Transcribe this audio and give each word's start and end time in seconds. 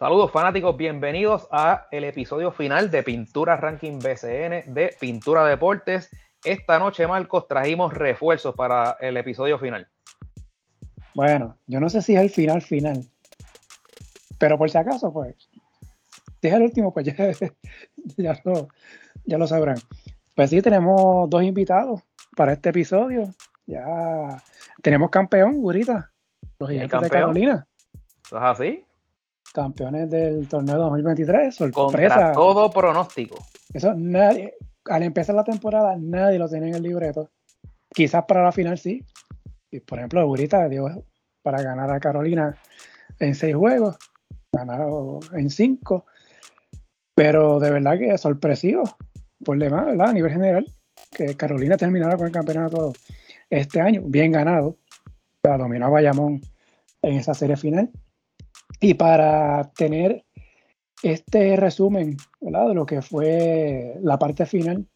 Saludos 0.00 0.32
fanáticos, 0.32 0.78
bienvenidos 0.78 1.46
a 1.50 1.86
el 1.90 2.04
episodio 2.04 2.50
final 2.52 2.90
de 2.90 3.02
Pintura 3.02 3.58
Ranking 3.58 3.98
BCN 3.98 4.72
de 4.72 4.96
Pintura 4.98 5.44
Deportes. 5.44 6.08
Esta 6.42 6.78
noche, 6.78 7.06
Marcos, 7.06 7.46
trajimos 7.46 7.92
refuerzos 7.92 8.54
para 8.54 8.96
el 8.98 9.18
episodio 9.18 9.58
final. 9.58 9.86
Bueno, 11.14 11.58
yo 11.66 11.80
no 11.80 11.90
sé 11.90 12.00
si 12.00 12.16
es 12.16 12.22
el 12.22 12.30
final 12.30 12.62
final, 12.62 13.04
pero 14.38 14.56
por 14.56 14.70
si 14.70 14.78
acaso, 14.78 15.12
pues, 15.12 15.36
si 16.40 16.48
es 16.48 16.54
el 16.54 16.62
último, 16.62 16.94
pues 16.94 17.04
ya, 17.04 17.14
lo, 18.44 18.68
ya 19.26 19.36
lo 19.36 19.46
sabrán. 19.46 19.76
Pues 20.34 20.48
sí, 20.48 20.62
tenemos 20.62 21.28
dos 21.28 21.42
invitados 21.42 22.00
para 22.34 22.54
este 22.54 22.70
episodio. 22.70 23.34
Ya 23.66 24.42
tenemos 24.80 25.10
campeón, 25.10 25.60
Gurita, 25.60 26.10
los 26.58 26.70
gigantes 26.70 27.02
de 27.02 27.10
Carolina. 27.10 27.66
¿Es 28.24 28.32
así? 28.32 28.86
Campeones 29.52 30.10
del 30.10 30.48
torneo 30.48 30.78
2023. 30.78 31.54
Sorpresa. 31.54 32.32
todo 32.32 32.70
pronóstico. 32.70 33.36
Eso 33.72 33.94
nadie, 33.94 34.54
al 34.86 35.02
empezar 35.02 35.34
la 35.34 35.44
temporada, 35.44 35.96
nadie 35.98 36.38
lo 36.38 36.48
tenía 36.48 36.68
en 36.68 36.74
el 36.76 36.82
libreto. 36.82 37.30
Quizás 37.92 38.24
para 38.24 38.42
la 38.42 38.52
final 38.52 38.78
sí. 38.78 39.04
Y 39.70 39.80
por 39.80 39.98
ejemplo, 39.98 40.26
Burita 40.26 40.68
dio 40.68 41.04
para 41.42 41.62
ganar 41.62 41.90
a 41.90 42.00
Carolina 42.00 42.56
en 43.18 43.34
seis 43.34 43.54
juegos, 43.54 43.96
ganaron 44.52 45.20
en 45.32 45.50
cinco. 45.50 46.06
Pero 47.14 47.60
de 47.60 47.70
verdad 47.70 47.98
que 47.98 48.14
es 48.14 48.20
sorpresivo, 48.20 48.84
por 49.44 49.58
demás, 49.58 49.86
¿verdad? 49.86 50.08
A 50.08 50.12
nivel 50.12 50.32
general, 50.32 50.66
que 51.10 51.36
Carolina 51.36 51.76
terminara 51.76 52.16
con 52.16 52.26
el 52.26 52.32
campeonato 52.32 52.92
este 53.48 53.80
año, 53.80 54.02
bien 54.04 54.32
ganado. 54.32 54.76
La 55.42 55.56
dominó 55.56 55.86
a 55.86 55.90
Bayamón 55.90 56.40
en 57.02 57.14
esa 57.14 57.34
serie 57.34 57.56
final. 57.56 57.90
Y 58.80 58.94
para 58.94 59.70
tener 59.76 60.24
este 61.02 61.56
resumen 61.56 62.16
de 62.40 62.74
lo 62.74 62.86
que 62.86 63.02
fue 63.02 63.94
la 64.02 64.18
parte 64.18 64.46
final 64.46 64.86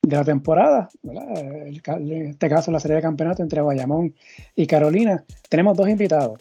de 0.00 0.16
la 0.16 0.24
temporada, 0.24 0.88
en 1.02 2.26
este 2.26 2.48
caso 2.48 2.72
la 2.72 2.80
serie 2.80 2.96
de 2.96 3.02
campeonato 3.02 3.42
entre 3.42 3.60
Bayamón 3.60 4.14
y 4.56 4.66
Carolina, 4.66 5.24
tenemos 5.48 5.76
dos 5.76 5.88
invitados. 5.88 6.40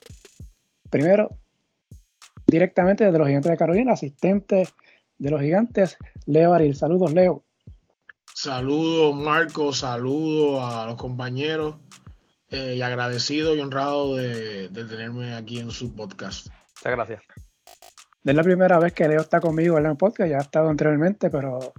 Primero, 0.89 1.29
directamente 2.47 3.05
desde 3.05 3.19
los 3.19 3.27
Gigantes 3.27 3.51
de 3.51 3.57
Carolina, 3.57 3.93
asistente 3.93 4.67
de 5.17 5.29
los 5.29 5.41
Gigantes, 5.41 5.97
Leo 6.25 6.53
Aril. 6.53 6.75
Saludos, 6.75 7.13
Leo. 7.13 7.43
Saludos, 8.33 9.13
Marco, 9.15 9.73
saludos 9.73 10.63
a 10.63 10.85
los 10.85 10.95
compañeros 10.95 11.75
eh, 12.49 12.75
y 12.77 12.81
agradecido 12.81 13.55
y 13.55 13.59
honrado 13.59 14.15
de 14.15 14.69
tenerme 14.69 15.35
aquí 15.35 15.59
en 15.59 15.69
su 15.69 15.93
podcast. 15.93 16.47
Muchas 16.83 16.97
gracias. 16.97 17.21
es 18.25 18.35
la 18.35 18.43
primera 18.43 18.79
vez 18.79 18.93
que 18.93 19.07
Leo 19.07 19.21
está 19.21 19.39
conmigo 19.39 19.77
en 19.77 19.85
el 19.85 19.97
podcast, 19.97 20.31
ya 20.31 20.37
ha 20.37 20.41
estado 20.41 20.69
anteriormente, 20.69 21.29
pero 21.29 21.73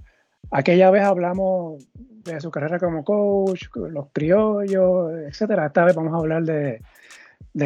aquella 0.49 0.89
vez 0.91 1.03
hablamos 1.03 1.83
de 1.93 2.39
su 2.39 2.49
carrera 2.49 2.79
como 2.79 3.03
coach, 3.03 3.65
los 3.75 4.07
criollos, 4.13 5.11
etcétera. 5.27 5.65
Esta 5.65 5.83
vez 5.83 5.93
vamos 5.93 6.13
a 6.13 6.17
hablar 6.17 6.43
de, 6.43 6.81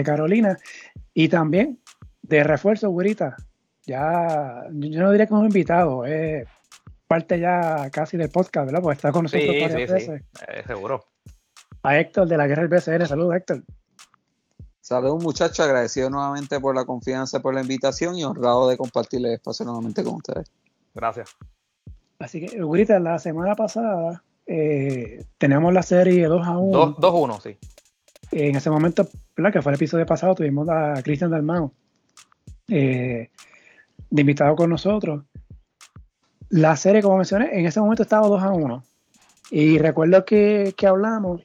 Carolina 0.03 0.57
y 1.13 1.29
también 1.29 1.79
de 2.23 2.43
refuerzo, 2.43 2.89
güerita. 2.89 3.35
Ya, 3.85 4.63
yo 4.71 5.01
no 5.01 5.11
diría 5.11 5.27
que 5.27 5.33
es 5.35 5.39
un 5.39 5.45
invitado, 5.45 6.05
es 6.05 6.47
parte 7.05 7.39
ya 7.39 7.87
casi 7.91 8.17
del 8.17 8.29
podcast, 8.29 8.65
¿verdad? 8.65 8.81
Porque 8.81 8.95
está 8.95 9.11
con 9.11 9.23
nosotros 9.23 9.47
sí, 9.47 9.63
sí, 9.69 9.75
veces. 9.75 10.05
Sí, 10.05 10.11
eh, 10.47 10.63
seguro. 10.65 11.05
A 11.83 11.99
Héctor 11.99 12.27
de 12.27 12.37
la 12.37 12.47
Guerra 12.47 12.63
del 12.63 12.71
BCN, 12.71 13.05
saludos 13.05 13.35
Héctor. 13.35 13.63
Saludos 14.87 15.21
muchachos, 15.21 15.59
agradecido 15.59 16.09
nuevamente 16.09 16.61
por 16.61 16.73
la 16.73 16.85
confianza, 16.85 17.41
por 17.41 17.53
la 17.53 17.59
invitación 17.59 18.15
y 18.15 18.23
honrado 18.23 18.69
de 18.69 18.77
compartir 18.77 19.19
el 19.19 19.33
espacio 19.33 19.65
nuevamente 19.65 20.01
con 20.01 20.15
ustedes. 20.15 20.49
Gracias. 20.95 21.35
Así 22.19 22.39
que, 22.45 22.63
Ugurita, 22.63 22.97
la 22.97 23.19
semana 23.19 23.53
pasada 23.53 24.23
eh, 24.45 25.25
tenemos 25.37 25.73
la 25.73 25.83
serie 25.83 26.25
2 26.27 26.47
a 26.47 26.57
1. 26.57 26.95
2 26.99 27.03
a 27.03 27.15
1, 27.17 27.39
sí. 27.41 27.57
En 28.31 28.55
ese 28.55 28.69
momento, 28.69 29.09
¿verdad? 29.35 29.51
que 29.51 29.61
fue 29.61 29.73
el 29.73 29.75
episodio 29.75 30.05
pasado, 30.05 30.35
tuvimos 30.35 30.69
a 30.69 31.03
Cristian 31.03 31.31
Dalmao 31.31 31.73
eh, 32.69 33.29
de 34.09 34.21
invitado 34.21 34.55
con 34.55 34.69
nosotros. 34.69 35.25
La 36.47 36.77
serie, 36.77 37.01
como 37.01 37.17
mencioné, 37.17 37.49
en 37.59 37.65
ese 37.65 37.81
momento 37.81 38.03
estaba 38.03 38.25
2 38.25 38.41
a 38.41 38.51
1. 38.51 38.83
Y 39.51 39.79
recuerdo 39.79 40.23
que, 40.23 40.73
que 40.77 40.87
hablamos 40.87 41.41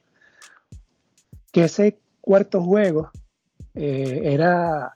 que 1.50 1.64
ese 1.64 1.98
cuarto 2.20 2.62
juego 2.62 3.10
eh, 3.75 4.21
era, 4.25 4.93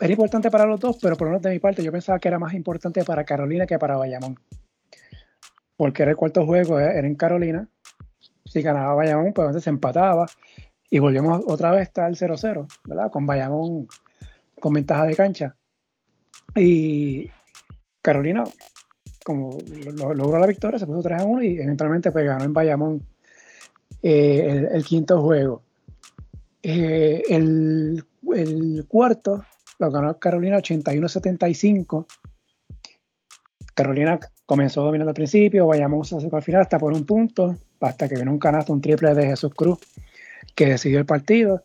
era 0.00 0.12
importante 0.12 0.50
para 0.50 0.66
los 0.66 0.80
dos, 0.80 0.98
pero 1.00 1.16
por 1.16 1.26
lo 1.26 1.32
menos 1.32 1.42
de 1.42 1.50
mi 1.50 1.58
parte 1.58 1.82
yo 1.82 1.92
pensaba 1.92 2.18
que 2.18 2.28
era 2.28 2.38
más 2.38 2.54
importante 2.54 3.04
para 3.04 3.24
Carolina 3.24 3.66
que 3.66 3.78
para 3.78 3.96
Bayamón. 3.96 4.38
Porque 5.76 6.02
era 6.02 6.12
el 6.12 6.16
cuarto 6.16 6.46
juego, 6.46 6.78
eh, 6.78 6.98
era 6.98 7.06
en 7.06 7.16
Carolina. 7.16 7.68
Si 8.44 8.62
ganaba 8.62 8.94
Bayamón, 8.94 9.32
pues 9.32 9.46
entonces 9.46 9.64
se 9.64 9.70
empataba 9.70 10.26
y 10.90 10.98
volvemos 10.98 11.42
otra 11.46 11.70
vez 11.70 11.88
hasta 11.88 12.06
el 12.06 12.16
0-0, 12.16 12.66
¿verdad? 12.84 13.10
Con 13.10 13.26
Bayamón 13.26 13.88
con 14.60 14.72
ventaja 14.74 15.06
de 15.06 15.16
cancha. 15.16 15.56
Y 16.54 17.30
Carolina, 18.00 18.44
como 19.24 19.58
logró 19.96 20.38
la 20.38 20.46
victoria, 20.46 20.78
se 20.78 20.86
puso 20.86 21.02
3 21.02 21.22
1 21.24 21.42
y 21.42 21.58
eventualmente 21.58 22.12
pues 22.12 22.24
ganó 22.24 22.44
en 22.44 22.52
Bayamón 22.52 23.06
eh, 24.02 24.68
el, 24.72 24.84
quinto 24.84 25.20
juego. 25.20 25.62
Eh, 26.62 27.22
el, 27.28 28.04
cuarto 28.86 29.44
lo 29.78 29.90
ganó 29.90 30.18
Carolina 30.18 30.58
81-75. 30.58 32.06
Carolina 33.74 34.20
comenzó 34.46 34.82
dominando 34.82 35.10
al 35.10 35.14
principio, 35.14 35.66
vayamos 35.66 36.12
al 36.12 36.42
final 36.42 36.60
hasta 36.60 36.78
por 36.78 36.92
un 36.92 37.04
punto, 37.04 37.56
hasta 37.80 38.08
que 38.08 38.16
vino 38.16 38.30
un 38.30 38.38
canasto, 38.38 38.72
un 38.72 38.80
triple 38.80 39.14
de 39.14 39.26
Jesús 39.26 39.52
Cruz, 39.54 39.78
que 40.54 40.66
decidió 40.66 40.98
el 40.98 41.06
partido. 41.06 41.64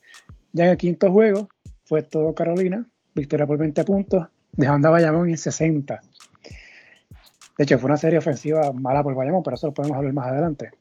Ya 0.54 0.66
en 0.66 0.72
el 0.72 0.78
quinto 0.78 1.12
juego 1.12 1.50
fue 1.86 2.02
todo 2.02 2.34
Carolina, 2.34 2.86
victoria 3.14 3.46
por 3.46 3.58
20 3.58 3.84
puntos, 3.84 4.28
dejando 4.54 4.88
a 4.88 4.92
Bayamón 4.92 5.30
en 5.30 5.38
60. 5.38 6.02
De 7.58 7.64
hecho, 7.64 7.78
fue 7.78 7.88
una 7.88 7.98
serie 7.98 8.20
ofensiva 8.20 8.72
mala 8.72 9.04
por 9.04 9.16
Bayamón, 9.16 9.44
pero 9.44 9.56
eso 9.56 9.68
lo 9.68 9.74
podemos 9.74 9.98
hablar 9.98 10.14
más 10.14 10.28
adelante. 10.28 10.72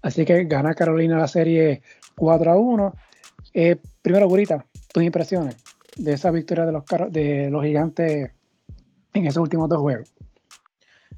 Así 0.00 0.24
que 0.24 0.44
gana 0.44 0.74
Carolina 0.74 1.18
la 1.18 1.28
serie 1.28 1.82
4 2.16 2.52
a 2.52 2.56
1 2.56 2.94
eh, 3.54 3.76
primero, 4.00 4.28
Gurita, 4.28 4.64
tus 4.92 5.02
impresiones 5.02 5.56
de 5.96 6.14
esa 6.14 6.30
victoria 6.30 6.64
de 6.64 6.72
los, 6.72 6.84
de 7.10 7.50
los 7.50 7.62
gigantes 7.64 8.30
en 9.12 9.26
esos 9.26 9.42
últimos 9.42 9.68
dos 9.68 9.80
juegos. 9.80 10.12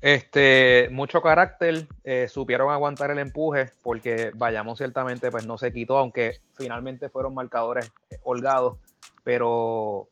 Este, 0.01 0.89
mucho 0.91 1.23
carácter, 1.23 1.87
eh, 2.03 2.29
supieron 2.29 2.71
aguantar 2.71 3.11
el 3.11 3.19
empuje 3.19 3.71
porque 3.83 4.33
vayamos 4.35 4.79
ciertamente 4.79 5.31
pues 5.31 5.47
no 5.47 5.57
se 5.57 5.73
quitó, 5.73 5.97
aunque 5.97 6.41
finalmente 6.55 7.09
fueron 7.09 7.35
marcadores 7.35 7.91
eh, 8.11 8.19
holgados, 8.23 8.79
pero 9.23 10.09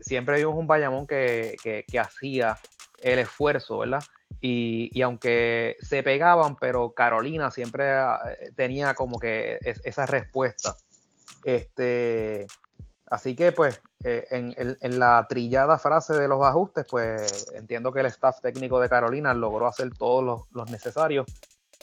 siempre 0.00 0.38
vimos 0.38 0.56
un 0.56 0.66
Bayamón 0.66 1.06
que, 1.06 1.56
hacía 2.00 2.58
el 3.00 3.20
esfuerzo, 3.20 3.78
¿verdad? 3.78 4.02
Y, 4.40 4.90
y, 4.92 5.02
aunque 5.02 5.76
se 5.80 6.02
pegaban, 6.02 6.56
pero 6.56 6.92
Carolina 6.94 7.52
siempre 7.52 7.86
tenía 8.56 8.94
como 8.94 9.20
que 9.20 9.58
esa 9.62 10.06
respuesta. 10.06 10.74
Este, 11.46 12.48
así 13.06 13.36
que 13.36 13.52
pues 13.52 13.80
eh, 14.02 14.26
en, 14.32 14.98
la 14.98 15.24
trillada 15.28 15.78
frase 15.78 16.12
de 16.14 16.26
los 16.26 16.44
ajustes, 16.44 16.84
pues 16.90 17.52
entiendo 17.54 17.92
que 17.92 18.00
el 18.00 18.06
staff 18.06 18.40
técnico 18.40 18.80
de 18.80 18.88
Carolina 18.88 19.32
logró 19.32 19.68
hacer 19.68 19.90
todos 19.96 20.44
los, 20.50 20.70
necesarios 20.72 21.24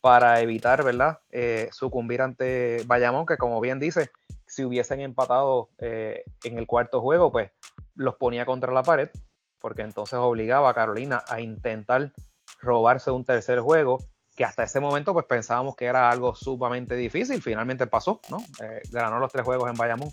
para 0.02 0.42
evitar, 0.42 0.84
¿verdad? 0.84 1.20
Eh, 1.32 1.70
sucumbir 1.72 2.22
ante 2.22 2.84
Bayamón, 2.88 3.26
que 3.26 3.38
como 3.38 3.62
bien 3.62 3.80
dice, 3.80 4.12
si 4.46 4.66
hubiesen 4.66 5.00
empatado 5.00 5.70
eh, 5.78 6.26
en 6.44 6.58
el 6.58 6.68
cuarto 6.68 7.00
juego, 7.00 7.32
pues 7.32 7.50
los 7.96 8.16
ponía 8.16 8.46
contra 8.46 8.74
la 8.74 8.84
pared, 8.84 9.12
porque 9.60 9.84
entonces 9.84 10.20
obligaba 10.20 10.72
a 10.72 10.74
Carolina 10.74 11.24
a 11.30 11.40
intentar 11.40 12.12
robarse 12.60 13.12
un 13.12 13.24
tercer 13.24 13.62
juego 13.62 14.00
que 14.36 14.44
hasta 14.44 14.64
ese 14.64 14.80
momento 14.80 15.14
pues 15.14 15.26
pensábamos 15.26 15.76
que 15.76 15.86
era 15.86 16.10
algo 16.10 16.36
sumamente 16.36 16.96
difícil, 16.96 17.42
finalmente 17.42 17.88
pasó, 17.88 18.20
¿no? 18.30 18.38
Eh, 18.64 18.82
ganó 18.92 19.20
los 19.20 19.32
tres 19.32 19.46
juegos 19.46 19.70
en 19.70 19.76
Bayamón. 19.76 20.10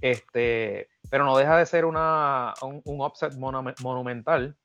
Este, 0.00 0.88
pero 1.10 1.24
no 1.24 1.36
deja 1.36 1.56
de 1.56 1.66
ser 1.66 1.84
una, 1.84 2.54
un, 2.62 2.80
un 2.84 3.00
upset 3.00 3.34
monumental, 3.34 4.56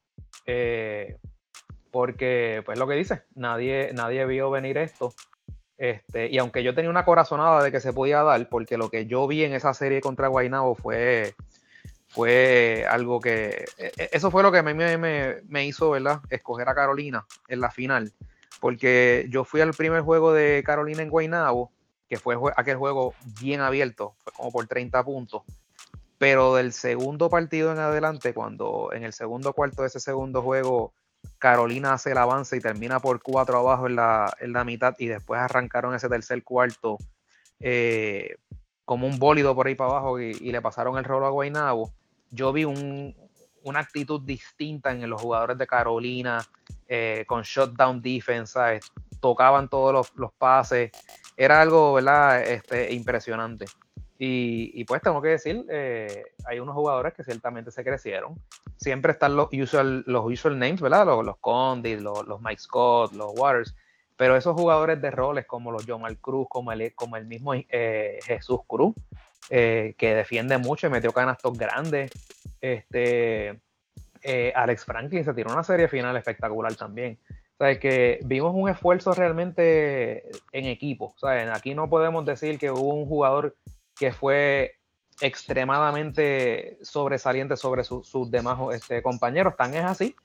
eh, 0.46 1.18
porque 1.92 2.62
pues 2.66 2.78
lo 2.78 2.88
que 2.88 2.96
dice, 2.96 3.24
nadie, 3.34 3.92
nadie 3.94 4.26
vio 4.26 4.52
venir 4.52 4.78
esto. 4.78 5.14
Este, 5.78 6.30
y 6.30 6.38
aunque 6.38 6.64
yo 6.64 6.74
tenía 6.74 6.90
una 6.90 7.04
corazonada 7.04 7.62
de 7.64 7.72
que 7.72 7.82
se 7.82 7.92
podía 7.92 8.24
dar, 8.24 8.48
porque 8.48 8.78
lo 8.78 8.90
que 8.90 9.08
yo 9.08 9.28
vi 9.28 9.44
en 9.44 9.54
esa 9.54 9.74
serie 9.74 10.00
contra 10.00 10.30
Guaynabo 10.30 10.76
fue, 10.76 11.36
fue 12.08 12.86
algo 12.90 13.20
que. 13.20 13.66
E, 13.78 13.92
e, 13.98 14.10
eso 14.14 14.32
fue 14.32 14.44
lo 14.44 14.52
que 14.52 14.62
me, 14.62 14.74
me, 14.74 15.42
me 15.48 15.66
hizo, 15.66 15.90
¿verdad? 15.90 16.22
Escoger 16.30 16.70
a 16.70 16.76
Carolina 16.76 17.26
en 17.50 17.60
la 17.60 17.72
final 17.72 18.14
porque 18.60 19.28
yo 19.30 19.44
fui 19.44 19.62
al 19.62 19.74
primer 19.74 20.02
juego 20.02 20.34
de 20.34 20.64
Carolina 20.66 21.02
en 21.02 21.10
Guaynabo, 21.10 21.72
que 22.08 22.18
fue 22.18 22.38
aquel 22.56 22.78
juego 22.78 23.14
bien 23.42 23.62
abierto, 23.62 24.16
fue 24.24 24.34
como 24.34 24.52
por 24.52 24.68
30 24.68 25.04
puntos, 25.04 25.44
pero 26.18 26.56
del 26.56 26.74
segundo 26.74 27.30
partido 27.30 27.72
en 27.72 27.80
adelante, 27.80 28.34
cuando 28.34 28.92
en 28.94 29.04
el 29.04 29.14
segundo 29.14 29.54
cuarto 29.54 29.82
de 29.82 29.90
ese 29.90 30.00
segundo 30.00 30.42
juego 30.42 30.94
Carolina 31.40 31.94
hace 31.94 32.12
el 32.12 32.18
avance 32.18 32.56
y 32.58 32.60
termina 32.60 33.00
por 33.00 33.22
cuatro 33.22 33.60
abajo 33.60 33.88
en 33.88 33.96
la, 33.96 34.64
mitad 34.66 34.96
y 35.00 35.08
después 35.08 35.40
arrancaron 35.40 35.94
ese 35.96 36.10
tercer 36.10 36.44
cuarto 36.44 36.98
eh, 37.60 38.36
como 38.84 39.08
un 39.08 39.18
bólido 39.20 39.56
por 39.56 39.68
ahí 39.68 39.76
para 39.76 39.92
abajo 39.92 40.20
y, 40.20 40.34
le 40.34 40.62
pasaron 40.62 40.98
el 40.98 41.04
rolo 41.04 41.26
a 41.26 41.32
Guaynabo, 41.32 41.92
yo 42.32 42.54
vi 42.54 42.66
una 43.66 43.80
actitud 43.80 44.22
distinta 44.22 44.92
en 44.92 45.10
los 45.10 45.22
jugadores 45.22 45.58
de 45.58 45.68
Carolina 45.68 46.46
eh, 46.88 47.26
con 47.28 47.42
shutdown 47.42 48.02
defense, 48.02 48.80
tocaban 49.20 49.68
todos 49.68 50.12
los, 50.16 50.32
pases, 50.34 50.92
era 51.36 51.62
algo 51.62 51.94
¿verdad? 51.94 52.44
Este, 52.44 52.94
impresionante. 52.94 53.66
Y, 54.18 54.84
pues 54.86 55.02
tengo 55.02 55.22
que 55.22 55.30
decir, 55.30 55.66
eh, 55.70 56.24
hay 56.46 56.60
unos 56.60 56.74
jugadores 56.74 57.14
que 57.14 57.24
ciertamente 57.24 57.70
se 57.72 57.84
crecieron. 57.84 58.40
Siempre 58.78 59.12
están 59.12 59.36
los 59.36 59.50
usual, 59.52 60.04
los 60.08 60.26
usual 60.26 60.58
names, 60.58 60.80
¿verdad? 60.80 61.06
Los, 61.06 61.26
los 61.26 61.38
los, 62.02 62.28
los 62.28 62.42
Mike 62.42 62.62
Scott, 62.62 63.14
los 63.14 63.34
Waters. 63.36 63.76
Pero 64.16 64.38
esos 64.38 64.56
jugadores 64.56 65.02
de 65.02 65.12
roles 65.12 65.46
como 65.46 65.72
los 65.72 65.86
Jamal 65.86 66.18
Cruz, 66.20 66.48
como 66.50 66.72
el, 66.72 66.96
como 66.96 67.18
el 67.18 67.26
mismo 67.26 67.54
eh, 67.54 68.20
Jesús 68.26 68.62
Cruz, 68.66 68.96
eh, 69.50 69.96
que 69.98 70.16
defiende 70.16 70.58
mucho 70.58 70.88
y 70.88 70.90
metió 70.90 71.12
canastos 71.12 71.58
grandes. 71.58 72.12
Este, 72.62 73.60
eh, 74.22 74.54
Alex 74.56 74.86
Franklin 74.86 75.24
se 75.24 75.34
tiró 75.34 75.52
una 75.52 75.64
serie 75.64 75.88
final 75.88 76.18
espectacular 76.18 76.76
también. 76.76 77.20
O 77.58 77.64
sea, 77.64 77.80
que 77.80 78.20
vimos 78.26 78.54
un 78.54 78.70
esfuerzo 78.70 79.14
realmente 79.14 80.30
en 80.52 80.66
equipo. 80.66 81.16
Sea, 81.18 81.54
aquí 81.54 81.74
no 81.74 81.90
podemos 81.90 82.26
decir 82.26 82.58
que 82.60 82.72
hubo 82.72 82.94
un 82.94 83.06
jugador 83.06 83.56
que 83.98 84.12
fue 84.12 84.76
extremadamente 85.22 86.78
sobresaliente 86.82 87.56
sobre 87.56 87.84
sus 87.84 88.30
demás 88.30 88.60
este, 88.74 89.02
compañeros. 89.02 89.56
Tan 89.56 89.74
es 89.74 89.86
así 89.86 90.16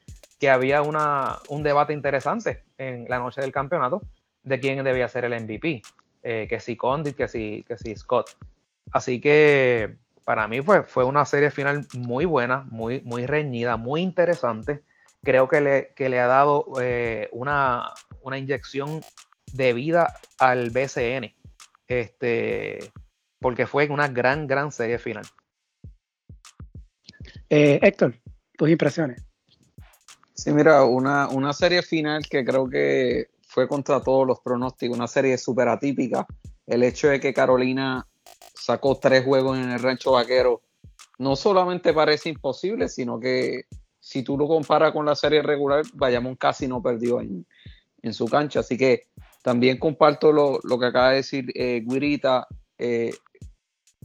que 0.41 0.51
había 0.51 0.83
una, 0.83 1.39
un 1.49 1.63
debate 1.63 1.93
interesante 1.93 2.65
en 2.79 3.07
la 3.09 3.19
noche 3.19 3.43
del 3.43 3.53
campeonato 3.53 4.03
de 4.43 4.59
quién 4.59 4.83
debía 4.83 5.07
ser 5.07 5.27
el 5.27 5.39
MVP, 5.39 5.83
eh, 6.23 6.47
que 6.49 6.61
si 6.61 6.77
Condit, 6.77 7.15
que 7.15 7.29
si, 7.29 7.63
que 7.69 7.77
si 7.77 7.95
Scott. 7.95 8.37
Así 8.93 9.21
que 9.21 9.97
para 10.25 10.47
mí 10.49 10.63
fue, 10.63 10.85
fue 10.85 11.05
una 11.05 11.25
serie 11.25 11.51
final 11.51 11.87
muy 11.97 12.25
buena, 12.25 12.67
muy, 12.71 13.01
muy 13.03 13.27
reñida, 13.27 13.77
muy 13.77 14.01
interesante. 14.01 14.83
Creo 15.23 15.49
que 15.49 15.61
le, 15.61 15.93
que 15.95 16.09
le 16.09 16.21
ha 16.21 16.27
dado 16.27 16.67
eh, 16.81 17.29
una, 17.33 17.93
una, 18.23 18.39
inyección 18.39 19.03
de 19.53 19.73
vida 19.73 20.15
al 20.39 20.71
BCN, 20.71 21.35
este, 21.89 22.93
porque 23.39 23.67
fue 23.67 23.89
una 23.89 24.09
gran, 24.09 24.47
gran 24.47 24.73
serie 24.73 24.99
final. 24.99 25.25
Eh, 27.49 27.81
Héctor, 27.83 28.15
tus 28.57 28.71
impresiones. 28.71 29.27
Sí, 30.35 30.53
mira, 30.53 30.85
una, 30.85 31.29
una 31.29 31.53
serie 31.53 31.83
final 31.83 32.27
que 32.27 32.45
creo 32.45 32.69
que 32.69 33.29
fue 33.47 33.69
contra 33.69 34.01
todos 34.01 34.27
los 34.27 34.41
pronósticos, 34.41 34.97
una 34.97 35.09
serie 35.09 35.37
súper 35.37 35.69
atípica. 35.69 36.27
El 36.67 36.83
hecho 36.85 37.09
de 37.09 37.21
que 37.21 37.35
Carolina 37.35 38.07
sacó 38.61 38.99
tres 38.99 39.25
juegos 39.25 39.59
en 39.59 39.71
el 39.71 39.81
rancho 39.81 40.13
vaquero 40.13 40.63
no 41.21 41.37
solamente 41.37 41.93
parece 41.93 42.31
imposible, 42.31 42.89
sino 42.89 43.21
que 43.21 43.67
si 44.01 44.23
tú 44.23 44.39
lo 44.39 44.49
comparas 44.49 44.93
con 44.93 45.05
la 45.05 45.15
serie 45.15 45.43
regular, 45.43 45.85
Bayamón 45.93 46.35
casi 46.35 46.67
no 46.67 46.83
perdió 46.83 47.21
en, 47.21 47.45
su 48.15 48.25
cancha. 48.27 48.61
Así 48.61 48.79
que 48.79 49.09
también 49.43 49.79
comparto 49.79 50.33
lo, 50.33 50.79
que 50.79 50.87
acaba 50.87 51.11
de 51.11 51.17
decir 51.17 51.53
eh, 51.55 51.83
Guirita. 51.87 52.47
Eh, 52.79 53.13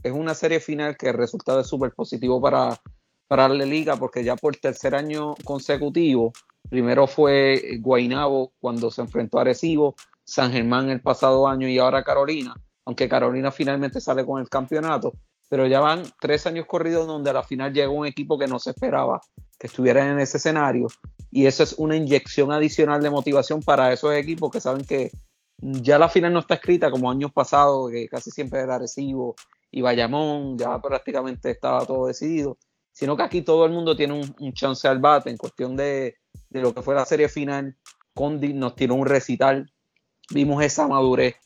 es 0.02 0.12
una 0.12 0.34
serie 0.34 0.60
final 0.60 0.98
que 0.98 1.10
resulta 1.10 1.56
de 1.56 1.64
súper 1.64 1.92
positivo 1.94 2.38
para, 2.38 2.78
para 3.26 3.48
la 3.48 3.64
liga 3.64 3.96
porque 3.96 4.22
ya 4.22 4.36
por 4.36 4.54
tercer 4.56 4.94
año 4.94 5.34
consecutivo, 5.42 6.34
primero 6.68 7.06
fue 7.06 7.78
Guainabo 7.80 8.52
cuando 8.60 8.90
se 8.90 9.00
enfrentó 9.00 9.38
a 9.38 9.40
Arecibo, 9.40 9.94
San 10.22 10.52
Germán 10.52 10.90
el 10.90 11.00
pasado 11.00 11.48
año 11.48 11.66
y 11.66 11.78
ahora 11.78 12.04
Carolina, 12.04 12.54
aunque 12.86 13.08
Carolina 13.08 13.52
finalmente 13.52 14.00
sale 14.00 14.24
con 14.24 14.40
el 14.40 14.48
campeonato, 14.48 15.12
pero 15.48 15.66
ya 15.66 15.80
van 15.80 16.02
tres 16.20 16.46
años 16.46 16.66
corridos 16.66 17.06
donde 17.06 17.30
a 17.30 17.34
la 17.34 17.42
final 17.42 17.72
llegó 17.72 17.92
un 17.92 18.06
equipo 18.06 18.38
que 18.38 18.46
no 18.46 18.58
se 18.58 18.70
esperaba 18.70 19.20
que 19.58 19.66
estuviera 19.66 20.10
en 20.10 20.18
ese 20.18 20.38
escenario 20.38 20.86
y 21.30 21.46
eso 21.46 21.62
es 21.62 21.74
una 21.74 21.96
inyección 21.96 22.52
adicional 22.52 23.02
de 23.02 23.10
motivación 23.10 23.62
para 23.62 23.92
esos 23.92 24.14
equipos 24.14 24.50
que 24.50 24.60
saben 24.60 24.84
que 24.84 25.10
ya 25.58 25.98
la 25.98 26.08
final 26.08 26.32
no 26.32 26.40
está 26.40 26.54
escrita 26.54 26.90
como 26.90 27.10
años 27.10 27.32
pasados, 27.32 27.90
que 27.90 28.08
casi 28.08 28.30
siempre 28.30 28.60
era 28.60 28.76
Arecibo 28.76 29.36
y 29.70 29.82
Bayamón, 29.82 30.58
ya 30.58 30.80
prácticamente 30.80 31.50
estaba 31.50 31.84
todo 31.84 32.06
decidido 32.06 32.56
sino 32.96 33.14
que 33.14 33.22
aquí 33.24 33.42
todo 33.42 33.66
el 33.66 33.72
mundo 33.72 33.94
tiene 33.94 34.14
un, 34.14 34.52
chance 34.54 34.88
al 34.88 35.00
bate 35.00 35.28
en 35.28 35.36
cuestión 35.36 35.76
de, 35.76 36.16
lo 36.48 36.72
que 36.72 36.80
fue 36.80 36.94
la 36.94 37.04
serie 37.04 37.28
final. 37.28 37.76
Condi 38.14 38.54
nos 38.54 38.74
tiró 38.74 38.94
un 38.94 39.04
recital, 39.04 39.70
vimos 40.30 40.64
esa 40.64 40.88
madurez 40.88 41.36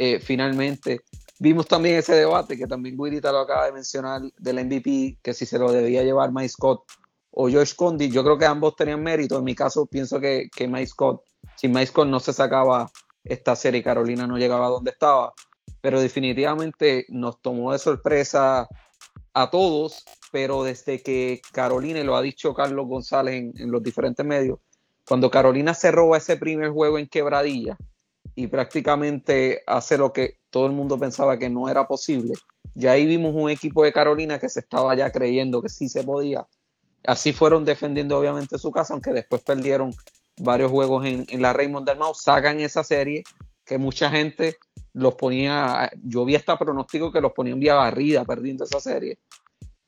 eh, 0.00 0.20
finalmente. 0.20 1.00
Vimos 1.40 1.66
también 1.66 1.96
ese 1.96 2.14
debate 2.14 2.56
que 2.56 2.68
también 2.68 2.96
Guirita 2.96 3.32
lo 3.32 3.40
acaba 3.40 3.66
de 3.66 3.72
mencionar 3.72 4.22
del 4.38 4.64
MVP, 4.64 5.18
que 5.20 5.34
si 5.34 5.44
se 5.44 5.58
lo 5.58 5.72
debía 5.72 6.04
llevar 6.04 6.32
Mike 6.32 6.50
Scott 6.50 6.84
o 7.32 7.48
George 7.48 7.74
Condi. 7.74 8.08
Yo 8.08 8.22
creo 8.22 8.38
que 8.38 8.46
ambos 8.46 8.76
tenían 8.76 9.02
mérito. 9.02 9.36
En 9.38 9.44
mi 9.44 9.56
caso, 9.56 9.86
pienso 9.86 10.20
que, 10.20 10.48
que 10.54 10.68
Mike 10.68 10.86
Scott, 10.86 11.22
si 11.56 11.66
Mike 11.66 11.86
Scott 11.88 12.06
no 12.06 12.20
se 12.20 12.32
sacaba 12.32 12.88
esta 13.24 13.56
serie, 13.56 13.82
Carolina 13.82 14.28
no 14.28 14.38
llegaba 14.38 14.66
a 14.66 14.70
donde 14.70 14.92
estaba. 14.92 15.32
Pero 15.80 16.00
definitivamente 16.00 17.04
nos 17.08 17.42
tomó 17.42 17.72
de 17.72 17.80
sorpresa 17.80 18.68
a 19.34 19.50
todos, 19.50 20.04
pero 20.30 20.62
desde 20.62 21.02
que 21.02 21.40
Carolina, 21.52 22.04
lo 22.04 22.16
ha 22.16 22.22
dicho 22.22 22.54
Carlos 22.54 22.86
González 22.86 23.34
en, 23.34 23.70
los 23.70 23.82
diferentes 23.82 24.24
medios, 24.24 24.60
cuando 25.08 25.28
Carolina 25.28 25.74
se 25.74 25.90
roba 25.90 26.18
ese 26.18 26.36
primer 26.36 26.70
juego 26.70 26.98
en 26.98 27.08
quebradilla 27.08 27.76
y 28.38 28.46
prácticamente 28.46 29.64
hace 29.66 29.98
lo 29.98 30.12
que 30.12 30.38
todo 30.50 30.66
el 30.66 30.72
mundo 30.72 30.96
pensaba 30.96 31.36
que 31.40 31.50
no 31.50 31.68
era 31.68 31.88
posible, 31.88 32.34
ya 32.72 32.92
ahí 32.92 33.04
vimos 33.04 33.34
un 33.34 33.50
equipo 33.50 33.82
de 33.82 33.92
Carolina 33.92 34.38
que 34.38 34.48
se 34.48 34.60
estaba 34.60 34.94
ya 34.94 35.10
creyendo 35.10 35.60
que 35.60 35.68
sí 35.68 35.88
se 35.88 36.04
podía. 36.04 36.46
Así 37.04 37.32
fueron 37.32 37.64
defendiendo 37.64 38.16
obviamente 38.16 38.56
su 38.56 38.70
casa, 38.70 38.94
aunque 38.94 39.12
después 39.12 39.42
perdieron 39.42 39.92
varios 40.36 40.70
juegos 40.70 41.04
en, 41.04 41.26
la 41.42 41.52
Raymond 41.52 41.84
del 41.84 41.98
sacan 42.14 42.60
esa 42.60 42.84
serie 42.84 43.24
que 43.64 43.76
mucha 43.76 44.08
gente 44.08 44.56
los 44.92 45.16
ponía, 45.16 45.90
yo 46.04 46.24
vi 46.24 46.36
hasta 46.36 46.56
pronóstico 46.56 47.10
que 47.10 47.20
los 47.20 47.32
ponían 47.32 47.58
vía 47.58 47.74
barrida 47.74 48.24
perdiendo 48.24 48.62
esa 48.62 48.78
serie. 48.78 49.18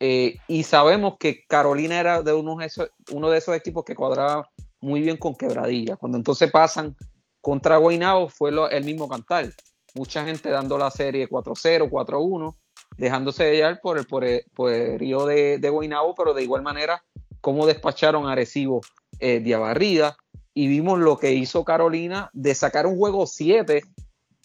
Eh, 0.01 0.39
y 0.49 0.65
sabemos 0.65 1.19
que 1.21 1.45
Carolina 1.47 2.01
era 2.01 2.23
de 2.23 2.33
uno 2.33 2.57
de, 2.57 2.67
esos, 2.67 2.91
uno 3.13 3.31
de 3.31 3.39
esos 3.39 3.55
equipos 3.55 3.85
que 3.85 3.95
cuadraba 3.95 4.51
muy 4.81 5.03
bien 5.03 5.19
con 5.19 5.37
quebradilla. 5.37 5.95
Cuando 5.95 6.19
entonces 6.19 6.51
pasan 6.51 6.97
contra 7.41 7.77
Guaynabo 7.77 8.29
fue 8.29 8.51
el 8.71 8.85
mismo 8.85 9.09
cantar. 9.09 9.53
Mucha 9.95 10.25
gente 10.25 10.51
dando 10.51 10.79
la 10.79 10.91
serie 10.91 11.29
4-0, 11.29 11.91
4-1, 11.91 12.55
dejándose 12.97 13.45
de 13.45 13.57
llevar 13.57 13.81
por 13.81 13.99
el, 13.99 14.07
por 14.07 14.25
de, 14.71 15.59
de 15.61 15.71
Guaynabo, 15.71 16.15
pero 16.15 16.35
de 16.35 16.43
igual 16.43 16.63
manera, 16.63 17.03
cómo 17.41 17.67
despacharon 17.67 18.27
a 18.27 18.33
Arecibo 18.33 18.81
eh, 19.19 19.41
de 19.41 19.55
Abarrida. 19.55 20.17
Y 20.55 20.69
vimos 20.69 20.99
lo 20.99 21.17
que 21.19 21.33
hizo 21.33 21.65
Carolina 21.65 22.31
de 22.33 22.55
sacar 22.55 22.87
un 22.87 22.97
juego 22.97 23.27
7 23.27 23.83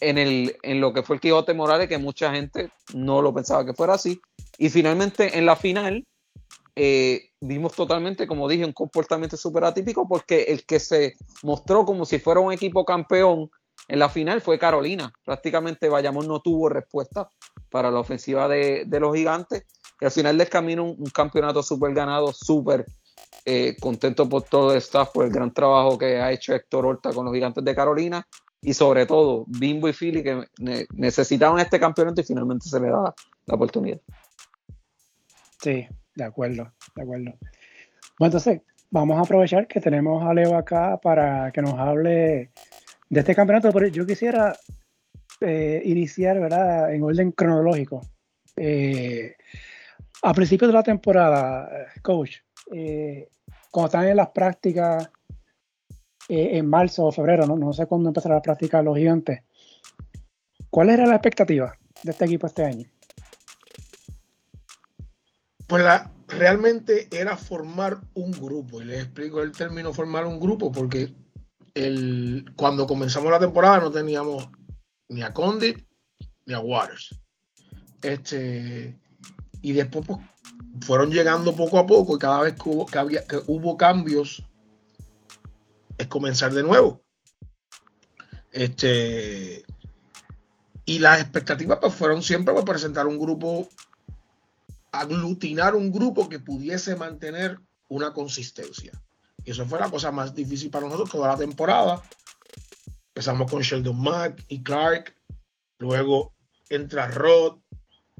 en, 0.00 0.18
el, 0.18 0.56
en 0.62 0.80
lo 0.80 0.92
que 0.92 1.02
fue 1.02 1.16
el 1.16 1.20
Quijote 1.20 1.54
Morales, 1.54 1.88
que 1.88 1.98
mucha 1.98 2.32
gente 2.32 2.70
no 2.94 3.22
lo 3.22 3.34
pensaba 3.34 3.64
que 3.64 3.74
fuera 3.74 3.94
así. 3.94 4.20
Y 4.58 4.70
finalmente 4.70 5.36
en 5.38 5.46
la 5.46 5.56
final 5.56 6.06
eh, 6.78 7.30
vimos 7.40 7.72
totalmente, 7.72 8.26
como 8.26 8.46
dije, 8.48 8.64
un 8.64 8.74
comportamiento 8.74 9.38
súper 9.38 9.64
atípico 9.64 10.06
porque 10.06 10.42
el 10.42 10.66
que 10.66 10.78
se 10.78 11.14
mostró 11.42 11.86
como 11.86 12.04
si 12.04 12.18
fuera 12.18 12.40
un 12.40 12.52
equipo 12.52 12.84
campeón 12.84 13.50
en 13.88 13.98
la 13.98 14.10
final 14.10 14.42
fue 14.42 14.58
Carolina. 14.58 15.10
Prácticamente 15.24 15.88
Bayamón 15.88 16.28
no 16.28 16.40
tuvo 16.40 16.68
respuesta 16.68 17.30
para 17.70 17.90
la 17.90 18.00
ofensiva 18.00 18.46
de, 18.46 18.86
los 19.00 19.14
gigantes. 19.14 19.64
Y 20.00 20.04
al 20.04 20.10
final 20.10 20.36
del 20.36 20.50
camino 20.50 20.84
un, 20.84 21.06
campeonato 21.06 21.62
súper 21.62 21.94
ganado, 21.94 22.32
súper 22.34 22.84
eh, 23.46 23.74
contento 23.80 24.28
por 24.28 24.42
todo 24.42 24.72
el 24.72 24.78
staff, 24.78 25.10
por 25.14 25.24
el 25.24 25.32
gran 25.32 25.54
trabajo 25.54 25.96
que 25.96 26.20
ha 26.20 26.30
hecho 26.30 26.54
Héctor 26.54 26.84
Horta 26.84 27.10
con 27.12 27.24
los 27.24 27.34
gigantes 27.34 27.64
de 27.64 27.74
Carolina 27.74 28.26
y 28.60 28.74
sobre 28.74 29.06
todo 29.06 29.44
Bimbo 29.46 29.88
y 29.88 29.92
Philly 29.94 30.22
que 30.22 30.44
necesitaban 30.92 31.58
este 31.60 31.80
campeonato 31.80 32.20
y 32.20 32.24
finalmente 32.24 32.68
se 32.68 32.80
le 32.80 32.88
da 32.88 33.14
la 33.46 33.54
oportunidad. 33.54 34.00
Sí, 35.62 35.86
de 36.16 36.24
acuerdo, 36.24 36.72
de 36.94 37.02
acuerdo. 37.02 37.34
Bueno, 38.18 38.36
entonces 38.36 38.62
vamos 38.90 39.18
a 39.18 39.20
aprovechar 39.20 39.68
que 39.68 39.80
tenemos 39.80 40.24
a 40.24 40.34
Leo 40.34 40.56
acá 40.56 40.98
para 40.98 41.52
que 41.52 41.62
nos 41.62 41.74
hable 41.74 42.50
de 43.08 43.20
este 43.20 43.34
campeonato, 43.34 43.70
pero 43.72 43.86
yo 43.86 44.04
quisiera 44.04 44.56
eh, 45.40 45.82
iniciar, 45.84 46.40
¿verdad?, 46.40 46.92
en 46.92 47.02
orden 47.02 47.30
cronológico. 47.30 48.00
Eh, 48.56 49.36
a 50.22 50.32
principios 50.32 50.70
de 50.70 50.74
la 50.74 50.82
temporada, 50.82 51.68
coach, 52.02 52.38
eh, 52.72 53.28
cuando 53.70 53.86
están 53.86 54.08
en 54.08 54.16
las 54.16 54.30
prácticas 54.30 55.10
eh, 56.28 56.58
en 56.58 56.68
marzo 56.68 57.04
o 57.04 57.12
febrero, 57.12 57.46
¿no? 57.46 57.56
no 57.56 57.72
sé 57.72 57.86
cuándo 57.86 58.08
empezará 58.08 58.36
la 58.36 58.42
práctica 58.42 58.82
los 58.82 58.96
gigantes. 58.96 59.42
¿Cuál 60.70 60.90
era 60.90 61.06
la 61.06 61.14
expectativa 61.14 61.76
de 62.02 62.10
este 62.10 62.24
equipo 62.24 62.46
este 62.46 62.64
año? 62.64 62.86
Pues 65.66 65.84
la, 65.84 66.12
realmente 66.28 67.08
era 67.10 67.36
formar 67.36 68.00
un 68.14 68.32
grupo. 68.32 68.80
Y 68.80 68.84
les 68.84 69.04
explico 69.04 69.42
el 69.42 69.52
término 69.52 69.92
formar 69.92 70.26
un 70.26 70.40
grupo 70.40 70.72
porque 70.72 71.14
el, 71.74 72.52
cuando 72.56 72.86
comenzamos 72.86 73.30
la 73.30 73.38
temporada 73.38 73.80
no 73.80 73.90
teníamos 73.90 74.48
ni 75.08 75.22
a 75.22 75.32
Condit 75.32 75.86
ni 76.46 76.54
a 76.54 76.60
Waters. 76.60 77.18
Este, 78.02 78.98
y 79.62 79.72
después 79.72 80.06
pues, 80.06 80.18
fueron 80.80 81.10
llegando 81.10 81.54
poco 81.54 81.78
a 81.78 81.86
poco 81.86 82.16
y 82.16 82.18
cada 82.18 82.42
vez 82.42 82.54
que 82.54 82.68
hubo, 82.68 82.86
que 82.86 82.98
había, 82.98 83.24
que 83.26 83.40
hubo 83.46 83.76
cambios 83.76 84.44
es 85.98 86.06
comenzar 86.06 86.52
de 86.52 86.62
nuevo. 86.62 87.02
Este, 88.52 89.64
y 90.84 90.98
las 90.98 91.20
expectativas 91.20 91.78
pues, 91.80 91.94
fueron 91.94 92.22
siempre 92.22 92.54
para 92.54 92.64
pues, 92.64 92.74
presentar 92.76 93.06
un 93.06 93.18
grupo, 93.18 93.68
aglutinar 95.00 95.74
un 95.74 95.92
grupo 95.92 96.28
que 96.28 96.38
pudiese 96.38 96.96
mantener 96.96 97.58
una 97.88 98.12
consistencia. 98.12 98.92
Y 99.44 99.50
eso 99.52 99.66
fue 99.66 99.78
la 99.78 99.90
cosa 99.90 100.10
más 100.10 100.34
difícil 100.34 100.70
para 100.70 100.86
nosotros 100.86 101.10
toda 101.10 101.28
la 101.28 101.36
temporada. 101.36 102.02
Empezamos 103.08 103.50
con 103.50 103.62
Sheldon 103.62 104.00
Mack 104.00 104.44
y 104.48 104.62
Clark. 104.62 105.14
Luego 105.78 106.34
entra 106.68 107.08
Rod, 107.08 107.58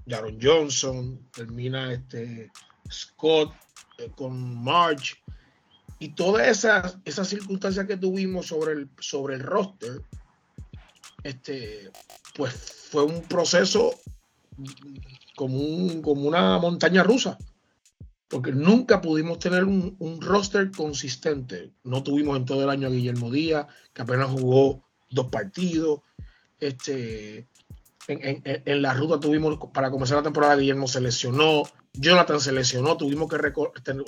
Jaron 0.06 0.38
Johnson, 0.40 1.28
termina 1.33 1.92
este 1.92 2.50
Scott 2.90 3.52
eh, 3.99 4.11
con 4.14 4.62
March. 4.62 5.23
Y 5.99 6.11
todas 6.11 6.47
esas, 6.47 6.99
esas 7.04 7.28
circunstancias 7.28 7.87
que 7.87 7.97
tuvimos 7.97 8.47
sobre 8.47 8.75
el, 8.75 8.90
sobre 9.00 9.35
el 9.37 9.42
roster, 9.42 10.02
este, 11.23 11.90
pues 12.35 12.52
fue 12.90 13.04
un 13.04 13.23
proceso 13.23 13.95
como, 15.37 15.59
un, 15.59 16.02
como 16.02 16.23
una 16.23 16.59
montaña 16.59 17.05
rusa 17.05 17.38
porque 18.28 18.52
nunca 18.52 19.00
pudimos 19.00 19.38
tener 19.38 19.64
un, 19.64 20.19
roster 20.21 20.71
consistente. 20.71 21.73
No 21.85 22.02
tuvimos 22.02 22.37
en 22.37 22.45
todo 22.45 22.64
el 22.64 22.71
año 22.71 22.88
a 22.88 22.90
Guillermo 22.90 23.31
Díaz, 23.31 23.66
que 23.93 24.02
apenas 24.02 24.31
jugó 24.31 24.85
dos 25.11 25.28
partidos. 25.28 26.00
Este, 26.59 27.47
en, 28.09 28.83
la 28.83 28.95
ruta 28.95 29.21
tuvimos, 29.21 29.59
para 29.73 29.90
comenzar 29.90 30.19
la 30.19 30.23
temporada, 30.25 30.57
Guillermo 30.57 30.88
se 30.88 31.00
lesionó, 31.00 31.62
Jonathan 31.93 32.40
se 32.40 32.52
lesionó, 32.52 32.97
tuvimos 32.97 33.28
que, 33.28 33.38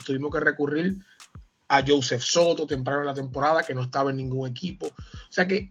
tuvimos 0.05 0.33
que 0.33 0.41
recurrir 0.41 0.97
a 1.69 1.85
Joseph 1.87 2.23
Soto 2.23 2.67
temprano 2.67 3.01
en 3.01 3.07
la 3.07 3.15
temporada, 3.15 3.63
que 3.63 3.75
no 3.75 3.83
estaba 3.83 4.11
en 4.11 4.17
ningún 4.17 4.49
equipo. 4.49 4.87
O 4.87 5.33
sea 5.33 5.47
que 5.47 5.71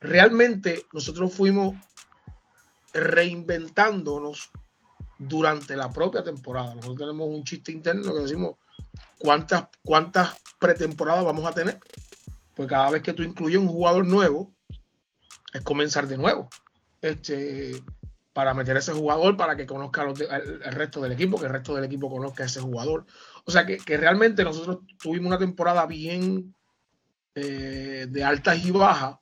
realmente 0.00 0.86
nosotros 0.92 1.34
fuimos 1.34 1.76
reinventándonos 2.94 4.50
durante 5.18 5.76
la 5.76 5.90
propia 5.90 6.22
temporada. 6.22 6.74
Nosotros 6.74 6.98
tenemos 6.98 7.28
un 7.28 7.44
chiste 7.44 7.72
interno 7.72 8.14
que 8.14 8.20
decimos 8.20 8.56
cuántas, 9.18 9.68
cuántas 9.84 10.36
pretemporadas 10.58 11.24
vamos 11.24 11.44
a 11.44 11.52
tener. 11.52 11.80
Pues 12.54 12.68
cada 12.68 12.90
vez 12.90 13.02
que 13.02 13.12
tú 13.12 13.22
incluyes 13.22 13.60
un 13.60 13.68
jugador 13.68 14.06
nuevo, 14.06 14.52
es 15.52 15.62
comenzar 15.62 16.06
de 16.06 16.18
nuevo. 16.18 16.48
Este, 17.00 17.82
para 18.32 18.54
meter 18.54 18.76
a 18.76 18.78
ese 18.78 18.92
jugador, 18.92 19.36
para 19.36 19.56
que 19.56 19.66
conozca 19.66 20.04
el, 20.04 20.72
resto 20.72 21.00
del 21.00 21.12
equipo, 21.12 21.38
que 21.38 21.46
el 21.46 21.52
resto 21.52 21.74
del 21.74 21.84
equipo 21.84 22.08
conozca 22.08 22.44
a 22.44 22.46
ese 22.46 22.60
jugador. 22.60 23.04
O 23.44 23.50
sea 23.50 23.66
que, 23.66 23.78
realmente 23.96 24.44
nosotros 24.44 24.78
tuvimos 25.02 25.26
una 25.26 25.38
temporada 25.38 25.86
bien 25.86 26.54
eh, 27.34 28.06
de 28.08 28.24
altas 28.24 28.64
y 28.64 28.70
bajas, 28.70 29.16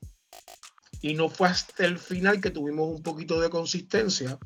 y 1.00 1.15
no 1.15 1.29
fue 1.29 1.49
hasta 1.49 1.85
el 1.87 1.99
final 1.99 2.41
que 2.41 2.50
tuvimos 2.50 2.88
un 2.97 3.03
poquito 3.03 3.41
de 3.41 3.49
consistencia 3.49 4.38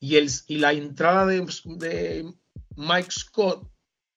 y, 0.00 0.16
el, 0.16 0.30
y 0.46 0.58
la 0.58 0.72
entrada 0.72 1.26
de, 1.26 2.34
Mike 2.76 3.10
Scott 3.10 3.68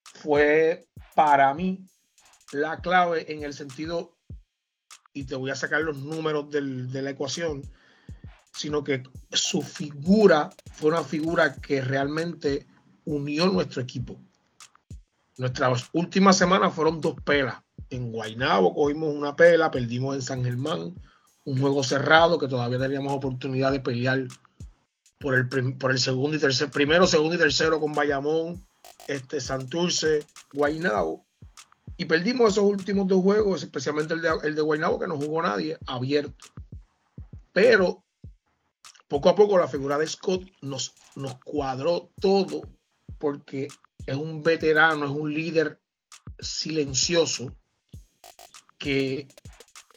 fue 0.03 0.87
para 1.15 1.53
mí 1.53 1.85
la 2.51 2.81
clave 2.81 3.31
en 3.31 3.43
el 3.43 3.53
sentido, 3.53 4.17
y 5.13 5.25
te 5.25 5.35
voy 5.35 5.51
a 5.51 5.55
sacar 5.55 5.81
los 5.81 5.97
números 5.97 6.49
de 6.49 7.01
la 7.01 7.11
ecuación, 7.11 7.61
sino 8.53 8.83
que 8.83 9.03
su 9.31 9.61
figura 9.61 10.49
fue 10.73 10.91
una 10.91 11.03
figura 11.03 11.55
que 11.55 11.81
realmente 11.81 12.67
unió 13.05 13.47
nuestro 13.47 13.81
equipo. 13.81 14.19
Nuestras 15.37 15.89
últimas 15.93 16.37
semanas 16.37 16.73
fueron 16.73 16.99
dos 16.99 17.15
pelas. 17.23 17.61
En 17.89 18.11
Guaynabo 18.11 18.73
cogimos 18.73 19.15
una 19.15 19.35
pela, 19.35 19.71
perdimos 19.71 20.15
en 20.15 20.21
San 20.21 20.43
Germán, 20.43 20.93
un 21.45 21.59
juego 21.59 21.83
cerrado 21.83 22.37
que 22.37 22.47
todavía 22.47 22.77
teníamos 22.77 23.13
oportunidad 23.13 23.71
de 23.71 23.79
pelear 23.79 24.27
por 25.19 25.35
el, 25.35 25.47
por 25.77 25.91
el 25.91 25.99
segundo 25.99 26.37
y 26.37 26.39
tercer, 26.39 26.71
primero, 26.71 27.05
segundo 27.05 27.35
y 27.35 27.39
tercero 27.39 27.79
con 27.79 27.93
Bayamón, 27.93 28.65
este, 29.07 29.41
Santurce, 29.41 30.25
Guaynabo. 30.53 31.25
Y 31.97 32.05
perdimos 32.05 32.53
esos 32.53 32.63
últimos 32.63 33.07
dos 33.07 33.21
juegos, 33.21 33.61
especialmente 33.61 34.13
el 34.13 34.21
de, 34.21 34.29
el 34.43 34.55
de 34.55 34.61
Guaynabo, 34.61 34.99
que 34.99 35.07
no 35.07 35.17
jugó 35.17 35.41
nadie, 35.41 35.77
abierto. 35.85 36.47
Pero 37.51 38.03
poco 39.09 39.29
a 39.29 39.35
poco 39.35 39.57
la 39.57 39.67
figura 39.67 39.97
de 39.97 40.07
Scott 40.07 40.43
nos, 40.61 40.95
nos 41.15 41.35
cuadró 41.39 42.11
todo 42.21 42.61
porque 43.17 43.67
es 44.05 44.15
un 44.15 44.41
veterano, 44.41 45.05
es 45.05 45.11
un 45.11 45.33
líder 45.33 45.81
silencioso 46.39 47.53
que 48.77 49.27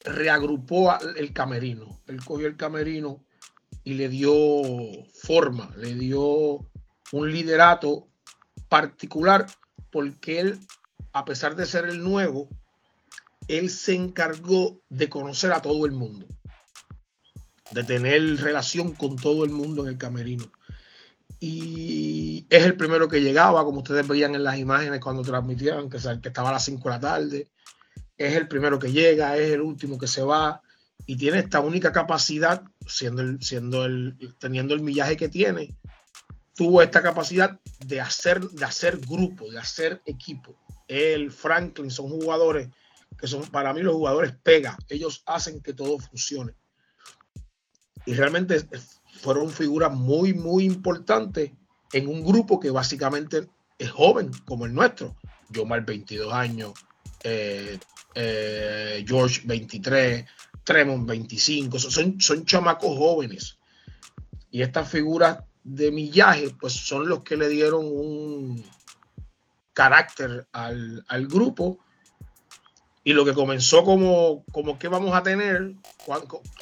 reagrupó 0.04 0.98
el 1.16 1.32
camerino. 1.32 2.00
Él 2.08 2.24
cogió 2.24 2.48
el 2.48 2.56
camerino 2.56 3.24
y 3.84 3.94
le 3.94 4.08
dio 4.08 4.32
forma, 5.12 5.70
le 5.76 5.94
dio 5.94 6.66
un 7.12 7.32
liderato 7.32 8.08
particular 8.68 9.46
porque 9.90 10.40
él, 10.40 10.60
a 11.12 11.24
pesar 11.24 11.56
de 11.56 11.66
ser 11.66 11.86
el 11.86 12.02
nuevo, 12.02 12.48
él 13.48 13.70
se 13.70 13.94
encargó 13.94 14.80
de 14.88 15.08
conocer 15.08 15.52
a 15.52 15.60
todo 15.62 15.84
el 15.86 15.92
mundo, 15.92 16.26
de 17.72 17.84
tener 17.84 18.22
relación 18.40 18.92
con 18.92 19.16
todo 19.16 19.44
el 19.44 19.50
mundo 19.50 19.82
en 19.82 19.88
el 19.88 19.98
camerino. 19.98 20.50
Y 21.40 22.46
es 22.50 22.64
el 22.64 22.76
primero 22.76 23.08
que 23.08 23.20
llegaba, 23.20 23.64
como 23.64 23.78
ustedes 23.78 24.06
veían 24.06 24.36
en 24.36 24.44
las 24.44 24.58
imágenes 24.58 25.00
cuando 25.00 25.22
transmitían, 25.22 25.90
que, 25.90 25.96
estaba 25.96 26.50
a 26.50 26.52
las 26.52 26.64
5 26.64 26.88
de 26.88 26.94
la 26.94 27.00
tarde. 27.00 27.50
Es 28.16 28.36
el 28.36 28.46
primero 28.46 28.78
que 28.78 28.92
llega, 28.92 29.36
es 29.36 29.50
el 29.50 29.60
último 29.60 29.98
que 29.98 30.06
se 30.06 30.22
va 30.22 30.62
y 31.04 31.16
tiene 31.16 31.38
esta 31.40 31.60
única 31.60 31.92
capacidad, 31.92 32.62
siendo 32.86 33.84
el, 33.84 34.18
teniendo 34.38 34.74
el 34.74 34.80
millaje 34.80 35.16
que 35.16 35.28
tiene, 35.28 35.76
tuvo 36.54 36.82
esta 36.82 37.02
capacidad 37.02 37.60
de 37.86 38.00
hacer, 38.00 38.40
de 38.40 38.64
hacer 38.64 38.98
grupo, 38.98 39.50
de 39.50 39.58
hacer 39.58 40.02
equipo. 40.06 40.56
Él, 40.88 41.30
Franklin, 41.30 41.90
son 41.90 42.08
jugadores 42.08 42.68
que 43.18 43.26
son 43.26 43.42
para 43.46 43.72
mí 43.72 43.82
los 43.82 43.94
jugadores 43.94 44.34
pega, 44.42 44.76
ellos 44.88 45.22
hacen 45.26 45.60
que 45.60 45.72
todo 45.72 45.98
funcione. 45.98 46.54
Y 48.04 48.14
realmente 48.14 48.66
fueron 49.20 49.50
figuras 49.50 49.92
muy, 49.92 50.34
muy 50.34 50.64
importantes 50.64 51.52
en 51.92 52.08
un 52.08 52.24
grupo 52.24 52.58
que 52.58 52.70
básicamente 52.70 53.48
es 53.78 53.90
joven, 53.90 54.30
como 54.44 54.66
el 54.66 54.74
nuestro. 54.74 55.16
Yo 55.50 55.64
mal 55.64 55.82
22 55.82 56.32
años, 56.32 56.72
eh, 57.22 57.78
eh, 58.14 59.04
George 59.06 59.42
23, 59.44 60.24
Tremont 60.64 61.06
25, 61.06 61.78
son, 61.78 62.20
son 62.20 62.44
chamacos 62.44 62.96
jóvenes. 62.96 63.58
Y 64.50 64.62
estas 64.62 64.88
figuras 64.88 65.38
de 65.64 65.90
millaje, 65.90 66.54
pues 66.60 66.72
son 66.72 67.08
los 67.08 67.22
que 67.22 67.36
le 67.36 67.48
dieron 67.48 67.84
un 67.84 68.64
carácter 69.72 70.46
al, 70.52 71.26
grupo. 71.28 71.78
Y 73.04 73.14
lo 73.14 73.24
que 73.24 73.34
comenzó 73.34 73.82
como, 73.82 74.44
como 74.52 74.78
qué 74.78 74.88
vamos 74.88 75.14
a 75.14 75.22
tener, 75.22 75.74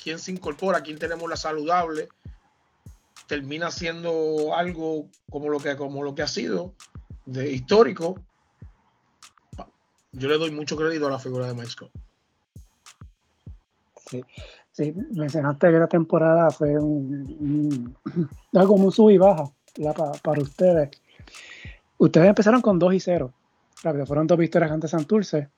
quién 0.02 0.19
se 0.19 0.33
incorpora, 0.33 0.83
quién 0.83 0.99
tenemos 0.99 1.28
la 1.28 1.37
saludable, 1.37 2.09
termina 3.26 3.71
siendo 3.71 4.54
algo 4.54 5.09
como 5.28 5.50
lo 5.50 5.59
que, 5.59 5.76
como 5.76 6.02
lo 6.02 6.14
que 6.14 6.23
ha 6.23 6.28
sido 6.28 6.75
de 7.26 7.52
histórico. 7.52 8.19
Yo 10.12 10.28
le 10.28 10.38
doy 10.38 10.50
mucho 10.50 10.76
crédito 10.76 11.07
a 11.07 11.11
la 11.11 11.19
figura 11.19 11.47
de 11.47 11.54
Mike 11.54 11.71
Scott. 11.71 11.92
Sí. 14.11 14.93
mencionaste 15.12 15.71
que 15.71 15.79
la 15.79 15.87
temporada 15.87 16.50
fue 16.50 16.79
un, 16.79 17.97
algo 18.55 18.79
muy 18.79 18.93
sub 18.93 19.11
y 19.11 19.19
baja 19.19 19.45
para, 20.23 20.40
ustedes. 20.40 20.90
Ustedes 21.99 22.29
empezaron 22.29 22.61
con 22.61 22.79
2 22.79 22.95
y 22.95 23.00
0. 23.00 23.33
Claro, 23.83 24.07
fueron 24.07 24.26
dos 24.26 24.38
victorias 24.38 24.71
ante 24.71 24.88
Santurce. 24.88 25.49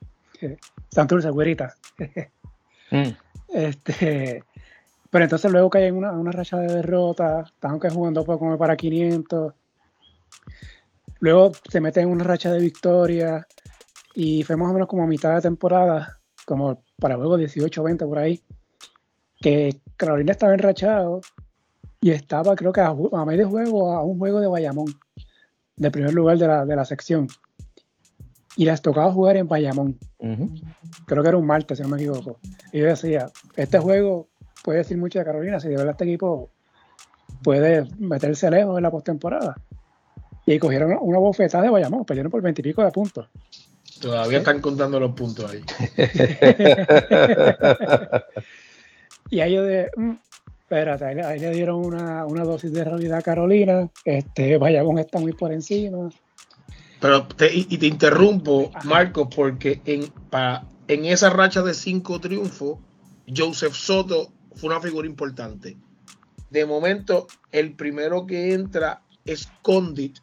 Santurce, 0.89 1.29
güerita. 1.29 1.75
Mm. 2.91 3.09
Este, 3.49 4.43
pero 5.09 5.25
entonces 5.25 5.51
luego 5.51 5.69
cae 5.69 5.87
en 5.87 5.95
una, 5.95 6.11
una 6.11 6.31
racha 6.31 6.57
de 6.57 6.73
derrotas, 6.73 7.49
estaban 7.49 7.79
que 7.79 7.89
jugando 7.89 8.25
como 8.25 8.57
para 8.57 8.75
500. 8.75 9.53
Luego 11.19 11.51
se 11.69 11.79
meten 11.79 12.03
en 12.03 12.09
una 12.09 12.23
racha 12.23 12.51
de 12.51 12.59
victorias 12.59 13.45
y 14.15 14.43
fue 14.43 14.57
más 14.57 14.69
o 14.69 14.73
menos 14.73 14.87
como 14.87 15.03
a 15.03 15.07
mitad 15.07 15.35
de 15.35 15.41
temporada, 15.41 16.19
como 16.45 16.83
para 17.03 17.17
luego 17.17 17.37
18-20 17.37 18.07
por 18.07 18.17
ahí, 18.17 18.41
que 19.41 19.81
Carolina 19.97 20.31
estaba 20.31 20.53
enrachado, 20.53 21.19
y 21.99 22.11
estaba 22.11 22.55
creo 22.55 22.71
que 22.71 22.79
a, 22.79 22.95
a 22.95 23.25
medio 23.25 23.49
juego 23.49 23.91
a 23.91 24.01
un 24.01 24.17
juego 24.17 24.39
de 24.39 24.47
Bayamón, 24.47 24.85
de 25.75 25.91
primer 25.91 26.13
lugar 26.13 26.37
de 26.37 26.47
la, 26.47 26.65
de 26.65 26.73
la 26.77 26.85
sección. 26.85 27.27
Y 28.55 28.63
les 28.63 28.81
tocaba 28.81 29.11
jugar 29.11 29.35
en 29.35 29.49
Bayamón. 29.49 29.99
Creo 31.05 31.23
que 31.23 31.27
era 31.27 31.37
un 31.37 31.45
martes, 31.45 31.77
si 31.77 31.83
no 31.83 31.89
me 31.89 31.97
equivoco. 31.97 32.39
Y 32.71 32.79
yo 32.79 32.85
decía, 32.85 33.29
este 33.57 33.79
juego 33.79 34.29
puede 34.63 34.77
decir 34.77 34.97
mucho 34.97 35.19
de 35.19 35.25
Carolina, 35.25 35.59
si 35.59 35.67
de 35.67 35.75
verdad 35.75 35.91
este 35.91 36.05
equipo 36.05 36.51
puede 37.43 37.85
meterse 37.99 38.49
lejos 38.49 38.77
en 38.77 38.83
la 38.83 38.91
postemporada. 38.91 39.57
Y 40.45 40.57
cogieron 40.57 40.97
una 41.01 41.19
bofetada 41.19 41.65
de 41.65 41.69
Bayamón, 41.69 42.05
perdieron 42.05 42.31
por 42.31 42.41
veintipico 42.41 42.81
de 42.81 42.91
puntos. 42.91 43.29
Todavía 44.03 44.39
están 44.39 44.59
contando 44.59 44.99
los 44.99 45.13
puntos 45.13 45.49
ahí. 45.49 45.63
y 49.29 49.39
ahí 49.39 49.53
yo 49.53 49.63
de, 49.63 49.89
mm, 49.95 50.11
espérate, 50.59 51.05
ahí, 51.05 51.39
le 51.39 51.51
dieron 51.51 51.85
una, 51.85 52.25
dosis 52.43 52.73
de 52.73 52.83
realidad 52.83 53.19
a 53.19 53.21
Carolina, 53.21 53.89
este, 54.03 54.57
Bayamón 54.57 54.99
está 54.99 55.19
muy 55.19 55.31
por 55.31 55.53
encima. 55.53 56.09
Pero 56.99 57.27
y, 57.49 57.77
te 57.77 57.87
interrumpo, 57.87 58.71
Marcos, 58.83 59.29
porque 59.33 59.79
en, 59.85 60.09
para, 60.29 60.65
en 60.89 61.05
esa 61.05 61.29
racha 61.29 61.61
de 61.61 61.73
cinco 61.73 62.19
triunfos, 62.19 62.79
Joseph 63.33 63.73
Soto 63.73 64.33
fue 64.57 64.69
una 64.69 64.81
figura 64.81 65.07
importante. 65.07 65.77
De 66.49 66.65
momento, 66.65 67.27
el 67.53 67.71
primero 67.71 68.27
que 68.27 68.53
entra 68.53 69.01
es 69.23 69.47
Condit. 69.61 70.17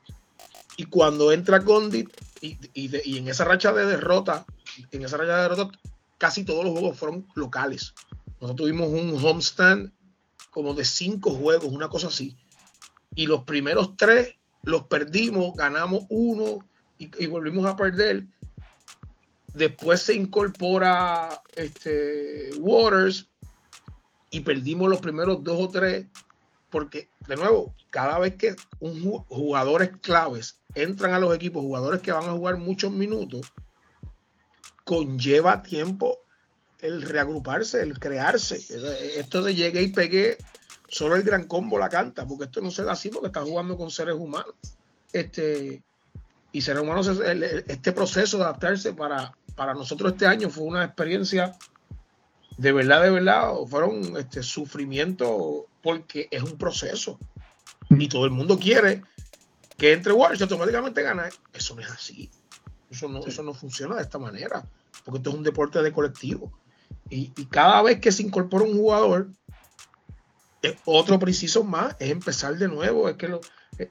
Y 0.77 0.85
cuando 0.85 1.33
entra 1.33 1.65
Condit, 1.65 2.11
y, 2.41 2.59
y, 2.75 3.19
en 3.19 3.29
esa 3.29 3.45
racha 3.45 3.73
de 3.73 3.87
derrota, 3.87 4.47
en 4.91 5.03
esa 5.03 5.17
racha 5.17 5.37
de 5.37 5.43
derrota, 5.43 5.79
casi 6.19 6.45
todos 6.45 6.65
los 6.65 6.73
juegos 6.73 6.99
fueron 6.99 7.27
locales. 7.35 7.95
Nosotros 8.41 8.57
tuvimos 8.57 8.89
un 8.89 9.23
homestand 9.23 9.93
como 10.51 10.75
de 10.75 10.85
cinco 10.85 11.31
juegos, 11.31 11.73
una 11.73 11.89
cosa 11.89 12.09
así. 12.09 12.37
Y 13.15 13.27
los 13.27 13.45
primeros 13.45 13.97
tres 13.97 14.37
los 14.63 14.85
perdimos, 14.85 15.55
ganamos 15.55 16.05
uno 16.09 16.65
y, 16.99 17.27
volvimos 17.27 17.65
a 17.67 17.77
perder. 17.77 18.27
Después 19.55 20.03
se 20.03 20.15
incorpora 20.15 21.43
este, 21.57 22.51
Waters 22.59 23.29
y 24.31 24.41
perdimos 24.41 24.89
los 24.89 25.01
primeros 25.01 25.43
dos 25.43 25.59
o 25.61 25.69
tres. 25.69 26.07
Porque, 26.69 27.09
de 27.27 27.37
nuevo, 27.37 27.75
cada 27.91 28.19
vez 28.19 28.37
que 28.37 28.55
un 28.79 29.01
jugadores 29.01 29.91
claves 30.03 30.60
entran 30.75 31.13
a 31.13 31.19
los 31.19 31.35
equipos, 31.35 31.63
jugadores 31.63 32.01
que 32.01 32.13
van 32.13 32.29
a 32.29 32.33
jugar 32.33 32.59
muchos 32.59 32.93
minutos, 32.93 33.53
conlleva 34.85 35.63
tiempo 35.63 36.19
el 36.81 37.03
reagruparse, 37.03 37.83
el 37.83 37.99
crearse. 37.99 38.57
Esto 39.17 39.43
de 39.43 39.55
llegué 39.55 39.83
y 39.83 39.89
pegué, 39.89 40.39
solo 40.89 41.17
el 41.17 41.23
gran 41.23 41.45
combo 41.45 41.79
la 41.79 41.89
canta, 41.89 42.27
porque 42.27 42.45
esto 42.45 42.61
no 42.61 42.71
se 42.71 42.85
da 42.85 42.93
así 42.93 43.11
porque 43.11 43.29
está 43.29 43.43
jugando 43.43 43.77
con 43.77 43.91
seres 43.91 44.15
humanos. 44.15 44.55
Este, 45.13 45.83
y 46.53 46.61
seres 46.63 46.83
humanos, 46.83 47.09
este 47.69 47.93
proceso 47.93 48.39
de 48.39 48.45
adaptarse 48.45 48.93
para, 48.93 49.37
para 49.55 49.75
nosotros 49.75 50.13
este 50.13 50.27
año 50.27 50.51
fue 50.51 50.65
una 50.65 50.85
experiencia 50.85 51.57
de 52.61 52.73
verdad, 52.73 53.03
de 53.03 53.11
verdad, 53.11 53.55
fueron 53.67 54.19
este 54.19 54.43
sufrimiento 54.43 55.67
porque 55.83 56.29
es 56.31 56.43
un 56.43 56.59
proceso. 56.59 57.19
Y 57.89 58.07
todo 58.07 58.27
el 58.27 58.33
mundo 58.33 58.59
quiere 58.59 59.03
que 59.81 59.95
entre 59.95 60.13
Warriors 60.13 60.43
automáticamente 60.43 61.03
gana. 61.03 61.31
Eso 61.55 61.75
no 61.75 61.81
es 61.81 61.91
así. 61.91 62.31
Eso 62.91 63.09
no, 63.09 63.25
eso 63.25 63.43
no 63.43 63.55
funciona 63.55 63.97
de 63.97 64.03
esta 64.03 64.19
manera. 64.19 64.63
Porque 65.07 65.17
esto 65.19 65.31
es 65.31 65.37
un 65.37 65.43
deporte 65.43 65.83
de 65.83 65.91
colectivo. 65.91 66.53
Y, 67.09 67.29
cada 67.47 67.81
vez 67.81 67.99
que 67.99 68.13
se 68.13 68.23
incorpora 68.23 68.67
un 68.67 68.75
jugador, 68.75 69.31
otro 70.85 71.19
preciso 71.19 71.65
más 71.65 71.97
es 71.99 72.11
empezar 72.11 72.59
de 72.59 72.69
nuevo. 72.69 73.09
Es 73.09 73.17
que 73.17 73.29
lo, 73.29 73.41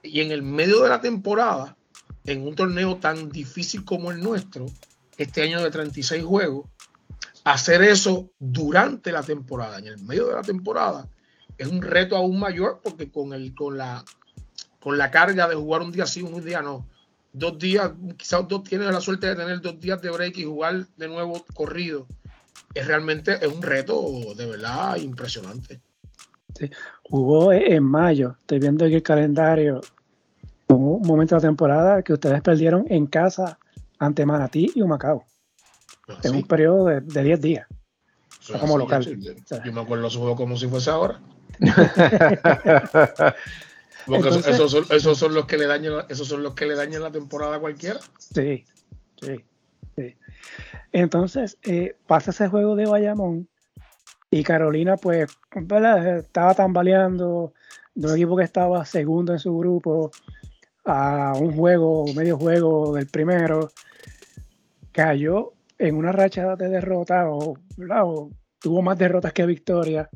y 0.04 0.20
en 0.20 0.30
el 0.30 0.42
medio 0.42 0.80
de 0.80 0.90
la 0.90 1.00
temporada, 1.00 1.76
en 2.24 2.46
un 2.46 2.54
torneo 2.54 2.98
tan 2.98 3.28
difícil 3.28 3.84
como 3.84 4.12
el 4.12 4.20
nuestro, 4.20 4.66
este 5.16 5.42
año 5.42 5.60
de 5.60 5.72
36 5.72 6.22
juegos, 6.22 6.68
hacer 7.42 7.82
eso 7.82 8.30
durante 8.38 9.10
la 9.10 9.24
temporada, 9.24 9.78
en 9.78 9.88
el 9.88 9.98
medio 9.98 10.28
de 10.28 10.34
la 10.34 10.42
temporada, 10.42 11.08
es 11.58 11.66
un 11.66 11.82
reto 11.82 12.16
aún 12.16 12.38
mayor 12.38 12.80
porque 12.80 13.10
con, 13.10 13.32
el, 13.32 13.56
con, 13.56 13.76
la, 13.76 14.04
con 14.80 14.98
la 14.98 15.10
carga 15.10 15.46
de 15.48 15.54
jugar 15.54 15.82
un 15.82 15.92
día 15.92 16.06
sí, 16.06 16.22
un 16.22 16.44
día 16.44 16.62
no. 16.62 16.86
Dos 17.32 17.58
días, 17.58 17.92
quizás 18.16 18.48
dos 18.48 18.64
tienes 18.64 18.92
la 18.92 19.00
suerte 19.00 19.28
de 19.28 19.36
tener 19.36 19.60
dos 19.60 19.78
días 19.78 20.02
de 20.02 20.10
break 20.10 20.38
y 20.38 20.44
jugar 20.44 20.86
de 20.96 21.08
nuevo 21.08 21.44
corrido 21.54 22.06
es 22.74 22.86
realmente 22.86 23.38
es 23.40 23.52
un 23.52 23.62
reto 23.62 24.34
de 24.36 24.46
verdad 24.46 24.96
impresionante. 24.96 25.80
Sí. 26.58 26.70
Hubo 27.08 27.52
en 27.52 27.82
mayo, 27.82 28.36
estoy 28.40 28.58
viendo 28.58 28.84
aquí 28.84 28.94
el 28.94 29.02
calendario, 29.02 29.80
un 30.66 31.02
momento 31.02 31.34
de 31.34 31.40
la 31.40 31.48
temporada 31.48 32.02
que 32.02 32.12
ustedes 32.12 32.42
perdieron 32.42 32.84
en 32.88 33.06
casa 33.06 33.58
ante 33.98 34.26
Manatí 34.26 34.72
y 34.74 34.82
Humacao. 34.82 35.24
Ah, 36.08 36.18
en 36.22 36.36
un 36.36 36.42
periodo 36.44 36.86
de 36.86 37.22
10 37.22 37.40
días. 37.40 37.66
como 38.60 38.78
local. 38.78 39.04
Yo, 39.04 39.72
me 39.72 39.80
acuerdo 39.80 40.10
su 40.10 40.18
juego 40.20 40.36
como 40.36 40.56
si 40.56 40.66
fuese 40.66 40.90
ahora. 40.90 41.20
Porque 44.06 44.28
esos, 44.28 44.70
son, 44.70 44.84
esos, 44.90 45.18
son, 45.18 45.34
los 45.34 45.46
que 45.46 45.58
le 45.58 45.66
dañan, 45.66 46.04
esos 46.08 46.28
son 46.28 46.42
los 46.42 46.54
que 46.54 46.66
le 46.66 46.74
dañan 46.74 47.02
la 47.02 47.10
temporada 47.10 47.56
a 47.56 47.60
cualquiera. 47.60 48.00
Sí, 48.18 48.64
sí, 49.20 49.44
sí. 49.96 50.16
Entonces, 50.92 51.58
eh, 51.62 51.96
pasa 52.06 52.30
ese 52.30 52.48
juego 52.48 52.76
de 52.76 52.86
Bayamón 52.86 53.48
y 54.30 54.42
Carolina, 54.42 54.96
pues, 54.96 55.30
estaba 56.18 56.54
tambaleando 56.54 57.52
de 57.94 58.08
un 58.08 58.14
equipo 58.14 58.36
que 58.36 58.44
estaba 58.44 58.84
segundo 58.84 59.32
en 59.32 59.38
su 59.38 59.56
grupo 59.56 60.10
a 60.84 61.34
un 61.38 61.54
juego, 61.54 62.06
medio 62.14 62.38
juego 62.38 62.94
del 62.94 63.06
primero. 63.06 63.70
Cayó 64.92 65.52
en 65.78 65.96
una 65.96 66.12
racha 66.12 66.56
de 66.56 66.68
derrotas 66.68 67.26
o, 67.28 67.56
tuvo 68.58 68.82
más 68.82 68.98
derrotas 68.98 69.32
que 69.32 69.46
victorias. 69.46 70.08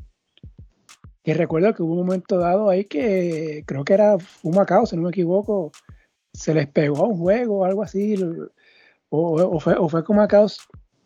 Y 1.25 1.33
recuerdo 1.33 1.73
que 1.73 1.81
hubo 1.81 1.93
un 1.93 2.05
momento 2.05 2.37
dado 2.37 2.69
ahí 2.69 2.85
que 2.85 3.63
creo 3.65 3.83
que 3.83 3.95
era 3.95 4.15
un 4.43 4.55
Macao, 4.55 4.85
si 4.85 4.95
no 4.95 5.01
me 5.01 5.09
equivoco, 5.09 5.71
se 6.31 6.53
les 6.53 6.67
pegó 6.67 7.03
a 7.03 7.07
un 7.07 7.17
juego 7.17 7.59
o 7.59 7.65
algo 7.65 7.81
así, 7.81 8.15
o, 9.09 9.59
fue, 9.59 9.73
o 9.73 9.89
fue 9.89 10.05
que 10.05 10.13
Macao 10.13 10.45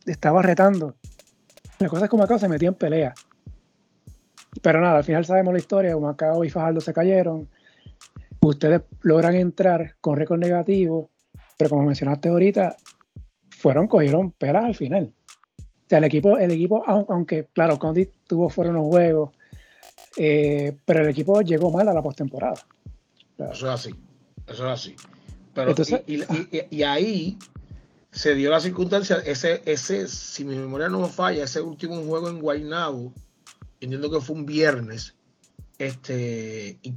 estaba 0.06 0.42
retando. 0.42 0.96
La 1.80 1.88
cosa 1.88 2.06
es 2.06 2.12
que 2.12 2.18
Macao 2.18 2.38
se 2.38 2.50
metía 2.50 2.68
en 2.68 2.76
pelea. 2.76 3.14
Pero 4.62 4.82
nada, 4.82 4.98
al 4.98 5.04
final 5.06 5.24
sabemos 5.24 5.54
la 5.54 5.60
historia. 5.60 5.96
Macao 5.98 6.44
y 6.44 6.50
Fajardo 6.50 6.82
se 6.82 6.94
cayeron. 6.94 7.48
Ustedes 8.42 8.82
logran 9.02 9.36
entrar 9.36 9.96
con 10.02 10.18
récord 10.18 10.40
negativo, 10.40 11.12
pero 11.58 11.70
como 11.70 11.84
mencionaste 11.84 12.28
ahorita, 12.28 12.76
fueron, 13.52 13.88
cogieron 13.88 14.32
pelas 14.32 14.66
al 14.66 14.76
final. 14.76 15.14
O 15.60 15.90
sea, 15.90 16.00
el 16.00 16.04
equipo, 16.04 16.38
el 16.38 16.52
equipo 16.52 16.84
aunque, 16.86 17.48
claro, 17.54 17.80
Condi 17.80 18.10
tuvo 18.28 18.50
fuera 18.50 18.72
unos 18.72 18.88
juegos, 18.88 19.32
eh, 20.18 20.78
pero 20.86 21.04
el 21.04 21.10
equipo 21.10 21.42
llegó 21.42 21.72
mal 21.72 21.88
a 21.88 21.94
la 21.94 22.02
postemporada. 22.02 22.66
Eso 23.38 23.68
es 23.68 23.74
así, 23.74 23.96
eso 24.48 24.66
es 24.66 24.72
así. 24.72 24.96
Pero, 25.54 25.74
y, 26.08 26.84
ahí 26.84 27.38
se 28.12 28.36
dio 28.36 28.50
la 28.50 28.60
circunstancia, 28.60 29.18
ese, 29.26 29.62
ese, 29.66 30.08
si 30.08 30.44
mi 30.46 30.56
memoria 30.56 30.90
no 30.90 31.00
me 31.02 31.10
falla, 31.10 31.44
ese 31.44 31.62
último 31.62 32.02
juego 32.04 32.30
en 32.30 32.40
Guaynabo, 32.40 33.14
entiendo 33.82 34.12
que 34.12 34.22
fue 34.22 34.36
un 34.36 34.46
viernes, 34.46 35.16
este, 35.78 36.78
y, 36.82 36.94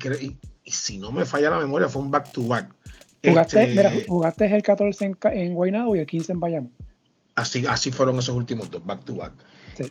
si 0.65 0.99
no 0.99 1.13
me 1.13 1.25
falla 1.25 1.51
la 1.51 1.59
memoria, 1.59 1.89
fue 1.89 2.03
un 2.03 2.11
back 2.11 2.33
to 2.33 2.47
back. 2.47 2.75
Jugaste, 3.25 3.63
este, 3.63 4.07
jugaste 4.09 4.57
el 4.57 4.63
14 4.63 5.05
en, 5.05 5.19
en 5.33 5.55
Guaynabo 5.55 5.95
y 5.95 6.01
el 6.01 6.07
15 6.07 6.33
en 6.33 6.41
Bayamón. 6.41 6.73
Así, 7.35 7.65
así 7.67 7.91
fueron 7.91 8.19
esos 8.19 8.35
últimos 8.37 8.71
dos 8.71 8.85
back 8.85 9.05
to 9.05 9.15
back. 9.15 9.33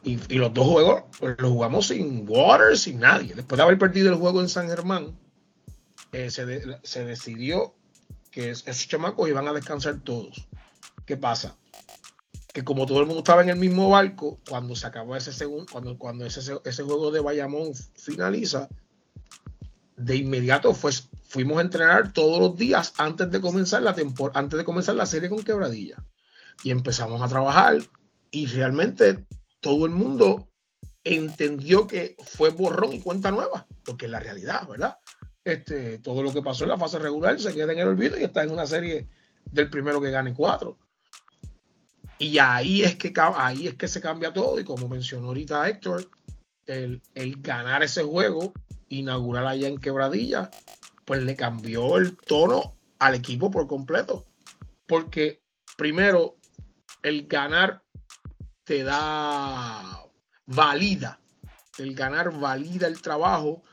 Y, 0.03 0.17
los 0.35 0.53
dos 0.53 0.67
juegos 0.67 1.03
los 1.19 1.51
jugamos 1.51 1.87
sin 1.87 2.25
Water, 2.27 2.77
sin 2.77 2.99
nadie. 2.99 3.33
Después 3.33 3.57
de 3.57 3.63
haber 3.63 3.77
perdido 3.77 4.09
el 4.09 4.19
juego 4.19 4.41
en 4.41 4.49
San 4.49 4.67
Germán, 4.67 5.17
eh, 6.11 6.29
se, 6.29 6.77
se, 6.83 7.05
decidió 7.05 7.73
que 8.31 8.51
esos 8.51 8.87
chamacos 8.87 9.29
iban 9.29 9.47
a 9.47 9.53
descansar 9.53 9.99
todos. 10.01 10.47
¿Qué 11.05 11.17
pasa? 11.17 11.57
Que 12.53 12.63
como 12.63 12.85
todo 12.85 12.99
el 12.99 13.05
mundo 13.05 13.19
estaba 13.19 13.41
en 13.41 13.49
el 13.49 13.57
mismo 13.57 13.89
barco, 13.89 14.39
cuando 14.47 14.75
se 14.75 14.87
acabó 14.87 15.15
ese 15.15 15.33
segundo, 15.33 15.65
cuando, 15.71 15.97
cuando 15.97 16.25
ese, 16.25 16.59
ese 16.63 16.83
juego 16.83 17.11
de 17.11 17.21
Bayamón 17.21 17.73
finaliza, 17.95 18.69
de 19.95 20.15
inmediato 20.15 20.73
fue, 20.73 20.91
fuimos 21.23 21.57
a 21.57 21.61
entrenar 21.61 22.11
todos 22.13 22.39
los 22.39 22.57
días 22.57 22.93
antes 22.97 23.29
de 23.31 23.39
comenzar 23.39 23.83
la 23.83 23.95
antes 24.33 24.57
de 24.57 24.65
comenzar 24.65 24.95
la 24.95 25.05
serie 25.05 25.29
con 25.29 25.43
Quebradilla. 25.43 26.03
Y 26.63 26.71
empezamos 26.71 27.21
a 27.21 27.27
trabajar 27.27 27.77
y 28.31 28.45
realmente 28.47 29.25
todo 29.61 29.85
el 29.85 29.91
mundo 29.91 30.49
entendió 31.03 31.87
que 31.87 32.15
fue 32.19 32.49
borrón 32.49 32.93
y 32.93 32.99
cuenta 32.99 33.31
nueva, 33.31 33.65
porque 33.85 34.05
es 34.05 34.11
la 34.11 34.19
realidad, 34.19 34.67
¿verdad? 34.67 34.97
Este, 35.43 35.97
todo 35.99 36.21
lo 36.21 36.33
que 36.33 36.43
pasó 36.43 36.65
en 36.65 36.69
la 36.69 36.77
fase 36.77 36.99
regular 36.99 37.39
se 37.39 37.53
queda 37.53 37.71
en 37.73 37.79
el 37.79 37.87
olvido 37.87 38.19
y 38.19 38.23
está 38.23 38.43
en 38.43 38.51
una 38.51 38.67
serie 38.67 39.07
del 39.45 39.69
primero 39.69 40.01
que 40.01 40.11
gane 40.11 40.33
cuatro. 40.33 40.77
Y 42.19 42.37
ahí 42.37 42.83
es 42.83 42.95
que, 42.97 43.11
ahí 43.35 43.67
es 43.67 43.73
que 43.75 43.87
se 43.87 43.99
cambia 43.99 44.31
todo. 44.31 44.59
Y 44.59 44.63
como 44.63 44.87
mencionó 44.87 45.29
ahorita 45.29 45.67
Héctor, 45.67 46.07
el, 46.67 47.01
ganar 47.41 47.81
ese 47.81 48.03
juego 48.03 48.53
inaugural 48.89 49.47
allá 49.47 49.67
en 49.67 49.79
Quebradilla, 49.79 50.51
pues 51.05 51.23
le 51.23 51.35
cambió 51.35 51.97
el 51.97 52.15
tono 52.15 52.77
al 52.99 53.15
equipo 53.15 53.49
por 53.49 53.67
completo. 53.67 54.25
Porque 54.85 55.41
primero, 55.77 56.35
el 57.01 57.25
ganar 57.25 57.80
da 58.79 60.03
valida, 60.45 61.19
el 61.77 61.95
ganar 61.95 62.37
valida 62.39 62.87
el 62.87 63.01
trabajo, 63.01 63.63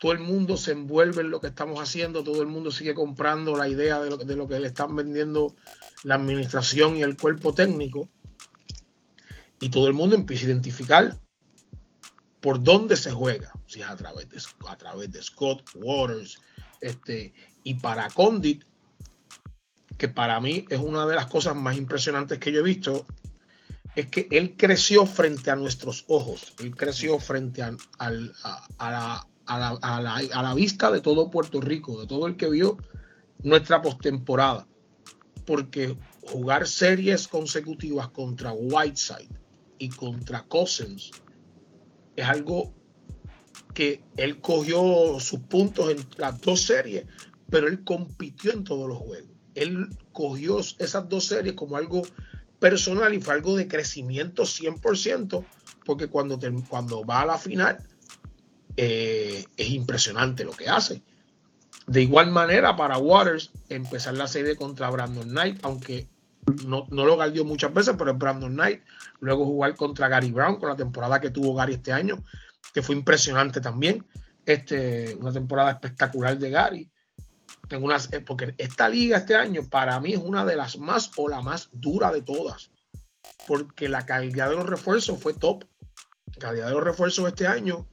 todo 0.00 0.12
el 0.12 0.18
mundo 0.18 0.56
se 0.56 0.72
envuelve 0.72 1.22
en 1.22 1.30
lo 1.30 1.40
que 1.40 1.48
estamos 1.48 1.80
haciendo, 1.80 2.22
todo 2.22 2.42
el 2.42 2.48
mundo 2.48 2.70
sigue 2.70 2.94
comprando 2.94 3.56
la 3.56 3.68
idea 3.68 4.00
de 4.00 4.10
lo, 4.10 4.16
de 4.16 4.36
lo 4.36 4.46
que 4.46 4.60
le 4.60 4.68
están 4.68 4.94
vendiendo 4.94 5.54
la 6.02 6.16
administración 6.16 6.96
y 6.96 7.02
el 7.02 7.16
cuerpo 7.16 7.54
técnico, 7.54 8.08
y 9.60 9.70
todo 9.70 9.88
el 9.88 9.94
mundo 9.94 10.16
empieza 10.16 10.44
a 10.44 10.48
identificar 10.48 11.18
por 12.40 12.62
dónde 12.62 12.96
se 12.96 13.10
juega, 13.10 13.52
si 13.66 13.80
es 13.80 13.88
a 13.88 13.96
través 13.96 14.28
de, 14.28 14.40
a 14.68 14.76
través 14.76 15.10
de 15.10 15.22
Scott 15.22 15.62
Waters, 15.74 16.38
este, 16.80 17.32
y 17.64 17.74
para 17.74 18.08
Condit, 18.10 18.64
que 19.96 20.08
para 20.08 20.40
mí 20.40 20.66
es 20.68 20.78
una 20.78 21.06
de 21.06 21.14
las 21.14 21.26
cosas 21.26 21.56
más 21.56 21.76
impresionantes 21.76 22.38
que 22.38 22.52
yo 22.52 22.60
he 22.60 22.62
visto, 22.62 23.06
es 23.96 24.08
que 24.08 24.28
él 24.30 24.56
creció 24.56 25.06
frente 25.06 25.50
a 25.50 25.56
nuestros 25.56 26.04
ojos, 26.06 26.52
él 26.60 26.76
creció 26.76 27.18
frente 27.18 27.62
a, 27.62 27.72
la, 28.10 29.26
la, 29.48 30.54
vista 30.54 30.90
de 30.90 31.00
todo 31.00 31.30
Puerto 31.30 31.62
Rico, 31.62 31.98
de 31.98 32.06
todo 32.06 32.26
el 32.26 32.36
que 32.36 32.50
vio 32.50 32.76
nuestra 33.42 33.80
postemporada. 33.80 34.68
Porque 35.46 35.96
jugar 36.22 36.66
series 36.66 37.26
consecutivas 37.26 38.08
contra 38.08 38.52
Whiteside 38.52 39.30
y 39.78 39.88
contra 39.88 40.42
Cousins 40.42 41.12
es 42.16 42.26
algo 42.26 42.74
que 43.72 44.02
él 44.16 44.40
cogió 44.40 45.18
sus 45.20 45.40
puntos 45.40 45.90
en 45.90 46.04
las 46.18 46.40
dos 46.40 46.62
series, 46.62 47.06
pero 47.48 47.68
él 47.68 47.82
compitió 47.84 48.52
en 48.52 48.64
todos 48.64 48.88
los 48.88 48.98
juegos. 48.98 49.30
Él 49.54 49.88
cogió 50.12 50.58
esas 50.58 51.08
dos 51.08 51.26
series 51.26 51.54
como 51.54 51.76
algo 51.76 52.02
personal 52.58 53.14
y 53.14 53.20
fue 53.20 53.34
algo 53.34 53.56
de 53.56 53.68
crecimiento 53.68 54.44
100%, 54.44 55.44
porque 55.84 56.08
cuando, 56.08 56.38
cuando 56.68 57.04
va 57.04 57.22
a 57.22 57.26
la 57.26 57.38
final 57.38 57.78
eh, 58.76 59.44
es 59.56 59.70
impresionante 59.70 60.44
lo 60.44 60.52
que 60.52 60.68
hace. 60.68 61.02
De 61.86 62.02
igual 62.02 62.30
manera, 62.30 62.76
para 62.76 62.98
Waters, 62.98 63.52
empezar 63.68 64.14
la 64.14 64.26
serie 64.26 64.56
contra 64.56 64.90
Brandon 64.90 65.28
Knight, 65.28 65.60
aunque 65.62 66.08
no, 66.66 66.86
no 66.90 67.04
lo 67.04 67.16
galdió 67.16 67.44
muchas 67.44 67.72
veces, 67.72 67.94
pero 67.98 68.12
es 68.12 68.18
Brandon 68.18 68.52
Knight. 68.52 68.82
Luego 69.20 69.44
jugar 69.44 69.74
contra 69.76 70.08
Gary 70.08 70.32
Brown 70.32 70.56
con 70.56 70.68
la 70.68 70.76
temporada 70.76 71.20
que 71.20 71.30
tuvo 71.30 71.54
Gary 71.54 71.74
este 71.74 71.92
año, 71.92 72.22
que 72.74 72.82
fue 72.82 72.96
impresionante 72.96 73.60
también. 73.60 74.04
Este, 74.44 75.16
una 75.16 75.32
temporada 75.32 75.72
espectacular 75.72 76.38
de 76.38 76.50
Gary. 76.50 76.90
Tengo 77.68 77.86
unas, 77.86 78.12
eh, 78.12 78.20
porque 78.20 78.54
esta 78.58 78.88
liga 78.88 79.18
este 79.18 79.34
año 79.34 79.62
para 79.68 79.98
mí 80.00 80.12
es 80.12 80.20
una 80.20 80.44
de 80.44 80.56
las 80.56 80.78
más 80.78 81.10
o 81.16 81.28
la 81.28 81.40
más 81.40 81.68
dura 81.72 82.12
de 82.12 82.22
todas. 82.22 82.70
Porque 83.46 83.88
la 83.88 84.06
calidad 84.06 84.50
de 84.50 84.56
los 84.56 84.66
refuerzos 84.66 85.20
fue 85.20 85.34
top. 85.34 85.64
La 86.26 86.38
calidad 86.38 86.66
de 86.66 86.74
los 86.74 86.84
refuerzos 86.84 87.26
este 87.26 87.46
año 87.46 87.88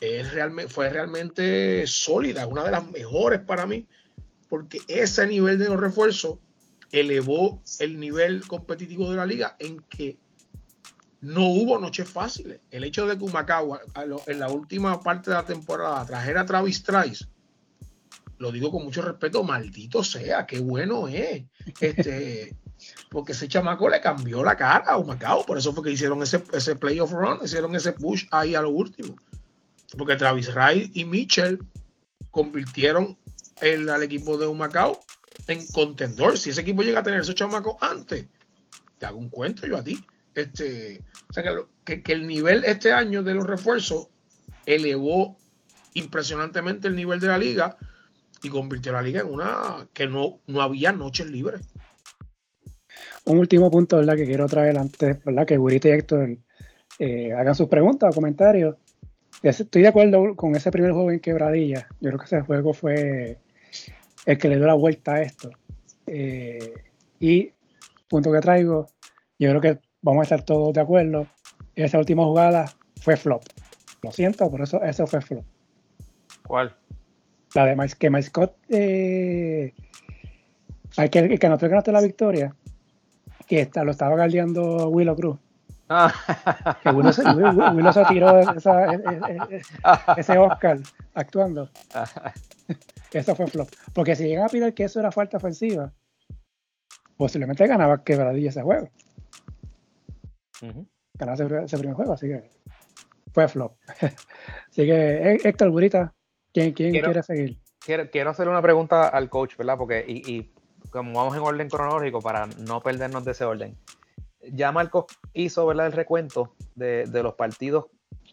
es 0.00 0.32
realmente, 0.32 0.72
fue 0.72 0.88
realmente 0.88 1.86
sólida, 1.86 2.46
una 2.46 2.64
de 2.64 2.70
las 2.70 2.90
mejores 2.90 3.40
para 3.40 3.66
mí, 3.66 3.86
porque 4.48 4.80
ese 4.88 5.26
nivel 5.26 5.58
de 5.58 5.68
los 5.68 5.78
refuerzos 5.78 6.38
elevó 6.90 7.62
el 7.78 8.00
nivel 8.00 8.46
competitivo 8.46 9.10
de 9.10 9.16
la 9.16 9.26
liga 9.26 9.56
en 9.58 9.80
que 9.82 10.18
no 11.20 11.48
hubo 11.48 11.78
noches 11.78 12.08
fáciles. 12.08 12.60
El 12.70 12.84
hecho 12.84 13.06
de 13.06 13.18
que 13.18 13.24
Humacao 13.24 13.78
en 14.26 14.40
la 14.40 14.48
última 14.48 15.00
parte 15.00 15.30
de 15.30 15.36
la 15.36 15.44
temporada 15.44 16.06
trajera 16.06 16.40
a 16.40 16.46
Travis 16.46 16.82
Trice, 16.82 17.26
lo 18.40 18.50
digo 18.50 18.72
con 18.72 18.82
mucho 18.82 19.02
respeto, 19.02 19.44
maldito 19.44 20.02
sea, 20.02 20.44
qué 20.46 20.58
bueno 20.58 21.06
es. 21.06 21.44
Este, 21.80 22.56
porque 23.10 23.32
ese 23.32 23.46
chamaco 23.46 23.88
le 23.88 24.00
cambió 24.00 24.42
la 24.42 24.56
cara 24.56 24.86
a 24.88 24.98
Humacao, 24.98 25.46
por 25.46 25.56
eso 25.56 25.72
fue 25.72 25.84
que 25.84 25.92
hicieron 25.92 26.20
ese, 26.22 26.42
ese 26.52 26.74
playoff 26.74 27.12
run, 27.12 27.38
hicieron 27.44 27.76
ese 27.76 27.92
push 27.92 28.24
ahí 28.32 28.54
a 28.54 28.62
lo 28.62 28.70
último 28.70 29.14
porque 29.96 30.16
Travis 30.16 30.54
Wright 30.54 30.96
y 30.96 31.04
Mitchell 31.04 31.58
convirtieron 32.30 33.18
el, 33.60 33.88
al 33.88 34.02
equipo 34.02 34.38
de 34.38 34.46
Humacao 34.46 35.00
en 35.46 35.66
contendor. 35.68 36.38
Si 36.38 36.50
ese 36.50 36.60
equipo 36.60 36.82
llega 36.82 37.00
a 37.00 37.02
tener 37.02 37.20
esos 37.20 37.34
chamacos 37.34 37.76
antes, 37.80 38.26
te 38.98 39.06
hago 39.06 39.18
un 39.18 39.28
cuento 39.28 39.66
yo 39.66 39.76
a 39.76 39.84
ti. 39.84 40.02
Este, 40.34 41.02
o 41.28 41.32
sea 41.32 41.44
que, 41.84 42.02
que, 42.02 42.12
el 42.12 42.26
nivel 42.26 42.64
este 42.64 42.92
año 42.92 43.22
de 43.22 43.34
los 43.34 43.46
refuerzos 43.46 44.08
elevó 44.64 45.36
impresionantemente 45.94 46.86
el 46.86 46.94
nivel 46.94 47.18
de 47.18 47.26
la 47.26 47.38
liga 47.38 47.76
y 48.42 48.48
convirtió 48.48 48.92
la 48.92 49.02
liga 49.02 49.20
en 49.20 49.28
una 49.28 49.88
que 49.92 50.06
no, 50.06 50.40
no 50.46 50.62
había 50.62 50.92
noches 50.92 51.30
libres. 51.30 51.60
Un 53.24 53.38
último 53.38 53.70
punto, 53.70 53.96
¿verdad? 53.98 54.16
Que 54.16 54.26
quiero 54.26 54.46
traer 54.46 54.78
antes, 54.78 55.22
¿verdad? 55.24 55.46
Que 55.46 55.58
Burita 55.58 55.88
y 55.88 55.92
Héctor 55.92 56.38
eh, 56.98 57.32
hagan 57.32 57.54
sus 57.54 57.68
preguntas 57.68 58.10
o 58.10 58.14
comentarios. 58.14 58.76
Estoy 59.42 59.82
de 59.82 59.88
acuerdo 59.88 60.36
con 60.36 60.54
ese 60.54 60.70
primer 60.70 60.92
juego 60.92 61.10
en 61.10 61.20
quebradilla. 61.20 61.88
Yo 62.00 62.10
creo 62.10 62.18
que 62.18 62.26
ese 62.26 62.40
juego 62.42 62.74
fue 62.74 63.38
el 64.26 64.38
que 64.38 64.48
le 64.48 64.56
dio 64.56 64.66
la 64.66 64.74
vuelta 64.74 65.14
a 65.14 65.22
esto. 65.22 65.50
Eh, 66.06 66.74
y 67.18 67.52
punto 68.08 68.32
que 68.32 68.40
traigo, 68.40 68.88
yo 69.38 69.50
creo 69.50 69.60
que 69.60 69.78
vamos 70.02 70.20
a 70.20 70.24
estar 70.24 70.42
todos 70.42 70.74
de 70.74 70.80
acuerdo. 70.80 71.26
Esa 71.74 71.98
última 71.98 72.24
jugada 72.24 72.66
fue 73.00 73.16
flop. 73.16 73.42
Lo 74.02 74.12
siento, 74.12 74.50
por 74.50 74.62
eso 74.62 74.82
eso 74.82 75.06
fue 75.06 75.20
flop. 75.20 75.44
¿Cuál? 76.46 76.76
La 77.54 77.66
de 77.66 77.76
Mais, 77.76 77.94
que 77.94 78.22
Scott 78.22 78.54
eh, 78.68 79.74
que, 80.96 81.08
que, 81.10 81.38
que 81.38 81.46
anotó 81.46 81.92
la 81.92 82.00
victoria, 82.00 82.54
que 83.46 83.60
está, 83.62 83.84
lo 83.84 83.90
estaba 83.90 84.14
guardiando 84.16 84.88
Willow 84.88 85.16
Cruz 85.16 85.38
que 86.82 86.90
Willow 86.90 87.12
se, 87.12 87.22
se 87.92 88.04
tiró 88.04 88.38
esa, 88.38 88.94
e, 88.94 88.96
e, 88.96 89.56
e, 89.56 89.62
ese 90.16 90.38
Oscar 90.38 90.78
actuando. 91.14 91.68
Eso 93.12 93.34
fue 93.34 93.48
flop. 93.48 93.68
Porque 93.92 94.14
si 94.14 94.24
llegan 94.24 94.44
a 94.44 94.48
pedir 94.48 94.72
que 94.72 94.84
eso 94.84 95.00
era 95.00 95.10
falta 95.10 95.38
ofensiva, 95.38 95.92
posiblemente 97.16 97.66
ganaba 97.66 98.04
quebradilla 98.04 98.50
ese 98.50 98.62
juego. 98.62 98.88
Ganaba 101.14 101.64
ese, 101.64 101.76
primer 101.76 101.96
juego, 101.96 102.12
así 102.12 102.28
que 102.28 102.48
fue 103.32 103.48
flop. 103.48 103.74
así 104.70 104.86
que, 104.86 105.40
Héctor 105.42 105.70
Burita, 105.70 106.14
¿quién, 106.52 106.72
quién 106.72 106.92
quiere 106.92 107.22
seguir? 107.22 107.58
Quiero, 107.78 108.10
quiero 108.10 108.30
hacer 108.30 108.48
una 108.48 108.60
pregunta 108.60 109.08
al 109.08 109.28
coach, 109.30 109.56
¿verdad? 109.56 109.78
Porque, 109.78 110.04
y, 110.06 110.30
y 110.30 110.52
como 110.90 111.12
vamos 111.14 111.36
en 111.36 111.42
orden 111.42 111.68
cronológico, 111.68 112.20
para 112.20 112.46
no 112.58 112.82
perdernos 112.82 113.24
de 113.24 113.32
ese 113.32 113.44
orden 113.44 113.76
ya 114.42 114.72
Marcos 114.72 115.06
hizo 115.34 115.66
¿verdad? 115.66 115.86
el 115.86 115.92
recuento 115.92 116.54
de, 116.74 117.06
los 117.22 117.34
partidos, 117.34 117.86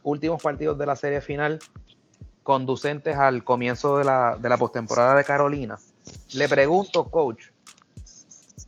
últimos 0.04 0.42
partidos 0.42 0.78
de 0.78 0.86
la 0.86 0.96
serie 0.96 1.22
final 1.22 1.60
conducentes 2.44 3.18
al 3.18 3.44
comienzo 3.44 3.98
de 3.98 4.06
la, 4.06 4.38
de 4.40 4.48
la 4.50 4.58
postemporada 4.58 5.16
de 5.16 5.26
Carolina. 5.26 5.78
Le 6.34 6.48
pregunto, 6.48 7.10
coach, 7.10 7.48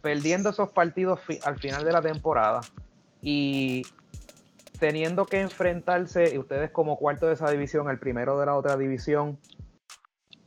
perdiendo 0.01 0.49
esos 0.49 0.69
partidos 0.69 1.21
al 1.43 1.57
final 1.59 1.85
de 1.85 1.91
la 1.91 2.01
temporada 2.01 2.59
y 3.21 3.83
teniendo 4.79 5.25
que 5.25 5.41
enfrentarse, 5.41 6.33
y 6.33 6.37
ustedes 6.37 6.71
como 6.71 6.97
cuarto 6.97 7.27
de 7.27 7.33
esa 7.33 7.49
división, 7.51 7.89
el 7.89 7.99
primero 7.99 8.39
de 8.39 8.45
la 8.45 8.55
otra 8.55 8.77
división, 8.77 9.37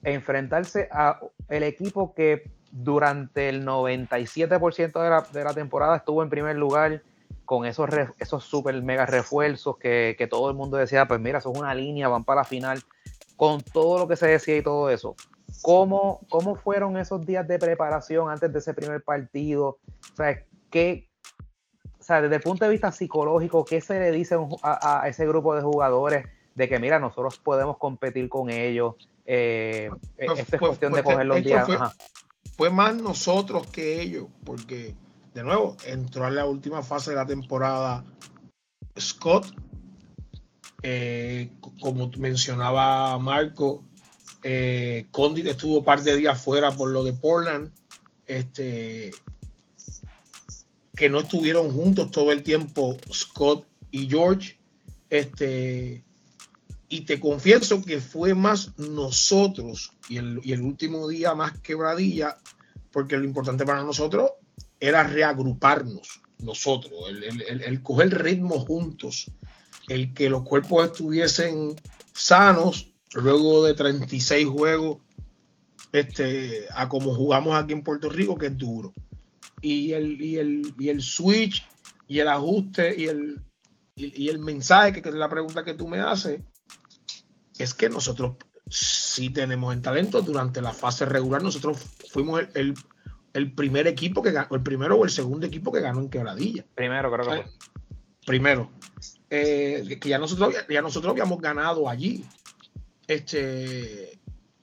enfrentarse 0.02 0.88
a 0.90 1.20
el 1.48 1.62
equipo 1.62 2.14
que 2.14 2.50
durante 2.70 3.48
el 3.48 3.66
97% 3.66 5.02
de 5.02 5.10
la, 5.10 5.20
de 5.20 5.44
la 5.44 5.54
temporada 5.54 5.96
estuvo 5.96 6.22
en 6.22 6.30
primer 6.30 6.56
lugar 6.56 7.02
con 7.44 7.66
esos, 7.66 7.88
esos 8.18 8.44
super 8.44 8.80
mega 8.82 9.06
refuerzos 9.06 9.76
que, 9.76 10.28
todo 10.30 10.48
el 10.48 10.56
mundo 10.56 10.76
decía, 10.76 11.06
pues 11.06 11.20
mira, 11.20 11.38
es 11.38 11.46
una 11.46 11.74
línea, 11.74 12.08
van 12.08 12.24
para 12.24 12.40
la 12.40 12.44
final, 12.44 12.82
con 13.36 13.60
todo 13.60 13.98
lo 13.98 14.08
que 14.08 14.16
se 14.16 14.26
decía 14.26 14.56
y 14.56 14.62
todo 14.62 14.90
eso. 14.90 15.14
¿Cómo, 15.60 16.20
cómo 16.30 16.56
fueron 16.56 16.96
esos 16.96 17.26
días 17.26 17.46
de 17.46 17.58
preparación 17.58 18.30
antes 18.30 18.52
de 18.52 18.58
ese 18.58 18.72
primer 18.72 19.02
partido? 19.02 19.78
O 20.12 20.16
sea, 20.16 20.42
¿qué, 20.70 21.10
o 22.02 22.04
sea, 22.04 22.20
desde 22.20 22.34
el 22.34 22.42
punto 22.42 22.64
de 22.64 22.72
vista 22.72 22.90
psicológico, 22.90 23.64
¿qué 23.64 23.80
se 23.80 24.00
le 24.00 24.10
dice 24.10 24.36
a, 24.64 25.04
ese 25.06 25.24
grupo 25.24 25.54
de 25.54 25.62
jugadores 25.62 26.26
de 26.56 26.68
que, 26.68 26.80
mira, 26.80 26.98
nosotros 26.98 27.38
podemos 27.38 27.78
competir 27.78 28.28
con 28.28 28.50
ellos? 28.50 28.96
Eh, 29.24 29.88
es 30.16 30.58
cuestión 30.58 30.92
de 30.94 31.04
coger 31.04 31.26
los 31.26 31.44
días 31.44 31.68
fue 32.56 32.70
más 32.70 32.96
nosotros 32.96 33.68
que 33.68 34.02
ellos, 34.02 34.26
porque 34.44 34.96
de 35.32 35.44
nuevo 35.44 35.76
entró 35.86 36.26
en 36.26 36.34
la 36.34 36.44
última 36.44 36.82
fase 36.82 37.10
de 37.10 37.16
la 37.16 37.26
temporada 37.26 38.04
Scott, 38.98 39.46
eh, 40.82 41.52
como 41.80 42.10
mencionaba 42.18 43.16
Marco, 43.20 43.84
eh, 44.42 45.06
Condit 45.12 45.46
estuvo 45.46 45.78
un 45.78 45.84
par 45.84 46.02
de 46.02 46.16
días 46.16 46.42
fuera 46.42 46.72
por 46.72 46.90
lo 46.90 47.04
de 47.04 47.12
Portland, 47.12 47.70
este, 48.26 49.12
que 50.96 51.08
no 51.08 51.20
estuvieron 51.20 51.72
juntos 51.72 52.10
todo 52.10 52.32
el 52.32 52.42
tiempo 52.42 52.96
Scott 53.12 53.66
y 53.90 54.08
George, 54.08 54.58
este, 55.10 56.04
y 56.88 57.02
te 57.02 57.20
confieso 57.20 57.82
que 57.82 58.00
fue 58.00 58.34
más 58.34 58.76
nosotros 58.78 59.92
y 60.08 60.18
el, 60.18 60.40
y 60.42 60.52
el 60.52 60.62
último 60.62 61.08
día 61.08 61.34
más 61.34 61.58
quebradilla, 61.60 62.38
porque 62.90 63.16
lo 63.16 63.24
importante 63.24 63.64
para 63.64 63.82
nosotros 63.82 64.30
era 64.78 65.04
reagruparnos 65.04 66.22
nosotros, 66.42 66.92
el, 67.08 67.82
coger 67.82 68.22
ritmo 68.22 68.58
juntos, 68.58 69.30
el 69.88 70.12
que 70.12 70.28
los 70.28 70.42
cuerpos 70.42 70.86
estuviesen 70.86 71.76
sanos 72.12 72.92
luego 73.14 73.64
de 73.64 73.74
36 73.74 74.46
juegos 74.48 74.98
este, 75.92 76.66
a 76.74 76.88
como 76.88 77.14
jugamos 77.14 77.54
aquí 77.54 77.72
en 77.72 77.82
Puerto 77.82 78.08
Rico, 78.08 78.36
que 78.36 78.46
es 78.46 78.58
duro. 78.58 78.92
Y 79.62 79.92
el, 79.92 80.20
y 80.20 80.36
el, 80.36 80.74
y 80.78 80.88
el 80.90 81.00
switch 81.00 81.66
y 82.08 82.18
el 82.18 82.28
ajuste 82.28 82.94
y 83.00 83.06
el, 83.06 83.40
y, 83.96 84.28
el 84.28 84.38
mensaje, 84.38 85.00
que, 85.00 85.08
es 85.08 85.14
la 85.14 85.28
pregunta 85.28 85.64
que 85.64 85.74
tú 85.74 85.88
me 85.88 86.00
haces, 86.00 86.42
es 87.58 87.74
que 87.74 87.88
nosotros 87.88 88.36
sí 88.68 89.30
tenemos 89.30 89.72
el 89.74 89.82
talento. 89.82 90.20
Durante 90.20 90.60
la 90.60 90.72
fase 90.72 91.06
regular, 91.06 91.42
nosotros 91.42 91.78
fuimos 92.10 92.42
el, 92.54 92.74
el 93.32 93.52
primer 93.54 93.86
equipo 93.86 94.22
que 94.22 94.32
ganó, 94.32 94.48
el 94.54 94.62
primero 94.62 94.96
o 94.96 95.04
el 95.04 95.10
segundo 95.10 95.46
equipo 95.46 95.72
que 95.72 95.80
ganó 95.80 96.00
en 96.00 96.10
quebradilla. 96.10 96.64
Primero, 96.74 97.12
creo 97.12 97.24
que 97.24 97.42
fue. 97.42 97.52
Primero. 98.26 98.70
Eh, 99.30 99.98
que 100.00 100.08
ya 100.08 100.18
nosotros, 100.18 100.54
ya 100.68 100.82
nosotros 100.82 101.12
habíamos 101.12 101.40
ganado 101.40 101.88
allí. 101.88 102.24
Este, 103.06 104.20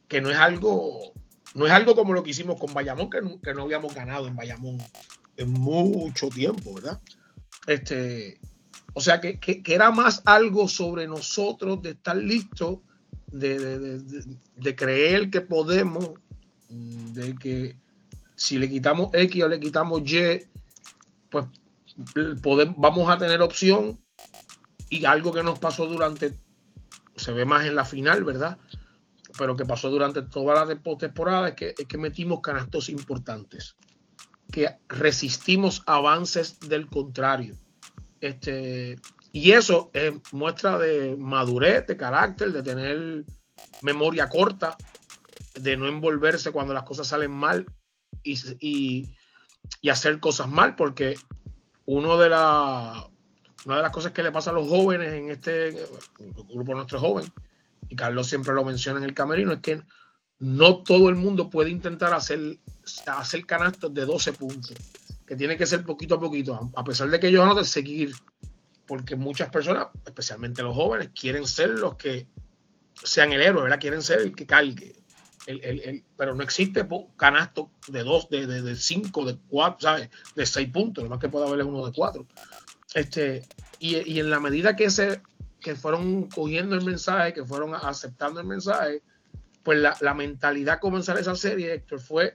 que 0.08 0.22
no 0.22 0.30
es 0.30 0.38
algo, 0.38 1.14
no 1.56 1.66
es 1.66 1.72
algo 1.72 1.96
como 1.96 2.14
lo 2.14 2.24
que 2.24 2.32
hicimos 2.32 2.60
con 2.60 2.74
Bayamón, 2.74 3.10
que 3.10 3.22
no, 3.22 3.40
que 3.42 3.54
no 3.54 3.64
habíamos 3.64 3.94
ganado 3.94 4.28
en 4.28 4.36
Bayamón 4.36 4.78
en 5.38 5.52
mucho 5.52 6.30
tiempo, 6.30 6.76
¿verdad? 6.76 7.00
Este, 7.66 8.40
o 8.94 9.02
sea 9.02 9.22
que, 9.22 9.40
que, 9.40 9.62
era 9.66 9.92
más 9.92 10.22
algo 10.26 10.68
sobre 10.68 11.08
nosotros 11.08 11.82
de 11.82 11.92
estar 11.92 12.16
listos, 12.16 12.80
de, 13.28 13.60
de, 13.60 14.24
de, 14.56 14.76
creer 14.76 15.30
que 15.30 15.42
podemos, 15.42 16.12
de 16.70 17.36
que 17.36 17.76
si 18.36 18.58
le 18.58 18.70
quitamos 18.70 19.10
X 19.14 19.44
o 19.44 19.48
le 19.48 19.60
quitamos 19.60 20.02
Y, 20.12 20.42
pues 21.30 21.46
podemos, 22.42 22.76
vamos 22.78 23.10
a 23.10 23.18
tener 23.18 23.42
opción 23.42 24.00
y 24.90 25.06
algo 25.06 25.32
que 25.32 25.44
nos 25.44 25.60
pasó 25.60 25.86
durante, 25.86 26.34
se 27.16 27.32
ve 27.32 27.46
más 27.46 27.66
en 27.66 27.76
la 27.76 27.86
final, 27.86 28.24
¿verdad? 28.24 28.58
Pero 29.40 29.56
que 29.56 29.66
pasó 29.66 29.90
durante 29.90 30.22
toda 30.22 30.66
la 30.66 30.78
temporada 30.98 31.48
es 31.48 31.56
que, 31.56 31.74
es 31.78 31.88
que 31.88 31.98
metimos 31.98 32.42
canastos 32.42 32.90
importantes, 32.90 33.78
que 34.52 34.68
resistimos 34.90 35.82
avances 35.86 36.60
del 36.60 36.88
contrario. 36.88 37.56
Este, 38.20 39.00
y 39.32 39.52
eso 39.52 39.92
es 39.94 40.14
muestra 40.34 40.78
de 40.78 41.16
madurez, 41.18 41.88
de 41.88 41.96
carácter, 41.96 42.52
de 42.52 42.64
tener 42.64 43.26
memoria 43.82 44.28
corta, 44.28 44.76
de 45.56 45.78
no 45.78 45.88
envolverse 45.88 46.52
cuando 46.52 46.74
las 46.74 46.84
cosas 46.84 47.08
salen 47.08 47.32
mal 47.32 47.66
y, 48.24 49.08
hacer 49.90 50.20
cosas 50.20 50.50
mal, 50.50 50.76
porque 50.76 51.16
uno 51.86 52.18
de 52.18 52.30
la, 52.30 53.08
una 53.66 53.78
de 53.78 53.82
las 53.84 53.92
cosas 53.92 54.12
que 54.12 54.24
le 54.24 54.34
pasa 54.34 54.50
a 54.50 54.54
los 54.54 54.68
jóvenes 54.68 55.14
en 55.14 55.32
este 55.32 55.88
grupo 56.50 56.74
nuestro 56.74 57.00
joven, 57.00 57.32
y 57.90 57.96
Carlos 57.96 58.28
siempre 58.28 58.54
lo 58.54 58.64
menciona 58.64 59.00
en 59.00 59.06
el 59.06 59.14
camerino, 59.14 59.54
es 59.54 59.60
que 59.60 59.82
no 60.40 60.84
todo 60.84 61.10
el 61.10 61.16
mundo 61.16 61.50
puede 61.50 61.70
intentar 61.70 62.14
hacer, 62.14 62.60
hacer 63.08 63.46
canastos 63.46 63.94
de 63.94 64.06
12 64.06 64.34
puntos, 64.34 64.74
que 65.26 65.36
tiene 65.36 65.58
que 65.58 65.66
ser 65.66 65.84
poquito 65.84 66.16
a 66.16 66.20
poquito, 66.20 66.72
a 66.76 66.84
pesar 66.84 67.10
de 67.10 67.20
que 67.20 67.28
ellos 67.28 67.48
van 67.48 67.58
a 67.58 67.64
seguir, 67.64 68.14
porque 68.88 69.16
muchas 69.16 69.50
personas, 69.50 69.88
especialmente 70.06 70.64
los 70.64 70.76
jóvenes, 70.76 71.10
quieren 71.20 71.46
ser 71.46 71.72
los 71.72 71.96
que 71.96 72.28
sean 73.04 73.34
el 73.34 73.42
héroe, 73.42 73.64
¿verdad? 73.64 73.80
Quieren 73.80 74.02
ser 74.02 74.20
el 74.20 74.36
que 74.36 74.46
cargue, 74.46 74.96
pero 76.16 76.36
no 76.36 76.44
existe 76.44 76.88
canasto 77.18 77.72
de 77.88 78.04
dos, 78.04 78.30
de, 78.30 78.46
de, 78.46 78.62
de, 78.62 78.76
cinco, 78.76 79.26
de 79.26 79.38
cuatro, 79.48 79.80
¿sabes? 79.82 80.10
De 80.36 80.46
seis 80.46 80.70
puntos, 80.70 81.04
lo 81.04 81.10
más 81.10 81.20
que 81.20 81.30
puede 81.30 81.48
haber 81.48 81.62
es 81.62 81.66
uno 81.66 81.86
de 81.86 81.92
cuatro. 81.92 82.28
Este, 82.94 83.48
y, 83.80 83.98
y, 84.12 84.20
en 84.20 84.30
la 84.30 84.40
medida 84.40 84.76
que, 84.76 84.90
se, 84.90 85.22
que 85.60 85.76
fueron 85.76 86.30
cogiendo 86.30 86.76
el 86.76 86.86
mensaje, 86.86 87.34
que 87.34 87.46
fueron 87.46 87.76
aceptando 87.76 88.40
el 88.40 88.48
mensaje, 88.48 89.02
pues 89.64 89.80
la, 89.80 89.96
la 90.02 90.14
mentalidad 90.14 90.80
comenzar 90.80 91.18
esa 91.18 91.36
serie, 91.36 91.74
Héctor, 91.74 92.00
fue, 92.00 92.34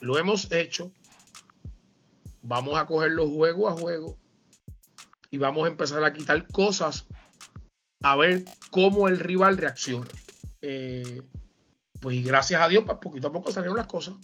lo 0.00 0.18
hemos 0.18 0.50
hecho, 0.52 0.92
vamos 2.42 2.78
a 2.78 2.86
coger 2.86 3.12
los 3.12 3.30
juegos 3.30 3.72
a 3.72 3.80
juego 3.80 4.18
y 5.30 5.38
vamos 5.38 5.64
a 5.64 5.70
empezar 5.70 6.04
a 6.04 6.12
quitar 6.12 6.46
cosas 6.48 7.06
a 8.02 8.16
ver 8.16 8.44
cómo 8.70 9.08
el 9.08 9.18
rival 9.18 9.56
reacciona. 9.56 10.10
Eh, 10.60 11.22
pues 12.00 12.24
gracias 12.24 12.60
a 12.60 12.68
Dios, 12.68 12.84
pues, 12.84 12.98
poquito 12.98 13.28
a 13.28 13.32
poco 13.32 13.50
salieron 13.50 13.76
las 13.76 13.86
cosas. 13.86 14.14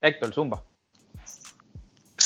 Héctor, 0.00 0.34
Zumba. 0.34 0.64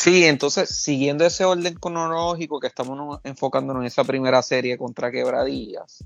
Sí, 0.03 0.25
entonces, 0.25 0.71
siguiendo 0.83 1.27
ese 1.27 1.45
orden 1.45 1.75
cronológico 1.75 2.59
que 2.59 2.69
estamos 2.69 3.21
enfocándonos 3.23 3.83
en 3.83 3.89
esa 3.89 4.03
primera 4.03 4.41
serie 4.41 4.79
contra 4.79 5.11
Quebradillas, 5.11 6.03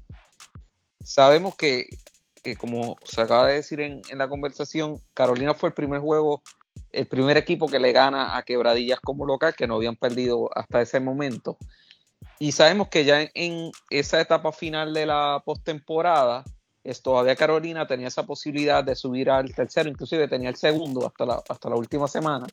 sabemos 1.00 1.54
que, 1.54 1.86
como 2.58 2.96
se 3.04 3.20
acaba 3.20 3.46
de 3.46 3.54
decir 3.54 3.80
en, 3.80 4.02
en, 4.10 4.18
la 4.18 4.28
conversación, 4.28 5.00
Carolina 5.14 5.54
fue 5.54 5.68
el 5.68 5.76
primer 5.76 6.00
juego, 6.00 6.42
el 6.90 7.06
primer 7.06 7.36
equipo 7.36 7.68
que 7.68 7.78
le 7.78 7.92
gana 7.92 8.36
a 8.36 8.42
Quebradillas 8.42 8.98
como 8.98 9.26
local, 9.26 9.54
que 9.54 9.68
no 9.68 9.76
habían 9.76 9.94
perdido 9.94 10.50
hasta 10.56 10.82
ese 10.82 10.98
momento. 10.98 11.56
Y 12.40 12.50
sabemos 12.50 12.88
que 12.88 13.04
ya 13.04 13.30
en, 13.32 13.70
esa 13.90 14.20
etapa 14.20 14.50
final 14.50 14.92
de 14.92 15.06
la 15.06 15.40
postemporada, 15.44 16.42
todavía 17.00 17.36
Carolina 17.36 17.86
tenía 17.86 18.08
esa 18.08 18.26
posibilidad 18.26 18.82
de 18.82 18.96
subir 18.96 19.30
al 19.30 19.54
tercero, 19.54 19.88
inclusive 19.88 20.26
tenía 20.26 20.48
el 20.48 20.56
segundo 20.56 21.06
hasta 21.06 21.24
la, 21.24 21.40
hasta 21.48 21.70
la 21.70 21.76
última 21.76 22.08
semana. 22.08 22.48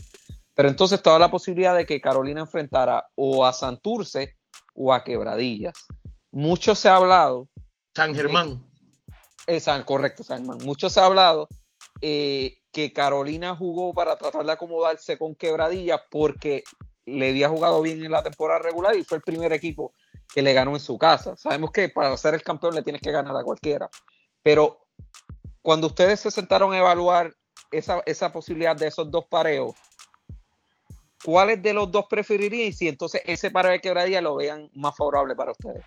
Pero 0.61 0.69
entonces 0.69 0.99
estaba 0.99 1.17
la 1.17 1.31
posibilidad 1.31 1.75
de 1.75 1.87
que 1.87 1.99
Carolina 1.99 2.41
enfrentara 2.41 3.07
o 3.15 3.47
a 3.47 3.51
Santurce 3.51 4.37
o 4.75 4.93
a 4.93 5.03
Quebradillas. 5.03 5.73
Mucho 6.29 6.75
se 6.75 6.87
ha 6.87 6.97
hablado. 6.97 7.49
San 7.95 8.13
Germán. 8.13 8.63
Eh, 9.47 9.59
correcto, 9.83 10.23
San 10.23 10.37
Germán. 10.45 10.59
Mucho 10.63 10.87
se 10.91 10.99
ha 10.99 11.07
hablado 11.07 11.47
eh, 11.99 12.59
que 12.71 12.93
Carolina 12.93 13.55
jugó 13.55 13.91
para 13.95 14.15
tratar 14.17 14.45
de 14.45 14.51
acomodarse 14.51 15.17
con 15.17 15.33
Quebradillas 15.33 15.99
porque 16.11 16.63
le 17.07 17.29
había 17.29 17.49
jugado 17.49 17.81
bien 17.81 18.05
en 18.05 18.11
la 18.11 18.21
temporada 18.21 18.59
regular 18.59 18.95
y 18.95 19.03
fue 19.03 19.17
el 19.17 19.23
primer 19.23 19.51
equipo 19.53 19.95
que 20.31 20.43
le 20.43 20.53
ganó 20.53 20.73
en 20.73 20.79
su 20.79 20.95
casa. 20.99 21.35
Sabemos 21.37 21.71
que 21.71 21.89
para 21.89 22.15
ser 22.17 22.35
el 22.35 22.43
campeón 22.43 22.75
le 22.75 22.83
tienes 22.83 23.01
que 23.01 23.11
ganar 23.11 23.35
a 23.35 23.43
cualquiera, 23.43 23.89
pero 24.43 24.85
cuando 25.63 25.87
ustedes 25.87 26.19
se 26.19 26.29
sentaron 26.29 26.71
a 26.71 26.77
evaluar 26.77 27.33
esa, 27.71 28.03
esa 28.05 28.31
posibilidad 28.31 28.75
de 28.75 28.89
esos 28.89 29.09
dos 29.09 29.25
pareos, 29.27 29.73
¿cuáles 31.23 31.61
de 31.61 31.73
los 31.73 31.91
dos 31.91 32.05
preferirían? 32.09 32.69
Y 32.69 32.73
si 32.73 32.87
entonces 32.87 33.21
ese 33.25 33.51
pareo 33.51 33.71
de 33.71 33.81
quebradilla 33.81 34.21
lo 34.21 34.35
vean 34.35 34.69
más 34.73 34.95
favorable 34.95 35.35
para 35.35 35.51
ustedes. 35.51 35.85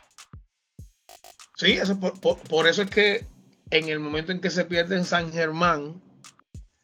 Sí, 1.56 1.72
eso, 1.72 1.98
por, 1.98 2.66
eso 2.66 2.82
es 2.82 2.90
que 2.90 3.26
en 3.70 3.88
el 3.88 4.00
momento 4.00 4.32
en 4.32 4.40
que 4.40 4.50
se 4.50 4.64
pierde 4.64 4.96
en 4.96 5.04
San 5.04 5.32
Germán, 5.32 6.02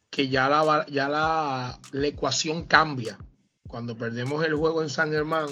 que 0.09 0.29
ya 0.29 0.47
la, 0.49 0.85
ya 0.87 1.09
la, 1.09 1.79
la 1.91 2.07
ecuación 2.07 2.65
cambia 2.65 3.17
cuando 3.71 3.97
perdemos 3.97 4.43
el 4.45 4.53
juego 4.53 4.83
en 4.83 4.89
San 4.89 5.11
Germán, 5.11 5.47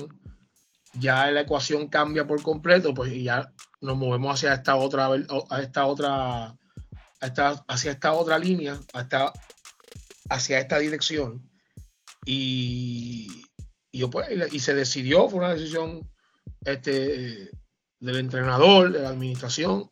ya 0.94 1.32
la 1.32 1.42
ecuación 1.42 1.88
cambia 1.88 2.28
por 2.28 2.44
completo, 2.44 2.94
pues 2.94 3.14
ya 3.24 3.54
nos 3.80 3.98
movemos 3.98 4.36
hacia 4.36 4.54
esta 4.54 4.76
otra, 4.76 5.08
a 5.50 5.62
esta 5.62 5.86
otra, 5.86 6.56
hacia 7.22 7.92
esta 7.92 8.14
otra 8.14 8.38
línea, 8.38 8.78
hasta, 8.94 9.32
hacia 10.30 10.60
esta 10.60 10.80
dirección. 10.80 11.50
Y, 12.32 13.28
y, 13.92 14.06
pues, 14.06 14.54
y 14.54 14.60
se 14.60 14.76
decidió, 14.76 15.28
fue 15.30 15.39
una 15.39 15.54
decisión 15.54 16.08
este, 16.63 17.50
del 18.00 18.18
entrenador, 18.18 18.92
de 18.92 19.00
la 19.00 19.10
administración, 19.10 19.89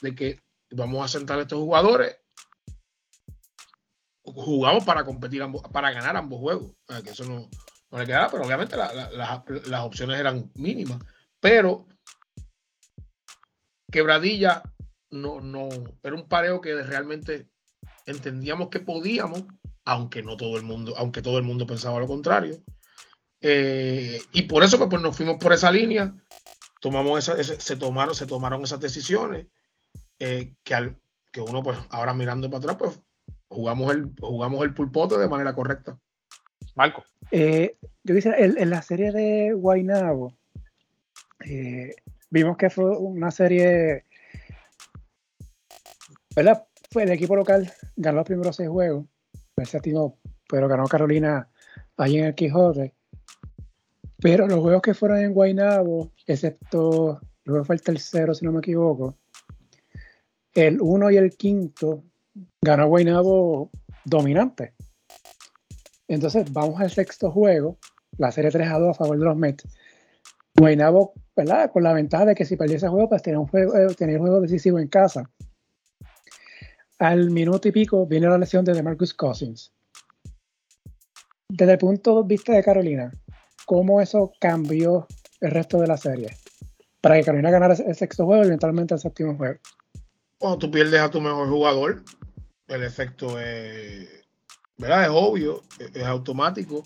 de 0.00 0.14
que 0.14 0.40
vamos 0.70 1.04
a 1.04 1.18
sentar 1.18 1.38
a 1.38 1.42
estos 1.42 1.58
jugadores 1.58 2.16
jugamos 4.34 4.84
para 4.84 5.04
competir, 5.04 5.42
para 5.72 5.90
ganar 5.90 6.16
ambos 6.16 6.40
juegos. 6.40 6.72
que 7.04 7.10
eso 7.10 7.24
no, 7.24 7.98
le 7.98 8.06
quedaba, 8.06 8.30
pero 8.30 8.44
obviamente 8.44 8.76
las 8.76 9.80
opciones 9.82 10.18
eran 10.18 10.50
mínimas. 10.54 10.98
Pero 11.40 11.86
Quebradilla 13.90 14.62
no, 15.10 15.40
no, 15.40 15.68
era 16.02 16.14
un 16.14 16.28
pareo 16.28 16.60
que 16.60 16.82
realmente 16.82 17.48
entendíamos 18.06 18.68
que 18.68 18.80
podíamos, 18.80 19.44
aunque 19.88 20.22
no 20.22 20.36
todo 20.36 20.58
el 20.58 20.64
mundo, 20.64 20.92
aunque 20.98 21.22
todo 21.22 21.38
el 21.38 21.44
mundo 21.44 21.66
pensaba 21.66 21.98
lo 21.98 22.06
contrario. 22.06 22.62
Eh, 23.40 24.20
y 24.32 24.42
por 24.42 24.62
eso 24.62 24.76
pues, 24.76 24.90
pues, 24.90 25.00
nos 25.00 25.16
fuimos 25.16 25.38
por 25.38 25.54
esa 25.54 25.72
línea, 25.72 26.14
tomamos 26.78 27.18
esa, 27.18 27.42
se, 27.42 27.76
tomaron, 27.76 28.14
se 28.14 28.26
tomaron 28.26 28.62
esas 28.62 28.80
decisiones 28.80 29.46
eh, 30.18 30.52
que, 30.62 30.74
al, 30.74 31.00
que 31.32 31.40
uno 31.40 31.62
pues 31.62 31.78
ahora 31.88 32.12
mirando 32.12 32.50
para 32.50 32.58
atrás 32.58 32.76
pues 32.76 33.00
jugamos 33.48 33.94
el, 33.94 34.12
jugamos 34.20 34.62
el 34.62 34.74
pulpote 34.74 35.16
de 35.16 35.28
manera 35.28 35.54
correcta. 35.54 35.98
Marco. 36.74 37.02
Eh, 37.30 37.78
yo 38.04 38.14
quisiera, 38.14 38.36
en, 38.38 38.68
la 38.68 38.82
serie 38.82 39.10
de 39.10 39.54
Guaynabo, 39.54 40.34
Eh, 41.46 41.94
vimos 42.28 42.58
que 42.58 42.68
fue 42.68 42.94
una 42.98 43.30
serie, 43.30 44.04
¿verdad? 46.36 46.66
Fue 46.90 47.04
el 47.04 47.10
equipo 47.10 47.36
local, 47.36 47.72
ganó 47.96 48.18
los 48.18 48.26
primeros 48.26 48.56
seis 48.56 48.68
juegos, 48.68 49.06
el 49.60 49.66
séptimo, 49.66 50.18
pero 50.48 50.68
ganó 50.68 50.84
Carolina 50.86 51.48
allí 51.96 52.18
en 52.18 52.26
el 52.26 52.34
Quijote. 52.34 52.94
Pero 54.20 54.48
los 54.48 54.60
juegos 54.60 54.82
que 54.82 54.94
fueron 54.94 55.18
en 55.18 55.32
Guaynabo, 55.32 56.12
excepto, 56.26 57.20
luego 57.44 57.64
fue 57.64 57.76
el 57.76 57.82
tercero, 57.82 58.34
si 58.34 58.44
no 58.44 58.52
me 58.52 58.58
equivoco, 58.58 59.16
el 60.54 60.80
uno 60.80 61.10
y 61.10 61.16
el 61.16 61.36
quinto 61.36 62.04
ganó 62.60 62.88
Guaynabo 62.88 63.70
dominante. 64.04 64.74
Entonces 66.08 66.52
vamos 66.52 66.80
al 66.80 66.90
sexto 66.90 67.30
juego, 67.30 67.78
la 68.16 68.32
serie 68.32 68.50
3 68.50 68.68
a 68.68 68.78
2 68.78 68.90
a 68.90 68.94
favor 68.94 69.18
de 69.18 69.24
los 69.24 69.36
Mets. 69.36 69.64
Guaynabo, 70.56 71.12
¿verdad? 71.36 71.70
Con 71.70 71.84
la 71.84 71.92
ventaja 71.92 72.24
de 72.24 72.34
que 72.34 72.44
si 72.44 72.56
perdía 72.56 72.76
ese 72.76 72.88
juego, 72.88 73.08
pues 73.08 73.22
tenía 73.22 73.38
un 73.38 73.46
juego, 73.46 73.76
eh, 73.76 73.94
tenía 73.96 74.16
un 74.16 74.22
juego 74.22 74.40
decisivo 74.40 74.78
en 74.80 74.88
casa. 74.88 75.30
Al 76.98 77.30
minuto 77.30 77.68
y 77.68 77.72
pico 77.72 78.06
viene 78.06 78.28
la 78.28 78.38
lesión 78.38 78.64
de 78.64 78.82
Marcus 78.82 79.14
Cousins. 79.14 79.72
Desde 81.48 81.72
el 81.72 81.78
punto 81.78 82.22
de 82.22 82.28
vista 82.28 82.52
de 82.52 82.64
Carolina, 82.64 83.12
¿cómo 83.66 84.00
eso 84.00 84.32
cambió 84.40 85.06
el 85.40 85.52
resto 85.52 85.80
de 85.80 85.86
la 85.86 85.96
serie? 85.96 86.36
Para 87.00 87.14
que 87.16 87.24
Carolina 87.24 87.50
ganara 87.50 87.74
el 87.74 87.94
sexto 87.94 88.26
juego 88.26 88.42
y 88.42 88.46
eventualmente 88.48 88.94
el 88.94 89.00
séptimo 89.00 89.36
juego. 89.36 89.60
Cuando 90.38 90.58
tú 90.58 90.70
pierdes 90.72 91.00
a 91.00 91.10
tu 91.10 91.20
mejor 91.20 91.48
jugador, 91.48 92.02
el 92.66 92.82
efecto 92.82 93.38
es, 93.38 94.08
¿verdad? 94.76 95.04
es 95.04 95.10
obvio, 95.12 95.62
es, 95.94 96.02
automático. 96.02 96.84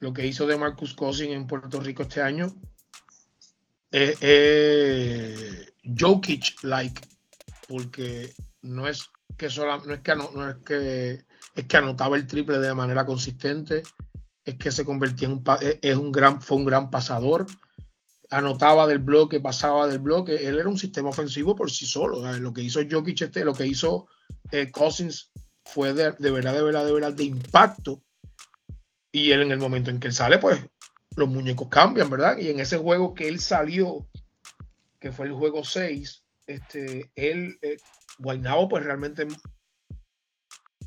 Lo 0.00 0.14
que 0.14 0.26
hizo 0.26 0.46
de 0.46 0.56
Marcus 0.56 0.94
Cousins 0.94 1.32
en 1.32 1.46
Puerto 1.46 1.78
Rico 1.80 2.02
este 2.04 2.22
año 2.22 2.46
es, 3.90 4.18
Jokic-like, 5.84 7.00
porque 7.68 8.32
no 8.62 8.88
es 8.88 9.10
que 9.36 9.50
solo, 9.50 9.84
no 9.84 9.94
es 9.94 10.00
que 10.00 10.14
no 10.14 10.48
es 10.48 10.56
que 10.64 11.24
es 11.54 11.64
que 11.64 11.76
anotaba 11.76 12.16
el 12.16 12.26
triple 12.26 12.58
de 12.58 12.74
manera 12.74 13.06
consistente, 13.06 13.82
es 14.44 14.56
que 14.56 14.70
se 14.70 14.84
convertía 14.84 15.28
en 15.28 15.34
un, 15.34 15.44
es 15.82 15.96
un 15.96 16.12
gran, 16.12 16.40
fue 16.40 16.58
un 16.58 16.66
gran 16.66 16.90
pasador, 16.90 17.46
anotaba 18.30 18.86
del 18.86 18.98
bloque, 18.98 19.40
pasaba 19.40 19.86
del 19.86 19.98
bloque, 19.98 20.46
él 20.46 20.58
era 20.58 20.68
un 20.68 20.78
sistema 20.78 21.08
ofensivo 21.08 21.56
por 21.56 21.70
sí 21.70 21.86
solo, 21.86 22.20
lo 22.38 22.52
que 22.52 22.62
hizo 22.62 22.80
Jokic 22.88 23.22
este, 23.22 23.44
lo 23.44 23.54
que 23.54 23.66
hizo 23.66 24.06
eh, 24.52 24.70
Cousins 24.70 25.30
fue 25.64 25.94
de, 25.94 26.12
de, 26.12 26.30
verdad, 26.30 26.54
de 26.54 26.62
verdad, 26.62 26.84
de 26.84 26.92
verdad, 26.92 27.12
de 27.12 27.24
impacto, 27.24 28.02
y 29.10 29.30
él 29.30 29.42
en 29.42 29.52
el 29.52 29.58
momento 29.58 29.90
en 29.90 29.98
que 29.98 30.08
él 30.08 30.14
sale, 30.14 30.38
pues 30.38 30.60
los 31.16 31.28
muñecos 31.28 31.68
cambian, 31.68 32.10
¿verdad? 32.10 32.36
Y 32.38 32.50
en 32.50 32.60
ese 32.60 32.76
juego 32.76 33.14
que 33.14 33.28
él 33.28 33.40
salió, 33.40 34.06
que 35.00 35.10
fue 35.10 35.26
el 35.26 35.32
juego 35.32 35.64
6, 35.64 36.22
este, 36.46 37.10
él, 37.14 37.58
eh, 37.62 37.78
Guaynabo, 38.18 38.68
pues 38.68 38.84
realmente 38.84 39.26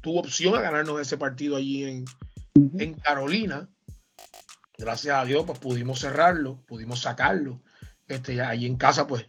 tuvo 0.01 0.19
opción 0.19 0.55
a 0.55 0.61
ganarnos 0.61 0.99
ese 1.01 1.17
partido 1.17 1.55
allí 1.55 1.83
en, 1.83 2.05
en 2.79 2.93
Carolina. 2.95 3.69
Gracias 4.77 5.15
a 5.15 5.25
Dios, 5.25 5.43
pues 5.45 5.59
pudimos 5.59 5.99
cerrarlo, 5.99 6.63
pudimos 6.65 7.01
sacarlo. 7.01 7.61
Este, 8.07 8.41
allí 8.41 8.65
en 8.65 8.77
casa, 8.77 9.05
pues, 9.05 9.27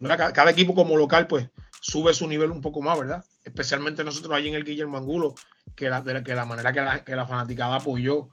cada, 0.00 0.50
equipo 0.50 0.74
como 0.74 0.96
local, 0.96 1.26
pues, 1.26 1.48
sube 1.80 2.14
su 2.14 2.28
nivel 2.28 2.50
un 2.50 2.60
poco 2.60 2.82
más, 2.82 2.98
¿verdad? 2.98 3.24
Especialmente 3.42 4.04
nosotros 4.04 4.34
allí 4.34 4.48
en 4.48 4.54
el 4.54 4.64
Guillermo 4.64 4.98
Angulo, 4.98 5.34
que 5.74 5.88
la, 5.88 6.04
que 6.22 6.34
la 6.34 6.44
manera 6.44 6.72
que 6.72 6.80
la, 6.80 7.04
que 7.04 7.16
la 7.16 7.26
fanaticada 7.26 7.76
apoyó 7.76 8.28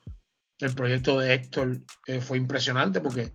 el 0.59 0.75
proyecto 0.75 1.19
de 1.19 1.33
Héctor 1.33 1.79
eh, 2.07 2.21
fue 2.21 2.37
impresionante 2.37 3.01
porque 3.01 3.33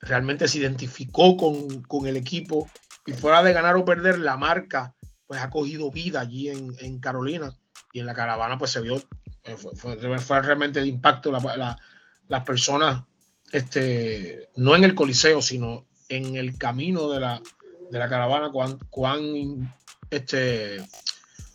realmente 0.00 0.48
se 0.48 0.58
identificó 0.58 1.36
con, 1.36 1.82
con, 1.82 2.06
el 2.06 2.16
equipo 2.16 2.70
y 3.06 3.12
fuera 3.12 3.42
de 3.42 3.52
ganar 3.52 3.76
o 3.76 3.84
perder, 3.84 4.18
la 4.18 4.36
marca 4.36 4.94
pues 5.30 5.42
ha 5.42 5.48
cogido 5.48 5.92
vida 5.92 6.22
allí 6.22 6.48
en, 6.48 6.74
en 6.80 6.98
Carolina 6.98 7.56
y 7.92 8.00
en 8.00 8.06
la 8.06 8.14
caravana 8.14 8.58
pues 8.58 8.72
se 8.72 8.80
vio, 8.80 9.00
eh, 9.44 9.56
fue, 9.56 9.94
realmente 10.42 10.80
de 10.80 10.88
impacto 10.88 11.30
las 11.30 12.44
personas, 12.44 13.04
este, 13.52 14.48
no 14.56 14.74
en 14.74 14.82
el 14.82 14.96
coliseo, 14.96 15.40
sino 15.40 15.86
en 16.08 16.34
el 16.34 16.58
camino 16.58 17.08
de 17.10 17.20
la, 17.20 17.40
de 17.92 17.98
la 18.00 18.08
caravana, 18.08 18.50
cuán, 18.50 18.76
cuán, 18.90 19.72
este, 20.10 20.84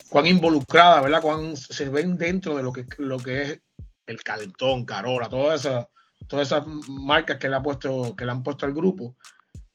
cuán 0.08 0.26
involucrada, 0.26 1.02
¿verdad? 1.02 1.20
Cuán 1.20 1.54
se 1.54 1.90
ven 1.90 2.16
dentro 2.16 2.56
de 2.56 2.62
lo 2.62 2.72
que, 2.72 2.86
lo 2.96 3.18
que 3.18 3.42
es 3.42 3.60
el 4.06 4.22
calentón, 4.22 4.86
Carola, 4.86 5.28
todas 5.28 5.60
esas, 5.60 5.88
todas 6.26 6.46
esas 6.46 6.66
marcas 6.88 7.36
que 7.36 7.50
le, 7.50 7.56
ha 7.56 7.62
puesto, 7.62 8.16
que 8.16 8.24
le 8.24 8.30
han 8.30 8.42
puesto 8.42 8.64
al 8.64 8.72
grupo. 8.72 9.16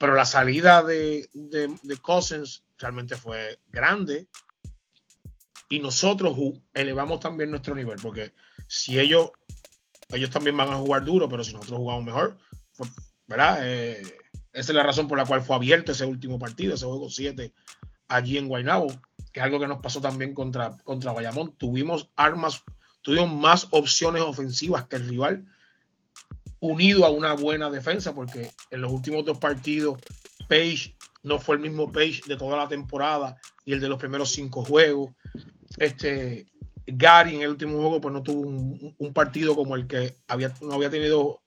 Pero 0.01 0.15
la 0.15 0.25
salida 0.25 0.81
de, 0.81 1.29
de, 1.31 1.71
de 1.83 1.97
Cousins 1.97 2.63
realmente 2.79 3.15
fue 3.15 3.59
grande 3.69 4.27
y 5.69 5.77
nosotros 5.77 6.35
elevamos 6.73 7.19
también 7.19 7.51
nuestro 7.51 7.75
nivel, 7.75 7.99
porque 8.01 8.33
si 8.65 8.99
ellos, 8.99 9.29
ellos 10.09 10.31
también 10.31 10.57
van 10.57 10.69
a 10.69 10.77
jugar 10.77 11.05
duro, 11.05 11.29
pero 11.29 11.43
si 11.43 11.53
nosotros 11.53 11.77
jugamos 11.77 12.03
mejor, 12.03 12.35
pues, 12.75 12.89
¿verdad? 13.27 13.59
Eh, 13.61 14.01
esa 14.53 14.71
es 14.71 14.75
la 14.75 14.81
razón 14.81 15.07
por 15.07 15.19
la 15.19 15.25
cual 15.27 15.43
fue 15.43 15.55
abierto 15.55 15.91
ese 15.91 16.05
último 16.05 16.39
partido, 16.39 16.73
ese 16.73 16.87
juego 16.87 17.07
7 17.07 17.53
allí 18.07 18.39
en 18.39 18.47
Guaynabo, 18.47 18.87
que 19.31 19.39
es 19.39 19.43
algo 19.43 19.59
que 19.59 19.67
nos 19.67 19.81
pasó 19.81 20.01
también 20.01 20.33
contra, 20.33 20.77
contra 20.83 21.13
Bayamón. 21.13 21.55
Tuvimos 21.57 22.09
armas, 22.15 22.63
tuvimos 23.03 23.31
más 23.31 23.67
opciones 23.69 24.23
ofensivas 24.23 24.87
que 24.87 24.95
el 24.95 25.07
rival, 25.07 25.45
unido 26.61 27.05
a 27.05 27.09
una 27.09 27.33
buena 27.33 27.69
defensa, 27.69 28.15
porque 28.15 28.51
en 28.69 28.81
los 28.81 28.91
últimos 28.91 29.25
dos 29.25 29.37
partidos, 29.37 29.99
Page 30.47 30.95
no 31.23 31.39
fue 31.39 31.55
el 31.55 31.61
mismo 31.61 31.91
Page 31.91 32.21
de 32.27 32.37
toda 32.37 32.57
la 32.57 32.67
temporada 32.67 33.37
y 33.65 33.73
el 33.73 33.81
de 33.81 33.89
los 33.89 33.99
primeros 33.99 34.31
cinco 34.31 34.63
juegos. 34.63 35.11
Este, 35.77 36.45
Gary 36.85 37.35
en 37.35 37.41
el 37.41 37.49
último 37.49 37.77
juego 37.77 38.01
pues 38.01 38.13
no 38.13 38.23
tuvo 38.23 38.41
un, 38.41 39.13
partido 39.13 39.55
como 39.55 39.75
el 39.75 39.87
que 39.87 40.17
había, 40.27 40.53
no 40.61 40.73
había 40.73 40.89
tenido, 40.89 41.41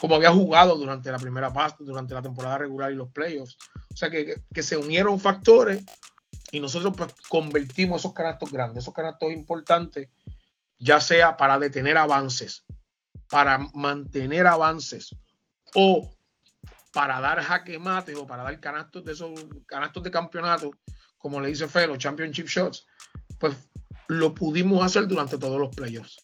como 0.00 0.16
había 0.16 0.32
jugado 0.32 0.76
durante 0.76 1.10
la 1.10 1.18
primera 1.18 1.52
parte, 1.52 1.84
durante 1.84 2.14
la 2.14 2.22
temporada 2.22 2.58
regular 2.58 2.92
y 2.92 2.96
los 2.96 3.10
playoffs. 3.10 3.56
O 3.92 3.96
sea 3.96 4.10
que, 4.10 4.42
se 4.62 4.76
unieron 4.76 5.20
factores 5.20 5.84
y 6.50 6.60
nosotros 6.60 6.94
pues 6.96 7.14
convertimos 7.28 8.00
esos 8.00 8.12
canastos 8.12 8.50
grandes, 8.50 8.84
esos 8.84 8.94
canastos 8.94 9.32
importantes, 9.32 10.08
ya 10.78 11.00
sea 11.00 11.36
para 11.36 11.58
detener 11.58 11.96
avances, 11.96 12.64
para 13.30 13.58
mantener 13.74 14.46
avances 14.46 15.14
o 15.74 16.10
para 16.92 17.20
dar 17.20 17.42
jaque 17.42 17.78
mate 17.78 18.14
o 18.14 18.26
para 18.26 18.42
dar 18.42 18.58
canastos 18.60 19.04
de 19.04 19.12
esos 19.12 19.30
canastos 19.66 20.02
de 20.02 20.10
campeonato, 20.10 20.70
como 21.18 21.40
le 21.40 21.48
dice 21.48 21.68
Felo, 21.68 21.96
championship 21.96 22.46
shots, 22.46 22.86
pues 23.38 23.54
lo 24.08 24.34
pudimos 24.34 24.84
hacer 24.84 25.06
durante 25.06 25.36
todos 25.36 25.60
los 25.60 25.74
playoffs. 25.74 26.16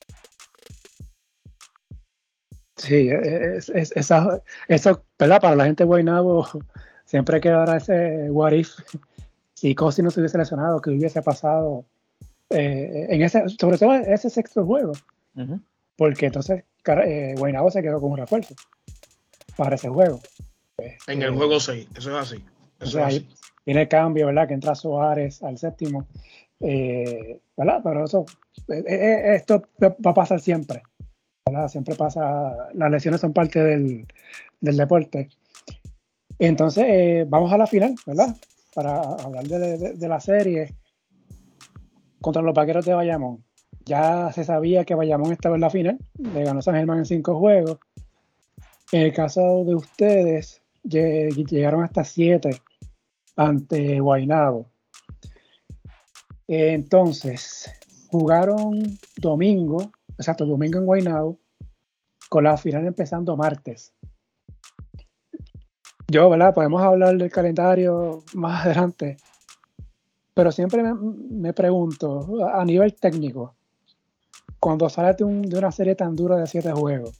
Sí, 2.77 3.11
es, 3.11 3.69
eso, 3.69 4.43
¿verdad? 5.19 5.41
Para 5.41 5.57
la 5.57 5.67
gente 5.67 5.85
de 5.85 5.87
Guaynabo 5.87 6.49
siempre 7.05 7.41
quedará 7.41 7.77
ese 7.77 8.29
what 8.31 8.53
if 8.53 8.71
si 9.55 9.75
Cosi 9.77 10.03
no 10.03 10.11
se 10.11 10.19
hubiese 10.19 10.39
lesionado, 10.39 10.81
que 10.81 10.91
hubiese 10.91 11.23
pasado 11.23 11.85
eh, 12.51 13.07
en 13.11 13.23
ese, 13.23 13.49
sobre 13.49 13.79
todo 13.79 13.93
ese 13.93 14.29
sexto 14.29 14.65
juego. 14.65 14.93
Porque 15.97 16.27
entonces 16.27 16.65
eh, 16.87 17.35
Guaynabo 17.37 17.71
se 17.71 17.83
quedó 17.83 18.01
con 18.01 18.13
un 18.13 18.19
refuerzo 18.19 18.55
para 19.57 19.77
ese 19.77 19.89
juego. 19.89 20.21
en 20.79 21.23
el 21.23 21.29
este, 21.29 21.37
juego 21.37 21.61
6, 21.61 21.89
eso 21.97 22.11
es 22.11 22.17
así. 22.17 22.45
Eso 22.81 22.99
es 22.99 23.05
así. 23.05 23.29
Tiene 23.65 23.87
cambio, 23.89 24.27
¿verdad? 24.27 24.49
Que 24.49 24.55
entra 24.55 24.75
Suárez 24.75 25.43
al 25.43 25.59
séptimo. 25.59 26.07
Eh, 26.61 27.41
¿verdad? 27.57 27.81
Pero 27.83 28.05
eso, 28.05 28.25
eh, 28.69 28.85
eh, 28.87 29.35
esto 29.35 29.63
va 29.81 30.11
a 30.11 30.15
pasar 30.15 30.41
siempre. 30.41 30.83
¿verdad? 31.45 31.69
Siempre 31.69 31.95
pasa, 31.97 32.69
las 32.73 32.91
lesiones 32.91 33.21
son 33.21 33.33
parte 33.33 33.63
del, 33.63 34.07
deporte. 34.61 35.29
Entonces, 36.39 37.29
vamos 37.29 37.53
a 37.53 37.59
la 37.59 37.67
final, 37.67 37.95
¿verdad? 38.07 38.37
Para 38.75 39.01
hablar 39.01 39.45
de, 39.45 40.09
la 40.09 40.21
serie 40.21 40.75
contra 42.21 42.43
los 42.43 42.55
vaqueros 42.55 42.85
de 42.85 42.95
Bayamón. 42.95 43.45
Ya 43.85 44.33
se 44.33 44.45
sabía 44.45 44.85
que 44.85 44.95
Bayamón 44.95 45.33
estaba 45.33 45.57
en 45.57 45.61
la 45.61 45.71
final, 45.71 45.99
le 46.19 46.45
ganó 46.45 46.63
San 46.63 46.75
Germán 46.75 46.99
en 46.99 47.07
cinco 47.07 47.39
juegos. 47.39 47.79
En 48.93 49.03
el 49.03 49.13
caso 49.13 49.65
de 49.65 49.75
ustedes, 49.75 50.63
llegaron 50.85 51.83
hasta 51.83 52.05
siete 52.05 52.61
ante 53.37 54.01
Guaynabo. 54.01 54.67
Entonces, 56.47 57.71
jugaron 58.11 58.99
domingo, 59.17 59.91
exacto, 60.19 60.45
domingo 60.45 60.79
en 60.79 60.87
Guaynabo, 60.87 61.39
con 62.29 62.45
la 62.45 62.57
final 62.57 62.87
empezando 62.87 63.37
martes. 63.37 63.95
Yo, 66.09 66.29
¿verdad? 66.29 66.53
Podemos 66.53 66.83
hablar 66.83 67.17
del 67.17 67.31
calendario 67.31 68.23
más 68.35 68.67
adelante, 68.67 69.17
pero 70.35 70.53
siempre 70.53 70.83
me, 70.83 71.55
pregunto, 71.55 72.47
a 72.53 72.65
nivel 72.67 72.95
técnico, 72.95 73.55
cuando 74.63 74.89
sales 74.89 75.17
de, 75.17 75.25
una 75.25 75.73
serie 75.73 75.97
tan 75.97 76.15
dura 76.15 76.37
de 76.37 76.47
siete 76.47 76.71
juegos, 76.71 77.19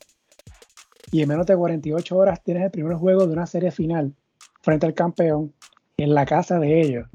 y 1.11 1.23
en 1.23 1.29
menos 1.29 1.45
de 1.45 1.57
48 1.57 2.17
horas 2.17 2.41
tienes 2.41 2.63
el 2.63 2.71
primer 2.71 2.95
juego 2.95 3.27
de 3.27 3.33
una 3.33 3.47
serie 3.49 3.73
final 3.73 4.15
frente 4.61 4.87
al 4.87 4.95
campeón 4.95 5.53
en 5.97 6.15
la 6.15 6.25
casa 6.25 6.61
de 6.61 6.81
ellos. 6.81 7.09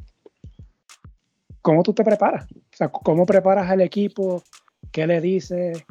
¿Cómo 1.61 1.81
tú 1.81 1.93
te 1.93 2.03
preparas? 2.03 2.45
O 2.51 2.75
sea, 2.75 2.89
¿cómo 2.89 3.25
preparas 3.25 3.71
al 3.71 3.79
equipo? 3.79 4.43
¿Qué 4.91 5.07
le 5.07 5.21
dices? 5.21 5.85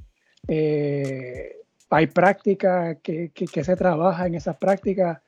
Eh, 0.47 1.57
¿Hay 1.89 2.07
práctica? 2.09 2.99
¿Qué, 3.03 3.33
se 3.65 3.75
trabaja 3.75 4.27
en 4.27 4.35
esas 4.35 4.59
prácticas? 4.59 5.23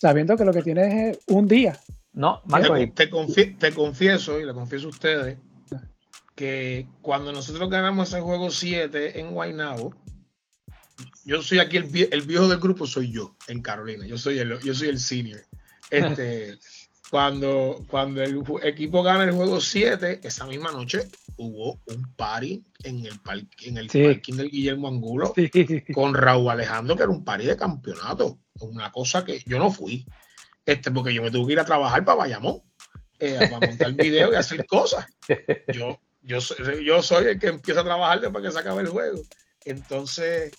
Sabiendo 0.00 0.36
que 0.36 0.44
lo 0.44 0.52
que 0.52 0.62
tienes 0.62 0.94
es 0.94 1.18
un 1.26 1.48
día. 1.48 1.76
No, 2.12 2.40
Marco, 2.44 2.74
te, 2.74 3.08
te, 3.48 3.72
confieso 3.72 4.38
y 4.38 4.46
le 4.46 4.54
confieso 4.54 4.86
a 4.86 4.90
ustedes 4.90 5.38
que 6.34 6.88
cuando 7.02 7.32
nosotros 7.32 7.70
ganamos 7.70 8.08
ese 8.08 8.20
juego 8.20 8.50
7 8.50 9.20
en 9.20 9.30
Guaynabo, 9.30 9.94
yo 11.24 11.42
soy 11.42 11.58
aquí 11.58 11.76
el, 11.76 11.84
viejo 11.84 12.48
del 12.48 12.58
grupo, 12.58 12.86
soy 12.86 13.10
yo 13.10 13.36
en 13.48 13.62
Carolina. 13.62 14.06
Yo 14.06 14.18
soy 14.18 14.38
el, 14.38 14.58
yo 14.60 14.74
soy 14.74 14.88
el 14.88 14.98
senior. 14.98 15.40
Este, 15.90 16.58
cuando, 17.10 17.84
cuando 17.88 18.22
el 18.22 18.42
equipo 18.62 19.02
gana 19.02 19.24
el 19.24 19.32
juego 19.32 19.60
7, 19.60 20.20
esa 20.22 20.46
misma 20.46 20.72
noche 20.72 21.08
hubo 21.36 21.80
un 21.86 22.14
party 22.16 22.64
en 22.82 23.06
el, 23.06 23.20
en 23.62 23.78
el 23.78 23.86
parking 23.88 24.34
del 24.34 24.50
Guillermo 24.50 24.88
Angulo 24.88 25.34
con 25.94 26.14
Raúl 26.14 26.50
Alejandro, 26.50 26.96
que 26.96 27.02
era 27.02 27.12
un 27.12 27.24
party 27.24 27.46
de 27.46 27.56
campeonato. 27.56 28.38
Una 28.60 28.92
cosa 28.92 29.24
que 29.24 29.42
yo 29.46 29.58
no 29.58 29.70
fui, 29.70 30.06
este, 30.66 30.90
porque 30.90 31.14
yo 31.14 31.22
me 31.22 31.30
tuve 31.30 31.46
que 31.46 31.52
ir 31.54 31.60
a 31.60 31.64
trabajar 31.64 32.04
para 32.04 32.18
Bayamón, 32.18 32.62
eh, 33.18 33.36
para 33.50 33.66
montar 33.66 33.92
video 33.94 34.32
y 34.32 34.36
hacer 34.36 34.66
cosas. 34.66 35.06
Yo, 35.72 36.00
yo, 36.24 36.38
yo 36.82 37.02
soy 37.02 37.26
el 37.26 37.38
que 37.38 37.48
empieza 37.48 37.80
a 37.80 37.84
trabajar 37.84 38.20
después 38.20 38.44
que 38.44 38.50
se 38.50 38.58
acabe 38.58 38.82
el 38.82 38.88
juego. 38.88 39.22
Entonces, 39.64 40.52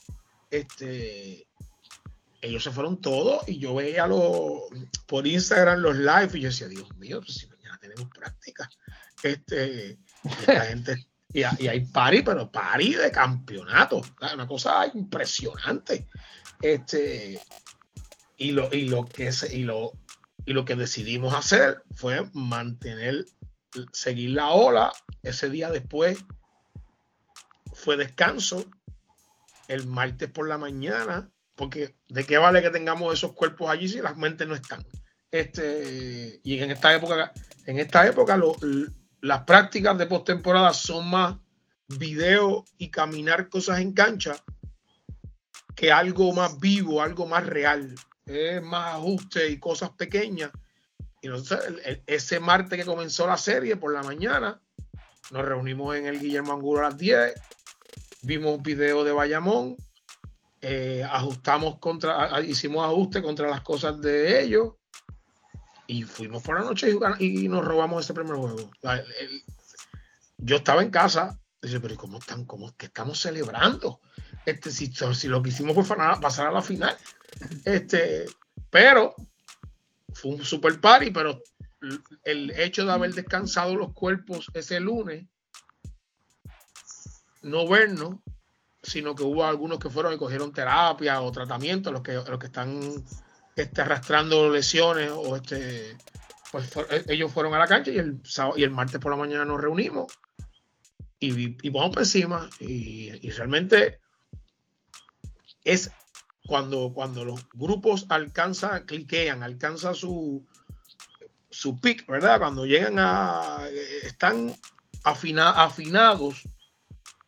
este, 0.50 1.48
ellos 2.42 2.64
se 2.64 2.72
fueron 2.72 3.02
todos 3.02 3.48
y 3.48 3.60
yo 3.60 3.76
veía 3.76 4.08
los, 4.08 4.62
por 5.08 5.26
Instagram 5.26 5.80
los 5.80 5.98
live 5.98 6.30
y 6.34 6.42
yo 6.42 6.50
decía, 6.50 6.68
Dios 6.68 6.96
mío, 6.98 7.20
pues 7.20 7.38
si 7.38 7.48
mañana 7.48 7.78
tenemos 7.80 8.08
práctica. 8.10 8.70
Este, 9.24 9.98
y 10.24 10.30
gente, 10.46 11.08
y, 11.34 11.44
hay 11.44 11.86
party, 11.86 12.22
pero 12.22 12.52
party 12.52 12.94
de 12.94 13.12
campeonato. 13.12 14.02
Una 14.34 14.48
cosa 14.48 14.88
impresionante. 14.94 16.08
Este, 16.62 17.42
y 18.38 18.52
lo, 18.52 18.74
y 18.74 18.88
lo 18.88 19.06
que 19.06 19.32
y 19.52 19.64
lo, 19.64 19.94
y 20.46 20.54
lo 20.54 20.66
que 20.66 20.76
decidimos 20.76 21.34
hacer 21.34 21.84
fue 21.96 22.30
mantener, 22.34 23.26
seguir 23.92 24.32
la 24.32 24.50
ola. 24.50 24.92
Ese 25.24 25.50
día 25.50 25.70
después 25.70 26.24
fue 27.74 27.98
descanso 27.98 28.66
el 29.68 29.88
martes 29.88 30.30
por 30.30 30.48
la 30.48 30.58
mañana, 30.58 31.30
porque 31.56 31.96
de 32.10 32.26
qué 32.26 32.38
vale 32.38 32.62
que 32.62 32.70
tengamos 32.70 33.14
esos 33.14 33.34
cuerpos 33.34 33.70
allí 33.70 33.88
si 33.88 34.02
las 34.02 34.18
mentes 34.18 34.48
no 34.48 34.56
están. 34.56 34.86
Este, 35.32 36.40
y 36.44 36.60
en 36.60 36.72
esta 36.72 36.96
época, 36.96 37.34
en 37.66 37.80
esta 37.80 38.08
época 38.08 38.40
las 39.22 39.42
prácticas 39.44 39.98
de 39.98 40.08
postemporada 40.08 40.74
son 40.74 41.10
más 41.10 41.38
video 41.88 42.64
y 42.78 42.90
caminar 42.90 43.50
cosas 43.50 43.80
en 43.80 43.94
cancha 43.94 44.36
que 45.76 45.92
algo 45.92 46.32
más 46.34 46.60
vivo, 46.60 47.02
algo 47.02 47.26
más 47.26 47.46
real. 47.46 47.94
Es 48.26 48.62
más 48.64 48.96
ajuste 48.96 49.50
y 49.50 49.60
cosas 49.60 49.92
pequeñas. 49.92 50.52
Y 51.26 51.28
nosotros, 51.28 51.82
ese 52.06 52.40
martes 52.40 52.78
que 52.78 52.86
comenzó 52.86 53.26
la 53.26 53.36
serie 53.38 53.78
por 53.78 53.92
la 53.92 54.04
mañana, 54.04 54.62
nos 55.32 55.44
reunimos 55.44 55.96
en 55.96 56.06
el 56.06 56.20
Guillermo 56.20 56.54
Angulo 56.54 56.82
a 56.82 56.90
las 56.90 56.98
10 57.00 57.34
vimos 58.22 58.58
un 58.58 58.62
video 58.62 59.04
de 59.04 59.12
Bayamón, 59.12 59.76
eh, 60.62 61.04
ajustamos 61.04 61.80
contra, 61.80 62.40
hicimos 62.42 62.86
ajuste 62.86 63.24
contra 63.24 63.50
las 63.50 63.62
cosas 63.62 64.00
de 64.02 64.44
ellos 64.44 64.74
y 65.88 66.04
fuimos 66.04 66.44
por 66.44 66.60
la 66.60 66.66
noche 66.66 66.96
y, 67.18 67.48
nos 67.48 67.66
robamos 67.66 68.06
ese 68.06 68.14
primer 68.14 68.36
juego. 68.36 68.70
yo 70.38 70.58
estaba 70.58 70.84
en 70.84 70.92
casa, 70.92 71.40
dice, 71.60 71.80
pero 71.80 71.96
¿cómo 71.96 72.20
están? 72.20 72.46
¿Cómo 72.46 72.72
que 72.78 72.86
estamos 72.86 73.20
celebrando? 73.20 74.00
Este, 74.46 74.70
si, 74.70 74.94
si 74.94 75.28
lo 75.28 75.42
que 75.42 75.50
hicimos 75.50 75.74
fue 75.88 75.98
pasar 76.22 76.46
a 76.46 76.52
la 76.52 76.62
final. 76.62 76.96
Este, 77.66 78.26
pero 78.70 79.16
un 80.26 80.44
super 80.44 80.80
party, 80.80 81.12
pero 81.12 81.42
el 82.24 82.52
hecho 82.52 82.86
de 82.86 82.92
haber 82.92 83.14
descansado 83.14 83.76
los 83.76 83.94
cuerpos 83.94 84.50
ese 84.54 84.80
lunes 84.80 85.28
no 87.44 87.68
vernos, 87.68 88.18
sino 88.82 89.14
que 89.16 89.24
hubo 89.24 89.46
algunos 89.46 89.80
que 89.80 89.90
fueron 89.90 90.14
y 90.14 90.18
cogieron 90.18 90.52
terapia 90.52 91.22
o 91.22 91.32
tratamiento, 91.32 91.92
los 91.92 92.02
que, 92.02 92.14
los 92.14 92.40
que 92.40 92.48
están 92.48 93.06
este, 93.56 93.82
arrastrando 93.82 94.50
lesiones 94.50 95.12
o 95.12 95.36
este, 95.36 95.96
pues 96.52 96.72
e, 96.90 97.06
ellos 97.10 97.32
fueron 97.32 97.54
a 97.54 97.60
la 97.60 97.68
cancha 97.68 97.92
y 97.92 98.00
el, 98.00 98.20
y 98.56 98.64
el 98.64 98.72
martes 98.72 99.00
por 99.00 99.12
la 99.12 99.18
mañana 99.18 99.46
nos 99.46 99.62
reunimos 99.62 100.12
y, 101.20 101.56
y 101.66 101.70
vamos 101.70 101.92
por 101.92 102.00
encima 102.04 102.50
y, 102.60 103.30
realmente 103.32 104.00
es 105.64 105.92
cuando, 106.48 106.92
cuando 106.94 107.26
los 107.26 107.48
grupos 107.54 108.06
alcanzan, 108.10 108.86
cliquean, 108.86 109.44
alcanzan 109.44 109.96
su, 109.96 110.46
su 111.50 111.80
pick, 111.80 112.08
¿verdad? 112.08 112.40
Cuando 112.40 112.66
llegan 112.66 112.96
a, 113.00 113.60
están 114.04 114.54
afinados 115.04 116.44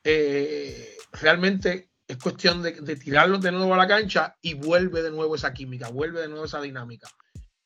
eh, 0.04 0.98
realmente 1.14 1.90
es 2.08 2.18
cuestión 2.18 2.62
de, 2.62 2.74
de, 2.74 2.96
tirarlos 2.96 3.42
de 3.42 3.52
nuevo 3.52 3.74
a 3.74 3.78
la 3.78 3.88
cancha 3.88 4.38
y 4.42 4.54
vuelve 4.54 5.02
de 5.02 5.12
nuevo 5.12 5.36
esa 5.36 5.54
química, 5.54 5.90
vuelve 5.90 6.22
de 6.22 6.30
nuevo 6.30 6.46
esa 6.46 6.62
dinámica. 6.62 7.10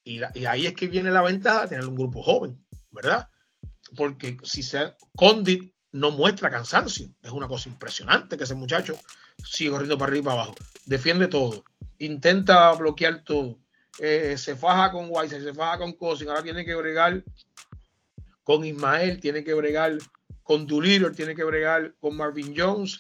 Y, 0.04 0.24
ahí 0.46 0.66
es 0.66 0.74
que 0.74 0.88
viene 0.88 1.12
la 1.12 1.22
ventaja 1.22 1.62
de 1.62 1.68
tener 1.70 1.88
un 1.88 1.96
grupo 1.96 2.24
joven, 2.24 2.66
¿verdad? 2.90 3.30
Porque 3.96 4.38
si 4.44 4.64
se 4.64 4.96
Condit 5.16 5.74
no 5.92 6.12
muestra 6.12 6.50
cansancio, 6.50 7.10
es 7.22 7.32
una 7.32 7.48
cosa 7.48 7.70
impresionante 7.70 8.38
que 8.38 8.44
ese 8.44 8.56
muchacho 8.56 8.98
sigue 9.44 9.72
corriendo 9.72 9.98
para 9.98 10.12
arriba 10.12 10.22
y 10.22 10.26
para 10.26 10.42
abajo, 10.44 10.56
defiende 10.86 11.28
todo, 11.28 11.64
intenta 12.00 12.72
bloquear 12.74 13.24
todo, 13.24 13.60
eh, 14.00 14.36
se 14.38 14.56
faja 14.56 14.92
con 14.92 15.08
Weiss, 15.10 15.32
se 15.32 15.54
faja 15.54 15.78
con 15.78 15.94
Cosin, 15.94 16.30
ahora 16.30 16.44
tiene 16.44 16.64
que 16.64 16.76
bregar 16.76 17.24
con 18.44 18.66
Ismael, 18.66 19.20
tiene 19.20 19.44
que 19.44 19.54
bregar 19.54 19.98
con 20.44 20.66
Doolittle, 20.66 21.12
tiene 21.12 21.36
que 21.36 21.44
bregar 21.44 21.94
con 22.00 22.16
Marvin 22.16 22.54
Jones 22.58 23.00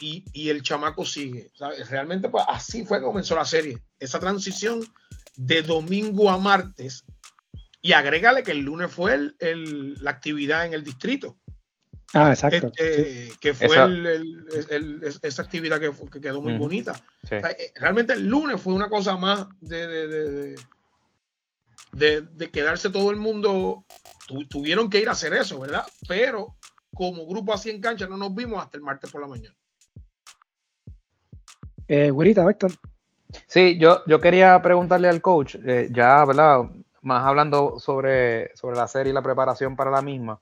y, 0.00 0.48
el 0.48 0.62
chamaco 0.62 1.04
sigue. 1.04 1.50
Realmente, 1.88 2.28
pues 2.28 2.44
así 2.48 2.84
fue 2.84 2.98
que 2.98 3.04
comenzó 3.04 3.36
la 3.36 3.44
serie. 3.44 3.78
Esa 3.98 4.18
transición 4.18 4.84
de 5.36 5.62
domingo 5.62 6.30
a 6.30 6.38
martes. 6.38 7.04
Y 7.80 7.92
agrégale 7.92 8.42
que 8.42 8.52
el 8.52 8.60
lunes 8.60 8.90
fue 8.90 9.32
la 9.40 10.10
actividad 10.10 10.66
en 10.66 10.74
el 10.74 10.82
distrito. 10.82 11.36
Ah, 12.14 12.30
exacto. 12.30 12.72
Este, 12.76 13.32
que 13.40 13.54
fue 13.54 13.76
esa 15.22 15.42
actividad 15.42 15.80
que, 15.80 16.20
quedó 16.20 16.40
muy 16.40 16.56
bonita. 16.56 16.94
Eh, 17.30 17.72
realmente 17.74 18.12
el 18.12 18.26
lunes 18.26 18.60
fue 18.60 18.72
una 18.72 18.88
cosa 18.88 19.16
más 19.16 19.46
de, 19.60 20.56
de, 21.92 22.20
de, 22.22 22.50
quedarse 22.50 22.90
todo 22.90 23.10
el 23.10 23.16
mundo. 23.16 23.84
tuvieron 24.48 24.88
que 24.88 25.00
ir 25.00 25.08
a 25.08 25.12
hacer 25.12 25.34
eso, 25.34 25.60
¿verdad? 25.60 25.84
Pero 26.08 26.56
como 26.94 27.26
grupo 27.26 27.52
así 27.52 27.70
en 27.70 27.80
cancha 27.80 28.06
no 28.06 28.16
nos 28.16 28.34
vimos 28.34 28.62
hasta 28.62 28.76
el 28.76 28.82
martes 28.82 29.10
por 29.10 29.20
la 29.20 29.26
mañana. 29.26 29.56
Eh, 31.88 32.10
Güerita, 32.10 32.46
Víctor. 32.46 32.72
Sí, 33.46 33.76
yo, 33.78 34.02
yo 34.06 34.20
quería 34.20 34.60
preguntarle 34.62 35.08
al 35.08 35.20
coach, 35.20 35.56
eh, 35.64 35.88
ya, 35.90 36.24
¿verdad? 36.24 36.60
Más 37.02 37.26
hablando 37.26 37.78
sobre, 37.78 38.56
sobre 38.56 38.76
la 38.76 38.88
serie 38.88 39.10
y 39.10 39.14
la 39.14 39.22
preparación 39.22 39.76
para 39.76 39.90
la 39.90 40.00
misma. 40.00 40.40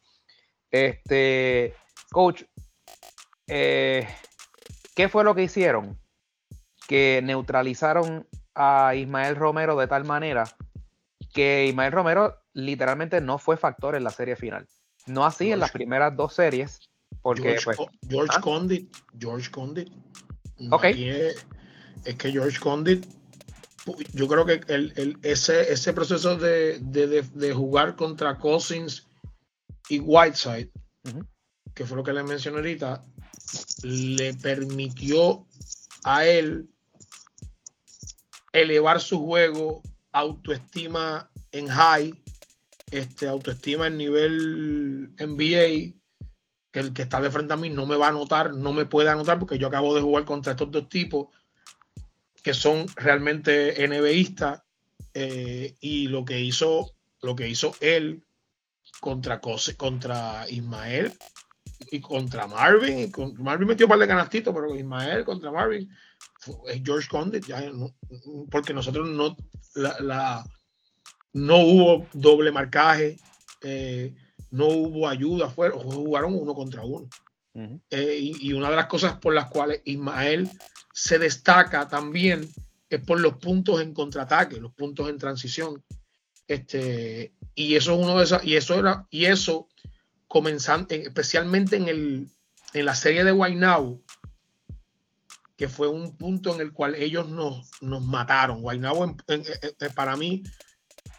Este, 0.72 1.74
coach, 2.10 2.42
eh, 3.46 4.08
¿qué 4.96 5.08
fue 5.08 5.22
lo 5.22 5.34
que 5.34 5.44
hicieron? 5.44 5.98
Que 6.88 7.20
neutralizaron 7.22 8.26
a 8.54 8.94
Ismael 8.94 9.36
Romero 9.36 9.76
de 9.76 9.86
tal 9.86 10.04
manera 10.04 10.44
que 11.32 11.66
Ismael 11.66 11.92
Romero 11.92 12.38
literalmente 12.52 13.20
no 13.20 13.38
fue 13.38 13.56
factor 13.56 13.94
en 13.94 14.04
la 14.04 14.10
serie 14.10 14.36
final. 14.36 14.66
No 15.06 15.24
así 15.24 15.50
en 15.50 15.60
las 15.60 15.72
primeras 15.72 16.16
dos 16.16 16.34
series. 16.34 16.80
Porque, 17.22 17.58
George, 17.58 17.64
pues, 17.64 17.88
George 18.08 18.36
¿ah? 18.36 18.40
Condit, 18.40 18.96
George 19.18 19.50
Condit. 19.50 19.92
Es, 20.94 22.14
que 22.16 22.32
George 22.32 22.58
Condit, 22.58 23.06
yo 24.12 24.28
creo 24.28 24.46
que 24.46 24.60
el, 24.68 25.18
ese, 25.22 25.72
ese 25.72 25.92
proceso 25.92 26.36
de, 26.36 27.52
jugar 27.54 27.96
contra 27.96 28.38
Cousins 28.38 29.06
y 29.92 30.00
Whiteside, 30.00 30.70
que 31.74 31.84
fue 31.84 31.98
lo 31.98 32.02
que 32.02 32.14
le 32.14 32.22
mencioné 32.22 32.56
ahorita, 32.56 33.04
le 33.82 34.32
permitió 34.34 35.46
a 36.04 36.24
él 36.24 36.70
elevar 38.54 39.02
su 39.02 39.22
juego, 39.22 39.82
autoestima 40.12 41.30
en 41.52 41.68
high, 41.68 42.14
este, 42.90 43.28
autoestima 43.28 43.86
en 43.88 43.98
nivel 43.98 45.14
NBA, 45.18 45.94
que 46.70 46.80
el 46.80 46.94
que 46.94 47.02
está 47.02 47.20
de 47.20 47.30
frente 47.30 47.52
a 47.52 47.58
mí 47.58 47.68
no 47.68 47.84
me 47.84 47.96
va 47.96 48.06
a 48.06 48.10
anotar, 48.10 48.54
no 48.54 48.72
me 48.72 48.86
puede 48.86 49.10
anotar 49.10 49.38
porque 49.38 49.58
yo 49.58 49.66
acabo 49.66 49.94
de 49.94 50.00
jugar 50.00 50.24
contra 50.24 50.52
estos 50.52 50.70
dos 50.70 50.88
tipos. 50.88 51.28
que 52.42 52.54
son 52.54 52.86
realmente 52.96 53.86
NBistas 53.86 54.62
eh, 55.14 55.76
y 55.80 56.08
lo 56.08 56.24
que 56.24 56.40
hizo 56.40 56.92
lo 57.20 57.36
que 57.36 57.48
hizo 57.48 57.76
él 57.80 58.24
contra 59.02 59.40
contra 59.76 60.48
Ismael 60.48 61.12
y 61.90 62.00
contra 62.00 62.46
Marvin. 62.46 63.00
Y 63.00 63.10
con, 63.10 63.34
Marvin 63.42 63.66
metió 63.66 63.86
un 63.86 63.90
par 63.90 63.98
de 63.98 64.06
canastitos 64.06 64.54
pero 64.54 64.76
Ismael 64.76 65.24
contra 65.24 65.50
Marvin 65.50 65.90
es 66.68 66.82
George 66.84 67.08
Condit 67.08 67.44
porque 68.48 68.72
nosotros 68.72 69.08
no 69.08 69.36
la, 69.74 70.44
no 71.32 71.58
hubo 71.58 72.06
doble 72.12 72.52
marcaje 72.52 73.16
eh, 73.60 74.14
no 74.52 74.68
hubo 74.68 75.08
ayuda 75.08 75.50
fueron 75.50 75.80
jugaron 75.80 76.34
uno 76.34 76.54
contra 76.54 76.84
uno. 76.84 77.08
Eh, 77.90 78.18
y, 78.18 78.48
y, 78.48 78.52
una 78.54 78.70
de 78.70 78.76
las 78.76 78.86
cosas 78.86 79.18
por 79.18 79.34
las 79.34 79.50
cuales 79.50 79.82
Ismael 79.84 80.48
se 80.92 81.18
destaca 81.18 81.86
también 81.88 82.48
es 82.88 83.00
por 83.00 83.20
los 83.20 83.36
puntos 83.38 83.80
en 83.80 83.92
contraataque, 83.92 84.60
los 84.60 84.72
puntos 84.72 85.08
en 85.08 85.18
transición. 85.18 85.82
Este, 86.54 87.34
y 87.54 87.76
eso 87.76 87.94
es 87.94 87.98
uno 88.04 88.18
de 88.18 88.24
esos, 88.24 88.44
y 88.44 88.56
eso 88.56 88.78
era, 88.78 89.06
y 89.10 89.26
eso 89.26 89.68
comenzando, 90.28 90.94
especialmente 90.94 91.76
en 91.76 91.88
el 91.88 92.28
en 92.72 92.86
la 92.86 92.94
serie 92.94 93.24
de 93.24 93.32
Guaynabo, 93.32 94.02
que 95.56 95.68
fue 95.68 95.88
un 95.88 96.16
punto 96.16 96.54
en 96.54 96.60
el 96.60 96.72
cual 96.72 96.94
ellos 96.94 97.28
nos, 97.28 97.70
nos 97.80 98.02
mataron. 98.02 98.64
Para 99.94 100.16
mí 100.16 100.42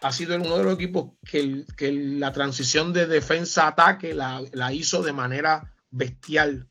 ha 0.01 0.11
sido 0.11 0.35
uno 0.35 0.57
de 0.57 0.63
los 0.63 0.73
equipos 0.73 1.11
que, 1.25 1.65
que 1.77 1.91
la 1.91 2.33
transición 2.33 2.91
de 2.91 3.07
defensa-ataque 3.07 4.13
la, 4.13 4.43
la, 4.51 4.73
hizo 4.73 5.01
de 5.01 5.13
manera 5.13 5.73
bestial. 5.91 6.67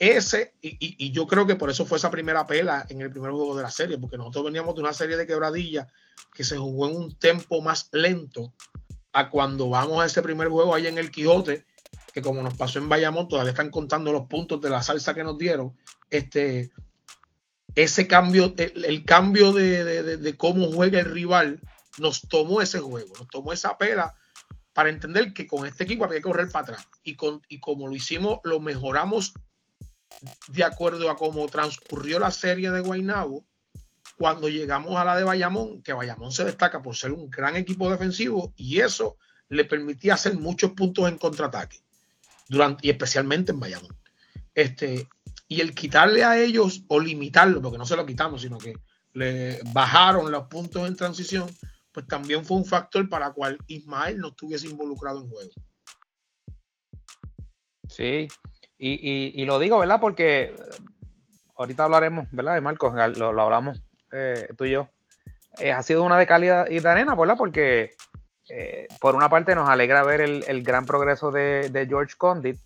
Ese, 0.00 0.54
y, 0.62 1.12
yo 1.12 1.26
creo 1.26 1.46
que 1.46 1.56
por 1.56 1.68
eso 1.68 1.84
fue 1.84 1.98
esa 1.98 2.10
primera 2.10 2.46
pela 2.46 2.86
en 2.88 3.02
el 3.02 3.10
primer 3.10 3.32
juego 3.32 3.54
de 3.54 3.62
la 3.62 3.70
serie, 3.70 3.98
porque 3.98 4.16
nosotros 4.16 4.46
veníamos 4.46 4.74
de 4.74 4.80
una 4.80 4.94
serie 4.94 5.18
de 5.18 5.26
quebradillas 5.26 5.88
que 6.32 6.42
se 6.42 6.56
jugó 6.56 6.88
en 6.88 6.96
un 6.96 7.18
tempo 7.18 7.60
más 7.60 7.90
lento 7.92 8.54
a 9.12 9.28
cuando 9.28 9.68
vamos 9.68 10.02
a 10.02 10.06
ese 10.06 10.22
primer 10.22 10.48
juego 10.48 10.74
ahí 10.74 10.86
en 10.86 10.96
el 10.96 11.10
Quijote, 11.10 11.66
que 12.14 12.22
como 12.22 12.42
nos 12.42 12.54
pasó 12.54 12.78
en 12.78 12.88
Bayamón, 12.88 13.28
todavía 13.28 13.50
están 13.50 13.68
contando 13.68 14.10
los 14.10 14.26
puntos 14.26 14.62
de 14.62 14.70
la 14.70 14.82
salsa 14.82 15.12
que 15.12 15.22
nos 15.22 15.36
dieron. 15.36 15.76
Este, 16.08 16.70
ese 17.74 18.08
cambio, 18.08 18.54
el, 18.56 19.04
cambio 19.04 19.52
de, 19.52 20.16
de, 20.16 20.36
cómo 20.38 20.72
juega 20.72 21.00
el 21.00 21.10
rival, 21.10 21.60
nos 21.98 22.22
tomó 22.22 22.62
ese 22.62 22.80
juego, 22.80 23.12
nos 23.18 23.28
tomó 23.28 23.52
esa 23.52 23.76
pela 23.76 24.14
para 24.72 24.88
entender 24.88 25.34
que 25.34 25.46
con 25.46 25.66
este 25.66 25.84
equipo 25.84 26.06
había 26.06 26.20
que 26.20 26.22
correr 26.22 26.50
para 26.50 26.62
atrás. 26.62 26.88
Y, 27.02 27.16
con, 27.16 27.42
y 27.50 27.60
como 27.60 27.86
lo 27.86 27.94
hicimos, 27.94 28.38
lo 28.44 28.60
mejoramos 28.60 29.34
de 30.48 30.64
acuerdo 30.64 31.10
a 31.10 31.16
cómo 31.16 31.46
transcurrió 31.48 32.18
la 32.18 32.30
serie 32.30 32.70
de 32.70 32.80
Guaynabo, 32.80 33.44
cuando 34.18 34.48
llegamos 34.48 34.96
a 34.96 35.04
la 35.04 35.16
de 35.16 35.24
Bayamón, 35.24 35.82
que 35.82 35.92
Bayamón 35.92 36.30
se 36.30 36.44
destaca 36.44 36.82
por 36.82 36.94
ser 36.94 37.12
un 37.12 37.30
gran 37.30 37.56
equipo 37.56 37.90
defensivo 37.90 38.52
y 38.56 38.80
eso 38.80 39.16
le 39.48 39.64
permitía 39.64 40.14
hacer 40.14 40.34
muchos 40.34 40.72
puntos 40.72 41.08
en 41.08 41.16
contraataque, 41.16 41.78
durante, 42.48 42.86
y 42.86 42.90
especialmente 42.90 43.52
en 43.52 43.60
Bayamón. 43.60 43.96
Este, 44.54 45.08
y 45.48 45.60
el 45.60 45.74
quitarle 45.74 46.22
a 46.22 46.38
ellos 46.38 46.84
o 46.88 47.00
limitarlo, 47.00 47.62
porque 47.62 47.78
no 47.78 47.86
se 47.86 47.96
lo 47.96 48.06
quitamos, 48.06 48.42
sino 48.42 48.58
que 48.58 48.74
le 49.14 49.60
bajaron 49.72 50.30
los 50.30 50.48
puntos 50.48 50.86
en 50.86 50.96
transición, 50.96 51.48
pues 51.92 52.06
también 52.06 52.44
fue 52.44 52.58
un 52.58 52.64
factor 52.64 53.08
para 53.08 53.32
cual 53.32 53.58
Ismael 53.66 54.18
no 54.18 54.28
estuviese 54.28 54.68
involucrado 54.68 55.22
en 55.22 55.28
juego. 55.28 55.50
Sí, 57.88 58.28
y, 58.82 59.44
lo 59.44 59.58
digo, 59.58 59.78
¿verdad? 59.78 60.00
Porque 60.00 60.54
ahorita 61.56 61.84
hablaremos, 61.84 62.26
¿verdad? 62.32 62.54
De 62.54 62.62
Marcos, 62.62 62.94
lo, 63.18 63.40
hablamos 63.40 63.82
eh, 64.12 64.48
tú 64.56 64.64
y 64.64 64.70
yo. 64.70 64.88
Eh, 65.58 65.72
ha 65.72 65.82
sido 65.82 66.02
una 66.02 66.16
de 66.16 66.26
calidad 66.26 66.66
y 66.70 66.80
de 66.80 66.88
arena, 66.88 67.14
¿verdad? 67.14 67.36
Porque 67.36 67.90
eh, 68.48 68.88
por 68.98 69.14
una 69.14 69.28
parte 69.28 69.54
nos 69.54 69.68
alegra 69.68 70.02
ver 70.02 70.22
el, 70.22 70.62
gran 70.62 70.86
progreso 70.86 71.30
de, 71.30 71.86
George 71.88 72.14
Condit 72.16 72.58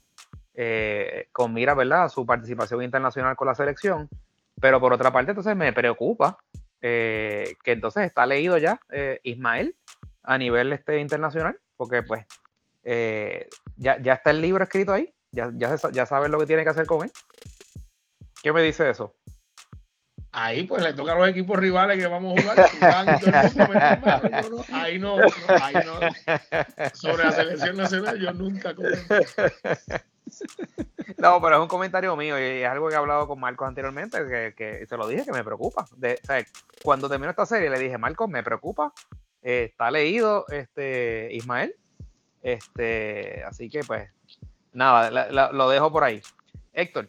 con 1.32 1.52
mira, 1.52 1.74
¿verdad? 1.74 2.08
Su 2.08 2.24
participación 2.24 2.82
internacional 2.84 3.34
con 3.34 3.48
la 3.48 3.56
selección. 3.56 4.08
Pero 4.60 4.80
por 4.80 4.92
otra 4.92 5.12
parte, 5.12 5.32
entonces 5.32 5.56
me 5.56 5.72
preocupa 5.72 6.38
que 6.80 7.56
entonces 7.64 8.04
está 8.04 8.24
leído 8.26 8.56
ya 8.58 8.78
Ismael 9.24 9.74
a 10.22 10.38
nivel 10.38 10.72
este, 10.72 11.00
internacional, 11.00 11.58
porque 11.76 12.02
pues 12.02 12.24
ya, 12.84 13.98
ya 14.00 14.12
está 14.12 14.30
el 14.30 14.40
libro 14.40 14.62
escrito 14.62 14.92
ahí 14.92 15.13
ya, 15.34 15.50
ya, 15.54 15.76
ya 15.92 16.06
sabes 16.06 16.30
lo 16.30 16.38
que 16.38 16.46
tiene 16.46 16.64
que 16.64 16.70
hacer 16.70 16.86
con 16.86 17.04
él. 17.04 17.12
¿Qué 18.42 18.52
me 18.52 18.62
dice 18.62 18.90
eso? 18.90 19.14
Ahí 20.36 20.64
pues 20.64 20.82
le 20.82 20.92
toca 20.92 21.12
a 21.12 21.14
los 21.14 21.28
equipos 21.28 21.56
rivales 21.56 21.96
que 21.96 22.08
vamos 22.08 22.36
a 22.36 22.42
jugar. 22.42 22.68
ahí 24.72 24.98
no, 24.98 25.16
ahí 25.62 25.74
no. 25.74 26.00
Sobre 26.92 27.24
la 27.24 27.32
selección 27.32 27.76
nacional 27.76 28.18
yo 28.18 28.32
nunca 28.32 28.74
No, 31.18 31.40
pero 31.40 31.56
es 31.56 31.62
un 31.62 31.68
comentario 31.68 32.16
mío 32.16 32.36
y 32.38 32.62
es 32.62 32.68
algo 32.68 32.88
que 32.88 32.94
he 32.94 32.98
hablado 32.98 33.28
con 33.28 33.38
Marcos 33.38 33.68
anteriormente, 33.68 34.18
que, 34.26 34.54
que 34.56 34.86
se 34.86 34.96
lo 34.96 35.06
dije 35.06 35.24
que 35.24 35.30
me 35.30 35.44
preocupa. 35.44 35.86
De, 35.96 36.18
o 36.20 36.26
sea, 36.26 36.44
cuando 36.82 37.08
terminó 37.08 37.30
esta 37.30 37.46
serie 37.46 37.70
le 37.70 37.78
dije, 37.78 37.96
Marcos, 37.96 38.28
me 38.28 38.42
preocupa. 38.42 38.92
Eh, 39.40 39.68
está 39.70 39.92
leído 39.92 40.46
este 40.48 41.28
Ismael. 41.32 41.76
Este, 42.42 43.44
así 43.44 43.70
que 43.70 43.84
pues 43.84 44.10
nada, 44.74 45.10
lo 45.52 45.68
dejo 45.68 45.90
por 45.90 46.04
ahí. 46.04 46.20
Héctor. 46.72 47.08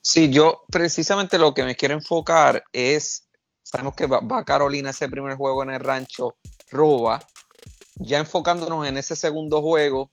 Sí, 0.00 0.30
yo 0.30 0.62
precisamente 0.70 1.38
lo 1.38 1.52
que 1.52 1.64
me 1.64 1.74
quiero 1.74 1.94
enfocar 1.94 2.64
es, 2.72 3.28
sabemos 3.62 3.94
que 3.94 4.06
va, 4.06 4.44
Carolina 4.44 4.90
ese 4.90 5.08
primer 5.08 5.36
juego 5.36 5.62
en 5.64 5.70
el 5.70 5.80
rancho, 5.80 6.36
roba, 6.70 7.20
ya 7.96 8.18
enfocándonos 8.18 8.86
en 8.86 8.96
ese 8.96 9.16
segundo 9.16 9.60
juego, 9.62 10.10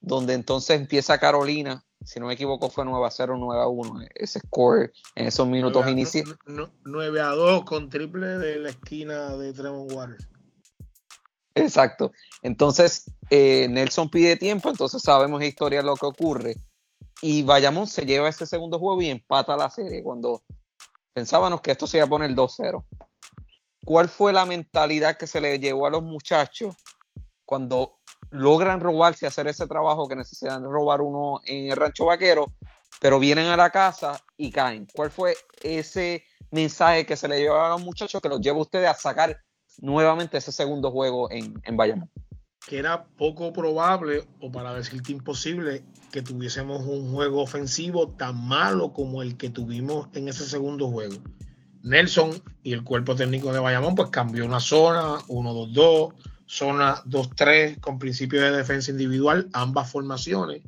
donde 0.00 0.34
entonces 0.34 0.78
empieza 0.80 1.18
Carolina, 1.18 1.84
si 2.04 2.20
no 2.20 2.26
me 2.26 2.34
equivoco 2.34 2.70
fue 2.70 2.84
9 2.84 3.04
a 3.04 3.10
0, 3.10 3.36
9 3.36 3.62
a 3.62 3.66
1, 3.66 4.06
ese 4.14 4.38
score 4.38 4.92
en 5.16 5.26
esos 5.26 5.48
minutos 5.48 5.88
iniciales. 5.88 6.36
9 6.84 7.20
a 7.20 7.30
2 7.30 7.64
con 7.64 7.90
triple 7.90 8.38
de 8.38 8.60
la 8.60 8.70
esquina 8.70 9.36
de 9.36 9.52
Tremont 9.52 9.90
Waters. 9.90 10.28
Exacto. 11.56 12.12
Entonces, 12.42 13.10
eh, 13.30 13.66
Nelson 13.68 14.10
pide 14.10 14.36
tiempo, 14.36 14.68
entonces 14.68 15.02
sabemos 15.02 15.40
la 15.40 15.46
historia 15.46 15.82
lo 15.82 15.96
que 15.96 16.06
ocurre. 16.06 16.56
Y 17.22 17.42
Bayamón 17.42 17.86
se 17.86 18.04
lleva 18.04 18.28
ese 18.28 18.46
segundo 18.46 18.78
juego 18.78 19.00
y 19.00 19.08
empata 19.08 19.56
la 19.56 19.70
serie 19.70 20.02
cuando 20.02 20.42
pensábamos 21.14 21.62
que 21.62 21.70
esto 21.70 21.86
se 21.86 21.96
iba 21.96 22.06
a 22.06 22.10
poner 22.10 22.32
2-0. 22.32 22.84
¿Cuál 23.86 24.08
fue 24.10 24.34
la 24.34 24.44
mentalidad 24.44 25.16
que 25.16 25.26
se 25.26 25.40
le 25.40 25.58
llevó 25.58 25.86
a 25.86 25.90
los 25.90 26.02
muchachos 26.02 26.76
cuando 27.46 28.00
logran 28.30 28.80
robarse, 28.80 29.24
y 29.24 29.28
hacer 29.28 29.46
ese 29.46 29.66
trabajo 29.66 30.08
que 30.08 30.16
necesitan 30.16 30.62
robar 30.64 31.00
uno 31.00 31.40
en 31.46 31.70
el 31.70 31.76
rancho 31.76 32.04
vaquero, 32.04 32.52
pero 33.00 33.18
vienen 33.18 33.46
a 33.46 33.56
la 33.56 33.70
casa 33.70 34.22
y 34.36 34.50
caen? 34.50 34.86
¿Cuál 34.94 35.10
fue 35.10 35.36
ese 35.62 36.22
mensaje 36.50 37.06
que 37.06 37.16
se 37.16 37.28
le 37.28 37.40
llevó 37.40 37.56
a 37.56 37.70
los 37.70 37.82
muchachos 37.82 38.20
que 38.20 38.28
los 38.28 38.40
lleva 38.42 38.58
a 38.58 38.62
ustedes 38.62 38.90
a 38.90 38.94
sacar 38.94 39.40
nuevamente 39.80 40.38
ese 40.38 40.52
segundo 40.52 40.90
juego 40.90 41.30
en, 41.30 41.60
en 41.64 41.76
Bayamón. 41.76 42.10
Que 42.66 42.78
era 42.78 43.04
poco 43.04 43.52
probable, 43.52 44.26
o 44.40 44.50
para 44.50 44.74
decirte 44.74 45.12
imposible, 45.12 45.84
que 46.10 46.22
tuviésemos 46.22 46.84
un 46.84 47.12
juego 47.12 47.42
ofensivo 47.42 48.08
tan 48.08 48.46
malo 48.46 48.92
como 48.92 49.22
el 49.22 49.36
que 49.36 49.50
tuvimos 49.50 50.08
en 50.14 50.28
ese 50.28 50.46
segundo 50.46 50.88
juego. 50.90 51.16
Nelson 51.82 52.42
y 52.64 52.72
el 52.72 52.82
cuerpo 52.82 53.14
técnico 53.14 53.52
de 53.52 53.60
Bayamón, 53.60 53.94
pues 53.94 54.10
cambió 54.10 54.44
una 54.44 54.58
zona, 54.58 55.18
1-2-2, 55.28 56.14
zona 56.46 56.96
2-3 57.04 57.80
con 57.80 57.98
principio 57.98 58.40
de 58.40 58.50
defensa 58.50 58.90
individual, 58.90 59.48
ambas 59.52 59.90
formaciones. 59.90 60.62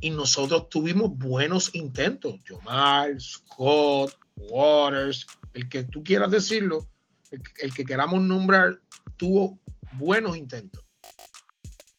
Y 0.00 0.10
nosotros 0.10 0.68
tuvimos 0.68 1.16
buenos 1.16 1.74
intentos. 1.74 2.34
Jomar, 2.46 3.18
Scott, 3.20 4.14
Waters, 4.36 5.26
el 5.54 5.68
que 5.68 5.84
tú 5.84 6.04
quieras 6.04 6.30
decirlo, 6.30 6.86
el, 7.30 7.74
que 7.74 7.84
queramos 7.84 8.20
nombrar 8.20 8.80
tuvo 9.16 9.58
buenos 9.92 10.36
intentos. 10.36 10.84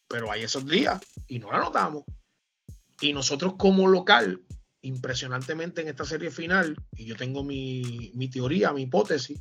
Pero 0.07 0.31
hay 0.31 0.43
esos 0.43 0.65
días 0.65 0.99
y 1.27 1.39
no 1.39 1.51
la 1.51 1.59
notamos. 1.59 2.03
Y 3.01 3.13
nosotros 3.13 3.55
como 3.57 3.87
local, 3.87 4.41
impresionantemente 4.81 5.81
en 5.81 5.89
esta 5.89 6.05
serie 6.05 6.31
final, 6.31 6.75
y 6.95 7.05
yo 7.05 7.15
tengo 7.15 7.43
mi, 7.43 8.11
mi 8.15 8.29
teoría, 8.29 8.73
mi 8.73 8.83
hipótesis, 8.83 9.39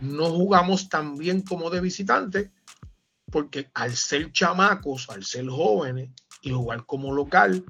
no 0.00 0.30
jugamos 0.30 0.88
tan 0.88 1.16
bien 1.16 1.42
como 1.42 1.70
de 1.70 1.80
visitante, 1.80 2.52
porque 3.30 3.70
al 3.74 3.94
ser 3.96 4.32
chamacos, 4.32 5.10
al 5.10 5.24
ser 5.24 5.48
jóvenes 5.48 6.10
y 6.42 6.50
jugar 6.50 6.86
como 6.86 7.12
local, 7.12 7.64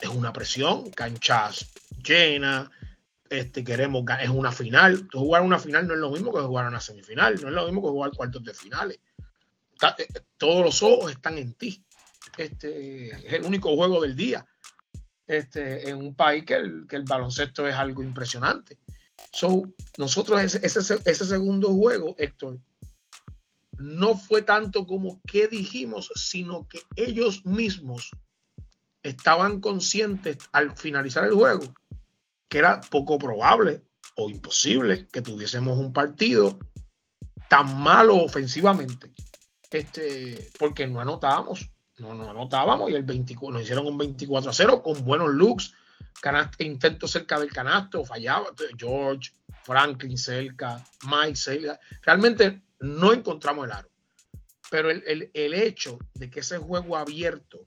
es 0.00 0.08
una 0.08 0.32
presión, 0.32 0.90
canchas 0.90 1.72
llenas, 2.02 2.70
este, 3.38 3.64
queremos 3.64 4.04
es 4.20 4.28
una 4.28 4.52
final. 4.52 5.08
jugar 5.12 5.42
una 5.42 5.58
final 5.58 5.86
no 5.86 5.94
es 5.94 6.00
lo 6.00 6.10
mismo 6.10 6.32
que 6.32 6.40
jugar 6.40 6.66
una 6.66 6.80
semifinal, 6.80 7.34
no 7.40 7.48
es 7.48 7.54
lo 7.54 7.64
mismo 7.64 7.82
que 7.82 7.88
jugar 7.88 8.12
cuartos 8.12 8.44
de 8.44 8.54
finales. 8.54 9.00
Eh, 9.98 10.06
todos 10.36 10.64
los 10.64 10.82
ojos 10.82 11.12
están 11.12 11.38
en 11.38 11.54
ti. 11.54 11.84
Este, 12.36 13.08
es 13.08 13.32
el 13.32 13.44
único 13.44 13.74
juego 13.76 14.00
del 14.00 14.16
día. 14.16 14.46
Este, 15.26 15.88
en 15.88 15.96
un 15.96 16.14
país 16.14 16.44
que 16.44 16.54
el, 16.54 17.04
baloncesto 17.06 17.66
es 17.66 17.74
algo 17.74 18.02
impresionante. 18.02 18.78
So, 19.32 19.62
nosotros 19.98 20.40
ese, 20.42 20.64
ese, 20.64 21.24
segundo 21.24 21.72
juego, 21.74 22.14
Héctor, 22.18 22.58
no 23.78 24.16
fue 24.16 24.42
tanto 24.42 24.86
como 24.86 25.20
qué 25.26 25.48
dijimos, 25.48 26.10
sino 26.14 26.68
que 26.68 26.80
ellos 26.94 27.44
mismos 27.44 28.10
estaban 29.02 29.60
conscientes 29.60 30.38
al 30.52 30.76
finalizar 30.76 31.24
el 31.24 31.34
juego 31.34 31.74
que 32.48 32.58
era 32.58 32.80
poco 32.80 33.18
probable 33.18 33.82
o 34.16 34.30
imposible 34.30 35.08
que 35.08 35.22
tuviésemos 35.22 35.78
un 35.78 35.92
partido 35.92 36.58
tan 37.48 37.80
malo 37.80 38.16
ofensivamente, 38.16 39.12
este, 39.70 40.50
porque 40.58 40.86
no 40.86 41.00
anotábamos, 41.00 41.70
no, 41.98 42.14
no 42.14 42.30
anotábamos 42.30 42.90
y 42.90 42.94
el 42.94 43.02
24, 43.02 43.52
nos 43.52 43.62
hicieron 43.62 43.86
un 43.86 43.98
24 43.98 44.50
a 44.50 44.52
0 44.52 44.82
con 44.82 45.04
buenos 45.04 45.30
looks, 45.30 45.74
intentos 46.58 47.10
cerca 47.10 47.38
del 47.38 47.52
canasto, 47.52 48.04
fallaba 48.04 48.46
George, 48.76 49.32
Franklin 49.62 50.16
cerca, 50.16 50.82
Mike 51.06 51.78
realmente 52.02 52.62
no 52.80 53.12
encontramos 53.12 53.66
el 53.66 53.72
aro. 53.72 53.90
Pero 54.70 54.90
el, 54.90 55.30
el 55.32 55.54
hecho 55.54 55.98
de 56.14 56.30
que 56.30 56.40
ese 56.40 56.58
juego 56.58 56.96
abierto, 56.96 57.60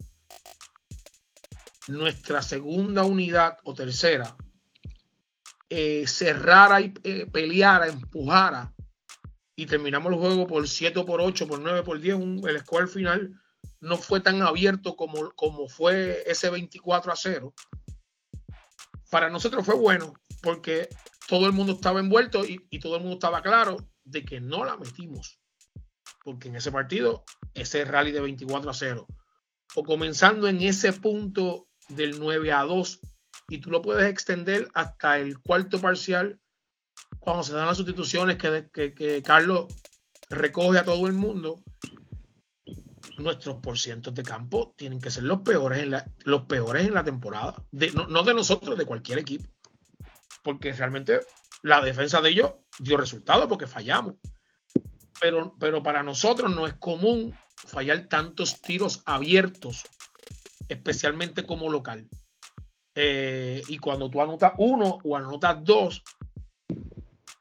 nuestra 1.88 2.41
segunda 2.41 3.03
unidad 3.03 3.57
o 3.63 3.73
tercera, 3.73 4.36
eh, 5.70 6.05
cerrara 6.07 6.82
y 6.82 6.93
eh, 7.03 7.26
peleara, 7.32 7.88
empujara 7.88 8.74
y 9.55 9.65
terminamos 9.65 10.13
el 10.13 10.20
juego 10.20 10.47
por 10.47 10.68
7 10.68 11.03
por 11.03 11.20
8, 11.20 11.47
por 11.47 11.59
9 11.59 11.84
por 11.84 11.99
10, 11.99 12.18
el 12.47 12.59
score 12.59 12.88
final 12.88 13.34
no 13.80 13.97
fue 13.97 14.20
tan 14.22 14.41
abierto 14.41 14.95
como, 14.95 15.32
como 15.32 15.68
fue 15.68 16.24
ese 16.28 16.49
24 16.49 17.11
a 17.11 17.15
0. 17.15 17.53
Para 19.09 19.30
nosotros 19.30 19.65
fue 19.65 19.76
bueno 19.76 20.13
porque 20.41 20.89
todo 21.28 21.47
el 21.47 21.53
mundo 21.53 21.74
estaba 21.74 21.99
envuelto 21.99 22.45
y, 22.45 22.65
y 22.70 22.80
todo 22.80 22.95
el 22.95 23.01
mundo 23.01 23.15
estaba 23.15 23.41
claro 23.41 23.78
de 24.03 24.24
que 24.24 24.39
no 24.39 24.63
la 24.63 24.78
metimos. 24.78 25.39
Porque 26.24 26.49
en 26.49 26.55
ese 26.55 26.72
partido, 26.72 27.24
ese 27.53 27.84
rally 27.84 28.11
de 28.11 28.22
24 28.22 28.70
a 28.70 28.74
0, 28.74 29.07
o 29.76 29.84
comenzando 29.84 30.47
en 30.47 30.61
ese 30.61 30.93
punto 30.93 31.68
del 31.89 32.20
9 32.20 32.51
a 32.51 32.63
2, 32.63 32.99
y 33.49 33.59
tú 33.59 33.71
lo 33.71 33.81
puedes 33.81 34.09
extender 34.09 34.67
hasta 34.73 35.17
el 35.19 35.39
cuarto 35.39 35.79
parcial 35.79 36.39
cuando 37.19 37.43
se 37.43 37.53
dan 37.53 37.67
las 37.67 37.77
sustituciones 37.77 38.37
que, 38.37 39.21
Carlos 39.23 39.67
recoge 40.29 40.79
a 40.79 40.85
todo 40.85 41.07
el 41.07 41.13
mundo, 41.13 41.61
nuestros 43.17 43.57
porcientos 43.57 44.13
de 44.13 44.23
campo 44.23 44.73
tienen 44.77 44.99
que 44.99 45.11
ser 45.11 45.23
los 45.23 45.41
peores 45.41 45.83
en 45.83 45.91
la, 45.91 46.05
los 46.23 46.43
peores 46.43 46.85
en 46.85 46.93
la 46.93 47.03
temporada. 47.03 47.55
no, 48.09 48.23
de 48.23 48.33
nosotros, 48.33 48.77
de 48.77 48.85
cualquier 48.85 49.19
equipo. 49.19 49.49
Porque 50.43 50.73
realmente 50.73 51.21
la 51.63 51.81
defensa 51.81 52.21
de 52.21 52.29
ellos 52.29 52.53
dio 52.79 52.97
resultado 52.97 53.47
porque 53.47 53.67
fallamos. 53.67 54.15
Pero, 55.19 55.55
pero 55.59 55.81
para 55.81 56.03
nosotros 56.03 56.53
no 56.53 56.67
es 56.67 56.73
común 56.75 57.35
fallar 57.55 58.07
tantos 58.07 58.61
tiros 58.61 59.01
abiertos, 59.05 59.83
especialmente 60.67 61.45
como 61.45 61.69
local. 61.69 62.07
Eh, 62.99 63.61
y 63.67 63.77
cuando 63.77 64.09
tú 64.09 64.19
anotas 64.23 64.53
uno 64.57 64.97
o 65.03 65.15
anotas 65.15 65.63
dos, 65.63 66.01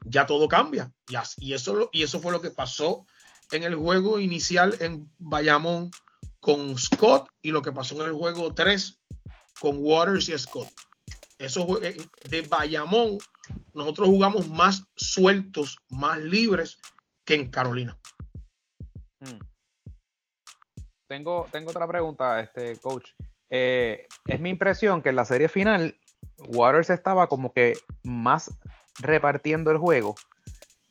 ya 0.04 0.26
todo 0.26 0.48
cambia. 0.48 0.92
Y, 1.38 1.54
eso, 1.54 1.88
y 1.92 2.02
eso 2.02 2.20
fue 2.20 2.30
lo 2.30 2.42
que 2.42 2.50
pasó 2.50 3.06
en 3.50 3.62
el 3.62 3.74
juego 3.74 4.20
inicial 4.20 4.76
en 4.80 5.10
Bayamón 5.16 5.90
con 6.40 6.76
Scott 6.76 7.30
y 7.40 7.52
lo 7.52 7.62
que 7.62 7.72
pasó 7.72 7.94
en 7.94 8.08
el 8.08 8.12
juego 8.12 8.52
3 8.52 9.00
con 9.58 9.78
Waters 9.80 10.28
y 10.28 10.36
Scott. 10.36 10.68
Eso 11.38 11.82
eh, 11.82 11.96
de 12.28 12.42
Bayamón, 12.42 13.16
nosotros 13.72 14.08
jugamos 14.08 14.48
más 14.50 14.84
sueltos, 14.94 15.78
más 15.88 16.18
libres 16.18 16.76
que 17.24 17.34
en 17.34 17.50
Carolina. 17.50 17.98
Hmm. 19.20 19.40
Tengo, 21.08 21.48
tengo 21.50 21.70
otra 21.70 21.88
pregunta, 21.88 22.40
este 22.40 22.76
coach. 22.76 23.12
Eh, 23.50 24.06
es 24.26 24.40
mi 24.40 24.50
impresión 24.50 25.02
que 25.02 25.10
en 25.10 25.16
la 25.16 25.24
serie 25.24 25.48
final 25.48 25.96
Waters 26.48 26.90
estaba 26.90 27.28
como 27.28 27.52
que 27.52 27.74
más 28.02 28.56
repartiendo 28.98 29.70
el 29.70 29.78
juego 29.78 30.14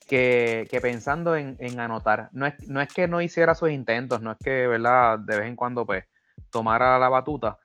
que, 0.07 0.79
pensando 0.81 1.35
en, 1.35 1.79
anotar. 1.79 2.29
No 2.31 2.45
es, 2.45 2.93
que 2.93 3.07
no 3.07 3.21
hiciera 3.21 3.55
sus 3.55 3.71
intentos, 3.71 4.21
no 4.21 4.31
es 4.31 4.37
que. 4.43 4.51
De 4.51 5.37
vez 5.37 5.47
en 5.47 5.55
cuando, 5.55 5.85
pues, 5.85 6.05
tomara 6.51 6.99
la 6.99 7.09
batuta. 7.09 7.57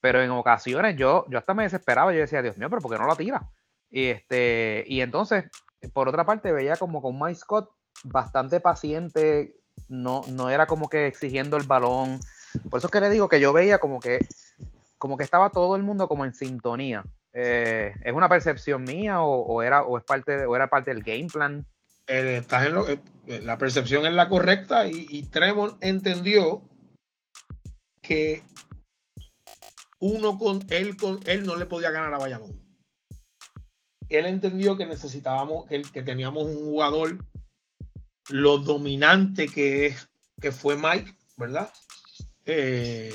Pero 0.00 0.22
en 0.22 0.30
ocasiones 0.30 0.96
yo, 0.96 1.24
yo 1.28 1.38
hasta 1.38 1.54
me 1.54 1.64
desesperaba. 1.64 2.12
Yo 2.12 2.20
decía, 2.20 2.42
Dios 2.42 2.56
mío, 2.58 2.68
pero 2.70 2.82
¿por 2.82 2.92
qué 2.92 2.98
no 2.98 3.06
la 3.06 3.16
tira? 3.16 3.48
Y, 3.90 4.06
este, 4.06 4.84
y 4.86 5.00
entonces, 5.00 5.44
por 5.92 6.08
otra 6.08 6.24
parte, 6.24 6.52
veía 6.52 6.76
como 6.76 7.00
con 7.00 7.18
Mike 7.18 7.36
Scott 7.36 7.70
bastante 8.04 8.60
paciente. 8.60 9.54
No 9.88 10.50
era 10.50 10.66
como 10.66 10.88
que 10.88 11.06
exigiendo 11.06 11.56
el 11.56 11.66
balón. 11.66 12.18
Por 12.70 12.78
eso 12.78 12.86
es 12.86 12.90
que 12.90 13.00
le 13.00 13.10
digo 13.10 13.28
que 13.28 13.40
yo 13.40 13.52
veía 13.52 13.78
como 13.78 14.00
que, 14.00 14.26
como 14.98 15.16
que 15.16 15.24
estaba 15.24 15.50
todo 15.50 15.76
el 15.76 15.82
mundo 15.82 16.08
como 16.08 16.24
en 16.24 16.34
sintonía. 16.34 17.04
Eh, 17.32 17.94
¿Es 18.02 18.12
una 18.12 18.28
percepción 18.28 18.84
mía 18.84 19.22
o, 19.22 19.62
era, 19.62 19.82
o, 19.82 19.98
es 19.98 20.04
parte 20.04 20.46
o 20.46 20.56
era 20.56 20.68
parte 20.68 20.92
del 20.92 21.02
game 21.02 21.28
plan? 21.32 21.66
Eh, 22.06 22.42
eh, 23.26 23.40
la 23.42 23.58
percepción 23.58 24.06
es 24.06 24.14
la 24.14 24.28
correcta 24.28 24.86
y, 24.86 25.06
y 25.10 25.24
Tremont 25.24 25.76
entendió 25.82 26.62
que 28.00 28.42
uno 30.00 30.38
con 30.38 30.64
él, 30.70 30.96
con 30.96 31.20
él 31.26 31.44
no 31.44 31.56
le 31.56 31.66
podía 31.66 31.90
ganar 31.90 32.14
a 32.14 32.18
Bayamón. 32.18 32.58
Él 34.08 34.24
entendió 34.24 34.76
que 34.76 34.86
necesitábamos, 34.86 35.66
que, 35.66 35.82
que 35.82 36.02
teníamos 36.02 36.44
un 36.44 36.56
jugador 36.56 37.18
lo 38.30 38.58
dominante 38.58 39.48
que 39.48 39.86
es, 39.86 40.08
que 40.40 40.52
fue 40.52 40.76
Mike, 40.76 41.14
¿verdad? 41.36 41.70
Eh, 42.50 43.12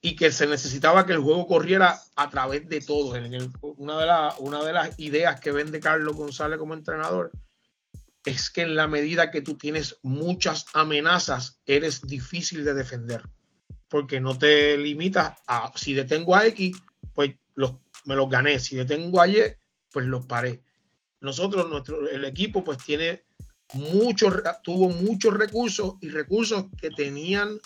y 0.00 0.16
que 0.16 0.32
se 0.32 0.46
necesitaba 0.46 1.04
que 1.04 1.12
el 1.12 1.18
juego 1.20 1.46
corriera 1.46 2.00
a 2.16 2.30
través 2.30 2.66
de 2.66 2.80
todo. 2.80 3.10
una, 3.10 3.98
de 3.98 4.32
una 4.38 4.64
de 4.64 4.72
las 4.72 4.98
ideas 4.98 5.38
que 5.38 5.52
vende 5.52 5.78
Carlos 5.78 6.16
González 6.16 6.58
como 6.58 6.72
entrenador 6.72 7.30
es 8.24 8.50
que 8.50 8.62
en 8.62 8.76
la 8.76 8.88
medida 8.88 9.30
que 9.30 9.42
tú 9.42 9.58
tienes 9.58 9.98
muchas 10.02 10.64
amenazas, 10.72 11.60
eres 11.66 12.00
difícil 12.02 12.64
de 12.64 12.72
defender, 12.72 13.22
porque 13.88 14.20
no 14.20 14.38
te 14.38 14.78
limitas 14.78 15.38
a, 15.46 15.70
si 15.76 15.92
detengo 15.92 16.34
a 16.34 16.46
X, 16.46 16.76
pues 17.12 17.34
me 18.04 18.16
los 18.16 18.30
gané, 18.30 18.58
si 18.58 18.76
detengo 18.76 19.20
a 19.20 19.28
Y, 19.28 19.36
pues 19.90 20.06
los 20.06 20.24
paré. 20.24 20.62
Nosotros, 21.20 21.68
nuestro, 21.68 22.08
el 22.08 22.24
equipo, 22.24 22.64
pues 22.64 22.78
tiene 22.78 23.24
muchos, 23.74 24.34
tuvo 24.62 24.88
muchos 24.88 25.34
recursos 25.34 25.94
y 26.00 26.08
recursos 26.08 26.66
que 26.80 26.90
tenían 26.90 27.58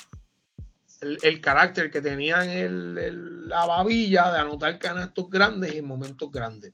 el, 1.01 1.40
carácter 1.40 1.90
que 1.90 2.01
tenían 2.01 2.49
el, 2.49 3.49
la 3.49 3.66
babilla 3.66 4.32
de 4.32 4.38
anotar 4.38 4.78
canastos 4.78 5.28
grandes 5.30 5.74
en 5.74 5.86
momentos 5.86 6.30
grandes. 6.30 6.72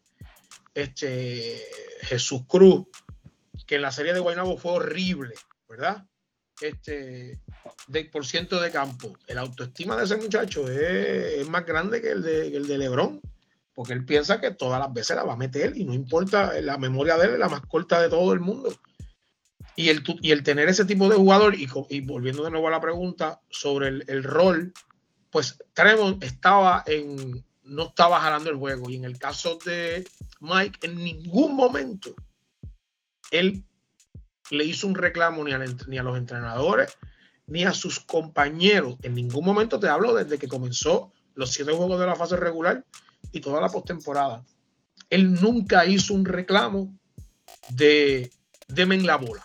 Este 0.75 1.61
Jesús 2.03 2.43
Cruz, 2.47 2.87
que 3.67 3.77
en 3.77 3.83
la 3.83 3.93
serie 3.93 4.13
de 4.13 4.21
Guaynabo 4.21 4.57
fue 4.57 4.73
horrible, 4.73 5.35
¿verdad? 5.69 6.05
Este, 6.61 7.41
de 7.89 8.05
por 8.07 8.25
ciento 8.25 8.61
de 8.61 8.71
campo. 8.71 9.17
El 9.27 9.39
autoestima 9.39 9.97
de 9.97 10.05
ese 10.05 10.17
muchacho 10.17 10.69
es, 10.71 11.47
más 11.49 11.67
grande 11.67 12.01
que 12.01 12.11
el, 12.11 12.23
de, 12.23 12.57
el 12.57 12.67
de 12.67 12.79
Lebron, 12.79 13.21
porque 13.75 13.93
él 13.93 14.05
piensa 14.05 14.41
que 14.41 14.53
todas 14.53 14.81
las 14.81 14.93
veces 14.93 15.17
la 15.17 15.25
va 15.25 15.33
a 15.35 15.37
meter 15.37 15.77
y 15.77 15.85
no 15.85 15.95
importa, 15.95 16.61
la 16.61 16.79
memoria 16.79 17.17
de 17.17 17.27
él 17.27 17.33
es 17.35 17.39
la 17.39 17.49
más 17.49 17.63
corta 17.63 18.01
de 18.01 18.09
todo 18.09 18.33
el 18.33 18.41
mundo. 18.41 18.73
Y 19.75 19.89
el, 19.89 20.03
y 20.21 20.33
el 20.33 20.43
tener 20.43 20.69
ese 20.69 20.85
tipo 20.85 21.09
de 21.09 21.17
jugador, 21.17 21.55
y, 21.55 21.67
volviendo 22.01 22.45
de 22.45 22.51
nuevo 22.51 22.69
a 22.69 22.73
la 22.73 22.81
pregunta 22.81 23.41
sobre 23.51 23.89
el, 23.89 24.23
rol, 24.23 24.73
pues 25.31 25.59
Tremont 25.73 26.23
estaba 26.23 26.83
en, 26.87 27.45
no 27.65 27.85
estaba 27.89 28.21
jalando 28.21 28.51
el 28.51 28.57
juego. 28.57 28.91
Y 28.91 28.97
en 28.97 29.05
el 29.05 29.19
caso 29.19 29.59
de 29.65 30.07
Mike, 30.41 30.87
en 30.87 30.97
ningún 30.97 31.57
momento 31.57 32.15
él 33.31 33.65
le 34.51 34.65
hizo 34.65 34.87
un 34.87 34.95
reclamo 34.95 35.43
ni, 35.45 35.53
ni 35.89 35.99
a 35.99 36.03
los 36.03 36.19
entrenadores 36.19 36.99
ni 37.47 37.65
a 37.65 37.73
sus 37.73 38.01
compañeros. 38.01 38.97
En 39.03 39.15
ningún 39.15 39.45
momento 39.45 39.79
te 39.81 39.89
hablo 39.89 40.15
desde 40.15 40.39
que 40.39 40.49
comenzó 40.49 41.13
los 41.35 41.51
siete 41.53 41.73
juegos 41.73 41.99
de 41.99 42.07
la 42.07 42.17
fase 42.17 42.37
regular 42.37 42.85
y 43.33 43.41
toda 43.41 43.61
la 43.61 43.69
postemporada. 43.69 44.45
Él 45.11 45.35
nunca 45.35 45.85
hizo 45.87 46.15
un 46.15 46.25
reclamo 46.25 46.95
de 47.71 48.31
deme 48.69 48.95
en 48.95 49.07
la 49.07 49.17
bola 49.17 49.43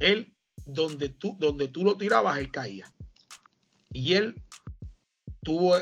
él, 0.00 0.34
donde 0.66 1.08
tú, 1.08 1.36
donde 1.38 1.68
tú 1.68 1.84
lo 1.84 1.96
tirabas, 1.96 2.38
él 2.38 2.50
caía. 2.50 2.92
Y 3.90 4.14
él 4.14 4.42
tuvo, 5.42 5.76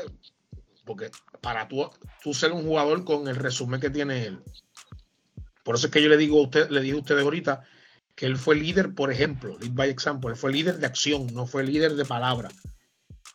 porque 0.85 1.11
para 1.41 1.67
tú, 1.67 1.89
tú 2.23 2.33
ser 2.33 2.51
un 2.51 2.63
jugador 2.63 3.03
con 3.03 3.27
el 3.27 3.35
resumen 3.35 3.81
que 3.81 3.89
tiene 3.89 4.25
él. 4.25 4.39
Por 5.63 5.75
eso 5.75 5.87
es 5.87 5.93
que 5.93 6.01
yo 6.01 6.09
le 6.09 6.17
digo 6.17 6.39
a 6.39 6.43
usted, 6.43 6.69
le 6.69 6.81
dije 6.81 6.95
a 6.95 6.99
ustedes 6.99 7.23
ahorita 7.23 7.63
que 8.15 8.25
él 8.25 8.37
fue 8.37 8.55
líder, 8.55 8.95
por 8.95 9.11
ejemplo, 9.11 9.57
lead 9.59 9.73
by 9.73 9.89
example, 9.89 10.31
él 10.31 10.37
fue 10.37 10.51
líder 10.51 10.77
de 10.77 10.87
acción, 10.87 11.27
no 11.33 11.45
fue 11.45 11.63
líder 11.63 11.95
de 11.95 12.05
palabra. 12.05 12.49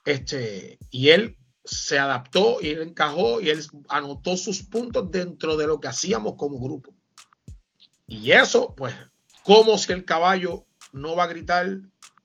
Este, 0.05 0.79
y 0.91 1.11
él 1.11 1.37
se 1.65 1.99
adaptó 1.99 2.59
y 2.61 2.71
él 2.71 2.83
encajó 2.83 3.41
y 3.41 3.51
él 3.51 3.65
anotó 3.89 4.37
sus 4.37 4.63
puntos 4.63 5.11
dentro 5.11 5.57
de 5.57 5.67
lo 5.67 5.79
que 5.79 5.89
hacíamos 5.89 6.35
como 6.37 6.59
grupo. 6.59 6.93
Y 8.09 8.33
eso, 8.33 8.75
pues, 8.75 8.95
como 9.45 9.79
si 9.79 9.93
el 9.93 10.05
caballo 10.05 10.67
no 10.93 11.17
va 11.17 11.25
a 11.25 11.29
gritar 11.29 11.79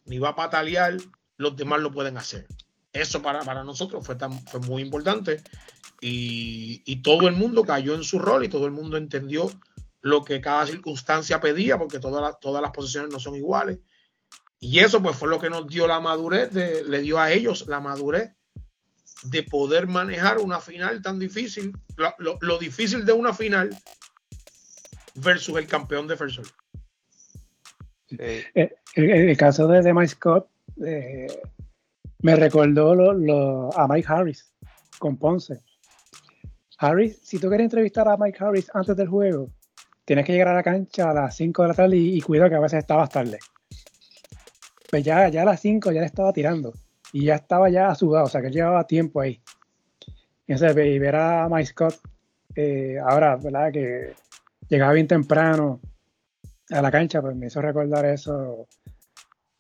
ni 0.06 0.20
va 0.20 0.30
a 0.30 0.36
patalear, 0.36 0.98
los 1.38 1.56
demás 1.56 1.82
lo 1.82 1.92
pueden 1.92 2.18
hacer. 2.18 2.48
Eso 2.94 3.22
para, 3.22 3.42
para 3.42 3.64
nosotros 3.64 4.06
fue, 4.06 4.16
tan, 4.16 4.40
fue 4.48 4.60
muy 4.62 4.82
importante 4.82 5.44
y, 6.02 6.82
y, 6.86 7.02
todo 7.02 7.28
el 7.28 7.36
mundo 7.36 7.64
cayó 7.64 7.96
en 7.96 8.04
su 8.04 8.20
rol 8.20 8.46
y 8.46 8.50
todo 8.50 8.66
el 8.66 8.72
mundo 8.72 8.98
entendió 8.98 9.52
lo 10.02 10.24
que 10.24 10.42
cada 10.42 10.66
circunstancia 10.66 11.40
pedía, 11.40 11.78
porque 11.78 12.00
todas, 12.00 12.40
todas 12.40 12.62
las 12.62 12.72
posiciones 12.72 13.12
no 13.12 13.20
son 13.20 13.36
iguales. 13.36 13.80
Y 14.60 14.80
eso 14.80 15.02
pues 15.02 15.16
fue 15.16 15.30
lo 15.30 15.40
que 15.40 15.50
nos 15.50 15.68
dio 15.68 15.88
la 15.88 16.00
madurez, 16.00 16.52
de, 16.52 16.84
le 16.84 17.02
dio 17.02 17.20
a 17.20 17.32
ellos 17.32 17.68
la 17.68 17.80
madurez 17.80 18.32
de 19.24 19.44
poder 19.44 19.88
manejar 19.88 20.40
una 20.40 20.60
final 20.60 21.02
tan 21.02 21.20
difícil, 21.20 21.74
lo, 21.96 22.14
lo, 22.20 22.38
lo 22.42 22.58
difícil 22.58 23.06
de 23.06 23.14
una 23.14 23.34
final 23.34 23.76
versus 25.16 25.58
el 25.58 25.68
campeón 25.68 26.08
defensor. 26.08 26.46
Sí. 28.10 28.18
El, 28.54 28.72
el, 28.96 29.38
caso 29.38 29.68
de, 29.68 29.94
Mike 29.94 30.08
Scott 30.08 30.48
eh, 30.86 31.28
me 32.20 32.36
recordó 32.36 32.92
a 33.76 33.88
Mike 33.88 34.08
Harris 34.08 34.52
con 34.98 35.18
Ponce. 35.18 35.60
Harris, 36.80 37.20
si 37.24 37.40
tú 37.40 37.50
quieres 37.50 37.66
entrevistar 37.66 38.08
a 38.08 38.18
Mike 38.18 38.38
Harris 38.40 38.70
antes 38.74 38.96
del 38.96 39.08
juego, 39.08 39.50
tienes 40.06 40.26
que 40.26 40.34
llegar 40.34 40.50
a 40.50 40.54
la 40.56 40.64
cancha 40.64 41.10
a 41.10 41.14
las 41.14 41.36
5 41.36 41.64
de 41.64 41.68
la 41.68 41.74
tarde 41.74 41.98
y, 41.98 42.22
cuidado 42.22 42.50
que 42.50 42.56
a 42.56 42.60
veces 42.60 42.80
estabas 42.80 43.10
tarde. 43.10 43.40
Pues 44.90 45.04
ya, 45.04 45.26
a 45.26 45.46
las 45.46 45.60
5 45.60 45.92
ya 45.92 46.02
le 46.02 46.06
estaba 46.06 46.32
tirando 46.32 46.74
y 47.12 47.26
ya 47.26 47.36
estaba 47.36 47.70
ya 47.70 47.94
sudado, 47.96 48.26
o 48.26 48.30
sea 48.30 48.42
que 48.42 48.52
llevaba 48.52 48.88
tiempo 48.88 49.22
ahí. 49.22 49.42
Y 50.48 50.54
ver 51.00 51.16
a 51.16 51.50
Mike 51.50 51.66
Scott 51.66 52.00
eh, 52.56 52.98
ahora, 53.06 53.36
¿verdad? 53.36 53.72
Que 53.72 54.14
llegaba 54.70 54.94
bien 54.94 55.08
temprano 55.08 55.82
a 56.70 56.82
la 56.82 56.92
cancha, 56.92 57.22
pues 57.22 57.36
me 57.36 57.48
hizo 57.48 57.62
recordar 57.62 58.06
eso, 58.06 58.68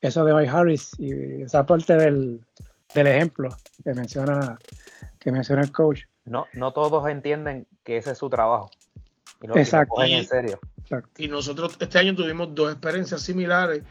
eso 0.01 0.25
de 0.25 0.33
Mike 0.33 0.49
Harris 0.49 0.91
y 0.97 1.41
esa 1.41 1.65
parte 1.65 1.95
del, 1.95 2.41
del 2.93 3.07
ejemplo 3.07 3.49
que 3.83 3.93
menciona, 3.93 4.57
que 5.19 5.31
menciona 5.31 5.61
el 5.61 5.71
coach. 5.71 6.01
No, 6.25 6.45
no 6.53 6.73
todos 6.73 7.07
entienden 7.09 7.67
que 7.83 7.97
ese 7.97 8.11
es 8.11 8.17
su 8.17 8.29
trabajo. 8.29 8.69
Y 9.41 9.47
lo, 9.47 9.57
Exacto. 9.57 10.03
Y, 10.05 10.13
en 10.13 10.25
serio. 10.25 10.59
Exacto. 10.77 11.09
y 11.17 11.27
nosotros 11.27 11.77
este 11.79 11.99
año 11.99 12.15
tuvimos 12.15 12.53
dos 12.55 12.71
experiencias 12.71 13.21
similares 13.21 13.83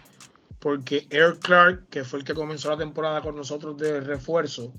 porque 0.58 1.06
Eric 1.10 1.38
Clark, 1.40 1.88
que 1.90 2.04
fue 2.04 2.20
el 2.20 2.24
que 2.24 2.34
comenzó 2.34 2.70
la 2.70 2.78
temporada 2.78 3.20
con 3.20 3.36
nosotros 3.36 3.76
de 3.76 4.00
refuerzo, 4.00 4.72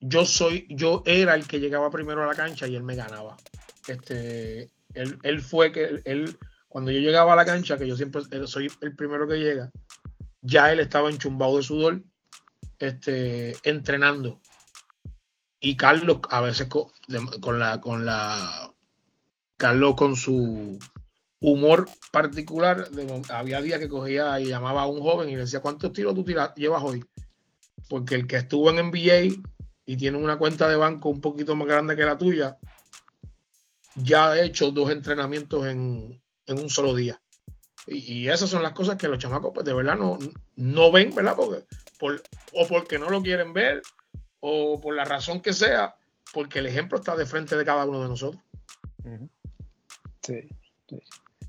yo 0.00 0.24
soy, 0.24 0.66
yo 0.68 1.02
era 1.06 1.34
el 1.34 1.46
que 1.46 1.60
llegaba 1.60 1.90
primero 1.90 2.22
a 2.22 2.26
la 2.26 2.34
cancha 2.34 2.66
y 2.66 2.74
él 2.74 2.82
me 2.82 2.96
ganaba. 2.96 3.36
Este, 3.86 4.70
él, 4.94 5.18
él 5.22 5.40
fue 5.40 5.72
que 5.72 6.02
él, 6.04 6.36
cuando 6.70 6.92
yo 6.92 7.00
llegaba 7.00 7.32
a 7.32 7.36
la 7.36 7.44
cancha, 7.44 7.76
que 7.76 7.88
yo 7.88 7.96
siempre 7.96 8.22
soy 8.46 8.70
el 8.80 8.94
primero 8.94 9.26
que 9.26 9.40
llega, 9.40 9.72
ya 10.40 10.72
él 10.72 10.78
estaba 10.78 11.10
enchumbado 11.10 11.56
de 11.56 11.64
sudor, 11.64 12.04
este, 12.78 13.56
entrenando. 13.68 14.40
Y 15.58 15.76
Carlos, 15.76 16.20
a 16.30 16.40
veces 16.40 16.68
con, 16.68 17.58
la, 17.58 17.80
con 17.80 18.06
la, 18.06 18.72
Carlos 19.56 19.96
con 19.96 20.14
su 20.14 20.78
humor 21.40 21.88
particular, 22.12 22.88
había 23.30 23.60
días 23.60 23.80
que 23.80 23.88
cogía 23.88 24.38
y 24.38 24.46
llamaba 24.46 24.82
a 24.82 24.86
un 24.86 25.00
joven 25.00 25.28
y 25.28 25.32
le 25.32 25.40
decía, 25.40 25.60
¿cuántos 25.60 25.92
tiros 25.92 26.14
tú 26.14 26.22
tiras, 26.24 26.54
llevas 26.54 26.84
hoy? 26.84 27.04
Porque 27.88 28.14
el 28.14 28.28
que 28.28 28.36
estuvo 28.36 28.70
en 28.70 28.76
NBA 28.76 29.42
y 29.86 29.96
tiene 29.96 30.18
una 30.18 30.38
cuenta 30.38 30.68
de 30.68 30.76
banco 30.76 31.08
un 31.08 31.20
poquito 31.20 31.56
más 31.56 31.66
grande 31.66 31.96
que 31.96 32.04
la 32.04 32.16
tuya, 32.16 32.58
ya 33.96 34.30
ha 34.30 34.40
hecho 34.40 34.70
dos 34.70 34.92
entrenamientos 34.92 35.66
en, 35.66 36.22
en 36.50 36.58
un 36.58 36.70
solo 36.70 36.94
día. 36.94 37.20
Y, 37.86 37.96
y, 38.12 38.28
esas 38.28 38.50
son 38.50 38.62
las 38.62 38.72
cosas 38.72 38.96
que 38.96 39.08
los 39.08 39.18
chamacos, 39.18 39.52
pues 39.54 39.64
de 39.64 39.72
verdad 39.72 39.96
no, 39.96 40.18
no 40.56 40.92
ven, 40.92 41.14
¿verdad? 41.14 41.34
Porque, 41.36 41.64
por, 41.98 42.22
o 42.52 42.66
porque 42.68 42.98
no 42.98 43.08
lo 43.08 43.22
quieren 43.22 43.52
ver, 43.52 43.82
o 44.40 44.80
por 44.80 44.94
la 44.94 45.04
razón 45.04 45.40
que 45.40 45.52
sea, 45.52 45.96
porque 46.32 46.58
el 46.58 46.66
ejemplo 46.66 46.98
está 46.98 47.16
de 47.16 47.26
frente 47.26 47.56
de 47.56 47.64
cada 47.64 47.86
uno 47.86 48.02
de 48.02 48.08
nosotros. 48.08 48.42
Sí. 50.22 50.48
sí. 50.88 51.00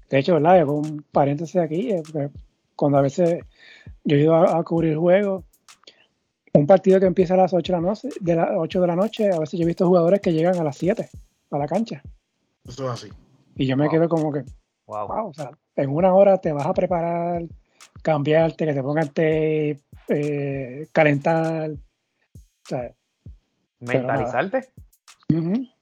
De 0.09 0.19
hecho, 0.19 0.33
¿verdad? 0.33 0.59
Hago 0.59 0.75
un 0.75 1.03
paréntesis 1.11 1.57
aquí, 1.57 1.91
eh, 1.91 2.03
cuando 2.75 2.97
a 2.97 3.01
veces 3.01 3.43
yo 4.03 4.15
he 4.15 4.21
ido 4.21 4.35
a, 4.35 4.57
a, 4.57 4.63
cubrir 4.63 4.97
juegos, 4.97 5.43
un 6.53 6.67
partido 6.67 6.99
que 6.99 7.05
empieza 7.05 7.33
a 7.35 7.37
las 7.37 7.53
8 7.53 7.73
de, 7.73 7.79
la 7.79 7.87
noche, 7.87 8.09
de 8.19 8.35
las 8.35 8.49
8 8.55 8.81
de 8.81 8.87
la 8.87 8.95
noche, 8.95 9.31
a 9.31 9.39
veces 9.39 9.59
yo 9.59 9.63
he 9.63 9.67
visto 9.67 9.87
jugadores 9.87 10.19
que 10.21 10.33
llegan 10.33 10.57
a 10.57 10.63
las 10.63 10.77
7 10.77 11.09
a 11.51 11.57
la 11.57 11.67
cancha. 11.67 12.01
Eso 12.67 12.85
es 12.85 12.91
así. 12.91 13.13
Y 13.55 13.67
yo 13.67 13.77
me 13.77 13.85
wow. 13.85 13.91
quedo 13.91 14.09
como 14.09 14.31
que, 14.31 14.43
wow. 14.91 15.07
wow. 15.07 15.27
o 15.29 15.33
sea, 15.33 15.51
en 15.75 15.89
una 15.89 16.13
hora 16.13 16.37
te 16.37 16.51
vas 16.51 16.65
a 16.65 16.73
preparar, 16.73 17.43
cambiarte, 18.01 18.65
que 18.65 18.73
te 18.73 18.83
pongan 18.83 19.07
tape, 19.07 19.79
eh, 20.09 20.87
calentar. 20.91 21.71
O 21.71 22.67
sea, 22.67 22.93
Mentalizarte. 23.81 24.69
Uh 25.29 25.35
-huh. 25.35 25.73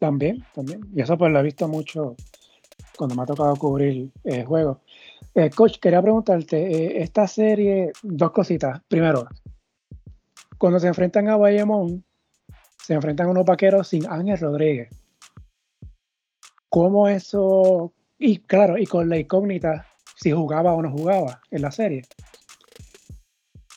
También, 0.00 0.44
también. 0.54 0.80
Y 0.94 1.00
eso 1.00 1.16
pues 1.16 1.32
lo 1.32 1.38
he 1.40 1.42
visto 1.42 1.68
mucho 1.68 2.16
cuando 2.96 3.14
me 3.14 3.22
ha 3.22 3.26
tocado 3.26 3.54
cubrir 3.56 4.10
eh, 4.24 4.44
juegos. 4.44 4.78
Eh, 5.34 5.50
coach, 5.50 5.78
quería 5.78 6.02
preguntarte, 6.02 6.56
eh, 6.56 7.02
esta 7.02 7.26
serie, 7.28 7.92
dos 8.02 8.32
cositas. 8.32 8.82
Primero, 8.88 9.28
cuando 10.58 10.80
se 10.80 10.88
enfrentan 10.88 11.28
a 11.28 11.36
Bayamón, 11.36 12.04
se 12.82 12.94
enfrentan 12.94 13.28
a 13.28 13.30
unos 13.30 13.44
vaqueros 13.44 13.88
sin 13.88 14.08
Ángel 14.08 14.40
Rodríguez. 14.40 14.88
¿Cómo 16.68 17.08
eso? 17.08 17.92
Y 18.18 18.38
claro, 18.38 18.78
y 18.78 18.86
con 18.86 19.08
la 19.08 19.18
incógnita 19.18 19.86
si 20.16 20.32
jugaba 20.32 20.72
o 20.72 20.82
no 20.82 20.90
jugaba 20.90 21.40
en 21.50 21.62
la 21.62 21.70
serie. 21.70 22.02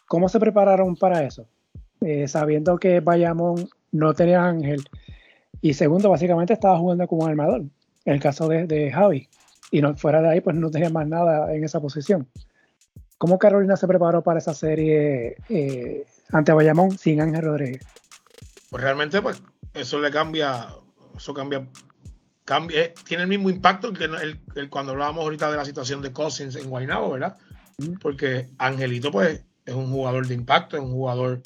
¿Cómo 0.08 0.28
se 0.28 0.40
prepararon 0.40 0.96
para 0.96 1.24
eso? 1.24 1.48
Eh, 2.02 2.28
sabiendo 2.28 2.78
que 2.78 3.00
Bayamón 3.00 3.70
no 3.92 4.14
tenía 4.14 4.44
Ángel. 4.44 4.84
Y 5.62 5.74
segundo, 5.76 6.10
básicamente 6.10 6.54
estaba 6.54 6.80
jugando 6.80 7.08
como 7.08 7.28
armador 7.28 7.62
en 8.06 8.14
el 8.14 8.20
caso 8.20 8.48
de, 8.48 8.66
de, 8.66 8.92
Javi. 8.92 9.30
Y 9.70 9.82
no, 9.82 9.96
fuera 9.96 10.22
de 10.22 10.30
ahí, 10.30 10.42
pues 10.42 10.56
no 10.56 10.72
tenía 10.72 10.90
más 10.90 11.08
nada 11.08 11.54
en 11.54 11.64
esa 11.64 11.80
posición. 11.80 12.28
¿Cómo 13.18 13.38
Carolina 13.38 13.78
se 13.78 13.88
preparó 13.88 14.24
para 14.24 14.40
esa 14.40 14.54
serie 14.54 15.38
eh, 15.48 16.06
ante 16.32 16.52
Bayamón 16.52 16.98
sin 16.98 17.22
Ángel 17.22 17.44
Rodríguez? 17.44 17.86
Pues 18.72 18.84
realmente, 18.84 19.22
pues, 19.22 19.44
eso 19.76 20.00
le 20.00 20.10
cambia, 20.10 20.70
eso 21.16 21.34
cambia, 21.34 21.68
cambia 22.46 22.86
eh, 22.86 22.94
tiene 23.06 23.24
el 23.24 23.30
mismo 23.30 23.50
impacto 23.50 23.94
que 23.94 24.06
el, 24.06 24.40
el, 24.56 24.70
cuando 24.70 24.94
hablábamos 24.94 25.24
ahorita 25.24 25.52
de 25.52 25.58
la 25.58 25.66
situación 25.66 26.02
de 26.02 26.12
Cousins 26.12 26.56
en 26.56 26.70
Guaynabo, 26.70 27.12
¿verdad? 27.12 27.38
Porque 28.00 28.50
Angelito, 28.58 29.12
pues, 29.12 29.44
es 29.66 29.74
un 29.74 29.92
jugador 29.92 30.28
de 30.28 30.34
impacto, 30.34 30.78
es 30.78 30.84
un 30.84 30.92
jugador 30.92 31.42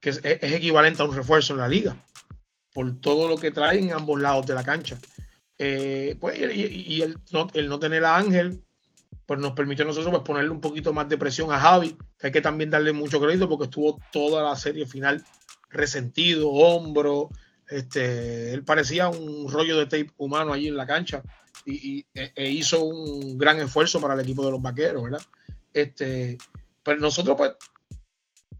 que 0.00 0.10
es, 0.10 0.20
es 0.22 0.52
equivalente 0.52 1.02
a 1.02 1.06
un 1.06 1.14
refuerzo 1.14 1.54
en 1.54 1.60
la 1.60 1.68
liga 1.68 1.96
por 2.72 3.00
todo 3.00 3.28
lo 3.28 3.36
que 3.36 3.50
trae 3.50 3.78
en 3.78 3.92
ambos 3.92 4.20
lados 4.20 4.46
de 4.46 4.54
la 4.54 4.64
cancha. 4.64 4.98
Eh, 5.58 6.16
pues, 6.20 6.38
y, 6.38 6.94
y 6.94 7.02
el, 7.02 7.18
no, 7.32 7.48
el, 7.54 7.68
no, 7.68 7.78
tener 7.78 8.04
a 8.04 8.16
Ángel, 8.16 8.62
pues 9.26 9.40
nos 9.40 9.52
permitió 9.52 9.84
a 9.84 9.88
nosotros 9.88 10.12
pues, 10.12 10.22
ponerle 10.22 10.50
un 10.50 10.60
poquito 10.60 10.92
más 10.92 11.08
de 11.08 11.18
presión 11.18 11.50
a 11.52 11.58
Javi, 11.58 11.96
que 12.18 12.28
hay 12.28 12.32
que 12.32 12.40
también 12.40 12.70
darle 12.70 12.92
mucho 12.92 13.20
crédito 13.20 13.48
porque 13.48 13.64
estuvo 13.64 14.00
toda 14.12 14.42
la 14.42 14.56
serie 14.56 14.86
final 14.86 15.24
resentido, 15.70 16.50
hombro, 16.50 17.30
este, 17.68 18.52
él 18.52 18.64
parecía 18.64 19.08
un 19.08 19.50
rollo 19.50 19.78
de 19.78 19.84
tape 19.84 20.12
humano 20.16 20.52
allí 20.52 20.68
en 20.68 20.76
la 20.76 20.86
cancha 20.86 21.22
y, 21.64 22.06
e, 22.14 22.32
e 22.34 22.50
hizo 22.50 22.82
un 22.84 23.36
gran 23.36 23.60
esfuerzo 23.60 24.00
para 24.00 24.14
el 24.14 24.20
equipo 24.20 24.44
de 24.44 24.52
los 24.52 24.62
vaqueros, 24.62 25.02
¿verdad? 25.02 25.22
Este, 25.72 26.38
pero 26.82 27.00
nosotros 27.00 27.36
pues 27.36 27.52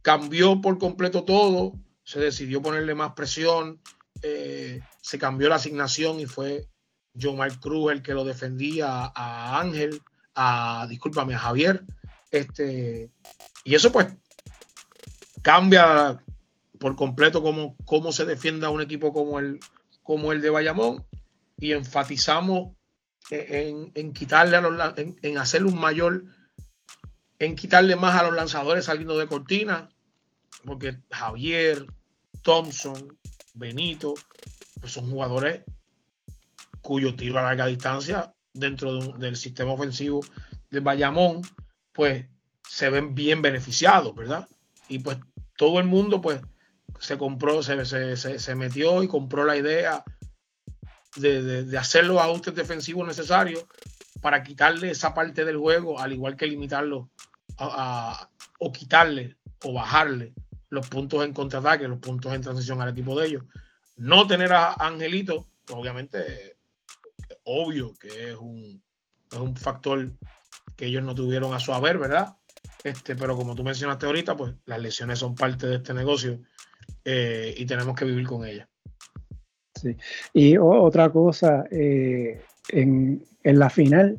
cambió 0.03 0.61
por 0.61 0.79
completo 0.79 1.25
todo, 1.25 1.73
se 2.05 2.21
decidió 2.21 2.61
ponerle 2.61 2.95
más 2.95 3.13
presión, 3.13 3.81
eh, 4.23 4.81
se 5.01 5.19
cambió 5.19 5.49
la 5.49 5.57
asignación 5.57 6.21
y 6.21 6.27
fue 6.27 6.67
John 7.21 7.37
Mark 7.37 7.61
Cruz 7.61 7.93
el 7.93 8.03
que 8.03 8.15
lo 8.15 8.25
defendía 8.25 9.13
a 9.15 9.61
Ángel, 9.61 10.01
a, 10.35 10.87
discúlpame, 10.89 11.35
a 11.35 11.39
Javier. 11.39 11.85
Este, 12.31 13.11
y 13.65 13.75
eso 13.75 13.91
pues 13.91 14.09
cambia 15.43 16.23
por 16.79 16.97
completo 16.97 17.43
cómo, 17.43 17.77
cómo 17.85 18.13
se 18.13 18.25
defiende 18.25 18.67
a 18.67 18.71
un 18.71 18.81
equipo 18.81 19.13
como 19.13 19.39
el, 19.39 19.61
como 20.03 20.33
el 20.33 20.41
de 20.41 20.51
Bayamón 20.51 21.05
y 21.59 21.73
enfatizamos 21.73 22.77
en, 23.31 23.93
en 23.95 24.13
quitarle 24.13 24.57
a 24.57 24.61
los, 24.61 24.95
en, 24.97 25.67
un 25.67 25.79
mayor, 25.79 26.25
en 27.39 27.57
quitarle 27.57 27.97
más 27.97 28.19
a 28.19 28.25
los 28.25 28.35
lanzadores 28.35 28.87
saliendo 28.87 29.19
de 29.19 29.27
cortina, 29.27 29.89
porque 30.65 30.99
Javier, 31.11 31.87
Thompson, 32.43 33.19
Benito, 33.55 34.15
pues 34.81 34.93
son 34.93 35.11
jugadores 35.11 35.63
cuyo 36.81 37.15
tiro 37.15 37.39
a 37.39 37.43
larga 37.43 37.67
distancia 37.67 38.33
dentro 38.55 38.99
del 39.19 39.37
sistema 39.37 39.73
ofensivo 39.73 40.21
de 40.71 40.81
Bayamón, 40.81 41.43
pues 41.93 42.27
se 42.67 42.91
ven 42.91 43.15
bien 43.15 43.43
beneficiados, 43.43 44.15
¿verdad? 44.15 44.49
Y 44.89 45.01
pues 45.01 45.19
todo 45.57 45.81
el 45.81 45.87
mundo 45.87 46.21
pues 46.21 46.41
se 47.01 47.19
compró, 47.19 47.63
se, 47.63 48.17
se, 48.17 48.55
metió 48.55 49.03
y 49.03 49.09
compró 49.09 49.45
la 49.45 49.57
idea 49.57 50.05
de, 51.17 51.77
hacer 51.79 52.05
los 52.05 52.19
ajustes 52.19 52.55
defensivos 52.55 53.07
necesarios 53.07 53.65
para 54.21 54.43
quitarle 54.43 54.91
esa 54.91 55.15
parte 55.15 55.45
del 55.45 55.57
juego, 55.57 55.99
al 56.01 56.13
igual 56.13 56.37
que 56.37 56.47
limitarlo 56.47 57.11
o 57.57 58.73
quitarle 58.73 59.37
o 59.65 59.73
bajarle 59.73 60.35
los 60.71 60.89
puntos 60.89 61.25
en 61.25 61.33
contraataque, 61.33 61.89
los 61.89 61.99
puntos 61.99 62.33
en 62.33 62.43
transición 62.43 62.81
al 62.81 62.91
equipo 62.91 63.19
de 63.19 63.27
ellos. 63.27 63.45
No 63.97 64.27
tener 64.27 64.53
a 64.53 64.75
Angelito, 64.75 65.49
pues, 65.65 65.79
obviamente, 65.79 66.57
obvio 67.45 67.95
que 67.95 68.31
es 68.31 68.37
un, 68.37 68.83
es 69.31 69.39
un 69.39 69.57
factor 69.57 70.11
que 70.77 70.87
ellos 70.87 71.03
no 71.03 71.15
tuvieron 71.15 71.55
a 71.55 71.61
su 71.61 71.73
haber, 71.73 71.99
¿verdad? 71.99 72.37
Este, 72.85 73.17
pero 73.17 73.37
como 73.37 73.55
tú 73.55 73.65
mencionaste 73.65 74.07
ahorita, 74.07 74.37
pues 74.37 74.55
las 74.67 74.81
lesiones 74.81 75.19
son 75.19 75.35
parte 75.35 75.67
de 75.67 75.77
este 75.77 75.95
negocio 75.95 76.41
eh, 77.05 77.55
y 77.57 77.67
tenemos 77.67 77.97
que 77.97 78.05
vivir 78.05 78.27
con 78.27 78.47
ellas. 78.47 78.69
Sí. 79.75 79.97
Y 80.33 80.57
otra 80.59 81.11
cosa, 81.11 81.65
eh, 81.71 82.43
en, 82.71 83.25
en, 83.45 83.59
la 83.59 83.71
final, 83.71 84.19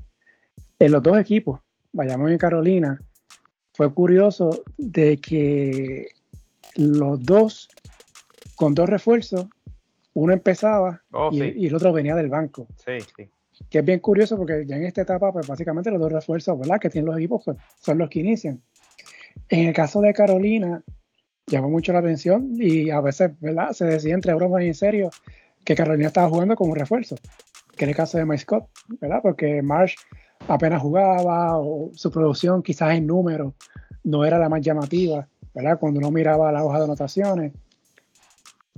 en 0.79 0.91
los 0.91 1.03
dos 1.03 1.19
equipos, 1.19 1.59
Bayamón 1.91 2.33
y 2.33 2.37
Carolina, 2.37 3.01
fue 3.73 3.93
curioso 3.93 4.63
de 4.77 5.17
que 5.17 6.09
los 6.75 7.23
dos, 7.23 7.69
con 8.55 8.73
dos 8.73 8.89
refuerzos, 8.89 9.47
uno 10.13 10.33
empezaba 10.33 11.01
oh, 11.11 11.29
y, 11.31 11.67
el 11.67 11.75
otro 11.75 11.93
venía 11.93 12.15
del 12.15 12.29
banco. 12.29 12.67
Sí, 12.75 12.99
sí. 13.15 13.29
Que 13.69 13.79
es 13.79 13.85
bien 13.85 13.99
curioso 13.99 14.37
porque 14.37 14.65
ya 14.65 14.77
en 14.77 14.85
esta 14.85 15.01
etapa, 15.01 15.31
pues 15.31 15.47
básicamente 15.47 15.91
los 15.91 15.99
dos 15.99 16.11
refuerzos, 16.11 16.57
¿verdad? 16.59 16.79
Que 16.79 16.89
tienen 16.89 17.07
los 17.07 17.17
equipos, 17.17 17.43
pues 17.43 17.57
son 17.79 17.97
los 17.97 18.09
que 18.09 18.19
inician. 18.19 18.61
En 19.49 19.67
el 19.67 19.73
caso 19.73 20.01
de 20.01 20.13
Carolina, 20.13 20.83
llamó 21.49 21.69
mucho 21.69 21.91
la 21.93 21.99
atención 21.99 22.53
y 22.57 22.89
a 22.89 23.01
veces, 23.01 23.31
¿verdad? 23.39 23.71
Se 23.71 23.85
decía 23.85 24.13
entre 24.13 24.33
broma 24.33 24.63
y 24.63 24.67
en 24.67 24.75
serio 24.75 25.09
que 25.65 25.75
Carolina 25.75 26.07
estaba 26.07 26.29
jugando 26.29 26.55
como 26.55 26.71
un 26.71 26.79
refuerzo, 26.79 27.15
que 27.75 27.85
en 27.85 27.89
el 27.89 27.95
caso 27.95 28.17
de 28.17 28.25
Mike 28.25 28.43
Scott, 28.43 28.69
¿verdad? 29.01 29.19
Porque 29.21 29.61
Marsh 29.61 29.95
apenas 30.47 30.81
jugaba 30.81 31.57
o 31.57 31.91
su 31.93 32.11
producción 32.11 32.63
quizás 32.63 32.93
en 32.95 33.07
números 33.07 33.53
no 34.03 34.25
era 34.25 34.39
la 34.39 34.49
más 34.49 34.61
llamativa, 34.61 35.27
¿verdad? 35.53 35.79
Cuando 35.79 35.99
uno 35.99 36.11
miraba 36.11 36.51
la 36.51 36.63
hoja 36.63 36.79
de 36.79 36.83
anotaciones. 36.85 37.53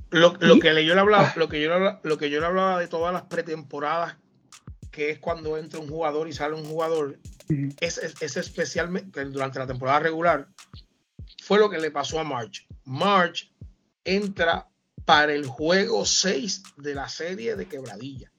Lo, 0.09 0.33
lo 0.39 0.59
que 0.59 0.85
yo 0.85 0.93
le 0.93 0.99
hablaba, 0.99 1.31
lo 1.37 1.47
que 1.47 1.61
yo 1.61 1.69
lo 2.03 2.17
que 2.17 2.29
yo 2.29 2.41
le 2.41 2.45
hablaba 2.45 2.79
de 2.79 2.87
todas 2.87 3.13
las 3.13 3.23
pretemporadas, 3.23 4.17
que 4.91 5.09
es 5.09 5.19
cuando 5.19 5.57
entra 5.57 5.79
un 5.79 5.87
jugador 5.87 6.27
y 6.27 6.33
sale 6.33 6.55
un 6.55 6.65
jugador, 6.65 7.17
es, 7.79 7.97
es, 7.97 8.37
especialmente 8.37 9.23
durante 9.25 9.59
la 9.59 9.67
temporada 9.67 9.99
regular, 9.99 10.47
fue 11.41 11.57
lo 11.57 11.71
que 11.71 11.79
le 11.79 11.89
pasó 11.89 12.19
a 12.19 12.23
March. 12.23 12.67
March 12.83 13.51
entra 14.03 14.69
para 15.05 15.33
el 15.33 15.47
juego 15.47 16.05
6 16.05 16.61
de 16.77 16.93
la 16.93 17.09
serie 17.09 17.55
de 17.55 17.67
Quebradilla. 17.67 18.31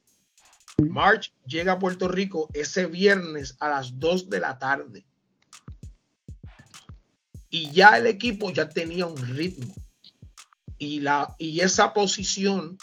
March 0.78 1.34
llega 1.44 1.72
a 1.72 1.78
Puerto 1.80 2.06
Rico 2.06 2.48
ese 2.54 2.86
viernes 2.86 3.56
a 3.58 3.70
las 3.70 3.98
2 3.98 4.30
de 4.30 4.38
la 4.38 4.56
tarde. 4.56 5.04
Y 7.50 7.72
ya 7.72 7.98
el 7.98 8.06
equipo 8.06 8.52
ya 8.52 8.68
tenía 8.68 9.06
un 9.06 9.16
ritmo. 9.16 9.74
Y, 10.78 11.00
la, 11.00 11.34
y 11.38 11.58
esa 11.58 11.92
posición, 11.92 12.78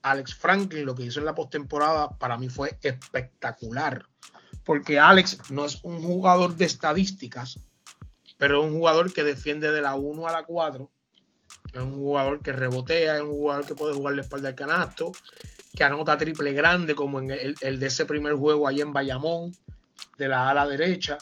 Alex 0.00 0.34
Franklin, 0.34 0.86
lo 0.86 0.94
que 0.94 1.04
hizo 1.04 1.20
en 1.20 1.26
la 1.26 1.34
postemporada, 1.34 2.16
para 2.18 2.38
mí 2.38 2.48
fue 2.48 2.78
espectacular. 2.82 4.06
Porque 4.64 4.98
Alex 4.98 5.50
no 5.50 5.66
es 5.66 5.84
un 5.84 6.02
jugador 6.02 6.56
de 6.56 6.64
estadísticas, 6.64 7.60
pero 8.40 8.62
es 8.62 8.70
un 8.70 8.78
jugador 8.78 9.12
que 9.12 9.22
defiende 9.22 9.70
de 9.70 9.82
la 9.82 9.96
1 9.96 10.26
a 10.26 10.32
la 10.32 10.44
4. 10.44 10.90
Es 11.74 11.80
un 11.82 11.96
jugador 11.96 12.40
que 12.40 12.52
rebotea, 12.52 13.16
es 13.16 13.22
un 13.22 13.32
jugador 13.32 13.66
que 13.66 13.74
puede 13.74 13.92
jugar 13.92 14.14
la 14.14 14.22
espalda 14.22 14.48
del 14.48 14.56
canasto, 14.56 15.12
que 15.76 15.84
anota 15.84 16.16
triple 16.16 16.54
grande, 16.54 16.94
como 16.94 17.20
en 17.20 17.32
el, 17.32 17.54
el 17.60 17.78
de 17.78 17.86
ese 17.88 18.06
primer 18.06 18.32
juego 18.32 18.66
allá 18.66 18.82
en 18.82 18.94
Bayamón, 18.94 19.54
de 20.16 20.28
la 20.28 20.48
ala 20.48 20.66
derecha. 20.66 21.18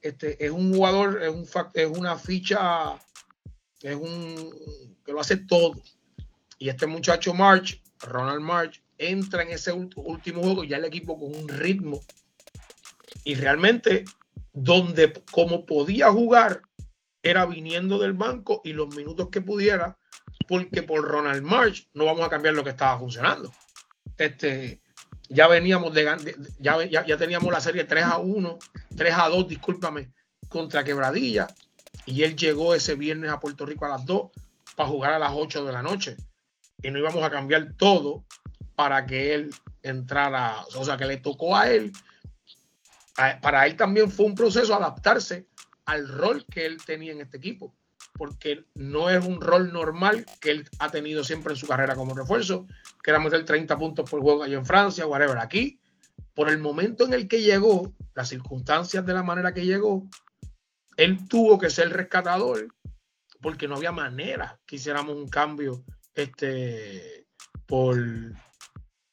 Este, 0.00 0.42
es 0.42 0.50
un 0.50 0.72
jugador, 0.72 1.22
es, 1.22 1.28
un, 1.28 1.46
es 1.74 1.98
una 1.98 2.16
ficha, 2.16 2.94
es 3.82 3.94
un 3.94 4.96
que 5.04 5.12
lo 5.12 5.20
hace 5.20 5.36
todo. 5.36 5.74
Y 6.58 6.70
este 6.70 6.86
muchacho 6.86 7.34
March, 7.34 7.82
Ronald 8.00 8.40
March, 8.40 8.82
entra 8.96 9.42
en 9.42 9.50
ese 9.50 9.72
último 9.72 10.42
juego 10.42 10.64
ya 10.64 10.78
el 10.78 10.86
equipo 10.86 11.18
con 11.18 11.34
un 11.34 11.48
ritmo. 11.48 12.00
Y 13.24 13.34
realmente, 13.34 14.06
donde 14.52 15.12
como 15.30 15.66
podía 15.66 16.10
jugar, 16.10 16.62
era 17.22 17.46
viniendo 17.46 17.98
del 17.98 18.12
banco 18.12 18.60
y 18.64 18.72
los 18.72 18.94
minutos 18.94 19.28
que 19.30 19.40
pudiera, 19.40 19.96
porque 20.48 20.82
por 20.82 21.02
Ronald 21.02 21.42
March 21.42 21.88
no 21.94 22.04
vamos 22.04 22.26
a 22.26 22.30
cambiar 22.30 22.54
lo 22.54 22.64
que 22.64 22.70
estaba 22.70 22.98
funcionando. 22.98 23.52
Este, 24.18 24.82
ya 25.28 25.48
veníamos 25.48 25.94
de, 25.94 26.04
ya, 26.58 26.84
ya, 26.84 27.16
teníamos 27.16 27.52
la 27.52 27.60
serie 27.60 27.84
3 27.84 28.04
a 28.04 28.18
1, 28.18 28.58
3 28.96 29.14
a 29.16 29.28
2, 29.28 29.48
discúlpame, 29.48 30.12
contra 30.48 30.84
Quebradilla. 30.84 31.46
Y 32.04 32.24
él 32.24 32.36
llegó 32.36 32.74
ese 32.74 32.96
viernes 32.96 33.30
a 33.30 33.40
Puerto 33.40 33.64
Rico 33.64 33.86
a 33.86 33.90
las 33.90 34.04
2 34.04 34.30
para 34.76 34.88
jugar 34.88 35.12
a 35.12 35.18
las 35.18 35.32
8 35.32 35.64
de 35.64 35.72
la 35.72 35.82
noche. 35.82 36.16
Y 36.82 36.90
no 36.90 36.98
íbamos 36.98 37.22
a 37.22 37.30
cambiar 37.30 37.74
todo 37.76 38.24
para 38.74 39.06
que 39.06 39.34
él 39.34 39.54
entrara, 39.82 40.64
o 40.76 40.84
sea, 40.84 40.96
que 40.96 41.06
le 41.06 41.18
tocó 41.18 41.56
a 41.56 41.70
él. 41.70 41.92
Para 43.14 43.66
él 43.66 43.76
también 43.76 44.10
fue 44.10 44.26
un 44.26 44.34
proceso 44.34 44.74
adaptarse 44.74 45.46
al 45.84 46.08
rol 46.08 46.46
que 46.50 46.66
él 46.66 46.78
tenía 46.84 47.12
en 47.12 47.20
este 47.20 47.36
equipo 47.36 47.74
porque 48.14 48.64
no 48.74 49.10
es 49.10 49.24
un 49.24 49.40
rol 49.40 49.72
normal 49.72 50.26
que 50.40 50.50
él 50.50 50.68
ha 50.78 50.90
tenido 50.90 51.24
siempre 51.24 51.52
en 51.52 51.56
su 51.56 51.66
carrera 51.66 51.94
como 51.94 52.14
refuerzo, 52.14 52.66
que 53.02 53.10
era 53.10 53.18
meter 53.18 53.44
30 53.44 53.76
puntos 53.78 54.08
por 54.08 54.20
juego 54.20 54.42
allá 54.42 54.56
en 54.56 54.66
Francia, 54.66 55.06
whatever. 55.06 55.38
Aquí, 55.38 55.80
por 56.34 56.48
el 56.48 56.58
momento 56.58 57.04
en 57.04 57.14
el 57.14 57.28
que 57.28 57.42
llegó, 57.42 57.92
las 58.14 58.28
circunstancias 58.28 59.04
de 59.04 59.14
la 59.14 59.22
manera 59.22 59.54
que 59.54 59.64
llegó, 59.64 60.06
él 60.96 61.26
tuvo 61.28 61.58
que 61.58 61.70
ser 61.70 61.90
rescatador 61.90 62.68
porque 63.40 63.66
no 63.66 63.76
había 63.76 63.92
manera 63.92 64.60
que 64.66 64.76
hiciéramos 64.76 65.16
un 65.16 65.28
cambio 65.28 65.84
este, 66.14 67.26
por, 67.66 67.98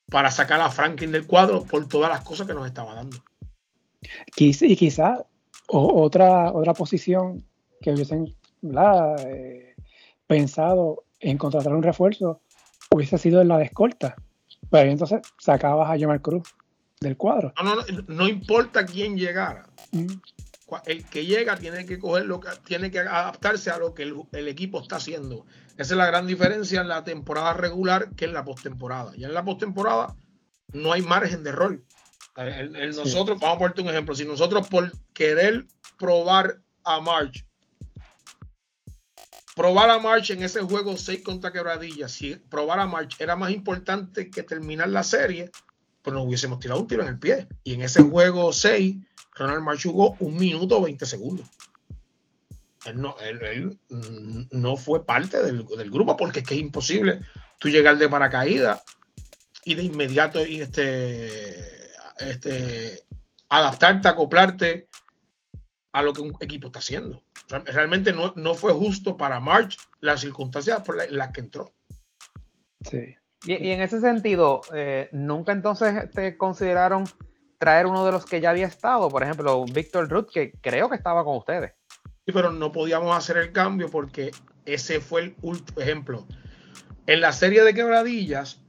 para 0.07 0.29
sacar 0.29 0.61
a 0.61 0.69
Franklin 0.69 1.11
del 1.11 1.25
cuadro 1.25 1.63
por 1.63 1.87
todas 1.87 2.11
las 2.11 2.23
cosas 2.23 2.45
que 2.45 2.53
nos 2.53 2.67
estaba 2.67 2.93
dando. 2.93 3.23
Y 4.35 4.75
quizá 4.75 5.25
otra, 5.67 6.51
otra 6.51 6.73
posición 6.73 7.45
que 7.81 7.91
hubiesen 7.91 8.35
eh, 9.25 9.75
pensado 10.27 11.03
en 11.19 11.37
contratar 11.37 11.73
un 11.73 11.83
refuerzo 11.83 12.41
hubiese 12.91 13.17
sido 13.17 13.41
en 13.41 13.49
la 13.49 13.57
de 13.57 13.65
escolta. 13.65 14.15
Pero 14.69 14.91
entonces 14.91 15.21
sacabas 15.37 15.89
a 15.89 15.99
Jamal 15.99 16.21
Cruz 16.21 16.43
del 16.99 17.17
cuadro. 17.17 17.53
No, 17.63 17.75
no, 17.75 17.83
no, 18.07 18.27
importa 18.27 18.85
quién 18.85 19.17
llegara. 19.17 19.67
Mm. 19.91 20.07
El 20.85 21.03
que 21.05 21.25
llega 21.25 21.55
tiene 21.55 21.85
que 21.85 21.97
coger 21.97 22.25
lo 22.25 22.39
que 22.39 22.49
tiene 22.63 22.91
que 22.91 22.99
adaptarse 22.99 23.71
a 23.71 23.79
lo 23.79 23.95
que 23.95 24.03
el, 24.03 24.47
equipo 24.47 24.81
está 24.81 24.97
haciendo. 24.97 25.45
Esa 25.77 25.93
es 25.93 25.97
la 25.97 26.05
gran 26.05 26.27
diferencia 26.27 26.81
en 26.81 26.87
la 26.87 27.03
temporada 27.03 27.53
regular 27.53 28.11
que 28.15 28.25
en 28.25 28.33
la 28.33 28.43
postemporada. 28.43 29.11
Y 29.15 29.23
en 29.23 29.33
la 29.33 29.43
postemporada 29.43 30.15
no 30.71 30.93
hay 30.93 31.01
margen 31.01 31.43
de 31.43 31.53
rol. 32.45 32.71
nosotros, 32.95 33.39
vamos 33.39 33.55
a 33.55 33.59
ponerte 33.59 33.81
un 33.81 33.89
ejemplo. 33.89 34.15
Si 34.15 34.25
nosotros 34.25 34.67
por 34.67 34.91
querer 35.13 35.65
probar 35.97 36.61
a 36.83 36.99
March 36.99 37.45
probar 39.59 39.89
a 39.89 39.99
March 39.99 40.29
en 40.29 40.41
ese 40.41 40.61
juego 40.61 40.95
6 40.95 41.21
contra 41.21 41.51
Quebradilla, 41.51 42.07
si 42.07 42.33
probar 42.33 42.79
a 42.79 42.85
March 42.85 43.17
era 43.19 43.35
más 43.35 43.51
importante 43.51 44.31
que 44.31 44.41
terminar 44.41 44.87
la 44.87 45.03
serie, 45.03 45.51
pues 46.01 46.13
nos 46.13 46.25
hubiésemos 46.25 46.59
tirado 46.59 46.79
un 46.79 46.87
tiro 46.87 47.01
en 47.01 47.09
el 47.09 47.19
pie. 47.19 47.45
Y 47.65 47.73
en 47.73 47.81
ese 47.81 48.01
juego 48.01 48.53
6, 48.53 48.95
Ronald 49.35 49.61
March 49.61 49.83
jugó 49.83 50.15
un 50.19 50.37
minuto 50.37 50.81
20 50.81 51.05
segundos. 51.05 51.45
Él 52.85 53.01
no, 53.01 53.17
él, 53.19 53.77
no 54.51 54.77
fue 54.77 55.05
parte 55.05 55.43
del, 55.43 55.91
grupo 55.91 56.15
porque 56.15 56.39
es 56.39 56.47
que 56.47 56.53
es 56.53 56.61
imposible 56.61 57.19
tú 57.59 57.67
llegar 57.67 57.97
de 57.97 58.07
paracaídas 58.07 58.81
y 59.65 59.75
de 59.75 59.83
inmediato 59.83 60.39
este, 60.39 61.78
este, 62.19 63.03
adaptarte, 63.49 64.07
acoplarte 64.07 64.89
a 65.91 66.01
lo 66.01 66.13
que 66.13 66.21
un 66.21 66.35
equipo 66.39 66.67
está 66.67 66.79
haciendo. 66.79 67.23
Realmente 67.65 68.13
no, 68.13 68.33
no 68.35 68.53
fue 68.53 68.73
justo 68.73 69.17
para 69.17 69.39
March 69.39 69.77
las 70.01 70.21
circunstancias 70.21 70.81
por 70.81 71.11
las 71.11 71.31
que 71.31 71.41
entró. 71.41 71.73
Sí. 72.81 73.15
Y, 73.45 73.71
en 73.71 73.81
ese 73.81 74.01
sentido, 74.01 74.61
eh, 74.73 75.09
¿nunca 75.11 75.51
entonces 75.51 76.09
te 76.11 76.37
consideraron 76.37 77.05
traer 77.57 77.85
uno 77.85 78.05
de 78.05 78.11
los 78.11 78.25
que 78.25 78.41
ya 78.41 78.49
había 78.49 78.67
estado? 78.67 79.09
Por 79.09 79.23
ejemplo, 79.23 79.65
Víctor 79.65 80.09
Ruth, 80.09 80.29
que 80.31 80.51
creo 80.61 80.89
que 80.89 80.95
estaba 80.95 81.23
con 81.23 81.37
ustedes. 81.37 81.73
Sí, 82.25 82.33
pero 82.33 82.51
no 82.51 82.71
podíamos 82.71 83.15
hacer 83.15 83.37
el 83.37 83.51
cambio 83.51 83.89
porque 83.89 84.31
ese 84.65 84.99
fue 84.99 85.21
el 85.21 85.35
último 85.41 85.81
ejemplo. 85.81 86.27
En 87.07 87.21
la 87.21 87.31
serie 87.31 87.63
de 87.63 87.73
quebradillas, 87.73 88.61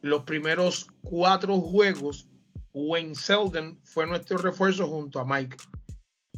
los 0.00 0.22
primeros 0.22 0.88
cuatro 1.02 1.60
juegos, 1.60 2.28
Wayne 2.74 3.14
Selden 3.14 3.80
fue 3.84 4.06
nuestro 4.06 4.36
refuerzo 4.36 4.86
junto 4.86 5.20
a 5.20 5.24
Mike 5.24 5.56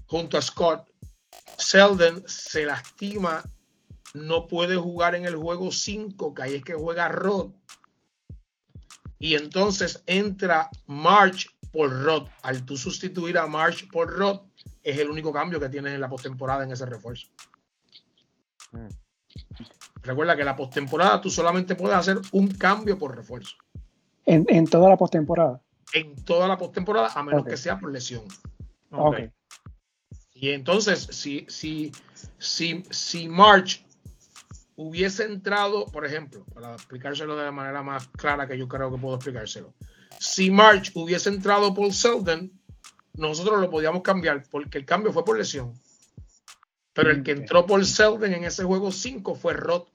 junto 0.06 0.38
a 0.38 0.42
Scott. 0.42 0.88
Selden 1.58 2.22
se 2.26 2.64
lastima 2.64 3.42
no 4.14 4.46
puede 4.46 4.76
jugar 4.76 5.14
en 5.14 5.26
el 5.26 5.36
juego 5.36 5.70
5, 5.70 6.34
que 6.34 6.42
ahí 6.42 6.54
es 6.54 6.64
que 6.64 6.74
juega 6.74 7.08
Rod. 7.08 7.50
Y 9.18 9.34
entonces 9.34 10.02
entra 10.06 10.70
March 10.86 11.48
por 11.70 11.90
Rod. 12.02 12.28
Al 12.42 12.64
tú 12.64 12.76
sustituir 12.76 13.36
a 13.36 13.46
March 13.46 13.88
por 13.90 14.10
Rod, 14.10 14.40
es 14.82 14.98
el 14.98 15.10
único 15.10 15.32
cambio 15.32 15.60
que 15.60 15.68
tienes 15.68 15.92
en 15.92 16.00
la 16.00 16.08
postemporada 16.08 16.64
en 16.64 16.72
ese 16.72 16.86
refuerzo. 16.86 17.26
Mm. 18.72 18.88
Recuerda 20.02 20.36
que 20.36 20.44
la 20.44 20.56
postemporada 20.56 21.20
tú 21.20 21.28
solamente 21.28 21.74
puedes 21.74 21.96
hacer 21.96 22.18
un 22.32 22.48
cambio 22.48 22.98
por 22.98 23.14
refuerzo. 23.14 23.56
En, 24.24 24.66
toda 24.66 24.88
la 24.88 24.96
postemporada. 24.96 25.60
En 25.92 26.16
toda 26.24 26.48
la 26.48 26.56
postemporada, 26.58 27.12
a 27.14 27.22
menos 27.22 27.44
que 27.44 27.56
sea 27.56 27.78
por 27.78 27.92
lesión. 27.92 28.24
Y 30.34 30.50
entonces, 30.50 31.08
si, 31.10 31.46
si, 31.48 31.92
si, 32.38 32.82
si 32.90 33.28
March 33.28 33.84
hubiese 34.76 35.24
entrado, 35.24 35.86
por 35.86 36.04
ejemplo, 36.04 36.44
para 36.52 36.74
explicárselo 36.74 37.36
de 37.36 37.44
la 37.44 37.52
manera 37.52 37.82
más 37.82 38.08
clara 38.08 38.46
que 38.46 38.58
yo 38.58 38.68
creo 38.68 38.92
que 38.92 38.98
puedo 38.98 39.16
explicárselo, 39.16 39.74
si 40.18 40.50
March 40.50 40.92
hubiese 40.94 41.30
entrado 41.30 41.72
por 41.74 41.92
Selden, 41.92 42.52
nosotros 43.14 43.60
lo 43.60 43.70
podíamos 43.70 44.02
cambiar 44.02 44.42
porque 44.50 44.78
el 44.78 44.84
cambio 44.84 45.12
fue 45.12 45.24
por 45.24 45.38
lesión. 45.38 45.72
Pero 46.92 47.10
el 47.10 47.22
que 47.22 47.32
entró 47.32 47.66
por 47.66 47.84
Selden 47.84 48.34
en 48.34 48.44
ese 48.44 48.64
juego 48.64 48.90
5 48.90 49.34
fue 49.34 49.54
Roth. 49.54 49.88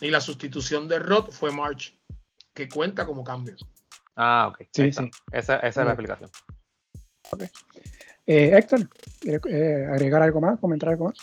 Y 0.00 0.10
la 0.10 0.20
sustitución 0.20 0.88
de 0.88 0.98
Roth 0.98 1.30
fue 1.30 1.52
March, 1.52 1.96
que 2.54 2.68
cuenta 2.68 3.06
como 3.06 3.24
cambio. 3.24 3.56
Ah, 4.16 4.48
ok. 4.48 4.66
Sí, 4.72 4.92
sí. 4.92 5.10
Esa, 5.32 5.56
esa 5.56 5.80
es 5.80 5.86
la 5.86 5.92
explicación. 5.92 6.30
Okay. 7.30 7.48
Eh, 8.26 8.56
Héctor, 8.56 8.88
¿quieres 9.20 9.40
eh, 9.48 9.88
agregar 9.90 10.22
algo 10.22 10.40
más? 10.40 10.58
¿Comentar 10.60 10.90
algo 10.90 11.06
más? 11.06 11.16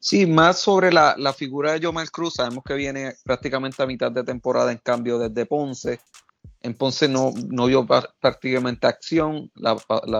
Sí, 0.00 0.26
más 0.26 0.58
sobre 0.58 0.92
la, 0.92 1.32
figura 1.36 1.72
de 1.72 1.80
Yomar 1.80 2.10
Cruz. 2.10 2.34
Sabemos 2.34 2.64
que 2.64 2.74
viene 2.74 3.14
prácticamente 3.24 3.82
a 3.82 3.86
mitad 3.86 4.12
de 4.12 4.22
temporada 4.22 4.70
en 4.70 4.78
cambio 4.78 5.18
desde 5.18 5.44
Ponce. 5.44 6.00
En 6.62 6.74
Ponce 6.74 7.08
no, 7.08 7.32
no 7.48 7.66
vio 7.66 7.86
prácticamente 8.20 8.86
acción. 8.86 9.50
La, 9.54 9.76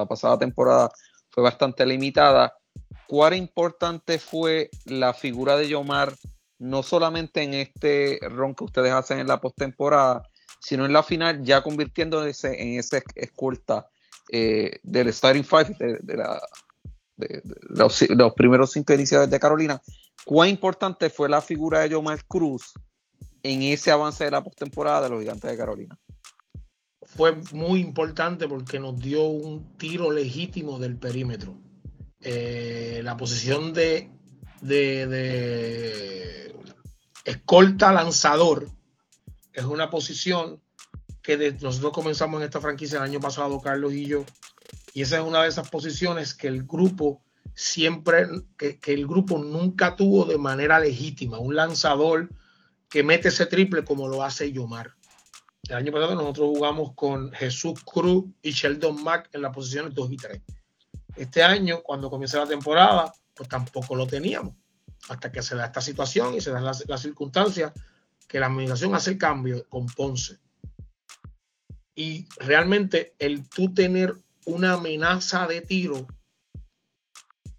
pasada 0.07 0.39
temporada 0.39 0.91
fue 1.31 1.43
bastante 1.43 1.87
limitada. 1.87 2.55
¿Cuán 3.07 3.35
importante 3.35 4.19
fue 4.19 4.69
la 4.85 5.15
figura 5.15 5.57
de 5.57 5.69
Yomar, 5.69 6.13
no 6.59 6.83
solamente 6.83 7.43
en 7.43 7.55
este 7.55 8.19
ron 8.23 8.55
que 8.55 8.65
ustedes 8.65 8.93
hacen 8.93 9.19
en 9.19 9.27
la 9.27 9.41
postemporada, 9.41 10.23
sino 10.61 10.85
en 10.85 10.93
la 10.93 11.03
final, 11.03 11.43
ya 11.45 11.63
convirtiéndose 11.63 12.61
en 12.61 12.79
esa 12.79 13.01
escolta 13.15 13.89
eh, 14.31 14.81
del 14.83 15.13
starting 15.13 15.45
five 15.45 15.77
de, 15.79 16.17
la, 16.17 16.41
de, 17.17 17.43
los, 17.69 18.35
primeros 18.35 18.73
cinco 18.73 18.93
iniciadores 18.93 19.31
de 19.31 19.41
Carolina, 19.41 19.81
cuán 20.25 20.49
importante 20.49 21.11
fue 21.11 21.29
la 21.29 21.41
figura 21.41 21.81
de 21.81 21.91
Yomar 21.91 22.25
Cruz 22.27 22.73
en 23.43 23.63
ese 23.63 23.91
avance 23.91 24.25
de 24.25 24.31
la 24.31 24.43
postemporada 24.43 25.03
de 25.03 25.11
los 25.11 25.21
gigantes 25.21 25.51
de 25.51 25.57
Carolina. 25.57 25.99
Fue 27.03 27.37
muy 27.53 27.81
importante 27.81 28.47
porque 28.49 28.79
nos 28.79 28.99
dio 28.99 29.25
un 29.25 29.77
tiro 29.79 30.11
legítimo 30.11 30.79
del 30.79 30.97
perímetro. 30.97 31.57
Eh, 32.21 33.01
la 33.03 33.17
posición 33.17 33.73
de, 33.73 34.11
de, 34.61 36.55
escolta 37.25 37.93
lanzador 37.93 38.69
es 39.53 39.65
una 39.65 39.91
posición 39.91 40.63
que 41.23 41.57
nosotros 41.61 41.93
comenzamos 41.93 42.41
en 42.41 42.47
esta 42.47 42.61
franquicia 42.61 42.99
el 42.99 43.05
año 43.05 43.21
pasado, 43.21 43.61
Carlos 43.61 43.93
y 43.93 44.07
yo, 44.07 44.25
y 44.95 45.03
esa 45.03 45.19
es 45.19 45.23
una 45.23 45.43
de 45.43 45.49
esas 45.49 45.69
posiciones 45.69 46.35
que 46.35 46.49
el 46.49 46.65
grupo 46.65 47.23
siempre, 47.55 48.27
que, 48.57 48.79
el 48.87 49.07
grupo 49.07 49.39
nunca 49.39 49.97
tuvo 49.97 50.25
de 50.25 50.39
manera 50.39 50.79
legítima, 50.79 51.39
un 51.39 51.57
lanzador 51.57 52.29
que 52.89 53.03
mete 53.03 53.29
ese 53.29 53.47
triple 53.47 53.85
como 53.85 54.09
lo 54.09 54.23
hace 54.23 54.53
Yomar. 54.53 54.93
El 55.69 55.77
año 55.77 55.93
pasado 55.93 56.15
nosotros 56.15 56.49
jugamos 56.49 56.95
con 56.95 57.31
Jesús 57.33 57.83
Cruz 57.85 58.25
y 58.41 58.53
Sheldon 58.53 59.03
Mack 59.03 59.29
en 59.33 59.43
las 59.43 59.53
posiciones 59.53 59.93
2 59.93 60.13
y 60.13 60.17
3. 60.17 60.43
Este 61.17 61.43
año, 61.43 61.83
cuando 61.83 62.09
comienza 62.09 62.39
la 62.39 62.47
temporada, 62.47 63.13
pues 63.39 63.49
tampoco 63.49 63.95
lo 63.95 64.07
teníamos. 64.07 64.55
Hasta 65.09 65.31
que 65.31 65.43
se 65.43 65.55
da 65.55 65.67
esta 65.67 65.81
situación 65.81 66.35
y 66.35 66.41
se 66.41 66.51
dan 66.51 66.65
las, 66.65 66.85
circunstancias 67.01 67.73
que 68.27 68.41
la 68.41 68.47
administración 68.47 68.95
hace 68.97 69.13
el 69.13 69.19
cambio 69.19 69.65
con 69.69 69.87
Ponce. 69.87 70.39
Y 71.95 72.27
realmente 72.39 73.15
el 73.19 73.49
tú 73.49 73.73
tener 73.73 74.15
una 74.45 74.75
amenaza 74.75 75.47
de 75.47 75.61
tiro 75.61 76.07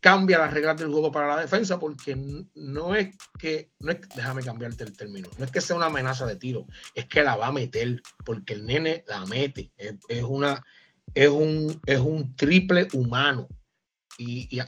cambia 0.01 0.37
las 0.37 0.53
reglas 0.53 0.77
del 0.77 0.89
juego 0.89 1.11
para 1.11 1.27
la 1.27 1.41
defensa 1.41 1.79
porque 1.79 2.15
no 2.55 2.95
es 2.95 3.15
que, 3.37 3.71
no 3.79 3.91
es, 3.91 3.99
déjame 4.15 4.43
cambiarte 4.43 4.83
el 4.83 4.95
término, 4.95 5.29
no 5.37 5.45
es 5.45 5.51
que 5.51 5.61
sea 5.61 5.75
una 5.75 5.87
amenaza 5.87 6.25
de 6.25 6.35
tiro, 6.35 6.65
es 6.93 7.05
que 7.05 7.23
la 7.23 7.35
va 7.35 7.47
a 7.47 7.51
meter 7.51 8.01
porque 8.25 8.53
el 8.53 8.65
nene 8.65 9.03
la 9.07 9.25
mete, 9.25 9.71
es, 9.77 10.23
una, 10.23 10.65
es 11.13 11.29
un, 11.29 11.81
es 11.85 11.99
un 11.99 12.35
triple 12.35 12.87
humano. 12.93 13.47
Y, 14.21 14.59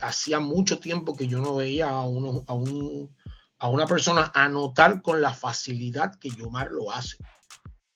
hacía 0.00 0.38
mucho 0.38 0.78
tiempo 0.78 1.16
que 1.16 1.26
yo 1.26 1.40
no 1.40 1.56
veía 1.56 1.88
a, 1.88 2.04
uno, 2.04 2.44
a, 2.46 2.54
un, 2.54 3.12
a 3.58 3.68
una 3.68 3.86
persona 3.86 4.30
anotar 4.34 5.02
con 5.02 5.20
la 5.20 5.34
facilidad 5.34 6.14
que 6.14 6.30
Yomar 6.30 6.70
lo 6.70 6.92
hace. 6.92 7.16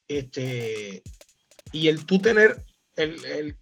Este, 0.09 1.05
y 1.71 1.89
el 1.89 2.05
tú 2.05 2.19
tener, 2.19 2.65
el, 2.97 3.57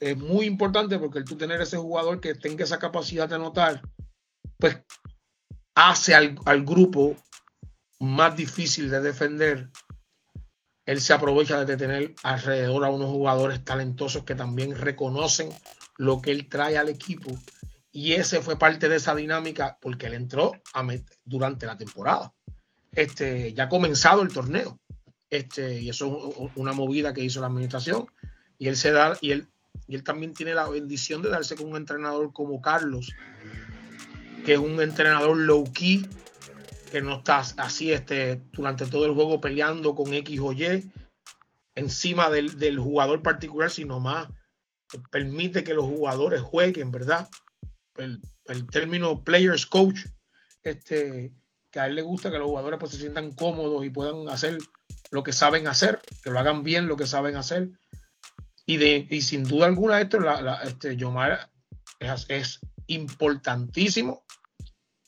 es 0.00 0.16
muy 0.16 0.46
importante 0.46 0.98
porque 0.98 1.18
el 1.18 1.24
tú 1.24 1.36
tener 1.36 1.60
ese 1.60 1.76
jugador 1.76 2.20
que 2.20 2.34
tenga 2.34 2.64
esa 2.64 2.78
capacidad 2.78 3.28
de 3.28 3.34
anotar, 3.34 3.82
pues 4.58 4.78
hace 5.74 6.14
al, 6.14 6.64
grupo 6.64 7.16
más 7.98 8.34
difícil 8.36 8.90
de 8.90 9.00
defender. 9.00 9.70
Él 10.86 11.00
se 11.00 11.12
aprovecha 11.12 11.64
de 11.64 11.76
tener 11.76 12.14
alrededor 12.22 12.84
a 12.84 12.90
unos 12.90 13.10
jugadores 13.10 13.64
talentosos 13.64 14.24
que 14.24 14.34
también 14.34 14.74
reconocen 14.74 15.50
lo 16.00 16.22
que 16.22 16.30
él 16.30 16.48
trae 16.48 16.78
al 16.78 16.88
equipo. 16.88 17.30
Y 17.92 18.12
ese 18.14 18.40
fue 18.40 18.58
parte 18.58 18.88
de 18.88 18.96
esa 18.96 19.14
dinámica 19.14 19.76
porque 19.82 20.06
él 20.06 20.14
entró 20.14 20.52
a 20.72 20.86
durante 21.26 21.66
la 21.66 21.76
temporada. 21.76 22.32
Este, 22.92 23.52
ya 23.52 23.64
ha 23.64 23.68
comenzado 23.68 24.22
el 24.22 24.32
torneo. 24.32 24.80
Este, 25.28 25.82
y 25.82 25.90
eso 25.90 26.32
es 26.40 26.50
una 26.56 26.72
movida 26.72 27.12
que 27.12 27.22
hizo 27.22 27.42
la 27.42 27.48
administración. 27.48 28.06
Y 28.56 28.68
él 28.68 28.76
se 28.76 28.92
da, 28.92 29.18
y 29.20 29.32
él, 29.32 29.48
y 29.86 29.94
él 29.94 30.02
también 30.02 30.32
tiene 30.32 30.54
la 30.54 30.70
bendición 30.70 31.20
de 31.20 31.28
darse 31.28 31.54
con 31.54 31.68
un 31.68 31.76
entrenador 31.76 32.32
como 32.32 32.62
Carlos, 32.62 33.12
que 34.46 34.54
es 34.54 34.58
un 34.58 34.80
entrenador 34.80 35.36
low 35.36 35.70
key, 35.70 36.06
que 36.90 37.02
no 37.02 37.16
está 37.16 37.40
así 37.58 37.92
este, 37.92 38.40
durante 38.52 38.86
todo 38.86 39.04
el 39.04 39.12
juego 39.12 39.38
peleando 39.38 39.94
con 39.94 40.14
X 40.14 40.40
o 40.40 40.52
Y 40.54 40.90
encima 41.74 42.30
del, 42.30 42.78
jugador 42.78 43.22
particular, 43.22 43.70
sino 43.70 44.00
más 44.00 44.28
permite 45.10 45.64
que 45.64 45.74
los 45.74 45.84
jugadores 45.84 46.40
jueguen, 46.40 46.90
¿verdad? 46.90 47.28
El, 47.96 48.20
el, 48.46 48.66
término 48.66 49.22
players 49.22 49.66
coach, 49.66 50.06
este, 50.62 51.32
que 51.70 51.80
a 51.80 51.86
él 51.86 51.94
le 51.94 52.02
gusta 52.02 52.30
que 52.30 52.38
los 52.38 52.48
jugadores 52.48 52.78
pues, 52.78 52.92
se 52.92 52.98
sientan 52.98 53.32
cómodos 53.32 53.84
y 53.84 53.90
puedan 53.90 54.28
hacer 54.28 54.58
lo 55.10 55.22
que 55.22 55.32
saben 55.32 55.66
hacer, 55.66 56.00
que 56.22 56.30
lo 56.30 56.38
hagan 56.38 56.62
bien 56.62 56.88
lo 56.88 56.96
que 56.96 57.06
saben 57.06 57.36
hacer. 57.36 57.70
Y, 58.66 58.76
de, 58.76 59.06
y 59.10 59.22
sin 59.22 59.44
duda 59.44 59.66
alguna 59.66 60.00
esto, 60.00 60.20
la, 60.20 60.62
este, 60.62 60.96
Yomar 60.96 61.50
es, 61.98 62.60
importantísimo 62.86 64.24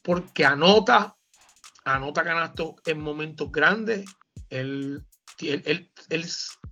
porque 0.03 0.45
anota, 0.45 1.17
anota 1.85 2.23
canastos 2.23 2.75
en 2.87 3.01
momentos 3.01 3.51
grandes. 3.51 4.05
Él, 4.51 5.05
él, 5.41 5.91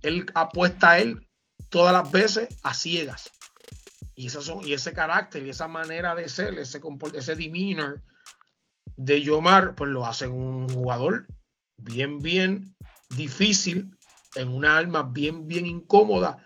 él, 0.01 0.25
apuesta 0.33 0.91
a 0.91 0.99
él 0.99 1.27
todas 1.69 1.93
las 1.93 2.11
veces 2.11 2.49
a 2.63 2.73
ciegas. 2.73 3.31
Y, 4.15 4.29
son, 4.29 4.67
y 4.67 4.73
ese 4.73 4.93
carácter 4.93 5.45
y 5.45 5.49
esa 5.49 5.67
manera 5.67 6.13
de 6.15 6.29
ser, 6.29 6.57
ese, 6.59 6.81
ese 7.13 7.35
demeanor 7.35 8.01
de 8.97 9.21
Yomar, 9.21 9.75
pues 9.75 9.89
lo 9.89 10.05
hace 10.05 10.27
un 10.27 10.69
jugador 10.69 11.27
bien, 11.77 12.19
bien 12.19 12.75
difícil, 13.09 13.97
en 14.35 14.49
una 14.49 14.77
alma 14.77 15.03
bien, 15.03 15.47
bien 15.47 15.65
incómoda, 15.65 16.43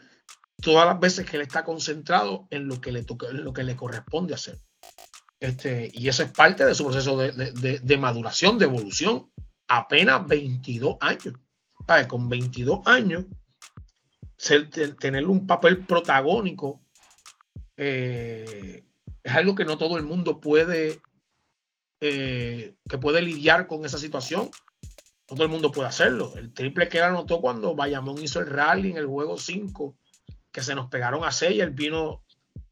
todas 0.62 0.86
las 0.88 1.00
veces 1.00 1.30
que 1.30 1.38
él 1.38 1.44
está 1.44 1.64
concentrado 1.64 2.48
en 2.50 2.68
lo 2.68 2.80
que 2.80 2.92
le, 2.92 3.04
toca, 3.04 3.28
en 3.28 3.44
lo 3.44 3.54
que 3.54 3.64
le 3.64 3.76
corresponde 3.76 4.34
hacer. 4.34 4.60
Este, 5.40 5.92
y 5.94 6.08
eso 6.08 6.24
es 6.24 6.32
parte 6.32 6.66
de 6.66 6.74
su 6.74 6.86
proceso 6.86 7.18
de, 7.18 7.98
maduración, 7.98 8.58
de 8.58 8.66
evolución. 8.66 9.32
Apenas 9.68 10.26
22 10.28 10.98
años. 11.02 11.34
Con 12.08 12.30
22 12.30 12.80
años, 12.86 13.26
tener 15.00 15.26
un 15.28 15.48
papel 15.48 15.86
protagónico 15.86 16.82
eh, 17.78 18.84
es 19.24 19.34
algo 19.34 19.56
que 19.56 19.66
no 19.66 19.78
todo 19.78 19.98
el 19.98 20.04
mundo 20.04 20.40
puede, 20.40 21.00
eh, 22.00 22.76
que 22.88 22.98
puede 22.98 23.22
lidiar 23.22 23.68
con 23.68 23.86
esa 23.86 23.98
situación 23.98 24.50
todo 25.26 25.44
el 25.44 25.50
mundo 25.50 25.72
puede 25.72 25.88
hacerlo. 25.88 26.34
El 26.36 26.54
triple 26.54 26.88
que 26.88 27.00
él 27.00 27.06
anotó 27.06 27.42
cuando 27.42 27.76
Bayamón 27.76 28.22
hizo 28.22 28.40
el 28.40 28.48
rally 28.48 28.92
en 28.92 28.98
el 28.98 29.08
juego 29.08 29.38
5, 29.38 29.98
que 30.52 30.62
se 30.62 30.76
nos 30.76 30.90
pegaron 30.90 31.24
a 31.24 31.32
6, 31.32 31.62
él 31.62 31.72
vino 31.72 32.24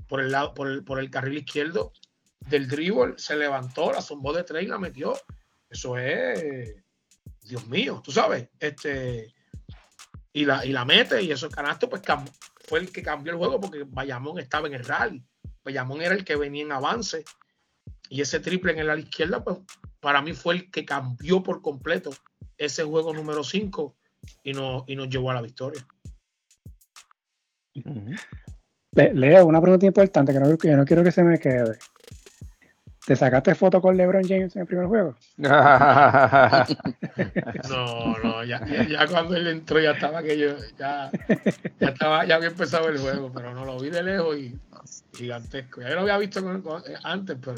por 0.08 0.22
el 0.22 0.32
lado, 0.32 0.54
por 0.54 0.68
el, 0.68 0.84
por 0.84 1.00
el 1.00 1.10
carril 1.10 1.40
izquierdo 1.40 1.94
del 2.40 2.68
dribble, 2.68 3.16
se 3.18 3.36
levantó, 3.36 3.92
la 3.92 4.02
zumbó 4.02 4.34
de 4.34 4.44
tres 4.44 4.64
y 4.64 4.68
la 4.68 4.78
metió. 4.78 5.14
Eso 5.70 5.98
es, 5.98 6.76
Dios 7.42 7.66
mío, 7.68 8.02
tú 8.04 8.12
sabes, 8.12 8.50
este, 8.60 9.34
y 10.34 10.46
la, 10.46 10.66
y 10.66 10.72
la 10.72 10.84
mete 10.84 11.22
y 11.22 11.32
eso 11.32 11.50
canasto 11.50 11.90
pues 11.90 12.02
fue 12.68 12.80
el 12.80 12.92
que 12.92 13.04
cambió 13.04 13.32
el 13.32 13.38
juego 13.38 13.62
porque 13.62 13.84
Bayamón 13.88 14.40
estaba 14.40 14.68
en 14.68 14.74
el 14.74 14.84
rally. 14.84 15.24
Bayamón 15.64 16.02
era 16.02 16.16
el 16.16 16.26
que 16.26 16.36
venía 16.36 16.64
en 16.64 16.72
avance 16.72 17.24
y 18.10 18.22
ese 18.22 18.40
triple 18.40 18.74
en 18.74 18.80
el 18.80 18.90
ala 18.90 19.02
izquierda 19.02 19.44
pues 19.44 19.60
para 20.00 20.22
mí 20.22 20.34
fue 20.34 20.56
el 20.56 20.72
que 20.72 20.84
cambió 20.84 21.44
por 21.44 21.62
completo 21.62 22.10
ese 22.58 22.84
juego 22.84 23.14
número 23.14 23.44
5 23.44 23.96
y, 24.44 24.52
y 24.52 24.96
nos 24.96 25.10
llevó 25.10 25.32
a 25.32 25.36
la 25.36 25.42
victoria. 25.42 25.86
Leo, 28.96 29.46
una 29.46 29.62
pregunta 29.62 29.86
importante 29.86 30.34
que 30.34 30.40
no, 30.40 30.58
que 30.58 30.72
no 30.72 30.86
quiero 30.86 31.04
que 31.04 31.12
se 31.12 31.24
me 31.24 31.40
quede. 31.40 31.78
¿Te 33.06 33.18
sacaste 33.18 33.54
foto 33.54 33.82
con 33.82 33.98
LeBron 33.98 34.24
James 34.24 34.56
en 34.56 34.62
el 34.62 34.68
primer 34.68 34.86
juego? 34.86 35.16
no, 35.38 35.58
no, 38.24 38.44
ya, 38.46 38.66
ya, 38.88 39.06
cuando 39.08 39.36
él 39.36 39.48
entró 39.48 39.82
ya 39.82 39.92
estaba 39.92 40.24
que 40.24 40.38
yo, 40.38 40.56
ya, 40.80 41.12
ya 41.82 41.90
estaba, 41.90 42.26
ya 42.26 42.36
había 42.36 42.48
empezado 42.48 42.88
el 42.88 42.98
juego, 42.98 43.30
pero 43.34 43.54
no 43.54 43.66
lo 43.66 43.78
vi 43.78 43.90
de 43.90 44.04
lejos 44.04 44.38
y 44.38 44.58
gigantesco. 45.14 45.82
Ya 45.82 45.90
lo 45.90 46.02
había 46.02 46.18
visto 46.18 46.40
antes, 47.04 47.38
pero 47.44 47.56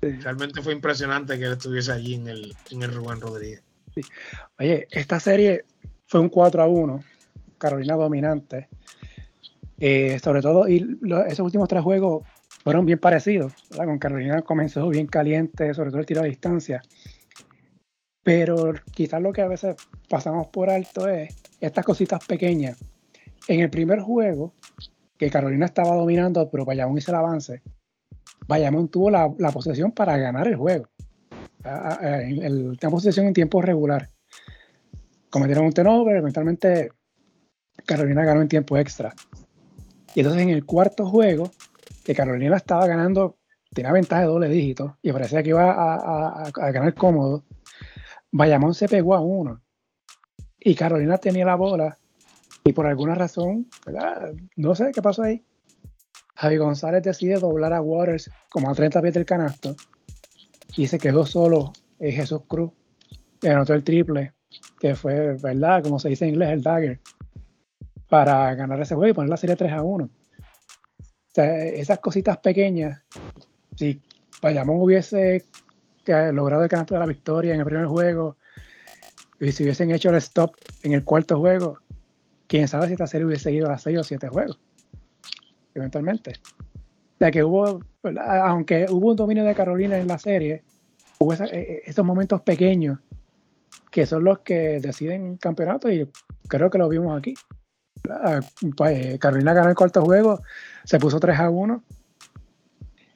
realmente 0.00 0.62
fue 0.62 0.72
impresionante 0.72 1.38
que 1.38 1.44
él 1.44 1.52
estuviese 1.52 1.92
allí 1.92 2.14
en 2.14 2.28
el, 2.28 2.56
en 2.70 2.82
el 2.82 2.94
Rubén 2.94 3.20
Rodríguez. 3.20 3.62
Oye, 4.58 4.88
esta 4.90 5.20
serie 5.20 5.66
fue 6.06 6.20
un 6.20 6.30
4 6.30 6.62
a 6.62 6.66
1, 6.66 7.04
Carolina 7.58 7.96
dominante. 7.96 8.68
Eh, 9.78 10.18
sobre 10.20 10.40
todo, 10.40 10.66
y 10.68 10.98
esos 11.26 11.40
últimos 11.40 11.68
tres 11.68 11.82
juegos 11.82 12.22
fueron 12.64 12.86
bien 12.86 12.98
parecidos. 12.98 13.52
Con 13.76 13.98
Carolina 13.98 14.42
comenzó 14.42 14.88
bien 14.88 15.06
caliente, 15.06 15.72
sobre 15.74 15.90
todo 15.90 16.00
el 16.00 16.06
tiro 16.06 16.22
a 16.22 16.24
distancia. 16.24 16.82
Pero 18.22 18.72
quizás 18.90 19.20
lo 19.20 19.32
que 19.32 19.42
a 19.42 19.48
veces 19.48 19.76
pasamos 20.08 20.48
por 20.48 20.70
alto 20.70 21.06
es 21.06 21.36
estas 21.60 21.84
cositas 21.84 22.24
pequeñas. 22.26 22.82
En 23.46 23.60
el 23.60 23.68
primer 23.68 24.00
juego, 24.00 24.54
que 25.18 25.30
Carolina 25.30 25.66
estaba 25.66 25.94
dominando, 25.94 26.50
pero 26.50 26.64
Bayamón 26.64 26.96
hizo 26.96 27.12
el 27.12 27.18
avance, 27.18 27.62
Bayamón 28.48 28.88
tuvo 28.88 29.10
la, 29.10 29.30
posesión 29.52 29.92
para 29.92 30.16
ganar 30.16 30.48
el 30.48 30.56
juego. 30.56 30.88
El, 32.00 32.78
la 32.80 32.90
posesión 32.90 33.26
en 33.26 33.34
tiempo 33.34 33.60
regular. 33.60 34.10
Cometieron 35.28 35.66
un 35.66 35.72
turnover, 35.72 36.16
eventualmente 36.16 36.90
Carolina 37.84 38.24
ganó 38.24 38.40
en 38.40 38.48
tiempo 38.48 38.78
extra. 38.78 39.14
Y 40.14 40.20
entonces 40.20 40.42
en 40.42 40.50
el 40.50 40.64
cuarto 40.64 41.06
juego, 41.06 41.50
que 42.04 42.14
Carolina 42.14 42.56
estaba 42.56 42.86
ganando, 42.86 43.38
tenía 43.72 43.90
ventaja 43.90 44.22
de 44.22 44.28
doble 44.28 44.48
dígito 44.48 44.98
y 45.02 45.10
parecía 45.10 45.42
que 45.42 45.48
iba 45.48 45.72
a, 45.72 46.50
ganar 46.70 46.94
cómodo, 46.94 47.44
Bayamón 48.30 48.74
se 48.74 48.88
pegó 48.88 49.14
a 49.14 49.20
uno. 49.20 49.62
Y 50.60 50.74
Carolina 50.74 51.18
tenía 51.18 51.44
la 51.44 51.56
bola 51.56 51.98
y 52.62 52.72
por 52.72 52.86
alguna 52.86 53.14
razón, 53.14 53.68
no 54.56 54.74
sé 54.74 54.92
qué 54.94 55.02
pasó 55.02 55.22
ahí. 55.22 55.44
Javi 56.36 56.56
González 56.56 57.02
decide 57.02 57.34
doblar 57.38 57.72
a 57.72 57.80
Waters 57.80 58.30
como 58.50 58.70
a 58.70 58.74
30 58.74 59.00
pies 59.02 59.14
del 59.14 59.24
canasto 59.24 59.76
y 60.76 60.86
se 60.86 60.98
quedó 60.98 61.26
solo 61.26 61.72
en 61.98 62.12
Jesús 62.12 62.42
Cruz, 62.48 62.72
que 63.40 63.50
anotó 63.50 63.74
el 63.74 63.84
triple, 63.84 64.34
que 64.78 64.94
fue, 64.94 65.36
¿verdad? 65.36 65.82
Como 65.82 65.98
se 65.98 66.08
dice 66.08 66.24
en 66.24 66.32
inglés, 66.32 66.50
el 66.50 66.62
dagger, 66.62 67.00
para 68.08 68.54
ganar 68.54 68.80
ese 68.80 68.94
juego 68.94 69.10
y 69.10 69.14
poner 69.14 69.30
la 69.30 69.36
serie 69.36 69.56
3 69.56 69.72
a 69.72 69.82
1 69.82 70.10
esas 71.36 71.98
cositas 71.98 72.38
pequeñas, 72.38 73.02
si 73.76 74.00
Bayamón 74.40 74.80
hubiese 74.80 75.44
logrado 76.06 76.62
el 76.62 76.68
canasto 76.68 76.94
de 76.94 77.00
la 77.00 77.06
victoria 77.06 77.54
en 77.54 77.60
el 77.60 77.66
primer 77.66 77.86
juego 77.86 78.36
y 79.40 79.52
si 79.52 79.64
hubiesen 79.64 79.90
hecho 79.90 80.10
el 80.10 80.16
stop 80.16 80.54
en 80.82 80.92
el 80.92 81.04
cuarto 81.04 81.38
juego, 81.38 81.78
quién 82.46 82.68
sabe 82.68 82.86
si 82.86 82.92
esta 82.92 83.06
serie 83.06 83.26
hubiese 83.26 83.52
ido 83.52 83.70
a 83.70 83.78
6 83.78 83.98
o 83.98 84.04
7 84.04 84.28
juegos, 84.28 84.60
eventualmente. 85.74 86.32
O 87.14 87.18
sea 87.18 87.30
que 87.30 87.42
hubo, 87.42 87.80
aunque 88.26 88.86
hubo 88.90 89.10
un 89.10 89.16
dominio 89.16 89.44
de 89.44 89.54
Carolina 89.54 89.98
en 89.98 90.08
la 90.08 90.18
serie, 90.18 90.62
hubo 91.18 91.32
e, 91.32 91.36
e, 91.44 91.82
esos 91.86 92.04
momentos 92.04 92.42
pequeños 92.42 92.98
que 93.90 94.06
son 94.06 94.24
los 94.24 94.40
que 94.40 94.80
deciden 94.80 95.36
campeonato 95.36 95.90
y 95.90 96.10
creo 96.48 96.68
que 96.70 96.78
lo 96.78 96.88
vimos 96.88 97.16
aquí. 97.16 97.34
Pues, 98.76 99.18
Carolina 99.18 99.54
ganó 99.54 99.70
el 99.70 99.76
cuarto 99.76 100.04
juego, 100.04 100.42
se 100.84 100.98
puso 100.98 101.18
3 101.18 101.38
a 101.38 101.50
1 101.50 101.82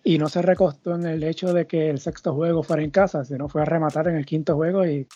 y 0.04 0.18
no 0.18 0.28
se 0.28 0.42
recostó 0.42 0.94
en 0.94 1.06
el 1.06 1.22
hecho 1.22 1.52
de 1.52 1.66
que 1.66 1.90
el 1.90 2.00
sexto 2.00 2.34
juego 2.34 2.62
fuera 2.62 2.82
en 2.82 2.90
casa, 2.90 3.24
sino 3.24 3.48
fue 3.48 3.62
a 3.62 3.66
rematar 3.66 4.08
en 4.08 4.16
el 4.16 4.24
quinto 4.24 4.56
juego 4.56 4.86
y 4.86 5.06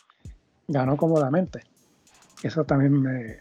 ganó 0.68 0.96
cómodamente. 0.96 1.60
Eso 2.42 2.64
también 2.64 3.00
me, 3.00 3.38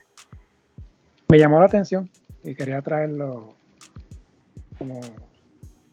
me 1.27 1.39
llamó 1.39 1.59
la 1.59 1.65
atención 1.65 2.09
y 2.43 2.55
quería 2.55 2.81
traerlo 2.81 3.55
como 4.77 5.01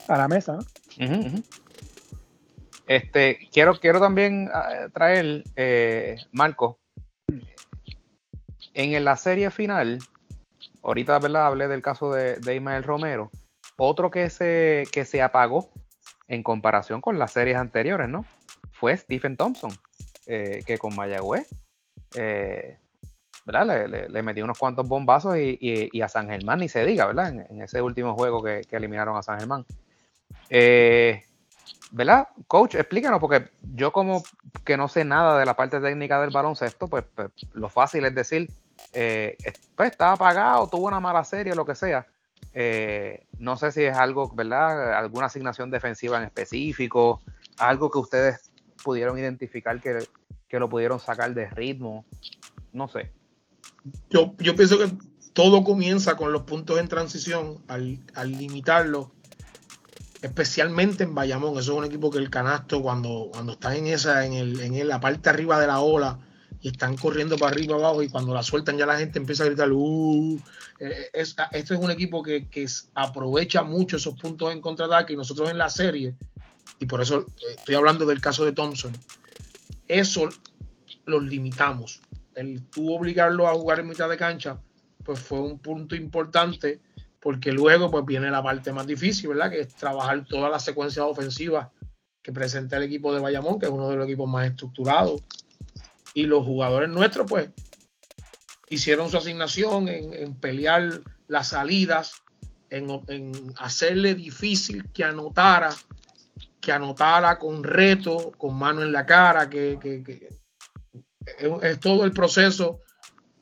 a 0.06 0.18
la 0.18 0.28
mesa. 0.28 0.58
Este, 2.86 3.38
quiero, 3.52 3.78
quiero 3.78 4.00
también 4.00 4.48
ah, 4.52 4.88
traer, 4.92 5.44
eh, 5.56 6.16
Marco, 6.32 6.78
en 8.74 9.04
la 9.04 9.16
serie 9.16 9.50
final, 9.50 9.98
ahorita 10.88 11.18
¿verdad? 11.18 11.46
hablé 11.46 11.68
del 11.68 11.82
caso 11.82 12.12
de, 12.12 12.36
de 12.36 12.56
Ismael 12.56 12.82
Romero. 12.82 13.30
Otro 13.76 14.10
que 14.10 14.28
se, 14.30 14.84
que 14.90 15.04
se 15.04 15.22
apagó 15.22 15.70
en 16.26 16.42
comparación 16.42 17.00
con 17.00 17.18
las 17.18 17.32
series 17.32 17.56
anteriores, 17.56 18.08
¿no? 18.08 18.24
Fue 18.72 18.96
Stephen 18.96 19.36
Thompson, 19.36 19.70
eh, 20.26 20.62
que 20.66 20.78
con 20.78 20.94
Mayagüez, 20.96 21.48
eh, 22.16 22.78
¿verdad? 23.44 23.88
Le, 23.88 24.22
metió 24.22 24.44
unos 24.44 24.58
cuantos 24.58 24.86
bombazos 24.86 25.36
y, 25.38 26.00
a 26.02 26.08
San 26.08 26.28
Germán 26.28 26.60
ni 26.60 26.68
se 26.68 26.84
diga, 26.84 27.06
¿verdad? 27.06 27.46
En, 27.48 27.62
ese 27.62 27.80
último 27.80 28.14
juego 28.14 28.42
que, 28.42 28.62
eliminaron 28.70 29.16
a 29.16 29.22
San 29.22 29.38
Germán. 29.38 29.64
Eh, 30.50 31.22
¿Verdad? 31.90 32.28
Coach, 32.46 32.74
explícanos, 32.74 33.20
porque 33.20 33.48
yo 33.74 33.92
como 33.92 34.22
que 34.64 34.76
no 34.76 34.88
sé 34.88 35.04
nada 35.04 35.38
de 35.38 35.46
la 35.46 35.54
parte 35.54 35.80
técnica 35.80 36.20
del 36.20 36.30
baloncesto, 36.30 36.88
pues, 36.88 37.04
pues 37.14 37.30
lo 37.54 37.68
fácil 37.70 38.04
es 38.04 38.14
decir, 38.14 38.50
eh, 38.92 39.36
pues, 39.76 39.90
estaba 39.90 40.12
apagado, 40.12 40.68
tuvo 40.68 40.86
una 40.86 41.00
mala 41.00 41.24
serie, 41.24 41.54
lo 41.54 41.64
que 41.64 41.74
sea. 41.74 42.06
Eh, 42.52 43.26
no 43.38 43.56
sé 43.56 43.72
si 43.72 43.84
es 43.84 43.96
algo, 43.96 44.32
¿verdad? 44.34 44.94
Alguna 44.94 45.26
asignación 45.26 45.70
defensiva 45.70 46.18
en 46.18 46.24
específico, 46.24 47.20
algo 47.58 47.90
que 47.90 47.98
ustedes 47.98 48.50
pudieron 48.82 49.18
identificar 49.18 49.80
que, 49.80 50.06
lo 50.58 50.68
pudieron 50.68 50.98
sacar 50.98 51.34
de 51.34 51.48
ritmo, 51.50 52.04
no 52.72 52.88
sé. 52.88 53.12
Yo, 54.10 54.34
pienso 54.36 54.78
que 54.78 54.92
todo 55.32 55.62
comienza 55.62 56.16
con 56.16 56.32
los 56.32 56.42
puntos 56.42 56.78
en 56.78 56.88
transición, 56.88 57.62
al, 57.68 58.00
al 58.14 58.32
limitarlo, 58.32 59.12
especialmente 60.22 61.04
en 61.04 61.14
Bayamón. 61.14 61.58
Eso 61.58 61.72
es 61.72 61.78
un 61.78 61.84
equipo 61.84 62.10
que 62.10 62.18
el 62.18 62.30
canasto, 62.30 62.82
cuando, 62.82 63.28
cuando 63.32 63.52
está 63.52 63.76
en 63.76 63.86
esa, 63.86 64.24
en, 64.24 64.32
el, 64.32 64.60
en 64.60 64.88
la 64.88 65.00
parte 65.00 65.30
arriba 65.30 65.60
de 65.60 65.66
la 65.66 65.80
ola, 65.80 66.18
y 66.60 66.68
están 66.68 66.96
corriendo 66.96 67.36
para 67.36 67.52
arriba 67.52 67.76
abajo 67.76 68.02
y 68.02 68.08
cuando 68.08 68.34
la 68.34 68.42
sueltan 68.42 68.76
ya 68.76 68.86
la 68.86 68.98
gente 68.98 69.18
empieza 69.18 69.44
a 69.44 69.46
gritar 69.46 69.70
uh, 69.72 70.40
eh, 70.80 71.10
esto 71.12 71.44
es 71.52 71.70
un 71.80 71.90
equipo 71.90 72.22
que, 72.22 72.66
aprovecha 72.94 73.62
mucho 73.62 73.96
esos 73.96 74.18
puntos 74.18 74.52
en 74.52 74.60
contraataque 74.60 75.12
y 75.12 75.16
nosotros 75.16 75.50
en 75.50 75.58
la 75.58 75.68
serie 75.68 76.14
y 76.80 76.86
por 76.86 77.00
eso 77.00 77.20
eh, 77.20 77.54
estoy 77.56 77.74
hablando 77.74 78.06
del 78.06 78.20
caso 78.20 78.44
de 78.44 78.52
Thompson 78.52 78.92
eso 79.86 80.28
los 81.06 81.22
limitamos. 81.22 82.02
El 82.34 82.62
tú 82.66 82.94
obligarlo 82.94 83.48
a 83.48 83.54
jugar 83.54 83.80
en 83.80 83.88
mitad 83.88 84.08
de 84.08 84.16
cancha 84.16 84.60
pues 85.04 85.18
fue 85.18 85.40
un 85.40 85.58
punto 85.58 85.96
importante 85.96 86.80
porque 87.20 87.50
luego 87.50 87.90
pues 87.90 88.04
viene 88.04 88.30
la 88.30 88.42
parte 88.42 88.72
más 88.72 88.86
difícil 88.86 89.30
verdad 89.30 89.50
que 89.50 89.60
es 89.60 89.74
trabajar 89.74 90.24
todas 90.26 90.50
las 90.50 90.64
secuencias 90.64 91.06
ofensivas 91.06 91.68
que 92.22 92.32
presenta 92.32 92.76
el 92.76 92.84
equipo 92.84 93.12
de 93.14 93.20
Bayamón 93.20 93.58
que 93.58 93.66
es 93.66 93.72
uno 93.72 93.88
de 93.88 93.96
los 93.96 94.06
equipos 94.06 94.28
más 94.28 94.46
estructurados 94.46 95.22
y 96.18 96.26
los 96.26 96.44
jugadores 96.44 96.88
nuestros, 96.88 97.28
pues, 97.30 97.50
hicieron 98.68 99.08
su 99.08 99.18
asignación 99.18 99.86
en, 99.86 100.34
pelear 100.34 101.00
las 101.28 101.50
salidas, 101.50 102.24
en, 102.70 103.54
hacerle 103.56 104.16
difícil 104.16 104.90
que 104.90 105.04
anotara, 105.04 105.70
que 106.60 106.72
anotara 106.72 107.38
con 107.38 107.62
reto, 107.62 108.32
con 108.36 108.58
mano 108.58 108.82
en 108.82 108.90
la 108.90 109.06
cara, 109.06 109.48
que, 109.48 109.78
es, 111.62 111.78
todo 111.78 112.04
el 112.04 112.10
proceso 112.10 112.80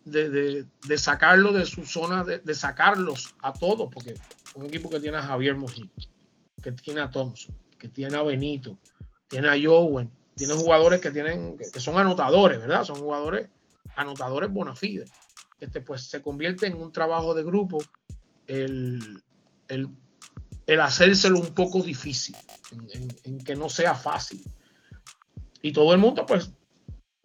de, 0.04 0.66
sacarlo 0.98 1.54
de 1.54 1.64
su 1.64 1.86
zona, 1.86 2.24
de, 2.24 2.54
sacarlos 2.54 3.34
a 3.40 3.54
todos, 3.54 3.88
porque 3.90 4.12
un 4.54 4.66
equipo 4.66 4.90
que 4.90 5.00
tiene 5.00 5.16
a 5.16 5.22
Javier 5.22 5.56
Mojín, 5.56 5.90
que 6.62 6.72
tiene 6.72 7.00
a 7.00 7.10
Thompson, 7.10 7.56
que 7.78 7.88
tiene 7.88 8.18
a 8.18 8.22
Benito, 8.22 8.78
tiene 9.28 9.48
a 9.48 9.56
Jowen, 9.58 10.10
tiene 10.36 10.54
jugadores 10.54 11.00
que 11.00 11.10
tienen, 11.10 11.56
que 11.58 11.80
son 11.80 11.98
anotadores, 11.98 12.60
¿verdad? 12.60 12.84
Son 12.84 12.96
jugadores 12.96 13.48
anotadores 13.96 14.52
bona 14.52 14.76
fide. 14.76 15.06
Este, 15.58 15.80
pues 15.80 16.02
se 16.02 16.22
convierte 16.22 16.66
en 16.66 16.76
un 16.76 16.92
trabajo 16.92 17.34
de 17.34 17.42
grupo 17.42 17.82
el, 18.46 19.22
el 20.66 20.80
hacérselo 20.80 21.38
un 21.38 21.54
poco 21.54 21.82
difícil, 21.82 22.36
en, 23.24 23.38
que 23.38 23.54
no 23.54 23.68
sea 23.68 23.94
fácil. 23.94 24.42
Y 25.62 25.72
todo 25.72 25.92
el 25.92 25.98
mundo 25.98 26.26
pues 26.26 26.52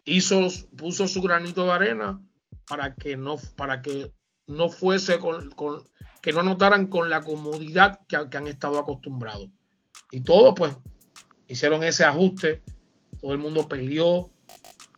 hizo, 0.04 0.48
puso 0.76 1.08
su 1.08 1.20
granito 1.20 1.64
de 1.64 1.72
arena 1.72 2.20
para 2.66 2.94
que 2.94 3.16
no, 3.16 3.36
para 3.56 3.82
que 3.82 4.12
no 4.46 4.68
fuese 4.68 5.18
con, 5.18 5.52
que 6.20 6.32
no 6.32 6.42
notaran 6.42 6.86
con 6.86 7.10
la 7.10 7.22
comodidad 7.22 8.00
que, 8.06 8.16
han 8.16 8.46
estado 8.46 8.78
acostumbrados. 8.78 9.48
Y 10.10 10.20
todos 10.20 10.54
pues 10.56 10.76
hicieron 11.48 11.82
ese 11.82 12.04
ajuste, 12.04 12.62
todo 13.20 13.32
el 13.32 13.38
mundo 13.38 13.68
peleó, 13.68 14.30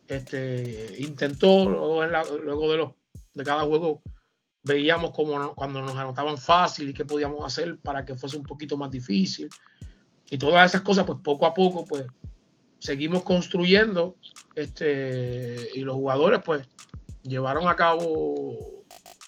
este, 0.09 0.97
intentó, 0.99 1.69
luego, 1.69 2.03
de, 2.03 2.77
los, 2.77 2.91
de 3.35 3.45
cada 3.45 3.65
juego 3.65 4.03
veíamos 4.63 5.13
como 5.13 5.55
cuando 5.55 5.83
nos 5.83 5.97
anotaban 5.97 6.39
fácil 6.39 6.89
y 6.89 6.95
qué 6.95 7.05
podíamos 7.05 7.45
hacer 7.45 7.79
para 7.79 8.05
que 8.05 8.15
fuese 8.15 8.37
un 8.37 8.45
poquito 8.45 8.77
más 8.77 8.91
difícil. 8.91 9.49
Y 10.31 10.39
todas 10.39 10.71
esas 10.71 10.83
cosas, 10.83 11.05
pues 11.05 11.19
poco 11.23 11.47
a 11.47 11.55
poco, 11.55 11.85
pues 11.85 12.07
seguimos 12.79 13.23
construyendo 13.23 14.17
este, 14.55 15.71
y 15.75 15.81
los 15.81 15.97
jugadores, 15.97 16.41
pues 16.45 16.67
llevaron 17.23 17.69
a 17.69 17.77
cabo 17.77 18.85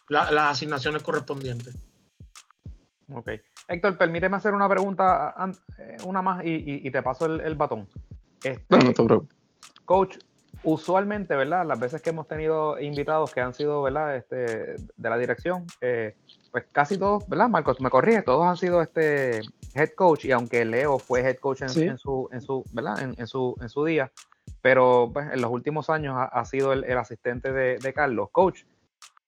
las 0.09 0.33
asignaciones 0.33 1.03
correspondientes. 1.03 1.77
Héctor, 3.69 3.99
permíteme 3.99 4.37
hacer 4.37 4.55
una 4.55 4.69
pregunta, 4.69 5.35
eh, 5.79 5.97
una 6.05 6.23
más 6.23 6.43
y, 6.45 6.91
te 6.91 7.03
paso 7.03 7.27
el, 7.27 7.55
batón. 7.55 7.89
Este, 8.43 8.65
no, 8.69 8.79
no 8.79 8.93
te 8.93 9.05
preocupes. 9.05 9.37
Coach, 9.85 10.19
usualmente, 10.67 11.37
¿verdad? 11.37 11.65
Las 11.65 11.79
veces 11.79 12.03
que 12.03 12.11
hemos 12.11 12.27
tenido 12.27 12.79
invitados 12.81 13.33
que 13.33 13.41
han 13.41 13.55
sido, 13.55 13.83
¿verdad? 13.83 14.17
Este, 14.17 14.37
de 14.37 15.11
la 15.11 15.17
dirección, 15.17 15.65
eh, 15.81 16.17
pues 16.51 16.65
casi 16.73 16.99
todos, 16.99 17.29
¿verdad? 17.29 17.49
Marcos, 17.49 17.81
me 17.81 17.89
corrige, 17.89 18.23
todos 18.23 18.45
han 18.45 18.57
sido 18.57 18.83
este 18.83 19.41
head 19.75 19.91
coach 19.95 20.25
y 20.25 20.33
aunque 20.33 20.65
Leo 20.65 20.99
fue 20.99 21.21
head 21.21 21.37
coach 21.37 21.63
en, 21.63 21.69
su, 21.99 22.29
en 22.33 22.41
su, 22.41 22.65
¿verdad? 22.73 23.15
En, 23.17 23.27
su, 23.27 23.55
en 23.61 23.69
su 23.69 23.85
día, 23.85 24.11
pero 24.61 25.11
pues, 25.13 25.27
en 25.33 25.41
los 25.41 25.51
últimos 25.51 25.89
años 25.89 26.17
ha, 26.19 26.45
sido 26.45 26.73
el, 26.73 26.99
asistente 26.99 27.53
de, 27.53 27.79
de, 27.79 27.93
Carlos. 27.93 28.31
Coach, 28.33 28.65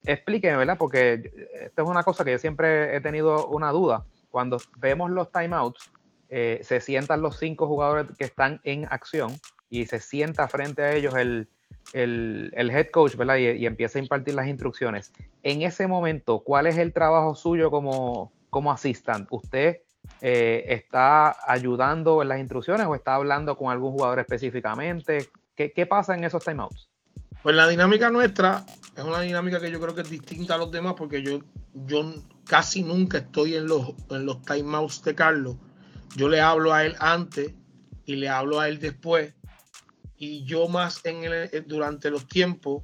explíqueme, 0.05 0.57
¿verdad? 0.57 0.77
Porque 0.77 1.31
esto 1.61 1.83
es 1.83 1.89
una 1.89 2.03
cosa 2.03 2.25
que 2.25 2.33
yo 2.33 2.39
siempre 2.39 2.97
he 2.97 3.01
tenido 3.01 3.47
una 3.47 3.71
duda. 3.71 4.05
Cuando 4.31 4.59
vemos 4.79 5.11
los 5.11 5.31
timeouts, 5.31 5.93
eh, 6.29 6.61
se 6.63 6.81
sientan 6.81 7.23
los 7.23 7.39
cinco 7.39 7.67
jugadores 7.67 8.07
que 8.19 8.25
están 8.25 8.61
en 8.65 8.87
acción 8.91 9.39
y 9.71 9.87
se 9.87 10.01
sienta 10.01 10.49
frente 10.49 10.83
a 10.83 10.95
ellos 10.95 11.15
el, 11.15 11.49
head 11.93 12.91
coach, 12.91 13.17
¿verdad? 13.17 13.37
Y, 13.37 13.67
empieza 13.67 13.99
a 13.99 14.03
impartir 14.03 14.35
las 14.35 14.47
instrucciones. 14.47 15.13
En 15.43 15.63
ese 15.63 15.87
momento, 15.87 16.41
¿cuál 16.41 16.67
es 16.67 16.79
el 16.79 16.93
trabajo 16.93 17.35
suyo 17.35 17.71
como, 17.71 18.33
como 18.51 18.73
assistant? 18.73 19.27
¿Usted 19.31 19.79
eh, 20.21 20.65
está 20.69 21.37
ayudando 21.51 22.23
en 22.23 22.29
las 22.29 22.41
instrucciones 22.41 22.87
o 22.87 22.95
está 22.95 23.15
hablando 23.15 23.57
con 23.57 23.71
algún 23.71 23.93
jugador 23.93 24.19
específicamente? 24.19 25.29
¿Qué, 25.55 25.73
qué 25.73 25.87
pasa 25.87 26.15
en 26.15 26.25
esos 26.25 26.45
timeouts? 26.45 26.89
Pues 27.43 27.55
la 27.55 27.69
dinámica 27.69 28.11
nuestra 28.11 28.65
es 28.97 29.05
una 29.05 29.21
dinámica 29.21 29.61
que 29.61 29.71
yo 29.71 29.81
creo 29.81 29.95
que 29.95 30.01
es 30.01 30.11
distinta 30.11 30.57
a 30.57 30.59
los 30.59 30.73
demás 30.73 30.95
porque 30.97 31.23
yo, 31.23 31.39
yo 31.73 32.13
casi 32.45 32.83
nunca 32.83 33.19
estoy 33.19 33.55
en 33.55 33.69
los, 33.69 33.95
en 34.11 34.27
los 34.27 34.43
timeouts 34.43 35.03
de 35.05 35.15
Carlos. 35.15 35.57
Yo 36.17 36.29
le 36.29 36.41
hablo 36.41 36.73
a 36.73 36.85
él 36.85 36.97
antes 36.99 37.53
y 38.05 38.17
le 38.17 38.29
hablo 38.29 38.61
a 38.61 38.69
él 38.69 38.79
después 38.79 39.35
y 40.17 40.45
yo 40.45 40.69
más 40.69 41.01
en 41.05 41.25
el, 41.25 41.33
eh, 41.33 41.65
durante 41.67 42.11
los 42.11 42.27
tiempos 42.27 42.83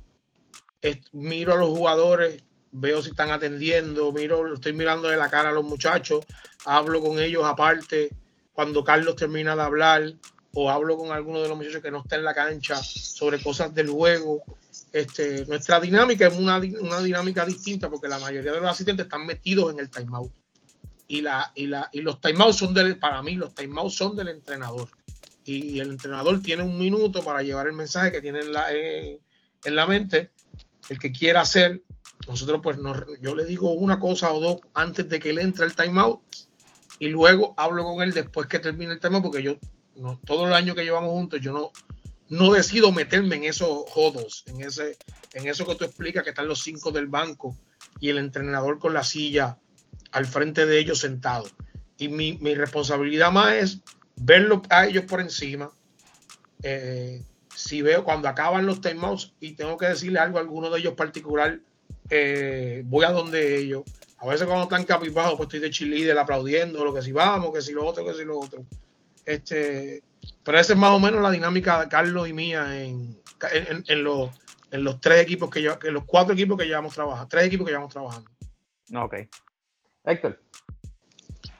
miro 1.12 1.54
a 1.54 1.56
los 1.56 1.70
jugadores, 1.70 2.42
veo 2.72 3.02
si 3.02 3.10
están 3.10 3.30
atendiendo, 3.30 4.12
miro, 4.12 4.52
estoy 4.52 4.72
mirando 4.72 5.08
de 5.08 5.16
la 5.16 5.30
cara 5.30 5.50
a 5.50 5.52
los 5.52 5.64
muchachos, 5.64 6.24
hablo 6.64 7.00
con 7.00 7.18
ellos 7.18 7.44
aparte 7.44 8.10
cuando 8.52 8.84
Carlos 8.84 9.16
termina 9.16 9.56
de 9.56 9.62
hablar 9.62 10.12
o 10.52 10.70
hablo 10.70 10.96
con 10.96 11.10
alguno 11.10 11.40
de 11.40 11.48
los 11.48 11.56
muchachos 11.56 11.82
que 11.82 11.90
no 11.90 12.00
está 12.00 12.16
en 12.16 12.24
la 12.24 12.34
cancha 12.34 12.76
sobre 12.76 13.42
cosas 13.42 13.74
del 13.74 13.88
juego. 13.88 14.44
Este, 14.92 15.44
nuestra 15.46 15.80
dinámica 15.80 16.28
es 16.28 16.36
una, 16.36 16.58
una 16.58 17.00
dinámica 17.00 17.44
distinta 17.44 17.90
porque 17.90 18.06
la 18.06 18.18
mayoría 18.18 18.52
de 18.52 18.60
los 18.60 18.70
asistentes 18.70 19.06
están 19.06 19.26
metidos 19.26 19.72
en 19.72 19.80
el 19.80 19.90
timeout. 19.90 20.32
Y, 21.06 21.20
la, 21.20 21.52
y, 21.54 21.66
la, 21.66 21.88
y 21.92 22.00
los 22.00 22.20
timeouts 22.20 22.56
son 22.56 22.72
del, 22.72 22.98
para 22.98 23.22
mí, 23.22 23.34
los 23.34 23.54
timeouts 23.54 23.94
son 23.94 24.16
del 24.16 24.28
entrenador. 24.28 24.88
Y 25.44 25.78
el 25.80 25.90
entrenador 25.90 26.40
tiene 26.40 26.62
un 26.62 26.78
minuto 26.78 27.22
para 27.22 27.42
llevar 27.42 27.66
el 27.66 27.74
mensaje 27.74 28.10
que 28.10 28.22
tiene 28.22 28.40
en 28.40 28.52
la, 28.52 28.72
en 28.72 29.20
la 29.76 29.86
mente, 29.86 30.30
el 30.88 30.98
que 30.98 31.12
quiera 31.12 31.42
hacer, 31.42 31.82
nosotros 32.28 32.60
pues 32.62 32.78
yo 33.20 33.34
le 33.34 33.44
digo 33.44 33.72
una 33.72 33.98
cosa 33.98 34.32
o 34.32 34.40
dos 34.40 34.60
antes 34.72 35.08
de 35.08 35.20
que 35.20 35.30
él 35.30 35.38
entre 35.38 35.64
al 35.64 35.76
timeout 35.76 36.20
y 36.98 37.08
luego 37.08 37.54
hablo 37.56 37.84
con 37.84 38.02
él 38.02 38.12
después 38.12 38.46
que 38.46 38.58
termine 38.58 38.92
el 38.92 39.00
timeout 39.00 39.24
porque 39.24 39.42
yo 39.42 39.56
no, 39.96 40.18
todo 40.24 40.46
el 40.46 40.54
año 40.54 40.74
que 40.74 40.84
llevamos 40.84 41.10
juntos 41.10 41.40
yo 41.40 41.52
no, 41.52 41.72
no 42.28 42.52
decido 42.52 42.92
meterme 42.92 43.36
en 43.36 43.44
esos 43.44 43.84
jodos, 43.90 44.44
en, 44.46 44.62
ese, 44.62 44.96
en 45.34 45.48
eso 45.48 45.66
que 45.66 45.74
tú 45.74 45.84
explicas 45.84 46.24
que 46.24 46.30
están 46.30 46.48
los 46.48 46.62
cinco 46.62 46.90
del 46.90 47.06
banco 47.06 47.56
y 48.00 48.08
el 48.08 48.18
entrenador 48.18 48.78
con 48.78 48.94
la 48.94 49.04
silla 49.04 49.58
al 50.14 50.26
frente 50.26 50.64
de 50.64 50.78
ellos 50.78 51.00
sentado. 51.00 51.44
Y 51.98 52.08
mi, 52.08 52.38
mi 52.38 52.54
responsabilidad 52.54 53.32
más 53.32 53.52
es 53.54 53.80
verlo 54.16 54.62
a 54.70 54.86
ellos 54.86 55.04
por 55.04 55.20
encima. 55.20 55.70
Eh, 56.62 57.22
si 57.54 57.82
veo 57.82 58.04
cuando 58.04 58.28
acaban 58.28 58.64
los 58.64 58.80
timeouts 58.80 59.34
y 59.40 59.52
tengo 59.52 59.76
que 59.76 59.86
decirle 59.86 60.20
algo 60.20 60.38
a 60.38 60.40
alguno 60.40 60.70
de 60.70 60.78
ellos 60.78 60.94
particular, 60.94 61.58
eh, 62.10 62.82
voy 62.86 63.04
a 63.04 63.10
donde 63.10 63.58
ellos. 63.58 63.82
A 64.18 64.26
veces 64.26 64.46
cuando 64.46 64.64
están 64.64 64.84
capibajos, 64.84 65.34
pues 65.34 65.48
estoy 65.48 65.60
de 65.60 65.70
cheerleader 65.70 66.16
aplaudiendo, 66.16 66.84
lo 66.84 66.94
que 66.94 67.02
si 67.02 67.10
vamos, 67.10 67.52
que 67.52 67.60
si 67.60 67.72
lo 67.72 67.84
otro, 67.84 68.06
que 68.06 68.14
si 68.14 68.24
lo 68.24 68.38
otro. 68.38 68.64
Este, 69.24 70.04
pero 70.44 70.58
esa 70.60 70.74
es 70.74 70.78
más 70.78 70.92
o 70.92 71.00
menos 71.00 71.20
la 71.20 71.30
dinámica 71.32 71.80
de 71.80 71.88
Carlos 71.88 72.28
y 72.28 72.32
mía 72.32 72.84
en, 72.84 73.20
en, 73.52 74.04
los, 74.04 74.30
en 74.70 74.84
los 74.84 75.00
tres 75.00 75.20
equipos 75.22 75.50
que 75.50 75.60
yo, 75.60 75.76
en 75.82 75.94
los 75.94 76.04
cuatro 76.04 76.34
equipos 76.34 76.56
que 76.56 76.66
llevamos 76.66 76.94
trabajando, 76.94 77.28
tres 77.28 77.46
equipos 77.46 77.66
que 77.66 77.72
llevamos 77.72 77.92
trabajando. 77.92 78.30
Ok. 78.94 79.14
Héctor. 80.04 80.38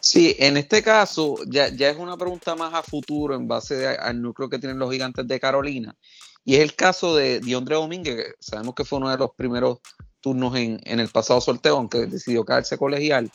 Sí, 0.00 0.36
en 0.38 0.58
este 0.58 0.82
caso 0.82 1.36
ya, 1.46 1.66
es 1.66 1.96
una 1.96 2.16
pregunta 2.16 2.54
más 2.54 2.74
a 2.74 2.82
futuro 2.82 3.34
en 3.34 3.48
base 3.48 3.86
al 3.88 4.20
núcleo 4.20 4.50
que 4.50 4.58
tienen 4.58 4.78
los 4.78 4.92
gigantes 4.92 5.26
de 5.26 5.40
Carolina. 5.40 5.96
Y 6.44 6.56
es 6.56 6.60
el 6.60 6.74
caso 6.74 7.16
de 7.16 7.40
Diondre 7.40 7.76
Domínguez, 7.76 8.16
que 8.16 8.32
sabemos 8.38 8.74
que 8.74 8.84
fue 8.84 8.98
uno 8.98 9.08
de 9.08 9.16
los 9.16 9.30
primeros 9.34 9.78
turnos 10.20 10.54
en, 10.56 10.78
el 10.84 11.08
pasado 11.08 11.40
sorteo, 11.40 11.78
aunque 11.78 12.06
decidió 12.06 12.44
caerse 12.44 12.76
colegial. 12.76 13.32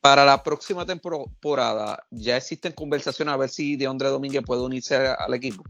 Para 0.00 0.24
la 0.24 0.42
próxima 0.42 0.86
temporada, 0.86 2.02
¿ya 2.10 2.38
existen 2.38 2.72
conversaciones 2.72 3.34
a 3.34 3.36
ver 3.36 3.50
si 3.50 3.76
Diondre 3.76 4.08
Domínguez 4.08 4.42
puede 4.42 4.62
unirse 4.62 4.96
al 4.96 5.34
equipo? 5.34 5.62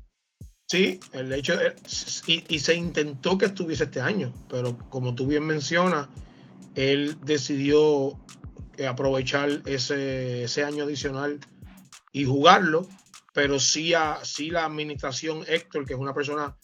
Sí, 0.67 1.01
el 1.13 1.33
hecho 1.33 1.55
y, 2.29 2.45
y, 2.47 2.61
se 2.61 2.77
intentó 2.77 3.37
que 3.37 3.47
estuviese 3.47 3.83
este 3.83 4.01
año, 4.01 4.33
pero 4.49 4.79
como 4.89 5.17
tú 5.17 5.27
bien 5.27 5.45
mencionas, 5.45 6.07
él 6.77 7.19
decidió 7.25 8.17
aprovechar 8.87 9.63
ese, 9.67 10.45
ese, 10.45 10.65
año 10.65 10.85
adicional 10.85 11.41
y 12.13 12.25
jugarlo, 12.25 12.89
pero 13.33 13.59
sí, 13.59 13.95
a, 13.95 14.21
la 14.51 14.65
administración 14.65 15.45
Héctor, 15.47 15.87
que 15.87 15.95
es 15.95 15.99
una 15.99 16.15
persona 16.15 16.57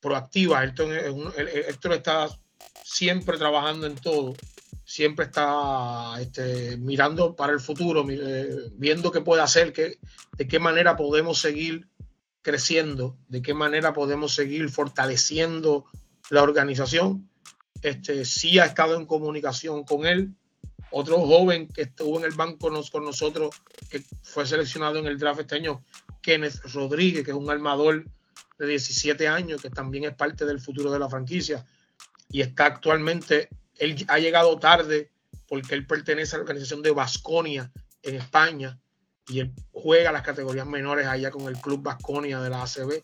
proactiva, 0.00 0.64
Héctor, 0.64 0.92
Héctor 1.36 1.92
está 1.92 2.28
siempre 2.82 3.38
trabajando 3.38 3.86
en 3.86 3.94
todo, 3.96 4.34
siempre 4.84 5.26
está 5.26 6.20
este, 6.20 6.76
mirando 6.76 7.36
para 7.36 7.52
el 7.52 7.60
futuro, 7.60 8.04
eh, 8.10 8.70
viendo 8.72 9.12
qué 9.12 9.20
puede 9.20 9.42
hacer, 9.42 9.72
qué, 9.72 9.98
de 10.36 10.48
qué 10.48 10.58
manera 10.58 10.96
podemos 10.96 11.38
seguir 11.38 11.88
creciendo, 12.42 13.16
de 13.28 13.42
qué 13.42 13.54
manera 13.54 13.92
podemos 13.92 14.34
seguir 14.34 14.68
fortaleciendo 14.70 15.84
la 16.30 16.42
organización. 16.42 17.30
Este, 17.82 18.24
sí 18.24 18.58
ha 18.58 18.64
estado 18.64 18.96
en 18.96 19.06
comunicación 19.06 19.84
con 19.84 20.06
él, 20.06 20.34
otro 20.90 21.18
joven 21.18 21.68
que 21.68 21.82
estuvo 21.82 22.18
en 22.18 22.24
el 22.24 22.32
banco 22.32 22.70
con 22.90 23.04
nosotros, 23.04 23.54
que 23.88 24.02
fue 24.22 24.46
seleccionado 24.46 24.98
en 24.98 25.06
el 25.06 25.18
draft 25.18 25.40
este 25.40 25.56
año, 25.56 25.84
Kenneth 26.22 26.60
Rodríguez, 26.72 27.24
que 27.24 27.30
es 27.30 27.36
un 27.36 27.50
armador 27.50 28.04
de 28.58 28.66
17 28.66 29.28
años, 29.28 29.62
que 29.62 29.70
también 29.70 30.04
es 30.04 30.14
parte 30.14 30.44
del 30.44 30.60
futuro 30.60 30.90
de 30.90 30.98
la 30.98 31.08
franquicia. 31.08 31.64
Y 32.28 32.42
está 32.42 32.66
actualmente, 32.66 33.48
él 33.78 34.04
ha 34.08 34.18
llegado 34.18 34.58
tarde 34.58 35.10
porque 35.48 35.74
él 35.74 35.86
pertenece 35.86 36.36
a 36.36 36.38
la 36.38 36.42
organización 36.42 36.82
de 36.82 36.90
Vasconia 36.90 37.72
en 38.02 38.16
España 38.16 38.78
y 39.28 39.40
él 39.40 39.52
juega 39.72 40.12
las 40.12 40.22
categorías 40.22 40.66
menores 40.66 41.06
allá 41.06 41.30
con 41.30 41.48
el 41.48 41.60
club 41.60 41.82
Vasconia 41.82 42.40
de 42.40 42.50
la 42.50 42.62
ACB. 42.62 43.02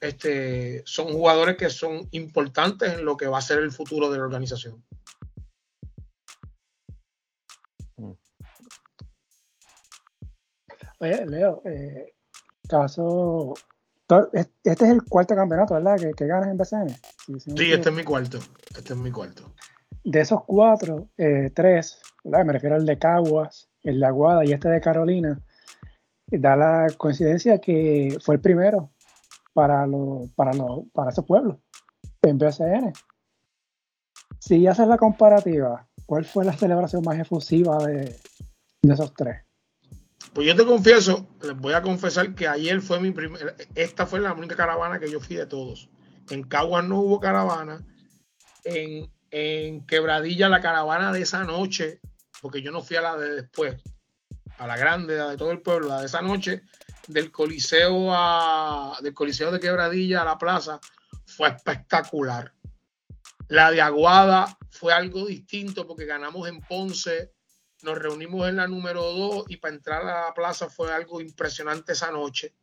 Este, 0.00 0.82
son 0.86 1.12
jugadores 1.12 1.56
que 1.56 1.68
son 1.68 2.08
importantes 2.12 2.94
en 2.94 3.04
lo 3.04 3.16
que 3.16 3.26
va 3.26 3.38
a 3.38 3.42
ser 3.42 3.58
el 3.58 3.72
futuro 3.72 4.10
de 4.10 4.18
la 4.18 4.24
organización. 4.24 4.82
Oye, 11.00 11.26
Leo, 11.26 11.62
eh, 11.64 12.12
caso. 12.68 13.54
Este 14.32 14.84
es 14.84 14.90
el 14.90 15.02
cuarto 15.04 15.34
campeonato, 15.34 15.74
¿verdad? 15.74 15.96
Que, 16.16 16.26
ganas 16.26 16.48
en 16.48 16.58
BCN. 16.58 16.88
Sí, 17.56 17.72
este 17.72 17.88
es 17.88 17.94
mi 17.94 18.04
cuarto. 18.04 18.38
Este 18.76 18.92
es 18.92 18.98
mi 18.98 19.10
cuarto. 19.10 19.54
De 20.04 20.20
esos 20.20 20.44
cuatro, 20.44 21.08
eh, 21.16 21.50
tres, 21.54 22.00
¿verdad? 22.24 22.44
Me 22.44 22.52
refiero 22.52 22.76
al 22.76 22.84
de 22.84 22.98
Caguas, 22.98 23.70
el 23.82 24.00
de 24.00 24.06
Aguada 24.06 24.44
y 24.44 24.52
este 24.52 24.68
de 24.68 24.80
Carolina, 24.80 25.40
da 26.26 26.56
la 26.56 26.86
coincidencia 26.96 27.58
que 27.58 28.18
fue 28.20 28.34
el 28.34 28.40
primero 28.40 28.90
para, 29.54 29.86
lo, 29.86 30.28
para, 30.34 30.52
lo, 30.52 30.84
para 30.92 31.10
esos 31.10 31.24
pueblos 31.24 31.58
en 32.22 32.36
BCN. 32.38 32.92
Si 34.38 34.66
haces 34.66 34.88
la 34.88 34.98
comparativa, 34.98 35.88
¿cuál 36.04 36.24
fue 36.24 36.44
la 36.44 36.52
celebración 36.52 37.02
más 37.04 37.18
efusiva 37.18 37.78
de, 37.86 38.16
de 38.82 38.92
esos 38.92 39.14
tres? 39.14 39.49
Pues 40.32 40.46
yo 40.46 40.54
te 40.54 40.64
confieso, 40.64 41.28
les 41.42 41.56
voy 41.56 41.72
a 41.72 41.82
confesar 41.82 42.34
que 42.34 42.46
ayer 42.46 42.80
fue 42.80 43.00
mi 43.00 43.10
primera, 43.10 43.54
esta 43.74 44.06
fue 44.06 44.20
la 44.20 44.32
única 44.32 44.54
caravana 44.54 45.00
que 45.00 45.10
yo 45.10 45.18
fui 45.20 45.36
de 45.36 45.46
todos. 45.46 45.88
En 46.30 46.44
Caguas 46.44 46.84
no 46.84 47.00
hubo 47.00 47.18
caravana. 47.18 47.84
En, 48.64 49.10
en 49.30 49.84
Quebradilla 49.86 50.48
la 50.48 50.60
caravana 50.60 51.12
de 51.12 51.22
esa 51.22 51.42
noche, 51.44 52.00
porque 52.40 52.62
yo 52.62 52.70
no 52.70 52.82
fui 52.82 52.96
a 52.96 53.02
la 53.02 53.16
de 53.16 53.34
después, 53.34 53.76
a 54.58 54.66
la 54.66 54.76
grande, 54.76 55.16
la 55.16 55.30
de 55.30 55.36
todo 55.36 55.50
el 55.50 55.62
pueblo, 55.62 55.88
la 55.88 56.00
de 56.00 56.06
esa 56.06 56.22
noche, 56.22 56.62
del 57.08 57.32
Coliseo 57.32 58.14
a, 58.14 58.98
del 59.02 59.14
Coliseo 59.14 59.50
de 59.50 59.58
Quebradilla 59.58 60.22
a 60.22 60.24
la 60.24 60.38
plaza, 60.38 60.78
fue 61.26 61.48
espectacular. 61.48 62.52
La 63.48 63.72
de 63.72 63.80
Aguada 63.80 64.56
fue 64.70 64.92
algo 64.92 65.26
distinto 65.26 65.86
porque 65.86 66.04
ganamos 66.04 66.48
en 66.48 66.60
Ponce, 66.60 67.32
nos 67.82 67.98
reunimos 67.98 68.48
en 68.48 68.56
la 68.56 68.66
número 68.66 69.02
2 69.02 69.44
y 69.48 69.56
para 69.56 69.74
entrar 69.74 70.02
a 70.02 70.26
la 70.26 70.34
plaza 70.34 70.68
fue 70.68 70.92
algo 70.92 71.20
impresionante 71.20 71.92
esa 71.92 72.10
noche. 72.10 72.54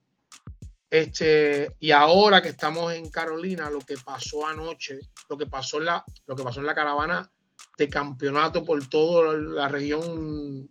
Este, 0.89 1.73
y 1.80 1.91
ahora 1.91 2.41
que 2.41 2.49
estamos 2.49 2.94
en 2.94 3.10
Carolina, 3.10 3.69
lo 3.69 3.80
que 3.80 3.95
pasó 3.98 4.48
anoche, 4.48 4.99
lo 5.30 5.38
que 5.38 5.45
pasó 5.45 5.80
en 5.80 5.85
la, 5.85 6.06
lo 6.26 6.35
que 6.35 6.44
pasó 6.44 6.61
en 6.61 6.65
la 6.65 6.76
caravana 6.76 7.30
de 7.77 7.89
campeonato 7.89 8.64
por 8.64 8.88
toda 8.88 9.34
la 9.34 9.68
región 9.68 10.69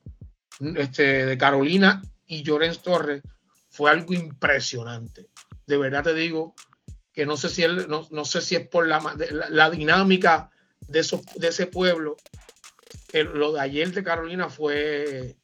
este, 0.61 1.27
de 1.27 1.39
Carolina 1.39 2.03
y 2.27 2.43
Llorens 2.43 2.83
Torres 2.83 3.23
fue 3.69 3.91
algo 3.91 4.15
impresionante. 4.15 5.29
De 5.67 5.77
verdad 5.77 6.05
te 6.05 6.15
digo 6.15 6.55
que 7.13 7.27
no 7.27 7.37
sé 7.37 7.49
si, 7.49 7.63
él, 7.63 7.87
no, 7.89 8.07
no, 8.11 8.25
sé 8.25 8.41
si 8.41 8.57
es 8.57 8.67
por 8.69 8.87
la, 8.87 9.01
la, 9.51 9.71
dinámica 9.71 10.51
de, 10.81 11.01
esos, 11.01 11.23
de 11.37 11.49
ese 11.49 11.67
pueblo 11.67 12.17
lo 13.13 13.53
de 13.53 13.61
ayer 13.61 13.93
de 13.93 14.05
Carolina 14.05 14.49
fue 14.49 15.37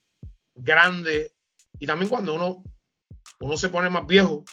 grande. 0.55 1.32
Y 1.78 1.86
también 1.86 2.09
cuando 2.09 2.34
uno, 2.34 2.62
uno 3.40 3.56
se 3.56 3.68
pone 3.68 3.90
más 3.90 4.06
viejo, 4.06 4.44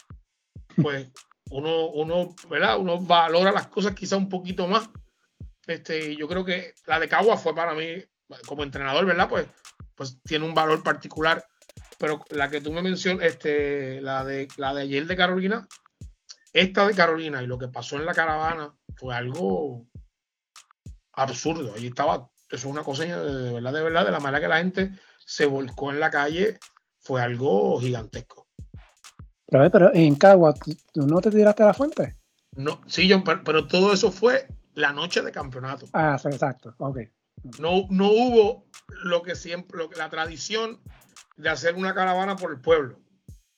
pues 0.76 1.10
uno, 1.50 1.88
uno, 1.90 2.34
¿verdad? 2.48 2.78
uno 2.78 3.00
valora 3.00 3.52
las 3.52 3.68
cosas 3.68 3.94
quizá 3.94 4.16
un 4.16 4.28
poquito 4.28 4.66
más. 4.66 4.88
Este, 5.66 6.16
yo 6.16 6.26
creo 6.26 6.44
que 6.44 6.74
la 6.86 6.98
de 6.98 7.08
Cagua 7.08 7.36
fue 7.36 7.54
para 7.54 7.74
mí, 7.74 8.02
como 8.46 8.62
entrenador, 8.62 9.04
¿verdad? 9.06 9.28
Pues, 9.28 9.46
pues 9.94 10.20
tiene 10.22 10.44
un 10.44 10.54
valor 10.54 10.82
particular. 10.82 11.46
Pero 11.98 12.24
la 12.30 12.48
que 12.48 12.60
tú 12.60 12.72
me 12.72 12.82
mencionas, 12.82 13.26
este, 13.26 14.00
la 14.00 14.24
de 14.24 14.48
la 14.56 14.72
de 14.72 14.82
ayer 14.82 15.06
de 15.06 15.16
Carolina, 15.16 15.68
esta 16.52 16.86
de 16.86 16.94
Carolina 16.94 17.42
y 17.42 17.46
lo 17.46 17.58
que 17.58 17.68
pasó 17.68 17.96
en 17.96 18.06
la 18.06 18.14
caravana 18.14 18.74
fue 18.96 19.14
algo 19.14 19.86
absurdo. 21.12 21.74
Allí 21.74 21.88
estaba 21.88 22.30
eso 22.50 22.66
es 22.68 22.72
una 22.72 22.82
cosa 22.82 23.04
de 23.04 23.52
verdad, 23.52 23.72
de 23.72 23.82
verdad, 23.82 24.04
de 24.04 24.10
la 24.10 24.20
manera 24.20 24.40
que 24.40 24.48
la 24.48 24.58
gente 24.58 24.92
se 25.24 25.46
volcó 25.46 25.90
en 25.90 26.00
la 26.00 26.10
calle, 26.10 26.58
fue 26.98 27.22
algo 27.22 27.80
gigantesco. 27.80 28.48
Pero, 29.46 29.70
pero 29.70 29.94
en 29.94 30.16
Cagua, 30.16 30.54
¿tú 30.92 31.06
no 31.06 31.20
te 31.20 31.30
tiraste 31.30 31.62
a 31.62 31.66
la 31.66 31.74
fuente? 31.74 32.16
No, 32.56 32.80
sí, 32.86 33.08
John, 33.10 33.22
pero, 33.22 33.42
pero, 33.44 33.66
todo 33.66 33.92
eso 33.92 34.10
fue 34.10 34.48
la 34.74 34.92
noche 34.92 35.22
de 35.22 35.30
campeonato. 35.30 35.86
Ah, 35.92 36.20
exacto, 36.24 36.74
ok. 36.78 36.98
No, 37.58 37.86
no 37.90 38.10
hubo 38.10 38.66
lo 39.02 39.22
que 39.22 39.34
siempre, 39.34 39.78
lo 39.78 39.88
que, 39.88 39.96
la 39.96 40.10
tradición 40.10 40.80
de 41.36 41.48
hacer 41.48 41.74
una 41.74 41.94
caravana 41.94 42.36
por 42.36 42.50
el 42.50 42.60
pueblo. 42.60 42.98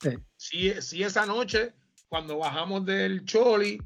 Sí. 0.01 0.11
Sí, 0.37 0.83
sí, 0.83 1.03
esa 1.03 1.27
noche, 1.27 1.75
cuando 2.09 2.39
bajamos 2.39 2.85
del 2.85 3.25
Choli, 3.25 3.81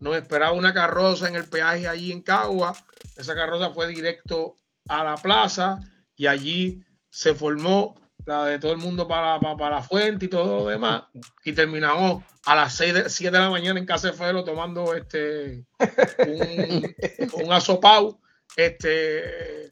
nos 0.00 0.16
esperaba 0.16 0.52
una 0.52 0.72
carroza 0.72 1.28
en 1.28 1.36
el 1.36 1.44
peaje 1.44 1.88
allí 1.88 2.12
en 2.12 2.22
Cagua. 2.22 2.74
Esa 3.16 3.34
carroza 3.34 3.70
fue 3.70 3.88
directo 3.88 4.56
a 4.88 5.04
la 5.04 5.16
plaza 5.16 5.80
y 6.16 6.26
allí 6.26 6.84
se 7.10 7.34
formó 7.34 8.00
la 8.24 8.44
de 8.44 8.58
todo 8.58 8.72
el 8.72 8.78
mundo 8.78 9.08
para, 9.08 9.40
para, 9.40 9.76
la 9.76 9.82
fuente 9.82 10.26
y 10.26 10.28
todo 10.28 10.58
lo 10.58 10.66
demás. 10.66 11.04
Y 11.44 11.52
terminamos 11.52 12.22
a 12.44 12.54
las 12.54 12.74
6 12.74 12.94
de, 12.94 13.10
7 13.10 13.36
de 13.36 13.42
la 13.42 13.50
mañana 13.50 13.78
en 13.78 13.86
Casa 13.86 14.12
Felo 14.12 14.44
tomando 14.44 14.94
este 14.94 15.64
un, 16.26 16.94
un 17.44 17.52
asopao. 17.52 18.20
Este, 18.56 19.68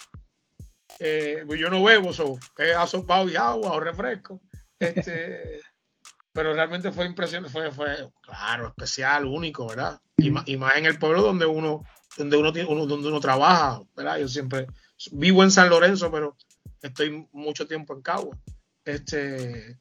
eh, 0.99 1.45
pues 1.47 1.61
yo 1.61 1.69
no 1.71 1.83
bebo, 1.83 2.13
so, 2.13 2.39
es 2.59 2.75
asopao 2.75 3.29
y 3.29 3.37
agua 3.37 3.73
o 3.73 3.81
refresco. 3.81 4.41
Este, 4.79 5.61
pero 6.33 6.53
realmente 6.53 6.93
fue 6.93 7.07
impresionante, 7.07 7.51
fue, 7.51 7.71
fue, 7.73 8.11
claro, 8.23 8.69
especial, 8.69 9.25
único, 9.25 9.67
¿verdad? 9.67 10.01
Y, 10.17 10.31
más, 10.31 10.49
y 10.49 10.57
más 10.57 10.77
en 10.77 10.87
el 10.87 10.99
pueblo 10.99 11.23
donde 11.23 11.47
uno, 11.47 11.85
donde 12.17 12.37
uno, 12.37 12.53
tiene, 12.53 12.69
uno, 12.69 12.87
donde 12.87 13.09
uno 13.09 13.21
trabaja, 13.21 13.83
¿verdad? 13.95 14.19
Yo 14.19 14.29
siempre 14.29 14.67
vivo 15.13 15.43
en 15.43 15.51
San 15.51 15.69
Lorenzo, 15.69 16.11
pero 16.11 16.37
estoy 16.81 17.29
mucho 17.33 17.67
tiempo 17.67 17.95
en 17.95 18.03
Cagua. 18.03 18.39
Este, 18.85 19.79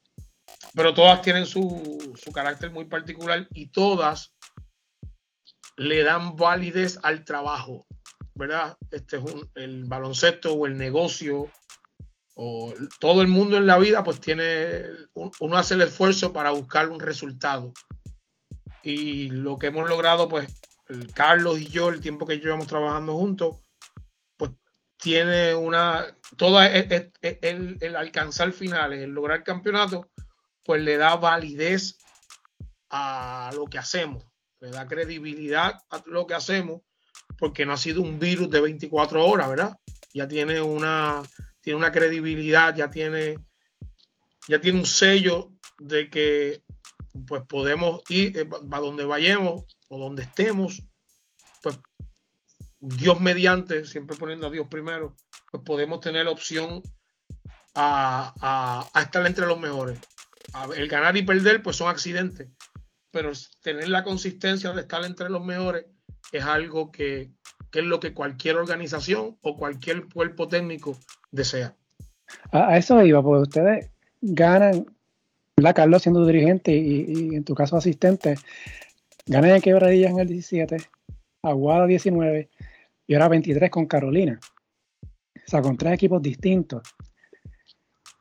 pero 0.73 0.93
todas 0.93 1.21
tienen 1.21 1.45
su, 1.45 2.13
su 2.21 2.31
carácter 2.31 2.71
muy 2.71 2.85
particular 2.85 3.47
y 3.53 3.67
todas 3.67 4.33
le 5.77 6.03
dan 6.03 6.35
validez 6.35 6.99
al 7.03 7.23
trabajo, 7.23 7.85
¿verdad? 8.33 8.77
Este 8.91 9.17
es 9.17 9.23
un, 9.23 9.49
el 9.55 9.85
baloncesto 9.85 10.53
o 10.53 10.65
el 10.65 10.77
negocio 10.77 11.49
o 12.35 12.73
todo 12.99 13.21
el 13.21 13.27
mundo 13.27 13.57
en 13.57 13.65
la 13.65 13.77
vida 13.77 14.03
pues 14.03 14.19
tiene, 14.19 14.83
uno 15.13 15.57
hace 15.57 15.75
el 15.75 15.81
esfuerzo 15.81 16.33
para 16.33 16.51
buscar 16.51 16.89
un 16.89 16.99
resultado. 16.99 17.73
Y 18.85 19.29
lo 19.31 19.57
que 19.57 19.67
hemos 19.67 19.89
logrado 19.89 20.29
pues 20.29 20.47
Carlos 21.13 21.59
y 21.59 21.67
yo, 21.67 21.89
el 21.89 22.01
tiempo 22.01 22.25
que 22.25 22.37
llevamos 22.37 22.67
trabajando 22.67 23.15
juntos, 23.15 23.57
pues 24.37 24.51
tiene 24.97 25.55
una, 25.55 26.05
todo 26.37 26.61
el, 26.61 27.11
el, 27.21 27.77
el 27.81 27.95
alcanzar 27.95 28.51
finales, 28.51 29.01
el 29.01 29.09
lograr 29.09 29.43
campeonato, 29.43 30.09
pues 30.63 30.81
le 30.83 30.97
da 30.97 31.15
validez 31.15 31.97
a 32.89 33.49
lo 33.55 33.65
que 33.65 33.79
hacemos, 33.79 34.23
le 34.59 34.69
da 34.69 34.87
credibilidad 34.87 35.81
a 35.89 36.03
lo 36.05 36.27
que 36.27 36.35
hacemos, 36.35 36.81
porque 37.37 37.65
no 37.65 37.73
ha 37.73 37.77
sido 37.77 38.01
un 38.01 38.19
virus 38.19 38.49
de 38.51 38.61
24 38.61 39.25
horas, 39.25 39.49
¿verdad? 39.49 39.77
Ya 40.13 40.27
tiene 40.27 40.61
una, 40.61 41.23
tiene 41.61 41.77
una 41.77 41.91
credibilidad, 41.91 42.75
ya 42.75 42.89
tiene, 42.89 43.39
ya 44.47 44.61
tiene 44.61 44.79
un 44.79 44.85
sello 44.85 45.51
de 45.79 46.09
que 46.09 46.64
pues 47.27 47.43
podemos 47.47 48.01
ir 48.09 48.37
eh, 48.37 48.49
a 48.71 48.79
donde 48.79 49.05
vayamos 49.05 49.65
o 49.89 49.97
donde 49.97 50.23
estemos, 50.23 50.83
pues 51.61 51.79
Dios 52.79 53.19
mediante, 53.19 53.85
siempre 53.85 54.17
poniendo 54.17 54.47
a 54.47 54.51
Dios 54.51 54.67
primero, 54.69 55.15
pues 55.51 55.63
podemos 55.63 55.99
tener 56.01 56.25
la 56.25 56.31
opción 56.31 56.81
a, 57.73 58.33
a, 58.39 58.89
a 58.93 59.01
estar 59.01 59.25
entre 59.25 59.45
los 59.47 59.59
mejores. 59.59 59.99
el 60.75 60.87
ganar 60.87 61.17
y 61.17 61.23
perder, 61.23 61.63
pues 61.63 61.77
son 61.77 61.89
accidentes, 61.89 62.49
pero 63.11 63.31
tener 63.61 63.89
la 63.89 64.03
consistencia 64.03 64.71
de 64.73 64.81
estar 64.81 65.03
entre 65.05 65.29
los 65.29 65.43
mejores 65.43 65.85
es 66.31 66.43
algo 66.43 66.91
que, 66.91 67.31
que 67.71 67.79
es 67.79 67.85
lo 67.85 67.99
que 67.99 68.13
cualquier 68.13 68.57
organización 68.57 69.37
o 69.41 69.57
cualquier 69.57 70.07
cuerpo 70.07 70.47
técnico 70.47 70.97
desea. 71.31 71.75
A, 72.51 72.77
eso 72.77 73.03
iba, 73.03 73.21
porque 73.21 73.41
ustedes 73.41 73.91
ganan, 74.21 74.85
la 75.57 75.73
Carlos 75.73 76.01
siendo 76.01 76.25
dirigente 76.25 76.75
y, 76.75 77.05
y, 77.07 77.35
en 77.35 77.43
tu 77.43 77.55
caso 77.55 77.77
asistente, 77.77 78.35
ganan 79.25 79.51
en 79.51 79.61
Quebradillas 79.61 80.11
en 80.11 80.19
el 80.19 80.27
17, 80.27 80.77
Aguada 81.43 81.85
19 81.85 82.49
y 83.07 83.13
ahora 83.13 83.29
23 83.29 83.69
con 83.69 83.85
Carolina. 83.85 84.39
O 85.03 85.47
sea, 85.49 85.61
con 85.61 85.77
tres 85.77 85.93
equipos 85.93 86.21
distintos. 86.21 86.81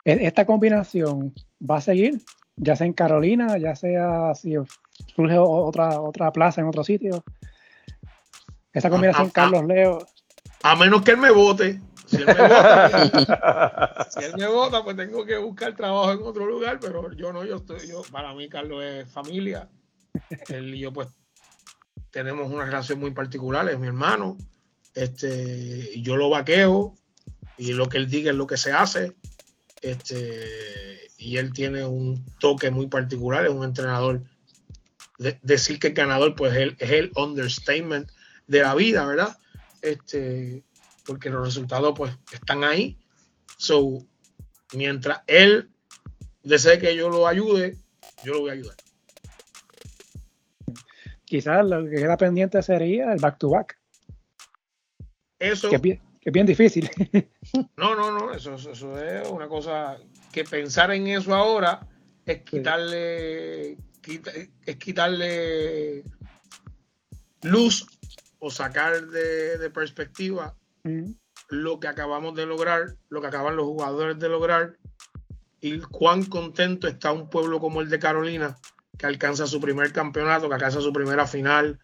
E, 0.05 0.27
esta 0.27 0.44
combinación 0.44 1.35
va 1.59 1.78
a 1.78 1.81
seguir, 1.81 2.20
ya 2.56 2.77
sea 2.77 2.86
en 2.86 2.93
Carolina, 2.93 3.59
ya 3.59 3.74
sea 3.74 4.35
si 4.35 4.55
surge 5.15 5.39
otra, 5.39 6.01
otra 6.01 6.31
plaza 6.32 6.61
en 6.61 6.69
otro 6.69 6.85
sitio. 6.85 7.24
Esta 8.73 8.90
combinación, 8.90 9.27
a, 9.27 9.31
a, 9.31 9.32
Carlos 9.32 9.65
Leo. 9.65 9.98
A 10.62 10.77
menos 10.77 11.02
que 11.02 11.12
él 11.12 11.19
me 11.19 11.31
vote. 11.31 11.81
Si 12.15 12.23
él 12.23 12.27
me 12.27 12.35
vota, 12.35 14.07
si 14.11 14.24
él 14.24 14.32
me 14.36 14.47
vota, 14.47 14.85
pues 14.85 14.97
tengo 14.97 15.24
que 15.24 15.36
buscar 15.36 15.74
trabajo 15.74 16.12
en 16.12 16.23
otro 16.23 16.47
lugar, 16.47 16.78
pero 16.81 17.12
yo 17.12 17.32
no, 17.32 17.45
yo 17.45 17.57
estoy, 17.57 17.86
yo, 17.89 18.03
para 18.11 18.35
mí 18.35 18.49
Carlos 18.49 18.82
es 18.85 19.11
familia. 19.11 19.69
Él 20.49 20.74
y 20.74 20.81
yo 20.81 20.93
pues 20.93 21.09
tenemos 22.11 22.51
una 22.51 22.65
relación 22.65 23.01
muy 23.01 23.11
particular, 23.11 23.69
es 23.69 23.78
mi 23.78 23.89
hermano. 23.89 24.39
Este, 24.95 26.01
yo 26.01 26.16
lo 26.16 26.31
vaqueo 26.31 26.95
y 27.59 27.73
lo 27.73 27.89
que 27.89 27.99
él 27.99 28.09
diga 28.09 28.31
es 28.31 28.36
lo 28.36 28.47
que 28.47 28.57
se 28.57 28.73
hace. 28.73 29.15
Este, 29.82 31.11
y 31.19 31.36
él 31.39 31.53
tiene 31.53 31.85
un 31.85 32.24
toque 32.39 32.70
muy 32.70 32.86
particular, 32.86 33.45
es 33.45 33.51
un 33.51 33.65
entrenador. 33.65 34.23
De, 35.19 35.39
decir 35.43 35.78
que 35.78 35.89
el 35.89 35.95
ganador, 35.95 36.35
pues 36.36 36.55
él, 36.55 36.77
es 36.78 36.91
el 36.91 37.11
understatement 37.16 38.09
de 38.47 38.62
la 38.62 38.74
vida, 38.74 39.05
¿verdad? 39.05 39.36
Este, 39.82 40.62
porque 41.05 41.31
los 41.31 41.44
resultados 41.44 41.94
pues 41.97 42.16
están 42.32 42.64
ahí. 42.64 42.98
So, 43.56 43.98
mientras 44.74 45.20
él 45.26 45.70
desee 46.43 46.78
que 46.78 46.97
yo 46.97 47.09
lo 47.09 47.26
ayude, 47.26 47.76
yo 48.24 48.35
lo 48.35 48.40
voy 48.40 48.51
a 48.51 48.55
ayudar. 48.55 48.76
Quizás 51.24 51.64
lo 51.64 51.85
que 51.85 51.97
queda 51.97 52.16
pendiente 52.16 52.62
sería 52.62 53.12
el 53.12 53.20
back 53.20 53.39
to 53.39 53.51
back. 53.51 53.78
Eso. 55.39 55.68
Que 55.68 55.76
es 55.76 55.82
bien, 55.82 56.02
que 56.20 56.31
es 56.31 56.32
bien 56.32 56.47
difícil. 56.47 56.90
No, 57.76 57.94
no, 57.94 58.10
no, 58.10 58.32
eso, 58.32 58.55
eso 58.55 58.98
es 58.98 59.28
una 59.28 59.47
cosa 59.47 59.98
que 60.32 60.44
pensar 60.44 60.90
en 60.93 61.06
eso 61.09 61.35
ahora 61.35 61.86
es 62.24 62.40
quitarle, 62.43 63.76
quita- 64.01 64.32
es 64.64 64.76
quitarle 64.76 66.02
luz 67.43 67.86
o 68.39 68.51
sacar 68.51 69.06
de, 69.09 69.59
de 69.59 69.70
perspectiva 69.70 70.56
Mm. 70.85 71.12
lo 71.48 71.81
que 71.81 71.89
acabamos 71.89 72.35
de 72.35 72.47
lograr, 72.47 72.97
lo 73.09 73.20
que 73.20 73.27
acaban 73.27 73.56
los 73.56 73.65
jugadores 73.66 74.19
de 74.19 74.28
lograr 74.28 74.77
y 75.61 75.78
cuán 75.81 76.24
contento 76.24 76.86
está 76.89 77.11
un 77.12 77.31
pueblo 77.31 77.59
como 77.59 77.81
el 77.81 77.89
de 77.89 77.98
Carolina 77.98 78.56
que 78.98 79.06
alcanza 79.06 79.47
su 79.47 79.61
primer 79.61 79.93
campeonato, 79.93 80.48
que 80.48 80.55
alcanza 80.55 80.81
su 80.81 80.93
primera 80.93 81.27
final. 81.27 81.81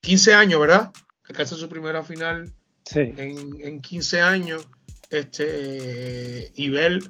15 0.00 0.32
años, 0.34 0.60
¿verdad? 0.60 0.92
Que 1.24 1.32
alcanza 1.32 1.56
su 1.56 1.68
primera 1.68 2.02
final 2.02 2.52
Sí. 2.86 3.00
en, 3.16 3.60
en 3.60 3.80
15 3.80 4.20
años. 4.20 4.66
Este, 5.10 6.52
y 6.54 6.70
ver, 6.70 7.00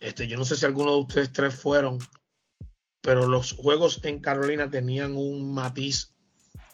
este, 0.00 0.28
yo 0.28 0.36
no 0.38 0.44
sé 0.44 0.56
si 0.56 0.64
alguno 0.64 0.92
de 0.92 1.00
ustedes 1.02 1.32
tres 1.32 1.54
fueron, 1.54 1.98
pero 3.00 3.26
los 3.26 3.52
juegos 3.52 4.00
en 4.04 4.20
Carolina 4.20 4.70
tenían 4.70 5.16
un 5.16 5.52
matiz, 5.52 6.14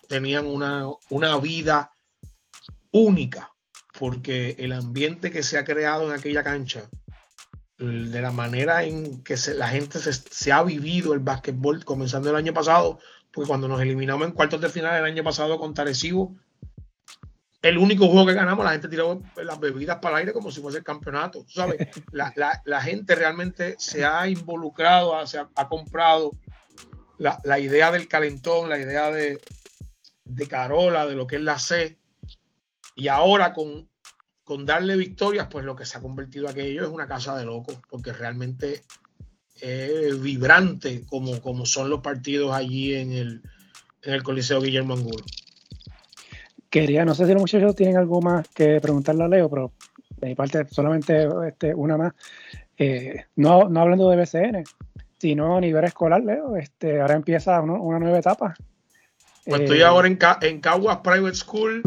tenían 0.09 0.47
una, 0.47 0.87
una 1.11 1.39
vida 1.39 1.92
única, 2.93 3.53
porque 3.99 4.55
el 4.59 4.73
ambiente 4.73 5.31
que 5.31 5.43
se 5.43 5.59
ha 5.59 5.65
creado 5.65 6.07
en 6.09 6.19
aquella 6.19 6.43
cancha, 6.45 6.89
de 7.79 8.23
la 8.23 8.31
manera 8.31 8.85
en 8.85 9.25
que 9.25 9.37
se- 9.37 9.55
la 9.55 9.69
gente 9.69 9.99
se, 9.99 10.13
se 10.13 10.53
ha 10.53 10.63
vivido 10.63 11.15
el 11.15 11.21
básquetbol, 11.21 11.85
comenzando 11.85 12.31
el 12.31 12.37
año 12.37 12.55
pasado, 12.55 13.01
porque 13.33 13.49
cuando 13.49 13.67
nos 13.67 13.81
eliminamos 13.81 14.27
en 14.29 14.35
cuartos 14.35 14.61
de 14.61 14.69
final 14.69 14.97
el 14.97 15.05
año 15.05 15.25
pasado 15.25 15.59
contra 15.59 15.83
Arecibo, 15.83 16.37
el 17.63 17.79
único 17.79 18.09
juego 18.09 18.27
que 18.27 18.35
ganamos, 18.35 18.65
la 18.65 18.73
gente 18.73 18.89
tiró 18.89 19.23
las 19.37 19.59
bebidas 19.61 19.99
para 20.01 20.17
el 20.17 20.21
aire 20.21 20.33
como 20.33 20.51
si 20.51 20.61
fuese 20.61 20.79
el 20.79 20.85
campeonato. 20.85 21.45
¿sabes? 21.49 21.77
La, 22.13 22.33
la- 22.37 22.61
la 22.65 22.83
gente 22.83 23.15
realmente 23.15 23.77
se 23.79 24.05
ha 24.05 24.29
involucrado, 24.29 25.25
se 25.27 25.39
ha, 25.39 25.49
ha 25.55 25.69
comprado 25.69 26.33
la, 27.19 27.41
la 27.45 27.59
idea 27.61 27.91
del 27.93 28.09
calentón, 28.09 28.69
la 28.69 28.79
idea 28.79 29.11
de, 29.11 29.41
de 30.25 30.47
Carola, 30.49 31.07
de 31.07 31.15
lo 31.15 31.27
que 31.27 31.37
es 31.37 31.43
la 31.43 31.59
C. 31.59 31.99
Y 32.95 33.09
ahora 33.09 33.53
con, 33.53 33.89
con 34.45 34.67
darle 34.67 34.97
victorias, 34.97 35.49
pues 35.51 35.65
lo 35.65 35.75
que 35.77 35.85
se 35.87 35.99
ha 35.99 36.01
convertido 36.01 36.49
aquello 36.49 36.83
es 36.85 36.89
una 36.91 37.07
casa 37.07 37.37
de 37.37 37.45
locos, 37.45 37.79
porque 37.89 38.13
realmente 38.13 38.83
es 39.61 40.21
vibrante 40.21 41.05
como, 41.07 41.41
como 41.41 41.65
son 41.67 41.89
los 41.91 42.01
partidos 42.01 42.53
allí 42.55 42.95
en 42.95 43.13
el, 43.13 43.43
en 44.03 44.15
el 44.15 44.23
Coliseo 44.23 44.61
Guillermo 44.61 44.95
Angulo. 44.95 45.25
Quería, 46.69 47.05
no 47.05 47.15
sé 47.15 47.27
si 47.27 47.33
los 47.33 47.43
muchachos 47.43 47.77
tienen 47.77 47.97
algo 47.99 48.21
más 48.23 48.49
que 48.49 48.81
preguntarle 48.81 49.25
a 49.25 49.29
Leo, 49.29 49.49
pero 49.51 49.73
de 50.17 50.29
mi 50.29 50.35
parte 50.35 50.67
solamente 50.71 51.29
este, 51.47 51.75
una 51.75 51.97
más. 51.99 52.15
Eh, 52.79 53.27
no, 53.37 53.69
no 53.69 53.81
hablando 53.81 54.09
de 54.09 54.17
BCN, 54.17 54.65
sino 55.19 55.57
a 55.57 55.61
nivel 55.61 55.85
escolar, 55.85 56.23
Leo. 56.23 56.57
Este, 56.57 57.01
ahora 57.01 57.15
empieza 57.15 57.61
uno- 57.61 57.81
una 57.83 57.99
nueva 57.99 58.19
etapa. 58.19 58.55
Pues 59.45 59.61
Eh, 59.61 59.65
estoy 59.65 59.83
ahora 59.83 60.09
en, 60.09 60.17
Ca- 60.17 60.39
en 60.41 60.61
Caguas 60.61 60.99
Private 61.05 61.35
School. 61.35 61.83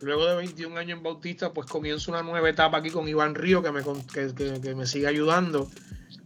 Luego 0.00 0.26
de 0.26 0.36
21 0.36 0.76
años 0.76 0.98
en 0.98 1.02
Bautista, 1.02 1.52
pues 1.52 1.68
comienzo 1.68 2.10
una 2.10 2.22
nueva 2.22 2.48
etapa 2.50 2.78
aquí 2.78 2.90
con 2.90 3.08
Iván 3.08 3.34
Río, 3.34 3.62
que 3.62 3.70
me, 3.72 3.82
que, 4.12 4.34
que- 4.34 4.60
que 4.60 4.74
me 4.74 4.86
sigue 4.86 5.06
ayudando. 5.06 5.70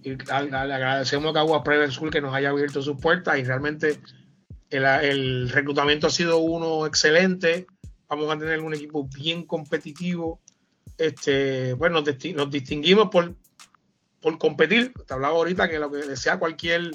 Y 0.02 0.10
le 0.10 0.32
agradecemos 0.32 1.30
a 1.30 1.34
Caguas 1.34 1.62
Private 1.64 1.92
School 1.92 2.10
que 2.10 2.20
nos 2.20 2.34
haya 2.34 2.50
abierto 2.50 2.82
sus 2.82 3.00
puertas 3.00 3.38
y 3.38 3.44
realmente 3.44 4.00
el, 4.70 4.84
el 4.84 5.48
reclutamiento 5.50 6.06
ha 6.06 6.10
sido 6.10 6.38
uno 6.38 6.86
excelente. 6.86 7.66
Vamos 8.08 8.34
a 8.34 8.38
tener 8.38 8.60
un 8.60 8.74
equipo 8.74 9.08
bien 9.14 9.44
competitivo. 9.44 10.40
Este, 10.96 11.74
bueno, 11.74 12.00
nos, 12.00 12.24
nos 12.34 12.50
distinguimos 12.50 13.08
por, 13.10 13.34
por 14.20 14.38
competir. 14.38 14.92
Te 15.06 15.14
hablaba 15.14 15.34
ahorita 15.36 15.68
que 15.68 15.78
lo 15.78 15.90
que 15.90 15.98
desea 15.98 16.38
cualquier 16.38 16.92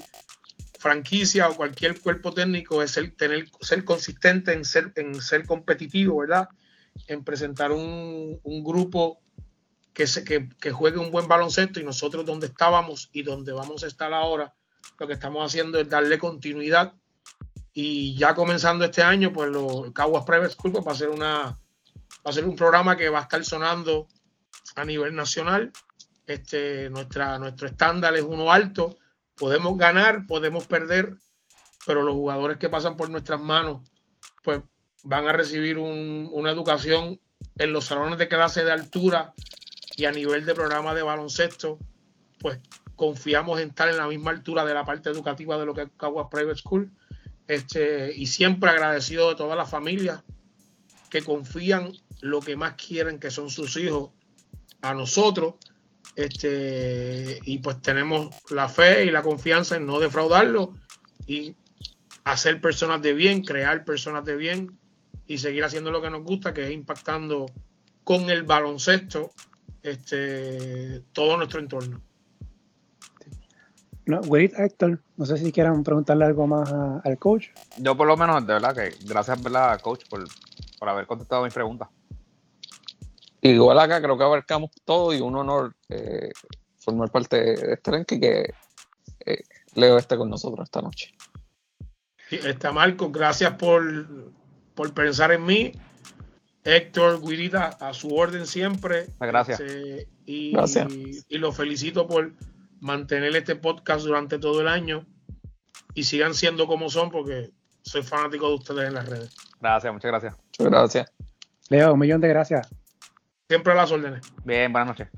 franquicia 0.78 1.48
o 1.48 1.56
cualquier 1.56 1.98
cuerpo 2.00 2.32
técnico 2.32 2.82
es 2.82 2.96
el 2.96 3.14
tener, 3.14 3.46
ser 3.60 3.84
consistente 3.84 4.52
en 4.52 4.64
ser, 4.64 4.92
en 4.96 5.14
ser 5.22 5.46
competitivo, 5.46 6.18
¿verdad? 6.18 6.48
En 7.06 7.24
presentar 7.24 7.72
un, 7.72 8.40
un 8.42 8.64
grupo 8.64 9.20
que, 9.92 10.06
se, 10.06 10.24
que, 10.24 10.48
que 10.60 10.72
juegue 10.72 10.98
un 10.98 11.10
buen 11.10 11.28
baloncesto 11.28 11.80
y 11.80 11.84
nosotros 11.84 12.24
donde 12.24 12.46
estábamos 12.46 13.10
y 13.12 13.22
donde 13.22 13.52
vamos 13.52 13.84
a 13.84 13.86
estar 13.86 14.12
ahora, 14.12 14.54
lo 14.98 15.06
que 15.06 15.14
estamos 15.14 15.44
haciendo 15.44 15.78
es 15.78 15.88
darle 15.88 16.18
continuidad 16.18 16.94
y 17.74 18.16
ya 18.16 18.36
comenzando 18.36 18.84
este 18.84 19.02
año, 19.02 19.32
pues 19.32 19.50
los 19.50 19.90
Caguas 19.92 20.24
Private 20.24 20.54
School 20.54 20.72
pues, 20.72 20.86
va 20.86 20.92
a 20.92 20.94
ser 20.94 21.08
una 21.08 21.58
va 22.24 22.30
a 22.30 22.32
ser 22.32 22.44
un 22.44 22.56
programa 22.56 22.96
que 22.96 23.08
va 23.08 23.18
a 23.18 23.22
estar 23.22 23.44
sonando 23.44 24.06
a 24.76 24.84
nivel 24.84 25.14
nacional. 25.14 25.72
Este, 26.26 26.88
nuestra, 26.88 27.38
nuestro 27.38 27.66
estándar 27.66 28.14
es 28.14 28.22
uno 28.22 28.50
alto. 28.50 28.96
Podemos 29.34 29.76
ganar, 29.76 30.24
podemos 30.26 30.66
perder, 30.66 31.16
pero 31.84 32.02
los 32.02 32.14
jugadores 32.14 32.58
que 32.58 32.68
pasan 32.68 32.96
por 32.96 33.10
nuestras 33.10 33.40
manos, 33.40 33.82
pues 34.42 34.62
van 35.04 35.28
a 35.28 35.32
recibir 35.32 35.78
un- 35.78 36.28
una 36.32 36.50
educación 36.50 37.20
en 37.56 37.72
los 37.72 37.84
salones 37.84 38.18
de 38.18 38.28
clase 38.28 38.64
de 38.64 38.72
altura 38.72 39.32
y 39.96 40.06
a 40.06 40.10
nivel 40.12 40.44
de 40.44 40.54
programa 40.54 40.94
de 40.94 41.02
baloncesto, 41.02 41.78
pues 42.40 42.58
confiamos 42.96 43.60
en 43.60 43.68
estar 43.68 43.88
en 43.88 43.96
la 43.96 44.08
misma 44.08 44.30
altura 44.30 44.64
de 44.64 44.74
la 44.74 44.84
parte 44.84 45.10
educativa 45.10 45.58
de 45.58 45.66
lo 45.66 45.74
que 45.74 45.82
es 45.82 45.88
Caguas 45.96 46.28
Private 46.30 46.58
School. 46.58 46.90
Este, 47.46 48.12
y 48.16 48.26
siempre 48.26 48.70
agradecido 48.70 49.28
de 49.28 49.36
todas 49.36 49.56
las 49.56 49.70
familias 49.70 50.22
que 51.10 51.22
confían 51.22 51.92
lo 52.20 52.40
que 52.40 52.56
más 52.56 52.74
quieren, 52.74 53.18
que 53.20 53.30
son 53.30 53.50
sus 53.50 53.76
hijos, 53.76 54.10
a 54.80 54.94
nosotros. 54.94 55.54
Este, 56.16 57.40
y 57.44 57.58
pues 57.58 57.80
tenemos 57.82 58.34
la 58.50 58.68
fe 58.68 59.04
y 59.04 59.10
la 59.10 59.22
confianza 59.22 59.76
en 59.76 59.86
no 59.86 60.00
defraudarlo 60.00 60.74
y 61.26 61.54
hacer 62.24 62.60
personas 62.60 63.02
de 63.02 63.12
bien, 63.12 63.42
crear 63.42 63.84
personas 63.84 64.24
de 64.24 64.36
bien 64.36 64.78
y 65.26 65.38
seguir 65.38 65.64
haciendo 65.64 65.90
lo 65.90 66.02
que 66.02 66.10
nos 66.10 66.22
gusta, 66.22 66.52
que 66.52 66.64
es 66.64 66.70
impactando 66.70 67.46
con 68.02 68.28
el 68.30 68.42
baloncesto 68.42 69.30
este, 69.82 71.00
todo 71.12 71.36
nuestro 71.36 71.60
entorno. 71.60 72.00
No, 74.06 74.20
Héctor, 74.36 75.02
no 75.16 75.24
sé 75.24 75.38
si 75.38 75.50
quieran 75.50 75.82
preguntarle 75.82 76.26
algo 76.26 76.46
más 76.46 76.70
a- 76.70 77.00
al 77.02 77.18
coach. 77.18 77.48
Yo 77.78 77.96
por 77.96 78.06
lo 78.06 78.16
menos, 78.16 78.46
de 78.46 78.52
verdad 78.52 78.74
que 78.74 78.94
gracias, 79.06 79.42
¿verdad, 79.42 79.80
coach, 79.80 80.04
por, 80.10 80.24
por 80.78 80.88
haber 80.88 81.06
contestado 81.06 81.42
mis 81.44 81.54
preguntas. 81.54 81.88
Igual 83.40 83.78
acá 83.78 84.02
creo 84.02 84.16
que 84.18 84.24
abarcamos 84.24 84.70
todo 84.84 85.14
y 85.14 85.20
un 85.20 85.36
honor 85.36 85.74
eh, 85.88 86.30
formar 86.78 87.10
parte 87.10 87.36
de 87.36 87.72
este 87.74 87.90
elenco 87.90 88.14
y 88.14 88.20
que 88.20 88.54
eh, 89.26 89.42
Leo 89.74 89.96
esté 89.98 90.16
con 90.16 90.28
nosotros 90.28 90.64
esta 90.64 90.82
noche. 90.82 91.14
Sí, 92.28 92.36
Está 92.42 92.72
Marco, 92.72 93.10
gracias 93.10 93.54
por, 93.54 93.82
por 94.74 94.92
pensar 94.94 95.32
en 95.32 95.44
mí. 95.44 95.72
Héctor, 96.64 97.20
Guirita, 97.20 97.66
a 97.80 97.92
su 97.92 98.14
orden 98.14 98.46
siempre. 98.46 99.06
Gracias. 99.20 99.60
Este, 99.60 100.08
y, 100.24 100.52
Gracias. 100.52 100.92
y 101.28 101.38
lo 101.38 101.52
felicito 101.52 102.06
por 102.06 102.32
mantener 102.80 103.36
este 103.36 103.56
podcast 103.56 104.04
durante 104.04 104.38
todo 104.38 104.60
el 104.60 104.68
año 104.68 105.06
y 105.94 106.04
sigan 106.04 106.34
siendo 106.34 106.66
como 106.66 106.90
son 106.90 107.10
porque 107.10 107.50
soy 107.82 108.02
fanático 108.02 108.48
de 108.48 108.54
ustedes 108.54 108.88
en 108.88 108.94
las 108.94 109.08
redes. 109.08 109.34
Gracias, 109.60 109.92
muchas 109.92 110.10
gracias. 110.10 110.34
Muchas 110.58 110.66
gracias. 110.66 111.12
Leo, 111.68 111.94
un 111.94 111.98
millón 111.98 112.20
de 112.20 112.28
gracias. 112.28 112.68
Siempre 113.48 113.72
a 113.72 113.76
las 113.76 113.92
órdenes. 113.92 114.20
Bien, 114.44 114.72
buenas 114.72 114.88
noches. 114.88 115.08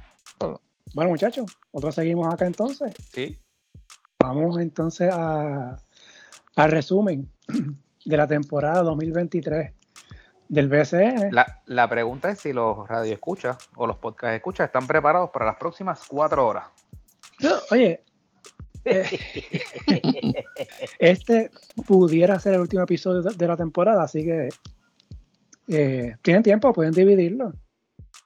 Bueno, 0.94 1.10
muchachos, 1.10 1.46
nosotros 1.72 1.94
seguimos 1.94 2.32
acá 2.32 2.46
entonces. 2.46 2.92
Sí. 3.12 3.38
Vamos 4.18 4.58
entonces 4.58 5.10
a, 5.12 5.76
al 6.56 6.70
resumen 6.70 7.30
de 8.06 8.16
la 8.16 8.26
temporada 8.26 8.82
2023 8.82 9.72
del 10.48 10.68
BCN. 10.68 11.32
La, 11.32 11.60
la 11.66 11.88
pregunta 11.88 12.30
es 12.30 12.38
si 12.38 12.52
los 12.52 12.88
radioescuchas 12.88 13.58
o 13.74 13.86
los 13.86 13.96
podcast 13.96 14.34
escuchas 14.34 14.66
están 14.66 14.86
preparados 14.86 15.30
para 15.30 15.44
las 15.46 15.56
próximas 15.56 16.04
cuatro 16.08 16.46
horas. 16.46 16.66
Oye, 17.70 18.04
eh, 18.84 19.04
este 20.98 21.50
pudiera 21.86 22.38
ser 22.38 22.54
el 22.54 22.60
último 22.60 22.84
episodio 22.84 23.22
de, 23.22 23.46
la 23.48 23.56
temporada, 23.56 24.04
así 24.04 24.24
que 24.24 24.48
eh, 25.68 26.14
tienen 26.22 26.42
tiempo, 26.44 26.72
pueden 26.72 26.92
dividirlo. 26.92 27.52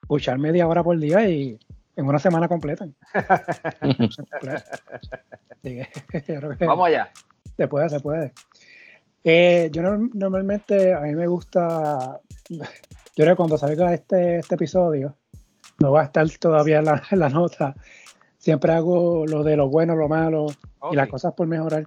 Escuchar 0.02 0.38
media 0.38 0.68
hora 0.68 0.84
por 0.84 0.98
día 0.98 1.26
y 1.28 1.58
en 1.96 2.06
una 2.06 2.18
semana 2.18 2.48
completan. 2.48 2.94
Vamos 6.60 6.88
allá. 6.88 7.10
se 7.56 7.68
puede, 7.68 7.88
se 7.88 8.00
puede. 8.00 8.32
Eh, 9.24 9.68
yo 9.72 9.82
norm- 9.82 10.10
normalmente, 10.14 10.94
a 10.94 11.00
mí 11.00 11.14
me 11.14 11.26
gusta, 11.26 12.20
yo 12.50 12.64
creo 13.14 13.32
que 13.32 13.36
cuando 13.36 13.58
salga 13.58 13.92
este, 13.92 14.38
este 14.38 14.54
episodio, 14.54 15.16
no 15.80 15.92
va 15.92 16.02
a 16.02 16.04
estar 16.04 16.26
todavía 16.38 16.82
la, 16.82 17.02
la 17.12 17.28
nota. 17.28 17.74
Siempre 18.38 18.72
hago 18.72 19.26
lo 19.26 19.42
de 19.44 19.56
lo 19.56 19.68
bueno, 19.68 19.94
lo 19.96 20.08
malo 20.08 20.46
y 20.92 20.96
las 20.96 21.08
cosas 21.10 21.34
por 21.34 21.46
mejorar 21.46 21.86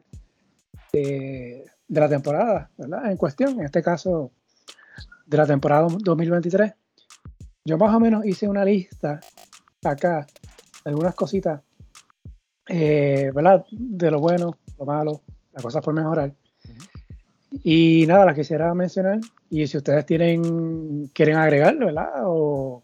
de, 0.92 1.66
de 1.88 2.00
la 2.00 2.08
temporada, 2.10 2.70
¿verdad? 2.78 3.10
En 3.12 3.18
cuestión, 3.18 3.60
en 3.60 3.66
este 3.66 3.82
caso, 3.82 4.32
de 5.26 5.38
la 5.38 5.48
temporada 5.48 5.88
2023. 5.90 6.74
Yo 7.66 7.78
más 7.78 7.96
o 7.96 8.00
menos 8.00 8.26
hice 8.26 8.48
una 8.48 8.64
lista 8.66 9.20
acá, 9.84 10.28
algunas 10.86 11.16
cositas, 11.16 11.62
eh, 12.68 13.32
¿verdad? 13.34 13.66
De 13.72 14.12
lo 14.12 14.20
bueno, 14.20 14.56
lo 14.78 14.86
malo, 14.86 15.22
las 15.54 15.64
cosas 15.64 15.84
por 15.84 15.94
mejorar. 15.94 16.34
Y 17.64 18.06
nada, 18.08 18.26
las 18.26 18.36
quisiera 18.36 18.74
mencionar. 18.74 19.20
Y 19.50 19.68
si 19.68 19.78
ustedes 19.78 20.06
tienen, 20.06 21.08
quieren 21.14 21.36
agregarlo, 21.36 21.88
¿verdad? 21.88 22.12
O, 22.26 22.82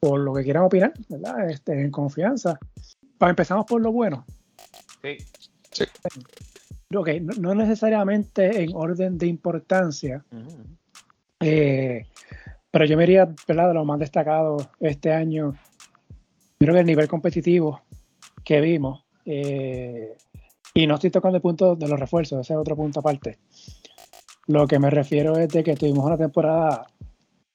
o 0.00 0.16
lo 0.16 0.34
que 0.34 0.44
quieran 0.44 0.64
opinar, 0.64 0.92
¿verdad? 1.08 1.50
Este, 1.50 1.80
en 1.80 1.90
confianza. 1.90 2.58
Pues 3.18 3.30
empezamos 3.30 3.66
por 3.66 3.80
lo 3.80 3.92
bueno. 3.92 4.24
Sí. 5.02 5.18
Sí. 5.72 5.84
Ok, 6.94 7.08
no, 7.20 7.34
no 7.34 7.54
necesariamente 7.54 8.62
en 8.62 8.74
orden 8.74 9.16
de 9.16 9.26
importancia, 9.28 10.24
eh, 11.38 12.06
pero 12.70 12.84
yo 12.84 12.96
me 12.96 13.04
iría, 13.04 13.32
¿verdad? 13.46 13.68
De 13.68 13.74
lo 13.74 13.84
más 13.84 14.00
destacado 14.00 14.56
este 14.80 15.12
año. 15.12 15.54
Creo 16.58 16.74
que 16.74 16.80
el 16.80 16.86
nivel 16.86 17.08
competitivo 17.08 17.80
que 18.44 18.60
vimos. 18.60 19.04
Eh, 19.24 20.16
y 20.74 20.86
no 20.86 20.94
estoy 20.94 21.10
tocando 21.10 21.36
el 21.36 21.42
punto 21.42 21.74
de 21.74 21.88
los 21.88 21.98
refuerzos, 21.98 22.40
ese 22.40 22.52
es 22.52 22.58
otro 22.58 22.76
punto 22.76 23.00
aparte. 23.00 23.38
Lo 24.46 24.66
que 24.66 24.78
me 24.78 24.90
refiero 24.90 25.36
es 25.36 25.48
de 25.48 25.62
que 25.64 25.74
tuvimos 25.74 26.04
una 26.04 26.16
temporada 26.16 26.86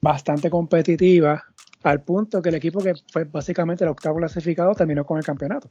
bastante 0.02 0.50
competitiva, 0.50 1.44
al 1.84 2.02
punto 2.02 2.42
que 2.42 2.50
el 2.50 2.56
equipo 2.56 2.82
que 2.82 2.94
fue 3.12 3.26
básicamente 3.26 3.84
el 3.84 3.92
octavo 3.92 4.18
clasificado 4.18 4.74
terminó 4.74 5.06
con 5.06 5.18
el 5.18 5.24
campeonato. 5.24 5.70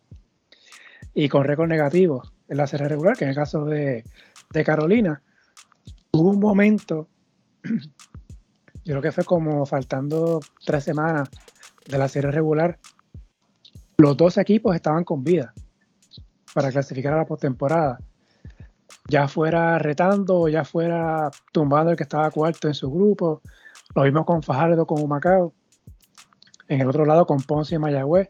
Y 1.12 1.28
con 1.28 1.44
récord 1.44 1.68
negativo 1.68 2.22
en 2.48 2.56
la 2.56 2.66
serie 2.66 2.88
regular, 2.88 3.16
que 3.16 3.24
en 3.24 3.30
el 3.30 3.36
caso 3.36 3.64
de, 3.64 4.04
de 4.50 4.64
Carolina, 4.64 5.22
hubo 6.12 6.30
un 6.30 6.40
momento, 6.40 7.08
yo 7.62 7.80
creo 8.84 9.02
que 9.02 9.12
fue 9.12 9.24
como 9.24 9.66
faltando 9.66 10.40
tres 10.64 10.84
semanas 10.84 11.28
de 11.86 11.98
la 11.98 12.08
serie 12.08 12.30
regular, 12.30 12.78
los 13.96 14.16
dos 14.16 14.38
equipos 14.38 14.74
estaban 14.74 15.04
con 15.04 15.22
vida 15.22 15.54
para 16.54 16.70
clasificar 16.70 17.12
a 17.12 17.18
la 17.18 17.26
postemporada. 17.26 17.98
Ya 19.08 19.28
fuera 19.28 19.78
retando 19.78 20.48
ya 20.48 20.64
fuera 20.64 21.30
tumbando 21.52 21.90
el 21.90 21.96
que 21.96 22.04
estaba 22.04 22.30
cuarto 22.30 22.68
en 22.68 22.74
su 22.74 22.90
grupo. 22.90 23.42
Lo 23.94 24.02
vimos 24.02 24.24
con 24.24 24.42
Fajardo, 24.42 24.86
con 24.86 25.02
Humacao. 25.02 25.52
En 26.68 26.80
el 26.80 26.88
otro 26.88 27.04
lado 27.04 27.26
con 27.26 27.42
Ponce 27.42 27.74
y 27.74 27.78
Mayagüez. 27.78 28.28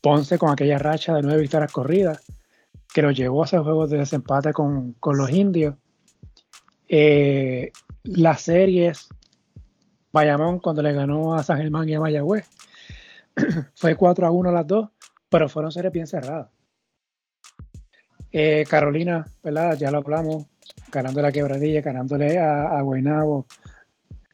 Ponce 0.00 0.38
con 0.38 0.50
aquella 0.50 0.78
racha 0.78 1.14
de 1.14 1.22
nueve 1.22 1.42
victorias 1.42 1.70
corridas 1.70 2.20
que 2.92 3.02
lo 3.02 3.10
llevó 3.10 3.42
a 3.42 3.46
esos 3.46 3.62
juegos 3.62 3.90
de 3.90 3.98
desempate 3.98 4.52
con, 4.52 4.94
con 4.94 5.16
los 5.16 5.30
indios. 5.30 5.76
Eh, 6.88 7.70
las 8.02 8.40
series, 8.40 9.08
Bayamón 10.10 10.58
cuando 10.58 10.82
le 10.82 10.92
ganó 10.92 11.34
a 11.34 11.42
San 11.44 11.58
Germán 11.58 11.88
y 11.88 11.94
a 11.94 12.00
Mayagüez, 12.00 12.48
fue 13.74 13.94
4 13.94 14.26
a 14.26 14.30
1 14.30 14.50
las 14.50 14.66
dos, 14.66 14.88
pero 15.28 15.48
fueron 15.48 15.70
series 15.70 15.92
bien 15.92 16.06
cerradas. 16.08 16.48
Eh, 18.32 18.64
Carolina. 18.68 19.26
Ya 19.78 19.90
lo 19.90 19.98
hablamos, 19.98 20.46
ganando 20.92 21.22
la 21.22 21.32
quebradilla, 21.32 21.80
ganándole 21.80 22.38
a, 22.38 22.78
a 22.78 22.82
Guaynabo 22.82 23.46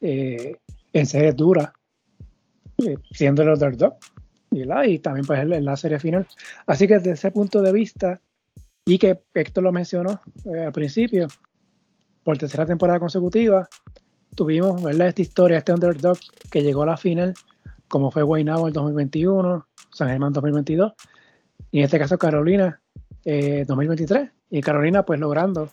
eh, 0.01 0.57
en 0.93 1.05
series 1.05 1.35
duras, 1.35 1.71
eh, 2.85 2.97
siendo 3.11 3.41
el 3.41 3.49
underdog, 3.49 3.97
¿verdad? 4.51 4.83
y 4.83 4.99
también 4.99 5.25
pues 5.25 5.39
en 5.39 5.65
la 5.65 5.75
serie 5.75 5.99
final. 5.99 6.27
Así 6.65 6.87
que 6.87 6.95
desde 6.95 7.11
ese 7.11 7.31
punto 7.31 7.61
de 7.61 7.71
vista, 7.71 8.21
y 8.85 8.97
que 8.97 9.19
Héctor 9.33 9.63
lo 9.63 9.71
mencionó 9.71 10.21
al 10.45 10.71
principio, 10.71 11.27
por 12.23 12.37
tercera 12.37 12.65
temporada 12.65 12.99
consecutiva, 12.99 13.67
tuvimos 14.35 14.81
¿verdad? 14.83 15.07
esta 15.07 15.21
historia, 15.21 15.57
este 15.57 15.73
underdog 15.73 16.17
que 16.51 16.61
llegó 16.61 16.83
a 16.83 16.87
la 16.87 16.97
final, 16.97 17.33
como 17.87 18.11
fue 18.11 18.23
Guaynabo 18.23 18.63
en 18.63 18.67
el 18.67 18.73
2021, 18.73 19.67
San 19.91 20.09
Germán 20.09 20.33
2022, 20.33 20.93
y 21.71 21.79
en 21.79 21.85
este 21.85 21.99
caso 21.99 22.17
Carolina 22.17 22.81
2023 23.27 24.21
eh, 24.23 24.31
y 24.51 24.61
Carolina 24.61 25.03
pues 25.03 25.19
logrando 25.19 25.69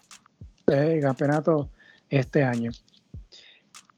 eh, 0.66 0.94
el 0.94 1.00
campeonato 1.00 1.70
este 2.08 2.42
año. 2.42 2.72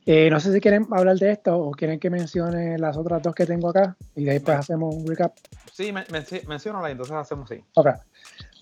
Eh, 0.05 0.31
no 0.31 0.39
sé 0.39 0.53
si 0.53 0.61
quieren 0.61 0.87
hablar 0.93 1.16
de 1.16 1.33
esto 1.33 1.59
o 1.59 1.73
quieren 1.73 1.99
que 1.99 2.11
mencione 2.11 2.78
las 2.78 2.97
otras 2.97 3.23
dos 3.23 3.35
que 3.35 3.47
tengo 3.47 3.70
acá 3.70 3.97
y 4.15 4.24
de 4.24 4.33
ahí 4.33 4.41
pues 4.41 4.59
hacemos 4.59 4.95
un 4.95 5.07
recap. 5.07 5.35
Sí, 5.73 5.91
men 5.91 6.05
y 6.11 6.91
entonces 6.91 7.16
hacemos. 7.16 7.51
Ok. 7.74 7.89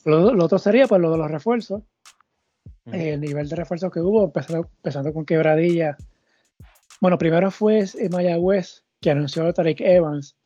Lo, 0.05 0.33
lo, 0.33 0.45
otro 0.45 0.59
sería 0.59 0.87
pues 0.87 1.01
lo 1.01 1.11
de 1.11 1.19
los 1.19 1.31
refuerzos. 1.31 1.83
El 2.87 3.21
nivel 3.21 3.49
de 3.49 3.57
refuerzos 3.57 3.91
que 3.91 4.01
hubo, 4.01 4.25
empezando, 4.25 4.69
empezando 4.77 5.13
con 5.13 5.25
Quebradilla. 5.25 5.97
Bueno, 7.01 7.17
primero 7.17 7.51
fue 7.51 7.87
Mayagüez 8.11 8.85
que 9.01 9.11
anunció 9.11 9.47
a 9.47 9.53
Tarek 9.53 9.81
Evans 9.81 10.37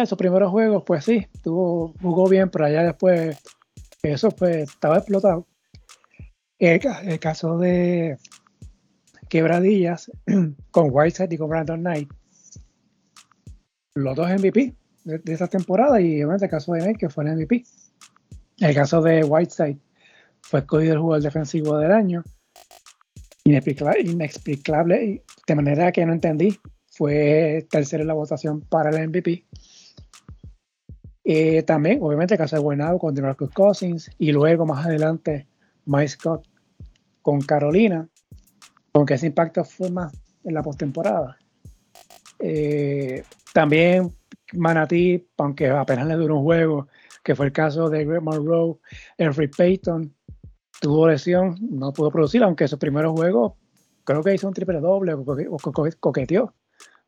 en 0.00 0.06
sus 0.06 0.18
primeros 0.18 0.50
juegos, 0.50 0.82
pues 0.86 1.04
sí, 1.04 1.26
tuvo, 1.42 1.94
jugó 2.00 2.28
bien, 2.28 2.50
pero 2.50 2.66
allá 2.66 2.82
después 2.82 3.38
eso 4.02 4.30
pues 4.30 4.70
estaba 4.70 4.98
explotado. 4.98 5.46
El, 6.58 6.80
caso 7.18 7.58
de 7.58 8.18
Quebradillas 9.28 10.10
con 10.70 10.88
Whiteside 10.90 11.34
y 11.34 11.38
con 11.38 11.50
Brandon 11.50 11.80
Knight, 11.80 12.08
los 13.94 14.16
dos 14.16 14.28
MVP 14.28 14.74
de, 15.04 15.18
de 15.18 15.32
esa 15.32 15.48
temporada 15.48 16.00
y 16.00 16.16
obviamente 16.22 16.46
el 16.46 16.50
caso 16.50 16.72
de 16.72 16.80
Knight 16.80 16.98
que 16.98 17.10
fue 17.10 17.24
el 17.24 17.36
MVP. 17.36 17.64
El 18.58 18.74
caso 18.74 19.02
de 19.02 19.24
Whiteside 19.24 19.78
fue 20.40 20.60
escogido 20.60 20.92
el 20.94 21.00
jugador 21.00 21.22
defensivo 21.22 21.78
del 21.78 21.92
año. 21.92 22.22
Inexplicable, 23.44 24.02
inexplicable, 24.02 25.24
de 25.46 25.54
manera 25.54 25.90
que 25.90 26.06
no 26.06 26.12
entendí. 26.12 26.58
Fue 26.86 27.66
tercero 27.70 28.02
en 28.02 28.08
la 28.08 28.14
votación 28.14 28.60
para 28.60 28.90
el 28.90 29.08
MVP. 29.08 29.46
Eh, 31.24 31.62
también, 31.62 32.00
obviamente, 32.02 32.36
caso 32.36 32.56
de 32.56 32.62
Buenado 32.62 32.98
con 32.98 33.14
DeMarcus 33.14 33.50
Cousins 33.50 34.10
y 34.18 34.32
luego 34.32 34.66
más 34.66 34.86
adelante 34.86 35.46
Mike 35.86 36.08
Scott 36.08 36.48
con 37.22 37.40
Carolina, 37.40 38.08
aunque 38.92 39.14
ese 39.14 39.26
impacto 39.26 39.64
fue 39.64 39.90
más 39.90 40.12
en 40.44 40.54
la 40.54 40.62
postemporada. 40.62 41.38
Eh, 42.38 43.22
también 43.52 44.12
Manatee, 44.54 45.28
aunque 45.38 45.70
apenas 45.70 46.06
le 46.08 46.14
duró 46.14 46.38
un 46.38 46.42
juego, 46.42 46.88
que 47.22 47.36
fue 47.36 47.46
el 47.46 47.52
caso 47.52 47.88
de 47.88 48.04
Greg 48.04 48.22
Monroe, 48.22 48.78
Henry 49.16 49.46
Payton, 49.46 50.12
tuvo 50.80 51.06
lesión, 51.06 51.56
no 51.70 51.92
pudo 51.92 52.10
producir, 52.10 52.42
aunque 52.42 52.66
su 52.66 52.78
primeros 52.78 53.12
juegos 53.12 53.52
creo 54.04 54.22
que 54.22 54.34
hizo 54.34 54.48
un 54.48 54.54
triple 54.54 54.80
doble 54.80 55.14
o 55.14 55.58
coqueteó 56.00 56.54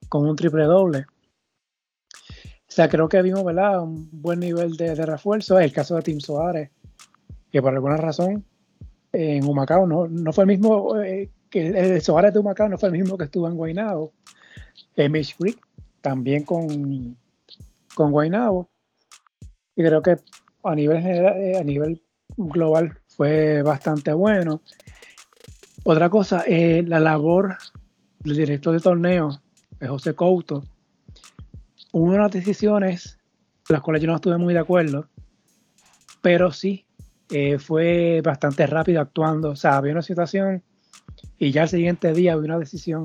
con 0.09 0.29
un 0.29 0.37
triple 0.37 0.65
doble. 0.65 1.07
Sea, 2.75 2.89
creo 2.89 3.09
que 3.09 3.23
vimos. 3.23 3.45
Un 3.45 4.09
buen 4.11 4.41
nivel 4.41 4.77
de, 4.77 4.97
refuerzo. 4.97 5.61
El 5.61 5.73
caso 5.73 5.95
de 5.95 6.03
Tim 6.03 6.19
Soares, 6.19 6.71
que 7.53 7.63
por 7.63 7.73
alguna 7.73 7.97
razón 7.97 8.45
en 9.13 9.45
Humacao 9.45 9.87
no, 9.87 10.09
no 10.09 10.33
fue 10.33 10.43
el 10.43 10.49
mismo, 10.49 11.01
eh, 11.01 11.31
que 11.51 12.01
Soares 12.01 12.35
de 12.35 12.41
Humacao 12.41 12.69
no 12.69 12.77
fue 12.77 12.89
el 12.89 12.99
mismo 12.99 13.17
que 13.17 13.27
estuvo 13.27 13.47
en 13.47 13.55
Guaynabo. 13.55 14.13
Eh, 14.97 15.09
Mitch 15.09 15.37
Creek 15.37 15.57
también 16.01 16.43
con, 16.43 17.17
con 17.95 18.11
Guaynabo. 18.11 18.69
Y 19.77 19.85
creo 19.85 20.03
que 20.03 20.17
a 20.65 20.75
nivel, 20.75 21.01
general, 21.01 21.37
eh, 21.37 21.57
a 21.57 21.63
nivel 21.63 22.03
global 22.37 22.99
fue 23.07 23.63
bastante 23.63 24.13
bueno. 24.13 24.63
Otra 25.85 26.11
cosa, 26.11 26.43
eh, 26.49 26.83
la 26.85 26.99
labor 26.99 27.57
del 28.19 28.37
director 28.37 28.75
de 28.75 28.81
torneo, 28.81 29.41
José 29.81 30.15
Couto, 30.15 30.65
hubo 31.95 32.13
unas 32.13 32.33
decisiones 32.33 33.21
las 33.69 33.81
cuales 33.81 34.03
yo 34.03 34.09
no 34.09 34.17
estuve 34.17 34.37
muy 34.37 34.53
de 34.53 34.59
acuerdo, 34.59 35.09
pero 36.21 36.51
sí 36.51 36.85
eh, 37.31 37.59
fue 37.59 38.21
bastante 38.23 38.67
rápido 38.67 39.01
actuando. 39.01 39.51
O 39.51 39.57
sea, 39.57 39.77
había 39.77 39.93
una 39.93 40.03
situación 40.03 40.63
y 41.39 41.53
ya 41.53 41.63
el 41.63 41.69
siguiente 41.69 42.13
día 42.13 42.33
había 42.33 42.47
una 42.47 42.59
decisión 42.59 43.05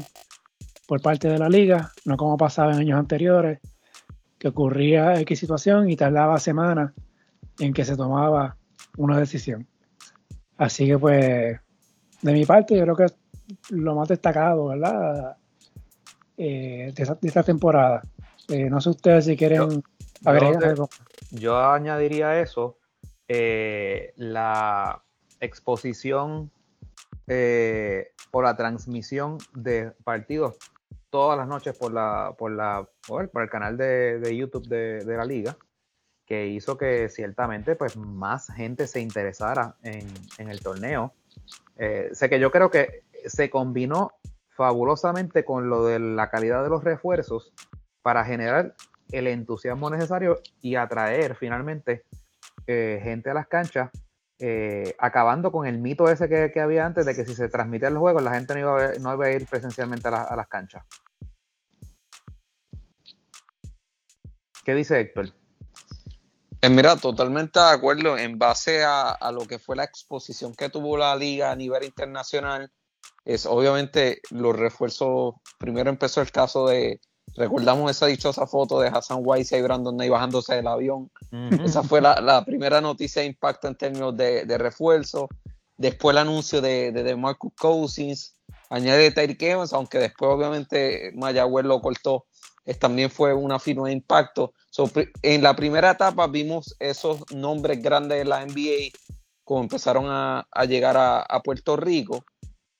por 0.87 1.01
parte 1.01 1.29
de 1.29 1.37
la 1.37 1.49
liga, 1.49 1.91
no 2.03 2.17
como 2.17 2.35
pasaba 2.35 2.73
en 2.73 2.79
años 2.79 2.99
anteriores, 2.99 3.59
que 4.39 4.47
ocurría 4.47 5.19
X 5.21 5.39
situación 5.39 5.87
y 5.87 5.95
tardaba 5.95 6.39
semanas 6.39 6.91
en 7.59 7.73
que 7.73 7.85
se 7.85 7.95
tomaba 7.95 8.57
una 8.97 9.19
decisión. 9.19 9.67
Así 10.57 10.87
que 10.87 10.97
pues, 10.97 11.59
de 12.23 12.33
mi 12.33 12.43
parte, 12.43 12.75
yo 12.75 12.81
creo 12.81 12.95
que 12.95 13.05
es 13.05 13.15
lo 13.69 13.93
más 13.93 14.07
destacado. 14.07 14.73
Eh, 16.41 16.93
de 16.95 17.27
esta 17.27 17.43
temporada. 17.43 18.01
Eh, 18.49 18.69
no 18.69 18.81
sé 18.81 18.89
ustedes 18.89 19.25
si 19.25 19.37
quieren 19.37 19.69
yo, 19.69 19.81
agregar 20.25 20.61
yo, 20.61 20.69
algo. 20.69 20.89
Yo 21.31 21.57
añadiría 21.57 22.41
eso, 22.41 22.77
eh, 23.27 24.13
la 24.15 25.03
exposición 25.39 26.51
eh, 27.27 28.11
o 28.31 28.41
la 28.41 28.55
transmisión 28.55 29.37
de 29.53 29.91
partidos 30.03 30.57
todas 31.09 31.37
las 31.37 31.47
noches 31.47 31.77
por 31.77 31.93
la, 31.93 32.35
por 32.37 32.51
la, 32.51 32.87
por 33.07 33.29
el, 33.33 33.49
canal 33.49 33.77
de, 33.77 34.35
YouTube 34.35 34.67
de, 34.67 35.03
la 35.05 35.25
liga, 35.25 35.57
que 36.25 36.47
hizo 36.47 36.77
que 36.77 37.09
ciertamente 37.09 37.75
pues 37.75 37.97
más 37.97 38.47
gente 38.53 38.87
se 38.87 38.99
interesara 38.99 39.75
en, 39.83 40.49
el 40.49 40.59
torneo. 40.61 41.13
Eh, 41.77 42.09
sé 42.13 42.29
que 42.29 42.39
yo 42.39 42.51
creo 42.51 42.69
que 42.69 43.03
se 43.25 43.49
combinó 43.49 44.11
fabulosamente 44.49 45.45
con 45.45 45.69
lo 45.69 45.85
de 45.85 45.99
la 45.99 46.29
calidad 46.29 46.63
de 46.63 46.69
los 46.69 46.83
refuerzos 46.83 47.53
para 48.09 48.25
generar 48.25 48.73
el 49.11 49.27
entusiasmo 49.27 49.87
necesario 49.91 50.41
y 50.63 50.73
atraer 50.73 51.35
finalmente 51.35 52.05
eh, 52.65 52.99
gente 53.03 53.29
a 53.29 53.35
las 53.35 53.47
canchas, 53.47 53.91
eh, 54.39 54.95
acabando 54.97 55.51
con 55.51 55.67
el 55.67 55.77
mito 55.77 56.09
ese 56.09 56.27
que, 56.27 56.59
había 56.59 56.87
antes 56.87 57.05
de 57.05 57.13
que 57.13 57.23
si 57.23 57.35
se 57.35 57.49
transmitía 57.49 57.89
el 57.89 57.99
juego 57.99 58.19
la 58.19 58.33
gente 58.33 58.55
no 58.55 58.59
iba 58.61 58.83
a, 58.83 58.93
no 58.93 59.13
iba 59.13 59.27
a 59.27 59.31
ir 59.31 59.45
presencialmente 59.45 60.07
a, 60.07 60.35
las 60.35 60.47
canchas. 60.47 60.83
¿Qué 64.65 64.73
dice 64.73 64.99
Héctor? 64.99 65.31
Eh, 66.63 66.69
mira, 66.69 66.95
totalmente 66.95 67.59
de 67.59 67.69
acuerdo 67.69 68.17
en 68.17 68.39
base 68.39 68.83
a, 68.83 69.31
lo 69.31 69.45
que 69.45 69.59
fue 69.59 69.75
la 69.75 69.83
exposición 69.83 70.55
que 70.55 70.69
tuvo 70.69 70.97
la 70.97 71.15
liga 71.15 71.51
a 71.51 71.55
nivel 71.55 71.83
internacional. 71.83 72.71
Es 73.23 73.45
obviamente 73.45 74.19
los 74.31 74.55
refuerzos. 74.55 75.35
Primero 75.59 75.91
empezó 75.91 76.21
el 76.21 76.31
caso 76.31 76.67
de, 76.67 76.99
Recordamos 77.35 77.91
esa 77.91 78.07
dichosa 78.07 78.47
foto 78.47 78.79
de 78.79 78.89
Hassan 78.89 79.19
Weiss 79.21 79.51
y 79.51 79.61
Brandon 79.61 79.95
Ney 79.95 80.09
bajándose 80.09 80.55
del 80.55 80.67
avión. 80.67 81.11
Esa 81.63 81.83
fue 81.83 82.01
la, 82.01 82.43
primera 82.45 82.81
noticia 82.81 83.21
de 83.21 83.27
impacto 83.27 83.67
en 83.67 83.75
términos 83.75 84.15
de, 84.15 84.57
refuerzo. 84.57 85.29
Después 85.77 86.13
el 86.13 86.19
anuncio 86.19 86.61
de, 86.61 86.91
de, 86.91 87.15
Marcus 87.15 87.53
Cousins. 87.59 88.35
Añade 88.69 89.11
Tyreek 89.11 89.41
Evans, 89.41 89.73
aunque 89.73 89.97
después 89.97 90.31
obviamente 90.31 91.11
Mayagüez 91.15 91.65
lo 91.65 91.81
cortó. 91.81 92.25
también 92.79 93.09
fue 93.09 93.33
una 93.33 93.59
firma 93.59 93.87
de 93.87 93.93
impacto. 93.93 94.53
en 95.23 95.41
la 95.41 95.55
primera 95.55 95.91
etapa 95.91 96.27
vimos 96.27 96.75
esos 96.79 97.23
nombres 97.31 97.81
grandes 97.81 98.19
de 98.19 98.25
la 98.25 98.45
NBA 98.45 98.91
como 99.49 99.61
empezaron 99.61 100.05
a, 100.07 100.45
llegar 100.67 100.95
a, 100.95 101.41
Puerto 101.43 101.75
Rico. 101.75 102.23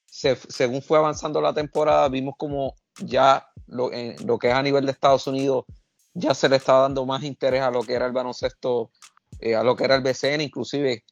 según 0.05 0.83
fue 0.83 0.99
avanzando 0.99 1.41
la 1.41 1.51
temporada, 1.51 2.07
vimos 2.09 2.35
como 2.37 2.75
ya 3.01 3.47
lo, 3.67 3.91
lo, 4.25 4.39
que 4.39 4.49
es 4.49 4.53
a 4.53 4.63
nivel 4.63 4.85
de 4.85 4.91
Estados 4.91 5.27
Unidos, 5.27 5.65
ya 6.13 6.33
se 6.33 6.49
le 6.49 6.57
estaba 6.57 6.81
dando 6.81 7.05
más 7.05 7.23
interés 7.23 7.61
a 7.61 7.71
lo 7.71 7.83
que 7.83 7.93
era 7.93 8.05
el 8.05 8.11
baloncesto, 8.11 8.91
eh, 9.39 9.55
a 9.55 9.63
lo 9.63 9.75
que 9.75 9.85
era 9.85 9.95
el 9.95 10.01
BCN, 10.01 10.41
inclusive 10.41 11.03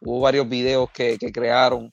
hubo 0.00 0.20
varios 0.20 0.48
videos 0.48 0.90
que, 0.90 1.18
crearon 1.18 1.92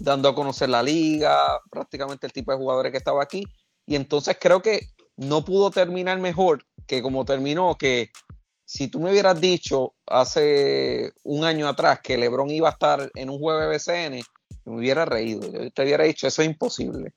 dando 0.00 0.28
a 0.28 0.34
conocer 0.34 0.68
la 0.68 0.82
liga, 0.82 1.60
prácticamente 1.70 2.26
el 2.26 2.32
tipo 2.32 2.52
de 2.52 2.58
jugadores 2.58 2.92
que 2.92 2.98
estaba 2.98 3.22
aquí, 3.22 3.44
y 3.86 3.96
entonces 3.96 4.36
creo 4.40 4.62
que 4.62 4.90
no 5.16 5.44
pudo 5.44 5.70
terminar 5.70 6.18
mejor 6.18 6.64
que 6.86 7.02
como 7.02 7.24
terminó, 7.24 7.76
que 7.76 8.10
si 8.64 8.88
tú 8.88 9.00
me 9.00 9.10
hubieras 9.10 9.40
dicho 9.40 9.94
hace 10.06 11.12
un 11.24 11.44
año 11.44 11.66
atrás 11.66 12.00
que 12.00 12.18
LeBron 12.18 12.50
iba 12.50 12.68
a 12.68 12.72
estar 12.72 13.10
en 13.14 13.30
un 13.30 13.38
juego 13.38 13.60
de 13.60 13.66
BCN, 13.66 14.22
me 14.66 14.76
hubiera 14.76 15.04
reído. 15.04 15.50
Yo 15.50 15.70
te 15.70 15.82
hubiera 15.82 16.04
dicho, 16.04 16.26
eso 16.26 16.42
es 16.42 16.48
imposible. 16.48 17.14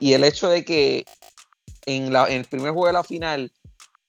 Y 0.00 0.14
el 0.14 0.24
hecho 0.24 0.48
de 0.48 0.64
que 0.64 1.04
en, 1.86 2.12
la, 2.12 2.26
en 2.26 2.40
el 2.40 2.44
primer 2.46 2.72
juego 2.72 2.86
de 2.86 2.94
la 2.94 3.04
final 3.04 3.52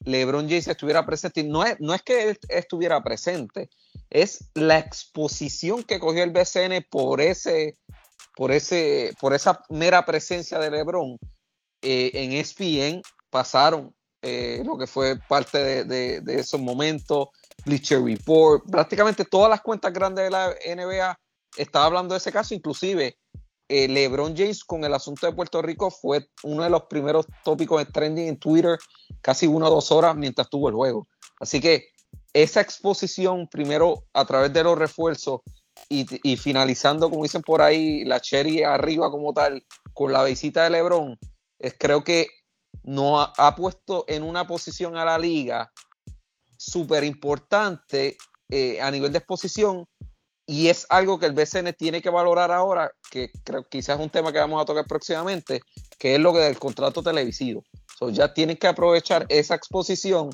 LeBron 0.05 0.47
James 0.47 0.67
estuviera 0.67 1.05
presente, 1.05 1.43
no 1.43 1.63
es, 1.63 1.79
no 1.79 1.93
es 1.93 2.01
que 2.01 2.29
él 2.29 2.39
estuviera 2.49 3.03
presente, 3.03 3.69
es 4.09 4.49
la 4.55 4.79
exposición 4.79 5.83
que 5.83 5.99
cogió 5.99 6.23
el 6.23 6.31
BCN 6.31 6.85
por 6.89 7.21
ese, 7.21 7.77
por 8.35 8.51
ese, 8.51 9.13
por 9.19 9.33
esa 9.33 9.61
mera 9.69 10.03
presencia 10.05 10.57
de 10.59 10.71
LeBron. 10.71 11.17
Eh, 11.83 12.11
en 12.13 12.31
ESPN 12.33 13.01
pasaron 13.29 13.93
eh, 14.21 14.61
lo 14.65 14.77
que 14.77 14.87
fue 14.87 15.17
parte 15.17 15.57
de, 15.57 15.83
de, 15.83 16.21
de, 16.21 16.39
esos 16.39 16.59
momentos, 16.59 17.29
Bleacher 17.65 18.03
Report, 18.03 18.63
prácticamente 18.69 19.25
todas 19.25 19.49
las 19.49 19.61
cuentas 19.61 19.91
grandes 19.91 20.25
de 20.25 20.29
la 20.29 20.49
NBA 20.49 21.19
estaban 21.57 21.87
hablando 21.87 22.13
de 22.13 22.19
ese 22.19 22.31
caso, 22.31 22.53
inclusive 22.53 23.17
eh, 23.71 23.87
LeBron 23.87 24.35
James 24.35 24.65
con 24.65 24.83
el 24.83 24.93
asunto 24.93 25.25
de 25.25 25.31
Puerto 25.31 25.61
Rico 25.61 25.89
fue 25.89 26.27
uno 26.43 26.63
de 26.63 26.69
los 26.69 26.83
primeros 26.83 27.25
tópicos 27.45 27.79
de 27.79 27.89
trending 27.89 28.27
en 28.27 28.37
Twitter 28.37 28.77
casi 29.21 29.47
una 29.47 29.69
o 29.69 29.75
dos 29.75 29.93
horas 29.93 30.13
mientras 30.13 30.49
tuvo 30.49 30.67
el 30.67 30.75
juego. 30.75 31.07
Así 31.39 31.61
que 31.61 31.87
esa 32.33 32.59
exposición, 32.59 33.47
primero 33.47 34.03
a 34.11 34.25
través 34.25 34.51
de 34.51 34.63
los 34.63 34.77
refuerzos 34.77 35.39
y, 35.87 36.35
finalizando, 36.35 37.09
como 37.09 37.23
dicen 37.23 37.41
por 37.41 37.61
ahí, 37.61 38.03
la 38.03 38.19
cherry 38.19 38.61
arriba 38.61 39.09
como 39.09 39.33
tal, 39.33 39.65
con 39.93 40.11
la 40.11 40.23
visita 40.25 40.65
de 40.65 40.71
LeBron, 40.71 41.17
es, 41.57 41.75
creo 41.79 42.03
que 42.03 42.27
no 42.83 43.21
ha, 43.21 43.55
puesto 43.55 44.03
en 44.09 44.23
una 44.23 44.45
posición 44.45 44.97
a 44.97 45.05
la 45.05 45.17
liga 45.17 45.71
súper 46.57 47.05
importante 47.05 48.17
eh, 48.49 48.81
a 48.81 48.91
nivel 48.91 49.13
de 49.13 49.19
exposición 49.19 49.87
y 50.45 50.67
es 50.67 50.85
algo 50.89 51.19
que 51.19 51.27
el 51.27 51.33
BCN 51.33 51.73
tiene 51.73 52.01
que 52.01 52.09
valorar 52.09 52.51
ahora, 52.51 52.91
que 53.09 53.31
creo 53.43 53.67
quizás 53.67 53.97
es 53.97 54.03
un 54.03 54.09
tema 54.09 54.31
que 54.31 54.39
vamos 54.39 54.61
a 54.61 54.65
tocar 54.65 54.85
próximamente, 54.85 55.61
que 55.97 56.15
es 56.15 56.19
lo 56.19 56.33
que 56.33 56.39
del 56.39 56.59
contrato 56.59 57.03
televisivo. 57.03 57.63
ya 58.11 58.33
tienen 58.33 58.57
que 58.57 58.67
aprovechar 58.67 59.25
esa 59.29 59.55
exposición 59.55 60.31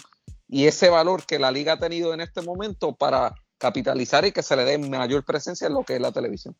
y 0.47 0.65
ese 0.65 0.89
valor 0.89 1.25
que 1.25 1.39
la 1.39 1.51
liga 1.51 1.73
ha 1.73 1.79
tenido 1.79 2.13
en 2.13 2.21
este 2.21 2.41
momento 2.41 2.95
para 2.95 3.35
capitalizar 3.57 4.25
y 4.25 4.31
que 4.31 4.43
se 4.43 4.55
le 4.55 4.63
dé 4.63 4.77
mayor 4.77 5.25
presencia 5.25 5.67
en 5.67 5.73
lo 5.73 5.83
que 5.83 5.95
es 5.95 6.01
la 6.01 6.11
televisión. 6.11 6.55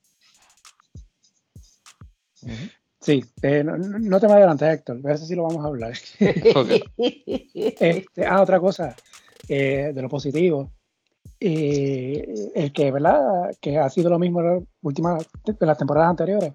Sí, 2.99 3.23
eh, 3.41 3.63
no, 3.63 4.19
te 4.19 4.27
me 4.27 4.33
adelantes, 4.33 4.67
Héctor, 4.67 4.97
a 4.97 5.07
ver 5.07 5.17
si 5.17 5.35
lo 5.35 5.43
vamos 5.43 5.63
a 5.63 5.67
hablar. 5.67 5.93
Este, 6.99 8.25
ah, 8.25 8.41
otra 8.41 8.59
cosa, 8.59 8.95
eh, 9.47 9.91
de 9.93 10.01
lo 10.01 10.09
positivo, 10.09 10.71
y 11.39 12.21
el 12.55 12.71
que, 12.73 12.91
¿verdad? 12.91 13.55
Que 13.61 13.77
ha 13.77 13.89
sido 13.89 14.09
lo 14.09 14.19
mismo 14.19 14.41
en 14.41 14.47
las 14.47 14.63
últimas, 14.81 15.27
de 15.45 15.65
las 15.65 15.77
temporadas 15.77 16.09
anteriores, 16.09 16.53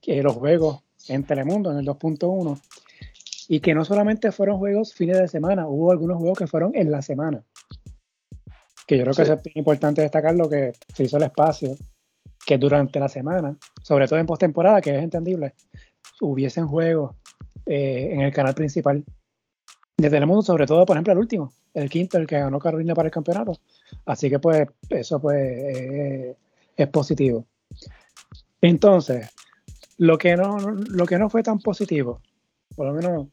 que 0.00 0.22
los 0.22 0.34
juegos 0.34 0.82
en 1.08 1.24
Telemundo, 1.24 1.70
en 1.70 1.78
el 1.78 1.86
2.1, 1.86 2.60
y 3.48 3.60
que 3.60 3.74
no 3.74 3.84
solamente 3.84 4.32
fueron 4.32 4.58
juegos 4.58 4.94
fines 4.94 5.18
de 5.18 5.28
semana, 5.28 5.68
hubo 5.68 5.90
algunos 5.90 6.18
juegos 6.18 6.38
que 6.38 6.46
fueron 6.46 6.72
en 6.74 6.90
la 6.90 7.02
semana. 7.02 7.42
Que 8.86 8.98
yo 8.98 9.04
creo 9.04 9.14
que 9.14 9.22
es 9.50 9.56
importante 9.56 10.02
destacar 10.02 10.34
lo 10.34 10.48
que 10.48 10.72
se 10.94 11.04
hizo 11.04 11.16
el 11.16 11.24
espacio, 11.24 11.74
que 12.46 12.58
durante 12.58 13.00
la 13.00 13.08
semana, 13.08 13.56
sobre 13.82 14.06
todo 14.06 14.18
en 14.18 14.26
postemporada, 14.26 14.80
que 14.80 14.96
es 14.96 15.02
entendible, 15.02 15.54
hubiesen 16.20 16.66
juegos 16.66 17.14
eh, 17.66 18.10
en 18.12 18.20
el 18.20 18.32
canal 18.32 18.54
principal 18.54 19.02
de 19.96 20.10
Telemundo, 20.10 20.42
sobre 20.42 20.66
todo, 20.66 20.84
por 20.84 20.96
ejemplo, 20.96 21.12
el 21.14 21.18
último, 21.18 21.52
el 21.74 21.90
quinto, 21.90 22.18
el 22.18 22.26
que 22.26 22.38
ganó 22.38 22.58
Carolina 22.58 22.94
para 22.94 23.08
el 23.08 23.12
campeonato. 23.12 23.58
Así 24.06 24.30
que 24.30 24.38
pues 24.38 24.66
eso 24.88 25.20
pues 25.20 26.36
es 26.76 26.88
positivo. 26.88 27.46
Entonces, 28.60 29.28
lo 29.98 30.16
que, 30.16 30.36
no, 30.36 30.56
lo 30.58 31.06
que 31.06 31.18
no 31.18 31.28
fue 31.28 31.42
tan 31.42 31.58
positivo, 31.58 32.20
por 32.74 32.86
lo 32.86 32.94
menos 32.94 33.28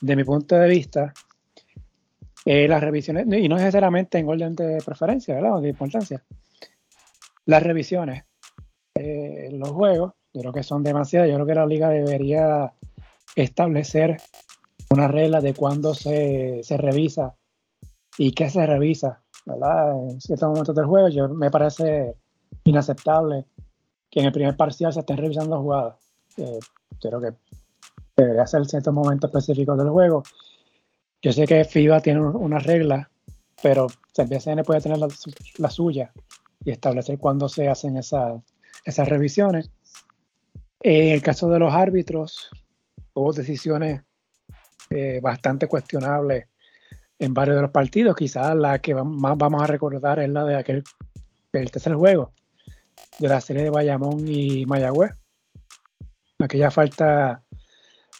de 0.00 0.16
mi 0.16 0.24
punto 0.24 0.56
de 0.56 0.68
vista, 0.68 1.14
eh, 2.44 2.68
las 2.68 2.82
revisiones, 2.82 3.26
y 3.26 3.48
no 3.48 3.56
necesariamente 3.56 4.18
en 4.18 4.28
orden 4.28 4.54
de 4.54 4.78
preferencia, 4.84 5.34
¿verdad? 5.34 5.56
O 5.56 5.60
de 5.60 5.70
importancia. 5.70 6.22
Las 7.46 7.62
revisiones, 7.62 8.24
eh, 8.94 9.48
los 9.52 9.70
juegos, 9.70 10.12
yo 10.32 10.42
creo 10.42 10.52
que 10.52 10.62
son 10.62 10.82
demasiadas. 10.82 11.28
Yo 11.28 11.34
creo 11.34 11.46
que 11.46 11.54
la 11.54 11.66
liga 11.66 11.88
debería 11.88 12.72
establecer 13.34 14.18
una 14.96 15.08
regla 15.08 15.40
de 15.40 15.54
cuándo 15.54 15.94
se, 15.94 16.62
se 16.62 16.76
revisa 16.76 17.34
y 18.18 18.32
qué 18.32 18.48
se 18.48 18.64
revisa, 18.66 19.22
¿verdad? 19.44 20.10
En 20.10 20.20
ciertos 20.20 20.48
momentos 20.48 20.74
del 20.74 20.86
juego, 20.86 21.08
yo, 21.08 21.28
me 21.28 21.50
parece 21.50 22.16
inaceptable 22.64 23.44
que 24.10 24.20
en 24.20 24.26
el 24.26 24.32
primer 24.32 24.56
parcial 24.56 24.92
se 24.92 25.00
estén 25.00 25.18
revisando 25.18 25.60
jugadas. 25.60 25.96
Eh, 26.38 26.58
creo 27.00 27.20
que 27.20 27.32
debería 28.16 28.46
ser 28.46 28.64
ciertos 28.64 28.94
momentos 28.94 29.28
específicos 29.28 29.76
del 29.76 29.90
juego. 29.90 30.22
Yo 31.20 31.32
sé 31.32 31.46
que 31.46 31.64
FIBA 31.64 32.00
tiene 32.00 32.20
una 32.20 32.58
regla, 32.58 33.10
pero 33.62 33.88
el 34.16 34.26
BCN 34.26 34.62
puede 34.64 34.80
tener 34.80 34.98
la, 34.98 35.70
suya 35.70 36.12
y 36.64 36.70
establecer 36.70 37.18
cuándo 37.18 37.48
se 37.48 37.68
hacen 37.68 37.98
esas, 37.98 38.40
esas 38.84 39.08
revisiones. 39.08 39.70
En 40.80 41.12
el 41.12 41.22
caso 41.22 41.48
de 41.50 41.58
los 41.58 41.74
árbitros, 41.74 42.48
hubo 43.12 43.32
decisiones 43.32 44.02
eh, 44.90 45.20
bastante 45.22 45.66
cuestionables 45.66 46.46
en 47.18 47.34
varios 47.34 47.56
de 47.56 47.62
los 47.62 47.70
partidos. 47.70 48.16
Quizás 48.16 48.54
la 48.54 48.78
que 48.78 48.94
más 48.94 49.36
vamos 49.36 49.62
a 49.62 49.66
recordar 49.66 50.18
es 50.20 50.28
la 50.28 50.44
de 50.44 50.56
aquel 50.56 50.84
el 51.52 51.70
tercer 51.70 51.94
juego 51.94 52.32
de 53.18 53.28
la 53.28 53.40
serie 53.40 53.64
de 53.64 53.70
Bayamón 53.70 54.26
y 54.26 54.66
Mayagüez. 54.66 55.12
Aquella 56.38 56.70
falta 56.70 57.42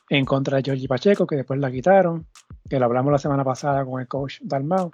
en 0.09 0.24
contra 0.24 0.56
de 0.56 0.62
Georgie 0.62 0.88
Pacheco, 0.88 1.26
que 1.26 1.36
después 1.36 1.60
la 1.60 1.70
quitaron, 1.70 2.26
que 2.68 2.78
lo 2.78 2.86
hablamos 2.86 3.12
la 3.12 3.18
semana 3.18 3.44
pasada 3.44 3.84
con 3.84 4.01
el 4.01 4.09
coach 4.09 4.38
Dalmau. 4.43 4.90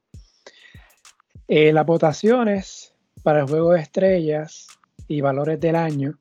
Eh, 1.46 1.72
las 1.72 1.86
votaciones 1.86 2.94
para 3.22 3.40
el 3.40 3.46
juego 3.46 3.72
de 3.72 3.80
estrellas 3.80 4.66
y 5.06 5.20
valores 5.20 5.60
del 5.60 5.76
año. 5.76 6.18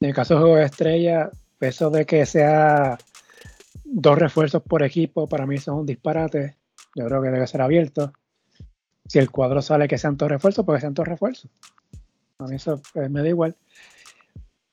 En 0.00 0.08
el 0.08 0.14
caso 0.14 0.34
del 0.34 0.42
juego 0.42 0.56
de 0.56 0.64
estrellas, 0.64 1.30
Eso 1.60 1.90
de 1.90 2.04
que 2.04 2.26
sea 2.26 2.98
dos 3.94 4.18
refuerzos 4.18 4.62
por 4.62 4.82
equipo, 4.82 5.28
para 5.28 5.46
mí 5.46 5.56
es 5.56 5.68
un 5.68 5.84
disparate. 5.84 6.56
Yo 6.94 7.06
creo 7.06 7.22
que 7.22 7.28
debe 7.28 7.46
ser 7.46 7.60
abierto. 7.60 8.12
Si 9.06 9.18
el 9.18 9.30
cuadro 9.30 9.60
sale 9.60 9.86
que 9.86 9.98
sean 9.98 10.16
dos 10.16 10.30
refuerzos, 10.30 10.64
pues 10.64 10.78
que 10.78 10.80
sean 10.82 10.94
dos 10.94 11.06
refuerzos. 11.06 11.50
A 12.38 12.46
mí 12.46 12.56
eso 12.56 12.80
eh, 12.94 13.08
me 13.08 13.20
da 13.20 13.28
igual. 13.28 13.56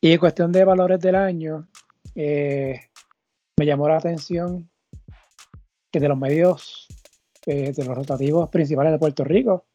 Y 0.02 0.14
en 0.14 0.20
cuestión 0.20 0.52
de 0.52 0.64
valores 0.64 1.00
del 1.02 1.16
año, 1.16 1.68
eh, 2.16 2.80
me 3.58 3.66
llamó 3.66 3.90
la 3.90 3.98
atención 3.98 4.70
que 5.91 6.00
de 6.00 6.08
los 6.08 6.18
medios, 6.18 6.88
eh, 7.46 7.74
de 7.74 7.86
los 7.86 7.98
rotativos 7.98 8.50
principales 8.50 8.94
de 8.94 9.00
Puerto 9.00 9.26
Rico, 9.26 9.66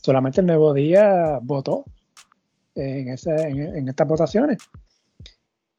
solamente 0.00 0.40
el 0.40 0.46
Nuevo 0.46 0.72
Día 0.72 1.40
votó 1.42 1.84
en, 2.76 3.08
en, 3.08 3.88
estas 3.88 4.06
votaciones. 4.06 4.58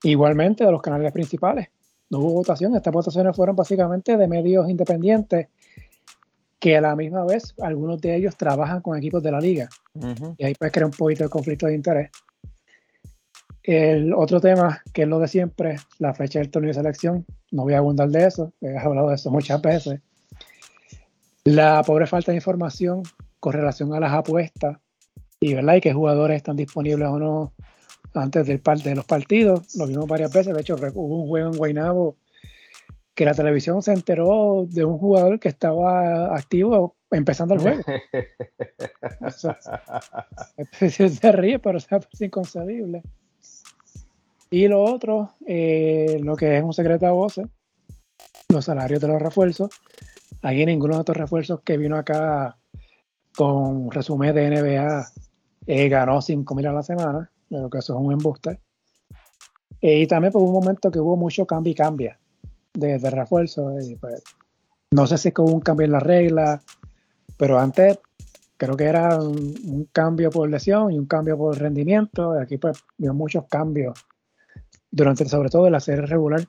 Igualmente 0.03 0.65
de 0.65 0.71
los 0.71 0.81
canales 0.81 1.13
principales. 1.13 1.69
No 2.11 2.19
hubo 2.19 2.33
votación, 2.33 2.75
estas 2.75 2.93
votaciones 2.93 3.35
fueron 3.35 3.55
básicamente 3.55 4.17
de 4.17 4.27
medios 4.27 4.69
independientes 4.69 5.47
que 6.59 6.77
a 6.77 6.81
la 6.81 6.95
misma 6.95 7.25
vez 7.25 7.55
algunos 7.61 7.99
de 8.01 8.15
ellos 8.15 8.35
trabajan 8.35 8.81
con 8.81 8.97
equipos 8.97 9.23
de 9.23 9.31
la 9.31 9.39
liga. 9.39 9.69
Y 10.37 10.45
ahí 10.45 10.53
pues 10.53 10.71
crea 10.71 10.85
un 10.85 10.91
poquito 10.91 11.23
de 11.23 11.29
conflicto 11.29 11.67
de 11.67 11.73
interés. 11.73 12.11
El 13.63 14.13
otro 14.13 14.41
tema, 14.41 14.81
que 14.93 15.03
es 15.03 15.07
lo 15.07 15.19
de 15.19 15.27
siempre, 15.27 15.77
la 15.99 16.13
fecha 16.13 16.39
del 16.39 16.51
torneo 16.51 16.69
de 16.69 16.73
selección, 16.73 17.25
no 17.51 17.63
voy 17.63 17.73
a 17.73 17.77
abundar 17.77 18.09
de 18.09 18.25
eso, 18.25 18.51
he 18.59 18.77
hablado 18.77 19.09
de 19.09 19.15
eso 19.15 19.31
muchas 19.31 19.61
veces. 19.61 20.01
La 21.45 21.81
pobre 21.81 22.07
falta 22.07 22.31
de 22.31 22.37
información 22.37 23.03
con 23.39 23.53
relación 23.53 23.93
a 23.93 23.99
las 23.99 24.11
apuestas 24.11 24.77
y, 25.39 25.53
¿verdad? 25.53 25.75
y 25.75 25.81
qué 25.81 25.93
jugadores 25.93 26.37
están 26.37 26.57
disponibles 26.57 27.07
o 27.07 27.17
no 27.17 27.53
antes 28.13 28.47
del 28.47 28.61
de 28.61 28.95
los 28.95 29.05
partidos. 29.05 29.75
Lo 29.75 29.87
vimos 29.87 30.07
varias 30.07 30.33
veces, 30.33 30.53
de 30.53 30.61
hecho 30.61 30.75
hubo 30.75 31.21
un 31.21 31.27
juego 31.27 31.51
en 31.51 31.57
Guaynabo 31.57 32.17
que 33.13 33.25
la 33.25 33.33
televisión 33.33 33.81
se 33.81 33.91
enteró 33.93 34.65
de 34.67 34.85
un 34.85 34.97
jugador 34.97 35.39
que 35.39 35.49
estaba 35.49 36.35
activo 36.35 36.95
empezando 37.11 37.55
el 37.55 37.59
juego. 37.61 37.83
se 40.89 41.31
ríe, 41.31 41.59
pero 41.59 41.77
es 41.77 41.87
inconcebible. 42.21 43.03
Y 44.49 44.67
lo 44.67 44.83
otro, 44.83 45.35
eh, 45.47 46.19
lo 46.21 46.35
que 46.35 46.57
es 46.57 46.63
un 46.63 46.73
secreto 46.73 47.07
a 47.07 47.11
voces, 47.11 47.47
los 48.49 48.65
salarios 48.65 48.99
de 49.01 49.07
los 49.07 49.21
refuerzos. 49.21 49.69
Aquí 50.41 50.65
ninguno 50.65 50.95
de 50.95 51.01
estos 51.01 51.15
refuerzos 51.17 51.61
que 51.61 51.77
vino 51.77 51.95
acá 51.97 52.57
con 53.35 53.89
resumen 53.91 54.35
de 54.35 54.49
NBA 54.49 55.07
eh, 55.67 55.89
ganó 55.89 56.21
5 56.21 56.55
mil 56.55 56.67
a 56.67 56.73
la 56.73 56.83
semana, 56.83 57.30
pero 57.51 57.69
que 57.69 57.79
eso 57.79 57.93
es 57.93 57.99
un 57.99 58.13
embuste. 58.13 58.61
Eh, 59.81 60.01
y 60.01 60.07
también 60.07 60.31
por 60.31 60.41
un 60.41 60.53
momento 60.53 60.89
que 60.89 60.99
hubo 60.99 61.17
mucho 61.17 61.45
cambio 61.45 61.71
y 61.71 61.75
cambia 61.75 62.19
de, 62.73 62.97
de 62.97 63.09
refuerzo. 63.09 63.75
Pues, 63.99 64.23
no 64.91 65.05
sé 65.05 65.17
si 65.17 65.33
hubo 65.37 65.51
un 65.51 65.59
cambio 65.59 65.85
en 65.85 65.91
la 65.91 65.99
regla, 65.99 66.61
pero 67.37 67.59
antes 67.59 67.99
creo 68.55 68.77
que 68.77 68.85
era 68.85 69.19
un, 69.19 69.89
cambio 69.91 70.29
por 70.29 70.49
lesión 70.49 70.91
y 70.91 70.99
un 70.99 71.07
cambio 71.07 71.37
por 71.37 71.57
rendimiento. 71.57 72.31
Aquí 72.39 72.57
pues 72.57 72.83
vio 72.97 73.13
muchos 73.13 73.45
cambios 73.49 73.99
durante 74.89 75.25
sobre 75.27 75.49
todo 75.49 75.69
la 75.69 75.79
serie 75.79 76.05
regular 76.05 76.47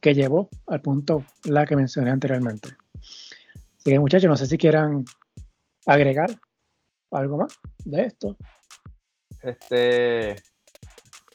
que 0.00 0.14
llevó 0.14 0.48
al 0.66 0.80
punto 0.80 1.24
la 1.44 1.66
que 1.66 1.76
mencioné 1.76 2.10
anteriormente. 2.10 2.76
Así 3.02 3.90
que 3.90 3.98
muchachos, 3.98 4.28
no 4.28 4.36
sé 4.36 4.46
si 4.46 4.58
quieran 4.58 5.04
agregar 5.86 6.30
algo 7.10 7.38
más 7.38 7.58
de 7.84 8.02
esto. 8.02 8.36
Este, 9.44 10.36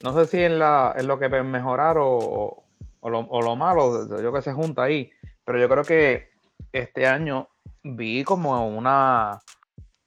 no 0.03 0.13
sé 0.13 0.25
si 0.25 0.43
en, 0.43 0.59
la, 0.59 0.95
lo 1.03 1.19
que 1.19 1.29
mejorar 1.29 1.97
o, 1.97 2.63
o, 2.99 3.09
lo, 3.09 3.19
o 3.19 3.41
lo 3.41 3.55
malo, 3.55 4.21
yo 4.21 4.33
que 4.33 4.41
se 4.41 4.53
junta 4.53 4.83
ahí, 4.83 5.11
pero 5.45 5.59
yo 5.59 5.69
creo 5.69 5.83
que 5.83 6.29
este 6.71 7.07
año 7.07 7.49
vi 7.83 8.23
como 8.23 8.67
una, 8.67 9.39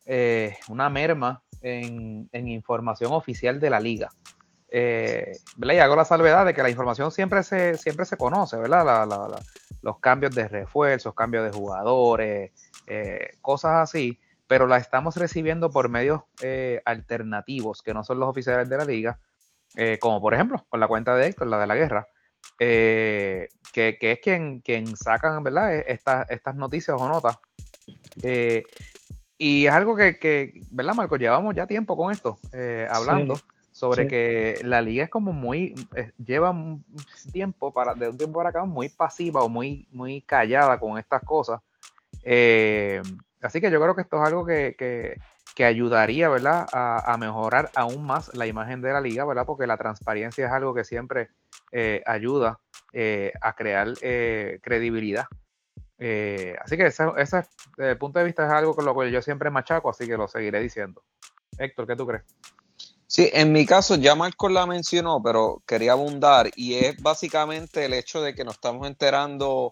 eh, 0.05 0.57
una 0.69 0.91
merma 0.91 1.43
en, 1.61 2.29
en 2.33 2.49
información 2.49 3.12
oficial 3.12 3.61
de 3.61 3.70
la 3.70 3.81
liga. 3.81 4.11
Eh, 4.74 5.37
y 5.61 5.79
hago 5.79 5.97
la 5.97 6.05
salvedad 6.07 6.47
de 6.47 6.55
que 6.55 6.62
la 6.62 6.70
información 6.70 7.11
siempre 7.11 7.43
se, 7.43 7.77
siempre 7.77 8.07
se 8.07 8.16
conoce, 8.16 8.57
¿verdad? 8.57 9.07
los 9.83 9.99
cambios 9.99 10.35
de 10.35 10.49
refuerzos, 10.49 11.15
cambios 11.15 11.45
de 11.45 11.51
jugadores, 11.59 12.53
eh, 12.87 13.33
cosas 13.43 13.91
así, 13.91 14.19
pero 14.53 14.66
la 14.66 14.77
estamos 14.77 15.16
recibiendo 15.16 15.70
por 15.70 15.89
medios 15.89 16.24
eh, 16.43 16.83
alternativos 16.85 17.81
que 17.81 17.95
no 17.95 18.05
son 18.05 18.20
los 18.20 18.29
oficiales 18.29 18.69
de 18.69 18.77
la 18.77 18.85
liga, 18.85 19.19
eh, 19.77 19.97
como 19.99 20.20
por 20.20 20.35
ejemplo 20.35 20.66
con 20.69 20.79
la 20.79 20.89
cuenta 20.89 21.16
de 21.16 21.29
Héctor, 21.29 21.47
la 21.47 21.59
de 21.59 21.66
la 21.66 21.74
guerra, 21.74 22.07
que, 22.59 23.49
es 23.73 24.19
quien, 24.20 24.61
quien 24.61 24.95
sacan, 24.95 25.43
¿verdad? 25.43 25.74
E, 25.74 25.85
estas, 25.89 26.31
estas 26.31 26.55
noticias 26.55 27.01
o 27.01 27.09
notas. 27.09 27.39
y 29.39 29.66
es 29.66 29.73
algo 29.73 29.97
que, 29.97 30.53
¿verdad, 30.70 30.97
Marco? 30.97 31.16
Llevamos 31.16 31.55
ya 31.55 31.66
tiempo 31.66 31.97
con 31.97 32.12
esto, 32.12 32.39
hablando 32.91 33.37
sobre 33.70 34.07
que 34.07 34.59
la 34.65 34.83
liga 34.83 35.05
es 35.05 35.11
como 35.11 35.33
muy, 35.33 35.74
eh, 35.97 36.12
lleva 36.23 36.51
un 36.51 36.85
tiempo, 37.33 37.73
para, 37.73 37.95
de 37.95 38.11
un 38.11 38.19
tiempo 38.19 38.37
para 38.37 38.51
acá, 38.51 38.66
muy 38.66 38.91
pasiva 38.91 39.43
o 39.43 39.49
muy, 39.49 39.89
muy 39.91 40.20
callada 40.20 40.79
con 40.79 40.99
estas 40.99 41.23
cosas. 41.23 41.62
Eh, 42.23 43.01
así 43.43 43.60
que 43.60 43.70
yo 43.70 43.81
creo 43.81 43.94
que 43.94 44.02
esto 44.02 44.23
es 44.23 44.28
algo 44.28 44.44
que, 44.44 44.74
que, 44.78 45.16
que 45.55 45.64
ayudaría, 45.64 46.28
¿verdad?, 46.28 46.66
a, 46.73 47.16
mejorar 47.19 47.70
aún 47.74 48.05
más 48.05 48.35
la 48.35 48.47
imagen 48.47 48.81
de 48.81 48.93
la 48.93 49.01
liga, 49.01 49.24
¿verdad? 49.24 49.47
Porque 49.47 49.66
la 49.66 49.77
transparencia 49.77 50.47
es 50.47 50.52
algo 50.52 50.74
que 50.74 50.85
siempre 50.85 51.31
eh, 51.70 52.02
ayuda 52.06 52.60
a 53.40 53.52
crear 53.55 53.89
credibilidad. 54.62 55.27
así 55.98 56.77
que 56.77 56.86
ese, 56.86 57.05
ese, 57.16 57.44
punto 57.98 58.19
de 58.19 58.24
vista 58.24 58.47
es 58.47 58.52
algo 58.52 58.74
con 58.74 58.85
lo 58.85 58.98
que 58.98 59.10
yo 59.10 59.23
siempre 59.23 59.51
machaco, 59.51 59.90
así 59.90 60.06
que 60.06 60.16
lo 60.16 60.28
seguiré 60.28 60.60
diciendo. 60.60 61.02
Héctor, 61.59 61.86
¿qué 61.86 61.97
tú 61.97 62.06
crees? 62.06 62.24
Sí, 63.12 63.28
en 63.35 63.52
mi 63.52 63.66
caso 63.66 63.97
ya 63.97 64.14
Marcos 64.14 64.51
la 64.51 64.64
mencionó, 64.64 65.23
pero 65.23 65.62
quería 65.66 65.93
abundar 65.93 66.51
y 66.56 66.77
es 66.77 66.97
básicamente 67.02 67.85
el 67.85 67.93
hecho 67.93 68.23
de 68.23 68.35
que 68.35 68.43
nos 68.43 68.55
estamos 68.55 68.89
enterando 68.89 69.69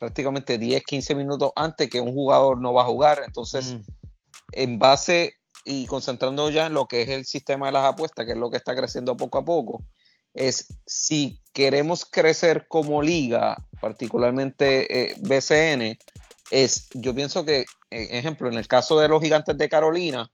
prácticamente 0.00 0.56
10, 0.56 0.82
15 0.82 1.14
minutos 1.14 1.52
antes 1.54 1.90
que 1.90 2.00
un 2.00 2.14
jugador 2.14 2.58
no 2.58 2.72
va 2.72 2.82
a 2.82 2.86
jugar. 2.86 3.22
Entonces, 3.24 3.74
mm. 3.74 3.80
en 4.52 4.78
base 4.78 5.34
y 5.64 5.86
concentrando 5.86 6.48
ya 6.50 6.66
en 6.66 6.74
lo 6.74 6.86
que 6.86 7.02
es 7.02 7.10
el 7.10 7.26
sistema 7.26 7.66
de 7.66 7.72
las 7.72 7.84
apuestas, 7.84 8.24
que 8.24 8.32
es 8.32 8.38
lo 8.38 8.50
que 8.50 8.56
está 8.56 8.74
creciendo 8.74 9.14
poco 9.14 9.38
a 9.38 9.44
poco, 9.44 9.84
es 10.32 10.80
si 10.86 11.42
queremos 11.52 12.06
crecer 12.06 12.66
como 12.66 13.02
liga, 13.02 13.58
particularmente 13.78 15.10
eh, 15.10 15.14
BCN, 15.18 15.98
es, 16.50 16.88
yo 16.94 17.14
pienso 17.14 17.44
que, 17.44 17.60
eh, 17.90 18.08
ejemplo, 18.12 18.48
en 18.48 18.54
el 18.54 18.66
caso 18.66 18.98
de 18.98 19.08
los 19.08 19.22
gigantes 19.22 19.58
de 19.58 19.68
Carolina, 19.68 20.30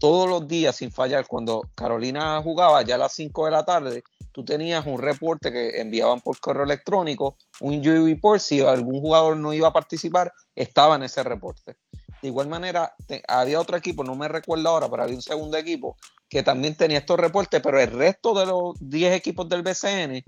todos 0.00 0.26
los 0.26 0.48
días 0.48 0.74
sin 0.76 0.90
fallar. 0.90 1.26
Cuando 1.26 1.68
Carolina 1.74 2.40
jugaba 2.42 2.80
ya 2.80 2.94
a 2.94 2.98
las 2.98 3.12
5 3.12 3.44
de 3.44 3.50
la 3.50 3.64
tarde, 3.66 4.04
tú 4.36 4.44
tenías 4.44 4.84
un 4.84 5.00
reporte 5.00 5.50
que 5.50 5.80
enviaban 5.80 6.20
por 6.20 6.38
correo 6.40 6.64
electrónico, 6.64 7.38
un 7.60 7.72
injury 7.72 8.12
report, 8.12 8.38
si 8.38 8.60
algún 8.60 9.00
jugador 9.00 9.34
no 9.38 9.54
iba 9.54 9.68
a 9.68 9.72
participar, 9.72 10.30
estaba 10.54 10.96
en 10.96 11.04
ese 11.04 11.22
reporte. 11.22 11.78
De 12.20 12.28
igual 12.28 12.46
manera, 12.46 12.94
había 13.28 13.58
otro 13.58 13.78
equipo, 13.78 14.04
no 14.04 14.14
me 14.14 14.28
recuerdo 14.28 14.68
ahora, 14.68 14.90
pero 14.90 15.04
había 15.04 15.16
un 15.16 15.22
segundo 15.22 15.56
equipo 15.56 15.96
que 16.28 16.42
también 16.42 16.76
tenía 16.76 16.98
estos 16.98 17.18
reportes, 17.18 17.62
pero 17.62 17.80
el 17.80 17.90
resto 17.90 18.38
de 18.38 18.44
los 18.44 18.74
10 18.78 19.14
equipos 19.14 19.48
del 19.48 19.62
BCN, 19.62 20.22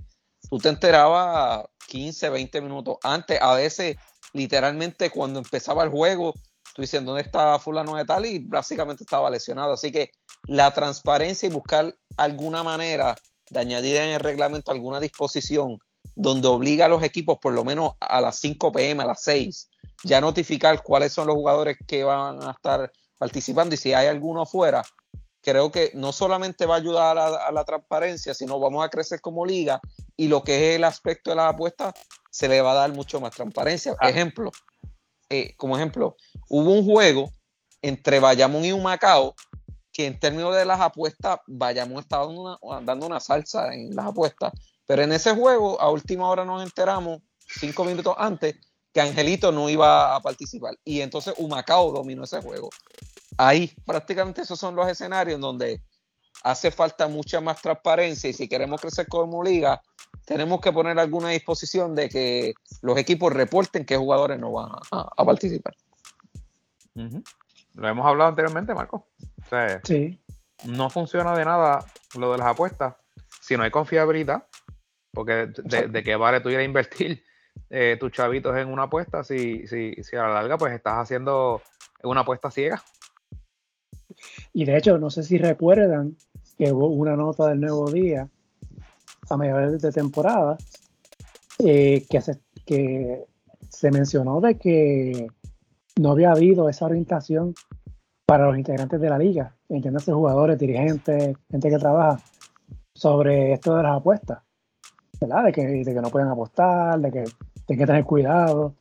tú 0.49 0.57
te 0.57 0.71
enterabas 0.71 1.67
15, 1.89 2.31
20 2.31 2.63
minutos 2.63 2.97
antes, 3.03 3.39
a 3.43 3.53
veces 3.57 3.99
literalmente 4.33 5.11
cuando 5.11 5.41
empezaba 5.41 5.85
el 5.85 5.91
juego, 5.91 6.33
tú 6.75 6.81
dices, 6.81 7.05
¿dónde 7.05 7.21
está 7.21 7.59
fulano 7.59 7.95
de 7.97 8.07
tal? 8.07 8.25
Y 8.25 8.39
básicamente 8.39 9.05
estaba 9.05 9.29
lesionado. 9.29 9.75
Así 9.75 9.93
que 9.93 10.13
la 10.45 10.73
transparencia 10.73 11.47
y 11.47 11.53
buscar 11.53 11.95
alguna 12.17 12.63
manera 12.63 13.15
de 13.51 13.61
añadir 13.61 13.97
en 13.97 14.11
el 14.11 14.21
reglamento 14.21 14.71
alguna 14.71 15.01
disposición 15.01 15.79
donde 16.15 16.49
obliga 16.49 16.87
a 16.87 16.89
los 16.89 17.03
equipos 17.03 17.39
por 17.41 17.53
lo 17.53 17.65
menos 17.65 17.93
a 18.01 18.21
las 18.21 18.39
5 18.39 18.73
pm, 18.73 19.03
a 19.03 19.07
las 19.07 19.23
6, 19.23 19.69
ya 20.05 20.21
notificar 20.21 20.83
cuáles 20.83 21.13
son 21.13 21.27
los 21.27 21.37
jugadores 21.37 21.77
que 21.87 22.05
van 22.05 22.43
a 22.43 22.53
estar 22.53 22.93
participando 23.19 23.75
y 23.75 23.79
si 23.79 23.93
hay 23.93 24.07
alguno 24.07 24.43
afuera, 24.43 24.83
creo 25.43 25.71
que 25.71 25.93
no 25.95 26.13
solamente 26.13 26.67
va 26.67 26.75
a 26.75 26.79
ayudar 26.79 27.19
a 27.19 27.53
la, 27.53 27.65
transparencia, 27.65 28.35
sino 28.35 28.59
vamos 28.59 28.85
a 28.85 28.89
crecer 28.89 29.21
como 29.21 29.47
liga 29.47 29.81
y 30.17 30.29
lo 30.29 30.43
que 30.43 30.71
es 30.71 30.77
el 30.77 30.85
aspecto 30.85 31.31
de 31.31 31.37
las 31.37 31.55
apuestas 31.55 31.95
se 32.31 32.49
le 32.49 32.61
va 32.61 32.73
a 32.73 32.75
dar 32.75 32.93
mucho 32.93 33.21
más 33.21 33.35
transparencia. 33.35 33.95
Ah. 34.01 34.09
Ejemplo, 34.09 34.51
eh, 35.31 35.55
como 35.57 35.77
ejemplo, 35.77 36.17
hubo 36.49 36.73
un 36.73 36.85
juego 36.85 37.31
entre 37.83 38.21
Bayamón 38.21 38.65
y 38.65 38.73
Humacao 38.73 39.35
que 39.99 40.07
en 40.07 40.21
términos 40.21 40.55
de 40.55 40.65
las 40.65 40.79
apuestas, 40.81 41.41
Bayamón 41.49 41.99
estaba 41.99 42.29
dando 42.85 43.07
una, 43.07 43.19
salsa 43.19 43.75
en 43.75 43.97
las 43.97 44.07
apuestas, 44.07 44.53
pero 44.87 45.03
en 45.03 45.11
ese 45.11 45.35
juego 45.35 45.81
a 45.81 45.91
última 45.91 46.29
hora 46.29 46.45
nos 46.45 46.63
enteramos, 46.63 47.21
cinco 47.49 47.85
minutos 47.85 48.15
antes, 48.17 48.55
que 48.93 49.01
Angelito 49.01 49.51
no 49.51 49.69
iba 49.69 50.15
a 50.15 50.21
participar 50.21 50.79
y 50.85 51.01
entonces 51.01 51.35
Humacao 51.37 51.91
dominó 51.91 52.23
ese 52.23 52.41
juego. 52.41 52.71
Ahí 53.39 53.75
prácticamente 53.85 54.43
esos 54.43 54.61
son 54.61 54.77
los 54.77 54.89
escenarios 54.89 55.35
en 55.35 55.41
donde 55.41 55.83
hace 56.45 56.71
falta 56.71 57.09
mucha 57.09 57.41
más 57.41 57.61
transparencia 57.61 58.31
y 58.31 58.35
si 58.35 58.49
queremos 58.49 58.81
crecer 58.81 59.09
como 59.09 59.43
liga, 59.43 59.83
tenemos 60.25 60.61
que 60.61 60.71
poner 60.71 60.97
alguna 61.01 61.31
disposición 61.31 61.97
de 61.97 62.09
que 62.09 62.55
los 62.83 62.97
equipos 62.99 63.33
reporten 63.33 63.85
qué 63.85 63.97
jugadores 63.97 64.39
no 64.39 64.53
van 64.53 64.71
a, 64.93 65.25
participar. 65.25 65.75
Lo 67.75 67.89
hemos 67.89 68.07
hablado 68.07 68.31
anteriormente, 68.31 68.75
Marco. 68.75 69.09
sí. 69.85 70.21
No 70.65 70.91
funciona 70.91 71.37
de 71.37 71.45
nada 71.45 71.85
lo 72.19 72.33
de 72.33 72.39
las 72.39 72.49
apuestas 72.49 72.97
si 73.41 73.57
no 73.57 73.63
hay 73.63 73.71
confiabilidad, 73.71 74.47
porque 75.13 75.49
de, 75.65 76.03
qué 76.03 76.17
vale 76.17 76.41
tú 76.41 76.51
ir 76.51 76.59
a 76.59 76.65
invertir 76.65 77.23
eh, 77.71 77.97
tus 77.99 78.13
chavitos 78.13 78.57
en 78.57 78.69
una 78.69 78.85
apuesta 78.85 79.25
si, 79.25 79.67
si, 79.67 79.95
si 80.03 80.17
a 80.17 80.23
la 80.23 80.35
larga 80.35 80.59
pues 80.59 80.75
estás 80.75 80.95
haciendo 80.95 81.63
una 82.03 82.21
apuesta 82.21 82.51
ciega. 82.51 82.83
Y 84.53 84.65
de 84.65 84.77
hecho, 84.77 84.99
no 84.99 85.11
sé 85.11 85.23
si 85.23 85.39
recuerdan 85.39 86.17
que 86.57 86.73
hubo 86.73 86.89
una 86.89 87.17
nota 87.17 87.47
del 87.47 87.61
Nuevo 87.61 87.91
Día 87.91 88.29
a 89.31 89.37
mediados 89.37 89.81
de 89.81 89.93
temporada 89.93 90.57
eh, 91.59 92.05
que, 92.09 92.21
se, 92.21 92.41
que 92.67 93.25
se 93.69 93.91
mencionó 93.91 94.41
de 94.41 94.59
que 94.59 95.29
no 95.99 96.13
había 96.13 96.31
habido 96.31 96.69
esa 96.69 96.87
orientación 96.87 97.55
para 98.27 98.47
los 98.47 98.57
integrantes 98.57 99.01
de 99.01 99.11
la 99.11 99.19
liga, 99.19 99.57
entiéndase 99.69 100.13
jugadores, 100.13 100.59
dirigentes, 100.59 101.37
gente 101.51 101.71
que 101.71 101.79
trabaja 101.79 102.23
sobre 102.95 103.53
esto 103.53 103.77
de 103.77 103.83
las 103.83 103.97
apuestas, 103.97 104.41
¿verdad? 105.21 105.45
De 105.45 105.53
que, 105.53 105.67
de 105.67 105.95
que 105.95 106.01
no 106.01 106.11
pueden 106.11 106.29
apostar, 106.29 107.01
de 107.01 107.11
que 107.11 107.25
tienen 107.67 107.79
que 107.79 107.87
tener 107.87 108.05
cuidado. 108.05 108.75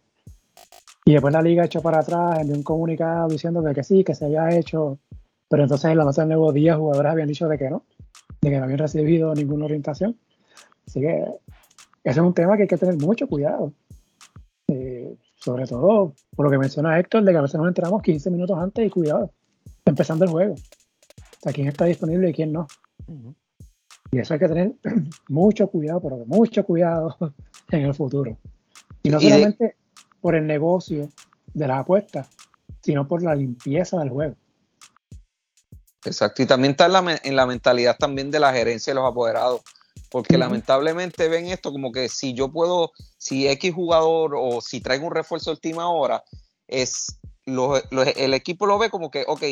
Y 1.06 1.14
después 1.14 1.34
la 1.34 1.42
liga 1.42 1.66
echó 1.66 1.82
para 1.82 2.00
atrás, 2.00 2.40
envió 2.40 2.56
un 2.56 2.64
comunicado 2.64 3.30
diciendo 3.30 3.64
que, 3.64 3.74
que 3.74 3.84
sí, 3.84 4.04
que 4.04 4.14
se 4.14 4.26
había 4.26 4.50
hecho, 4.50 5.00
pero 5.48 5.64
entonces 5.64 5.90
en 5.90 5.98
la 5.98 6.04
nota 6.04 6.22
del 6.22 6.30
nuevo 6.30 6.52
día 6.52 6.76
jugadores 6.76 7.12
habían 7.12 7.28
dicho 7.30 7.48
de 7.48 7.58
que 7.58 7.70
no, 7.70 7.84
de 8.42 8.50
que 8.50 8.58
no 8.58 8.66
habían 8.66 8.80
recibido 8.80 9.34
ninguna 9.34 9.66
orientación. 9.66 10.18
Así 10.86 11.00
que 11.00 11.24
ese 12.04 12.20
es 12.20 12.26
un 12.26 12.34
tema 12.34 12.58
que 12.58 12.64
hay 12.64 12.68
que 12.68 12.78
tener 12.78 12.98
mucho 12.98 13.28
cuidado. 13.28 13.72
Sobre 15.48 15.66
todo, 15.66 16.14
por 16.36 16.46
lo 16.46 16.52
que 16.52 16.58
menciona 16.58 17.00
Héctor, 17.00 17.24
de 17.24 17.32
que 17.32 17.38
a 17.38 17.42
veces 17.42 17.58
nos 17.58 17.70
enteramos 17.70 18.02
15 18.02 18.32
minutos 18.32 18.60
antes 18.60 18.86
y 18.86 18.90
cuidado, 18.90 19.32
empezando 19.86 20.26
el 20.26 20.32
juego. 20.32 20.56
O 20.56 21.40
sea, 21.42 21.54
quién 21.54 21.70
está 21.70 21.86
disponible 21.86 22.30
y 22.30 22.34
quién 22.34 22.52
no. 22.52 22.68
Y 24.12 24.20
eso 24.20 24.34
hay 24.34 24.42
que 24.42 24.50
tener 24.50 24.74
mucho 25.30 25.70
cuidado, 25.70 26.02
pero 26.02 26.18
mucho 26.26 26.66
cuidado 26.66 27.16
en 27.72 27.82
el 27.86 27.94
futuro. 27.94 28.38
Y 29.04 29.10
no 29.10 29.22
solamente 29.22 29.78
por 30.20 30.36
el 30.36 30.46
negocio 30.46 31.08
de 31.54 31.66
las 31.66 31.80
apuestas, 31.80 32.28
sino 32.82 33.08
por 33.08 33.24
la 33.24 33.34
limpieza 33.34 34.00
del 34.00 34.10
juego. 34.10 34.36
Exacto, 36.04 36.42
y 36.42 36.46
también 36.46 36.72
está 36.72 36.88
en 36.88 36.92
la, 36.92 37.22
en 37.24 37.36
la 37.38 37.46
mentalidad 37.46 37.96
también 37.98 38.32
de 38.32 38.42
la 38.42 38.52
gerencia 38.52 38.92
de 38.92 39.00
los 39.00 39.10
apoderados, 39.10 39.62
porque 40.10 40.38
lamentablemente 40.38 41.28
ven 41.28 41.48
esto 41.48 41.72
como 41.72 41.92
que 41.92 42.10
si 42.10 42.34
yo 42.34 42.52
puedo, 42.52 42.92
si 43.18 43.48
X 43.48 43.74
jugador 43.74 44.36
o 44.38 44.62
si 44.62 44.82
traigo 44.82 45.08
un 45.08 45.14
refuerzo 45.14 45.50
de 45.50 45.56
última 45.56 45.90
hora, 45.90 46.24
es 46.68 47.20
el 47.46 48.34
equipo 48.34 48.66
lo 48.66 48.78
ve 48.78 48.90
como 48.90 49.10
que, 49.10 49.24
ok, 49.28 49.44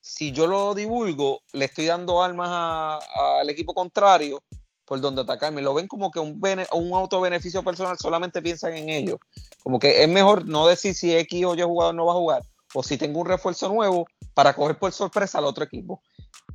si 0.00 0.32
yo 0.32 0.46
lo 0.46 0.74
divulgo, 0.74 1.40
le 1.52 1.66
estoy 1.66 1.86
dando 1.86 2.22
armas 2.22 3.02
al 3.14 3.48
equipo 3.50 3.74
contrario 3.74 4.42
por 4.84 5.00
donde 5.00 5.22
atacarme. 5.22 5.60
Lo 5.60 5.74
ven 5.74 5.86
como 5.86 6.10
que 6.10 6.18
un, 6.18 6.40
un 6.72 6.92
autobeneficio 6.94 7.62
personal, 7.62 7.98
solamente 7.98 8.40
piensan 8.40 8.74
en 8.74 8.88
ello. 8.88 9.18
Como 9.62 9.78
que 9.78 10.02
es 10.02 10.08
mejor 10.08 10.46
no 10.46 10.66
decir 10.66 10.94
si 10.94 11.14
X 11.14 11.44
o 11.44 11.54
Y 11.54 11.62
jugador 11.62 11.94
no 11.94 12.06
va 12.06 12.12
a 12.12 12.16
jugar, 12.16 12.42
o 12.74 12.82
si 12.82 12.96
tengo 12.96 13.20
un 13.20 13.26
refuerzo 13.26 13.68
nuevo 13.68 14.06
para 14.34 14.54
coger 14.54 14.78
por 14.78 14.92
sorpresa 14.92 15.38
al 15.38 15.44
otro 15.44 15.64
equipo. 15.64 16.02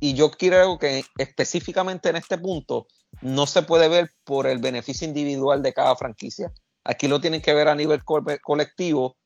Y 0.00 0.14
yo 0.14 0.30
quiero 0.30 0.78
que 0.78 1.04
específicamente 1.18 2.08
en 2.08 2.16
este 2.16 2.38
punto 2.38 2.86
no 3.22 3.46
se 3.46 3.62
puede 3.62 3.88
ver 3.88 4.10
por 4.24 4.46
el 4.46 4.58
beneficio 4.58 5.06
individual 5.06 5.62
de 5.62 5.72
cada 5.72 5.96
franquicia. 5.96 6.52
Aquí 6.84 7.08
lo 7.08 7.20
tienen 7.20 7.40
que 7.40 7.54
ver 7.54 7.68
a 7.68 7.74
nivel 7.74 8.02
colectivo, 8.04 9.16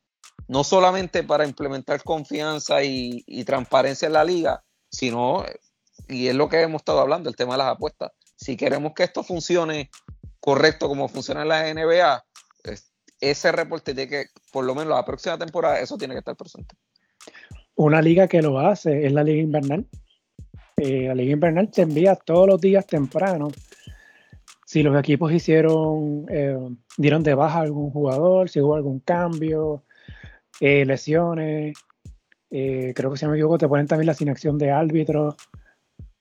no 0.47 0.62
solamente 0.62 1.25
para 1.25 1.47
implementar 1.47 2.03
confianza 2.05 2.83
y, 2.85 3.23
transparencia 3.45 4.07
en 4.07 4.12
la 4.12 4.25
liga, 4.25 4.62
sino, 4.91 5.45
y 6.07 6.29
es 6.29 6.35
lo 6.35 6.49
que 6.49 6.61
hemos 6.62 6.81
estado 6.81 7.01
hablando, 7.01 7.29
el 7.29 7.37
tema 7.37 7.55
de 7.55 7.59
las 7.59 7.73
apuestas. 7.75 8.12
Si 8.37 8.57
queremos 8.57 8.93
que 8.95 9.05
esto 9.05 9.25
funcione 9.25 9.91
correcto 10.39 10.89
como 10.89 11.09
funciona 11.09 11.43
en 11.43 11.49
la 11.49 11.75
NBA, 11.75 12.25
ese 13.20 13.53
reporte 13.53 13.95
tiene 13.95 14.09
que, 14.09 14.27
por 14.53 14.65
lo 14.65 14.75
menos 14.75 14.95
la 14.95 15.05
próxima 15.05 15.37
temporada, 15.37 15.81
eso 15.81 15.99
tiene 15.99 16.15
que 16.15 16.20
estar 16.20 16.37
presente. 16.37 16.77
Una 17.75 18.01
liga 18.01 18.29
que 18.29 18.43
lo 18.43 18.59
hace 18.61 19.07
es 19.07 19.12
la 19.12 19.25
liga 19.25 19.43
invernal. 19.43 19.87
Eh, 20.78 21.09
la 21.09 21.14
liga 21.14 21.32
invernal 21.32 21.70
te 21.70 21.82
envía 21.82 22.14
todos 22.14 22.46
los 22.46 22.60
días 22.60 22.86
temprano 22.86 23.48
si 24.64 24.82
los 24.82 24.98
equipos 24.98 25.32
hicieron, 25.32 26.26
eh, 26.28 26.59
dieron 26.98 27.22
de 27.22 27.34
baja 27.34 27.59
a 27.59 27.62
algún 27.62 27.90
jugador, 27.90 28.50
si 28.50 28.60
hubo 28.60 28.74
algún 28.74 29.00
cambio, 29.00 29.82
eh, 30.60 30.84
lesiones, 30.84 31.74
creo 32.50 33.10
que 33.10 33.16
si 33.16 33.24
no 33.24 33.30
me 33.30 33.38
equivoco 33.38 33.56
te 33.56 33.66
ponen 33.66 33.86
también 33.86 34.06
la 34.06 34.12
asignación 34.12 34.59
de 34.59 34.70
árbitros, 34.70 35.36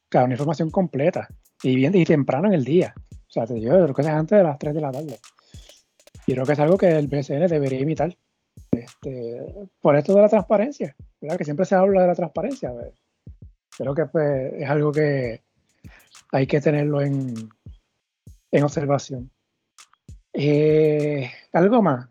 claro, 0.07 0.27
una 0.27 0.35
información 0.35 0.71
completa 0.71 1.27
y 1.61 1.75
bien 1.75 1.93
y 1.95 2.05
temprano 2.05 2.47
en 2.47 2.53
el 2.53 2.63
día. 2.63 2.93
O 3.27 3.29
sea, 3.29 3.45
te 3.45 3.59
yo 3.59 3.71
creo 3.71 3.93
que 3.93 4.01
es 4.01 4.07
antes 4.07 4.37
de 4.37 4.43
las 4.43 4.57
3 4.57 4.73
de 4.73 4.81
la 4.81 4.91
tarde. 4.91 5.19
Y 6.25 6.33
creo 6.33 6.45
que 6.45 6.53
es 6.53 6.59
algo 6.59 6.77
que 6.77 6.89
el 6.89 7.07
BCN 7.07 7.47
debería 7.47 7.79
imitar. 7.79 8.15
Este, 8.71 9.41
por 9.81 9.95
esto 9.95 10.13
de 10.13 10.21
la 10.21 10.29
transparencia, 10.29 10.95
¿verdad? 11.21 11.37
Que 11.37 11.45
siempre 11.45 11.65
se 11.65 11.75
habla 11.75 12.01
de 12.01 12.07
la 12.07 12.15
transparencia. 12.15 12.73
Creo 13.77 13.93
que 13.93 14.05
pues, 14.05 14.53
es 14.53 14.69
algo 14.69 14.91
que 14.91 15.43
hay 16.31 16.47
que 16.47 16.61
tenerlo 16.61 17.01
en, 17.01 17.33
en 18.51 18.63
observación. 18.63 19.31
Eh, 20.33 21.31
algo 21.53 21.81
más 21.81 22.09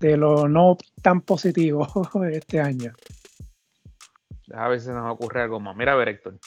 de 0.00 0.16
lo 0.16 0.48
no 0.48 0.76
tan 1.00 1.20
positivo 1.20 1.86
de 2.14 2.38
este 2.38 2.60
año. 2.60 2.92
A 4.52 4.68
ver 4.68 4.80
si 4.80 4.88
nos 4.88 5.10
ocurre 5.10 5.42
algo 5.42 5.60
más. 5.60 5.76
Mira, 5.76 5.92
a 5.92 5.96
ver, 5.96 6.08
Héctor. 6.08 6.38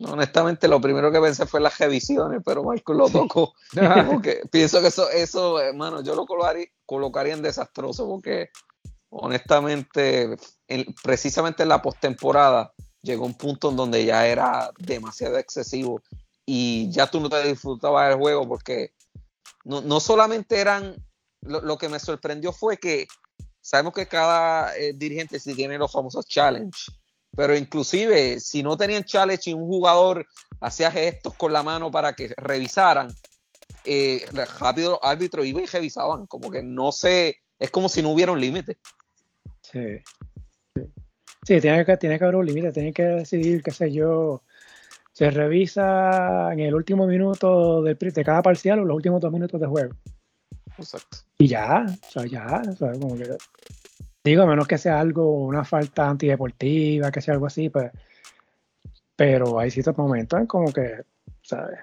Honestamente, 0.00 0.68
lo 0.68 0.80
primero 0.80 1.10
que 1.10 1.20
pensé 1.20 1.46
fue 1.46 1.60
las 1.60 1.78
revisiones, 1.78 2.42
pero 2.44 2.62
Marco 2.62 2.92
lo 2.92 3.08
tocó. 3.08 3.54
porque 4.10 4.42
pienso 4.50 4.80
que 4.80 4.88
eso, 4.88 5.10
eso, 5.10 5.60
hermano, 5.60 6.02
yo 6.02 6.14
lo 6.14 6.26
colocaría, 6.26 7.34
en 7.34 7.42
desastroso, 7.42 8.06
porque 8.06 8.50
honestamente, 9.08 10.36
precisamente 11.02 11.62
en 11.62 11.68
la 11.68 11.80
postemporada, 11.80 12.72
llegó 13.04 13.26
un 13.26 13.34
punto 13.34 13.70
en 13.70 13.76
donde 13.76 14.04
ya 14.04 14.26
era 14.26 14.70
demasiado 14.78 15.38
excesivo 15.38 16.02
y 16.46 16.90
ya 16.90 17.06
tú 17.06 17.20
no 17.20 17.28
te 17.28 17.46
disfrutabas 17.46 18.08
del 18.08 18.18
juego 18.18 18.48
porque 18.48 18.92
no, 19.64 20.00
solamente 20.00 20.60
eran, 20.60 20.96
lo, 21.40 21.78
que 21.78 21.88
me 21.88 21.98
sorprendió 21.98 22.52
fue 22.52 22.76
que 22.76 23.06
sabemos 23.60 23.94
que 23.94 24.06
cada 24.06 24.76
eh, 24.76 24.92
dirigente 24.94 25.38
sí 25.38 25.54
tiene 25.54 25.78
los 25.78 25.90
famosos 25.90 26.26
challenge, 26.26 26.92
pero 27.34 27.56
inclusive 27.56 28.40
si 28.40 28.62
no 28.62 28.76
tenían 28.76 29.04
challenge 29.04 29.50
y 29.50 29.54
un 29.54 29.66
jugador 29.66 30.26
hacía 30.60 30.90
gestos 30.90 31.34
con 31.34 31.52
la 31.52 31.62
mano 31.62 31.90
para 31.90 32.14
que 32.14 32.34
revisaran, 32.36 33.08
eh, 33.84 34.26
rápido 34.58 34.92
los 34.92 35.00
árbitros 35.02 35.46
iban 35.46 35.64
y 35.64 35.66
revisaban, 35.66 36.26
como 36.26 36.50
que 36.50 36.62
no 36.62 36.92
sé, 36.92 37.38
es 37.58 37.70
como 37.70 37.88
si 37.88 38.02
no 38.02 38.10
hubiera 38.10 38.32
un 38.32 38.40
límite. 38.40 38.78
Sí. 39.62 39.98
Sí, 40.74 40.82
tiene 41.44 41.84
que, 41.84 41.96
tiene 41.96 42.18
que 42.18 42.24
haber 42.24 42.36
un 42.36 42.46
límite, 42.46 42.72
tiene 42.72 42.92
que 42.92 43.02
decidir, 43.02 43.62
qué 43.62 43.70
sé 43.70 43.92
yo, 43.92 44.42
se 45.12 45.30
revisa 45.30 46.52
en 46.52 46.60
el 46.60 46.74
último 46.74 47.06
minuto 47.06 47.82
de, 47.82 47.94
de 47.94 48.24
cada 48.24 48.42
parcial 48.42 48.80
o 48.80 48.84
los 48.84 48.96
últimos 48.96 49.20
dos 49.20 49.32
minutos 49.32 49.60
de 49.60 49.66
juego. 49.66 49.94
Exacto. 50.76 51.18
Y 51.38 51.46
ya, 51.46 51.86
o 51.86 52.10
sea, 52.10 52.26
ya, 52.26 52.62
o 52.68 52.72
sea, 52.72 52.92
como 52.92 53.16
que, 53.16 53.36
digo, 54.24 54.42
a 54.42 54.46
menos 54.46 54.66
que 54.66 54.78
sea 54.78 54.98
algo, 54.98 55.44
una 55.44 55.64
falta 55.64 56.08
antideportiva, 56.08 57.12
que 57.12 57.20
sea 57.20 57.34
algo 57.34 57.46
así, 57.46 57.68
pues, 57.68 57.92
pero 59.14 59.58
hay 59.60 59.70
ciertos 59.70 59.96
momentos 59.96 60.40
en 60.40 60.46
como 60.46 60.72
que, 60.72 61.02
¿sabes? 61.42 61.80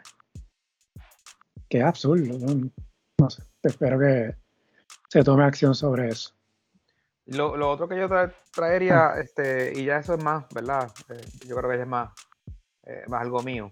Que 1.69 1.77
es 1.77 1.83
absurdo, 1.83 2.38
¿no? 2.38 3.29
sé, 3.29 3.43
espero 3.63 3.99
que 3.99 4.35
se 5.07 5.23
tome 5.23 5.45
acción 5.45 5.73
sobre 5.73 6.09
eso. 6.09 6.33
Lo, 7.26 7.56
lo 7.56 7.69
otro 7.69 7.88
que 7.88 7.98
yo 7.98 8.10
traería, 8.53 9.15
este, 9.19 9.73
y 9.76 9.85
ya 9.85 9.98
eso 9.98 10.15
es 10.15 10.23
más, 10.23 10.45
¿verdad? 10.53 10.91
Eh, 11.10 11.22
yo 11.48 11.56
creo 11.56 11.69
que 11.69 11.77
ya 11.77 11.84
es 11.84 11.89
más, 11.89 12.11
eh, 12.84 13.03
más 13.07 13.22
algo 13.22 13.41
mío, 13.43 13.72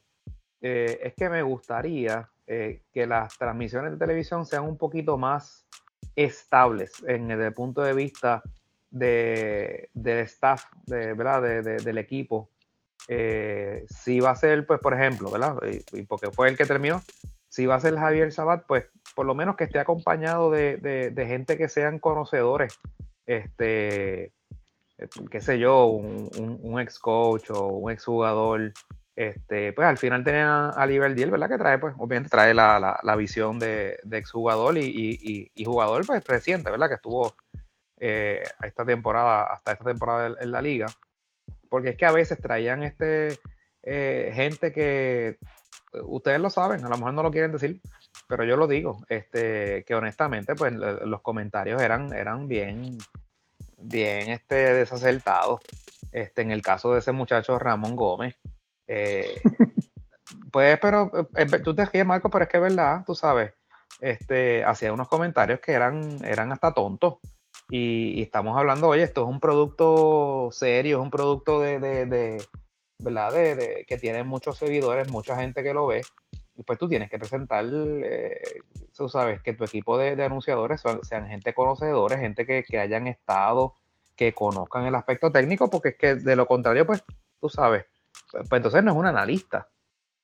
eh, 0.62 1.00
es 1.04 1.14
que 1.16 1.30
me 1.30 1.42
gustaría 1.42 2.30
que 2.50 3.06
las 3.06 3.38
transmisiones 3.38 3.92
de 3.92 3.98
televisión 4.00 4.44
sean 4.44 4.64
un 4.64 4.76
poquito 4.76 5.20
más 5.20 5.68
estables 6.16 6.92
en 7.06 7.30
el 7.30 7.54
punto 7.54 7.84
de 7.84 7.94
vista 7.94 8.42
de, 8.90 9.92
del 9.94 10.22
staff, 10.22 10.64
de, 10.88 11.14
¿verdad? 11.14 11.44
del 11.44 11.98
equipo. 12.00 12.50
si 13.08 14.20
va 14.20 14.32
a 14.32 14.36
ser, 14.36 14.66
pues, 14.66 14.80
por 14.80 14.96
ejemplo, 14.96 15.30
¿verdad? 15.30 15.58
Y, 15.94 16.02
porque 16.08 16.32
fue 16.32 16.50
el 16.50 16.58
que 16.58 16.66
terminó, 16.66 17.04
si 17.50 17.68
va 17.68 17.76
a 17.76 17.82
ser 17.82 17.96
Javier 17.96 18.32
Sabat, 18.32 18.66
pues 18.66 18.88
por 19.14 19.28
lo 19.28 19.36
menos 19.36 19.56
que 19.56 19.66
esté 19.66 19.78
acompañado 19.78 20.50
de, 20.50 20.78
de 20.78 21.26
gente 21.28 21.56
que 21.56 21.70
sean 21.70 22.00
conocedores 22.00 22.80
este, 23.30 24.24
eh, 24.98 25.08
qué 25.30 25.40
sé 25.40 25.60
yo, 25.60 25.86
un, 25.86 26.80
ex 26.80 26.98
coach 26.98 27.52
o 27.52 27.68
un 27.68 27.92
ex 27.92 28.04
jugador 28.06 28.74
Este, 29.16 29.74
pues 29.74 29.88
al 29.88 29.98
final 29.98 30.24
tenía 30.24 30.70
a 30.70 30.88
Deal, 30.88 31.30
¿verdad? 31.30 31.50
Que 31.50 31.58
trae, 31.58 31.78
pues, 31.78 31.94
obviamente 31.98 32.30
trae 32.30 32.54
la, 32.54 33.16
visión 33.18 33.60
de, 33.60 34.00
de 34.04 34.18
exjugador 34.18 34.78
y, 34.78 35.52
y, 35.54 35.66
jugador, 35.66 36.06
pues, 36.08 36.26
reciente, 36.26 36.72
¿verdad? 36.72 36.88
Que 36.88 36.96
estuvo 36.96 37.36
eh, 38.00 38.44
esta 38.64 38.86
temporada, 38.86 39.44
hasta 39.44 39.74
esta 39.74 39.86
temporada 39.86 40.36
en, 40.40 40.52
la 40.52 40.62
liga. 40.62 40.88
Porque 41.70 41.90
es 41.90 41.98
que 41.98 42.06
a 42.06 42.12
veces 42.12 42.40
traían 42.40 42.84
este 42.84 43.38
eh, 43.84 44.32
gente 44.34 44.72
que 44.72 45.38
ustedes 46.04 46.40
lo 46.40 46.50
saben, 46.50 46.84
a 46.86 46.90
lo 46.90 46.98
mejor 46.98 47.14
no 47.14 47.24
lo 47.24 47.32
quieren 47.32 47.52
decir, 47.52 47.82
pero 48.28 48.44
yo 48.44 48.58
lo 48.58 48.68
digo, 48.68 48.98
este, 49.10 49.84
que 49.86 49.96
honestamente, 49.96 50.56
pues 50.56 50.74
los 50.74 51.22
comentarios 51.22 51.82
eran, 51.82 52.14
eran 52.14 52.48
bien, 52.48 52.98
bien 53.78 54.30
este, 54.30 54.74
desacertados. 54.74 55.62
Este, 56.12 56.42
en 56.42 56.52
el 56.52 56.62
caso 56.62 56.94
de 56.94 57.00
ese 57.00 57.12
muchacho 57.12 57.60
Ramón 57.60 57.96
Gómez, 57.96 58.36
eh, 58.88 59.42
pues, 60.52 60.80
pero 60.80 61.12
eh, 61.36 61.46
tú 61.64 61.76
te 61.76 61.86
ríes, 61.86 62.06
Marco, 62.06 62.30
pero 62.30 62.46
es 62.46 62.50
que 62.50 62.58
es 62.58 62.64
verdad, 62.64 63.04
tú 63.06 63.14
sabes, 63.14 63.54
este, 64.00 64.64
hacía 64.64 64.94
unos 64.94 65.08
comentarios 65.08 65.60
que 65.60 65.74
eran, 65.74 66.24
eran 66.26 66.52
hasta 66.52 66.74
tontos. 66.74 67.16
Y, 67.70 68.22
estamos 68.22 68.58
hablando, 68.58 68.88
oye, 68.88 69.04
esto 69.04 69.22
es 69.22 69.28
un 69.28 69.40
producto 69.40 70.50
serio, 70.52 70.98
es 70.98 71.04
un 71.04 71.12
producto 71.12 71.60
de, 71.62 71.80
de, 71.80 72.44
¿verdad? 73.00 73.34
De, 73.34 73.86
que 73.88 73.98
tiene 73.98 74.24
muchos 74.24 74.58
seguidores, 74.58 75.10
mucha 75.10 75.36
gente 75.38 75.64
que 75.64 75.74
lo 75.74 75.88
ve. 75.88 76.02
Y 76.56 76.64
pues 76.64 76.78
tú 76.78 76.90
tienes 76.90 77.10
que 77.10 77.18
presentar, 77.18 77.66
eh, 77.72 78.42
tú 78.96 79.08
sabes, 79.08 79.42
que 79.42 79.54
tu 79.54 79.64
equipo 79.64 79.98
de, 79.98 80.22
anunciadores 80.22 80.84
sean, 81.04 81.28
gente 81.28 81.54
conocedores, 81.54 82.20
gente 82.20 82.46
que, 82.46 82.64
que 82.64 82.80
hayan 82.80 83.08
estado, 83.08 83.74
que 84.16 84.34
conozcan 84.34 84.86
el 84.86 84.96
aspecto 84.96 85.32
técnico, 85.32 85.70
porque 85.70 85.90
es 85.90 85.96
que 85.96 86.16
de 86.16 86.36
lo 86.36 86.46
contrario, 86.46 86.86
pues, 86.86 87.02
tú 87.40 87.48
sabes, 87.48 87.86
pues, 88.32 88.44
pues, 88.50 88.60
entonces 88.60 88.84
no 88.84 88.92
es 88.92 88.98
un 88.98 89.06
analista. 89.06 89.70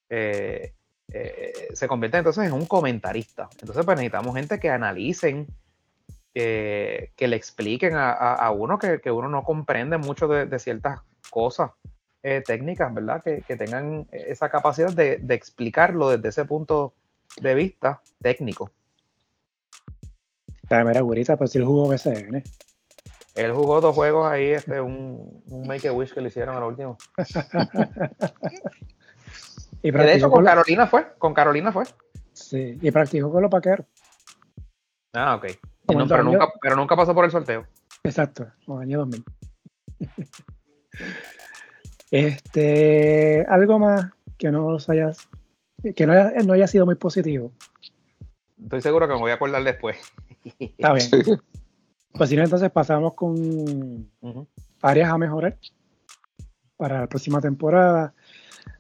Eh, 0.10 0.74
eh, 1.14 1.70
se 1.74 1.88
convierte 1.88 2.18
entonces 2.18 2.46
en 2.46 2.52
un 2.52 2.66
comentarista. 2.66 3.48
Entonces, 3.62 3.86
pues 3.86 3.96
necesitamos 3.96 4.36
gente 4.36 4.60
que 4.60 4.70
analicen, 4.70 5.48
que 6.34 7.14
le 7.18 7.36
expliquen 7.38 7.94
a, 7.96 8.52
uno 8.52 8.78
que, 8.78 9.10
uno 9.10 9.30
no 9.30 9.44
comprende 9.46 9.98
mucho 9.98 10.28
de, 10.28 10.60
ciertas 10.60 11.00
cosas 11.30 11.72
eh, 12.28 12.42
técnicas, 12.42 12.92
¿verdad? 12.92 13.22
Que, 13.24 13.56
tengan 13.56 14.08
esa 14.10 14.50
capacidad 14.50 14.92
de, 14.92 15.22
explicarlo 15.30 16.10
desde 16.10 16.30
ese 16.30 16.44
punto 16.44 16.96
de 17.40 17.54
vista 17.54 18.02
técnico. 18.20 18.72
Mira, 20.72 21.02
güerita, 21.02 21.38
pues 21.38 21.52
si 21.52 21.60
el 21.60 21.66
jugó 21.66 21.88
BCN. 21.88 22.42
Él 23.36 23.52
jugó 23.52 23.80
dos 23.80 23.94
juegos 23.94 24.28
ahí, 24.28 24.48
este, 24.48 24.82
un, 24.82 25.44
un 25.46 25.68
Make 25.68 25.88
a 25.88 25.94
Wish 25.94 26.16
que 26.16 26.22
le 26.22 26.30
hicieron 26.30 26.56
al 26.56 26.64
último. 26.64 26.98
y, 29.84 29.92
de 29.92 30.16
hecho, 30.16 30.32
con, 30.32 30.44
Carolina 30.44 30.88
fue. 30.88 31.14
Con 31.20 31.36
Carolina 31.36 31.72
fue. 31.72 31.84
Sí, 32.34 32.80
y 32.82 32.90
practicó 32.90 33.32
con 33.32 33.44
los 33.44 33.52
paqueros. 33.52 33.86
Ah, 35.14 35.36
ok. 35.36 35.46
pero, 35.86 36.24
nunca, 36.24 36.52
pero 36.60 36.76
nunca 36.76 36.96
pasó 36.96 37.14
por 37.14 37.26
el 37.26 37.30
sorteo. 37.30 37.68
Exacto, 38.04 38.48
en 38.68 38.74
el 38.74 38.82
año 38.82 38.98
2000. 38.98 39.24
este, 42.16 43.46
algo 43.50 43.78
más 43.78 44.12
que 44.38 44.50
no 44.50 44.78
hayas, 44.88 45.28
que 45.96 46.08
no 46.08 46.14
haya, 46.14 46.32
no 46.46 46.54
haya 46.54 46.68
sido 46.68 46.86
muy 46.86 46.96
positivo. 46.96 47.52
Estoy 48.64 48.82
seguro 48.82 49.06
que 49.06 49.16
me 49.16 49.20
voy 49.20 49.32
a 49.32 49.34
acordar 49.34 49.62
después. 49.64 49.98
Está 50.60 50.94
bien. 50.94 51.10
Pues 52.14 52.30
si 52.30 52.38
no, 52.38 52.44
entonces 52.44 52.72
pasamos 52.72 53.16
con 53.16 54.10
áreas 54.82 55.12
a 55.12 55.18
mejorar 55.18 55.58
para 56.78 57.02
la 57.02 57.08
próxima 57.08 57.42
temporada. 57.42 58.14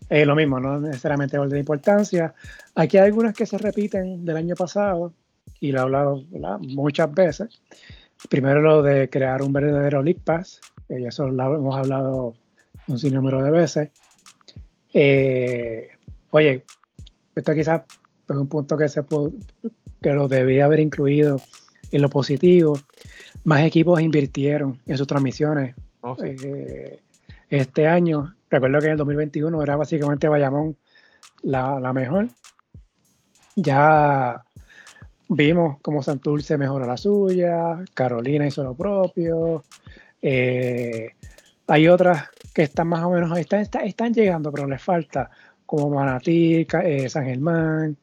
Eh, 0.09 0.25
lo 0.25 0.35
mismo, 0.35 0.61
no 0.61 0.79
necesariamente 0.79 1.37
orden 1.37 1.55
de 1.55 1.59
importancia. 1.59 2.33
Aquí 2.75 2.97
hay 2.97 3.07
algunas 3.07 3.33
que 3.33 3.45
se 3.45 3.57
repiten 3.57 4.23
del 4.23 4.37
año 4.37 4.55
pasado 4.55 5.13
y 5.59 5.73
lo 5.73 5.79
he 5.79 5.81
hablado 5.81 6.23
muchas 6.61 7.13
veces. 7.13 7.61
Primero 8.29 8.61
lo 8.61 8.81
de 8.81 9.09
crear 9.09 9.41
un 9.41 9.51
verdadero 9.51 10.01
League 10.01 10.21
Pass, 10.23 10.61
y 10.87 11.05
eso 11.05 11.27
lo 11.27 11.55
hemos 11.55 11.75
hablado 11.75 12.33
un 12.87 12.99
sinnúmero 12.99 13.43
de 13.43 13.51
veces. 13.51 13.89
Eh, 14.93 15.89
oye, 16.31 16.63
esto 17.35 17.53
quizás 17.53 17.81
es 18.29 18.35
un 18.35 18.47
punto 18.47 18.77
que, 18.77 18.87
se 18.89 19.03
que 20.01 20.13
lo 20.13 20.27
debía 20.27 20.65
haber 20.65 20.79
incluido 20.79 21.41
en 21.91 22.01
lo 22.01 22.09
positivo 22.09 22.79
más 23.45 23.61
equipos 23.61 24.01
invirtieron 24.01 24.79
en 24.85 24.97
sus 24.97 25.07
transmisiones. 25.07 25.75
Oh, 26.01 26.17
eh, 26.21 26.99
este 27.49 27.87
año, 27.87 28.35
recuerdo 28.49 28.79
que 28.79 28.85
en 28.87 28.91
el 28.93 28.97
2021 28.97 29.63
era 29.63 29.75
básicamente 29.75 30.27
Bayamón 30.27 30.75
la, 31.43 31.93
mejor. 31.93 32.27
Ya 33.55 34.43
vimos 35.29 35.77
cómo 35.81 36.03
Santurce 36.03 36.57
mejoró 36.57 36.85
la 36.85 36.97
suya, 36.97 37.83
Carolina 37.93 38.47
hizo 38.47 38.63
lo 38.63 38.75
propio. 38.75 39.63
Eh, 40.21 41.14
hay 41.67 41.87
otras 41.87 42.29
que 42.53 42.63
están 42.63 42.87
más 42.87 43.03
o 43.03 43.11
menos 43.11 43.31
ahí, 43.31 43.41
están, 43.41 43.61
están, 43.83 44.13
llegando, 44.13 44.51
pero 44.51 44.67
les 44.67 44.81
falta, 44.81 45.29
como 45.65 45.89
Manatí, 45.89 46.67
eh, 46.83 47.09
San 47.09 47.25
Germán. 47.25 47.97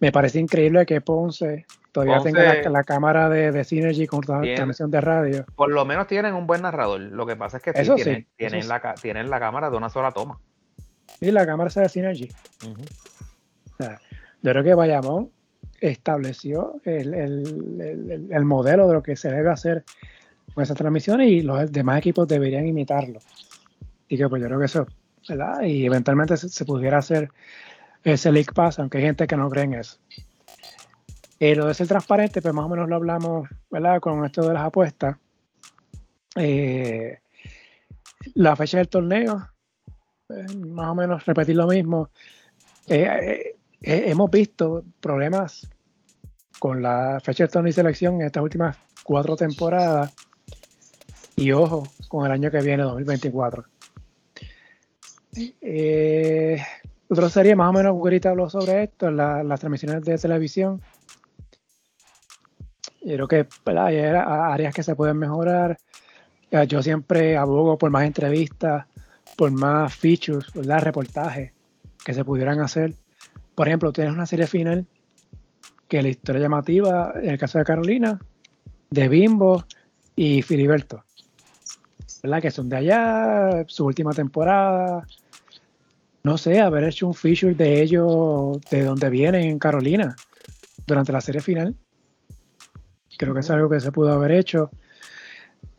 Me 0.00 0.10
parece 0.10 0.40
increíble 0.40 0.84
que 0.84 1.00
Ponce 1.00 1.66
Todavía 1.92 2.20
tengo 2.20 2.38
la, 2.70 2.84
cámara 2.84 3.28
de, 3.28 3.52
de, 3.52 3.64
Synergy 3.64 4.06
con 4.06 4.22
transmisión 4.22 4.90
de 4.90 5.02
radio. 5.02 5.44
Por 5.54 5.70
lo 5.70 5.84
menos 5.84 6.06
tienen 6.06 6.32
un 6.32 6.46
buen 6.46 6.62
narrador. 6.62 7.00
Lo 7.00 7.26
que 7.26 7.36
pasa 7.36 7.58
es 7.58 7.62
que 7.62 7.72
tienen, 7.74 8.26
tienen, 8.36 8.66
la, 8.66 8.94
tienen 8.94 9.28
la 9.28 9.38
cámara 9.38 9.68
de 9.68 9.76
una 9.76 9.90
sola 9.90 10.10
toma. 10.10 10.40
Sí, 11.20 11.30
la 11.30 11.44
cámara 11.44 11.68
es 11.68 11.74
de 11.74 11.88
Synergy. 11.90 12.28
yo 13.78 14.50
creo 14.50 14.64
que 14.64 14.72
Bayamón 14.72 15.30
estableció 15.80 16.80
el, 16.84 18.44
modelo 18.44 18.88
de 18.88 18.94
lo 18.94 19.02
que 19.02 19.14
se 19.14 19.30
debe 19.30 19.50
hacer 19.50 19.84
con 20.54 20.62
esa 20.62 20.74
transmisión 20.74 21.20
y 21.20 21.42
los 21.42 21.70
demás 21.70 21.98
equipos 21.98 22.28
deberían 22.28 22.66
imitarlo. 22.66 23.20
Y 24.08 24.16
que 24.16 24.28
pues 24.28 24.42
yo 24.42 24.48
creo 24.48 24.58
que 24.58 24.66
eso, 24.66 24.86
¿verdad? 25.28 25.62
Y 25.62 25.86
eventualmente 25.86 26.36
se, 26.36 26.64
pudiera 26.64 26.98
hacer 26.98 27.30
ese 28.04 28.32
League 28.32 28.52
Pass, 28.54 28.78
aunque 28.78 28.98
hay 28.98 29.04
gente 29.04 29.26
que 29.26 29.36
no 29.36 29.48
cree 29.48 29.64
en 29.64 29.74
eso. 29.74 29.98
Eh, 31.38 31.56
lo 31.56 31.66
de 31.66 31.74
ser 31.74 31.88
transparente, 31.88 32.40
pues 32.42 32.54
más 32.54 32.66
o 32.66 32.68
menos 32.68 32.88
lo 32.88 32.96
hablamos, 32.96 33.48
¿verdad? 33.70 34.00
Con 34.00 34.24
esto 34.24 34.46
de 34.46 34.54
las 34.54 34.64
apuestas. 34.64 35.16
Eh, 36.36 37.18
la 38.34 38.54
fecha 38.54 38.78
del 38.78 38.88
torneo, 38.88 39.48
pues, 40.26 40.56
más 40.56 40.88
o 40.88 40.94
menos 40.94 41.24
repetir 41.24 41.56
lo 41.56 41.66
mismo. 41.66 42.10
Eh, 42.86 43.56
hemos 43.80 44.30
visto 44.30 44.84
problemas 45.00 45.68
con 46.58 46.80
la 46.80 47.18
fecha 47.20 47.44
del 47.44 47.50
torneo 47.50 47.70
y 47.70 47.72
selección 47.72 48.20
en 48.20 48.26
estas 48.26 48.42
últimas 48.42 48.76
cuatro 49.02 49.34
temporadas. 49.34 50.14
Y 51.42 51.50
ojo, 51.50 51.82
con 52.06 52.24
el 52.24 52.30
año 52.30 52.52
que 52.52 52.60
viene, 52.60 52.84
2024. 52.84 53.64
Eh, 55.60 56.62
otra 57.08 57.28
serie, 57.30 57.56
más 57.56 57.70
o 57.70 57.72
menos, 57.72 57.90
ahorita 57.90 58.30
habló 58.30 58.48
sobre 58.48 58.84
esto, 58.84 59.10
las 59.10 59.58
transmisiones 59.58 60.04
de 60.04 60.16
televisión. 60.18 60.80
Yo 63.00 63.26
creo 63.26 63.26
que 63.26 63.46
hay 63.76 63.98
áreas 63.98 64.72
que 64.72 64.84
se 64.84 64.94
pueden 64.94 65.18
mejorar. 65.18 65.78
Yo 66.68 66.80
siempre 66.80 67.36
abogo 67.36 67.76
por 67.76 67.90
más 67.90 68.04
entrevistas, 68.04 68.86
por 69.36 69.50
más 69.50 69.92
features, 69.96 70.52
¿verdad? 70.54 70.80
reportajes 70.82 71.50
que 72.04 72.14
se 72.14 72.24
pudieran 72.24 72.60
hacer. 72.60 72.94
Por 73.56 73.66
ejemplo, 73.66 73.92
tienes 73.92 74.14
una 74.14 74.26
serie 74.26 74.46
final 74.46 74.86
que 75.88 76.02
la 76.02 76.08
historia 76.08 76.42
llamativa, 76.42 77.14
en 77.20 77.30
el 77.30 77.38
caso 77.38 77.58
de 77.58 77.64
Carolina, 77.64 78.20
de 78.90 79.08
Bimbo 79.08 79.64
y 80.14 80.42
Filiberto, 80.42 81.04
¿verdad? 82.22 82.42
Que 82.42 82.50
son 82.50 82.68
de 82.68 82.76
allá, 82.76 83.64
su 83.66 83.86
última 83.86 84.12
temporada. 84.12 85.06
No 86.22 86.38
sé, 86.38 86.60
haber 86.60 86.84
hecho 86.84 87.06
un 87.06 87.14
feature 87.14 87.54
de 87.54 87.82
ellos, 87.82 88.60
de 88.70 88.84
donde 88.84 89.10
vienen 89.10 89.42
en 89.42 89.58
Carolina, 89.58 90.14
durante 90.86 91.12
la 91.12 91.20
serie 91.20 91.40
final. 91.40 91.74
Creo 93.18 93.34
que 93.34 93.40
es 93.40 93.50
algo 93.50 93.68
que 93.68 93.80
se 93.80 93.92
pudo 93.92 94.12
haber 94.12 94.32
hecho. 94.32 94.70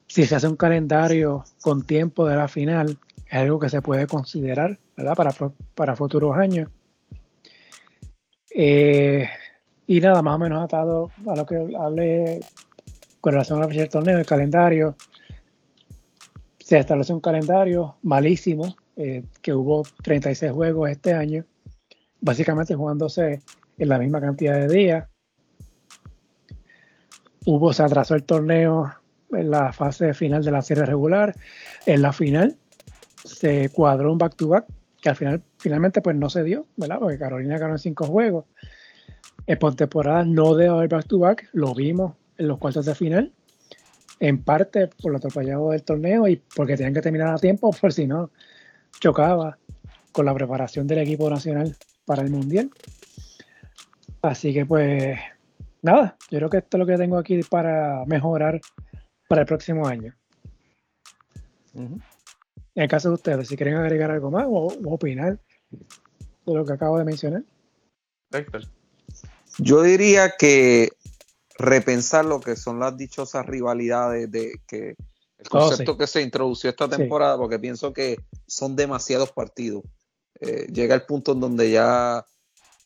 Si 0.08 0.26
se 0.26 0.36
hace 0.36 0.48
un 0.48 0.56
calendario 0.56 1.44
con 1.62 1.84
tiempo 1.84 2.28
de 2.28 2.36
la 2.36 2.48
final, 2.48 2.98
es 3.26 3.34
algo 3.34 3.60
que 3.60 3.70
se 3.70 3.82
puede 3.82 4.06
considerar 4.06 4.78
¿verdad? 4.96 5.16
Para, 5.16 5.32
para 5.76 5.96
futuros 5.96 6.38
años. 6.38 6.70
Eh, 8.56 9.28
y 9.88 10.00
nada, 10.00 10.22
más 10.22 10.36
o 10.36 10.40
menos 10.40 10.64
atado 10.64 11.12
a 11.28 11.36
lo 11.36 11.46
que 11.46 11.56
hablé 11.78 12.40
con 13.20 13.34
relación 13.34 13.60
a 13.60 13.62
la 13.62 13.68
fecha 13.68 13.82
del 13.82 13.90
torneo, 13.90 14.20
el 14.20 14.26
calendario. 14.26 14.96
Se 16.64 16.80
establece 16.80 17.14
un 17.14 17.20
calendario 17.20 17.98
malísimo, 18.04 18.76
eh, 18.96 19.24
que 19.42 19.54
hubo 19.54 19.84
36 20.02 20.52
juegos 20.52 20.90
este 20.90 21.14
año, 21.14 21.44
básicamente 22.22 22.74
jugándose 22.74 23.42
en 23.78 23.90
la 23.90 24.00
misma 24.00 24.22
cantidad 24.22 24.56
de 24.56 24.74
días 24.74 25.08
hubo, 27.46 27.74
se 27.74 27.84
atrasó 27.84 28.16
el 28.16 28.24
torneo 28.24 28.94
en 29.32 29.52
la 29.52 29.74
fase 29.74 30.14
final 30.14 30.44
de 30.44 30.52
la 30.52 30.62
serie 30.62 30.86
regular. 30.86 31.36
En 31.86 32.02
la 32.02 32.14
final 32.14 32.56
se 33.24 33.70
cuadró 33.70 34.12
un 34.12 34.18
back-to-back 34.18 34.66
que 35.02 35.10
al 35.10 35.16
final 35.16 35.44
finalmente 35.58 36.02
pues 36.02 36.16
no 36.16 36.30
se 36.30 36.44
dio, 36.44 36.66
¿verdad? 36.78 37.00
Porque 37.00 37.18
Carolina 37.18 37.58
ganó 37.58 37.74
en 37.74 37.80
cinco 37.80 38.06
juegos. 38.06 38.46
En 39.48 39.60
postemporada 39.60 40.24
no 40.24 40.56
debe 40.56 40.70
haber 40.70 40.90
back 40.90 41.08
to 41.08 41.20
back, 41.20 41.50
lo 41.52 41.74
vimos 41.74 42.14
en 42.38 42.48
los 42.48 42.58
cuartos 42.58 42.86
de 42.86 42.96
final, 42.96 43.34
en 44.24 44.42
parte 44.42 44.88
por 44.88 45.12
lo 45.12 45.18
atropellado 45.18 45.72
del 45.72 45.84
torneo 45.84 46.30
y 46.30 46.42
porque 46.56 46.78
tenían 46.78 46.94
que 46.94 47.02
terminar 47.02 47.36
a 47.36 47.38
tiempo, 47.38 47.72
por 47.82 47.92
si 47.92 48.08
no 48.08 48.32
chocaba 49.02 49.58
con 50.14 50.26
la 50.26 50.34
preparación 50.34 50.88
del 50.88 51.00
equipo 51.00 51.30
nacional 51.30 51.76
para 52.06 52.22
el 52.22 52.30
mundial. 52.30 52.72
Así 54.22 54.54
que 54.54 54.66
pues 54.66 55.20
nada, 55.82 56.16
yo 56.32 56.38
creo 56.38 56.50
que 56.50 56.58
esto 56.60 56.78
es 56.78 56.80
lo 56.80 56.86
que 56.86 56.98
tengo 56.98 57.18
aquí 57.18 57.42
para 57.44 58.06
mejorar 58.06 58.62
para 59.28 59.42
el 59.42 59.48
próximo 59.48 59.88
año. 59.88 60.16
En 61.74 62.02
el 62.76 62.88
caso 62.88 63.10
de 63.10 63.16
ustedes, 63.16 63.50
si 63.50 63.58
quieren 63.58 63.76
agregar 63.76 64.10
algo 64.10 64.32
más 64.32 64.46
o, 64.48 64.68
opinar 64.86 65.38
de 65.70 66.54
lo 66.54 66.64
que 66.64 66.74
acabo 66.74 66.98
de 66.98 67.04
mencionar. 67.04 67.44
Yo 69.60 69.82
diría 69.82 70.34
que 70.40 70.94
repensar 71.56 72.26
lo 72.26 72.40
que 72.40 72.56
son 72.56 72.80
las 72.80 72.98
dichosas 72.98 73.46
rivalidades 73.46 74.30
de 74.32 74.60
que 74.68 74.96
el 75.44 75.48
oh, 75.52 75.68
concepto 75.68 75.98
que 75.98 76.08
se 76.08 76.22
introdució 76.22 76.70
esta 76.70 76.88
temporada, 76.88 77.38
porque 77.38 77.60
pienso 77.60 77.92
que 77.92 78.18
son 78.48 78.76
demasiados 78.76 79.32
partidos. 79.32 79.84
Eh, 80.40 80.68
llega 80.72 80.96
el 80.96 81.06
punto 81.06 81.34
en 81.34 81.40
donde 81.40 81.72
ya 81.72 82.26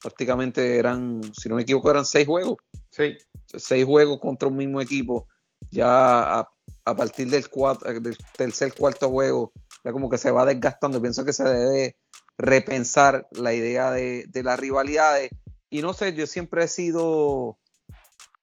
prácticamente 0.02 0.78
eran, 0.78 1.22
si 1.40 1.50
no 1.50 1.56
me 1.56 1.62
equivoco, 1.64 1.92
eran 1.92 2.06
seis 2.06 2.26
juegos. 2.26 2.58
Sí. 2.90 3.16
Seis 3.46 3.86
juegos 3.86 4.20
contra 4.20 4.48
un 4.48 4.58
mismo 4.58 4.82
equipo. 4.82 5.28
Ya 5.70 6.40
a, 6.40 6.96
partir 6.96 7.30
del, 7.30 7.48
cuatro, 7.50 8.00
del 8.00 8.18
tercer, 8.36 8.74
cuarto 8.74 9.10
juego, 9.10 9.52
ya 9.84 9.92
como 9.92 10.10
que 10.10 10.18
se 10.18 10.32
va 10.32 10.46
desgastando. 10.46 11.02
Pienso 11.02 11.26
que 11.26 11.34
se 11.34 11.44
debe 11.44 11.98
repensar 12.38 13.28
la 13.32 13.54
idea 13.54 13.92
de, 13.92 14.26
de 14.28 14.44
las 14.44 14.60
rivalidades. 14.60 15.30
Y 15.70 15.82
no 15.82 15.94
sé, 15.94 16.14
yo 16.14 16.26
siempre 16.26 16.64
he 16.64 16.68
sido 16.68 17.60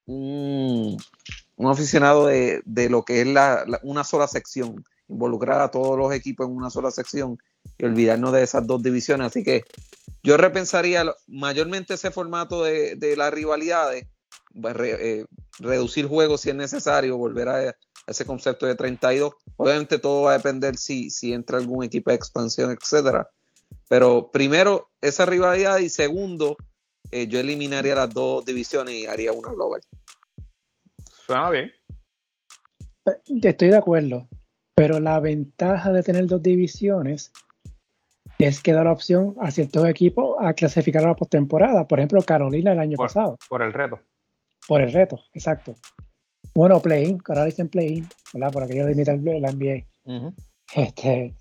un, 0.05 0.97
aficionado 1.59 2.27
de, 2.27 2.61
lo 2.89 3.03
que 3.03 3.21
es 3.21 3.27
la, 3.27 3.65
una 3.83 4.03
sola 4.03 4.27
sección, 4.27 4.83
involucrar 5.07 5.61
a 5.61 5.71
todos 5.71 5.97
los 5.97 6.13
equipos 6.13 6.47
en 6.47 6.55
una 6.55 6.69
sola 6.69 6.91
sección 6.91 7.37
y 7.77 7.85
olvidarnos 7.85 8.33
de 8.33 8.43
esas 8.43 8.65
dos 8.65 8.81
divisiones. 8.81 9.27
Así 9.27 9.43
que 9.43 9.63
yo 10.23 10.37
repensaría 10.37 11.05
mayormente 11.27 11.95
ese 11.95 12.11
formato 12.11 12.63
de, 12.63 13.15
las 13.17 13.33
rivalidades, 13.33 14.07
pues, 14.59 14.75
eh, 14.79 15.25
reducir 15.59 16.07
juegos 16.07 16.41
si 16.41 16.49
es 16.49 16.55
necesario, 16.55 17.17
volver 17.17 17.49
a, 17.49 17.75
ese 18.07 18.25
concepto 18.25 18.65
de 18.65 18.75
32. 18.75 19.33
Obviamente 19.57 19.99
todo 19.99 20.23
va 20.23 20.31
a 20.31 20.37
depender 20.37 20.77
si, 20.77 21.09
si 21.09 21.33
entra 21.33 21.57
algún 21.57 21.83
equipo 21.83 22.11
de 22.11 22.15
expansión, 22.15 22.71
etcétera. 22.71 23.29
Pero 23.87 24.31
primero, 24.31 24.89
esa 25.01 25.25
rivalidad 25.25 25.79
y 25.79 25.89
segundo, 25.89 26.57
eh, 27.15 27.27
yo 27.27 27.39
eliminaría 27.39 27.95
las 27.95 28.13
dos 28.13 28.43
divisiones 28.43 28.93
y 28.93 29.05
haría 29.05 29.31
una 29.31 29.49
global. 29.53 29.79
Suena 31.25 31.49
bien. 31.49 31.71
Estoy 33.41 33.69
de 33.69 33.77
acuerdo, 33.77 34.27
pero 34.75 34.99
la 34.99 35.21
ventaja 35.21 35.93
de 35.93 36.03
tener 36.03 36.25
dos 36.27 36.43
divisiones 36.43 37.31
es 38.37 38.61
que 38.61 38.73
da 38.73 38.83
la 38.83 38.91
opción 38.91 39.33
a 39.39 39.49
ciertos 39.51 39.87
equipos 39.87 40.35
a 40.41 40.53
clasificar 40.55 41.05
a 41.05 41.07
la 41.07 41.15
postemporada. 41.15 41.87
Por 41.87 41.99
ejemplo, 41.99 42.21
Carolina 42.21 42.73
el 42.73 42.79
año 42.79 42.97
pasado. 42.97 43.37
Por 43.47 43.61
el 43.61 43.71
reto. 43.71 44.01
Por 44.67 44.81
el 44.81 44.91
reto, 44.91 45.21
exacto. 45.33 45.75
Bueno, 46.53 46.81
play-in, 46.81 47.21
ahora 47.29 47.45
dicen 47.45 47.69
play-in, 47.69 48.09
¿verdad? 48.33 48.51
Por 48.51 48.63
aquello 48.63 48.89
limita 48.89 49.13
el, 49.13 49.23
la 49.41 49.53
NBA. 49.53 49.85
este, 50.75 51.33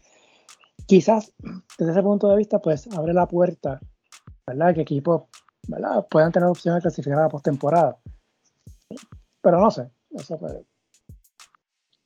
quizás, 0.87 1.33
desde 1.79 1.91
ese 1.91 2.03
punto 2.03 2.29
de 2.29 2.37
vista, 2.37 2.61
pues 2.61 2.87
abre 2.97 3.13
la 3.13 3.27
puerta, 3.27 3.81
¿verdad? 4.47 4.73
Que 4.73 4.83
equipos 4.83 5.25
¿verdad? 5.69 6.07
puedan 6.11 6.33
tener 6.33 6.49
opción 6.49 6.75
de 6.75 6.83
clasificar 6.83 7.19
a 7.19 7.23
la 7.23 7.29
postemporada. 7.29 7.99
Pero 9.41 9.61
no 9.61 9.71
sé, 9.71 9.91
no 10.11 10.21
sé. 10.21 10.37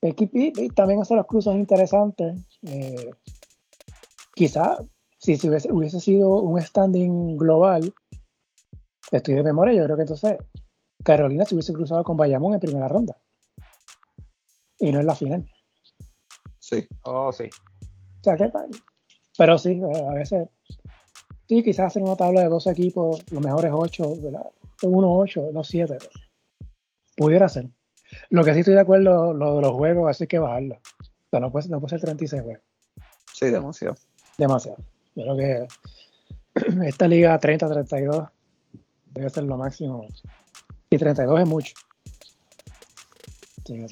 Y, 0.00 0.68
también 0.70 1.00
hace 1.00 1.14
los 1.14 1.26
cruzos 1.26 1.54
interesantes. 1.56 2.38
Eh, 2.62 3.10
quizá 4.34 4.78
si, 5.18 5.34
hubiese, 5.48 5.72
hubiese, 5.72 6.00
sido 6.00 6.30
un 6.40 6.60
standing 6.60 7.36
global, 7.36 7.92
estoy 9.10 9.34
de 9.34 9.42
memoria, 9.42 9.74
yo 9.74 9.84
creo 9.84 9.96
que 9.96 10.02
entonces 10.02 10.36
Carolina 11.02 11.44
se 11.44 11.54
hubiese 11.54 11.72
cruzado 11.72 12.04
con 12.04 12.16
Bayamón 12.16 12.54
en 12.54 12.60
primera 12.60 12.88
ronda. 12.88 13.16
Y 14.78 14.92
no 14.92 15.00
en 15.00 15.06
la 15.06 15.14
final. 15.16 15.48
Sí. 16.58 16.86
Oh, 17.02 17.32
sí. 17.32 17.48
O 18.20 18.24
sea, 18.24 18.36
que, 18.36 18.50
pero 19.36 19.58
sí, 19.58 19.80
a 19.82 20.14
veces 20.14 20.48
Sí, 21.48 21.62
quizás 21.62 21.86
hacer 21.86 22.02
una 22.02 22.16
tabla 22.16 22.42
de 22.42 22.48
dos 22.48 22.66
equipos, 22.66 23.24
los 23.30 23.42
mejores 23.42 23.72
ocho, 23.74 24.14
¿verdad? 24.20 24.46
Uno, 24.82 25.16
ocho, 25.16 25.48
no 25.52 25.64
siete. 25.64 25.96
Pudiera 27.16 27.48
ser. 27.48 27.68
Lo 28.28 28.44
que 28.44 28.52
sí 28.52 28.60
estoy 28.60 28.74
de 28.74 28.80
acuerdo, 28.80 29.32
lo 29.32 29.56
de 29.56 29.62
los 29.62 29.72
juegos, 29.72 30.10
así 30.10 30.26
que 30.26 30.38
bajarlo. 30.38 30.74
O 30.74 31.30
sea, 31.30 31.40
no 31.40 31.50
puede, 31.50 31.68
no 31.68 31.80
puede 31.80 31.90
ser 31.90 32.00
36 32.00 32.42
juegos. 32.42 32.62
Sí, 33.32 33.46
demasiado. 33.46 33.96
Demasiado. 34.36 34.78
Yo 35.14 35.22
creo 35.22 35.36
que 35.36 36.86
esta 36.86 37.08
liga 37.08 37.40
30-32 37.40 38.30
debe 39.14 39.30
ser 39.30 39.44
lo 39.44 39.56
máximo. 39.56 40.06
Y 40.90 40.98
32 40.98 41.40
es 41.40 41.48
mucho. 41.48 41.74
Sí, 43.64 43.84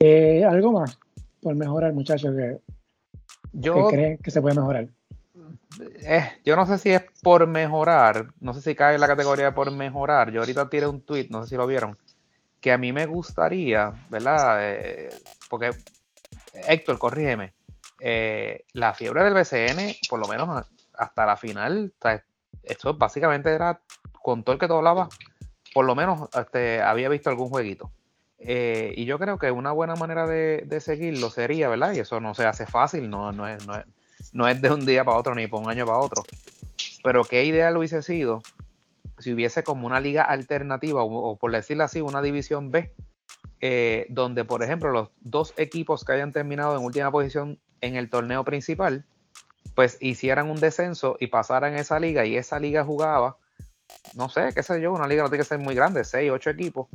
eh, 0.00 0.44
algo 0.44 0.72
más 0.72 0.98
por 1.40 1.54
mejorar, 1.54 1.92
muchachos, 1.92 2.34
que, 2.34 2.60
Yo, 3.52 3.88
que 3.88 3.94
creen 3.94 4.18
que 4.18 4.30
se 4.30 4.40
puede 4.40 4.56
mejorar. 4.56 4.88
Eh, 5.80 6.40
yo 6.44 6.56
no 6.56 6.66
sé 6.66 6.78
si 6.78 6.90
es 6.90 7.02
por 7.22 7.46
mejorar, 7.46 8.28
no 8.40 8.54
sé 8.54 8.60
si 8.60 8.74
cae 8.74 8.94
en 8.94 9.00
la 9.00 9.06
categoría 9.06 9.46
de 9.46 9.52
por 9.52 9.70
mejorar. 9.70 10.30
Yo 10.30 10.40
ahorita 10.40 10.68
tiré 10.68 10.86
un 10.86 11.02
tweet, 11.02 11.28
no 11.30 11.42
sé 11.42 11.50
si 11.50 11.56
lo 11.56 11.66
vieron, 11.66 11.98
que 12.60 12.72
a 12.72 12.78
mí 12.78 12.92
me 12.92 13.06
gustaría, 13.06 13.92
¿verdad? 14.10 14.58
Eh, 14.60 15.10
porque, 15.48 15.70
Héctor, 16.68 16.98
corrígeme, 16.98 17.54
eh, 18.00 18.64
la 18.72 18.94
fiebre 18.94 19.24
del 19.24 19.34
BCN, 19.34 19.96
por 20.08 20.20
lo 20.20 20.28
menos 20.28 20.66
hasta 20.94 21.26
la 21.26 21.36
final, 21.36 21.92
esto 22.62 22.94
básicamente 22.94 23.52
era 23.52 23.80
con 24.22 24.44
todo 24.44 24.54
el 24.54 24.60
que 24.60 24.68
tú 24.68 24.74
hablabas, 24.74 25.08
por 25.72 25.84
lo 25.84 25.94
menos 25.94 26.28
este, 26.38 26.80
había 26.80 27.08
visto 27.08 27.30
algún 27.30 27.50
jueguito. 27.50 27.90
y 28.38 29.04
yo 29.06 29.18
creo 29.18 29.38
que 29.38 29.50
una 29.50 29.72
buena 29.72 29.96
manera 29.96 30.26
de, 30.26 30.80
seguirlo 30.80 31.30
sería, 31.30 31.68
¿verdad? 31.68 31.92
Y 31.94 32.00
eso 32.00 32.20
no 32.20 32.34
se 32.34 32.46
hace 32.46 32.66
fácil, 32.66 33.10
no, 33.10 33.32
no, 33.32 33.48
es, 33.48 33.66
no, 33.66 33.74
es, 33.74 33.84
no 34.32 34.48
es 34.48 34.60
de 34.60 34.70
un 34.70 34.86
día 34.86 35.04
para 35.04 35.18
otro 35.18 35.34
ni 35.34 35.46
por 35.46 35.62
un 35.62 35.70
año 35.70 35.86
para 35.86 35.98
otro. 35.98 36.22
Pero 37.02 37.24
qué 37.24 37.44
ideal 37.44 37.76
hubiese 37.76 38.02
sido 38.02 38.42
si 39.18 39.32
hubiese 39.32 39.62
como 39.62 39.86
una 39.86 40.00
liga 40.00 40.22
alternativa 40.22 41.02
o, 41.02 41.36
por 41.36 41.52
decirlo 41.52 41.84
así, 41.84 42.00
una 42.00 42.22
división 42.22 42.70
B, 42.70 42.92
eh, 43.60 44.06
donde 44.08 44.44
por 44.44 44.62
ejemplo 44.62 44.90
los 44.90 45.10
dos 45.20 45.54
equipos 45.56 46.04
que 46.04 46.12
hayan 46.12 46.32
terminado 46.32 46.76
en 46.76 46.84
última 46.84 47.10
posición 47.10 47.58
en 47.80 47.96
el 47.96 48.10
torneo 48.10 48.44
principal, 48.44 49.04
pues 49.74 49.98
hicieran 50.00 50.50
un 50.50 50.60
descenso 50.60 51.16
y 51.20 51.28
pasaran 51.28 51.74
esa 51.74 51.98
liga 51.98 52.24
y 52.26 52.36
esa 52.36 52.58
liga 52.58 52.84
jugaba, 52.84 53.38
no 54.14 54.28
sé, 54.28 54.50
qué 54.54 54.62
sé 54.62 54.80
yo, 54.80 54.92
una 54.92 55.06
liga 55.06 55.22
no 55.22 55.28
tiene 55.28 55.44
que 55.44 55.48
ser 55.48 55.58
muy 55.58 55.74
grande, 55.74 56.04
6, 56.04 56.30
8 56.30 56.50
equipos, 56.50 56.88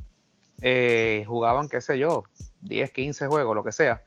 eh, 0.62 1.24
jugaban, 1.28 1.70
qué 1.70 1.82
sé 1.82 1.98
yo, 1.98 2.24
10, 2.62 2.92
15 2.92 3.28
juegos, 3.28 3.56
lo 3.56 3.64
que 3.64 3.72
sea 3.72 4.04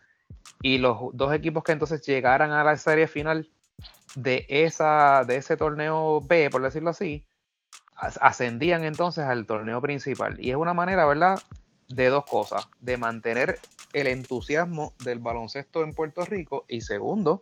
y 0.62 0.78
los 0.78 0.98
dos 1.12 1.35
equipos 1.35 1.64
que 1.64 1.73
entonces 1.73 2.02
llegaran 2.06 2.51
a 2.52 2.64
la 2.64 2.77
serie 2.77 3.06
final 3.06 3.51
de, 4.14 4.47
esa, 4.48 5.24
de 5.27 5.36
ese 5.36 5.56
torneo 5.56 6.20
B, 6.20 6.51
por 6.51 6.62
decirlo 6.62 6.90
así, 6.90 7.27
ascendían 7.97 8.85
entonces 8.85 9.24
al 9.24 9.47
torneo 9.47 9.81
principal. 9.81 10.36
Y 10.40 10.51
es 10.51 10.56
una 10.56 10.74
manera, 10.74 11.06
¿verdad? 11.06 11.40
De 11.89 12.09
dos 12.09 12.24
cosas, 12.24 12.69
de 12.81 12.97
mantener 12.97 13.59
el 13.93 14.06
entusiasmo 14.06 14.94
del 15.05 15.19
baloncesto 15.19 15.82
en 15.82 15.94
Puerto 15.94 16.24
Rico 16.24 16.64
y 16.69 16.81
segundo, 16.81 17.40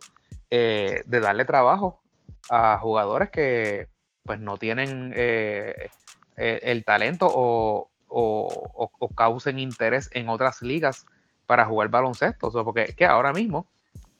eh, 0.49 1.03
de 1.05 1.19
darle 1.19 1.45
trabajo 1.45 2.01
a 2.49 2.77
jugadores 2.79 3.29
que 3.29 3.87
pues 4.23 4.39
no 4.39 4.57
tienen 4.57 5.13
eh, 5.15 5.89
eh, 6.37 6.59
el 6.63 6.83
talento 6.83 7.27
o, 7.31 7.89
o, 8.07 9.09
causen 9.15 9.59
interés 9.59 10.09
en 10.13 10.29
otras 10.29 10.61
ligas 10.61 11.05
para 11.51 11.65
jugar 11.65 11.89
baloncesto. 11.89 12.49
porque 12.63 12.95
que 12.95 13.05
ahora 13.05 13.33
mismo, 13.33 13.67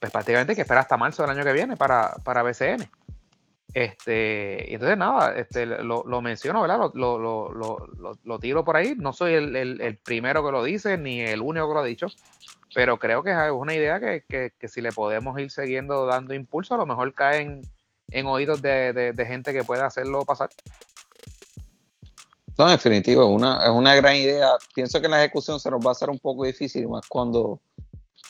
pues 0.01 0.11
prácticamente 0.11 0.51
hay 0.51 0.55
que 0.57 0.63
esperar 0.63 0.81
hasta 0.81 0.97
marzo 0.97 1.23
del 1.23 1.31
año 1.31 1.45
que 1.45 1.53
viene 1.53 1.77
para, 1.77 2.11
para 2.25 2.43
BCN. 2.43 2.89
Este, 3.73 4.73
entonces 4.73 4.97
nada, 4.97 5.33
este, 5.37 5.65
lo, 5.65 6.21
menciono, 6.21 6.61
¿verdad? 6.61 6.91
Lo, 6.93 7.17
lo, 7.17 8.17
lo, 8.21 8.39
tiro 8.39 8.65
por 8.65 8.75
ahí. 8.75 8.95
No 8.97 9.13
soy 9.13 9.35
el, 9.35 9.97
primero 10.03 10.45
que 10.45 10.51
lo 10.51 10.61
dice, 10.61 10.97
ni 10.97 11.21
el 11.21 11.41
único 11.41 11.69
que 11.69 11.73
lo 11.73 11.79
ha 11.79 11.85
dicho, 11.85 12.07
pero 12.75 12.99
creo 12.99 13.23
que 13.23 13.31
es 13.31 13.37
una 13.53 13.73
idea 13.73 14.01
que, 14.01 14.51
si 14.67 14.81
le 14.81 14.91
podemos 14.91 15.39
ir 15.39 15.51
siguiendo 15.51 16.05
dando 16.05 16.33
impulso, 16.33 16.75
a 16.75 16.79
lo 16.79 16.85
mejor 16.85 17.13
caen 17.13 17.61
en 18.09 18.25
oídos 18.25 18.61
de, 18.61 18.91
de 18.91 19.25
gente 19.25 19.53
que 19.53 19.63
pueda 19.63 19.85
hacerlo 19.85 20.25
pasar. 20.25 20.49
No, 22.61 22.67
en 22.67 22.73
definitivo, 22.73 23.25
una, 23.25 23.63
es 23.63 23.71
una 23.71 23.95
gran 23.95 24.15
idea. 24.15 24.51
Pienso 24.75 25.01
que 25.01 25.07
la 25.07 25.17
ejecución 25.17 25.59
se 25.59 25.71
nos 25.71 25.83
va 25.83 25.89
a 25.89 25.91
hacer 25.93 26.11
un 26.11 26.19
poco 26.19 26.45
difícil, 26.45 26.87
más 26.87 27.07
cuando 27.07 27.59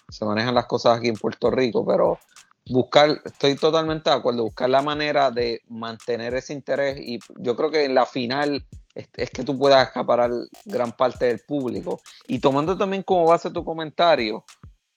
se 0.08 0.24
manejan 0.24 0.56
las 0.56 0.68
cosas 0.68 0.98
aquí 0.98 1.10
en 1.10 1.16
Puerto 1.16 1.52
Rico, 1.52 1.86
pero 1.86 2.18
buscar, 2.66 3.20
estoy 3.26 3.58
totalmente 3.58 4.10
de 4.10 4.16
acuerdo, 4.16 4.44
buscar 4.44 4.70
la 4.70 4.82
manera 4.82 5.32
de 5.32 5.60
mantener 5.68 6.34
ese 6.34 6.53
interés 6.53 6.98
y 6.98 7.20
yo 7.40 7.58
creo 7.58 7.72
que 7.72 7.84
en 7.84 7.94
la 7.94 8.06
final 8.06 8.66
es, 8.95 9.30
que 9.32 9.44
tú 9.44 9.60
puedas 9.60 9.86
acaparar 9.86 10.32
gran 10.64 10.94
parte 10.94 11.26
del 11.26 11.40
público. 11.40 11.99
Y 12.26 12.40
tomando 12.40 12.78
también 12.78 13.03
como 13.03 13.26
base 13.26 13.52
tu 13.52 13.66
comentario, 13.66 14.45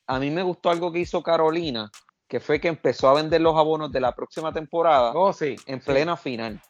a 0.06 0.20
mí 0.20 0.30
me 0.30 0.44
gustó 0.44 0.70
algo 0.70 0.92
que 0.92 1.00
hizo 1.00 1.24
Carolina, 1.24 1.90
que 2.28 2.40
fue 2.40 2.60
que 2.60 2.68
empezó 2.68 3.08
a 3.08 3.14
vender 3.14 3.40
los 3.40 3.56
abonos 3.56 3.92
de 3.92 4.00
la 4.00 4.14
próxima 4.14 4.52
temporada 4.52 5.12
oh, 5.14 5.32
sí, 5.32 5.56
en 5.66 5.80
plena 5.80 6.16
final. 6.16 6.60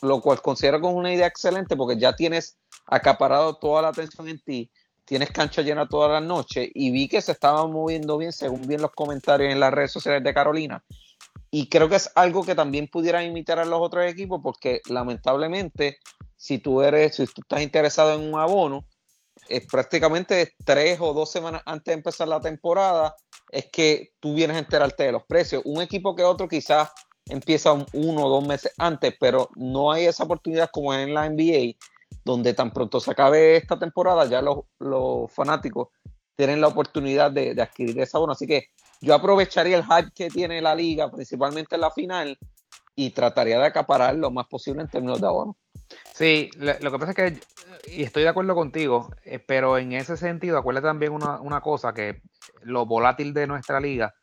lo, 0.00 0.20
cual 0.20 0.40
considero 0.40 0.80
como 0.80 0.96
una 0.96 1.12
idea 1.12 1.26
excelente 1.26 1.76
porque 1.76 1.98
ya 1.98 2.14
tienes 2.14 2.58
acaparado 2.86 3.56
toda 3.56 3.82
la 3.82 3.88
atención 3.88 4.28
en 4.28 4.40
ti, 4.40 4.70
tienes 5.04 5.30
cancha 5.30 5.62
llena 5.62 5.88
toda 5.88 6.08
la 6.08 6.20
noche 6.20 6.70
y 6.72 6.90
vi 6.90 7.08
que 7.08 7.20
se 7.20 7.32
estaba 7.32 7.66
moviendo 7.66 8.16
bien 8.16 8.32
según 8.32 8.62
bien 8.62 8.80
los 8.80 8.92
comentarios 8.92 9.52
en 9.52 9.60
las 9.60 9.72
redes 9.72 9.92
sociales 9.92 10.22
de 10.22 10.34
Carolina. 10.34 10.84
Y 11.50 11.68
creo 11.68 11.88
que 11.88 11.96
es 11.96 12.10
algo 12.14 12.44
que 12.44 12.54
también 12.54 12.88
pudieran 12.88 13.24
imitar 13.24 13.58
a 13.58 13.64
los 13.64 13.80
otros 13.80 14.04
equipos 14.06 14.40
porque 14.42 14.80
lamentablemente 14.88 15.98
si 16.36 16.58
tú 16.58 16.82
eres, 16.82 17.16
si 17.16 17.26
tú 17.26 17.42
estás 17.42 17.62
interesado 17.62 18.14
en 18.14 18.32
un 18.32 18.38
abono, 18.38 18.86
es 19.48 19.66
prácticamente 19.66 20.54
tres 20.64 20.98
o 21.00 21.12
dos 21.12 21.30
semanas 21.30 21.62
antes 21.66 21.86
de 21.86 21.94
empezar 21.94 22.28
la 22.28 22.40
temporada, 22.40 23.14
es 23.54 23.70
que 23.70 24.12
tú 24.20 24.34
vienes 24.34 24.56
a 24.56 24.60
enterarte 24.60 25.04
de 25.04 25.12
los 25.12 25.24
precios. 25.24 25.62
Un 25.64 25.80
equipo 25.80 26.16
que 26.16 26.24
otro 26.24 26.48
quizás 26.48 26.90
empieza 27.26 27.72
uno 27.72 28.24
o 28.24 28.28
dos 28.28 28.46
meses 28.46 28.72
antes, 28.78 29.14
pero 29.18 29.48
no 29.54 29.92
hay 29.92 30.06
esa 30.06 30.24
oportunidad 30.24 30.70
como 30.72 30.92
en 30.92 31.14
la 31.14 31.28
NBA, 31.28 31.78
donde 32.24 32.52
tan 32.52 32.72
pronto 32.72 33.00
se 33.00 33.12
acabe 33.12 33.56
esta 33.56 33.78
temporada, 33.78 34.26
ya 34.26 34.42
los, 34.42 34.64
fanáticos 35.32 35.88
tienen 36.36 36.60
la 36.60 36.66
oportunidad 36.66 37.30
de, 37.30 37.54
de, 37.54 37.62
adquirir 37.62 37.98
ese 38.00 38.16
abono. 38.16 38.32
Así 38.32 38.46
que 38.46 38.66
yo 39.00 39.14
aprovecharía 39.14 39.76
el 39.76 39.84
hype 39.84 40.10
que 40.12 40.28
tiene 40.30 40.60
la 40.60 40.74
liga, 40.74 41.10
principalmente 41.10 41.76
en 41.76 41.80
la 41.80 41.92
final, 41.92 42.36
y 42.96 43.10
trataría 43.10 43.58
de 43.58 43.66
acaparar 43.66 44.16
lo 44.16 44.32
más 44.32 44.46
posible 44.48 44.82
en 44.82 44.88
términos 44.88 45.20
de 45.20 45.26
abono. 45.28 45.56
Sí, 46.14 46.50
lo 46.58 46.92
que 46.92 46.98
pasa 46.98 47.10
es 47.10 47.16
que, 47.16 47.40
y 47.90 48.02
estoy 48.02 48.22
de 48.22 48.28
acuerdo 48.28 48.54
contigo, 48.54 49.10
eh, 49.24 49.38
pero 49.38 49.78
en 49.78 49.92
ese 49.92 50.16
sentido, 50.16 50.58
acuérdate 50.58 50.86
también 50.86 51.12
una, 51.12 51.60
cosa, 51.60 51.92
que 51.92 52.22
lo 52.62 52.86
volátil 52.86 53.34
de 53.34 53.46
nuestra 53.46 53.80
liga 53.80 54.14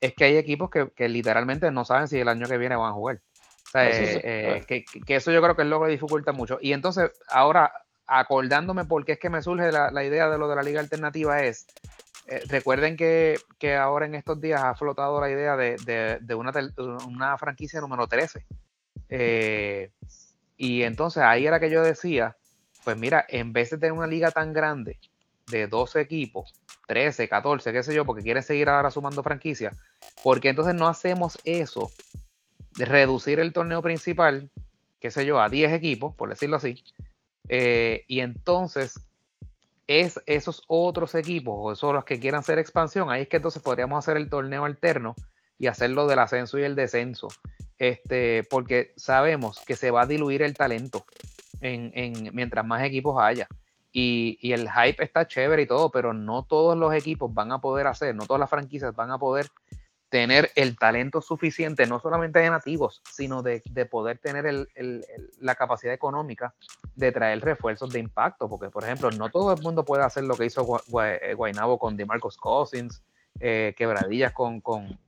es 0.00 0.14
que 0.14 0.24
hay 0.24 0.36
equipos 0.36 0.70
que, 0.70 1.08
literalmente 1.08 1.70
no 1.70 1.84
saben 1.84 2.08
si 2.08 2.18
el 2.18 2.28
año 2.28 2.46
que 2.46 2.58
viene 2.58 2.76
van 2.76 2.90
a 2.90 2.94
jugar. 2.94 3.20
O 3.66 3.70
sea, 3.70 3.88
eh, 3.88 4.62
eh, 4.68 4.84
que, 5.06 5.16
eso 5.16 5.32
yo 5.32 5.40
creo 5.40 5.56
que 5.56 5.62
es 5.62 5.68
lo 5.68 5.82
que 5.82 5.90
dificulta 5.90 6.32
mucho. 6.32 6.58
Y 6.60 6.72
entonces, 6.72 7.10
ahora, 7.28 7.72
acordándome 8.06 8.84
por 8.84 9.04
qué 9.04 9.12
es 9.12 9.18
que 9.18 9.30
me 9.30 9.42
surge 9.42 9.72
la, 9.72 10.04
idea 10.04 10.28
de 10.28 10.38
lo 10.38 10.48
de 10.48 10.56
la 10.56 10.62
liga 10.62 10.80
alternativa 10.80 11.42
es, 11.42 11.66
recuerden 12.48 12.96
que, 12.96 13.38
ahora 13.80 14.06
en 14.06 14.16
estos 14.16 14.40
días 14.40 14.62
ha 14.62 14.74
flotado 14.74 15.20
la 15.20 15.30
idea 15.30 15.56
de, 15.56 16.34
una, 16.34 16.52
una, 17.06 17.38
franquicia 17.38 17.80
número 17.80 18.06
13. 18.06 18.44
Eh, 19.08 19.90
y 20.62 20.84
entonces 20.84 21.24
ahí 21.24 21.44
era 21.44 21.58
que 21.58 21.70
yo 21.70 21.82
decía, 21.82 22.36
pues 22.84 22.96
mira, 22.96 23.26
en 23.28 23.52
vez 23.52 23.70
de 23.70 23.78
tener 23.78 23.94
una 23.94 24.06
liga 24.06 24.30
tan 24.30 24.52
grande 24.52 24.96
de 25.50 25.66
12 25.66 26.00
equipos, 26.00 26.54
13, 26.86 27.28
14, 27.28 27.72
qué 27.72 27.82
sé 27.82 27.92
yo, 27.92 28.06
porque 28.06 28.22
quieren 28.22 28.44
seguir 28.44 28.68
ahora 28.68 28.92
sumando 28.92 29.24
franquicias, 29.24 29.76
porque 30.22 30.50
entonces 30.50 30.76
no 30.76 30.86
hacemos 30.86 31.36
eso 31.42 31.90
de 32.76 32.84
reducir 32.84 33.40
el 33.40 33.52
torneo 33.52 33.82
principal, 33.82 34.50
qué 35.00 35.10
sé 35.10 35.26
yo, 35.26 35.40
a 35.40 35.48
10 35.48 35.72
equipos, 35.72 36.14
por 36.14 36.28
decirlo 36.28 36.58
así, 36.58 36.84
eh, 37.48 38.04
y 38.06 38.20
entonces 38.20 39.00
es 39.88 40.20
esos 40.26 40.62
otros 40.68 41.16
equipos 41.16 41.54
o 41.58 41.72
esos 41.72 41.92
los 41.92 42.04
que 42.04 42.20
quieran 42.20 42.38
hacer 42.38 42.60
expansión, 42.60 43.10
ahí 43.10 43.22
es 43.22 43.28
que 43.28 43.38
entonces 43.38 43.60
podríamos 43.60 43.98
hacer 43.98 44.16
el 44.16 44.30
torneo 44.30 44.64
alterno 44.64 45.16
y 45.62 45.68
hacerlo 45.68 46.08
del 46.08 46.18
ascenso 46.18 46.58
y 46.58 46.64
el 46.64 46.74
descenso 46.74 47.28
este, 47.78 48.42
porque 48.50 48.92
sabemos 48.96 49.60
que 49.64 49.76
se 49.76 49.92
va 49.92 50.02
a 50.02 50.06
diluir 50.06 50.42
el 50.42 50.54
talento 50.56 51.04
en, 51.60 52.30
mientras 52.34 52.66
más 52.66 52.82
equipos 52.82 53.22
haya. 53.22 53.46
Y, 53.92 54.52
el 54.52 54.68
hype 54.68 55.04
está 55.04 55.28
chévere 55.28 55.62
y 55.62 55.66
todo, 55.66 55.90
pero 55.90 56.12
no 56.14 56.42
todos 56.42 56.76
los 56.76 56.92
equipos 56.92 57.32
van 57.32 57.52
a 57.52 57.60
poder 57.60 57.86
hacer, 57.86 58.12
no 58.16 58.26
todas 58.26 58.40
las 58.40 58.50
franquicias 58.50 58.92
van 58.96 59.12
a 59.12 59.18
poder 59.18 59.46
tener 60.08 60.50
el 60.56 60.76
talento 60.76 61.22
suficiente, 61.22 61.86
no 61.86 62.00
solamente 62.00 62.40
de 62.40 62.50
nativos, 62.50 63.00
sino 63.08 63.42
de, 63.42 63.62
poder 63.88 64.18
tener 64.18 64.66
la 65.38 65.54
capacidad 65.54 65.94
económica 65.94 66.54
de 66.96 67.12
traer 67.12 67.40
refuerzos 67.40 67.90
de 67.90 68.00
impacto, 68.00 68.48
porque 68.48 68.68
por 68.68 68.82
ejemplo, 68.82 69.12
no 69.12 69.30
todo 69.30 69.52
el 69.52 69.62
mundo 69.62 69.84
puede 69.84 70.02
hacer 70.02 70.24
lo 70.24 70.34
que 70.34 70.46
hizo 70.46 70.64
Guaynabo 70.64 71.78
con 71.78 71.96
DeMarcus 71.96 72.36
Cousins, 72.36 73.04
eh, 73.40 73.74
quebradillas 73.76 74.32
con, 74.32 74.60
con, 74.60 74.98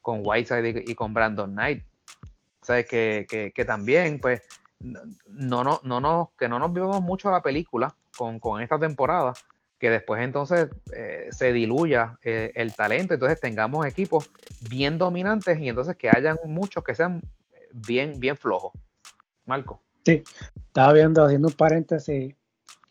con 0.00 0.22
Whiteside 0.24 0.84
y, 0.86 0.94
con 0.94 1.14
Brandon 1.14 1.50
Knight. 1.50 1.84
O 2.62 2.66
que, 2.88 3.52
que, 3.54 3.64
también, 3.64 4.20
pues, 4.20 4.42
no, 4.78 5.64
no, 5.64 5.80
no, 5.82 6.00
no, 6.00 6.32
que 6.38 6.48
no 6.48 6.58
nos 6.58 6.72
vivamos 6.72 7.02
mucho 7.02 7.30
la 7.30 7.42
película 7.42 7.94
con, 8.16 8.60
esta 8.60 8.78
temporada, 8.78 9.32
que 9.78 9.90
después 9.90 10.22
entonces 10.22 10.68
eh, 10.94 11.28
se 11.30 11.52
diluya 11.52 12.18
eh, 12.22 12.52
el 12.54 12.74
talento, 12.74 13.14
entonces 13.14 13.40
tengamos 13.40 13.86
equipos 13.86 14.30
bien 14.68 14.98
dominantes 14.98 15.58
y 15.58 15.68
entonces 15.68 15.96
que 15.96 16.10
hayan 16.10 16.38
muchos 16.44 16.84
que 16.84 16.94
sean 16.94 17.22
bien, 17.72 18.20
bien 18.20 18.36
flojos. 18.36 18.72
Marco. 19.46 19.82
Sí, 20.04 20.22
estaba 20.66 20.92
viendo, 20.92 21.24
haciendo 21.24 21.48
un 21.48 21.54
paréntesis. 21.54 22.34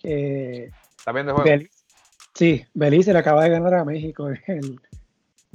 ¿Está 0.01 1.11
viendo 1.11 1.31
el 1.31 1.41
juego? 1.41 1.63
sí, 2.33 2.65
Belice 2.73 3.13
le 3.13 3.19
acaba 3.19 3.43
de 3.43 3.49
ganar 3.49 3.73
a 3.75 3.85
México 3.85 4.29
el, 4.47 4.79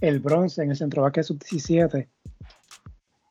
el 0.00 0.20
bronce 0.20 0.62
en 0.62 0.70
el 0.70 0.76
Centro 0.76 1.04
Sub-17 1.04 2.08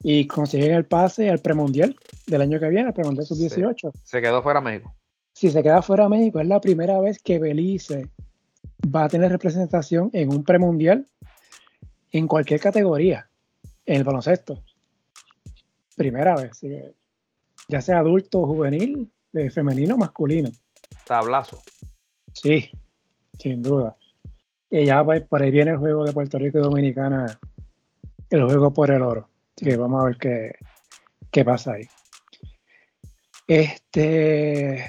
y 0.03 0.27
consiguen 0.27 0.73
el 0.73 0.85
pase 0.85 1.29
al 1.29 1.39
premundial 1.39 1.95
del 2.27 2.41
año 2.41 2.59
que 2.59 2.67
viene, 2.69 2.89
el 2.89 2.93
premundial 2.93 3.25
sub-18. 3.25 3.91
Se 4.03 4.21
quedó 4.21 4.43
fuera 4.43 4.59
México. 4.59 4.93
Si 5.31 5.49
se 5.49 5.63
queda 5.63 5.81
fuera 5.81 6.09
México, 6.09 6.39
es 6.39 6.47
la 6.47 6.59
primera 6.59 6.99
vez 6.99 7.19
que 7.19 7.39
Belice 7.39 8.09
va 8.93 9.05
a 9.05 9.09
tener 9.09 9.31
representación 9.31 10.09
en 10.13 10.29
un 10.29 10.43
premundial 10.43 11.07
en 12.11 12.27
cualquier 12.27 12.59
categoría, 12.59 13.29
en 13.85 13.95
el 13.95 14.03
baloncesto. 14.03 14.61
Primera 15.95 16.35
vez, 16.35 16.59
ya 17.67 17.81
sea 17.81 17.99
adulto, 17.99 18.45
juvenil, 18.45 19.11
femenino, 19.51 19.97
masculino. 19.97 20.51
Tablazo. 21.05 21.61
Sí, 22.33 22.69
sin 23.39 23.63
duda. 23.63 23.95
Y 24.75 24.85
ya 24.85 25.03
por 25.03 25.39
ahí 25.39 25.51
viene 25.51 25.69
el 25.69 25.77
juego 25.77 26.03
de 26.03 26.13
Puerto 26.13 26.39
Rico 26.39 26.57
y 26.57 26.61
Dominicana, 26.61 27.27
el 28.31 28.43
juego 28.43 28.73
por 28.73 28.89
el 28.89 29.03
oro. 29.03 29.29
Así 29.55 29.65
que 29.65 29.77
vamos 29.77 30.01
a 30.01 30.05
ver 30.05 30.17
qué, 30.17 30.55
qué 31.29 31.45
pasa 31.45 31.73
ahí. 31.73 31.83
Este. 33.45 34.83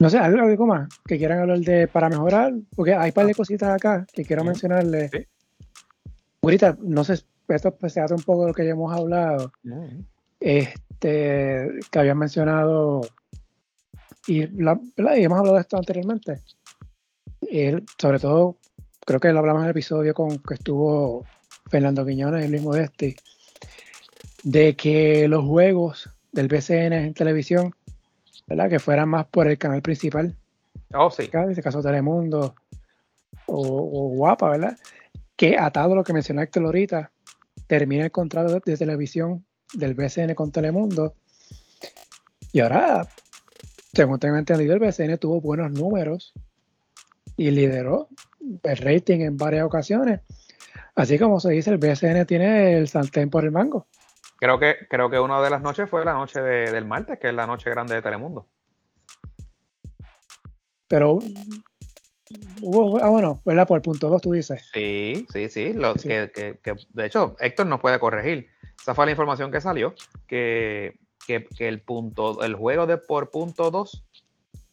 No 0.00 0.10
sé, 0.10 0.18
algo, 0.18 0.66
más 0.66 0.88
que 1.06 1.16
quieran 1.16 1.38
hablar 1.38 1.60
de 1.60 1.86
para 1.86 2.08
mejorar, 2.08 2.54
porque 2.74 2.92
hay 2.92 3.10
un 3.10 3.14
par 3.14 3.26
de 3.26 3.30
ah. 3.30 3.36
cositas 3.36 3.68
acá 3.68 4.04
que 4.12 4.24
quiero 4.24 4.42
mencionarles. 4.42 5.12
Ahorita, 6.42 6.76
no 6.82 7.04
sé, 7.04 7.22
esto 7.46 7.70
pues, 7.76 7.92
se 7.92 8.00
hace 8.00 8.14
un 8.14 8.22
poco 8.22 8.42
de 8.42 8.48
lo 8.48 8.54
que 8.54 8.64
ya 8.64 8.72
hemos 8.72 8.92
hablado. 8.92 9.52
Este, 10.40 11.68
que 11.88 11.98
habían 12.00 12.18
mencionado, 12.18 13.02
y, 14.26 14.48
la, 14.60 14.76
y 15.16 15.22
hemos 15.22 15.38
hablado 15.38 15.54
de 15.54 15.60
esto 15.60 15.76
anteriormente. 15.76 16.40
Sobre 17.98 18.18
todo, 18.18 18.56
creo 19.04 19.20
que 19.20 19.32
lo 19.32 19.38
hablamos 19.38 19.60
en 19.60 19.66
el 19.66 19.70
episodio 19.70 20.14
con 20.14 20.38
que 20.38 20.54
estuvo 20.54 21.24
Fernando 21.70 22.04
Quiñones 22.04 22.44
y 22.44 22.48
Luis 22.48 22.62
Modesti, 22.62 23.16
de 24.42 24.76
que 24.76 25.28
los 25.28 25.44
juegos 25.44 26.10
del 26.32 26.48
BCN 26.48 26.92
en 26.92 27.14
televisión, 27.14 27.74
¿verdad? 28.46 28.68
Que 28.68 28.78
fueran 28.78 29.08
más 29.08 29.26
por 29.26 29.48
el 29.48 29.58
canal 29.58 29.82
principal. 29.82 30.36
Oh, 30.94 31.10
sí. 31.10 31.28
En 31.32 31.50
este 31.50 31.62
caso 31.62 31.82
Telemundo 31.82 32.54
o, 33.46 34.08
Guapa, 34.14 34.50
¿verdad? 34.50 34.78
Que 35.36 35.58
atado 35.58 35.92
a 35.92 35.96
lo 35.96 36.04
que 36.04 36.12
mencionó 36.12 36.42
Héctor 36.42 36.64
ahorita, 36.64 37.10
termina 37.66 38.04
el 38.04 38.10
contrato 38.10 38.60
de, 38.60 38.76
televisión 38.76 39.44
del 39.72 39.94
BCN 39.94 40.34
con 40.34 40.52
Telemundo. 40.52 41.14
Y 42.52 42.60
ahora, 42.60 43.08
según 43.92 44.18
tengo 44.18 44.36
entendido, 44.36 44.74
el 44.74 44.80
BCN 44.80 45.18
tuvo 45.18 45.40
buenos 45.40 45.70
números 45.72 46.32
y 47.36 47.50
lideró 47.50 48.08
el 48.62 48.76
rating 48.76 49.20
en 49.20 49.36
varias 49.36 49.64
ocasiones. 49.64 50.20
Así 50.94 51.18
como 51.18 51.40
se 51.40 51.50
dice, 51.50 51.70
el 51.70 51.78
BCN 51.78 52.24
tiene 52.26 52.78
el 52.78 52.88
sartén 52.88 53.28
por 53.28 53.44
el 53.44 53.50
mango. 53.50 53.86
Creo 54.38 54.58
que, 54.58 54.76
creo 54.88 55.10
que 55.10 55.18
una 55.18 55.40
de 55.42 55.50
las 55.50 55.62
noches 55.62 55.88
fue 55.88 56.04
la 56.04 56.12
noche 56.12 56.40
del 56.40 56.84
martes, 56.84 57.18
que 57.18 57.28
es 57.28 57.34
la 57.34 57.46
noche 57.46 57.70
grande 57.70 57.94
de 57.94 58.02
Telemundo. 58.02 58.46
Pero 60.88 61.18
hubo, 62.62 63.02
ah, 63.02 63.08
bueno, 63.08 63.42
¿verdad? 63.44 63.66
Por 63.66 63.76
el 63.76 63.82
punto 63.82 64.08
2 64.08 64.22
tú 64.22 64.32
dices. 64.32 64.68
Sí, 64.72 65.26
sí, 65.32 65.48
sí. 65.48 65.74
Que, 66.02 66.60
de 66.92 67.06
hecho, 67.06 67.36
Héctor 67.40 67.66
nos 67.66 67.80
puede 67.80 67.98
corregir. 67.98 68.48
Esa 68.80 68.94
fue 68.94 69.06
la 69.06 69.12
información 69.12 69.50
que 69.50 69.60
salió, 69.60 69.94
que, 70.26 70.98
el 71.58 71.80
punto, 71.80 72.42
el 72.44 72.54
juego 72.54 72.86
de 72.86 72.98
por 72.98 73.30
punto 73.30 73.70
2 73.70 74.05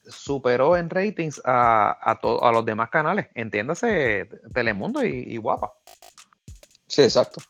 superó 0.07 0.77
en 0.77 0.89
ratings 0.89 1.41
a, 1.45 1.91
a, 1.91 2.19
a 2.21 2.51
los 2.51 2.65
demás 2.65 2.89
canales, 2.89 3.27
entiéndase 3.33 4.29
Telemundo 4.53 5.03
y 5.03 5.37
Guapa. 5.37 5.73
Sí, 6.87 7.01
exacto. 7.01 7.41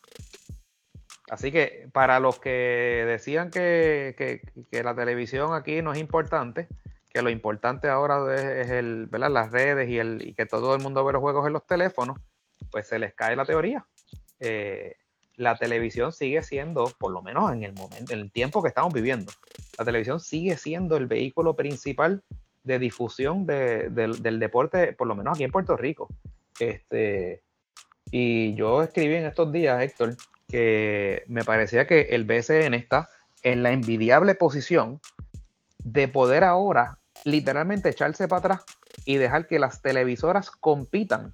Así 1.30 1.52
que 1.52 1.90
para 1.92 2.20
los 2.20 2.40
que 2.40 3.04
decían 3.08 3.50
que, 3.50 4.42
la 4.72 4.96
televisión 4.96 5.54
aquí 5.54 5.82
no 5.82 5.92
es 5.92 6.00
importante, 6.00 6.68
que 7.10 7.22
lo 7.22 7.30
importante 7.30 7.88
ahora 7.88 8.36
es, 8.36 8.70
el, 8.70 9.10
las 9.12 9.52
redes 9.52 9.90
y, 9.90 9.98
el, 9.98 10.26
y 10.28 10.34
que 10.34 10.46
todo 10.46 10.76
el 10.76 10.82
mundo 10.82 11.04
ve 11.04 11.14
los 11.14 11.22
juegos 11.22 11.48
en 11.48 11.54
los 11.54 11.66
teléfonos, 11.66 12.20
pues 12.72 12.88
se 12.88 13.00
les 13.00 13.14
cae 13.16 13.36
la 13.36 13.46
teoría. 13.46 13.86
Eh, 14.40 14.96
la 15.36 15.58
televisión 15.58 16.12
sigue 16.12 16.44
siendo, 16.44 16.86
por 17.00 17.12
lo 17.12 17.22
menos 17.22 17.52
en 17.52 17.64
el 17.64 17.74
momento, 17.74 18.14
en 18.14 18.20
el 18.20 18.32
tiempo 18.32 18.62
que 18.62 18.70
estamos 18.70 18.94
viviendo, 18.94 19.32
la 19.78 19.86
televisión 19.86 20.20
sigue 20.20 20.56
siendo 20.56 20.98
el 20.98 21.08
vehículo 21.08 21.56
principal 21.56 22.24
de 22.64 22.80
difusión 22.80 23.45
del 23.45 24.40
deporte, 24.40 24.94
por 24.94 25.07
lo 25.07 25.15
menos 25.15 25.35
aquí 25.35 25.44
en 25.44 25.52
Puerto 25.52 25.76
Rico. 25.76 26.07
Este, 26.60 27.41
y 28.11 28.53
yo 28.56 28.84
escribí 28.84 29.15
en 29.15 29.26
estos 29.26 29.52
días, 29.52 29.81
Héctor, 29.81 30.15
que 30.48 31.23
me 31.27 31.44
parecía 31.44 31.88
que 31.88 32.02
el 32.11 32.26
BCN 32.26 32.73
está 32.73 33.10
en 33.41 33.64
la 33.64 33.72
envidiable 33.72 34.35
posición 34.35 35.02
de 35.80 36.07
poder 36.07 36.44
ahora 36.44 36.99
literalmente 37.26 37.90
echarse 37.90 38.27
para 38.27 38.40
atrás 38.40 38.64
y 39.06 39.18
dejar 39.18 39.48
que 39.48 39.60
las 39.60 39.81
televisoras 39.81 40.52
compitan 40.52 41.34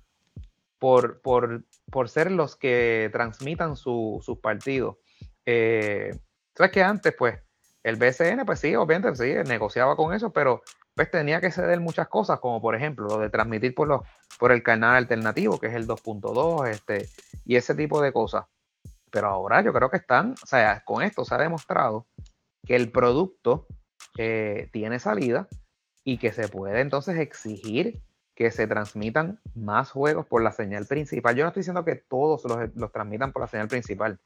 por, 0.80 1.22
por, 1.22 1.64
por 1.92 2.10
ser 2.10 2.32
los 2.32 2.56
que 2.56 3.10
transmitan 3.12 3.76
sus 3.76 4.24
partidos. 4.42 4.98
Eh, 5.46 6.12
Sabes 6.60 6.74
que 6.74 6.84
antes, 6.84 7.16
pues, 7.18 7.40
el 7.84 7.96
BCN, 7.96 8.46
pues 8.46 8.60
sí, 8.60 8.76
obviamente, 8.76 9.16
sí, 9.16 9.50
negociaba 9.50 9.96
con 9.96 10.14
eso, 10.14 10.34
pero 10.34 10.62
pues 11.00 11.12
tenía 11.12 11.40
que 11.40 11.50
ceder 11.50 11.80
muchas 11.80 12.10
cosas, 12.10 12.42
como 12.42 12.60
por 12.60 12.76
ejemplo 12.76 13.08
lo 13.08 13.20
de 13.20 13.30
transmitir 13.30 13.74
por, 13.74 13.88
los, 13.88 14.02
por 14.38 14.52
el 14.52 14.62
canal 14.62 14.98
alternativo, 14.98 15.58
que 15.58 15.68
es 15.68 15.74
el 15.74 15.88
2.2, 15.88 16.68
este, 16.68 17.08
y 17.46 17.56
ese 17.56 17.74
tipo 17.74 18.02
de 18.02 18.12
cosas. 18.12 18.48
Pero 19.10 19.28
ahora 19.28 19.62
yo 19.62 19.72
creo 19.72 19.90
que 19.90 19.96
están, 19.96 20.34
o 20.44 20.46
sea, 20.46 20.84
con 20.84 21.02
esto 21.02 21.24
se 21.24 21.34
ha 21.34 21.38
demostrado 21.38 22.06
que 22.68 22.76
el 22.76 22.92
producto 22.92 23.66
eh, 24.18 24.68
tiene 24.74 25.00
salida 25.00 25.48
y 26.04 26.18
que 26.18 26.34
se 26.34 26.50
puede 26.50 26.82
entonces 26.82 27.18
exigir 27.18 28.02
que 28.36 28.52
se 28.52 28.68
transmitan 28.68 29.40
más 29.56 29.92
juegos 29.92 30.26
por 30.26 30.44
la 30.44 30.52
señal 30.52 30.86
principal. 30.86 31.34
Yo 31.34 31.46
no 31.46 31.48
estoy 31.48 31.62
diciendo 31.62 31.86
que 31.86 31.96
todos 31.96 32.44
los, 32.44 32.92
transmitan 32.92 33.32
por 33.32 33.44
la 33.44 33.48
señal 33.48 33.70
principal, 33.70 34.20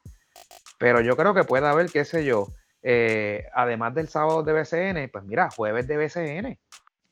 pero 0.80 1.00
yo 1.02 1.16
creo 1.16 1.34
que 1.34 1.44
puede 1.44 1.68
haber, 1.68 1.88
qué 1.88 2.04
sé 2.04 2.24
yo, 2.24 2.48
eh, 2.86 3.46
además 3.54 3.94
del 3.94 4.08
sábado 4.08 4.42
de 4.42 4.52
BCN, 4.52 5.08
pues 5.10 5.22
mira, 5.22 5.48
jueves 5.50 5.86
de 5.86 5.96
BCN, 5.96 6.58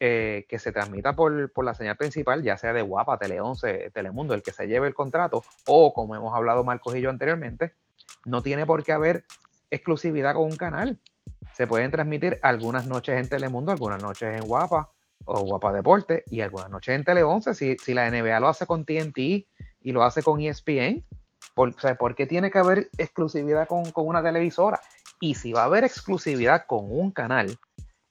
eh, 0.04 0.46
que 0.48 0.58
se 0.58 0.72
transmita 0.72 1.14
por, 1.14 1.64
la 1.64 1.74
señal 1.74 1.96
principal, 1.96 2.42
ya 2.42 2.56
sea 2.56 2.72
de 2.72 2.82
Guapa, 2.82 3.18
Tele 3.18 3.40
11, 3.40 3.92
Telemundo, 3.94 4.34
el 4.34 4.42
que 4.42 4.50
se 4.50 4.66
lleve 4.66 4.88
el 4.88 4.94
contrato, 4.94 5.44
o 5.64 5.94
como 5.94 6.16
hemos 6.16 6.34
hablado 6.34 6.64
Marcos 6.64 6.96
y 6.96 7.00
yo 7.00 7.08
anteriormente, 7.08 7.74
no 8.24 8.42
tiene 8.42 8.66
por 8.66 8.82
qué 8.82 8.90
haber 8.90 9.22
exclusividad 9.70 10.34
con 10.34 10.46
un 10.46 10.56
canal. 10.56 10.98
Se 11.54 11.68
pueden 11.68 11.92
transmitir 11.92 12.40
algunas 12.42 12.88
noches 12.88 13.16
en 13.16 13.28
Telemundo, 13.28 13.70
algunas 13.70 14.02
noches 14.02 14.36
en 14.36 14.44
Guapa, 14.44 14.90
o 15.24 15.38
Guapa 15.42 15.72
Deporte 15.72 16.24
y 16.26 16.40
algunas 16.40 16.68
noches 16.68 16.96
en 16.96 17.04
Tele 17.04 17.22
11, 17.22 17.54
si, 17.54 17.76
si 17.76 17.94
la 17.94 18.10
NBA 18.10 18.40
lo 18.40 18.48
hace 18.48 18.66
con 18.66 18.84
TNT 18.84 19.18
y 19.18 19.92
lo 19.92 20.02
hace 20.02 20.24
con 20.24 20.40
ESPN, 20.40 21.04
por, 21.54 21.76
¿por 21.96 22.16
qué 22.16 22.26
tiene 22.26 22.50
que 22.50 22.58
haber 22.58 22.90
exclusividad 22.98 23.68
con, 23.68 23.84
una 23.94 24.20
televisora? 24.20 24.80
Y 25.20 25.36
si 25.36 25.52
va 25.52 25.62
a 25.62 25.66
haber 25.66 25.84
exclusividad 25.84 26.66
con 26.66 26.86
un 26.90 27.12
canal, 27.12 27.56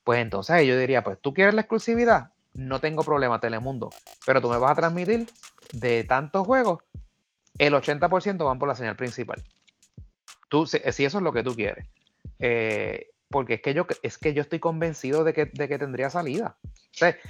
pues 0.04 0.22
entonces 0.22 0.66
yo 0.66 0.78
diría, 0.78 1.04
pues 1.04 1.20
tú 1.22 1.34
quieres 1.34 1.54
la 1.54 1.62
exclusividad, 1.62 2.32
no 2.54 2.80
tengo 2.80 3.04
problema 3.04 3.40
Telemundo, 3.40 3.90
pero 4.26 4.42
tú 4.42 4.50
me 4.50 4.58
vas 4.58 4.72
a 4.72 4.76
transmitir 4.76 5.28
de 5.74 6.04
tantos 6.04 6.46
juegos, 6.46 6.84
el 7.58 7.74
80% 7.74 8.46
van 8.46 8.60
por 8.60 8.68
la 8.68 8.76
señal 8.76 8.96
principal. 8.96 9.42
Tú, 10.50 10.66
si, 10.66 10.78
eso 10.84 11.02
es 11.04 11.14
lo 11.24 11.32
que 11.32 11.44
tú 11.44 11.56
quieres. 11.56 11.86
Eh, 12.40 13.10
porque 13.30 13.56
es 13.56 13.62
que 13.62 13.74
yo, 13.74 13.88
es 14.04 14.18
que 14.18 14.34
yo 14.34 14.42
estoy 14.42 14.60
convencido 14.60 15.24
de 15.24 15.34
que, 15.34 15.46
de 15.46 15.70
que 15.70 15.80
tendría 15.80 16.10
salida 16.10 16.58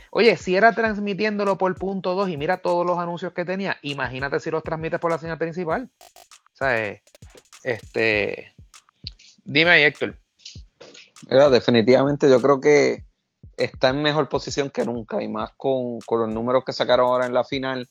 oye, 0.10 0.38
si 0.38 0.56
era 0.56 0.74
transmitiéndolo 0.74 1.58
por 1.58 1.76
punto 1.76 2.16
2 2.16 2.30
y 2.30 2.38
mira 2.38 2.58
todos 2.58 2.86
los 2.86 2.98
anuncios 3.00 3.34
que 3.34 3.46
tenía, 3.46 3.78
imagínate 3.82 4.40
si 4.40 4.52
los 4.52 4.64
transmites 4.64 5.00
por 5.00 5.12
la 5.12 5.18
señal 5.18 5.38
principal. 5.38 5.90
O 6.60 6.66
este. 7.64 8.54
Dime 9.44 9.72
ahí, 9.72 9.84
Héctor. 9.84 10.21
Definitivamente 11.28 12.30
yo 12.30 12.42
creo 12.42 12.60
que 12.60 13.06
está 13.58 13.90
en 13.90 14.02
mejor 14.02 14.30
posición 14.30 14.70
que 14.70 14.86
nunca 14.86 15.22
y 15.22 15.28
más 15.28 15.52
con, 15.58 16.00
los 16.10 16.30
números 16.30 16.64
que 16.66 16.74
sacaron 16.74 17.08
ahora 17.08 17.26
en 17.26 17.34
la 17.34 17.44
final. 17.44 17.90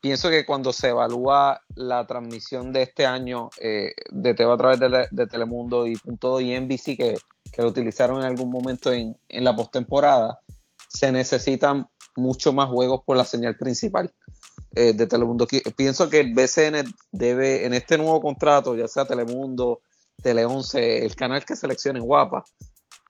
Pienso 0.00 0.28
que 0.28 0.44
cuando 0.44 0.72
se 0.72 0.88
evalúa 0.88 1.62
la 1.74 2.06
transmisión 2.06 2.72
de 2.72 2.82
este 2.82 3.06
año 3.06 3.50
eh, 3.60 3.92
de 4.10 4.34
TV 4.34 4.52
a 4.52 4.56
través 4.56 4.80
de, 5.10 5.26
Telemundo 5.26 5.86
y 5.86 5.96
Punto 5.96 6.40
y 6.40 6.58
NBC 6.58 6.96
que, 6.96 7.18
que 7.52 7.62
lo 7.62 7.68
utilizaron 7.68 8.18
en 8.18 8.24
algún 8.24 8.50
momento 8.50 8.92
en, 8.92 9.16
en 9.28 9.44
la 9.44 9.56
postemporada, 9.56 10.40
se 10.88 11.10
necesitan 11.12 11.88
mucho 12.16 12.52
más 12.52 12.68
juegos 12.68 13.02
por 13.04 13.16
la 13.16 13.24
señal 13.24 13.56
principal 13.56 14.12
eh, 14.74 14.92
de 14.92 15.06
Telemundo. 15.06 15.46
Pienso 15.76 16.10
que 16.10 16.20
el 16.20 16.34
BCN 16.34 16.92
debe, 17.12 17.64
en 17.66 17.74
este 17.74 17.98
nuevo 17.98 18.20
contrato, 18.20 18.76
ya 18.76 18.88
sea 18.88 19.04
Telemundo, 19.04 19.80
Tele 20.22 20.44
11, 20.44 21.04
el 21.04 21.14
canal 21.14 21.44
que 21.44 21.56
seleccionen 21.56 22.02
Guapa, 22.02 22.44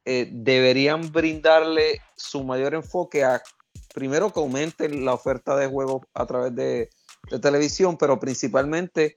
eh, 0.04 0.28
deberían 0.32 1.10
brindarle 1.12 2.00
su 2.16 2.44
mayor 2.44 2.74
enfoque 2.74 3.24
a, 3.24 3.42
primero, 3.94 4.32
que 4.32 4.40
aumenten 4.40 5.04
la 5.04 5.14
oferta 5.14 5.56
de 5.56 5.66
juegos 5.66 6.02
a 6.14 6.26
través 6.26 6.54
de, 6.54 6.90
de 7.30 7.38
televisión, 7.38 7.96
pero 7.96 8.18
principalmente 8.20 9.16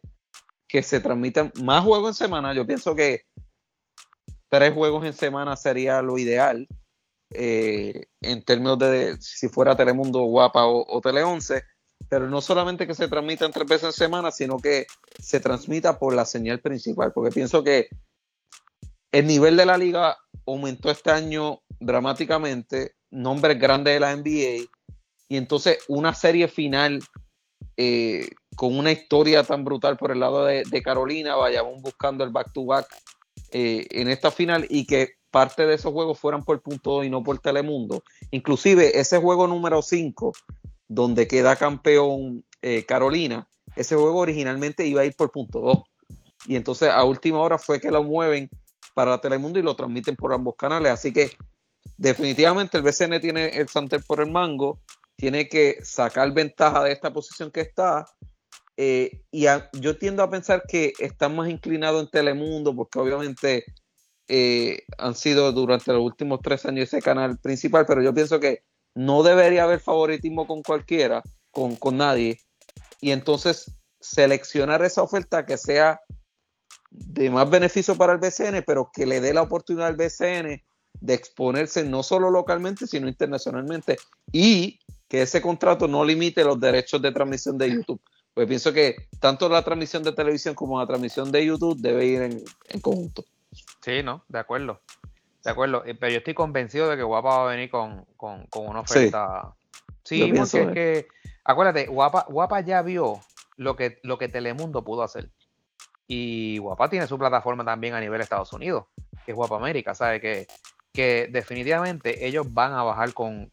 que 0.67 0.83
se 0.83 0.99
transmitan 0.99 1.51
más 1.63 1.83
juegos 1.83 2.09
en 2.09 2.25
semana. 2.25 2.53
Yo 2.53 2.65
pienso 2.65 2.95
que 2.95 3.23
tres 4.49 4.73
juegos 4.73 5.05
en 5.05 5.13
semana 5.13 5.55
sería 5.55 6.01
lo 6.01 6.17
ideal 6.17 6.67
eh, 7.31 8.07
en 8.21 8.43
términos 8.43 8.79
de 8.79 9.17
si 9.19 9.49
fuera 9.49 9.75
Telemundo, 9.75 10.21
Guapa 10.21 10.65
o, 10.65 10.99
Tele 11.01 11.23
11, 11.23 11.63
pero 12.07 12.29
no 12.29 12.41
solamente 12.41 12.87
que 12.87 12.95
se 12.95 13.07
transmitan 13.07 13.51
tres 13.51 13.67
veces 13.67 13.85
en 13.85 13.93
semana, 13.93 14.31
sino 14.31 14.57
que 14.57 14.87
se 15.19 15.39
transmita 15.39 15.99
por 15.99 16.13
la 16.13 16.25
señal 16.25 16.59
principal, 16.59 17.11
porque 17.13 17.31
pienso 17.31 17.63
que 17.63 17.89
el 19.11 19.27
nivel 19.27 19.57
de 19.57 19.65
la 19.65 19.77
liga 19.77 20.17
aumentó 20.45 20.89
este 20.91 21.11
año 21.11 21.61
dramáticamente, 21.79 22.93
nombres 23.11 23.59
grandes 23.59 23.95
de 23.95 23.99
la 23.99 24.15
NBA, 24.15 24.69
y 25.27 25.37
entonces 25.37 25.79
una 25.87 26.13
serie 26.13 26.47
final 26.47 26.99
eh, 27.77 28.29
con 28.55 28.77
una 28.77 28.91
historia 28.91 29.43
tan 29.43 29.63
brutal 29.63 29.97
por 29.97 30.11
el 30.11 30.19
lado 30.19 30.45
de, 30.45 30.81
Carolina, 30.83 31.35
vayamos 31.35 31.81
buscando 31.81 32.23
el 32.23 32.29
back-to-back 32.29 32.87
eh, 33.51 33.87
en 33.91 34.09
esta 34.09 34.31
final 34.31 34.65
y 34.69 34.85
que 34.85 35.13
parte 35.31 35.65
de 35.65 35.75
esos 35.75 35.93
juegos 35.93 36.19
fueran 36.19 36.43
por 36.43 36.61
punto 36.61 36.95
2 36.95 37.05
y 37.05 37.09
no 37.09 37.23
por 37.23 37.39
Telemundo. 37.39 38.03
Inclusive 38.31 38.99
ese 38.99 39.17
juego 39.19 39.47
número 39.47 39.81
5, 39.81 40.33
donde 40.89 41.27
queda 41.27 41.55
campeón 41.55 42.43
eh, 42.61 42.85
Carolina, 42.85 43.47
ese 43.75 43.95
juego 43.95 44.19
originalmente 44.19 44.85
iba 44.85 45.01
a 45.01 45.05
ir 45.05 45.15
por 45.15 45.31
punto 45.31 45.59
2. 45.59 45.77
Y 46.47 46.55
entonces 46.55 46.89
a 46.89 47.03
última 47.03 47.39
hora 47.39 47.57
fue 47.57 47.79
que 47.79 47.91
lo 47.91 48.03
mueven 48.03 48.49
para 48.93 49.21
Telemundo 49.21 49.59
y 49.59 49.61
lo 49.61 49.75
transmiten 49.75 50.15
por 50.15 50.33
ambos 50.33 50.55
canales. 50.57 50.91
Así 50.91 51.13
que 51.13 51.31
definitivamente 51.95 52.77
el 52.77 52.83
BCN 52.83 53.21
tiene 53.21 53.49
el 53.49 53.69
Santer 53.69 54.03
por 54.05 54.19
el 54.19 54.31
mango, 54.31 54.81
tiene 55.15 55.47
que 55.47 55.77
sacar 55.83 56.33
ventaja 56.33 56.83
de 56.83 56.91
esta 56.91 57.13
posición 57.13 57.51
que 57.51 57.61
está. 57.61 58.05
Eh, 58.75 59.21
y 59.31 59.45
yo 59.73 59.97
tiendo 59.97 60.23
a 60.23 60.29
pensar 60.29 60.63
que 60.67 60.93
está 60.99 61.29
más 61.29 61.49
inclinado 61.49 61.99
en 61.99 62.09
Telemundo, 62.09 62.75
porque 62.75 62.97
obviamente 62.97 63.65
eh, 64.27 64.83
han 64.97 65.15
sido 65.15 65.51
durante 65.51 65.91
los 65.91 66.01
últimos 66.01 66.39
tres 66.41 66.65
años 66.65 66.83
ese 66.83 67.01
canal 67.01 67.37
principal, 67.39 67.85
pero 67.85 68.01
yo 68.01 68.13
pienso 68.13 68.39
que 68.39 68.63
no 68.95 69.23
debería 69.23 69.63
haber 69.63 69.79
favoritismo 69.79 70.47
con 70.47 70.63
cualquiera, 70.63 71.21
con, 71.51 71.75
con 71.75 71.97
nadie, 71.97 72.39
y 73.01 73.11
entonces 73.11 73.71
seleccionar 73.99 74.83
esa 74.83 75.03
oferta 75.03 75.45
que 75.45 75.57
sea 75.57 75.99
de 76.89 77.29
más 77.29 77.49
beneficio 77.49 77.95
para 77.95 78.13
el 78.13 78.19
BCN, 78.19 78.63
pero 78.65 78.89
que 78.93 79.05
le 79.05 79.21
dé 79.21 79.33
la 79.33 79.41
oportunidad 79.41 79.87
al 79.87 79.95
BCN 79.95 80.63
de 81.01 81.13
exponerse 81.13 81.83
no 81.83 82.03
solo 82.03 82.29
localmente, 82.29 82.87
sino 82.87 83.07
internacionalmente, 83.07 83.97
y 84.31 84.79
que 85.07 85.21
ese 85.21 85.41
contrato 85.41 85.87
no 85.87 86.03
limite 86.03 86.43
los 86.43 86.59
derechos 86.59 87.01
de 87.01 87.11
transmisión 87.11 87.57
de 87.57 87.71
YouTube. 87.71 88.01
Pues 88.33 88.47
pienso 88.47 88.73
que 88.73 89.07
tanto 89.19 89.49
la 89.49 89.63
transmisión 89.63 90.03
de 90.03 90.11
televisión 90.11 90.55
como 90.55 90.79
la 90.79 90.87
transmisión 90.87 91.31
de 91.31 91.45
YouTube 91.45 91.79
debe 91.79 92.05
ir 92.05 92.21
en 92.21 92.79
conjunto. 92.81 93.25
Sí, 93.83 94.03
no, 94.03 94.23
de 94.27 94.39
acuerdo. 94.39 94.81
De 95.43 95.51
acuerdo. 95.51 95.83
Eh, 95.85 95.95
pero 95.95 96.11
yo 96.11 96.17
estoy 96.19 96.33
convencido 96.33 96.89
de 96.89 96.97
que 96.97 97.03
Guapa 97.03 97.29
va 97.29 97.43
a 97.43 97.55
venir 97.55 97.69
con, 97.69 98.05
una 98.19 98.79
oferta. 98.79 99.55
Sí, 100.03 100.33
porque 100.35 100.61
es 100.61 100.71
que, 100.71 101.07
acuérdate, 101.43 101.87
Guapa, 101.87 102.25
Guapa 102.29 102.61
ya 102.61 102.81
vio 102.81 103.19
lo 103.57 103.75
que, 103.75 103.99
lo 104.03 104.17
que 104.17 104.27
Telemundo 104.27 104.83
pudo 104.83 105.03
hacer. 105.03 105.29
Y 106.07 106.57
Guapa 106.57 106.89
tiene 106.89 107.07
su 107.07 107.19
plataforma 107.19 107.63
también 107.63 107.93
a 107.93 107.99
nivel 107.99 108.21
Estados 108.21 108.51
Unidos, 108.53 108.85
que 109.25 109.31
es 109.31 109.35
Guapa 109.35 109.57
América, 109.57 109.93
¿sabe? 109.93 110.19
Que, 110.19 110.47
que 110.91 111.29
definitivamente 111.31 112.25
ellos 112.25 112.51
van 112.51 112.73
a 112.73 112.83
bajar 112.83 113.13
con, 113.13 113.49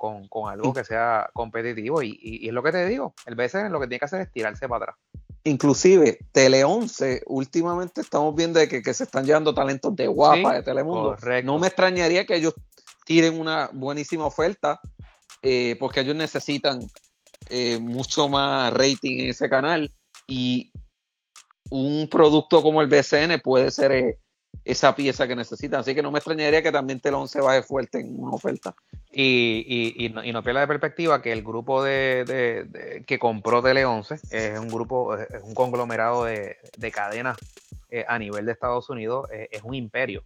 algo 0.49 0.73
que 0.73 0.85
sea 0.85 1.29
competitivo. 1.35 2.03
Y, 2.03 2.19
y, 2.21 2.49
es 2.49 2.55
lo 2.55 2.63
que 2.63 2.73
te 2.73 2.87
digo, 2.87 3.15
el 3.27 3.35
BCN 3.35 3.71
lo 3.71 3.79
que 3.79 3.87
tiene 3.87 3.99
que 3.99 4.07
hacer 4.07 4.23
es 4.23 4.33
tirarse 4.33 4.69
para 4.69 4.85
atrás. 4.85 4.97
Inclusive 5.47 6.19
Tele 6.33 6.65
11, 6.65 7.23
últimamente 7.27 8.01
estamos 8.01 8.35
viendo 8.35 8.61
que, 8.69 8.95
se 8.95 9.05
están 9.05 9.25
llevando 9.25 9.55
talentos 9.55 9.95
de 9.95 10.07
guapa 10.07 10.55
de 10.55 10.63
Telemundo. 10.63 11.17
No 11.45 11.59
me 11.59 11.69
extrañaría 11.69 12.27
que 12.27 12.37
ellos 12.37 12.55
tiren 13.05 13.39
una 13.41 13.71
buenísima 13.73 14.27
oferta 14.27 14.81
eh, 15.43 15.77
porque 15.79 16.01
ellos 16.01 16.17
necesitan 16.17 16.81
eh, 17.49 17.79
mucho 17.79 18.29
más 18.29 18.73
rating 18.73 19.21
en 19.21 19.31
ese 19.31 19.49
canal 19.49 19.93
y 20.27 20.73
un 21.71 22.09
producto 22.09 22.63
como 22.63 22.83
el 22.83 22.89
BCN 22.89 23.41
puede 23.43 23.71
ser 23.71 23.93
eh, 23.93 24.19
esa 24.67 24.97
pieza 24.97 25.29
que 25.29 25.37
necesitan. 25.37 25.81
Así 25.81 25.95
que 25.95 26.03
no 26.03 26.11
me 26.11 26.19
extrañaría 26.19 26.61
que 26.61 26.73
también 26.73 26.99
Telón 26.99 27.29
se 27.29 27.41
vaya 27.41 27.63
fuerte 27.63 28.01
en 28.01 28.19
una 28.19 28.33
oferta. 28.33 28.75
Y, 29.13 29.95
y, 29.97 30.09
no, 30.09 30.25
y 30.25 30.33
no 30.33 30.43
pierda 30.43 30.61
de 30.61 30.67
perspectiva 30.67 31.23
que 31.23 31.33
el 31.33 31.45
grupo 31.45 31.85
de, 31.85 33.05
que 33.07 33.19
compró 33.21 33.63
Tele 33.63 33.85
11 33.85 34.19
es 34.33 34.59
un 34.59 34.67
grupo, 34.67 35.17
es 35.17 35.43
un 35.45 35.55
conglomerado 35.55 36.25
de, 36.25 36.57
cadenas 36.93 37.37
eh, 37.91 38.05
a 38.09 38.19
nivel 38.19 38.45
de 38.45 38.53
Estados 38.53 38.91
Unidos, 38.91 39.29
eh, 39.33 39.49
es 39.53 39.63
un 39.63 39.75
imperio. 39.75 40.25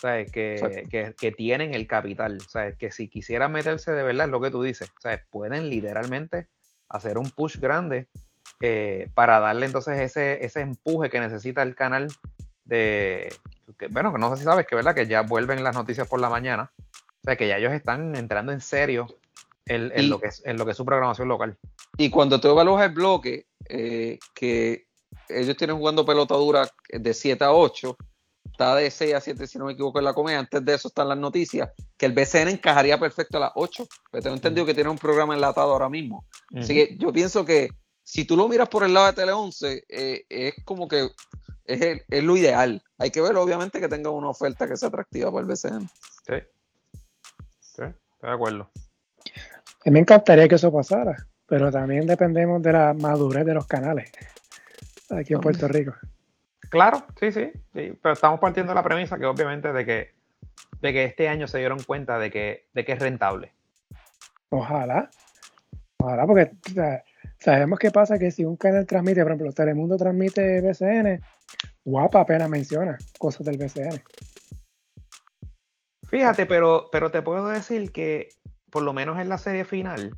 Que, 0.00 1.14
que, 1.18 1.32
tienen 1.32 1.74
el 1.74 1.88
capital. 1.88 2.40
¿sabes? 2.42 2.76
Que 2.76 2.92
si 2.92 3.08
quisieran 3.08 3.50
meterse 3.50 3.90
de 3.90 4.04
verdad, 4.04 4.26
es 4.26 4.30
lo 4.30 4.40
que 4.40 4.50
tú 4.50 4.62
dices. 4.62 4.92
¿sabes? 5.00 5.22
Pueden 5.28 5.68
literalmente 5.70 6.46
hacer 6.88 7.18
un 7.18 7.30
push 7.30 7.56
grande 7.58 8.06
eh, 8.60 9.08
para 9.14 9.40
darle 9.40 9.66
entonces 9.66 9.98
ese, 9.98 10.44
ese 10.44 10.60
empuje 10.60 11.10
que 11.10 11.18
necesita 11.18 11.62
el 11.62 11.74
canal 11.74 12.08
de, 12.64 13.28
bueno, 13.86 14.12
que 14.12 14.18
no 14.18 14.30
sé 14.30 14.38
si 14.38 14.44
sabes 14.44 14.66
que 14.66 14.74
verdad 14.74 14.94
que 14.94 15.06
ya 15.06 15.22
vuelven 15.22 15.62
las 15.62 15.74
noticias 15.74 16.08
por 16.08 16.20
la 16.20 16.28
mañana, 16.28 16.72
o 16.78 17.24
sea 17.24 17.36
que 17.36 17.46
ya 17.46 17.58
ellos 17.58 17.72
están 17.72 18.16
entrando 18.16 18.52
en 18.52 18.60
serio 18.60 19.06
en, 19.66 20.08
lo, 20.08 20.18
que 20.18 20.28
es, 20.28 20.42
en 20.44 20.56
lo 20.56 20.64
que 20.64 20.72
es 20.72 20.76
su 20.76 20.84
programación 20.84 21.28
local. 21.28 21.56
Y 21.96 22.10
cuando 22.10 22.40
tú 22.40 22.48
evalúas 22.48 22.84
el 22.86 22.92
bloque, 22.92 23.46
eh, 23.68 24.18
que 24.34 24.86
ellos 25.28 25.56
tienen 25.56 25.76
jugando 25.76 26.06
pelota 26.06 26.34
dura 26.34 26.68
de 26.90 27.14
7 27.14 27.44
a 27.44 27.52
8, 27.52 27.96
está 28.50 28.74
de 28.74 28.90
6 28.90 29.14
a 29.14 29.20
7 29.20 29.46
si 29.46 29.58
no 29.58 29.66
me 29.66 29.72
equivoco 29.72 29.98
en 29.98 30.06
la 30.06 30.14
comedia, 30.14 30.38
antes 30.38 30.64
de 30.64 30.74
eso 30.74 30.88
están 30.88 31.08
las 31.08 31.18
noticias, 31.18 31.70
que 31.96 32.06
el 32.06 32.12
BCN 32.12 32.48
encajaría 32.48 32.98
perfecto 32.98 33.36
a 33.36 33.40
las 33.40 33.52
8, 33.54 33.86
pero 34.10 34.22
tengo 34.22 34.36
entendido 34.36 34.66
que 34.66 34.74
tiene 34.74 34.90
un 34.90 34.98
programa 34.98 35.34
enlatado 35.34 35.72
ahora 35.72 35.88
mismo. 35.88 36.24
Así 36.54 36.74
que 36.74 36.96
yo 36.98 37.12
pienso 37.12 37.44
que 37.44 37.70
si 38.02 38.24
tú 38.24 38.36
lo 38.36 38.48
miras 38.48 38.68
por 38.68 38.84
el 38.84 38.94
lado 38.94 39.06
de 39.06 39.12
Tele 39.12 39.32
11, 39.32 39.84
eh, 39.88 40.24
es 40.28 40.54
como 40.64 40.88
que 40.88 41.10
es, 41.68 42.24
lo 42.24 42.36
ideal. 42.36 42.82
Hay 42.98 43.10
que 43.10 43.20
ver, 43.20 43.36
obviamente, 43.36 43.80
que 43.80 43.88
tenga 43.88 44.10
una 44.10 44.30
oferta 44.30 44.66
que 44.66 44.76
sea 44.76 44.88
atractiva 44.88 45.30
para 45.30 45.42
el 45.42 45.46
BCN. 45.46 45.88
Sí. 46.26 46.34
Sí, 47.60 47.82
estoy 47.82 48.28
de 48.30 48.34
acuerdo. 48.34 48.70
A 48.72 49.84
mí 49.84 49.92
me 49.92 50.00
encantaría 50.00 50.48
que 50.48 50.56
eso 50.56 50.72
pasara, 50.72 51.16
pero 51.46 51.70
también 51.70 52.06
dependemos 52.06 52.62
de 52.62 52.72
la 52.72 52.94
madurez 52.94 53.44
de 53.44 53.54
los 53.54 53.66
canales 53.66 54.10
aquí 55.10 55.34
en 55.34 55.40
Puerto 55.40 55.68
Rico. 55.68 55.94
Claro, 56.70 57.04
sí, 57.18 57.32
sí, 57.32 57.50
pero 57.72 58.12
estamos 58.12 58.40
partiendo 58.40 58.72
de 58.72 58.74
la 58.74 58.82
premisa 58.82 59.18
que 59.18 59.24
obviamente 59.24 59.72
de 59.72 59.86
que, 59.86 60.10
de 60.80 60.92
que 60.92 61.04
este 61.04 61.28
año 61.28 61.46
se 61.46 61.58
dieron 61.58 61.82
cuenta 61.82 62.18
de 62.18 62.30
que, 62.30 62.66
de 62.74 62.84
que 62.84 62.92
es 62.92 62.98
rentable. 62.98 63.52
Ojalá, 64.50 65.08
ojalá, 65.98 66.26
porque 66.26 66.50
sabemos 67.38 67.78
que 67.78 67.90
pasa 67.90 68.18
que 68.18 68.30
si 68.30 68.44
un 68.44 68.56
canal 68.56 68.86
transmite, 68.86 69.22
por 69.22 69.32
ejemplo, 69.32 69.52
Telemundo 69.52 69.96
transmite 69.96 70.60
BCN, 70.60 71.22
Guapa 71.88 72.20
apenas 72.20 72.50
menciona 72.50 72.98
cosas 73.18 73.46
del 73.46 73.56
BCN. 73.56 74.02
Fíjate, 76.06 76.44
pero, 76.44 76.88
pero 76.92 77.10
te 77.10 77.22
puedo 77.22 77.48
decir 77.48 77.92
que 77.92 78.28
por 78.70 78.82
lo 78.82 78.92
menos 78.92 79.18
en 79.18 79.30
la 79.30 79.38
serie 79.38 79.64
final, 79.64 80.14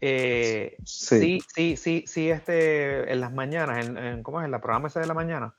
eh, 0.00 0.76
sí. 0.84 1.40
sí, 1.54 1.76
sí, 1.76 2.04
sí, 2.06 2.30
este, 2.30 3.12
en 3.12 3.20
las 3.20 3.32
mañanas, 3.34 3.86
en, 3.86 4.22
¿cómo 4.22 4.40
es? 4.40 4.46
En 4.46 4.50
la 4.50 4.62
programa 4.62 4.88
ese 4.88 5.00
de 5.00 5.06
la 5.06 5.14
mañana, 5.14 5.54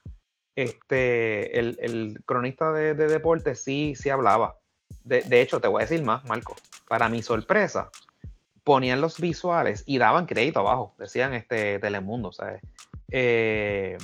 este, 0.56 1.58
el, 1.58 2.20
cronista 2.26 2.72
de, 2.72 2.94
de 2.94 3.06
deportes 3.06 3.62
sí, 3.62 3.94
sí 3.94 4.10
hablaba. 4.10 4.58
De, 5.04 5.22
de, 5.22 5.42
hecho, 5.42 5.60
te 5.60 5.68
voy 5.68 5.82
a 5.82 5.86
decir 5.86 6.04
más, 6.04 6.24
Marco. 6.24 6.56
Para 6.88 7.08
mi 7.08 7.22
sorpresa, 7.22 7.90
ponían 8.64 9.00
los 9.00 9.20
visuales 9.20 9.84
y 9.86 9.98
daban 9.98 10.26
crédito 10.26 10.58
abajo. 10.58 10.94
Decían 10.98 11.34
este 11.34 11.78
Telemundo, 11.78 12.32
¿sabes? 12.32 12.62
Eh, 13.12 13.96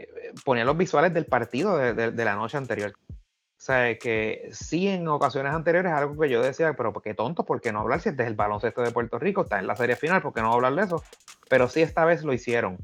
eh, 0.00 0.32
ponían 0.44 0.66
los 0.66 0.76
visuales 0.76 1.12
del 1.14 1.26
partido 1.26 1.76
de, 1.76 2.24
la 2.24 2.34
noche 2.34 2.56
anterior. 2.56 2.92
O 3.08 3.60
sea, 3.66 3.96
que 3.98 4.48
sí 4.52 4.86
en 4.86 5.08
ocasiones 5.08 5.54
anteriores 5.54 5.92
algo 5.92 6.20
que 6.20 6.28
yo 6.28 6.42
decía, 6.42 6.74
pero 6.74 6.92
qué 6.92 7.14
tonto, 7.14 7.44
¿por 7.44 7.60
qué 7.60 7.72
no 7.72 7.80
hablar 7.80 8.00
si 8.00 8.10
este 8.10 8.22
es 8.22 8.28
el 8.28 8.34
baloncesto 8.34 8.82
de 8.82 8.90
Puerto 8.90 9.18
Rico? 9.18 9.42
Está 9.42 9.58
en 9.58 9.66
la 9.66 9.76
serie 9.76 9.96
final, 9.96 10.22
¿por 10.22 10.34
qué 10.34 10.42
no 10.42 10.52
hablar 10.52 10.74
de 10.74 10.82
eso? 10.82 11.02
Pero 11.48 11.68
sí 11.68 11.80
esta 11.80 12.04
vez 12.04 12.22
lo 12.22 12.32
hicieron. 12.32 12.78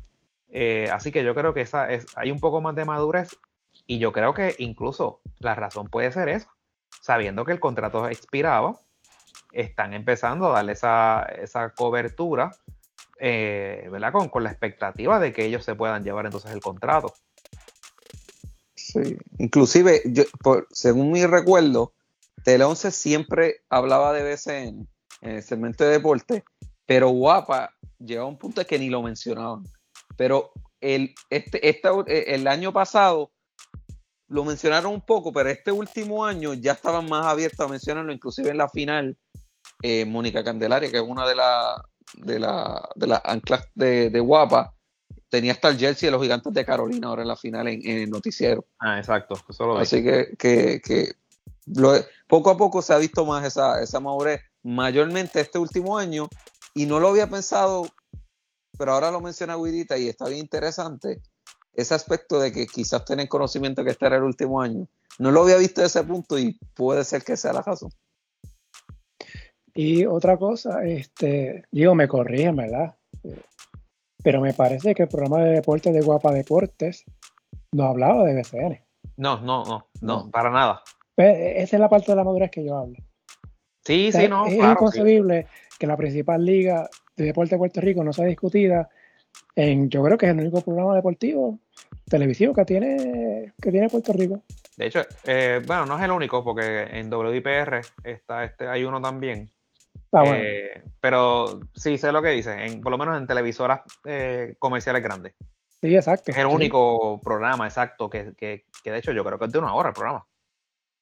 Eh, 0.48 0.88
así 0.92 1.12
que 1.12 1.24
yo 1.24 1.34
creo 1.34 1.54
que 1.54 1.60
esa 1.60 1.90
es, 1.90 2.06
hay 2.16 2.30
un 2.30 2.40
poco 2.40 2.60
más 2.60 2.74
de 2.74 2.84
madurez 2.84 3.36
y 3.86 3.98
yo 3.98 4.12
creo 4.12 4.34
que 4.34 4.54
incluso 4.58 5.20
la 5.38 5.54
razón 5.54 5.88
puede 5.88 6.10
ser 6.10 6.28
eso. 6.28 6.48
Sabiendo 7.00 7.44
que 7.44 7.52
el 7.52 7.60
contrato 7.60 8.08
expiraba, 8.08 8.76
están 9.52 9.92
empezando 9.92 10.46
a 10.48 10.52
darle 10.54 10.72
esa 10.72 11.72
cobertura 11.76 12.52
eh, 13.24 13.88
¿verdad? 13.88 14.10
Con, 14.10 14.28
con, 14.28 14.42
la 14.42 14.50
expectativa 14.50 15.20
de 15.20 15.32
que 15.32 15.44
ellos 15.44 15.64
se 15.64 15.76
puedan 15.76 16.02
llevar 16.02 16.26
entonces 16.26 16.50
el 16.50 16.60
contrato. 16.60 17.14
Sí, 18.74 19.16
inclusive, 19.38 20.02
yo, 20.06 20.24
según 20.70 21.12
mi 21.12 21.24
recuerdo, 21.24 21.94
Tele 22.42 22.64
11 22.64 22.90
siempre 22.90 23.60
hablaba 23.70 24.12
de 24.12 24.24
BCN 24.24 24.88
en 25.20 25.30
el 25.30 25.42
segmento 25.44 25.84
de 25.84 25.90
deporte, 25.90 26.42
pero 26.84 27.10
Guapa 27.10 27.72
llegó 28.00 28.24
a 28.24 28.26
un 28.26 28.38
punto 28.38 28.66
que 28.66 28.80
ni 28.80 28.90
lo 28.90 29.02
mencionaban. 29.02 29.62
Pero 30.16 30.50
el, 30.80 31.14
este, 31.30 31.64
eh, 31.68 32.24
el 32.26 32.48
año 32.48 32.72
pasado 32.72 33.30
lo 34.26 34.44
mencionaron 34.44 34.92
un 34.94 35.00
poco, 35.00 35.32
pero 35.32 35.48
este 35.48 35.70
último 35.70 36.26
año 36.26 36.54
ya 36.54 36.72
estaban 36.72 37.08
más 37.08 37.24
abiertos 37.26 37.64
a 37.64 37.70
mencionarlo, 37.70 38.12
inclusive 38.12 38.50
en 38.50 38.58
la 38.58 38.68
final, 38.68 39.16
eh, 39.80 40.04
Mónica 40.06 40.42
Candelaria, 40.42 40.90
que 40.90 40.96
es 40.96 41.04
una 41.06 41.28
de 41.28 41.36
las 41.36 41.76
de 42.14 42.38
la, 42.38 42.88
de 42.94 43.06
las 43.06 43.20
anclas 43.24 43.66
de, 43.74 44.20
Guapa, 44.20 44.74
tenía 45.28 45.52
hasta 45.52 45.68
el 45.68 45.78
jersey 45.78 46.08
de 46.08 46.12
los 46.12 46.22
gigantes 46.22 46.52
de 46.52 46.64
Carolina 46.64 47.08
ahora 47.08 47.22
en 47.22 47.28
la 47.28 47.36
final 47.36 47.68
en, 47.68 47.80
el 47.84 48.10
noticiero. 48.10 48.66
Ah, 48.78 48.98
exacto. 48.98 49.34
Así 49.78 50.02
que, 50.02 50.34
que, 50.38 51.14
poco 52.26 52.50
a 52.50 52.56
poco 52.56 52.82
se 52.82 52.92
ha 52.92 52.98
visto 52.98 53.24
más 53.24 53.44
esa, 53.44 53.82
esa 53.82 54.00
madurez, 54.00 54.40
mayormente 54.62 55.40
este 55.40 55.58
último 55.58 55.98
año, 55.98 56.28
y 56.74 56.86
no 56.86 57.00
lo 57.00 57.08
había 57.08 57.28
pensado, 57.28 57.86
pero 58.78 58.92
ahora 58.92 59.10
lo 59.10 59.20
menciona 59.20 59.56
Guidita 59.56 59.98
y 59.98 60.08
está 60.08 60.28
bien 60.28 60.40
interesante, 60.40 61.20
ese 61.74 61.94
aspecto 61.94 62.40
de 62.40 62.52
que 62.52 62.66
quizás 62.66 63.04
tienen 63.04 63.26
conocimiento 63.26 63.84
que 63.84 63.90
este 63.90 64.06
era 64.06 64.16
el 64.16 64.22
último 64.22 64.60
año. 64.60 64.88
No 65.18 65.30
lo 65.30 65.42
había 65.42 65.56
visto 65.56 65.80
desde 65.80 66.00
ese 66.00 66.08
punto 66.08 66.38
y 66.38 66.58
puede 66.74 67.04
ser 67.04 67.22
que 67.22 67.36
sea 67.36 67.52
la 67.52 67.62
razón. 67.62 67.90
Y 69.74 70.04
otra 70.04 70.36
cosa, 70.36 70.84
este, 70.84 71.64
digo, 71.70 71.94
me 71.94 72.08
corrigen, 72.08 72.56
¿verdad? 72.56 72.94
Pero 74.22 74.40
me 74.40 74.52
parece 74.52 74.94
que 74.94 75.04
el 75.04 75.08
programa 75.08 75.42
de 75.44 75.52
deportes 75.52 75.92
de 75.94 76.02
Guapa 76.02 76.32
Deportes 76.32 77.04
no 77.72 77.84
hablaba 77.84 78.24
de 78.24 78.34
BCN. 78.34 78.80
No, 79.16 79.40
no, 79.40 79.64
no, 79.64 79.86
no, 80.00 80.30
para 80.30 80.50
nada. 80.50 80.82
Esa 81.16 81.76
es 81.76 81.80
la 81.80 81.88
parte 81.88 82.12
de 82.12 82.16
la 82.16 82.24
madurez 82.24 82.50
que 82.50 82.64
yo 82.64 82.76
hablo. 82.76 82.96
Sí, 83.84 84.12
sí, 84.12 84.28
no. 84.28 84.46
Es 84.46 84.54
inconcebible 84.54 85.46
que 85.78 85.86
la 85.86 85.96
principal 85.96 86.44
liga 86.44 86.88
de 87.16 87.24
deporte 87.24 87.54
de 87.54 87.58
Puerto 87.58 87.80
Rico 87.80 88.04
no 88.04 88.12
sea 88.12 88.26
discutida 88.26 88.88
en, 89.56 89.90
yo 89.90 90.02
creo 90.02 90.16
que 90.16 90.26
es 90.26 90.32
el 90.32 90.40
único 90.40 90.60
programa 90.60 90.94
deportivo 90.94 91.58
televisivo 92.08 92.54
que 92.54 92.64
tiene, 92.64 93.52
que 93.60 93.70
tiene 93.70 93.88
Puerto 93.88 94.12
Rico. 94.12 94.42
De 94.76 94.86
hecho, 94.86 95.02
eh, 95.24 95.60
bueno, 95.66 95.86
no 95.86 95.98
es 95.98 96.04
el 96.04 96.10
único, 96.10 96.42
porque 96.42 96.82
en 96.84 97.12
WIPR 97.12 97.80
está 98.04 98.44
este, 98.44 98.66
hay 98.68 98.84
uno 98.84 99.00
también, 99.00 99.50
Ah, 100.12 100.24
eh, 100.26 100.84
pero 101.00 101.60
sí 101.74 101.96
sé 101.96 102.12
lo 102.12 102.20
que 102.20 102.28
dice, 102.28 102.52
en, 102.66 102.82
por 102.82 102.92
lo 102.92 102.98
menos 102.98 103.16
en 103.16 103.26
televisoras 103.26 103.80
eh, 104.04 104.56
comerciales 104.58 105.02
grandes. 105.02 105.34
Sí, 105.80 105.96
exacto. 105.96 106.30
Es 106.30 106.36
el 106.36 106.46
único 106.46 107.18
programa 107.20 107.66
exacto 107.66 108.10
que, 108.10 108.34
que, 108.36 108.66
que, 108.84 108.90
de 108.90 108.98
hecho 108.98 109.12
yo 109.12 109.24
creo 109.24 109.38
que 109.38 109.46
es 109.46 109.52
de 109.52 109.58
una 109.58 109.74
hora 109.74 109.88
el 109.88 109.94
programa. 109.94 110.26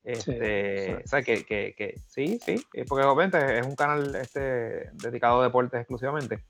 Este, 0.02 0.94
o 0.94 1.06
sea, 1.06 1.22
que, 1.22 1.44
que, 1.44 1.94
sí, 2.06 2.38
sí, 2.38 2.64
porque 2.88 3.04
obviamente 3.04 3.58
es 3.58 3.66
un 3.66 3.74
canal 3.74 4.14
este, 4.14 4.90
dedicado 4.92 5.40
a 5.40 5.44
deportes 5.44 5.80
exclusivamente. 5.80 6.44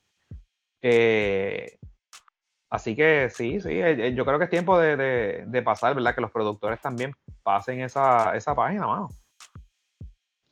Eh, 0.82 1.78
así 2.68 2.94
que 2.94 3.30
sí, 3.30 3.60
sí, 3.60 3.80
yo 4.14 4.24
creo 4.24 4.38
que 4.38 4.44
es 4.44 4.50
tiempo 4.50 4.78
de, 4.78 4.96
de, 4.96 5.44
de, 5.46 5.62
pasar, 5.62 5.94
¿verdad? 5.94 6.14
Que 6.14 6.20
los 6.20 6.30
productores 6.30 6.80
también 6.80 7.12
pasen 7.42 7.80
esa, 7.80 8.36
esa 8.36 8.54
página, 8.54 8.86
mano. 8.86 9.08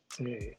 Sí 0.09 0.58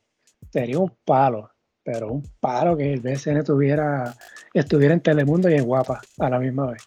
sería 0.51 0.79
un 0.79 0.93
palo, 1.05 1.51
pero 1.83 2.09
un 2.09 2.23
palo 2.41 2.77
que 2.77 2.93
el 2.93 3.01
BCN 3.01 3.45
tuviera, 3.45 4.15
estuviera 4.55 4.95
en 4.95 5.01
Telemundo 5.01 5.49
y 5.51 5.55
en 5.55 5.65
Guapa 5.65 6.01
a 6.19 6.31
la 6.31 6.39
misma 6.39 6.73
vez. 6.73 6.83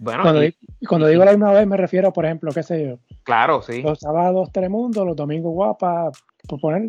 Bueno, 0.00 0.22
cuando, 0.22 0.44
y, 0.44 0.54
cuando 0.88 1.08
digo 1.08 1.24
la 1.24 1.32
misma 1.32 1.52
vez 1.52 1.66
me 1.66 1.76
refiero, 1.76 2.12
por 2.12 2.24
ejemplo, 2.24 2.52
qué 2.52 2.62
sé 2.62 2.86
yo. 2.86 2.98
Claro, 3.24 3.62
sí. 3.62 3.82
Los 3.82 3.98
sábados 3.98 4.52
Telemundo, 4.52 5.04
los 5.04 5.16
domingos 5.16 5.52
Guapa, 5.52 6.10
por 6.48 6.60
poner, 6.60 6.88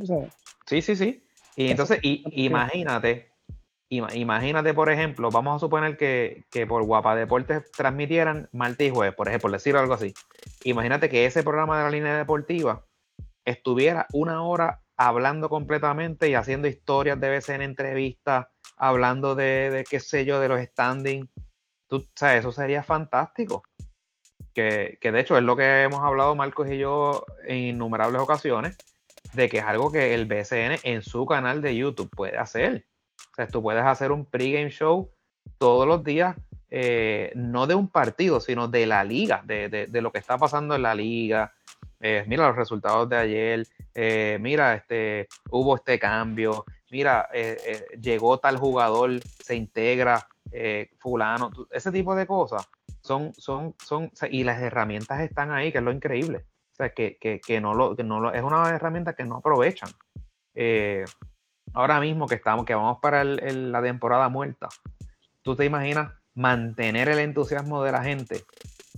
Sí, 0.65 0.81
sí, 0.81 0.95
sí. 0.95 1.23
Y 1.55 1.71
entonces, 1.71 1.99
y, 2.03 2.23
imagínate 2.45 3.29
imagínate, 3.89 4.73
por 4.73 4.89
ejemplo, 4.89 5.31
vamos 5.31 5.55
a 5.55 5.59
suponer 5.59 5.97
que, 5.97 6.45
por 6.67 6.83
Guapa 6.83 7.15
Deportes 7.15 7.71
transmitieran 7.71 8.47
martes 8.51 8.87
y 8.87 8.91
jueves, 8.91 9.15
por 9.15 9.27
ejemplo, 9.27 9.51
decir 9.51 9.75
algo 9.75 9.93
así. 9.93 10.13
Imagínate 10.63 11.09
que 11.09 11.25
ese 11.25 11.43
programa 11.43 11.77
de 11.77 11.83
la 11.83 11.89
línea 11.89 12.17
deportiva 12.17 12.85
estuviera 13.45 14.05
una 14.13 14.43
hora 14.43 14.83
hablando 14.99 15.47
completamente 15.47 16.27
y 16.27 16.35
haciendo 16.35 16.67
historias 16.67 17.17
de 17.21 17.29
veces 17.29 17.55
en 17.55 17.61
entrevistas, 17.61 18.47
hablando 18.75 19.33
de, 19.33 19.85
qué 19.89 20.01
sé 20.01 20.25
yo, 20.25 20.41
de 20.41 20.49
los 20.49 20.61
standings. 20.61 21.29
Tú, 21.87 22.05
sabes, 22.15 22.39
eso 22.39 22.51
sería 22.51 22.83
fantástico. 22.83 23.63
Que, 24.53 24.97
que, 24.99 25.13
de 25.13 25.21
hecho 25.21 25.37
es 25.37 25.43
lo 25.43 25.55
que 25.55 25.83
hemos 25.83 26.01
hablado 26.01 26.35
Marcos 26.35 26.69
y 26.69 26.79
yo 26.79 27.25
en 27.45 27.57
innumerables 27.59 28.21
ocasiones, 28.21 28.77
de 29.31 29.47
que 29.47 29.59
es 29.59 29.63
algo 29.63 29.89
que 29.89 30.13
el 30.13 30.25
BCN 30.25 30.79
en 30.83 31.01
su 31.01 31.25
canal 31.25 31.61
de 31.61 31.77
YouTube 31.77 32.09
puede 32.09 32.37
hacer. 32.37 32.85
O 33.31 33.35
sea, 33.35 33.47
tú 33.47 33.61
puedes 33.61 33.85
hacer 33.85 34.11
un 34.11 34.25
pregame 34.25 34.69
show 34.69 35.09
todos 35.57 35.87
los 35.87 36.03
días, 36.03 36.35
eh, 36.69 37.31
no 37.35 37.67
de 37.67 37.75
un 37.75 37.87
partido, 37.87 38.41
sino 38.41 38.67
de 38.67 38.85
la 38.85 39.05
liga, 39.05 39.43
de, 39.45 39.87
lo 39.93 40.11
que 40.11 40.19
está 40.19 40.37
pasando 40.37 40.75
en 40.75 40.81
la 40.81 40.93
liga. 40.93 41.53
Eh, 41.99 42.23
mira 42.27 42.47
los 42.47 42.55
resultados 42.55 43.09
de 43.09 43.17
ayer, 43.17 43.67
eh, 43.93 44.37
mira, 44.39 44.73
este, 44.75 45.27
hubo 45.49 45.75
este 45.75 45.99
cambio, 45.99 46.65
mira, 46.91 47.29
llegó 48.01 48.39
tal 48.39 48.57
jugador, 48.57 49.19
se 49.21 49.55
integra, 49.55 50.27
fulano, 50.99 51.51
ese 51.71 51.91
tipo 51.91 52.15
de 52.15 52.25
cosas. 52.25 52.67
Son, 53.01 53.33
son, 53.37 53.75
son, 53.83 54.11
y 54.29 54.43
las 54.43 54.61
herramientas 54.61 55.21
están 55.21 55.51
ahí, 55.51 55.71
que 55.71 55.77
es 55.79 55.83
lo 55.83 55.91
increíble. 55.91 56.45
O 56.73 56.75
sea, 56.75 56.89
que, 56.93 57.17
no 57.61 57.73
lo, 57.73 57.95
que 57.95 58.03
no 58.03 58.19
lo, 58.19 58.33
es 58.33 58.41
una 58.41 58.69
herramienta 58.69 59.13
que 59.13 59.25
no 59.25 59.37
aprovechan 59.37 59.89
ahora 61.73 61.99
mismo 61.99 62.27
que 62.27 62.35
estamos, 62.35 62.65
que 62.65 62.75
vamos 62.75 62.99
para 63.01 63.23
la 63.23 63.81
temporada 63.81 64.29
muerta, 64.29 64.67
¿tú 65.41 65.55
te 65.55 65.65
imaginas 65.65 66.11
mantener 66.33 67.09
el 67.09 67.19
entusiasmo 67.19 67.83
de 67.83 67.91
la 67.91 68.03
gente 68.03 68.43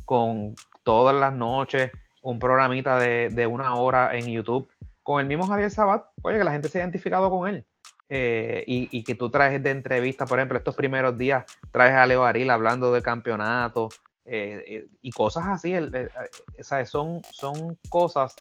con 0.06 0.56
todas 0.84 1.16
las 1.16 1.34
noches 1.34 1.92
un 2.22 2.40
programita 2.40 3.00
de, 3.00 3.48
una 3.48 3.76
hora 3.76 4.16
en 4.16 4.28
YouTube 4.28 4.70
con 5.04 5.20
el 5.20 5.28
mismo 5.28 5.48
Javier 5.48 5.72
Sabat? 5.72 6.06
Oye, 6.22 6.38
que 6.38 6.44
la 6.44 6.52
gente 6.52 6.70
se 6.70 6.80
ha 6.80 6.82
identificado 6.82 7.30
con 7.30 7.50
él. 7.50 7.66
Eh, 8.10 8.64
y, 8.68 9.04
que 9.04 9.16
tú 9.16 9.30
traes 9.30 9.64
de 9.64 9.72
entrevistas, 9.72 10.28
por 10.28 10.40
ejemplo, 10.40 10.58
estos 10.58 10.76
primeros 10.76 11.18
días 11.18 11.46
traes 11.72 11.94
a 11.94 12.06
Leo 12.06 12.26
Aril 12.26 12.50
hablando 12.50 12.92
del 12.92 13.04
campeonato 13.04 13.88
eh, 14.26 14.64
eh, 14.68 14.88
y 15.02 15.12
cosas 15.12 15.46
así. 15.48 15.74
son, 16.86 17.22
son 17.32 17.78
cosas 17.90 18.36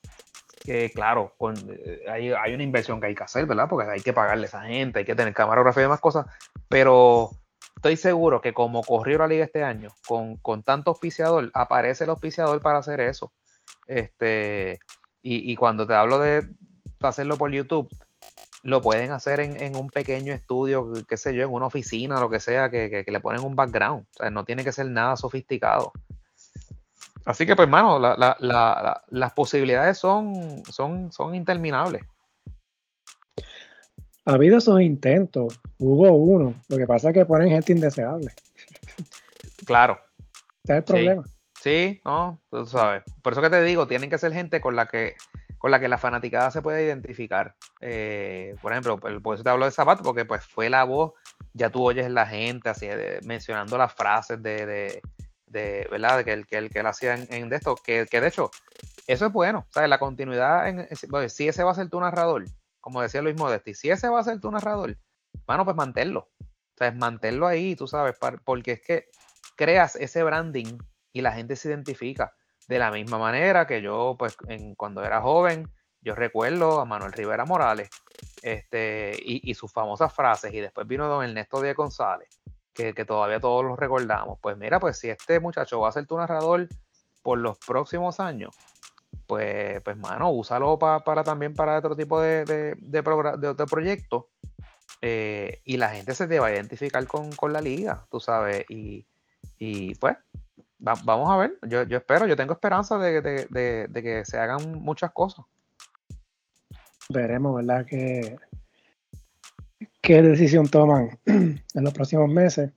que 0.61 0.91
claro, 0.91 1.35
eh, 1.85 2.05
hay, 2.09 2.55
una 2.55 2.63
inversión 2.63 3.01
que 3.01 3.07
hay 3.07 3.15
que 3.15 3.25
hacer, 3.25 3.47
¿verdad? 3.47 3.67
Porque 3.69 3.91
hay 3.91 4.01
que 4.01 4.13
pagarle 4.13 4.45
a 4.45 4.49
esa 4.49 4.63
gente, 4.63 5.01
hay 5.01 5.05
que 5.05 5.15
tener 5.15 5.35
camarógrafo 5.35 5.81
y 5.81 5.85
demás 5.85 6.01
cosas, 6.01 6.27
pero 6.69 7.31
estoy 7.77 7.97
seguro 7.97 8.41
que 8.41 8.53
como 8.53 8.83
corrió 8.83 9.19
la 9.19 9.27
liga 9.27 9.45
este 9.45 9.65
año, 9.65 9.89
con, 10.07 10.37
con 10.37 10.63
tanto 10.63 10.91
auspiciador, 10.91 11.51
aparece 11.55 12.05
el 12.05 12.11
auspiciador 12.11 12.61
para 12.61 12.79
hacer 12.79 13.01
eso. 13.01 13.33
Este, 13.91 14.79
y, 15.21 15.57
cuando 15.57 15.85
te 15.85 15.95
hablo 15.95 16.21
de 16.21 16.49
hacerlo 17.01 17.37
por 17.37 17.51
YouTube, 17.51 17.89
lo 18.63 18.81
pueden 18.81 19.11
hacer 19.11 19.41
en, 19.41 19.75
un 19.75 19.91
pequeño 19.91 20.33
estudio, 20.33 20.93
qué 21.09 21.17
sé 21.17 21.35
yo, 21.35 21.43
en 21.43 21.51
una 21.51 21.67
oficina, 21.67 22.21
lo 22.21 22.31
que 22.31 22.39
sea, 22.39 22.71
que, 22.71 23.03
que 23.05 23.11
le 23.11 23.19
ponen 23.19 23.43
un 23.43 23.57
background. 23.57 24.07
O 24.15 24.17
sea, 24.19 24.31
no 24.31 24.45
tiene 24.45 24.63
que 24.63 24.71
ser 24.71 24.87
nada 24.87 25.17
sofisticado. 25.17 25.93
Así 27.25 27.47
que, 27.47 27.57
pues, 27.57 27.67
hermano, 27.67 27.99
las 27.99 29.33
posibilidades 29.35 29.99
son, 29.99 30.63
son, 30.71 31.11
son 31.11 31.35
interminables. 31.35 32.03
Ha 34.25 34.35
habido 34.35 34.59
esos 34.59 34.81
intentos, 34.81 35.59
hubo 35.79 36.13
uno, 36.13 36.55
lo 36.69 36.77
que 36.77 36.87
pasa 36.87 37.09
es 37.09 37.15
que 37.15 37.27
ponen 37.27 37.49
gente 37.49 37.73
indeseable. 37.73 38.33
Claro. 39.67 39.99
Ese 40.63 40.75
es 40.75 40.79
el 40.79 40.85
problema. 40.85 41.25
Sí, 41.25 41.33
no, 42.05 42.41
tú 42.51 42.67
sabes. 42.67 43.03
Por 43.23 43.33
eso 43.33 43.43
que 43.43 43.51
te 43.51 43.63
digo, 43.63 43.87
tienen 43.87 44.11
que 44.11 44.19
ser 44.19 44.33
gente 44.33 44.61
con 44.61 44.77
la 44.77 44.87
que 44.87 45.17
con 45.61 45.71
la 45.71 45.79
que 45.79 45.89
la 45.89 45.99
fanaticada 45.99 46.51
se 46.51 46.63
puede 46.63 46.87
identificar. 46.87 47.55
Eh, 47.83 48.57
por 48.63 48.73
ejemplo, 48.73 48.99
por 48.99 49.35
eso 49.35 49.45
te 49.45 49.51
hablo 49.51 49.67
de 49.67 49.71
Zapato, 49.71 50.03
porque 50.03 50.25
pues 50.25 50.43
fue 50.47 50.71
la 50.71 50.85
voz, 50.85 51.13
ya 51.53 51.69
tú 51.69 51.85
oyes 51.85 52.11
la 52.11 52.27
gente 52.27 52.71
así 52.71 52.89
mencionando 53.27 53.77
las 53.77 53.93
frases 53.93 54.43
de, 54.43 55.03
de, 55.47 55.87
¿verdad? 55.91 56.25
Que 56.25 56.33
el 56.33 56.47
que, 56.47 56.57
el 56.57 56.71
que 56.71 56.79
él 56.79 56.87
hacía 56.87 57.15
en, 57.15 57.51
de 57.51 57.57
esto, 57.57 57.75
que, 57.77 58.07
de 58.07 58.27
hecho, 58.27 58.51
eso 59.07 59.27
es 59.27 59.33
bueno, 59.35 59.67
¿sabes? 59.69 59.91
La 59.91 59.99
continuidad, 59.99 60.67
en, 60.67 60.89
si 61.29 61.49
ese 61.49 61.63
va 61.63 61.73
a 61.73 61.75
ser 61.75 61.91
tu 61.91 62.01
narrador, 62.01 62.47
como 62.81 63.03
decía 63.03 63.21
Luis 63.21 63.37
Modesti, 63.37 63.75
si 63.75 63.91
ese 63.91 64.09
va 64.09 64.21
a 64.21 64.25
ser 64.25 64.41
tu 64.41 64.51
narrador, 64.51 64.97
bueno, 65.47 65.67
pues 65.67 65.77
manténlo, 65.77 66.31
o 66.41 66.77
sea, 66.79 66.91
manténlo 66.93 67.47
ahí, 67.47 67.77
tú 67.77 67.87
sabes, 67.87 68.17
porque 68.45 68.73
es 68.73 68.81
que 68.81 69.09
creas 69.57 69.95
ese 69.97 70.23
branding 70.23 70.79
y 71.13 71.21
la 71.21 71.33
gente 71.33 71.57
se 71.57 71.69
identifica. 71.69 72.35
De 72.69 72.79
la 72.79 72.91
misma 72.91 73.19
manera 73.19 73.67
que 73.67 73.83
yo, 73.83 74.17
pues, 74.19 74.37
cuando 74.77 75.05
era 75.05 75.21
joven, 75.21 75.69
yo 76.03 76.15
recuerdo 76.15 76.81
a 76.81 76.85
Manuel 76.85 77.13
Rivera 77.13 77.45
Morales 77.45 77.91
este, 78.43 79.17
y, 79.21 79.51
y 79.51 79.55
sus 79.55 79.73
famosas 79.73 80.13
frases, 80.13 80.55
y 80.55 80.61
después 80.61 80.87
vino 80.87 81.09
don 81.09 81.25
Ernesto 81.25 81.61
Díaz 81.61 81.77
González, 81.77 82.41
que, 82.73 83.05
todavía 83.05 83.41
todos 83.41 83.65
los 83.65 83.79
recordamos. 83.79 84.39
Pues 84.41 84.57
mira, 84.57 84.81
pues 84.81 84.99
si 84.99 85.09
este 85.09 85.41
muchacho 85.41 85.81
va 85.81 85.89
a 85.89 85.93
ser 85.93 86.07
tu 86.07 86.17
narrador 86.17 86.69
por 87.23 87.39
los 87.39 87.59
próximos 87.59 88.21
años, 88.21 88.55
pues, 89.27 89.81
pues 89.83 89.97
mano, 89.97 90.31
úsalo 90.31 90.79
para 90.79 91.23
también 91.23 91.55
para 91.55 91.79
otro 91.79 91.95
tipo 91.95 92.21
de, 92.21 92.45
de, 92.45 92.77
de, 92.81 93.67
proyectos. 93.67 94.25
Eh, 95.03 95.61
y 95.65 95.77
la 95.77 95.91
gente 95.91 96.15
se 96.15 96.27
te 96.27 96.41
va 96.41 96.49
a 96.49 96.53
identificar 96.53 97.07
con, 97.07 97.53
la 97.53 97.61
liga, 97.61 98.07
tú 98.11 98.21
sabes. 98.21 98.65
Y, 98.69 99.95
pues, 99.97 100.17
vamos 100.81 101.31
a 101.31 101.37
ver. 101.37 101.59
Yo, 101.69 101.83
yo, 101.85 101.99
espero, 101.99 102.27
yo 102.27 102.37
tengo 102.37 102.55
esperanza 102.55 102.99
de, 102.99 103.21
de, 103.23 104.03
que 104.03 104.25
se 104.25 104.39
hagan 104.39 104.81
muchas 104.81 105.13
cosas. 105.13 105.45
Veremos, 107.09 107.57
¿verdad? 107.57 107.85
Que 107.87 108.37
qué 110.01 110.23
decisión 110.23 110.69
toman 110.69 111.19
en 111.27 111.63
los 111.75 111.93
próximos 111.93 112.31
meses. 112.31 112.73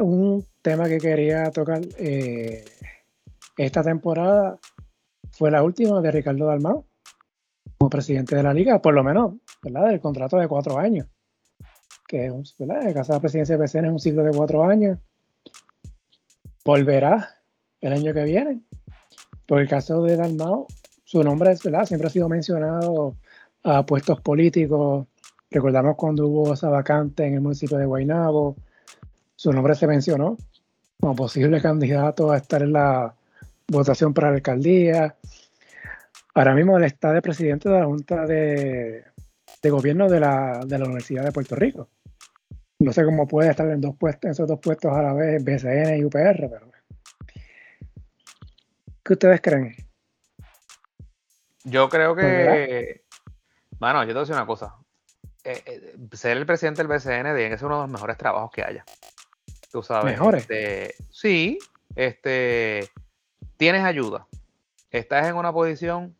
un 0.00 0.46
tema 0.62 0.88
que 0.88 0.98
quería 0.98 1.50
tocar 1.50 1.80
eh, 1.98 2.64
esta 3.56 3.82
temporada 3.82 4.58
fue 5.32 5.50
la 5.50 5.62
última 5.62 6.00
de 6.00 6.10
Ricardo 6.10 6.46
Dalmau 6.46 6.86
como 7.78 7.90
presidente 7.90 8.36
de 8.36 8.42
la 8.42 8.52
liga, 8.52 8.80
por 8.82 8.94
lo 8.94 9.02
menos, 9.02 9.34
¿verdad? 9.62 9.88
Del 9.88 10.00
contrato 10.00 10.36
de 10.36 10.48
cuatro 10.48 10.78
años, 10.78 11.06
que 12.06 12.26
es, 12.26 12.56
¿verdad? 12.58 12.86
El 12.86 12.94
caso 12.94 13.12
de 13.12 13.16
la 13.16 13.20
presidencia 13.20 13.56
de 13.56 13.64
PCN 13.64 13.86
es 13.86 13.92
un 13.92 13.98
ciclo 13.98 14.22
de 14.22 14.36
cuatro 14.36 14.64
años. 14.64 14.98
Volverá 16.64 17.36
el 17.80 17.92
año 17.92 18.12
que 18.12 18.24
viene. 18.24 18.60
Por 19.46 19.60
el 19.60 19.68
caso 19.68 20.02
de 20.02 20.16
Dalmau, 20.16 20.66
su 21.04 21.22
nombre 21.24 21.54
¿verdad? 21.64 21.86
siempre 21.86 22.08
ha 22.08 22.10
sido 22.10 22.28
mencionado 22.28 23.16
a 23.62 23.84
puestos 23.84 24.20
políticos 24.20 25.06
Recordamos 25.50 25.96
cuando 25.96 26.28
hubo 26.28 26.54
esa 26.54 26.68
vacante 26.68 27.26
en 27.26 27.34
el 27.34 27.40
municipio 27.40 27.76
de 27.76 27.84
Guaynabo, 27.84 28.56
su 29.34 29.52
nombre 29.52 29.74
se 29.74 29.88
mencionó 29.88 30.36
como 31.00 31.16
posible 31.16 31.60
candidato 31.60 32.30
a 32.30 32.36
estar 32.36 32.62
en 32.62 32.72
la 32.72 33.14
votación 33.66 34.14
para 34.14 34.28
la 34.28 34.36
alcaldía. 34.36 35.16
Ahora 36.34 36.54
mismo 36.54 36.76
él 36.76 36.84
está 36.84 37.12
de 37.12 37.22
presidente 37.22 37.68
de 37.68 37.80
la 37.80 37.86
Junta 37.86 38.26
de, 38.26 39.04
Gobierno 39.64 40.08
de 40.08 40.20
la, 40.20 40.60
Universidad 40.62 41.24
de 41.24 41.32
Puerto 41.32 41.56
Rico. 41.56 41.88
No 42.80 42.94
sé 42.94 43.04
cómo 43.04 43.28
puede 43.28 43.50
estar 43.50 43.68
en, 43.68 43.80
dos 43.80 43.94
puestos, 43.96 44.24
en 44.24 44.30
esos 44.30 44.48
dos 44.48 44.58
puestos 44.58 44.90
a 44.90 45.02
la 45.02 45.12
vez, 45.12 45.44
BCN 45.44 45.98
y 45.98 46.04
UPR, 46.04 46.48
pero. 46.48 46.70
¿Qué 49.04 49.12
ustedes 49.12 49.40
creen? 49.42 49.76
Yo 51.64 51.90
creo 51.90 52.16
que. 52.16 53.04
Bueno, 53.78 54.02
yo 54.02 54.08
te 54.08 54.12
voy 54.14 54.20
a 54.20 54.22
decir 54.22 54.34
una 54.34 54.46
cosa. 54.46 54.76
Eh, 55.44 55.62
eh, 55.66 55.96
ser 56.12 56.38
el 56.38 56.46
presidente 56.46 56.82
del 56.82 56.88
BCN 56.88 57.34
que 57.34 57.58
ser 57.58 57.66
uno 57.66 57.76
de 57.76 57.82
los 57.82 57.90
mejores 57.90 58.16
trabajos 58.16 58.50
que 58.50 58.62
haya. 58.62 58.84
Tú 59.70 59.82
sabes. 59.82 60.12
Mejores. 60.12 60.42
Este, 60.42 60.94
sí, 61.10 61.58
este, 61.96 62.88
tienes 63.58 63.84
ayuda. 63.84 64.26
Estás 64.90 65.28
en 65.28 65.36
una 65.36 65.52
posición 65.52 66.16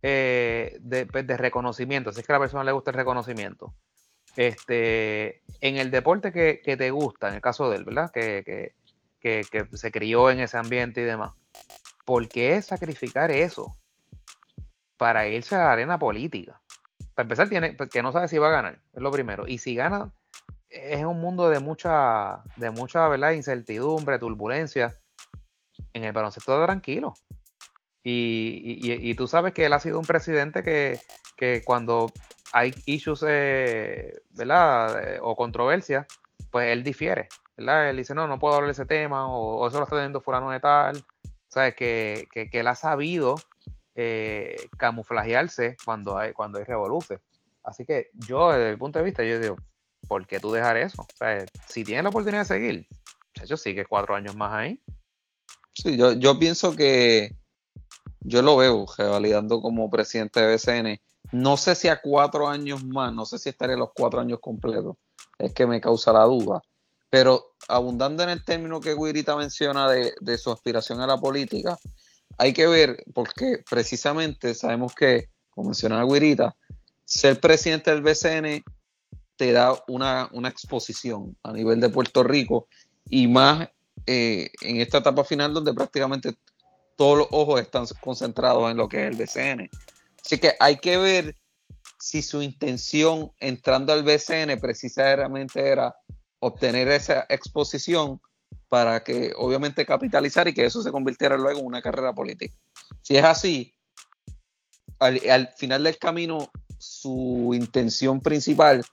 eh, 0.00 0.80
pues, 1.12 1.26
de, 1.26 1.36
reconocimiento. 1.36 2.12
Si 2.12 2.20
es 2.20 2.26
que 2.26 2.32
a 2.32 2.36
la 2.36 2.40
persona 2.40 2.64
le 2.64 2.72
gusta 2.72 2.92
el 2.92 2.96
reconocimiento. 2.96 3.74
Este, 4.38 5.42
en 5.60 5.78
el 5.78 5.90
deporte 5.90 6.30
que, 6.30 6.76
te 6.76 6.90
gusta, 6.92 7.26
en 7.26 7.34
el 7.34 7.40
caso 7.40 7.68
de 7.68 7.78
él, 7.78 7.84
¿verdad? 7.84 8.12
Que, 8.12 8.72
que, 9.20 9.42
se 9.72 9.90
crió 9.90 10.30
en 10.30 10.38
ese 10.38 10.56
ambiente 10.56 11.00
y 11.00 11.04
demás. 11.04 11.32
¿Por 12.04 12.28
qué 12.28 12.62
sacrificar 12.62 13.32
eso 13.32 13.76
para 14.96 15.26
irse 15.26 15.56
a 15.56 15.58
la 15.58 15.72
arena 15.72 15.98
política? 15.98 16.60
para 17.16 17.24
empezar, 17.24 17.48
tiene, 17.48 17.72
pues, 17.72 17.90
que 17.90 18.00
no 18.00 18.12
sabe 18.12 18.28
si 18.28 18.38
va 18.38 18.46
a 18.46 18.52
ganar, 18.52 18.80
es 18.94 19.02
lo 19.02 19.10
primero. 19.10 19.44
Y 19.48 19.58
si 19.58 19.74
gana, 19.74 20.12
es 20.70 21.04
un 21.04 21.20
mundo 21.20 21.50
de 21.50 21.58
mucha, 21.58 22.44
de 22.54 22.70
mucha 22.70 23.08
¿verdad? 23.08 23.32
incertidumbre, 23.32 24.20
turbulencia. 24.20 24.94
En 25.92 26.04
el 26.04 26.12
baloncesto 26.12 26.64
tranquilo. 26.64 27.14
Y, 28.04 29.14
tú 29.16 29.26
sabes 29.26 29.52
que 29.52 29.66
él 29.66 29.72
ha 29.72 29.80
sido 29.80 29.98
un 29.98 30.06
presidente 30.06 30.62
que, 30.62 31.62
cuando 31.64 32.12
hay 32.52 32.74
issues, 32.86 33.24
eh, 33.26 34.20
¿verdad? 34.30 35.18
O 35.22 35.36
controversias, 35.36 36.06
pues 36.50 36.72
él 36.72 36.82
difiere, 36.82 37.28
¿verdad? 37.56 37.90
Él 37.90 37.96
dice, 37.96 38.14
no, 38.14 38.26
no 38.26 38.38
puedo 38.38 38.54
hablar 38.54 38.68
de 38.68 38.72
ese 38.72 38.86
tema, 38.86 39.28
o, 39.28 39.66
eso 39.66 39.78
lo 39.78 39.84
está 39.84 39.96
teniendo 39.96 40.20
fulano 40.20 40.50
de 40.50 40.60
tal. 40.60 41.04
¿Sabes? 41.48 41.74
Que, 41.74 42.28
que, 42.30 42.50
él 42.52 42.66
ha 42.66 42.74
sabido 42.74 43.36
eh, 43.94 44.68
camuflajearse 44.76 45.76
cuando 45.82 46.18
hay, 46.18 46.32
cuando 46.34 46.58
hay 46.58 46.64
revoluce. 46.64 47.20
Así 47.62 47.86
que 47.86 48.10
yo, 48.12 48.52
desde 48.52 48.70
el 48.70 48.78
punto 48.78 48.98
de 48.98 49.04
vista, 49.06 49.24
yo 49.24 49.40
digo, 49.40 49.56
¿por 50.06 50.26
qué 50.26 50.40
tú 50.40 50.52
dejar 50.52 50.76
eso? 50.76 51.06
Si 51.66 51.84
tienes 51.84 52.04
la 52.04 52.10
oportunidad 52.10 52.42
de 52.42 52.46
seguir, 52.46 52.86
yo 53.46 53.56
sigue 53.56 53.86
cuatro 53.86 54.14
años 54.14 54.36
más 54.36 54.52
ahí. 54.52 54.82
Sí, 55.74 55.96
yo, 55.96 56.12
yo 56.12 56.38
pienso 56.38 56.76
que 56.76 57.36
yo 58.20 58.42
lo 58.42 58.56
veo 58.56 58.86
revalidando 58.96 59.60
como 59.60 59.90
presidente 59.90 60.40
de 60.40 60.54
BCN. 60.54 61.00
No 61.32 61.56
sé 61.56 61.74
si 61.74 61.88
a 61.88 62.00
cuatro 62.00 62.48
años 62.48 62.84
más, 62.84 63.12
no 63.12 63.26
sé 63.26 63.38
si 63.38 63.48
estaré 63.48 63.76
los 63.76 63.90
cuatro 63.94 64.20
años 64.20 64.38
completos, 64.40 64.96
es 65.38 65.52
que 65.52 65.66
me 65.66 65.80
causa 65.80 66.12
la 66.12 66.24
duda. 66.24 66.62
Pero 67.10 67.54
abundando 67.68 68.22
en 68.22 68.30
el 68.30 68.44
término 68.44 68.80
que 68.80 68.94
Guirita 68.94 69.36
menciona 69.36 69.90
de, 69.90 70.38
su 70.38 70.50
aspiración 70.50 71.00
a 71.00 71.06
la 71.06 71.18
política, 71.18 71.78
hay 72.36 72.52
que 72.52 72.66
ver, 72.66 73.04
porque 73.14 73.62
precisamente 73.68 74.54
sabemos 74.54 74.94
que, 74.94 75.28
como 75.50 75.68
mencionaba 75.68 76.04
Guirita, 76.04 76.56
ser 77.04 77.40
presidente 77.40 77.90
del 77.90 78.02
BCN 78.02 78.62
te 79.36 79.52
da 79.52 79.74
una, 79.88 80.28
una 80.32 80.48
exposición 80.48 81.36
a 81.42 81.52
nivel 81.52 81.80
de 81.80 81.88
Puerto 81.88 82.22
Rico 82.22 82.68
y 83.08 83.28
más 83.28 83.68
eh, 84.06 84.50
en 84.62 84.80
esta 84.80 84.98
etapa 84.98 85.24
final 85.24 85.54
donde 85.54 85.74
prácticamente 85.74 86.34
todos 86.96 87.18
los 87.18 87.28
ojos 87.30 87.60
están 87.60 87.86
concentrados 88.00 88.70
en 88.70 88.76
lo 88.76 88.88
que 88.88 89.06
es 89.06 89.10
el 89.10 89.16
BCN. 89.16 89.70
Así 90.28 90.36
que 90.36 90.52
hay 90.60 90.76
que 90.76 90.98
ver 90.98 91.36
si 91.98 92.20
su 92.20 92.42
intención 92.42 93.32
entrando 93.40 93.94
al 93.94 94.02
BCN 94.02 94.60
precisamente 94.60 95.66
era 95.66 95.96
obtener 96.38 96.88
esa 96.88 97.24
exposición 97.30 98.20
para 98.68 99.02
que 99.02 99.32
obviamente 99.38 99.86
capitalizar 99.86 100.46
y 100.46 100.52
que 100.52 100.66
eso 100.66 100.82
se 100.82 100.92
convirtiera 100.92 101.38
luego 101.38 101.60
en 101.60 101.64
una 101.64 101.80
carrera 101.80 102.12
política. 102.12 102.54
Si 103.00 103.16
es 103.16 103.24
así, 103.24 103.72
al, 104.98 105.48
final 105.56 105.84
del 105.84 105.96
camino 105.96 106.50
su 106.76 107.52
intención 107.54 108.20
principal 108.20 108.84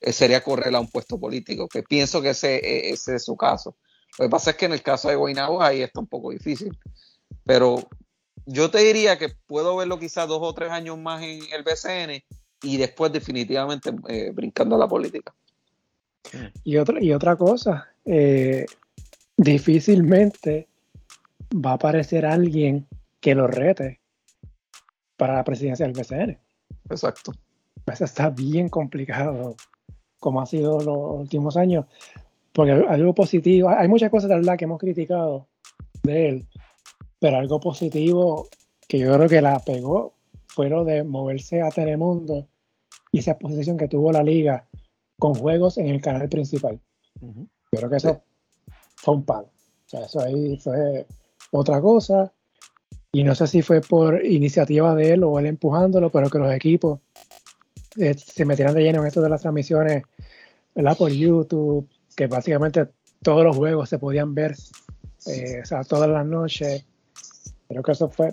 eh, 0.00 0.12
sería 0.12 0.42
correr 0.42 0.74
a 0.74 0.80
un 0.80 0.90
puesto 0.90 1.20
político, 1.20 1.68
que 1.68 1.84
pienso 1.84 2.20
que 2.20 2.30
ese, 2.30 2.56
e, 2.56 2.90
ese, 2.90 3.14
es 3.14 3.24
su 3.24 3.36
caso. 3.36 3.76
Lo 4.18 4.24
que 4.24 4.30
pasa 4.30 4.50
es 4.50 4.56
que 4.56 4.66
en 4.66 4.72
el 4.72 4.82
caso 4.82 5.08
de 5.08 5.14
Guaynabo 5.14 5.62
ahí 5.62 5.82
está 5.82 6.00
un 6.00 6.08
poco 6.08 6.32
difícil, 6.32 6.76
pero 7.44 7.88
yo 8.46 8.70
te 8.70 8.78
diría 8.78 9.18
que 9.18 9.28
puedo 9.46 9.76
verlo 9.76 9.98
quizás 9.98 10.28
dos 10.28 10.40
o 10.42 10.54
tres 10.54 10.70
años 10.70 10.98
más 10.98 11.22
en 11.22 11.40
el 11.52 11.62
BCN 11.62 12.22
y 12.62 12.76
después 12.76 13.12
definitivamente 13.12 13.90
eh, 14.08 14.30
brincando 14.32 14.76
a 14.76 14.78
la 14.78 14.88
política. 14.88 15.34
Y 16.64 16.76
otra, 16.78 17.02
y 17.02 17.12
otra 17.12 17.36
cosa, 17.36 17.88
eh, 18.04 18.64
difícilmente 19.36 20.68
va 21.54 21.72
a 21.72 21.74
aparecer 21.74 22.24
alguien 22.24 22.86
que 23.20 23.34
lo 23.34 23.46
rete 23.46 24.00
para 25.16 25.34
la 25.34 25.44
presidencia 25.44 25.86
del 25.86 25.94
BCN. 25.94 26.38
Exacto. 26.90 27.32
Eso 27.86 28.04
está 28.04 28.30
bien 28.30 28.68
complicado, 28.68 29.56
como 30.18 30.40
ha 30.40 30.46
sido 30.46 30.80
los 30.80 31.20
últimos 31.20 31.56
años, 31.56 31.84
porque 32.52 32.72
algo 32.72 33.14
positivo, 33.14 33.68
hay 33.68 33.88
muchas 33.88 34.10
cosas 34.10 34.30
verdad 34.30 34.56
que 34.56 34.64
hemos 34.64 34.78
criticado 34.78 35.46
de 36.02 36.28
él, 36.28 36.46
pero 37.24 37.38
algo 37.38 37.58
positivo 37.58 38.50
que 38.86 38.98
yo 38.98 39.14
creo 39.14 39.26
que 39.30 39.40
la 39.40 39.58
pegó 39.58 40.12
fue 40.46 40.68
lo 40.68 40.84
de 40.84 41.04
moverse 41.04 41.62
a 41.62 41.70
Telemundo 41.70 42.46
y 43.12 43.20
esa 43.20 43.38
posición 43.38 43.78
que 43.78 43.88
tuvo 43.88 44.12
la 44.12 44.22
liga 44.22 44.68
con 45.18 45.34
juegos 45.34 45.78
en 45.78 45.86
el 45.86 46.02
canal 46.02 46.28
principal. 46.28 46.78
Yo 47.22 47.78
creo 47.78 47.88
que 47.88 47.96
eso 47.96 48.22
fue 48.96 49.14
un 49.14 49.24
palo. 49.24 49.46
O 49.46 49.88
sea, 49.88 50.00
eso 50.00 50.20
ahí 50.20 50.58
fue 50.58 51.06
otra 51.50 51.80
cosa. 51.80 52.30
Y 53.10 53.24
no 53.24 53.34
sé 53.34 53.46
si 53.46 53.62
fue 53.62 53.80
por 53.80 54.22
iniciativa 54.22 54.94
de 54.94 55.14
él 55.14 55.24
o 55.24 55.38
él 55.38 55.46
empujándolo, 55.46 56.10
pero 56.10 56.28
que 56.28 56.38
los 56.38 56.52
equipos 56.52 57.00
eh, 57.96 58.12
se 58.18 58.44
metieran 58.44 58.74
de 58.74 58.82
lleno 58.82 59.00
en 59.00 59.06
esto 59.06 59.22
de 59.22 59.30
las 59.30 59.40
transmisiones, 59.40 60.02
¿verdad? 60.74 60.98
Por 60.98 61.10
YouTube, 61.10 61.88
que 62.14 62.26
básicamente 62.26 62.86
todos 63.22 63.44
los 63.44 63.56
juegos 63.56 63.88
se 63.88 63.98
podían 63.98 64.34
ver, 64.34 64.54
eh, 65.24 65.62
o 65.62 65.64
sea, 65.64 65.84
todas 65.84 66.10
las 66.10 66.26
noches. 66.26 66.84
Creo 67.68 67.82
que 67.82 67.92
eso 67.92 68.08
fue 68.08 68.32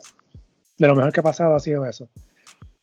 de 0.77 0.87
lo 0.87 0.95
mejor 0.95 1.13
que 1.13 1.19
ha 1.19 1.23
pasado, 1.23 1.55
ha 1.55 1.59
sido 1.59 1.85
eso. 1.85 2.09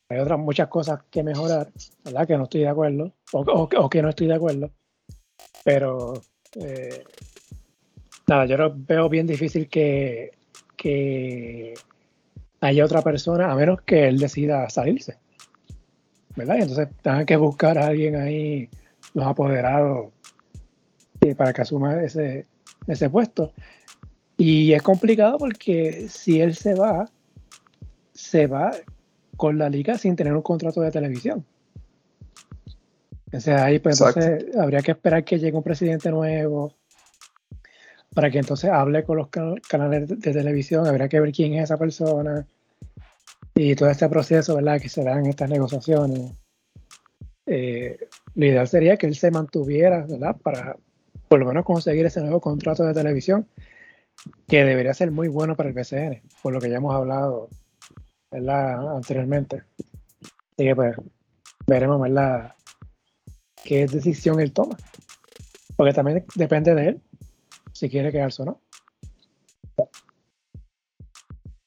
Hay 0.09 0.19
otras 0.21 0.39
muchas 0.39 0.69
cosas 0.69 1.01
que 1.11 1.23
mejorar, 1.23 1.69
¿verdad? 2.05 2.27
Que 2.27 2.37
no 2.37 2.45
estoy 2.45 2.61
de 2.61 2.69
acuerdo, 2.69 3.13
o, 3.33 3.89
que 3.91 4.03
no 4.03 4.09
estoy 4.09 4.29
de 4.29 4.35
acuerdo, 4.35 4.71
pero 5.65 6.15
eh, 6.55 7.05
nada, 8.27 8.47
yo 8.47 8.57
lo 8.57 8.73
veo 8.75 9.09
bien 9.09 9.27
difícil 9.27 9.69
que, 9.69 10.31
que 10.77 11.75
haya 12.61 12.85
otra 12.85 13.03
persona, 13.03 13.51
a 13.51 13.57
menos 13.57 13.83
que 13.83 14.09
él 14.09 14.19
decida 14.19 14.71
salirse. 14.71 15.19
¿Verdad? 16.37 16.61
Entonces 16.61 16.89
tengan 17.03 17.27
que 17.27 17.37
buscar 17.37 17.79
a 17.79 17.89
alguien 17.89 18.17
ahí, 18.17 18.71
los 19.13 19.27
apoderados, 19.27 20.13
eh, 21.21 21.35
para 21.35 21.53
que 21.53 21.63
asuma 21.63 22.01
ese, 22.03 22.47
ese 22.87 23.11
puesto. 23.11 23.53
Y 24.39 24.73
es 24.73 24.83
complicado 24.83 25.37
porque 25.37 26.07
si 26.09 26.41
él 26.41 26.55
se 26.55 26.75
va, 26.75 27.11
se 28.15 28.47
va 28.47 28.71
con 29.37 29.59
la 29.59 29.69
liga 29.69 29.99
sin 29.99 30.17
tener 30.17 30.33
un 30.33 30.43
contrato 30.43 30.81
de 30.81 30.91
televisión. 30.91 31.45
O 33.33 33.41
sea, 33.41 33.65
ahí 33.65 33.79
pues 33.79 34.01
entonces 34.01 34.57
habría 34.57 34.81
que 34.81 34.93
esperar 34.93 35.25
que 35.25 35.39
llegue 35.39 35.57
un 35.57 35.63
presidente 35.63 36.11
nuevo, 36.11 36.73
para 38.15 38.31
que 38.31 38.39
entonces 38.39 38.71
hable 38.71 39.05
con 39.05 39.17
los 39.17 39.29
canales 39.29 40.09
de, 40.09 40.17
televisión, 40.17 40.87
habrá 40.87 41.09
que 41.09 41.21
ver 41.21 41.33
quién 41.33 41.55
es 41.55 41.65
esa 41.65 41.77
persona 41.77 42.47
y 43.55 43.75
todo 43.75 43.91
este 43.91 44.09
proceso, 44.09 44.57
¿verdad? 44.57 44.81
Que 44.81 44.89
se 44.89 45.05
dan 45.05 45.27
estas 45.27 45.51
negociaciones. 45.51 46.33
Eh, 47.47 48.09
lo 48.35 48.47
ideal 48.47 48.69
sería 48.69 48.97
que 48.97 49.07
él 49.07 49.15
se 49.15 49.31
mantuviera, 49.31 50.07
¿verdad? 50.07 50.37
Para 50.43 50.77
por 51.29 51.39
lo 51.39 51.47
menos 51.47 51.65
conseguir 51.65 52.07
ese 52.07 52.21
nuevo 52.21 52.41
contrato 52.41 52.85
de 52.85 52.95
televisión, 52.95 53.47
que 54.47 54.65
debería 54.65 54.95
ser 54.95 55.11
muy 55.11 55.29
bueno 55.29 55.57
para 55.57 55.69
el 55.69 55.75
BCN, 55.75 56.23
por 56.43 56.53
lo 56.53 56.61
que 56.61 56.71
ya 56.71 56.77
hemos 56.77 56.95
hablado, 56.95 57.49
¿verdad? 58.31 58.97
Anteriormente. 58.97 59.65
Así 60.23 60.65
que 60.65 60.77
pues 60.77 60.97
veremos, 61.67 62.01
¿verdad? 62.01 62.55
qué 63.69 63.87
decisión 63.87 64.41
él 64.41 64.53
toma. 64.53 64.77
Porque 65.77 65.93
también 65.93 66.25
depende 66.35 66.75
de 66.75 66.89
él 66.89 67.03
si 67.73 67.89
quiere 67.89 68.11
quedarse 68.11 68.43
o 68.43 68.47
no. 68.47 68.61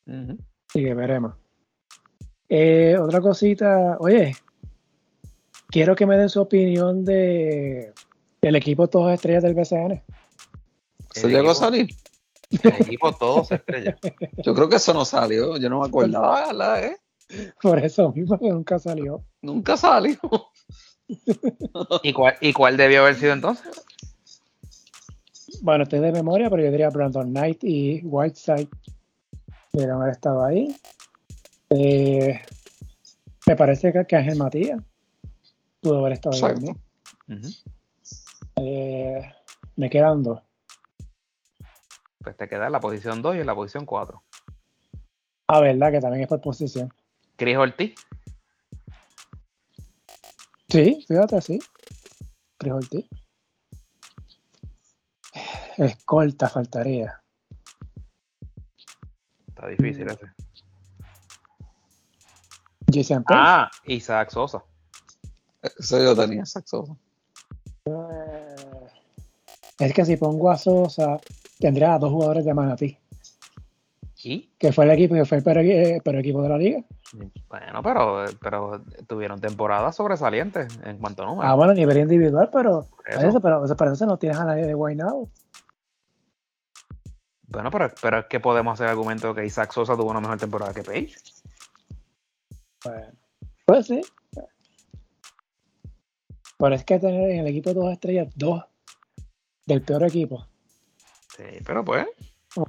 Así 0.08 0.84
que 0.84 0.94
veremos. 0.94 1.36
Eh, 2.50 2.98
otra 3.00 3.22
cosita, 3.22 3.98
oye, 4.00 4.36
quiero 5.68 5.96
que 5.96 6.06
me 6.06 6.18
den 6.18 6.28
su 6.28 6.42
opinión 6.42 7.06
de 7.06 7.94
el 8.42 8.56
equipo 8.56 8.90
todos 8.90 9.14
estrellas 9.14 9.44
del 9.44 9.54
BCN. 9.54 10.04
¿Se 11.12 11.30
llegó 11.30 11.52
a 11.52 11.56
salir? 11.56 11.96
El 12.64 12.82
equipo 12.82 13.14
todos 13.14 13.52
estrellas. 13.52 13.98
Yo 14.44 14.54
creo 14.54 14.70
que 14.70 14.76
eso 14.78 14.94
no 14.94 15.06
salió, 15.06 15.58
yo 15.58 15.70
no 15.70 15.82
me 15.82 15.88
acordaba, 15.88 16.82
¿eh? 16.82 16.98
Por 17.62 17.80
eso 17.80 18.12
mismo 18.12 18.38
que 18.38 18.50
nunca 18.50 18.78
salió. 18.80 19.24
Nunca 19.42 19.78
salió. 19.78 20.18
¿Y 22.04 22.14
cuál, 22.14 22.36
¿Y 22.42 22.54
cuál 22.54 22.78
debió 22.78 23.02
haber 23.02 23.16
sido 23.16 23.34
entonces? 23.34 23.84
bueno, 25.62 25.84
estoy 25.84 26.00
de 26.00 26.12
memoria, 26.12 26.50
pero 26.50 26.64
yo 26.64 26.72
diría 26.72 26.90
Brandon 26.90 27.30
Knight 27.30 27.64
y 27.64 28.02
Whiteside 28.04 28.70
debieron 29.74 30.02
haber 30.02 30.14
estado 30.14 30.44
ahí. 30.44 30.76
Eh, 31.70 32.40
me 33.48 33.56
parece 33.56 33.94
que, 34.08 34.16
Ángel 34.16 34.38
Matías 34.38 34.82
pudo 35.82 36.00
haber 36.00 36.14
estado 36.14 36.46
ahí. 36.46 36.56
Eh, 38.58 39.22
me 39.76 39.90
quedan 39.90 40.24
dos. 40.24 40.42
Pues 42.24 42.38
te 42.38 42.48
queda 42.48 42.68
en 42.68 42.72
la 42.72 42.80
posición 42.80 43.22
2 43.22 43.36
y 43.36 43.40
en 43.40 43.48
la 43.48 43.56
posición 43.56 43.86
4. 43.86 44.24
Ah, 45.48 45.60
verdad, 45.60 45.92
que 45.92 46.00
también 46.00 46.24
es 46.24 46.30
por 46.30 46.42
posición. 46.42 46.94
Chris 47.36 47.58
Ortiz. 47.58 47.96
Sí, 50.70 51.04
fíjate, 51.08 51.42
sí. 51.42 51.60
Chris 52.58 52.74
Ortiz. 52.74 53.06
Escolta 55.78 56.48
faltaría. 56.48 57.22
Está 59.48 59.68
difícil 59.68 60.08
ese. 60.10 60.32
Jason 62.94 63.24
Ah, 63.30 63.70
Isaac 63.86 64.30
Sosa. 64.30 64.64
Eso 65.62 66.04
yo 66.04 66.16
tenía, 66.16 66.44
Isaac 66.44 66.66
Sosa. 66.66 66.96
Eh, 67.86 68.56
es 69.80 69.94
que 69.94 70.06
si 70.06 70.18
pongo 70.18 70.52
a 70.52 70.58
Sosa, 70.58 71.20
tendría 71.62 71.94
a 71.94 72.00
dos 72.00 72.12
jugadores 72.12 72.44
de 72.44 72.54
Manatí. 72.54 72.98
¿Y? 74.24 74.52
Que 74.60 74.72
fue 74.72 74.86
el 74.86 74.92
equipo, 74.92 75.16
que 75.16 75.26
fue 75.26 75.38
el 75.38 75.44
peor, 75.44 75.58
eh, 75.60 76.02
peor 76.04 76.16
equipo 76.18 76.44
de 76.44 76.50
la 76.50 76.58
liga. 76.58 76.84
Bueno, 77.50 77.82
pero, 77.82 78.26
pero 78.40 78.84
tuvieron 79.08 79.40
temporadas 79.40 79.96
sobresalientes 79.96 80.78
en 80.84 80.98
cuanto 80.98 81.24
a 81.24 81.26
números. 81.26 81.50
Ah, 81.50 81.56
bueno, 81.56 81.72
a 81.72 81.76
nivel 81.76 81.98
individual, 81.98 82.50
pero 82.52 82.86
Eso. 83.06 83.28
eso, 83.28 83.42
pero 83.42 83.66
eso, 83.66 83.76
para 83.76 83.94
eso 83.94 84.06
no 84.06 84.18
tienes 84.18 84.38
a 84.38 84.46
nadie 84.46 84.66
de 84.66 84.74
Guaynabo. 84.74 85.30
Bueno, 87.48 87.72
pero, 87.72 87.90
pero 88.02 88.20
es 88.20 88.26
que 88.28 88.40
podemos 88.40 88.74
hacer 88.74 88.86
el 88.86 88.92
argumento 88.92 89.34
que 89.34 89.46
Isaac 89.46 89.72
Sosa 89.72 89.96
tuvo 89.96 90.12
una 90.12 90.22
mejor 90.22 90.38
temporada 90.38 90.74
que 90.74 90.84
Page. 90.84 91.16
Bueno, 92.84 93.08
pues 93.66 93.88
sí. 93.88 94.02
Pero 96.58 96.76
es 96.76 96.84
que 96.86 97.00
tener 97.00 97.30
en 97.32 97.40
el 97.40 97.48
equipo 97.48 97.74
dos 97.74 97.92
estrellas, 97.92 98.32
dos 98.36 98.64
del 99.66 99.82
peor 99.82 100.04
equipo, 100.04 100.46
Sí, 101.38 101.44
pero 101.66 101.84
pues. 101.84 102.06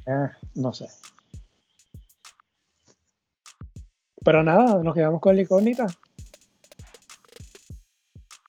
eh, 0.07 0.28
no 0.55 0.73
sé. 0.73 0.89
Pero 4.24 4.42
nada, 4.44 4.82
nos 4.82 4.94
quedamos 4.94 5.20
con 5.20 5.34
la 5.34 5.42
incógnita. 5.42 5.86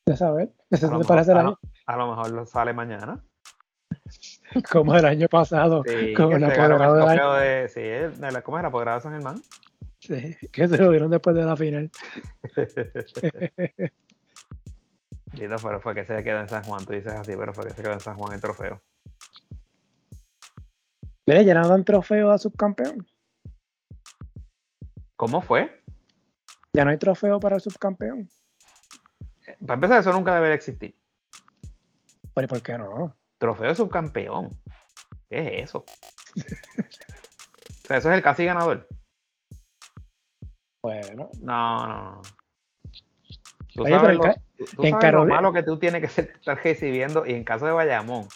De 0.06 0.16
saber. 0.18 0.54
Eso 0.70 0.88
A 0.88 0.90
lo, 0.92 0.98
te 0.98 1.00
mejor, 1.04 1.08
parece 1.16 1.32
el 1.32 1.38
a 1.38 1.40
año, 1.42 1.50
lo- 1.50 1.60
a 1.86 1.98
lo 1.98 2.08
mejor 2.16 2.32
lo 2.32 2.46
sale 2.46 2.74
mañana. 2.74 3.24
como 4.72 4.96
el 4.96 5.06
año 5.06 5.28
pasado, 5.30 5.84
Sí, 5.86 5.92
el 6.18 6.44
apoderado 6.44 6.96
el 6.96 7.00
del 7.02 7.20
año. 7.20 7.34
de. 7.34 7.70
Sí, 7.70 7.82
de 7.82 8.32
la- 8.32 8.42
¿cómo 8.44 8.60
era? 8.60 8.68
Apoderado 8.68 8.98
de 8.98 9.04
San 9.04 9.14
Germán. 9.14 9.42
Sí, 10.00 10.36
que 10.52 10.68
se 10.68 10.78
lo 10.78 10.92
dieron 10.92 11.10
después 11.10 11.36
de 11.36 11.44
la 11.46 11.56
final. 11.56 11.90
Listo, 15.34 15.56
pero 15.64 15.82
fue 15.82 15.96
que 15.96 16.06
se 16.06 16.24
quedó 16.24 16.40
en 16.42 16.50
San 16.50 16.64
Juan. 16.64 16.86
Tú 16.86 16.94
dices 16.94 17.14
así, 17.14 17.34
pero 17.36 17.54
fue 17.54 17.66
que 17.66 17.72
se 17.74 17.82
quedó 17.82 17.94
en 17.94 18.00
San 18.00 18.16
Juan 18.18 18.34
el 18.34 18.42
trofeo. 18.42 18.82
Mire, 21.26 21.46
ya 21.46 21.54
no 21.54 21.68
dan 21.68 21.86
trofeo 21.86 22.32
a 22.32 22.38
subcampeón. 22.38 23.08
¿Cómo 25.16 25.42
fue? 25.42 25.84
Ya 26.74 26.84
no 26.84 26.92
hay 26.92 26.98
trofeo 26.98 27.40
para 27.40 27.56
el 27.56 27.62
subcampeón. 27.62 28.30
Para 29.62 29.76
empezar, 29.76 30.00
eso 30.00 30.12
nunca 30.12 30.34
debería 30.36 30.56
existir. 30.56 30.98
Pero 32.34 32.46
¿y 32.46 32.48
¿por 32.48 32.62
qué 32.62 32.78
no? 32.78 33.16
Trofeo 33.38 33.70
de 33.70 33.76
subcampeón. 33.76 34.50
¿Qué 35.30 35.60
es 35.62 35.70
eso? 35.70 35.86
o 36.36 37.88
sea, 37.88 37.98
eso 37.98 38.10
es 38.12 38.18
el 38.18 38.24
casi 38.24 38.46
ganador. 38.46 38.88
Bueno, 40.82 41.30
No, 41.40 41.88
no, 41.88 42.12
no. 42.16 42.22
Tú 43.74 43.84
Oye, 43.84 43.92
sabes, 43.96 44.18
lo, 44.18 44.24
ca- 44.24 44.36
tú- 44.58 44.66
tú 44.76 44.84
en 44.84 44.92
sabes 44.92 45.14
lo 45.14 45.26
malo 45.26 45.54
que 45.54 45.64
tú 45.64 45.80
tienes 45.80 46.02
que 46.02 46.22
estar 46.22 46.58
recibiendo. 46.64 47.26
Y 47.26 47.34
en 47.34 47.44
caso 47.44 47.66
de 47.66 47.72
Bayamón, 47.72 48.28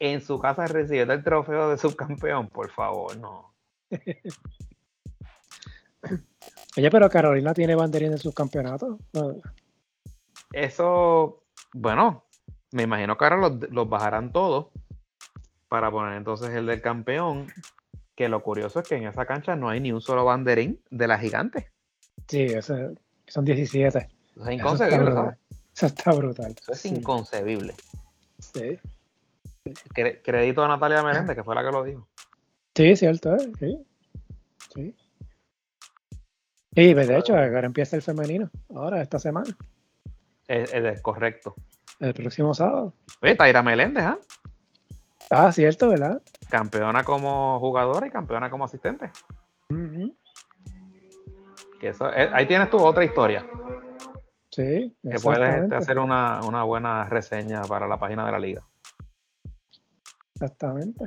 en 0.00 0.20
su 0.20 0.38
casa 0.38 0.66
recibiendo 0.66 1.12
el 1.14 1.24
trofeo 1.24 1.70
de 1.70 1.78
subcampeón, 1.78 2.48
por 2.48 2.70
favor, 2.70 3.16
no. 3.18 3.54
oye, 6.76 6.90
pero 6.90 7.08
Carolina 7.10 7.54
tiene 7.54 7.74
banderín 7.74 8.14
campeonatos. 8.34 8.98
No, 9.12 9.36
Eso, 10.52 11.42
bueno, 11.72 12.24
me 12.72 12.84
imagino 12.84 13.16
que 13.16 13.24
ahora 13.24 13.36
los, 13.36 13.70
los 13.70 13.88
bajarán 13.88 14.32
todos 14.32 14.68
para 15.68 15.90
poner 15.90 16.14
entonces 16.16 16.50
el 16.50 16.66
del 16.66 16.80
campeón. 16.80 17.48
Que 18.14 18.28
lo 18.28 18.42
curioso 18.42 18.80
es 18.80 18.88
que 18.88 18.96
en 18.96 19.06
esa 19.06 19.26
cancha 19.26 19.54
no 19.54 19.68
hay 19.68 19.78
ni 19.78 19.92
un 19.92 20.00
solo 20.00 20.24
banderín 20.24 20.80
de 20.90 21.06
la 21.06 21.18
gigante. 21.20 21.70
Sí, 22.26 22.42
ese- 22.42 22.94
son 23.28 23.44
17. 23.44 23.98
Eso 23.98 24.00
es 24.00 24.08
Eso 24.36 24.42
está 24.42 24.52
inconcebible, 24.52 25.04
brutal. 25.04 25.38
Eso 25.76 25.86
está 25.86 26.12
brutal. 26.12 26.54
Eso 26.60 26.72
es 26.72 26.80
Sí, 26.80 26.88
inconcebible. 26.88 27.74
sí. 28.40 28.76
Cre- 29.94 30.20
crédito 30.22 30.64
a 30.64 30.68
Natalia 30.68 31.02
Meléndez, 31.02 31.36
que 31.36 31.44
fue 31.44 31.54
la 31.54 31.64
que 31.64 31.70
lo 31.72 31.82
dijo. 31.84 32.08
Sí, 32.74 32.96
cierto, 32.96 33.34
¿eh? 33.36 33.52
sí. 33.58 33.86
Sí. 34.74 34.96
Y 36.72 36.94
de 36.94 37.18
hecho, 37.18 37.34
ahora 37.34 37.66
empieza 37.66 37.96
el 37.96 38.02
femenino, 38.02 38.50
ahora, 38.74 39.00
esta 39.02 39.18
semana, 39.18 39.56
Es, 40.46 41.00
correcto. 41.02 41.54
el 41.98 42.14
próximo 42.14 42.54
sábado. 42.54 42.94
Oye, 43.20 43.34
Taira 43.34 43.62
Meléndez, 43.62 44.04
¿ah? 44.04 44.18
Ah, 45.30 45.52
cierto, 45.52 45.88
¿verdad? 45.88 46.22
Campeona 46.48 47.02
como 47.04 47.58
jugadora 47.58 48.06
y 48.06 48.10
campeona 48.10 48.48
como 48.48 48.64
asistente. 48.64 49.10
Ujú. 49.70 50.14
Que 51.80 51.88
eso, 51.88 52.10
eh, 52.12 52.30
ahí 52.32 52.46
tienes 52.46 52.70
tu 52.70 52.78
otra 52.78 53.04
historia. 53.04 53.44
Sí, 54.50 54.96
Que 55.02 55.18
puedes 55.20 55.62
este, 55.64 55.74
hacer 55.74 55.98
una, 55.98 56.40
una 56.44 56.62
buena 56.64 57.04
reseña 57.08 57.62
para 57.62 57.86
la 57.86 57.98
página 57.98 58.24
de 58.24 58.32
la 58.32 58.38
liga. 58.38 58.62
Exactamente. 60.40 61.04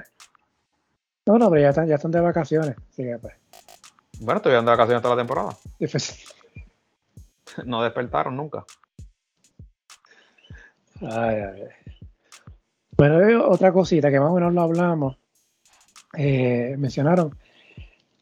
No, 1.26 1.38
no, 1.38 1.50
pero 1.50 1.62
ya 1.62 1.70
están, 1.70 1.88
ya 1.88 1.96
están 1.96 2.12
de 2.12 2.20
vacaciones. 2.20 2.76
Así 2.90 3.04
que, 3.04 3.18
pues, 3.18 3.34
Bueno, 4.20 4.38
estuvieron 4.38 4.66
de 4.66 4.72
vacaciones 4.72 5.02
toda 5.02 5.16
la 5.16 5.22
temporada. 5.22 5.56
y 5.80 5.88
pues, 5.88 6.26
No 7.66 7.82
despertaron 7.84 8.36
nunca. 8.36 8.66
ay, 11.02 11.36
ay. 11.38 11.64
Bueno, 12.98 13.30
y 13.30 13.34
otra 13.36 13.72
cosita 13.72 14.12
que 14.12 14.20
más 14.20 14.30
o 14.32 14.36
menos 14.36 14.54
lo 14.54 14.62
hablamos. 14.62 15.18
eh, 16.18 16.76
mencionaron, 16.78 17.38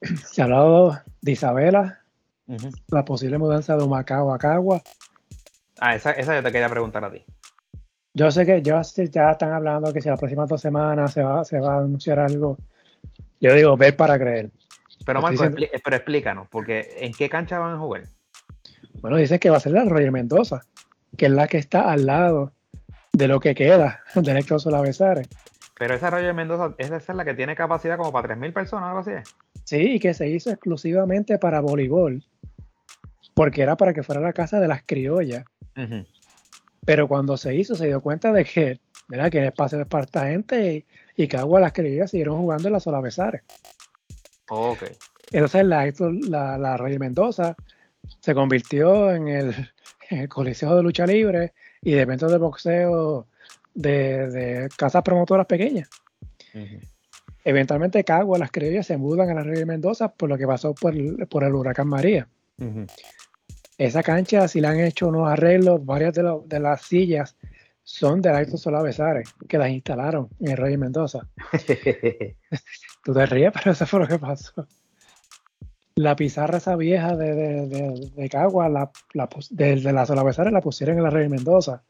se 0.25 0.41
ha 0.41 0.45
hablado 0.45 1.01
de 1.21 1.31
Isabela, 1.31 2.01
la 2.89 3.03
posible 3.05 3.37
mudanza 3.39 3.75
de 3.75 3.83
Humacao 3.83 4.31
a 4.33 4.37
Cagua. 4.37 4.81
Ah, 5.79 5.95
esa, 5.95 6.11
esa 6.11 6.35
yo 6.35 6.43
te 6.43 6.51
quería 6.51 6.69
preguntar 6.69 7.03
a 7.03 7.11
ti. 7.11 7.23
Yo 8.19 8.29
sé 8.31 8.45
que 8.45 8.61
ya, 8.61 8.81
ya 8.81 9.31
están 9.31 9.53
hablando 9.53 9.93
que 9.93 10.01
si 10.01 10.09
las 10.09 10.19
próximas 10.19 10.49
dos 10.49 10.59
semanas 10.59 11.13
se 11.13 11.23
va, 11.23 11.45
se 11.45 11.57
va 11.57 11.75
a 11.75 11.77
anunciar 11.77 12.19
algo. 12.19 12.57
Yo 13.39 13.53
digo, 13.53 13.77
ver 13.77 13.95
para 13.95 14.19
creer. 14.19 14.49
Pero 15.05 15.21
Marco, 15.21 15.31
diciendo- 15.45 15.65
pero 15.81 15.95
explícanos, 15.95 16.49
porque 16.51 16.97
¿en 16.99 17.13
qué 17.13 17.29
cancha 17.29 17.59
van 17.59 17.75
a 17.75 17.79
jugar? 17.79 18.03
Bueno, 19.01 19.15
dicen 19.15 19.39
que 19.39 19.49
va 19.49 19.55
a 19.55 19.61
ser 19.61 19.71
la 19.71 19.85
Roger 19.85 20.11
Mendoza, 20.11 20.63
que 21.15 21.27
es 21.27 21.31
la 21.31 21.47
que 21.47 21.59
está 21.59 21.89
al 21.89 22.05
lado 22.07 22.51
de 23.13 23.29
lo 23.29 23.39
que 23.39 23.55
queda 23.55 24.01
del 24.15 24.35
Héctor 24.35 24.59
Solavesares. 24.59 25.29
Pero 25.77 25.93
esa 25.93 26.09
Roger 26.09 26.33
Mendoza, 26.33 26.75
esa 26.77 26.97
es 26.97 27.07
la 27.07 27.23
que 27.23 27.35
tiene 27.35 27.55
capacidad 27.55 27.95
como 27.95 28.11
para 28.11 28.35
3.000 28.35 28.51
personas, 28.51 28.87
algo 28.89 28.99
así. 28.99 29.11
es? 29.11 29.33
Sí, 29.63 29.93
y 29.93 29.99
que 30.01 30.13
se 30.13 30.27
hizo 30.27 30.49
exclusivamente 30.49 31.37
para 31.37 31.61
voleibol, 31.61 32.21
porque 33.33 33.61
era 33.61 33.77
para 33.77 33.93
que 33.93 34.03
fuera 34.03 34.19
la 34.19 34.33
casa 34.33 34.59
de 34.59 34.67
las 34.67 34.83
criollas. 34.83 35.45
Ujú. 35.77 36.03
Pero 36.89 37.07
cuando 37.07 37.37
se 37.37 37.53
hizo, 37.53 37.75
se 37.75 37.85
dio 37.85 38.01
cuenta 38.01 38.33
de 38.33 38.43
que, 38.43 38.79
¿verdad? 39.07 39.29
que 39.29 39.37
el 39.37 39.45
espacio 39.45 39.79
es 39.79 39.85
para 39.85 40.05
esta 40.05 40.27
gente 40.27 40.73
y, 41.15 41.23
y 41.23 41.27
las 41.27 41.71
criollas 41.71 42.09
siguieron 42.09 42.39
jugando 42.39 42.67
en 42.67 42.73
la 42.73 42.79
Solavesares. 42.79 43.43
Ok. 44.49 44.85
Entonces 45.31 45.65
la, 45.65 45.93
la, 46.29 46.57
la 46.57 46.77
Roger 46.77 46.99
Mendoza 46.99 47.55
se 48.19 48.33
convirtió 48.33 49.11
en 49.11 49.27
el, 49.27 49.69
en 50.09 50.21
el 50.21 50.29
Coliseo 50.29 50.75
de 50.75 50.81
Lucha 50.81 51.05
Libre 51.05 51.53
y 51.83 51.91
de 51.91 52.01
eventos 52.01 52.31
de 52.31 52.39
boxeo 52.39 53.27
de, 53.75 54.27
de 54.31 54.69
casas 54.75 55.03
promotoras 55.03 55.45
pequeñas. 55.45 55.87
Ujú. 56.55 56.79
Eventualmente 57.43 58.03
Cagua, 58.03 58.39
las 58.39 58.49
criollas 58.49 58.87
se 58.87 58.97
mudan 58.97 59.29
a 59.29 59.35
la 59.35 59.43
Roger 59.43 59.67
Mendoza 59.67 60.11
por 60.11 60.27
lo 60.27 60.39
que 60.39 60.47
pasó 60.47 60.73
por 60.73 60.95
el, 60.95 61.27
por 61.27 61.43
el 61.43 61.53
huracán 61.53 61.87
María. 61.87 62.27
Ujú. 62.57 62.87
Esa 63.79 64.03
cancha, 64.03 64.47
si 64.47 64.59
le 64.61 64.67
han 64.67 64.79
hecho 64.81 65.07
unos 65.07 65.27
arreglos, 65.27 65.83
varias 65.85 66.13
de, 66.13 66.21
lo- 66.23 66.43
de 66.45 66.59
las 66.59 66.81
sillas 66.83 67.35
son 67.81 68.21
de 68.21 68.29
la 68.29 68.41
Héctor 68.41 68.59
Solá 68.59 68.81
Besares, 68.81 69.33
que 69.47 69.57
las 69.57 69.69
instalaron 69.69 70.27
en 70.41 70.51
el 70.51 70.57
Roger 70.57 70.77
Mendoza. 70.77 71.27
Tú 73.03 73.13
te 73.13 73.25
ríes, 73.25 73.51
pero 73.53 73.71
eso 73.71 73.85
fue 73.87 74.01
lo 74.01 74.07
que 74.07 74.19
pasó. 74.19 74.67
La 75.95 76.15
pizarra 76.15 76.57
esa 76.57 76.75
vieja 76.75 77.15
de, 77.15 77.33
de, 77.33 77.67
de, 77.67 78.11
de 78.15 78.29
Cagua, 78.29 78.69
la, 78.69 78.91
la, 79.13 79.29
de, 79.49 79.75
de 79.77 79.93
la 79.93 80.05
Sola 80.05 80.23
Besares, 80.23 80.53
la 80.53 80.61
pusieron 80.61 80.97
en 80.97 81.03
la 81.03 81.09
Rey 81.09 81.27
Mendoza. 81.29 81.81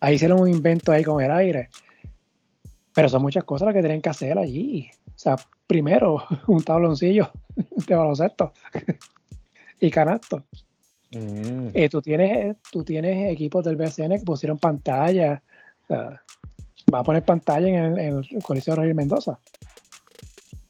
Ahí 0.00 0.14
hicieron 0.16 0.40
un 0.40 0.48
invento 0.48 0.92
ahí 0.92 1.02
con 1.02 1.22
el 1.22 1.30
aire. 1.30 1.70
Pero 2.94 3.08
son 3.08 3.22
muchas 3.22 3.44
cosas 3.44 3.66
las 3.66 3.74
que 3.74 3.80
tienen 3.80 4.02
que 4.02 4.10
hacer 4.10 4.38
allí. 4.38 4.90
O 5.08 5.18
sea, 5.18 5.36
primero, 5.66 6.24
un 6.46 6.62
tabloncillo 6.62 7.30
de 7.56 7.94
baloncesto 7.94 8.52
y 9.82 9.90
canasto. 9.90 10.44
Mm. 11.10 11.70
Eh, 11.74 11.88
tú, 11.88 12.00
tienes, 12.00 12.56
tú 12.70 12.84
tienes 12.84 13.32
equipos 13.32 13.64
del 13.64 13.76
BCN 13.76 14.18
que 14.18 14.24
pusieron 14.24 14.58
pantalla. 14.58 15.42
Va 15.90 17.00
a 17.00 17.02
poner 17.02 17.24
pantalla 17.24 17.68
en 17.68 17.74
el, 17.74 17.98
en 17.98 18.16
el 18.30 18.42
Coliseo 18.42 18.76
Roger 18.76 18.94
Mendoza. 18.94 19.40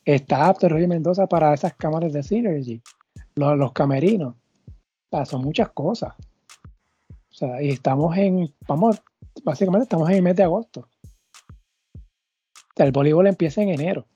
Está 0.05 0.49
apto 0.49 0.69
Roger 0.69 0.89
Mendoza 0.89 1.27
para 1.27 1.53
esas 1.53 1.75
cámaras 1.75 2.13
de 2.13 2.23
Synergy. 2.23 2.81
Los, 3.35 3.57
los 3.59 3.73
camerinos. 3.73 4.35
O 5.11 5.17
sea, 5.17 5.27
son 5.27 5.43
muchas 5.43 5.69
cosas. 5.71 6.15
O 7.31 7.35
sea, 7.35 7.63
y 7.63 7.69
estamos 7.69 8.17
en, 8.17 8.53
vamos, 8.67 9.03
básicamente 9.45 9.85
estamos 9.85 10.09
en 10.09 10.17
el 10.17 10.23
mes 10.23 10.37
de 10.37 10.45
agosto. 10.45 10.89
O 11.95 12.75
sea, 12.75 12.87
el 12.87 12.93
voleibol 12.93 13.27
empieza 13.27 13.61
en 13.61 13.69
enero. 13.69 14.07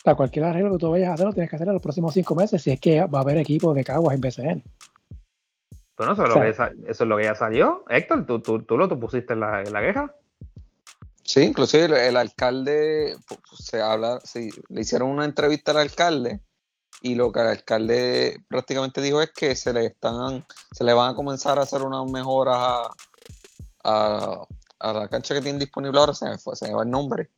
O 0.00 0.02
sea, 0.02 0.14
cualquier 0.14 0.46
arreglo 0.46 0.72
que 0.72 0.78
tú 0.78 0.90
vayas 0.90 1.10
a 1.10 1.14
hacer 1.14 1.26
lo 1.26 1.32
tienes 1.34 1.50
que 1.50 1.56
hacer 1.56 1.68
en 1.68 1.74
los 1.74 1.82
próximos 1.82 2.14
cinco 2.14 2.34
meses 2.34 2.62
si 2.62 2.70
es 2.70 2.80
que 2.80 3.04
va 3.04 3.18
a 3.18 3.22
haber 3.22 3.36
equipos 3.36 3.74
de 3.74 3.84
Caguas 3.84 4.14
en 4.14 4.20
BCN. 4.22 4.64
Bueno, 5.98 6.14
eso 6.14 6.24
es, 6.24 6.30
O 6.30 6.38
lo 6.38 6.46
que 6.46 6.54
sa- 6.54 6.72
eso 6.86 7.04
es 7.04 7.08
lo 7.08 7.18
que 7.18 7.24
ya 7.24 7.34
salió. 7.34 7.84
Héctor, 7.90 8.24
¿tú, 8.24 8.40
tú, 8.40 8.62
tú 8.62 8.78
lo 8.78 8.88
tú 8.88 8.98
pusiste 8.98 9.34
en 9.34 9.40
la, 9.40 9.60
en 9.60 9.70
la 9.70 9.82
queja? 9.82 10.14
Sí, 11.22 11.42
inclusive 11.42 12.08
el, 12.08 12.16
alcalde, 12.16 13.14
se 13.52 13.82
habla, 13.82 14.18
sí, 14.24 14.50
le 14.68 14.80
hicieron 14.80 15.10
una 15.10 15.26
entrevista 15.26 15.72
al 15.72 15.76
alcalde 15.76 16.40
y 17.02 17.14
lo 17.14 17.30
que 17.30 17.40
el 17.40 17.48
alcalde 17.48 18.38
prácticamente 18.48 19.02
dijo 19.02 19.20
es 19.20 19.30
que 19.30 19.54
se 19.54 19.74
le 19.74 19.84
están, 19.84 20.46
se 20.72 20.82
le 20.82 20.94
van 20.94 21.10
a 21.10 21.14
comenzar 21.14 21.58
a 21.58 21.62
hacer 21.62 21.82
unas 21.82 22.10
mejoras 22.10 22.88
a, 23.84 24.46
la 24.80 25.08
cancha 25.08 25.34
que 25.34 25.42
tiene 25.42 25.58
disponible 25.58 26.00
ahora, 26.00 26.14
se 26.14 26.24
me, 26.24 26.38
fue, 26.38 26.56
se 26.56 26.66
me 26.66 26.74
va 26.74 26.82
el 26.84 26.90
nombre. 26.90 27.28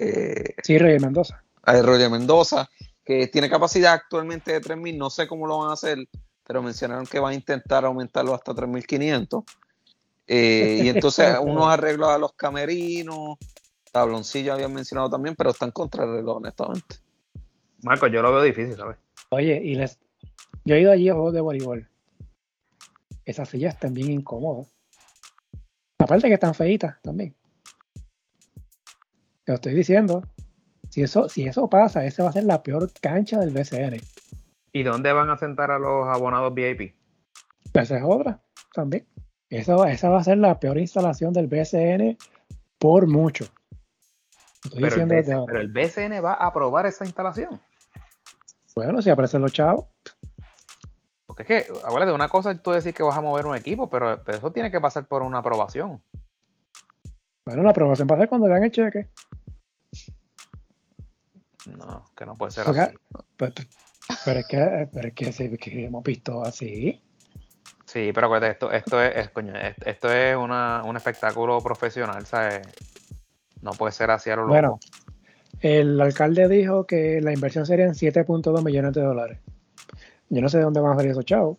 Eh, 0.00 0.56
sí, 0.64 0.76
Roger 0.76 1.00
Mendoza. 1.00 1.43
A 1.66 1.80
Roger 1.82 2.10
Mendoza, 2.10 2.68
que 3.04 3.26
tiene 3.28 3.50
capacidad 3.50 3.92
actualmente 3.92 4.52
de 4.52 4.60
3.000, 4.60 4.96
no 4.96 5.10
sé 5.10 5.26
cómo 5.26 5.46
lo 5.46 5.58
van 5.58 5.70
a 5.70 5.74
hacer, 5.74 5.98
pero 6.46 6.62
mencionaron 6.62 7.06
que 7.06 7.18
van 7.18 7.32
a 7.32 7.34
intentar 7.34 7.84
aumentarlo 7.84 8.34
hasta 8.34 8.52
3.500. 8.52 9.44
Eh, 10.26 10.80
y 10.84 10.88
entonces 10.88 11.36
unos 11.42 11.66
arreglos 11.66 12.08
a 12.08 12.18
los 12.18 12.32
camerinos, 12.32 13.38
tabloncillo 13.92 14.52
habían 14.52 14.72
mencionado 14.72 15.10
también, 15.10 15.34
pero 15.36 15.50
están 15.50 15.70
contra 15.70 16.04
el 16.04 16.14
reloj, 16.14 16.38
honestamente. 16.38 16.96
Marco, 17.82 18.06
yo 18.06 18.22
lo 18.22 18.32
veo 18.32 18.42
difícil, 18.42 18.76
¿sabes? 18.76 18.96
Oye, 19.30 19.60
y 19.62 19.74
les... 19.74 19.98
yo 20.64 20.74
he 20.74 20.80
ido 20.80 20.92
allí 20.92 21.08
a 21.08 21.14
juegos 21.14 21.34
de 21.34 21.40
voleibol. 21.40 21.88
Esas 23.24 23.48
sillas 23.48 23.74
están 23.74 23.94
bien 23.94 24.10
incómodas. 24.10 24.74
Aparte 25.98 26.28
que 26.28 26.34
están 26.34 26.54
feitas 26.54 27.00
también. 27.02 27.34
Te 29.44 29.52
lo 29.52 29.54
estoy 29.54 29.74
diciendo. 29.74 30.22
Si 30.94 31.02
eso, 31.02 31.28
si 31.28 31.44
eso 31.44 31.68
pasa, 31.68 32.04
esa 32.04 32.22
va 32.22 32.28
a 32.28 32.32
ser 32.32 32.44
la 32.44 32.62
peor 32.62 32.88
cancha 33.00 33.40
del 33.40 33.50
BCN. 33.50 34.00
¿Y 34.70 34.84
dónde 34.84 35.12
van 35.12 35.28
a 35.28 35.36
sentar 35.36 35.72
a 35.72 35.78
los 35.80 36.06
abonados 36.06 36.54
VIP? 36.54 36.94
Esa 37.72 37.96
es 37.96 38.04
otra 38.06 38.40
también. 38.72 39.04
Esa, 39.50 39.90
esa 39.90 40.08
va 40.08 40.20
a 40.20 40.22
ser 40.22 40.38
la 40.38 40.60
peor 40.60 40.78
instalación 40.78 41.32
del 41.32 41.48
BCN 41.48 42.16
por 42.78 43.08
mucho. 43.08 43.46
pero, 44.72 45.58
el 45.58 45.72
BCN, 45.72 46.24
va 46.24 46.34
a 46.34 46.46
aprobar 46.46 46.86
esa 46.86 47.04
instalación. 47.04 47.60
Bueno, 48.76 49.02
si 49.02 49.10
aparecen 49.10 49.42
los 49.42 49.52
chavos. 49.52 49.86
Porque 51.26 51.42
es 51.42 51.48
que, 51.48 51.72
de 51.72 52.12
una 52.12 52.28
cosa 52.28 52.52
es 52.52 52.62
tú 52.62 52.70
decir 52.70 52.94
que 52.94 53.02
vas 53.02 53.18
a 53.18 53.20
mover 53.20 53.46
un 53.46 53.56
equipo, 53.56 53.90
pero, 53.90 54.24
eso 54.28 54.52
tiene 54.52 54.70
que 54.70 54.80
pasar 54.80 55.08
por 55.08 55.22
una 55.22 55.38
aprobación. 55.38 56.00
Bueno, 57.44 57.64
la 57.64 57.70
aprobación 57.70 58.06
pasa 58.06 58.28
cuando 58.28 58.46
dan 58.46 58.62
el 58.62 58.70
cheque. 58.70 59.08
No, 61.66 62.04
que 62.16 62.26
no 62.26 62.34
puede 62.34 62.52
ser 62.52 62.68
así. 62.68 62.94
Pero, 63.36 63.52
pero, 64.24 64.40
es 64.40 64.46
que, 64.46 64.88
pero 64.92 65.08
es 65.08 65.14
que 65.14 65.84
hemos 65.84 66.02
visto 66.02 66.42
así. 66.42 67.00
Sí, 67.86 68.10
pero 68.12 68.36
esto, 68.36 68.70
esto 68.72 69.02
es, 69.02 69.30
coño, 69.30 69.52
esto 69.54 70.12
es 70.12 70.36
un 70.36 70.96
espectáculo 70.96 71.60
profesional, 71.60 72.26
¿sabes? 72.26 72.66
No 73.62 73.72
puede 73.72 73.92
ser 73.92 74.10
así 74.10 74.30
a 74.30 74.36
lo 74.36 74.42
loco. 74.42 74.52
Bueno, 74.52 74.80
el 75.60 76.00
alcalde 76.00 76.48
dijo 76.48 76.86
que 76.86 77.20
la 77.20 77.32
inversión 77.32 77.66
sería 77.66 77.86
en 77.86 77.94
7.2 77.94 78.64
millones 78.64 78.92
de 78.92 79.02
dólares. 79.02 79.38
Yo 80.28 80.42
no 80.42 80.48
sé 80.48 80.58
de 80.58 80.64
dónde 80.64 80.80
van 80.80 80.92
a 80.92 80.96
salir 80.96 81.12
esos 81.12 81.24
chavos. 81.24 81.58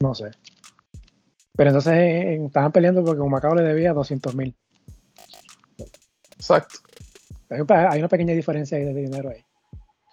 No 0.00 0.14
sé. 0.14 0.30
Pero 1.56 1.70
entonces 1.70 1.92
eh, 1.94 2.44
estaban 2.44 2.72
peleando 2.72 3.04
porque 3.04 3.22
Macao 3.22 3.54
le 3.54 3.62
debía 3.62 3.92
200 3.92 4.34
mil. 4.34 4.56
Exacto. 6.44 6.80
Hay, 7.48 7.98
una 7.98 8.08
pequeña 8.08 8.34
diferencia 8.34 8.76
de 8.76 8.92
dinero 8.92 9.30
ahí. 9.30 9.42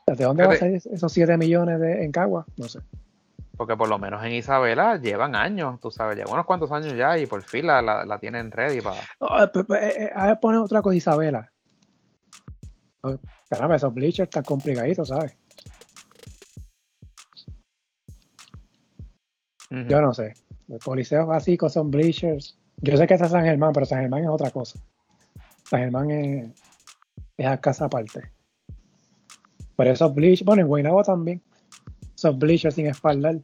¿De 0.08 0.24
dónde 0.24 0.46
van 0.46 0.56
a 0.56 0.60
salir 0.60 0.82
esos 0.92 1.12
7 1.12 1.38
millones 1.38 1.80
de, 1.80 2.06
en 2.06 2.12
Cagua? 2.12 2.46
No 2.56 2.70
sé. 2.70 2.80
Porque 3.58 3.76
por 3.76 3.90
lo 3.90 4.00
menos 4.00 4.24
en 4.24 4.32
Isabela 4.32 4.98
llevan 4.98 5.36
años, 5.36 5.80
tú 5.82 5.92
sabes, 5.92 6.16
llevan 6.16 6.34
unos 6.34 6.46
cuantos 6.46 6.72
años 6.72 6.94
ya 6.94 7.18
y 7.18 7.26
por 7.26 7.44
fin 7.44 7.68
la, 7.68 7.82
la, 7.82 8.20
tienen 8.20 8.50
ready 8.50 8.80
para. 8.82 9.02
Eh, 9.02 10.10
a 10.16 10.28
ver, 10.28 10.40
poner 10.40 10.62
otra 10.62 10.82
cosa, 10.82 10.96
Isabela. 10.96 11.52
Caramba, 13.50 13.76
esos 13.76 13.94
bleachers 13.94 14.28
están 14.28 14.44
complicaditos, 14.44 15.10
¿sabes? 15.10 15.38
Yo 19.70 20.02
no 20.02 20.14
sé. 20.14 20.34
Los 20.68 20.84
coliseos 20.84 21.28
básicos 21.28 21.74
son 21.74 21.92
bleachers. 21.92 22.58
Yo 22.78 22.96
sé 22.96 23.06
que 23.06 23.16
es 23.16 23.20
San 23.20 23.44
Germán, 23.44 23.74
pero 23.74 23.86
San 23.86 24.00
Germán 24.00 24.24
es 24.24 24.30
otra 24.30 24.50
cosa. 24.50 24.80
San 25.72 25.80
Germán 25.80 26.12
es, 26.12 26.52
es 27.38 27.46
a 27.48 27.62
casa 27.62 27.86
aparte. 27.86 28.30
Pero 29.78 29.92
esos 29.92 30.14
bleachers, 30.14 30.44
bueno, 30.44 30.64
en 30.64 30.68
Guaynabo 30.68 31.02
también. 31.02 31.42
Esos 32.14 32.38
bleachers 32.38 32.76
sin 32.76 32.88
espaldar, 32.88 33.40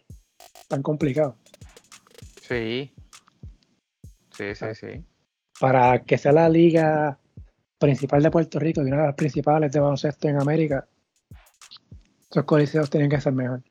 tan 0.68 0.84
complicados. 0.84 1.36
Sí. 2.42 2.94
Sí, 4.32 4.56
sí, 4.56 4.66
sí. 4.76 5.06
Para 5.62 6.04
que 6.04 6.18
sea 6.18 6.34
la 6.34 6.50
liga 6.50 7.18
principal 7.80 8.22
de 8.22 8.30
Puerto 8.30 8.60
Rico 8.60 8.82
y 8.82 8.88
una 8.88 8.98
de 8.98 9.08
las 9.08 9.16
principales 9.16 9.72
de 9.72 9.80
baloncesto 9.80 10.28
en 10.28 10.42
América, 10.42 10.86
esos 12.30 12.44
coliseos 12.44 12.90
tienen 12.90 13.10
que 13.10 13.22
ser 13.22 13.32
mejor. 13.32 13.64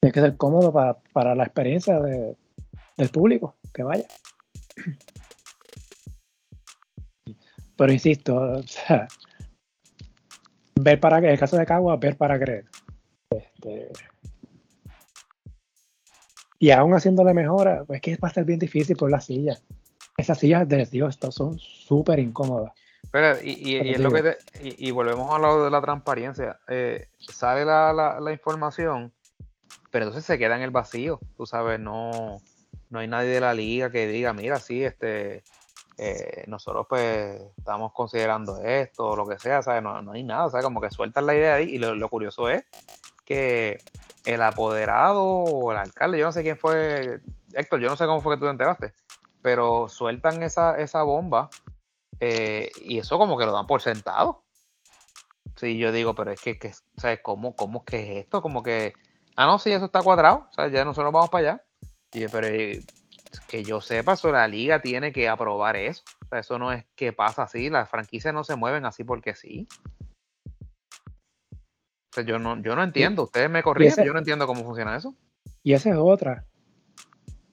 Tiene 0.00 0.12
que 0.12 0.20
ser 0.20 0.36
cómodo 0.36 0.72
para, 1.12 1.36
la 1.36 1.44
experiencia 1.44 2.00
del 2.00 3.08
público 3.12 3.54
que 3.72 3.84
vaya. 3.84 4.08
Pero 7.82 7.94
insisto, 7.94 8.36
o 8.36 8.62
sea, 8.62 9.08
ver 10.80 11.00
para 11.00 11.18
en 11.18 11.24
el 11.24 11.38
caso 11.40 11.56
de 11.56 11.66
Cagua, 11.66 11.96
ver 11.96 12.16
para 12.16 12.38
creer. 12.38 12.66
Este, 13.28 13.90
y 16.60 16.70
aún 16.70 16.94
haciéndole 16.94 17.34
mejora, 17.34 17.82
pues 17.84 18.00
que 18.00 18.12
va 18.18 18.28
a 18.28 18.30
estar 18.30 18.44
bien 18.44 18.60
difícil 18.60 18.94
por 18.94 19.10
las 19.10 19.24
sillas. 19.24 19.64
Esas 20.16 20.38
sillas 20.38 20.68
de 20.68 20.86
Dios 20.86 21.18
son 21.30 21.58
súper 21.58 22.20
incómodas. 22.20 22.72
Pero, 23.10 23.36
y, 23.42 23.50
y, 23.50 23.94
lo 23.96 24.12
que 24.12 24.36
y, 24.62 24.92
volvemos 24.92 25.34
a 25.34 25.40
lo 25.40 25.64
de 25.64 25.70
la 25.72 25.80
transparencia. 25.80 26.60
Eh, 26.68 27.08
sale 27.18 27.64
la, 27.64 28.20
la, 28.20 28.32
información, 28.32 29.12
pero 29.90 30.04
entonces 30.04 30.24
se 30.24 30.38
queda 30.38 30.54
en 30.54 30.62
el 30.62 30.70
vacío. 30.70 31.18
Tú 31.36 31.46
sabes, 31.46 31.80
no, 31.80 32.36
no 32.90 32.98
hay 33.00 33.08
nadie 33.08 33.30
de 33.30 33.40
la 33.40 33.54
liga 33.54 33.90
que 33.90 34.06
diga, 34.06 34.32
mira, 34.32 34.60
sí, 34.60 34.84
este, 34.84 35.42
eh, 35.98 36.44
nosotros 36.46 36.86
pues 36.88 37.40
estamos 37.56 37.92
considerando 37.92 38.62
esto 38.62 39.08
o 39.08 39.16
lo 39.16 39.26
que 39.26 39.38
sea, 39.38 39.62
¿sabes? 39.62 39.82
No, 39.82 40.00
no 40.02 40.12
hay 40.12 40.22
nada, 40.22 40.48
¿sabes? 40.50 40.64
Como 40.64 40.80
que 40.80 40.90
sueltan 40.90 41.26
la 41.26 41.34
idea 41.34 41.54
ahí 41.54 41.70
y 41.70 41.78
lo, 41.78 42.08
curioso 42.08 42.48
es 42.48 42.64
que 43.24 43.78
el 44.24 44.42
apoderado 44.42 45.22
o 45.22 45.72
el 45.72 45.78
alcalde, 45.78 46.18
yo 46.18 46.26
no 46.26 46.32
sé 46.32 46.42
quién 46.42 46.56
fue, 46.56 47.20
Héctor, 47.52 47.80
yo 47.80 47.88
no 47.88 47.96
sé 47.96 48.06
cómo 48.06 48.20
fue 48.20 48.34
que 48.34 48.40
tú 48.40 48.46
te 48.46 48.50
enteraste, 48.50 48.94
pero 49.42 49.88
sueltan 49.88 50.42
esa, 50.42 50.78
esa 50.78 51.02
bomba 51.02 51.50
eh, 52.20 52.70
y 52.80 52.98
eso 52.98 53.18
como 53.18 53.36
que 53.36 53.46
lo 53.46 53.52
dan 53.52 53.66
por 53.66 53.82
sentado. 53.82 54.44
Sí, 55.56 55.76
yo 55.76 55.92
digo, 55.92 56.14
pero 56.14 56.30
es 56.30 56.40
que, 56.40 56.58
que 56.58 56.72
¿sabes? 56.96 57.20
¿Cómo, 57.22 57.54
¿Cómo 57.54 57.84
que 57.84 58.18
es 58.18 58.24
esto? 58.24 58.40
Como 58.40 58.62
que, 58.62 58.94
ah, 59.36 59.46
no, 59.46 59.58
sí, 59.58 59.70
eso 59.72 59.84
está 59.84 60.02
cuadrado, 60.02 60.48
o 60.50 60.52
sea, 60.54 60.68
ya 60.68 60.84
nosotros 60.84 61.12
vamos 61.12 61.30
para 61.30 61.52
allá. 61.52 61.64
Y, 62.12 62.28
pero 62.28 62.48
que 63.40 63.64
yo 63.64 63.80
sepa, 63.80 64.14
eso, 64.14 64.30
la 64.30 64.48
liga 64.48 64.80
tiene 64.80 65.12
que 65.12 65.28
aprobar 65.28 65.76
eso. 65.76 66.02
eso 66.30 66.58
no 66.58 66.72
es 66.72 66.84
que 66.94 67.12
pasa 67.12 67.44
así, 67.44 67.70
las 67.70 67.88
franquicias 67.88 68.32
no 68.34 68.44
se 68.44 68.56
mueven 68.56 68.84
así 68.84 69.04
porque 69.04 69.34
sí. 69.34 69.66
yo 72.26 72.38
no, 72.38 72.60
yo 72.62 72.76
no 72.76 72.82
entiendo, 72.82 73.24
ustedes 73.24 73.50
me 73.50 73.62
corrigen, 73.62 74.04
yo 74.04 74.12
no 74.12 74.18
entiendo 74.18 74.46
cómo 74.46 74.64
funciona 74.64 74.96
eso. 74.96 75.14
Y 75.62 75.72
esa 75.72 75.90
es 75.90 75.96
otra. 75.96 76.44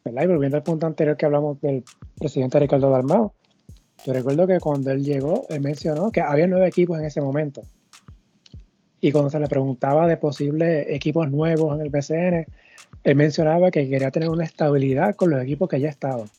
¿verdad? 0.03 0.23
Y 0.23 0.27
volviendo 0.27 0.57
al 0.57 0.63
punto 0.63 0.87
anterior 0.87 1.17
que 1.17 1.25
hablamos 1.25 1.59
del 1.61 1.83
presidente 2.17 2.59
Ricardo 2.59 2.89
Dalmao, 2.89 3.33
yo 4.05 4.13
recuerdo 4.13 4.47
que 4.47 4.59
cuando 4.59 4.91
él 4.91 5.03
llegó, 5.03 5.45
él 5.49 5.61
mencionó 5.61 6.11
que 6.11 6.21
había 6.21 6.47
nueve 6.47 6.67
equipos 6.67 6.97
en 6.99 7.05
ese 7.05 7.21
momento. 7.21 7.61
Y 9.01 9.11
cuando 9.11 9.29
se 9.29 9.39
le 9.39 9.47
preguntaba 9.47 10.07
de 10.07 10.17
posibles 10.17 10.87
equipos 10.89 11.29
nuevos 11.29 11.75
en 11.75 11.85
el 11.85 11.89
BCN, 11.89 12.45
él 13.03 13.15
mencionaba 13.15 13.71
que 13.71 13.89
quería 13.89 14.11
tener 14.11 14.29
una 14.29 14.43
estabilidad 14.43 15.15
con 15.15 15.29
los 15.29 15.41
equipos 15.41 15.69
que 15.69 15.79
ya 15.79 15.89
estaban. 15.89 16.29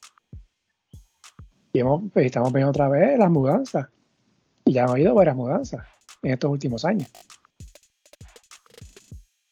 Y 1.72 1.82
pues, 1.82 2.26
estamos 2.26 2.52
viendo 2.52 2.70
otra 2.70 2.88
vez 2.88 3.18
las 3.18 3.30
mudanzas. 3.30 3.88
Y 4.64 4.74
ya 4.74 4.84
han 4.84 4.90
habido 4.90 5.14
varias 5.14 5.36
mudanzas 5.36 5.86
en 6.22 6.32
estos 6.32 6.50
últimos 6.50 6.84
años. 6.84 7.08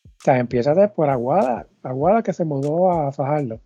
O 0.04 0.20
sea, 0.24 0.38
empieza 0.38 0.74
por 0.94 1.08
Aguada, 1.08 1.66
Aguada 1.82 2.22
que 2.22 2.32
se 2.32 2.44
mudó 2.44 2.90
a 2.90 3.12
Fajardo. 3.12 3.60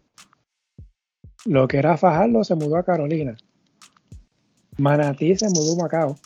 Lo 1.45 1.67
que 1.67 1.79
era 1.79 1.97
Fajardo 1.97 2.45
se 2.45 2.55
mudó 2.55 2.77
a 2.77 2.85
Carolina. 2.85 3.37
Manatí 4.79 5.35
se 5.37 5.49
mudó 5.49 5.73
a 5.73 5.83
Macao. 5.83 6.17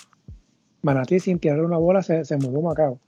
Manatí 0.83 1.20
sin 1.20 1.39
tirar 1.39 1.60
una 1.60 1.78
bola 1.78 2.02
se, 2.02 2.25
se 2.25 2.36
mudó 2.36 2.59
a 2.59 2.70
Macao. 2.70 3.01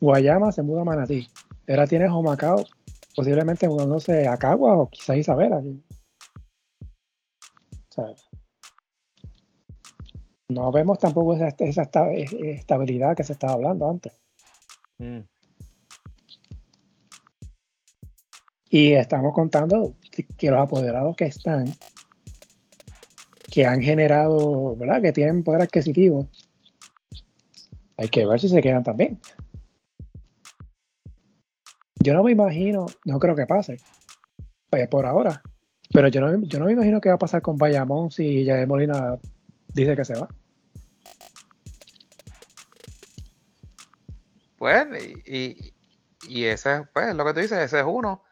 Guayama 0.00 0.52
se 0.52 0.62
mudó 0.62 0.80
a 0.80 0.84
Manatí. 0.84 1.28
Ahora 1.68 1.86
tienes 1.86 2.10
Homacao, 2.10 2.64
posiblemente 3.14 3.68
mudándose 3.68 4.26
a 4.26 4.38
Cagua 4.38 4.78
o 4.78 4.88
quizás 4.88 5.18
Isabela. 5.18 5.62
no 10.50 10.72
vemos 10.72 10.98
tampoco 10.98 11.34
esa, 11.34 11.48
estabilidad 12.08 13.14
que 13.14 13.24
se 13.24 13.34
estaba 13.34 13.52
hablando 13.52 13.90
antes. 13.90 14.18
Mm. 14.98 15.20
Y 18.70 18.92
estamos 18.92 19.34
contando 19.34 19.94
que 20.38 20.50
los 20.50 20.60
apoderados 20.60 21.16
que 21.16 21.26
están, 21.26 21.66
que 23.50 23.66
han 23.66 23.82
generado, 23.82 24.74
¿verdad? 24.76 25.02
Que 25.02 25.12
tienen 25.12 25.44
poder 25.44 25.62
adquisitivo, 25.62 26.28
hay 27.98 28.08
que 28.08 28.24
ver 28.24 28.40
si 28.40 28.48
se 28.48 28.62
quedan 28.62 28.84
también. 28.84 29.20
Yo 32.08 32.14
no 32.14 32.22
me 32.22 32.32
imagino, 32.32 32.86
no 33.04 33.18
creo 33.18 33.36
que 33.36 33.44
pase, 33.44 33.76
pues, 34.70 34.88
por 34.88 35.04
ahora, 35.04 35.42
pero 35.92 36.08
yo 36.08 36.22
no, 36.22 36.42
yo 36.42 36.58
no 36.58 36.64
me 36.64 36.72
imagino 36.72 37.02
qué 37.02 37.10
va 37.10 37.16
a 37.16 37.18
pasar 37.18 37.42
con 37.42 37.58
Bayamón 37.58 38.10
si 38.10 38.44
de 38.44 38.66
Molina 38.66 39.18
dice 39.74 39.94
que 39.94 40.06
se 40.06 40.14
va. 40.14 40.26
Pues, 44.56 44.86
y, 45.26 45.74
y 46.26 46.44
ese, 46.44 46.84
pues, 46.94 47.14
lo 47.14 47.26
que 47.26 47.34
tú 47.34 47.40
dices, 47.40 47.58
ese 47.58 47.80
es 47.80 47.86
uno. 47.86 48.24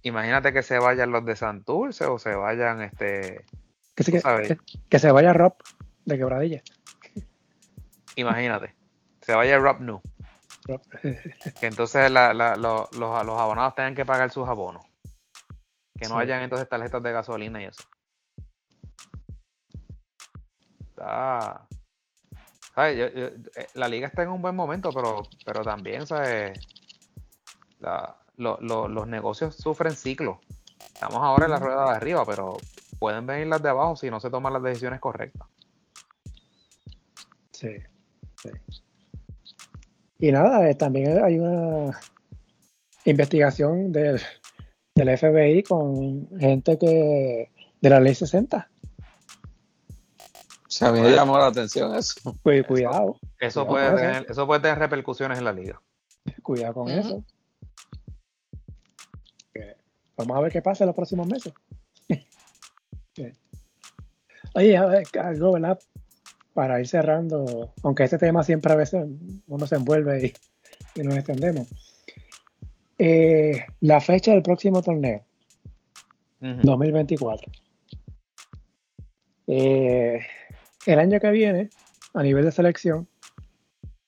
Imagínate 0.00 0.54
que 0.54 0.62
se 0.62 0.78
vayan 0.78 1.12
los 1.12 1.26
de 1.26 1.36
Santurce 1.36 2.06
o 2.06 2.18
se 2.18 2.34
vayan, 2.34 2.80
este. 2.80 3.44
Que, 3.94 4.02
se, 4.02 4.58
que, 4.88 4.98
se 4.98 5.12
vaya 5.12 5.34
Rob 5.34 5.56
de 6.06 6.16
quebradilla. 6.16 6.62
Imagínate. 8.16 8.74
Se 9.20 9.34
vaya 9.34 9.58
Rob 9.58 9.82
New. 9.82 10.00
que 11.60 11.66
entonces 11.66 12.10
la, 12.10 12.32
la, 12.32 12.56
los, 12.56 12.90
los 12.96 13.10
abonados 13.12 13.74
tengan 13.74 13.94
que 13.94 14.06
pagar 14.06 14.30
sus 14.30 14.48
abonos. 14.48 14.84
Que 15.98 16.08
no 16.08 16.18
hayan 16.18 16.42
entonces 16.42 16.68
tarjetas 16.68 17.02
de 17.02 17.12
gasolina 17.12 17.62
y 17.62 17.66
eso. 17.66 17.84
Está. 20.80 21.66
Eh, 22.76 23.36
la 23.74 23.88
liga 23.88 24.08
está 24.08 24.22
en 24.22 24.30
un 24.30 24.42
buen 24.42 24.56
momento, 24.56 24.90
pero, 24.92 25.22
pero 25.44 25.62
también, 25.62 26.06
¿sabes? 26.06 26.58
los 28.36 29.06
negocios 29.06 29.54
sufren 29.54 29.94
ciclos. 29.94 30.38
Estamos 30.78 31.18
ahora 31.18 31.44
en 31.44 31.50
la 31.52 31.58
rueda 31.58 31.84
de 31.90 31.96
arriba, 31.96 32.24
pero 32.24 32.56
pueden 32.98 33.26
venir 33.26 33.46
las 33.46 33.62
de 33.62 33.68
abajo 33.68 33.94
si 33.94 34.10
no 34.10 34.18
se 34.18 34.30
toman 34.30 34.52
las 34.52 34.62
decisiones 34.62 34.98
correctas. 35.00 35.46
Sí. 37.52 37.76
Y 40.18 40.32
nada, 40.32 40.68
eh, 40.68 40.74
también 40.74 41.22
hay 41.22 41.38
una 41.38 41.98
investigación 43.04 43.92
del, 43.92 44.20
del 44.94 45.18
FBI 45.18 45.62
con 45.62 46.28
gente 46.38 46.78
que 46.78 47.50
de 47.80 47.90
la 47.90 48.00
ley 48.00 48.14
60. 48.14 48.70
Se 50.68 50.90
me 50.90 51.10
llamó 51.10 51.38
la 51.38 51.46
atención 51.46 51.94
eso. 51.94 52.34
Pues 52.42 52.66
cuidado. 52.66 53.16
Eso, 53.38 53.66
puede, 53.66 53.94
tener, 53.94 54.26
eso. 54.28 54.46
puede 54.46 54.60
tener 54.60 54.78
repercusiones 54.78 55.38
en 55.38 55.44
la 55.44 55.52
liga. 55.52 55.80
Cuidado 56.42 56.74
con 56.74 56.90
eso. 56.90 57.24
Vamos 60.16 60.36
a 60.36 60.40
ver 60.40 60.52
qué 60.52 60.62
pasa 60.62 60.84
en 60.84 60.88
los 60.88 60.96
próximos 60.96 61.26
meses. 61.26 61.52
Oye, 64.54 64.76
algo, 64.76 65.52
¿verdad? 65.52 65.78
Para 66.54 66.80
ir 66.80 66.86
cerrando, 66.86 67.72
aunque 67.82 68.04
este 68.04 68.16
tema 68.16 68.42
siempre 68.42 68.72
a 68.72 68.76
veces 68.76 69.04
uno 69.46 69.66
se 69.66 69.74
envuelve 69.74 70.32
y, 70.96 71.02
nos 71.02 71.16
extendemos. 71.16 71.68
Eh, 72.96 73.66
la 73.80 74.00
fecha 74.00 74.30
del 74.30 74.42
próximo 74.42 74.80
torneo, 74.80 75.24
2024. 76.40 77.52
Eh, 79.48 80.20
el 80.86 80.98
año 80.98 81.18
que 81.18 81.30
viene, 81.30 81.70
a 82.14 82.22
nivel 82.22 82.44
de 82.44 82.52
selección, 82.52 83.08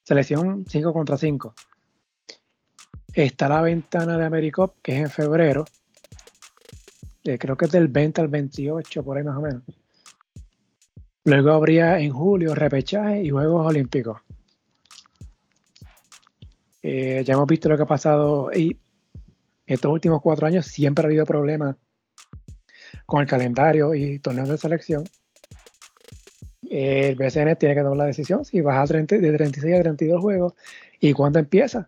selección 0.04 0.64
5 0.68 0.92
contra 0.92 1.16
5, 1.16 1.52
está 3.12 3.48
la 3.48 3.60
ventana 3.60 4.16
de 4.16 4.24
AmeriCop, 4.24 4.76
que 4.82 4.92
es 4.92 5.00
en 5.00 5.10
febrero, 5.10 5.64
creo 7.36 7.56
que 7.56 7.64
es 7.64 7.72
del 7.72 7.88
20 7.88 8.20
al 8.20 8.28
28, 8.28 9.02
por 9.02 9.16
ahí 9.16 9.24
más 9.24 9.36
o 9.36 9.40
menos. 9.40 9.62
Luego 11.26 11.50
habría 11.50 11.98
en 11.98 12.12
julio 12.12 12.54
repechaje 12.54 13.24
y 13.24 13.30
Juegos 13.30 13.66
Olímpicos. 13.66 14.20
Eh, 16.80 17.24
ya 17.26 17.34
hemos 17.34 17.48
visto 17.48 17.68
lo 17.68 17.76
que 17.76 17.82
ha 17.82 17.86
pasado 17.86 18.52
y 18.54 18.78
estos 19.66 19.90
últimos 19.90 20.22
cuatro 20.22 20.46
años 20.46 20.66
siempre 20.66 21.02
ha 21.02 21.08
habido 21.08 21.26
problemas 21.26 21.74
con 23.06 23.22
el 23.22 23.26
calendario 23.26 23.92
y 23.92 24.20
torneos 24.20 24.48
de 24.48 24.56
selección. 24.56 25.02
El 26.70 27.16
BCN 27.16 27.56
tiene 27.56 27.74
que 27.74 27.82
tomar 27.82 27.96
la 27.96 28.04
decisión 28.04 28.44
si 28.44 28.60
vas 28.60 28.78
a 28.78 28.86
30, 28.86 29.18
de 29.18 29.32
36 29.32 29.74
a 29.74 29.82
32 29.82 30.20
juegos 30.20 30.54
y 31.00 31.12
cuándo 31.12 31.40
empieza. 31.40 31.84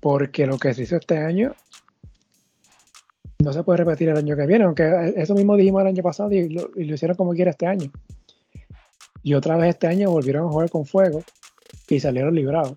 Porque 0.00 0.46
lo 0.46 0.58
que 0.58 0.74
se 0.74 0.82
hizo 0.82 0.96
este 0.96 1.16
año 1.16 1.54
no 3.48 3.54
se 3.54 3.62
puede 3.62 3.78
repetir 3.78 4.10
el 4.10 4.16
año 4.18 4.36
que 4.36 4.46
viene, 4.46 4.64
aunque 4.64 5.14
eso 5.16 5.34
mismo 5.34 5.56
dijimos 5.56 5.80
el 5.80 5.86
año 5.86 6.02
pasado 6.02 6.30
y 6.32 6.50
lo, 6.50 6.68
hicieron 6.76 7.16
como 7.16 7.32
quiera 7.32 7.50
este 7.50 7.66
año. 7.66 7.90
Y 9.22 9.32
otra 9.32 9.56
vez 9.56 9.70
este 9.70 9.86
año 9.86 10.10
volvieron 10.10 10.46
a 10.46 10.50
jugar 10.50 10.68
con 10.68 10.84
fuego 10.84 11.22
y 11.88 11.98
salieron 11.98 12.34
librados. 12.34 12.76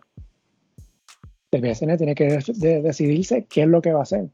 El 1.52 1.62
BSN 1.62 1.98
tiene 1.98 2.16
que 2.16 2.40
decidirse 2.82 3.46
qué 3.50 3.64
es 3.64 3.68
lo 3.68 3.82
que 3.82 3.92
va 3.92 4.00
a 4.00 4.04
hacer. 4.04 4.30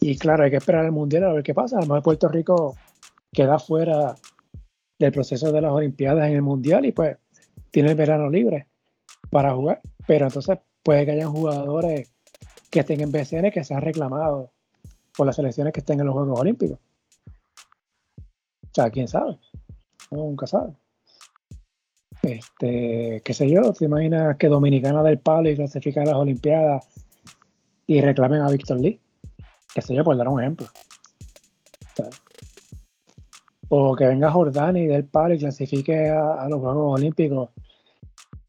Y 0.00 0.18
claro, 0.18 0.42
hay 0.42 0.50
que 0.50 0.56
esperar 0.56 0.84
el 0.84 0.90
mundial 0.90 1.22
a 1.22 1.32
ver 1.32 1.44
qué 1.44 1.54
pasa. 1.54 1.78
Además, 1.78 2.02
Puerto 2.02 2.26
Rico 2.26 2.76
queda 3.32 3.60
fuera 3.60 4.16
del 4.98 5.12
proceso 5.12 5.52
de 5.52 5.60
las 5.60 5.70
Olimpiadas 5.70 6.26
en 6.26 6.34
el 6.34 6.42
mundial 6.42 6.84
y 6.84 6.90
pues 6.90 7.16
tiene 7.70 7.90
el 7.90 7.94
verano 7.94 8.28
libre 8.28 8.66
para 9.30 9.54
jugar. 9.54 9.80
Pero 10.04 10.26
entonces 10.26 10.58
puede 10.82 11.06
que 11.06 11.12
haya 11.12 11.28
jugadores 11.28 12.12
que 12.70 12.80
estén 12.80 13.00
en 13.02 13.12
BCN 13.12 13.52
que 13.52 13.62
se 13.62 13.74
han 13.74 13.82
reclamado 13.82 14.50
por 15.18 15.26
las 15.26 15.34
selecciones 15.34 15.72
que 15.72 15.80
estén 15.80 15.98
en 15.98 16.06
los 16.06 16.14
Juegos 16.14 16.38
Olímpicos. 16.38 16.78
O 18.18 18.70
sea, 18.72 18.88
quién 18.88 19.08
sabe. 19.08 19.36
nunca 20.12 20.46
sabe. 20.46 20.74
Este, 22.22 23.20
qué 23.24 23.34
sé 23.34 23.50
yo, 23.50 23.72
te 23.72 23.86
imaginas 23.86 24.36
que 24.36 24.46
Dominicana 24.46 25.02
del 25.02 25.18
palo 25.18 25.50
y 25.50 25.56
clasifica 25.56 26.02
a 26.02 26.04
las 26.04 26.14
Olimpiadas 26.14 26.86
y 27.88 28.00
reclamen 28.00 28.42
a 28.42 28.48
Víctor 28.48 28.78
Lee. 28.78 29.00
Qué 29.74 29.82
sé 29.82 29.92
yo, 29.92 30.04
por 30.04 30.16
dar 30.16 30.28
un 30.28 30.40
ejemplo. 30.40 30.68
O, 33.70 33.96
que 33.96 34.06
venga 34.06 34.30
Jordani 34.30 34.86
del 34.86 35.04
palo 35.04 35.34
y 35.34 35.38
clasifique 35.38 36.10
a, 36.10 36.48
los 36.48 36.60
Juegos 36.60 37.00
Olímpicos 37.00 37.50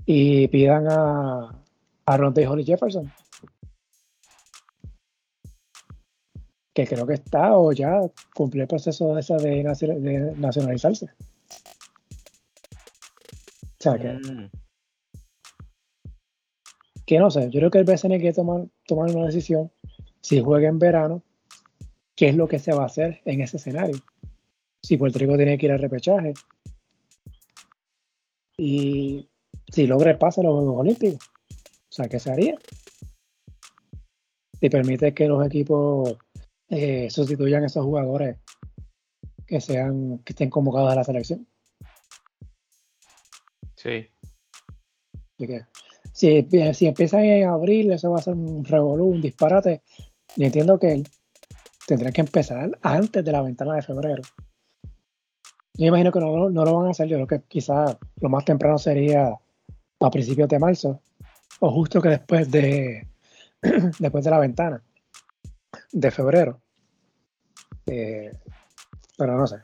y 0.06 0.48
pidan 0.50 0.86
a, 0.88 1.64
a 2.06 2.18
Ronde 2.18 2.48
Holly 2.48 2.64
Jefferson. 2.64 3.12
Que 6.80 6.96
creo 6.96 7.06
que 7.06 7.16
está 7.16 7.58
o 7.58 7.72
ya 7.74 8.00
cumplió 8.34 8.64
el 8.64 8.68
proceso 8.68 9.14
de, 9.14 9.22
de, 9.22 10.34
nacionalizarse. 10.38 11.08
O 13.64 13.82
sea 13.82 13.98
que, 13.98 14.14
mm. 14.14 14.50
que 17.06 17.20
no 17.20 17.30
sé, 17.32 17.50
yo 17.50 17.60
creo 17.60 17.72
que 17.72 17.80
el 17.80 17.86
BCN 17.86 18.20
quiere 18.20 18.34
tomar, 18.34 18.68
tomar 18.86 19.14
una 19.14 19.26
decisión 19.26 19.72
si 20.22 20.42
juega 20.42 20.70
en 20.70 20.80
verano, 20.80 21.24
qué 22.16 22.30
es 22.30 22.36
lo 22.36 22.48
que 22.48 22.60
se 22.60 22.74
va 22.74 22.84
a 22.84 22.88
hacer 22.88 23.22
en 23.26 23.42
ese 23.42 23.58
escenario. 23.58 23.98
Si 24.82 24.98
Puerto 24.98 25.20
Rico 25.20 25.36
tiene 25.36 25.58
que 25.58 25.66
ir 25.66 25.72
al 25.72 25.80
repechaje 25.80 26.34
y 28.58 29.30
si 29.70 29.88
logra 29.88 30.12
el 30.12 30.18
pase 30.18 30.42
a 30.42 30.44
los 30.46 30.54
Juegos 30.54 30.80
Olímpicos. 30.80 31.30
O 31.56 31.92
sea, 31.92 32.08
¿qué 32.08 32.20
se 32.20 32.32
haría? 32.32 32.56
Si 34.60 34.70
permite 34.70 35.14
que 35.14 35.28
los 35.28 35.46
equipos 35.46 36.18
eh, 36.70 37.10
sustituyan 37.10 37.64
a 37.64 37.68
esos 37.68 37.86
jugadores 37.86 38.38
que 39.46 39.60
sean 39.60 40.20
que 40.20 40.34
estén 40.34 40.50
convocados 40.50 40.92
a 40.92 40.96
la 40.96 41.04
selección. 41.04 41.48
Sí. 43.76 44.08
si, 46.12 46.48
si 46.74 46.88
empiezan 46.88 47.24
en 47.24 47.48
abril, 47.48 47.92
eso 47.92 48.12
va 48.12 48.20
a 48.20 48.22
ser 48.22 48.36
un 48.36 48.64
revolú, 48.66 49.06
un 49.06 49.22
disparate. 49.22 49.82
Y 50.36 50.46
entiendo 50.46 50.78
que 50.78 51.02
tendrá 51.88 52.12
que 52.12 52.22
empezar 52.22 52.78
antes 52.82 53.24
de 53.26 53.32
la 53.32 53.42
ventana 53.42 53.76
de 53.76 53.82
febrero. 53.82 54.22
Yo 55.74 55.88
imagino 55.88 56.12
que 56.12 56.20
no, 56.20 56.50
no 56.50 56.66
lo 56.66 56.76
van 56.76 56.88
a 56.88 56.92
hacer. 56.92 57.08
Yo 57.08 57.16
creo 57.16 57.28
que 57.28 57.48
quizás 57.48 57.98
lo 58.20 58.30
más 58.30 58.46
temprano 58.46 58.78
sería 58.78 59.34
a 60.02 60.12
principios 60.12 60.50
de 60.50 60.60
marzo 60.60 61.02
o 61.60 61.72
justo 61.72 62.02
que 62.02 62.10
después 62.10 62.50
de 62.52 63.08
después 64.00 64.24
de 64.24 64.32
la 64.32 64.40
ventana 64.40 64.82
de 65.92 66.12
febrero. 66.12 66.62
Eh, 67.86 68.32
pero 69.18 69.38
no 69.38 69.48
sé. 69.48 69.58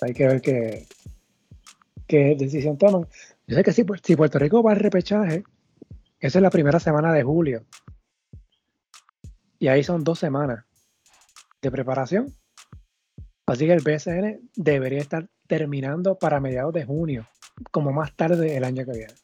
Hay 0.00 0.12
que 0.12 0.26
ver 0.26 0.40
qué, 0.40 0.86
qué 2.06 2.36
decisión 2.38 2.76
toman. 2.76 3.06
Yo 3.46 3.56
sé 3.56 3.62
que 3.62 3.72
si, 3.72 3.84
si 4.02 4.16
Puerto 4.16 4.38
Rico 4.38 4.62
va 4.62 4.72
al 4.72 4.80
repechaje, 4.80 5.44
esa 6.18 6.38
es 6.38 6.42
la 6.42 6.50
primera 6.50 6.80
semana 6.80 7.12
de 7.12 7.22
julio. 7.22 7.64
Y 9.58 9.68
ahí 9.68 9.82
son 9.82 10.04
dos 10.04 10.18
semanas 10.18 10.64
de 11.62 11.70
preparación. 11.70 12.34
Así 13.46 13.66
que 13.66 13.74
el 13.74 13.82
BSN 13.82 14.50
debería 14.56 15.00
estar 15.00 15.28
terminando 15.46 16.18
para 16.18 16.40
mediados 16.40 16.72
de 16.72 16.84
junio, 16.84 17.26
como 17.70 17.92
más 17.92 18.14
tarde 18.16 18.56
el 18.56 18.64
año 18.64 18.84
que 18.84 18.92
viene. 18.92 19.14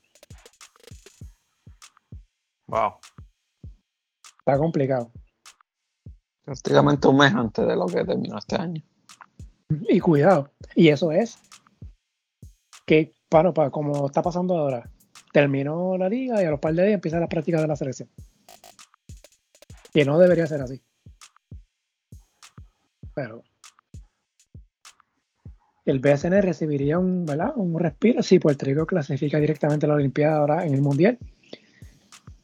Wow. 2.67 2.94
Está 4.39 4.59
complicado. 4.59 5.10
Prácticamente 6.51 7.07
un 7.07 7.17
mes 7.17 7.33
antes 7.33 7.65
de 7.65 7.77
lo 7.77 7.87
que 7.87 8.05
terminó 8.05 8.37
este 8.37 8.57
año. 8.57 8.83
Y 9.89 10.01
cuidado. 10.01 10.51
Y 10.75 10.89
eso 10.89 11.12
es 11.12 11.39
que, 12.85 13.15
para, 13.29 13.55
para 13.55 13.70
como 13.70 14.07
está 14.07 14.20
pasando 14.20 14.59
ahora, 14.59 14.91
terminó 15.33 15.97
la 15.97 16.09
liga 16.09 16.43
y 16.43 16.47
a 16.47 16.51
los 16.51 16.59
par 16.59 16.75
de 16.75 16.83
días 16.83 16.95
empiezan 16.95 17.20
las 17.20 17.29
prácticas 17.29 17.61
de 17.61 17.69
la 17.69 17.77
selección. 17.77 18.09
Que 19.93 20.05
no 20.05 20.19
debería 20.19 20.49
ser 20.49 20.61
así. 20.61 20.83
Pero 23.15 23.45
el 25.85 26.01
BSN 26.01 26.43
recibiría 26.43 26.99
un, 26.99 27.27
¿verdad? 27.27 27.53
un 27.55 27.79
respiro 27.79 28.25
si 28.25 28.41
Puerto 28.41 28.67
Rico 28.67 28.87
clasifica 28.87 29.39
directamente 29.39 29.87
a 29.87 29.91
la 29.91 29.95
Olimpiada 29.95 30.39
ahora 30.39 30.67
en 30.67 30.75
el 30.75 30.83
Mundial. 30.83 31.17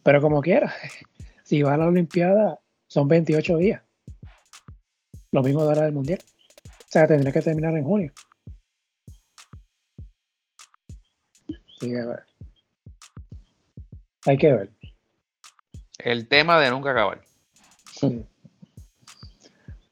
Pero 0.05 0.21
como 0.21 0.41
quiera, 0.43 0.73
si 1.43 1.63
va 1.63 1.75
a 1.75 1.77
la 1.77 1.89
Olimpiada 1.89 2.61
son 2.87 3.09
28 3.09 3.57
días. 3.57 3.86
Lo 5.37 5.43
mismo 5.43 5.65
de 5.65 5.69
ahora 5.69 5.83
del 5.83 5.93
Mundial. 5.93 6.19
O 6.65 6.89
sea, 6.89 7.07
tendría 7.07 7.31
que 7.31 7.43
terminar 7.43 7.77
en 7.77 7.85
junio. 7.85 8.11
Así 11.47 11.91
que, 11.91 12.05
bueno. 12.07 12.23
Hay 14.25 14.39
que 14.39 14.51
ver. 14.51 14.73
El 15.99 16.27
tema 16.27 16.59
de 16.59 16.71
nunca 16.71 16.93
acabar. 16.93 17.21
Sí. 17.93 18.25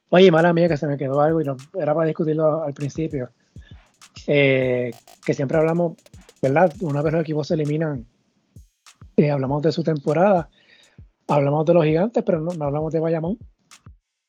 Oye, 0.09 0.31
mala 0.31 0.51
mía 0.51 0.67
que 0.67 0.77
se 0.77 0.87
me 0.87 0.97
quedó 0.97 1.21
algo 1.21 1.41
y 1.41 1.43
no, 1.43 1.57
era 1.75 1.93
para 1.93 2.07
discutirlo 2.07 2.63
al 2.63 2.73
principio. 2.73 3.29
Eh, 4.25 4.89
que 5.23 5.35
siempre 5.35 5.59
hablamos, 5.59 5.93
¿verdad? 6.41 6.73
Una 6.81 7.03
vez 7.03 7.13
los 7.13 7.21
equipos 7.21 7.49
se 7.49 7.53
eliminan, 7.53 8.07
eh, 9.15 9.29
hablamos 9.29 9.61
de 9.61 9.71
su 9.71 9.83
temporada, 9.83 10.49
hablamos 11.27 11.67
de 11.67 11.75
los 11.75 11.85
gigantes, 11.85 12.23
pero 12.23 12.39
no, 12.41 12.51
no 12.53 12.65
hablamos 12.65 12.91
de 12.91 12.99
Bayamón, 12.99 13.37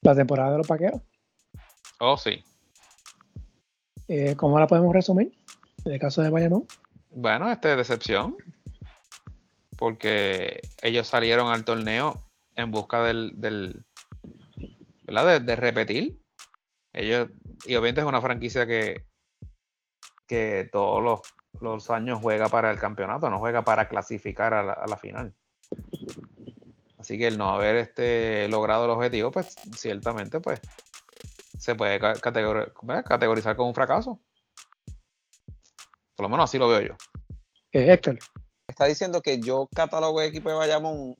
la 0.07 0.15
temporada 0.15 0.53
de 0.53 0.59
los 0.59 0.67
paqueros. 0.67 1.03
Oh, 1.99 2.17
sí. 2.17 2.43
Eh, 4.09 4.37
¿Cómo 4.37 4.59
la 4.59 4.67
podemos 4.67 4.95
resumir? 4.95 5.37
En 5.85 5.93
el 5.93 5.99
caso 5.99 6.23
de 6.23 6.31
Bayamón. 6.31 6.67
Bueno, 7.11 7.51
este 7.51 7.75
decepción. 7.77 8.37
Porque 9.77 10.61
ellos 10.81 11.07
salieron 11.07 11.53
al 11.53 11.65
torneo 11.65 12.23
en 12.55 12.71
busca 12.71 13.03
del, 13.03 13.33
del 13.35 13.85
¿verdad? 15.05 15.27
De, 15.27 15.41
de 15.41 15.57
repetir. 15.57 16.23
Ellos, 16.93 17.29
y 17.67 17.75
obviamente 17.75 18.01
es 18.01 18.07
una 18.07 18.23
franquicia 18.23 18.67
que, 18.67 19.05
que 20.27 20.69
todos 20.73 21.03
los, 21.03 21.21
los 21.61 21.91
años 21.91 22.21
juega 22.23 22.49
para 22.49 22.71
el 22.71 22.79
campeonato, 22.79 23.29
no 23.29 23.39
juega 23.39 23.63
para 23.63 23.89
clasificar 23.89 24.55
a 24.55 24.63
la, 24.63 24.73
a 24.73 24.87
la 24.87 24.97
final. 24.97 25.35
Así 27.07 27.19
que 27.19 27.29
el 27.29 27.39
no 27.39 27.51
haber 27.51 27.77
este, 27.77 28.49
logrado 28.49 28.87
el 28.87 28.91
objetivo, 28.91 29.31
pues 29.31 29.55
ciertamente 29.77 30.41
pues 30.41 30.61
se 31.57 31.77
puede 31.77 32.01
categorizar 32.01 33.55
como 33.55 33.69
un 33.69 33.77
fracaso. 33.77 34.19
Por 36.17 36.25
lo 36.25 36.29
menos 36.29 36.51
así 36.51 36.59
lo 36.59 36.67
veo 36.67 36.81
yo. 36.81 36.95
Eh, 37.71 37.93
Héctor, 37.93 38.19
Está 38.67 38.87
diciendo 38.87 39.23
que 39.23 39.39
yo 39.39 39.69
catalogo 39.73 40.21
el 40.21 40.31
equipo 40.31 40.49
de 40.49 40.57
Bayamón 40.57 41.15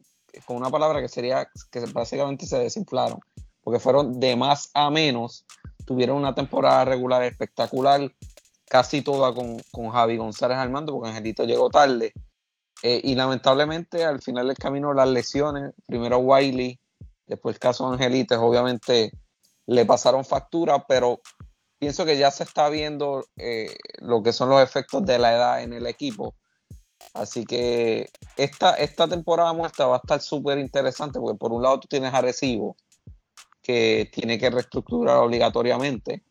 con 0.45 0.57
una 0.57 0.71
palabra 0.71 1.01
que 1.01 1.09
sería 1.09 1.49
que 1.71 1.79
básicamente 1.93 2.47
se 2.47 2.59
desinflaron, 2.59 3.21
porque 3.63 3.79
fueron 3.79 4.19
de 4.19 4.35
más 4.35 4.73
a 4.75 4.91
menos, 4.91 5.47
tuvieron 5.85 6.17
una 6.17 6.35
temporada 6.35 6.85
regular 6.85 7.23
espectacular, 7.23 8.13
casi 8.69 9.03
toda 9.03 9.33
con, 9.33 9.59
con 9.71 9.91
Javi 9.91 10.17
González 10.17 10.59
al 10.59 10.71
mando, 10.71 10.95
porque 10.95 11.11
Angelito 11.11 11.45
llegó 11.45 11.71
tarde. 11.71 12.13
Eh, 12.83 13.01
y 13.03 13.15
lamentablemente 13.15 14.05
al 14.05 14.21
final 14.21 14.49
del 14.49 14.57
camino 14.57 14.93
las 14.93 15.09
lesiones, 15.09 15.73
primero 15.87 16.19
Wiley, 16.19 16.79
después 17.27 17.57
el 17.57 17.61
caso 17.61 17.89
de 17.89 17.95
Angelitos, 17.95 18.39
obviamente 18.39 19.13
le 19.67 19.87
pasaron 19.87 20.25
factura, 20.25 20.87
pero 20.87 21.21
pienso 21.79 22.05
que 22.05 22.19
ya 22.19 22.31
se 22.31 22.45
está 22.45 22.69
viendo 22.69 23.25
eh, 23.37 23.75
lo 23.99 24.23
que 24.23 24.33
son 24.33 24.49
los 24.49 24.63
efectos 24.63 25.05
de 25.05 25.19
la 25.19 25.35
edad 25.35 25.63
en 25.63 25.73
el 25.73 25.87
equipo. 25.87 26.35
Así 27.15 27.45
que 27.45 28.11
esta, 28.37 28.75
esta 28.75 29.09
temporada 29.09 29.53
muestra 29.53 29.87
va 29.87 29.97
a 29.97 30.01
estar 30.03 30.21
súper 30.21 30.59
interesante 30.59 31.19
porque 31.19 31.39
por 31.39 31.53
un 31.53 31.63
lado 31.63 31.81
tú 31.81 31.89
tienes 31.89 32.13
Arecibo 32.13 32.77
que 33.63 34.09
tiene 34.13 34.39
que 34.39 34.51
reestructurar 34.51 35.17
obligatoriamente. 35.19 36.23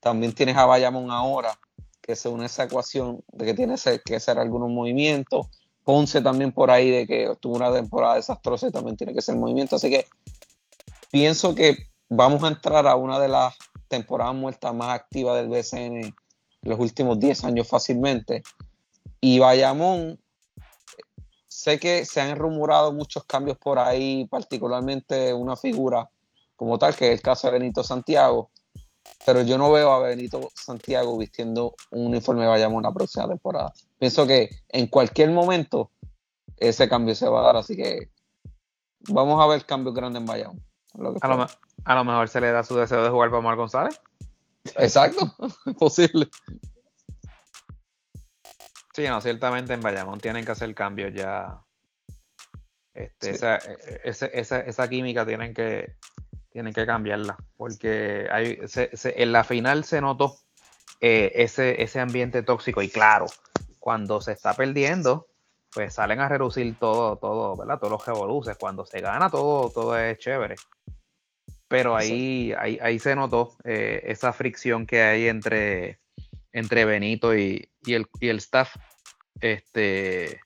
También 0.00 0.34
tienes 0.34 0.56
a 0.56 0.66
Bayamón 0.66 1.10
ahora 1.10 1.58
que 2.02 2.16
se 2.16 2.28
une 2.28 2.46
esa 2.46 2.64
ecuación 2.64 3.24
de 3.28 3.46
que 3.46 3.54
tiene 3.54 3.76
que 4.04 4.16
hacer 4.16 4.38
algunos 4.38 4.68
movimientos. 4.68 5.46
Ponce 5.84 6.20
también 6.20 6.52
por 6.52 6.70
ahí 6.70 6.90
de 6.90 7.06
que 7.06 7.34
tuvo 7.40 7.56
una 7.56 7.72
temporada 7.72 8.14
desastrosa 8.14 8.68
y 8.68 8.72
también 8.72 8.96
tiene 8.96 9.12
que 9.12 9.18
hacer 9.18 9.36
movimiento. 9.36 9.76
Así 9.76 9.90
que 9.90 10.06
pienso 11.10 11.54
que 11.54 11.76
vamos 12.08 12.42
a 12.44 12.48
entrar 12.48 12.86
a 12.86 12.96
una 12.96 13.18
de 13.18 13.28
las 13.28 13.54
temporadas 13.88 14.34
muertas 14.34 14.74
más 14.74 14.90
activas 14.90 15.36
del 15.36 15.48
BCN 15.48 16.04
en 16.04 16.14
los 16.62 16.78
últimos 16.78 17.18
10 17.18 17.44
años 17.44 17.68
fácilmente. 17.68 18.42
Y 19.20 19.38
Bayamón, 19.38 20.18
sé 21.48 21.78
que 21.78 22.04
se 22.04 22.20
han 22.20 22.36
rumorado 22.36 22.92
muchos 22.92 23.24
cambios 23.24 23.58
por 23.58 23.78
ahí, 23.78 24.26
particularmente 24.26 25.34
una 25.34 25.56
figura 25.56 26.08
como 26.56 26.78
tal, 26.78 26.94
que 26.94 27.08
es 27.08 27.18
el 27.18 27.22
caso 27.22 27.48
de 27.48 27.58
Benito 27.58 27.82
Santiago, 27.82 28.50
pero 29.26 29.42
yo 29.42 29.56
no 29.58 29.70
veo 29.72 29.92
a 29.92 30.00
Benito 30.00 30.50
Santiago 30.54 31.16
vistiendo 31.18 31.74
un 31.90 32.06
uniforme 32.06 32.42
de 32.42 32.48
Bayamón 32.48 32.82
la 32.82 32.92
próxima 32.92 33.28
temporada. 33.28 33.72
Pienso 33.98 34.26
que 34.26 34.50
en 34.68 34.86
cualquier 34.88 35.30
momento 35.30 35.90
ese 36.56 36.88
cambio 36.88 37.14
se 37.14 37.28
va 37.28 37.40
a 37.40 37.46
dar, 37.46 37.56
así 37.56 37.76
que 37.76 38.10
vamos 39.08 39.42
a 39.42 39.46
ver 39.46 39.64
cambios 39.64 39.94
grandes 39.94 40.20
en 40.20 40.26
Bayamón. 40.26 40.64
Lo 40.94 41.14
A 41.20 41.28
lo, 41.28 41.46
a 41.84 41.94
lo 41.94 42.04
mejor 42.04 42.28
se 42.28 42.40
le 42.40 42.50
da 42.52 42.62
su 42.64 42.76
deseo 42.76 43.02
de 43.02 43.10
jugar 43.10 43.30
para 43.30 43.38
Omar 43.40 43.56
González. 43.56 44.00
Exacto, 44.76 45.34
es 45.66 45.74
posible. 45.74 46.28
Sí, 48.94 49.04
no, 49.08 49.20
ciertamente 49.20 49.72
en 49.72 49.80
Bayamón 49.80 50.20
tienen 50.20 50.44
que 50.44 50.52
hacer 50.52 50.74
cambios 50.74 51.12
ya. 51.14 51.62
Este, 52.94 53.28
Sí. 53.30 53.34
esa, 53.36 53.56
e- 53.56 54.00
ese- 54.04 54.30
esa, 54.38 54.60
esa 54.60 54.88
química 54.88 55.24
tienen 55.24 55.54
que, 55.54 55.96
tienen 56.52 56.72
que 56.72 56.86
cambiarla. 56.86 57.36
Porque 57.56 58.28
hay, 58.30 58.58
se- 58.68 58.96
se- 58.96 59.22
en 59.22 59.32
la 59.32 59.44
final 59.44 59.84
se 59.84 60.00
notó 60.00 60.36
eh, 61.00 61.32
ese, 61.34 61.82
ese 61.82 62.00
ambiente 62.00 62.42
tóxico. 62.42 62.82
Y 62.82 62.88
claro, 62.88 63.26
cuando 63.78 64.20
se 64.20 64.32
está 64.32 64.54
perdiendo, 64.54 65.26
pues 65.72 65.94
salen 65.94 66.20
a 66.20 66.28
reducir 66.28 66.78
todo, 66.78 67.16
todo, 67.16 67.56
¿verdad? 67.56 67.78
Todos 67.78 67.92
los 67.92 68.06
revoluces. 68.06 68.56
Cuando 68.58 68.84
se 68.86 69.00
gana, 69.00 69.30
todo, 69.30 69.70
todo 69.70 69.98
es 69.98 70.18
chévere. 70.18 70.56
Pero 71.68 71.96
ahí, 71.96 72.52
ahí, 72.58 72.78
ahí 72.82 72.98
se 72.98 73.16
notó 73.16 73.56
eh, 73.64 74.02
esa 74.04 74.32
fricción 74.34 74.86
que 74.86 75.00
hay 75.02 75.28
entre, 75.28 76.00
entre 76.52 76.84
Benito 76.84 77.34
y, 77.34 77.70
y 77.84 77.94
el, 77.94 78.06
y 78.20 78.28
el 78.28 78.36
staff. 78.38 78.76
Este, 79.40 80.40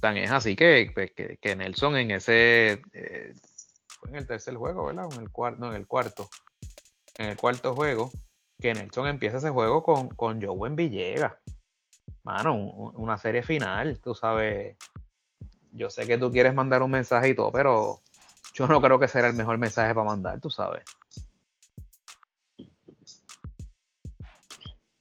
tan 0.00 0.16
es 0.16 0.30
así 0.32 0.56
que, 0.56 0.90
pues, 0.92 1.12
que, 1.12 1.38
que 1.40 1.54
Nelson 1.54 1.96
en 1.96 2.10
ese, 2.10 2.82
eh, 2.92 3.32
fue 4.00 4.10
en 4.10 4.16
el 4.16 4.26
tercer 4.26 4.54
juego, 4.54 4.86
¿verdad? 4.86 5.06
En 5.14 5.20
el 5.20 5.30
cuarto, 5.30 5.60
no, 5.60 5.68
en 5.68 5.74
el 5.76 5.86
cuarto. 5.86 6.28
En 7.18 7.26
el 7.28 7.36
cuarto 7.36 7.74
juego, 7.74 8.10
que 8.58 8.72
Nelson 8.74 9.06
empieza 9.06 9.36
ese 9.38 9.50
juego 9.50 9.82
con, 9.82 10.08
con 10.08 10.40
Joven 10.42 10.74
Villegas. 10.74 11.34
Mano, 12.22 12.54
un- 12.54 12.72
un- 12.88 12.92
una 12.96 13.18
serie 13.18 13.42
final, 13.42 14.00
tú 14.00 14.14
sabes. 14.14 14.76
Yo 15.72 15.90
sé 15.90 16.06
que 16.06 16.18
tú 16.18 16.30
quieres 16.32 16.54
mandar 16.54 16.82
un 16.82 16.90
mensaje 16.90 17.28
y 17.28 17.34
todo, 17.34 17.52
pero 17.52 18.00
yo 18.54 18.66
no 18.66 18.80
creo 18.80 18.98
que 18.98 19.06
será 19.08 19.28
el 19.28 19.34
mejor 19.34 19.58
mensaje 19.58 19.94
para 19.94 20.06
mandar, 20.06 20.40
tú 20.40 20.50
sabes. 20.50 20.82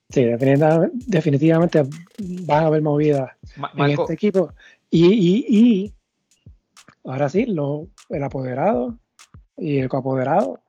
sí, 0.09 0.23
definitivamente, 0.23 0.97
definitivamente 1.07 1.83
van 2.47 2.63
a 2.63 2.67
haber 2.67 2.81
movidas 2.81 3.31
Ma- 3.55 3.71
en 3.75 3.91
este 4.01 4.13
equipo. 4.13 4.53
Y, 4.89 5.05
y, 5.13 5.45
y 5.47 5.93
ahora 7.03 7.29
sí, 7.29 7.45
lo, 7.45 7.87
el 8.09 8.23
apoderado 8.23 8.97
y 9.57 9.79
el 9.79 9.89
coapoderado, 9.89 10.59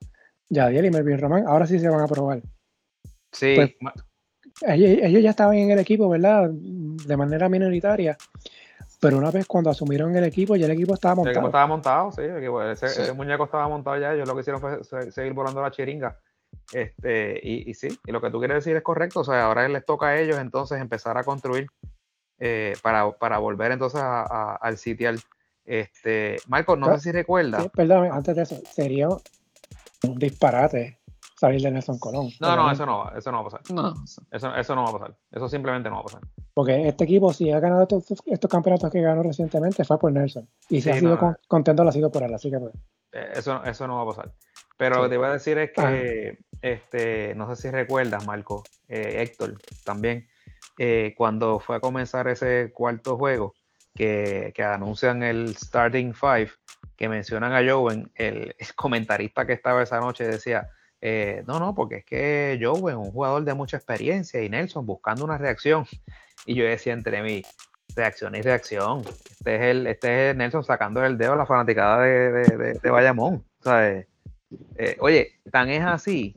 Yadiel 0.48 0.86
y 0.86 0.90
Melvin 0.90 1.18
Román, 1.18 1.44
ahora 1.46 1.66
sí 1.66 1.78
se 1.78 1.88
van 1.88 2.00
a 2.00 2.06
probar. 2.06 2.42
sí, 3.32 3.54
pues, 3.54 3.74
Ellos, 4.62 4.98
ellos 5.02 5.22
ya 5.22 5.30
estaban 5.30 5.56
en 5.56 5.70
el 5.70 5.78
equipo, 5.78 6.08
¿verdad? 6.08 6.50
De 6.50 7.16
manera 7.16 7.48
minoritaria. 7.48 8.16
Pero 9.00 9.16
una 9.16 9.30
vez 9.30 9.46
cuando 9.46 9.70
asumieron 9.70 10.14
el 10.16 10.24
equipo, 10.24 10.56
ya 10.56 10.66
el 10.66 10.72
equipo 10.72 10.92
estaba 10.94 11.12
el 11.12 11.16
montado. 11.18 11.34
equipo 11.36 11.46
estaba 11.46 11.66
montado, 11.66 12.12
sí, 12.12 12.20
el 12.22 12.36
equipo- 12.38 12.62
ese, 12.62 12.88
Sí. 13.06 13.12
muñeco 13.12 13.44
estaba 13.44 13.68
montado 13.68 13.98
ya, 13.98 14.12
ellos 14.12 14.28
lo 14.28 14.34
que 14.34 14.40
hicieron 14.40 14.60
fue 14.60 14.84
se- 14.84 15.10
seguir 15.12 15.32
volando 15.32 15.62
la 15.62 15.70
chiringa. 15.70 16.18
Este, 16.72 17.38
y, 17.42 17.70
y 17.70 17.74
sí, 17.74 17.88
y 18.04 18.12
lo 18.12 18.20
que 18.20 18.30
tú 18.30 18.38
quieres 18.38 18.56
decir 18.56 18.76
es 18.76 18.82
correcto, 18.82 19.20
o 19.20 19.24
sea, 19.24 19.46
ahora 19.46 19.66
les 19.68 19.84
toca 19.84 20.08
a 20.08 20.18
ellos 20.20 20.38
entonces 20.38 20.80
empezar 20.80 21.16
a 21.16 21.24
construir 21.24 21.68
eh, 22.38 22.74
para, 22.82 23.10
para 23.12 23.38
volver 23.38 23.70
entonces 23.72 24.00
a- 24.00 24.22
a- 24.22 24.56
al 24.56 24.76
sitial. 24.78 25.20
Este, 25.72 26.38
Marco, 26.48 26.74
no 26.74 26.86
Ah, 26.88 26.98
sé 26.98 27.04
si 27.04 27.12
recuerdas. 27.12 27.62
Sí, 27.62 27.68
perdón, 27.72 28.08
antes 28.10 28.34
de 28.34 28.42
eso, 28.42 28.56
sería 28.72 29.08
un 29.08 30.18
disparate 30.18 30.98
salir 31.38 31.60
de 31.62 31.70
Nelson 31.70 31.96
Colón. 32.00 32.28
No, 32.40 32.56
no, 32.56 32.72
eso 32.72 32.84
no, 32.84 32.98
va- 32.98 33.12
eso 33.16 33.30
no 33.30 33.36
va 33.44 33.48
a 33.48 33.50
pasar. 33.52 33.74
No, 33.74 33.94
Eso, 34.32 34.52
eso 34.56 34.74
no 34.74 34.82
va 34.82 34.88
a 34.90 34.92
pasar. 34.98 35.16
Eso 35.30 35.48
simplemente 35.48 35.88
no 35.88 35.94
va 35.94 36.00
a 36.00 36.04
pasar. 36.04 36.20
Porque 36.54 36.88
este 36.88 37.04
equipo, 37.04 37.32
si 37.32 37.52
ha 37.52 37.60
ganado 37.60 37.82
estos, 37.82 38.20
estos 38.26 38.50
campeonatos 38.50 38.90
que 38.90 39.00
ganó 39.00 39.22
recientemente, 39.22 39.84
fue 39.84 39.96
por 39.96 40.10
Nelson. 40.10 40.48
Y 40.68 40.80
si 40.80 40.90
ha 40.90 40.98
sido 40.98 41.16
contento, 41.46 41.84
lo 41.84 41.90
ha 41.90 41.92
sido 41.92 42.10
por 42.10 42.24
él. 42.24 42.34
Así 42.34 42.50
que 42.50 42.58
pues. 42.58 42.74
Eh, 43.12 43.28
eso, 43.36 43.62
eso 43.64 43.86
no 43.86 43.94
va 43.94 44.02
a 44.02 44.16
pasar. 44.16 44.32
Pero 44.76 44.96
lo 44.96 45.02
que 45.04 45.08
te 45.10 45.14
iba 45.14 45.28
a 45.28 45.32
decir 45.34 45.56
es 45.58 45.70
que, 45.70 46.38
este, 46.62 47.34
no 47.36 47.54
sé 47.54 47.62
si 47.62 47.70
recuerdas, 47.70 48.26
Marco, 48.26 48.64
eh, 48.88 49.22
Héctor, 49.22 49.54
también, 49.84 50.26
eh, 50.78 51.14
cuando 51.16 51.60
fue 51.60 51.76
a 51.76 51.80
comenzar 51.80 52.26
ese 52.26 52.72
cuarto 52.72 53.16
juego, 53.16 53.54
que, 54.00 54.64
anuncian 54.64 55.22
el 55.22 55.54
Starting 55.56 56.14
Five, 56.14 56.50
que 56.96 57.08
mencionan 57.08 57.52
a 57.52 57.70
Joven, 57.70 58.10
el, 58.14 58.54
comentarista 58.74 59.46
que 59.46 59.52
estaba 59.52 59.82
esa 59.82 60.00
noche 60.00 60.26
decía, 60.26 60.70
eh, 61.02 61.42
no, 61.46 61.58
no, 61.58 61.74
porque 61.74 61.96
es 61.96 62.04
que 62.04 62.58
Joven, 62.62 62.96
un 62.96 63.12
jugador 63.12 63.44
de 63.44 63.54
mucha 63.54 63.76
experiencia, 63.76 64.42
y 64.42 64.48
Nelson 64.48 64.86
buscando 64.86 65.24
una 65.24 65.38
reacción. 65.38 65.86
Y 66.46 66.54
yo 66.54 66.64
decía 66.64 66.94
entre 66.94 67.22
mí, 67.22 67.42
reacción 67.94 68.34
y 68.34 68.42
reacción. 68.42 69.02
Este 69.30 69.56
es 69.56 69.62
el, 69.62 69.86
este 69.86 70.30
es 70.30 70.36
Nelson 70.36 70.64
sacando 70.64 71.04
el 71.04 71.18
dedo 71.18 71.34
a 71.34 71.36
la 71.36 71.46
fanaticada 71.46 72.02
de, 72.02 72.32
de, 72.32 72.78
de, 72.82 72.90
Bayamón. 72.90 73.44
Eh, 73.66 74.06
eh, 74.76 74.96
oye, 75.00 75.40
tan 75.50 75.68
es 75.68 75.84
así 75.84 76.34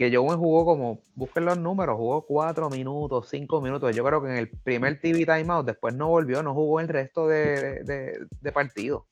que 0.00 0.16
Joven 0.16 0.38
jugó 0.38 0.64
como, 0.64 1.02
busquen 1.14 1.44
los 1.44 1.58
números, 1.58 1.98
jugó 1.98 2.24
cuatro 2.24 2.70
minutos, 2.70 3.28
cinco 3.28 3.60
minutos. 3.60 3.94
Yo 3.94 4.02
creo 4.02 4.22
que 4.22 4.30
en 4.30 4.38
el 4.38 4.48
primer 4.48 4.98
TV 4.98 5.26
timeout, 5.26 5.66
después 5.66 5.94
no 5.94 6.08
volvió, 6.08 6.42
no 6.42 6.54
jugó 6.54 6.80
el 6.80 6.88
resto 6.88 7.28
de, 7.28 8.18
de 8.40 8.52
partido. 8.52 9.06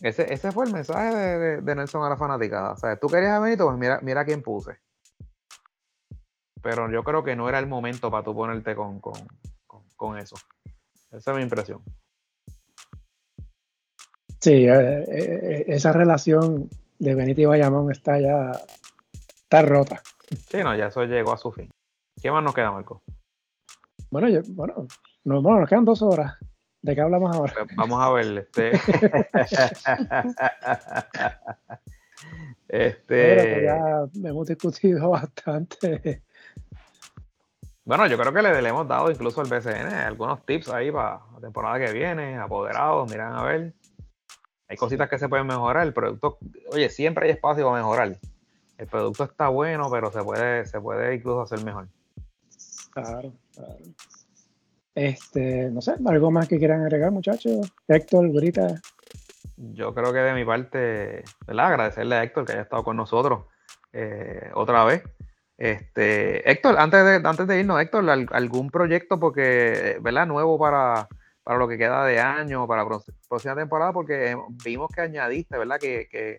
ese, 0.00 0.34
ese 0.34 0.50
fue 0.50 0.66
el 0.66 0.72
mensaje 0.72 1.14
de, 1.62 1.74
Nelson 1.76 2.02
a 2.02 2.08
la 2.08 2.16
fanaticada. 2.16 2.72
O 2.72 2.98
tú 2.98 3.06
querías 3.06 3.34
a 3.34 3.38
Benito, 3.38 3.66
pues 3.66 3.78
mira, 3.78 4.00
mira 4.02 4.24
quién 4.24 4.42
puse. 4.42 4.78
Pero 6.60 6.90
yo 6.90 7.04
creo 7.04 7.22
que 7.22 7.36
no 7.36 7.48
era 7.48 7.60
el 7.60 7.68
momento 7.68 8.10
para 8.10 8.24
tú 8.24 8.34
ponerte 8.34 8.74
con, 8.74 9.00
con, 9.00 10.18
eso. 10.18 10.34
Esa 11.12 11.30
es 11.30 11.36
mi 11.36 11.44
impresión. 11.44 11.84
Sí, 14.40 14.66
eh, 14.66 15.04
eh, 15.06 15.64
esa 15.68 15.92
relación 15.92 16.68
de 16.98 17.14
Benito 17.14 17.42
y 17.42 17.44
Bayamón 17.44 17.92
está 17.92 18.18
ya 18.18 18.50
está 19.46 19.62
rota. 19.62 20.02
Sí, 20.50 20.58
no, 20.58 20.74
ya 20.74 20.86
eso 20.86 21.04
llegó 21.04 21.32
a 21.32 21.38
su 21.38 21.52
fin. 21.52 21.70
¿Qué 22.20 22.30
más 22.30 22.42
nos 22.42 22.54
queda, 22.54 22.72
Marco? 22.72 23.02
Bueno, 24.10 24.28
yo, 24.28 24.40
bueno, 24.48 24.86
bueno, 25.24 25.60
nos 25.60 25.68
quedan 25.68 25.84
dos 25.84 26.02
horas. 26.02 26.36
¿De 26.82 26.94
qué 26.94 27.00
hablamos 27.00 27.34
ahora? 27.34 27.52
Pues 27.54 27.76
vamos 27.76 28.02
a 28.02 28.10
ver, 28.10 28.38
este. 28.38 28.72
este. 32.68 33.62
ya 33.64 34.06
hemos 34.28 34.46
discutido 34.46 35.10
bastante. 35.16 36.22
Bueno, 37.84 38.06
yo 38.08 38.18
creo 38.18 38.32
que 38.32 38.42
le, 38.42 38.68
hemos 38.68 38.88
dado 38.88 39.10
incluso 39.12 39.40
al 39.40 39.48
BCN 39.48 39.94
algunos 39.94 40.44
tips 40.44 40.70
ahí 40.70 40.90
para 40.90 41.20
la 41.34 41.40
temporada 41.40 41.78
que 41.84 41.92
viene, 41.92 42.36
apoderados, 42.36 43.08
miran 43.10 43.34
a 43.34 43.44
ver. 43.44 43.74
Hay 44.68 44.76
cositas 44.76 45.08
que 45.08 45.18
se 45.18 45.28
pueden 45.28 45.46
mejorar. 45.46 45.86
El 45.86 45.92
producto, 45.92 46.38
oye, 46.72 46.88
siempre 46.88 47.26
hay 47.26 47.32
espacio 47.32 47.64
para 47.64 47.78
mejorar. 47.78 48.18
El 48.78 48.86
producto 48.86 49.24
está 49.24 49.48
bueno, 49.48 49.88
pero 49.90 50.10
se 50.10 50.22
puede, 50.22 50.66
se 50.66 50.80
puede 50.80 51.14
incluso 51.14 51.42
hacer 51.42 51.64
mejor. 51.64 51.88
Claro, 52.92 53.32
claro. 53.54 53.76
Este, 54.94 55.70
no 55.70 55.82
sé, 55.82 55.94
algo 56.06 56.30
más 56.30 56.48
que 56.48 56.58
quieran 56.58 56.82
agregar, 56.82 57.10
muchachos. 57.10 57.70
Héctor, 57.86 58.32
Grita. 58.32 58.80
Yo 59.56 59.94
creo 59.94 60.12
que 60.12 60.18
de 60.18 60.34
mi 60.34 60.44
parte, 60.44 61.24
¿verdad? 61.46 61.66
Agradecerle 61.66 62.16
a 62.16 62.22
Héctor 62.22 62.46
que 62.46 62.52
haya 62.52 62.62
estado 62.62 62.82
con 62.82 62.96
nosotros 62.96 63.44
eh, 63.92 64.50
otra 64.54 64.84
vez. 64.84 65.02
Este, 65.58 66.50
Héctor, 66.50 66.78
antes 66.78 67.04
de, 67.04 67.28
antes 67.28 67.46
de 67.46 67.60
irnos, 67.60 67.80
Héctor, 67.80 68.08
algún 68.32 68.70
proyecto 68.70 69.18
porque, 69.18 69.98
¿verdad? 70.02 70.26
Nuevo 70.26 70.58
para, 70.58 71.08
para 71.42 71.58
lo 71.58 71.68
que 71.68 71.78
queda 71.78 72.04
de 72.04 72.20
año, 72.20 72.66
para 72.66 72.84
la 72.84 72.98
próxima 73.28 73.54
temporada, 73.54 73.92
porque 73.92 74.36
vimos 74.64 74.90
que 74.94 75.00
añadiste, 75.00 75.56
¿verdad? 75.56 75.78
Que, 75.78 76.08
que, 76.10 76.38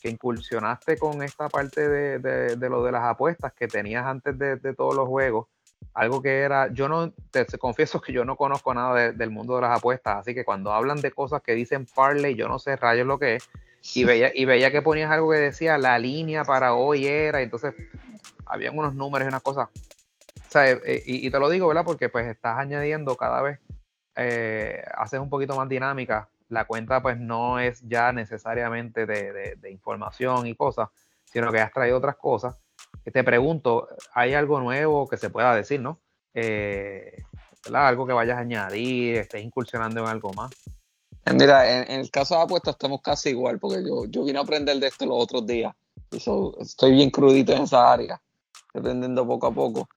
que 0.00 0.08
incursionaste 0.08 0.98
con 0.98 1.22
esta 1.22 1.48
parte 1.48 1.88
de, 1.88 2.18
de, 2.18 2.56
de, 2.56 2.68
lo 2.68 2.82
de 2.82 2.92
las 2.92 3.04
apuestas 3.04 3.52
que 3.52 3.68
tenías 3.68 4.06
antes 4.06 4.38
de, 4.38 4.56
de 4.56 4.74
todos 4.74 4.94
los 4.94 5.06
juegos 5.08 5.46
algo 5.94 6.22
que 6.22 6.40
era, 6.40 6.72
yo 6.72 6.88
no, 6.88 7.12
te 7.30 7.46
confieso 7.58 8.00
que 8.00 8.12
yo 8.12 8.24
no 8.24 8.36
conozco 8.36 8.72
nada 8.74 9.12
del 9.12 9.30
mundo 9.30 9.56
de 9.56 9.62
las 9.62 9.78
apuestas, 9.78 10.18
así 10.18 10.34
que 10.34 10.44
cuando 10.44 10.72
hablan 10.72 11.00
de 11.00 11.10
cosas 11.10 11.42
que 11.42 11.54
dicen 11.54 11.86
parlay, 11.86 12.34
yo 12.34 12.48
no 12.48 12.58
sé 12.58 12.76
rayos 12.76 13.06
lo 13.06 13.18
que 13.18 13.36
es, 13.36 13.50
y 13.94 14.04
veía, 14.04 14.30
y 14.34 14.44
veía 14.44 14.70
que 14.70 14.82
ponías 14.82 15.10
algo 15.10 15.30
que 15.30 15.38
decía 15.38 15.78
la 15.78 15.98
línea 15.98 16.44
para 16.44 16.74
hoy 16.74 17.06
era, 17.06 17.40
y 17.40 17.44
entonces 17.44 17.74
habían 18.46 18.78
unos 18.78 18.94
números 18.94 19.26
y 19.26 19.28
unas 19.28 19.42
cosas. 19.42 19.68
O 19.68 20.52
sea, 20.52 20.70
eh, 20.70 21.02
y, 21.06 21.30
te 21.30 21.38
lo 21.38 21.48
digo, 21.48 21.68
¿verdad? 21.68 21.84
Porque 21.84 22.08
pues 22.08 22.26
estás 22.26 22.58
añadiendo 22.58 23.16
cada 23.16 23.40
vez, 23.42 23.60
eh, 24.16 24.82
haces 24.94 25.20
un 25.20 25.30
poquito 25.30 25.56
más 25.56 25.68
dinámica, 25.68 26.28
la 26.50 26.66
cuenta 26.66 27.00
pues 27.02 27.18
no 27.18 27.58
es 27.58 27.80
ya 27.88 28.12
necesariamente 28.12 29.06
de, 29.06 29.56
de 29.56 29.70
información 29.70 30.46
y 30.46 30.54
cosas, 30.54 30.88
sino 31.24 31.50
que 31.50 31.60
has 31.60 31.72
traído 31.72 31.98
otras 31.98 32.16
cosas 32.16 32.56
te 33.12 33.24
pregunto, 33.24 33.88
¿hay 34.14 34.34
algo 34.34 34.60
nuevo 34.60 35.08
que 35.08 35.16
se 35.16 35.30
pueda 35.30 35.54
decir, 35.54 35.80
no? 35.80 36.00
Eh, 36.34 37.22
algo 37.72 38.06
que 38.06 38.12
vayas 38.12 38.38
a 38.38 38.40
añadir, 38.40 39.16
estés 39.16 39.42
incursionando 39.42 40.00
en 40.00 40.06
algo 40.06 40.32
más. 40.32 40.50
Eh, 41.26 41.32
mira, 41.32 41.82
en, 41.82 42.00
el 42.00 42.10
caso 42.10 42.36
de 42.36 42.42
apuestas 42.42 42.74
estamos 42.74 43.00
casi 43.02 43.30
igual, 43.30 43.58
porque 43.58 43.82
yo, 43.84 44.04
yo 44.06 44.24
vine 44.24 44.38
a 44.38 44.42
aprender 44.42 44.78
de 44.78 44.86
esto 44.86 45.06
los 45.06 45.22
otros 45.22 45.46
días. 45.46 45.74
estoy 46.10 46.92
bien 46.92 47.10
crudito 47.10 47.52
en 47.52 47.62
esa 47.62 47.92
área, 47.92 48.20
aprendiendo 48.74 49.26
poco 49.26 49.46
a 49.46 49.52
poco. 49.52 49.88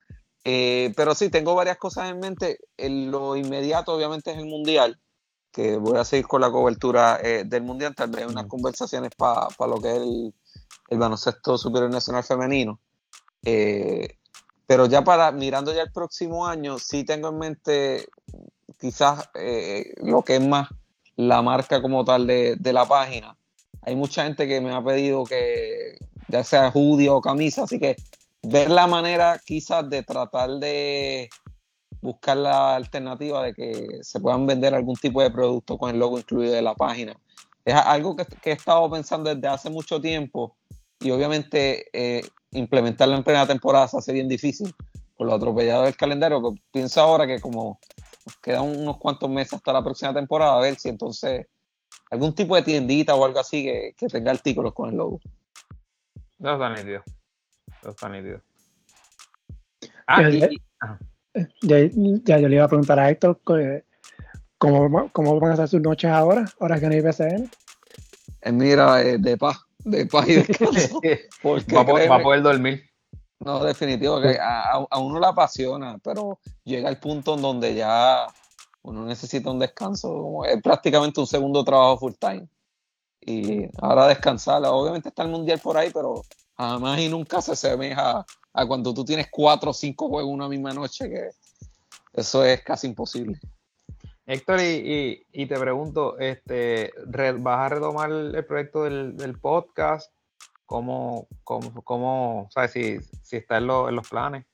Eh, 0.44 0.92
pero 0.96 1.14
sí, 1.14 1.30
tengo 1.30 1.54
varias 1.54 1.78
cosas 1.78 2.10
en 2.10 2.20
mente. 2.20 2.58
En 2.76 3.10
lo 3.10 3.36
inmediato, 3.36 3.94
obviamente, 3.94 4.32
es 4.32 4.38
el 4.38 4.46
Mundial, 4.46 5.00
que 5.54 5.76
voy 5.76 5.98
a 5.98 6.04
seguir 6.04 6.26
con 6.26 6.40
la 6.40 6.50
cobertura 6.50 7.18
del 7.18 7.62
Mundial, 7.62 7.94
tal 7.94 8.10
vez 8.10 8.26
unas 8.26 8.46
conversaciones 8.46 9.10
para 9.16 9.48
lo 9.60 9.80
que 9.80 9.90
es 9.90 9.96
el, 9.96 10.34
el 10.90 10.98
baloncesto 10.98 11.58
superior 11.58 11.90
nacional 11.90 12.24
femenino. 12.24 12.80
Eh, 13.44 14.18
pero 14.66 14.86
ya 14.86 15.04
para, 15.04 15.30
mirando 15.32 15.74
ya 15.74 15.82
el 15.82 15.92
próximo 15.92 16.46
año, 16.46 16.78
sí 16.78 17.04
tengo 17.04 17.28
en 17.28 17.38
mente 17.38 18.08
quizás 18.80 19.28
eh, 19.34 19.92
lo 20.02 20.22
que 20.22 20.36
es 20.36 20.46
más 20.46 20.68
la 21.16 21.42
marca 21.42 21.80
como 21.82 22.04
tal 22.04 22.26
de, 22.26 22.72
la 22.72 22.86
página. 22.86 23.36
Hay 23.82 23.94
mucha 23.94 24.24
gente 24.24 24.48
que 24.48 24.60
me 24.60 24.74
ha 24.74 24.82
pedido 24.82 25.24
que 25.24 25.98
ya 26.28 26.42
sea 26.42 26.70
hoodie 26.70 27.10
o 27.10 27.20
camisa, 27.20 27.64
así 27.64 27.78
que 27.78 27.96
ver 28.42 28.70
la 28.70 28.86
manera 28.86 29.40
quizás 29.44 29.88
de 29.88 30.02
tratar 30.02 30.50
de 30.52 31.28
buscar 32.04 32.36
la 32.36 32.76
alternativa 32.76 33.42
de 33.42 33.54
que 33.54 33.98
se 34.02 34.20
puedan 34.20 34.46
vender 34.46 34.74
algún 34.74 34.94
tipo 34.94 35.22
de 35.22 35.30
producto 35.30 35.78
con 35.78 35.90
el 35.90 35.98
logo 35.98 36.18
incluido 36.18 36.52
de 36.52 36.62
la 36.62 36.74
página. 36.74 37.16
Es 37.64 37.74
algo 37.74 38.14
que, 38.14 38.26
que 38.26 38.50
he 38.50 38.52
estado 38.52 38.90
pensando 38.90 39.34
desde 39.34 39.48
hace 39.48 39.70
mucho 39.70 40.00
tiempo 40.00 40.54
y 41.00 41.10
obviamente 41.10 41.86
eh, 41.92 42.22
implementarlo 42.52 43.16
en 43.16 43.24
plena 43.24 43.46
temporada 43.46 43.88
se 43.88 43.96
hace 43.96 44.12
bien 44.12 44.28
difícil 44.28 44.74
por 45.16 45.26
lo 45.26 45.34
atropellado 45.34 45.84
del 45.84 45.96
calendario, 45.96 46.42
que 46.42 46.60
pienso 46.70 47.00
ahora 47.00 47.26
que 47.26 47.40
como 47.40 47.80
quedan 48.42 48.64
unos 48.64 48.98
cuantos 48.98 49.30
meses 49.30 49.54
hasta 49.54 49.72
la 49.72 49.82
próxima 49.82 50.12
temporada, 50.12 50.58
a 50.58 50.60
ver 50.60 50.76
si 50.76 50.90
entonces 50.90 51.46
algún 52.10 52.34
tipo 52.34 52.54
de 52.54 52.62
tiendita 52.62 53.14
o 53.14 53.24
algo 53.24 53.40
así 53.40 53.64
que, 53.64 53.94
tenga 54.08 54.30
artículos 54.30 54.74
con 54.74 54.90
el 54.90 54.96
logo. 54.96 55.20
No 56.38 56.52
está 56.52 56.68
nítido. 56.70 57.02
No 57.82 57.90
está 57.90 58.08
nítido. 58.10 58.42
Ah, 60.06 60.98
ya, 61.62 61.76
ya, 62.24 62.38
yo 62.38 62.48
le 62.48 62.56
iba 62.56 62.64
a 62.64 62.68
preguntar 62.68 62.98
a 62.98 63.10
Héctor 63.10 63.40
cómo, 64.58 65.10
cómo 65.12 65.40
van 65.40 65.52
a 65.52 65.56
ser 65.56 65.68
sus 65.68 65.80
noches 65.80 66.10
ahora, 66.10 66.44
ahora 66.60 66.80
que 66.80 66.86
no 66.86 66.92
hay 66.92 67.00
BCN. 67.00 67.50
Eh, 68.42 68.52
mira, 68.52 69.02
eh, 69.02 69.18
de 69.18 69.36
paz 69.36 69.64
de 69.84 70.06
paz 70.06 70.28
y 70.28 70.34
descanso. 70.42 71.00
va, 71.74 72.16
a 72.16 72.22
poder 72.22 72.42
dormir. 72.42 72.82
No, 73.40 73.62
definitivo, 73.62 74.20
que 74.20 74.38
a, 74.40 74.98
uno 74.98 75.20
le 75.20 75.26
apasiona, 75.26 75.98
pero 76.02 76.38
llega 76.64 76.88
el 76.88 76.98
punto 76.98 77.34
en 77.34 77.42
donde 77.42 77.74
ya 77.74 78.26
uno 78.82 79.04
necesita 79.04 79.50
un 79.50 79.58
descanso, 79.58 80.44
es 80.46 80.62
prácticamente 80.62 81.20
un 81.20 81.26
segundo 81.26 81.64
trabajo 81.64 81.98
full 81.98 82.12
time. 82.18 82.48
Y 83.20 83.66
ahora 83.78 84.08
descansar, 84.08 84.62
obviamente 84.66 85.08
está 85.08 85.22
el 85.22 85.30
mundial 85.30 85.58
por 85.62 85.76
ahí, 85.76 85.90
pero 85.92 86.22
jamás 86.56 87.00
y 87.00 87.08
nunca 87.08 87.40
se 87.40 87.52
asemeja 87.52 88.24
a 88.52 88.66
cuando 88.66 88.94
tú 88.94 89.04
tienes 89.04 89.28
cuatro 89.30 89.70
o 89.70 89.74
cinco 89.74 90.08
juegos 90.08 90.32
una 90.32 90.48
misma 90.48 90.72
noche, 90.72 91.08
que 91.08 91.30
eso 92.12 92.44
es 92.44 92.62
casi 92.62 92.86
imposible. 92.86 93.38
Héctor, 94.26 94.60
y, 94.60 95.26
y, 95.32 95.46
te 95.46 95.58
pregunto, 95.58 96.18
este, 96.18 96.92
¿vas 97.38 97.60
a 97.60 97.68
retomar 97.68 98.10
el 98.10 98.44
proyecto 98.46 98.84
del, 98.84 99.38
podcast? 99.38 100.10
¿Cómo, 100.64 101.28
cómo, 101.42 101.82
cómo 101.84 102.48
sabes 102.50 102.72
si, 102.72 102.98
si 103.22 103.36
está 103.36 103.58
en, 103.58 103.64
en, 103.64 103.96
los 103.96 104.08
planes? 104.08 104.46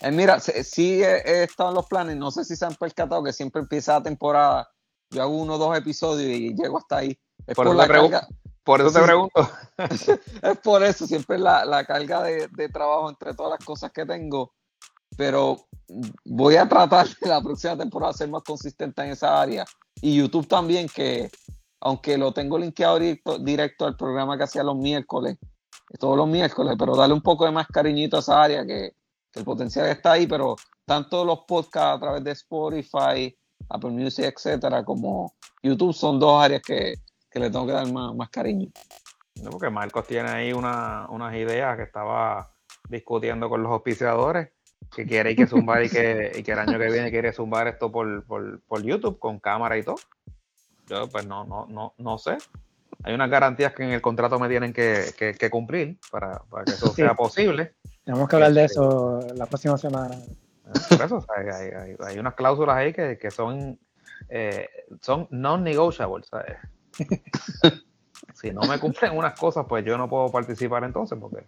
Eh, 0.00 0.12
mira, 0.12 0.38
sí 0.38 1.02
he, 1.02 1.42
estado 1.42 1.70
en 1.70 1.74
los 1.74 1.86
planes, 1.86 2.16
no 2.16 2.30
sé 2.30 2.44
si 2.44 2.54
se 2.54 2.66
han 2.66 2.74
percatado 2.76 3.24
que 3.24 3.32
siempre 3.32 3.62
empieza 3.62 3.94
la 3.94 4.02
temporada, 4.04 4.70
yo 5.10 5.22
hago 5.22 5.36
uno 5.36 5.54
o 5.54 5.58
dos 5.58 5.76
episodios 5.76 6.30
y 6.30 6.54
llego 6.54 6.78
hasta 6.78 6.98
ahí. 6.98 7.18
Es 7.48 7.56
por, 7.56 7.74
la 7.74 7.88
carga, 7.88 8.28
por 8.66 8.82
eso 8.82 8.92
te 8.92 9.00
pregunto. 9.00 9.50
es 10.42 10.58
por 10.62 10.82
eso, 10.82 11.06
siempre 11.06 11.38
la, 11.38 11.64
la 11.64 11.86
carga 11.86 12.22
de, 12.22 12.48
de 12.48 12.68
trabajo 12.68 13.08
entre 13.08 13.32
todas 13.32 13.58
las 13.58 13.64
cosas 13.64 13.90
que 13.92 14.04
tengo 14.04 14.52
pero 15.16 15.66
voy 16.24 16.56
a 16.56 16.68
tratar 16.68 17.06
la 17.22 17.40
próxima 17.40 17.76
temporada 17.76 18.12
ser 18.12 18.28
más 18.28 18.42
consistente 18.42 19.02
en 19.02 19.10
esa 19.10 19.40
área. 19.40 19.64
Y 20.00 20.16
YouTube 20.16 20.46
también, 20.46 20.88
que 20.88 21.30
aunque 21.80 22.18
lo 22.18 22.32
tengo 22.32 22.58
linkeado 22.58 22.98
directo, 22.98 23.38
directo 23.38 23.86
al 23.86 23.96
programa 23.96 24.36
que 24.36 24.44
hacía 24.44 24.62
los 24.62 24.76
miércoles, 24.76 25.38
todos 25.98 26.16
los 26.16 26.28
miércoles, 26.28 26.74
pero 26.78 26.96
darle 26.96 27.14
un 27.14 27.22
poco 27.22 27.44
de 27.44 27.52
más 27.52 27.66
cariñito 27.68 28.16
a 28.16 28.20
esa 28.20 28.42
área 28.42 28.66
que, 28.66 28.92
el 29.34 29.44
potencial 29.44 29.86
está 29.88 30.12
ahí, 30.12 30.26
pero 30.26 30.56
tanto 30.86 31.22
los 31.22 31.40
podcasts 31.40 31.96
a 31.96 32.00
través 32.00 32.24
de 32.24 32.30
Spotify, 32.30 33.36
Apple 33.68 33.90
Music, 33.90 34.32
etcétera, 34.34 34.82
como 34.82 35.34
YouTube 35.62 35.92
son 35.92 36.18
dos 36.18 36.42
áreas 36.42 36.62
que, 36.62 36.94
le 37.40 37.50
tengo 37.50 37.66
que 37.66 37.72
dar 37.72 37.90
más, 37.90 38.28
cariño. 38.30 38.70
porque 39.50 39.70
Marcos 39.70 40.06
tiene 40.06 40.28
ahí 40.28 40.52
unas 40.52 41.34
ideas 41.34 41.76
que 41.76 41.84
estaba 41.84 42.52
discutiendo 42.88 43.48
con 43.48 43.62
los 43.62 43.72
auspiciadores 43.72 44.50
que 44.94 45.06
quiere 45.06 45.32
y 45.32 45.36
que 45.36 45.46
zumbar 45.46 45.84
y 45.84 45.90
que, 45.90 46.42
el 46.46 46.58
año 46.58 46.78
que 46.78 46.90
viene 46.90 47.10
quiere 47.10 47.32
zumbar 47.32 47.66
esto 47.68 47.90
por, 47.90 48.24
por, 48.24 48.82
YouTube 48.82 49.18
con 49.18 49.40
cámara 49.40 49.76
y 49.78 49.82
todo. 49.82 49.96
Yo 50.86 51.08
pues 51.08 51.26
no, 51.26 51.44
no, 51.44 51.66
no, 51.66 51.94
no 51.98 52.18
sé. 52.18 52.38
Hay 53.02 53.14
unas 53.14 53.30
garantías 53.30 53.74
que 53.74 53.84
en 53.84 53.90
el 53.90 54.00
contrato 54.00 54.38
me 54.38 54.48
tienen 54.48 54.72
que, 54.72 55.48
cumplir 55.50 55.98
para, 56.10 56.42
que 56.64 56.72
eso 56.72 56.88
sea 56.88 57.14
posible. 57.14 57.74
Tenemos 58.04 58.28
que 58.28 58.36
hablar 58.36 58.52
de 58.52 58.64
este, 58.64 58.80
eso 58.80 59.20
la 59.34 59.46
próxima 59.46 59.76
semana. 59.76 60.16
Por 60.88 61.02
eso, 61.02 61.24
hay, 62.04 62.18
unas 62.18 62.34
cláusulas 62.34 62.76
ahí 62.76 62.92
que, 62.92 63.30
son, 63.30 63.78
eh, 64.28 64.68
son 65.00 65.28
non-negotiables. 65.30 66.28
si 68.34 68.50
no 68.50 68.62
me 68.62 68.78
cumplen 68.78 69.14
unas 69.16 69.38
cosas, 69.38 69.66
pues 69.68 69.84
yo 69.84 69.98
no 69.98 70.08
puedo 70.08 70.30
participar 70.30 70.84
entonces, 70.84 71.18
porque 71.18 71.44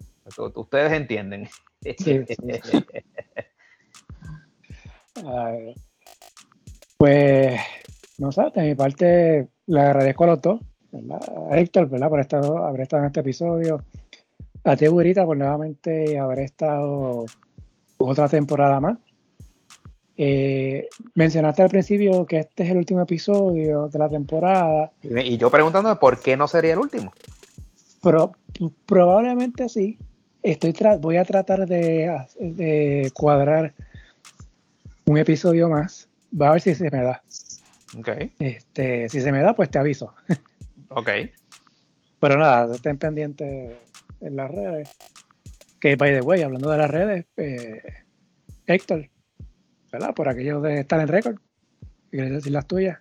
ustedes 0.55 0.93
entienden. 0.93 1.49
pues, 6.99 7.61
no 8.19 8.33
sé, 8.33 8.43
de 8.55 8.63
mi 8.63 8.75
parte 8.75 9.49
le 9.67 9.81
agradezco 9.81 10.25
a 10.25 10.29
los 10.29 10.41
dos, 10.41 10.61
a 11.51 11.59
Héctor, 11.59 11.89
¿verdad? 11.89 12.09
Por 12.09 12.21
estar, 12.21 12.45
haber 12.45 12.83
estado 12.83 13.03
en 13.03 13.07
este 13.07 13.21
episodio, 13.21 13.85
a 14.65 14.77
ti, 14.77 14.87
por 14.89 15.37
nuevamente 15.37 16.19
haber 16.19 16.41
estado 16.41 17.27
otra 17.99 18.29
temporada 18.29 18.81
más. 18.81 18.99
Eh, 20.21 20.89
mencionaste 21.15 21.63
al 21.63 21.69
principio 21.69 22.27
que 22.27 22.41
este 22.41 22.65
es 22.65 22.71
el 22.71 22.79
último 22.79 23.01
episodio 23.03 23.87
de 23.87 23.99
la 24.01 24.09
temporada. 24.09 24.91
Y 25.01 25.39
yo 25.39 25.49
preguntándome 25.49 25.95
por 25.95 26.19
qué 26.19 26.37
no 26.37 26.49
sería 26.49 26.73
el 26.73 26.81
último. 26.81 27.13
Pero 28.03 28.33
probablemente 28.85 29.69
sí. 29.69 29.97
Estoy 30.43 30.75
voy 31.01 31.19
a 31.19 31.25
tratar 31.25 31.67
de, 31.67 33.11
cuadrar 33.15 33.73
un 35.05 35.19
episodio 35.19 35.69
más. 35.69 36.09
Va 36.39 36.49
a 36.49 36.53
ver 36.53 36.63
si 36.63 36.75
se 36.75 36.91
me 36.91 37.03
da. 37.03 37.23
Okay. 37.99 38.33
Este, 38.41 39.09
si 39.09 39.21
se 39.21 39.31
me 39.31 39.41
da, 39.41 39.55
pues 39.55 39.71
te 39.71 39.79
aviso. 39.79 40.13
Ok. 40.91 41.11
Pero 42.19 42.39
nada, 42.39 42.75
estén 42.75 42.97
pendientes 42.97 43.77
en 44.23 44.37
las 44.37 44.51
redes. 44.51 44.89
Que 45.79 45.97
by 45.97 46.15
the 46.15 46.23
way, 46.23 46.41
hablando 46.41 46.71
de 46.71 46.79
las 46.79 46.91
redes, 46.91 47.27
eh, 47.37 47.83
Héctor, 48.67 49.11
¿verdad? 49.91 50.15
Por 50.15 50.29
aquello 50.29 50.61
de 50.61 50.81
estar 50.81 51.01
en 51.01 51.09
récord. 51.09 51.37
¿Quieres 52.11 52.33
decir 52.33 52.53
las 52.53 52.67
tuyas? 52.67 52.99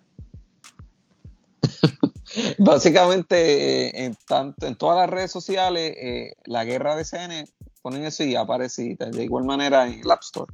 Básicamente, 2.58 3.86
eh, 3.86 4.04
en, 4.04 4.16
tanto, 4.26 4.66
en 4.66 4.76
todas 4.76 4.98
las 4.98 5.10
redes 5.10 5.30
sociales, 5.30 5.94
eh, 5.96 6.34
la 6.44 6.64
guerra 6.64 6.94
de 6.96 7.04
CN, 7.04 7.46
ponen 7.82 8.04
eso 8.04 8.24
y 8.24 8.34
aparece 8.34 8.96
de 8.98 9.24
igual 9.24 9.44
manera 9.44 9.86
en 9.86 10.00
el 10.00 10.10
App 10.10 10.22
Store. 10.22 10.52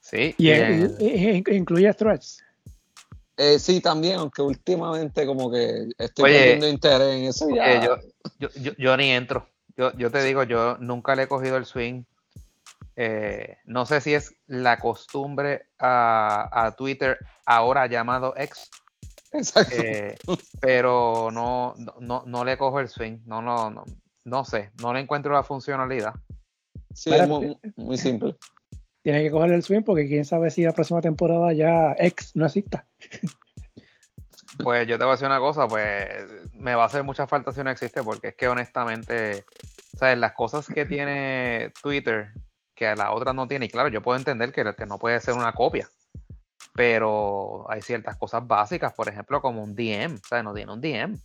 Sí. 0.00 0.34
Y, 0.38 1.54
incluye 1.54 1.92
threads. 1.94 2.42
Eh, 3.36 3.58
sí, 3.58 3.80
también, 3.80 4.18
aunque 4.18 4.40
últimamente 4.40 5.26
como 5.26 5.50
que 5.50 5.88
estoy 5.98 6.32
perdiendo 6.32 6.68
interés 6.68 7.16
en 7.16 7.24
eso 7.24 7.48
ya. 7.54 7.84
Yo, 7.84 8.48
yo, 8.54 8.72
yo, 8.78 8.96
ni 8.96 9.10
entro. 9.10 9.48
Yo, 9.76 9.92
yo 9.98 10.10
te 10.10 10.22
digo, 10.22 10.44
yo 10.44 10.78
nunca 10.78 11.14
le 11.14 11.24
he 11.24 11.28
cogido 11.28 11.56
el 11.58 11.66
swing 11.66 12.04
eh, 12.98 13.58
no 13.66 13.84
sé 13.84 14.00
si 14.00 14.14
es 14.14 14.34
la 14.46 14.78
costumbre 14.78 15.68
a, 15.78 16.74
Twitter 16.78 17.18
ahora 17.44 17.86
llamado 17.86 18.34
X. 18.36 18.70
Eh, 19.70 20.16
pero 20.60 21.28
no, 21.30 21.74
no, 22.00 22.24
no, 22.26 22.44
le 22.44 22.56
cojo 22.56 22.80
el 22.80 22.88
swing. 22.88 23.18
No, 23.26 23.42
no, 23.42 23.84
no, 24.24 24.44
sé. 24.44 24.70
No 24.80 24.94
le 24.94 25.00
encuentro 25.00 25.32
la 25.34 25.42
funcionalidad. 25.42 26.14
Sí, 26.94 27.10
es 27.12 27.28
muy, 27.76 27.98
simple. 27.98 28.36
Tiene 29.02 29.24
que 29.24 29.30
coger 29.30 29.52
el 29.52 29.62
swing 29.62 29.82
porque 29.82 30.08
quién 30.08 30.24
sabe 30.24 30.50
si 30.50 30.64
la 30.64 30.72
próxima 30.72 31.02
temporada 31.02 31.52
ya 31.52 31.94
X 31.98 32.32
no 32.34 32.46
exista. 32.46 32.86
Pues 34.62 34.88
yo 34.88 34.96
te 34.96 35.04
voy 35.04 35.10
a 35.10 35.16
decir 35.16 35.26
una 35.26 35.38
cosa, 35.38 35.68
pues 35.68 36.08
me 36.54 36.74
va 36.74 36.84
a 36.84 36.86
hacer 36.86 37.04
mucha 37.04 37.26
falta 37.26 37.52
si 37.52 37.62
no 37.62 37.70
existe, 37.70 38.02
porque 38.02 38.28
es 38.28 38.36
que 38.36 38.48
honestamente, 38.48 39.44
¿sabes? 39.98 40.16
Las 40.16 40.32
cosas 40.32 40.66
que 40.66 40.86
tiene 40.86 41.74
Twitter 41.82 42.32
que 42.76 42.94
la 42.94 43.12
otra 43.12 43.32
no 43.32 43.48
tiene. 43.48 43.66
Y 43.66 43.68
claro, 43.70 43.88
yo 43.88 44.02
puedo 44.02 44.18
entender 44.18 44.52
que, 44.52 44.74
que 44.74 44.86
no 44.86 44.98
puede 44.98 45.18
ser 45.20 45.34
una 45.34 45.52
copia, 45.52 45.88
pero 46.74 47.68
hay 47.70 47.80
ciertas 47.80 48.16
cosas 48.16 48.46
básicas, 48.46 48.92
por 48.92 49.08
ejemplo, 49.08 49.40
como 49.40 49.64
un 49.64 49.74
DM, 49.74 50.14
o 50.14 50.28
sea, 50.28 50.42
no 50.42 50.54
tiene 50.54 50.72
un 50.72 50.80
DM. 50.80 51.18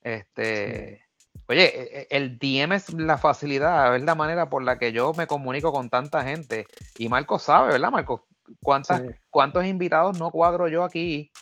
Este, 0.00 1.04
oye, 1.48 1.64
e, 1.64 2.00
e, 2.02 2.06
el 2.10 2.38
DM 2.38 2.72
es 2.72 2.94
la 2.94 3.18
facilidad, 3.18 3.96
es 3.96 4.02
la 4.04 4.14
manera 4.14 4.48
por 4.48 4.62
la 4.62 4.78
que 4.78 4.92
yo 4.92 5.12
me 5.14 5.26
comunico 5.26 5.72
con 5.72 5.90
tanta 5.90 6.22
gente. 6.22 6.66
Y 6.96 7.08
Marco 7.08 7.38
sabe, 7.38 7.72
¿verdad, 7.72 7.90
Marco? 7.90 8.26
¿Cuántas, 8.62 9.02
¿Cuántos 9.30 9.64
invitados 9.64 10.18
no 10.18 10.30
cuadro 10.30 10.68
yo 10.68 10.84
aquí 10.84 11.32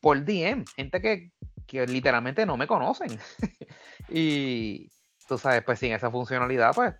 por 0.00 0.24
DM? 0.24 0.64
Gente 0.74 1.00
que, 1.02 1.32
que 1.66 1.86
literalmente 1.86 2.46
no 2.46 2.56
me 2.56 2.66
conocen. 2.66 3.18
y 4.08 4.88
tú 5.28 5.36
sabes, 5.36 5.62
pues 5.64 5.78
sin 5.80 5.92
esa 5.92 6.10
funcionalidad, 6.10 6.72
pues 6.74 6.94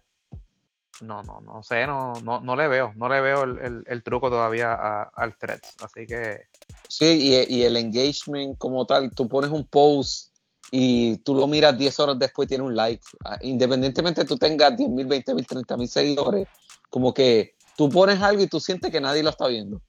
no, 1.00 1.22
no, 1.22 1.40
no 1.40 1.62
sé, 1.62 1.86
no, 1.86 2.14
no, 2.22 2.40
no 2.40 2.56
le 2.56 2.68
veo, 2.68 2.92
no 2.96 3.08
le 3.08 3.20
veo 3.20 3.44
el, 3.44 4.02
truco 4.02 4.30
todavía 4.30 5.02
al 5.02 5.36
threads, 5.36 5.74
así 5.82 6.06
que... 6.06 6.42
Sí, 6.88 7.46
y, 7.48 7.62
el 7.62 7.76
engagement 7.76 8.56
como 8.58 8.86
tal, 8.86 9.10
tú 9.10 9.28
pones 9.28 9.50
un 9.50 9.66
post 9.66 10.32
y 10.70 11.16
tú 11.18 11.34
lo 11.34 11.46
miras 11.46 11.76
10 11.76 12.00
horas 12.00 12.18
después 12.18 12.48
tiene 12.48 12.64
un 12.64 12.76
like, 12.76 13.02
ah, 13.24 13.38
independientemente 13.42 14.24
tú 14.24 14.36
tengas 14.36 14.76
10 14.76 14.90
mil, 14.90 15.06
20 15.06 15.34
mil, 15.34 15.46
30 15.46 15.76
mil 15.76 15.88
seguidores, 15.88 16.48
como 16.90 17.12
que 17.12 17.54
tú 17.76 17.88
pones 17.88 18.20
algo 18.20 18.42
y 18.42 18.46
tú 18.46 18.60
sientes 18.60 18.90
que 18.90 19.00
nadie 19.00 19.22
lo 19.22 19.30
está 19.30 19.46
viendo. 19.48 19.80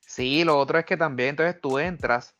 Sí, 0.00 0.44
lo 0.44 0.58
otro 0.58 0.78
es 0.78 0.84
que 0.84 0.96
también 0.96 1.30
entonces 1.30 1.60
tú 1.60 1.78
entras 1.78 2.34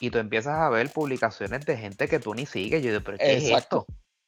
y 0.00 0.10
tú 0.10 0.18
empiezas 0.18 0.58
a 0.58 0.68
ver 0.70 0.90
publicaciones 0.90 1.64
de 1.64 1.76
gente 1.76 2.08
que 2.08 2.18
tú 2.18 2.34
ni 2.34 2.46
sigues, 2.46 2.82
yo 2.82 2.90
digo, 2.90 3.04
pero 3.04 3.18
¿qué 3.18 3.36
Exacto. 3.36 3.86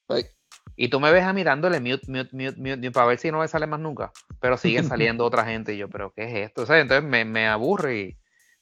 es 0.09 0.20
esto? 0.20 0.34
Y 0.77 0.89
tú 0.89 1.01
me 1.01 1.12
ves 1.12 1.25
a 1.25 1.33
mirándole 1.33 1.81
mute, 1.81 2.11
mute, 2.11 2.31
mute, 2.33 2.57
mute, 2.57 2.91
para 2.91 3.07
ver 3.07 3.19
si 3.19 3.31
no 3.31 3.39
me 3.39 3.49
sale 3.49 3.67
más 3.67 3.81
nunca. 3.81 4.12
Pero 4.41 4.57
sigue 4.57 4.83
saliendo 4.83 5.25
otra 5.25 5.44
gente 5.44 5.75
y 5.75 5.78
yo, 5.78 5.89
¿pero 5.89 6.12
qué 6.12 6.25
es 6.25 6.51
esto? 6.51 6.62
entonces 6.75 7.03
me, 7.03 7.25
me 7.25 7.47
aburre 7.47 8.17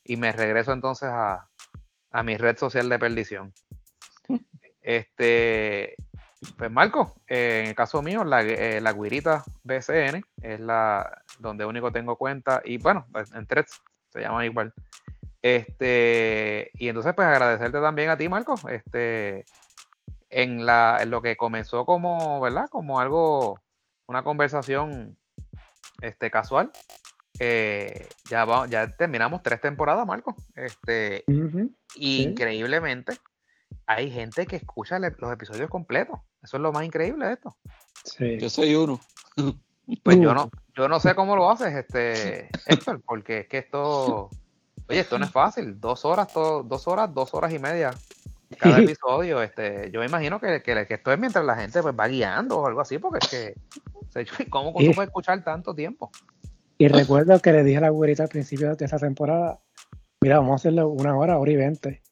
y, 0.04 0.16
me 0.16 0.32
regreso 0.32 0.72
entonces 0.72 1.08
a, 1.10 1.48
mi 2.24 2.36
red 2.36 2.56
social 2.56 2.88
de 2.88 2.98
perdición. 2.98 3.52
Este, 4.84 5.94
pues 6.58 6.68
Marco, 6.68 7.14
eh, 7.28 7.60
en 7.62 7.68
el 7.68 7.74
caso 7.76 8.02
mío, 8.02 8.24
la, 8.24 8.42
eh, 8.42 8.80
la 8.80 8.92
guirita 8.92 9.44
BCN 9.62 10.24
es 10.42 10.58
la 10.58 11.22
donde 11.38 11.64
único 11.64 11.92
tengo 11.92 12.16
cuenta 12.16 12.60
y 12.64 12.78
bueno, 12.78 13.06
pues, 13.12 13.32
en 13.32 13.46
threads 13.46 13.80
se 14.12 14.22
llama 14.22 14.44
igual. 14.44 14.74
Este, 15.40 16.70
y 16.74 16.88
entonces 16.88 17.14
pues 17.14 17.26
agradecerte 17.26 17.80
también 17.80 18.10
a 18.10 18.16
ti, 18.16 18.28
Marco, 18.28 18.54
este, 18.68 19.44
en, 20.32 20.66
la, 20.66 20.98
en 21.00 21.10
lo 21.10 21.22
que 21.22 21.36
comenzó 21.36 21.84
como, 21.84 22.40
¿verdad? 22.40 22.68
Como 22.70 22.98
algo, 22.98 23.60
una 24.06 24.24
conversación 24.24 25.16
este, 26.00 26.30
casual. 26.30 26.72
Eh, 27.38 28.08
ya, 28.28 28.46
ya 28.68 28.96
terminamos 28.96 29.42
tres 29.42 29.60
temporadas, 29.60 30.06
Marco. 30.06 30.34
Este, 30.54 31.24
Increíblemente, 31.96 33.16
hay 33.86 34.10
gente 34.10 34.46
que 34.46 34.56
escucha 34.56 34.98
los 34.98 35.32
episodios 35.32 35.68
completos. 35.68 36.18
Eso 36.42 36.56
es 36.56 36.62
lo 36.62 36.72
más 36.72 36.84
increíble 36.84 37.26
de 37.26 37.32
esto. 37.34 37.56
Yo 38.18 38.48
soy 38.48 38.74
uno. 38.74 39.00
Pues 40.02 40.18
yo 40.18 40.32
no, 40.32 40.50
yo 40.74 40.88
no 40.88 40.98
sé 41.00 41.14
cómo 41.14 41.36
lo 41.36 41.50
haces, 41.50 41.74
este, 41.74 42.48
Héctor, 42.66 43.02
porque 43.04 43.40
es 43.40 43.48
que 43.48 43.58
esto, 43.58 44.30
oye, 44.88 45.00
esto 45.00 45.18
no 45.18 45.26
es 45.26 45.30
fácil. 45.30 45.78
Dos 45.78 46.04
horas, 46.04 46.32
dos 46.32 46.88
horas, 46.88 47.12
dos 47.12 47.34
horas 47.34 47.52
y 47.52 47.58
media 47.58 47.90
cada 48.56 48.78
episodio, 48.96 49.42
este, 49.42 49.90
yo 49.90 50.00
me 50.00 50.06
imagino 50.06 50.40
que, 50.40 50.62
que, 50.62 50.86
esto 50.88 51.12
es 51.12 51.18
mientras 51.18 51.44
la 51.44 51.56
gente 51.56 51.82
pues, 51.82 51.94
va 51.98 52.08
guiando 52.08 52.58
o 52.58 52.66
algo 52.66 52.80
así, 52.80 52.98
porque 52.98 53.54
es 54.14 54.30
que, 54.30 54.48
¿cómo 54.50 54.72
tú 54.72 54.92
puedes 54.94 55.08
escuchar 55.08 55.42
tanto 55.44 55.74
tiempo? 55.74 56.10
Y 56.78 56.88
recuerdo 56.88 57.38
que 57.40 57.52
le 57.52 57.62
dije 57.62 57.78
a 57.78 57.82
la 57.82 57.90
güerita 57.90 58.24
al 58.24 58.28
principio 58.28 58.74
de 58.74 58.84
esa 58.84 58.98
temporada, 58.98 59.60
mira, 60.20 60.38
vamos 60.38 60.52
a 60.52 60.54
hacerle 60.56 60.84
una 60.84 61.16
hora, 61.16 61.38
hora 61.38 61.50
y 61.50 61.56
veinte. 61.56 62.02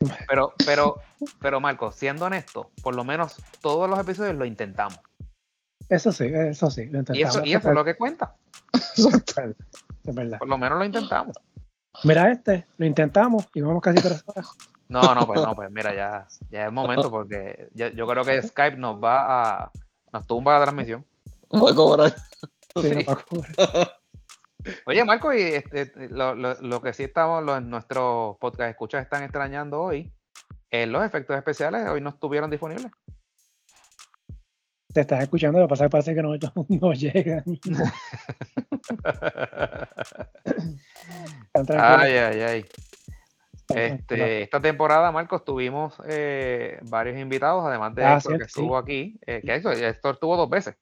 Pero, 0.28 0.52
pero, 0.66 1.00
pero 1.40 1.58
Marco, 1.58 1.90
siendo 1.90 2.26
honesto, 2.26 2.70
por 2.82 2.94
lo 2.94 3.02
menos 3.02 3.42
todos 3.62 3.88
los 3.88 3.98
episodios 3.98 4.36
lo 4.36 4.44
intentamos. 4.44 5.00
Eso 5.88 6.12
sí, 6.12 6.26
eso 6.26 6.70
sí. 6.70 6.84
Lo 6.86 6.98
Y 6.98 7.00
intentamos. 7.00 7.36
eso, 7.36 7.44
y 7.46 7.54
eso 7.54 7.68
es 7.70 7.74
lo 7.74 7.82
que 7.82 7.96
cuenta. 7.96 8.36
Es 8.72 10.14
verdad. 10.14 10.38
Por 10.38 10.48
lo 10.48 10.58
menos 10.58 10.78
lo 10.78 10.84
intentamos. 10.84 11.36
Mira 12.04 12.30
este, 12.30 12.66
lo 12.76 12.86
intentamos 12.86 13.48
y 13.54 13.62
vamos 13.62 13.82
casi 13.82 14.00
tres 14.02 14.22
horas. 14.26 14.48
No, 14.88 15.14
no, 15.14 15.26
pues 15.26 15.40
no, 15.42 15.54
pues 15.56 15.70
mira, 15.70 15.94
ya, 15.94 16.26
ya 16.50 16.66
es 16.66 16.72
momento 16.72 17.10
porque 17.10 17.68
ya- 17.74 17.90
yo 17.92 18.06
creo 18.06 18.24
que 18.24 18.40
Skype 18.42 18.76
nos 18.76 19.02
va 19.02 19.64
a. 19.64 19.70
nos 20.12 20.26
tumba 20.26 20.58
la 20.58 20.64
transmisión. 20.64 21.04
Voy 21.50 21.72
a 21.72 21.74
cobrar. 21.74 22.14
Sí, 22.76 22.82
Sí. 22.90 22.94
no 22.94 23.04
va 23.06 23.12
a 23.12 23.24
cobrar. 23.24 23.92
Oye, 24.86 25.04
Marco, 25.04 25.32
y 25.32 25.42
este, 25.42 25.92
lo, 26.10 26.34
lo- 26.34 26.54
lo 26.60 26.80
que 26.82 26.92
sí 26.92 27.04
estamos, 27.04 27.42
los, 27.42 27.62
nuestros 27.62 28.36
podcast 28.38 28.70
escuchas 28.70 29.02
están 29.02 29.22
extrañando 29.22 29.80
hoy, 29.80 30.12
es 30.70 30.88
los 30.88 31.04
efectos 31.04 31.36
especiales 31.36 31.88
hoy 31.88 32.00
no 32.00 32.10
estuvieron 32.10 32.50
disponibles. 32.50 32.90
Te 34.92 35.00
estás 35.02 35.22
escuchando, 35.22 35.58
lo 35.60 35.66
que 35.66 35.70
pasa 35.70 35.84
es 35.84 35.88
que 35.88 35.92
parece 35.92 36.14
que 36.14 36.22
no, 36.22 36.30
no 36.80 36.92
llegan. 36.92 37.44
Están 41.46 41.66
tranquilos, 41.66 42.00
ay, 42.02 42.12
ay, 42.16 42.40
ay. 42.40 42.64
Este, 43.68 44.42
esta 44.42 44.60
temporada, 44.60 45.10
Marcos, 45.10 45.44
tuvimos 45.44 45.94
eh, 46.06 46.78
varios 46.84 47.18
invitados, 47.18 47.64
además 47.66 47.94
de 47.94 48.04
Ah, 48.04 48.14
Héctor, 48.16 48.32
que 48.38 48.44
sí. 48.44 48.46
estuvo 48.46 48.76
aquí. 48.76 49.18
eh, 49.26 49.42
que 49.44 49.54
Héctor, 49.54 49.74
Héctor 49.74 50.14
estuvo 50.14 50.36
dos 50.36 50.48
veces 50.48 50.76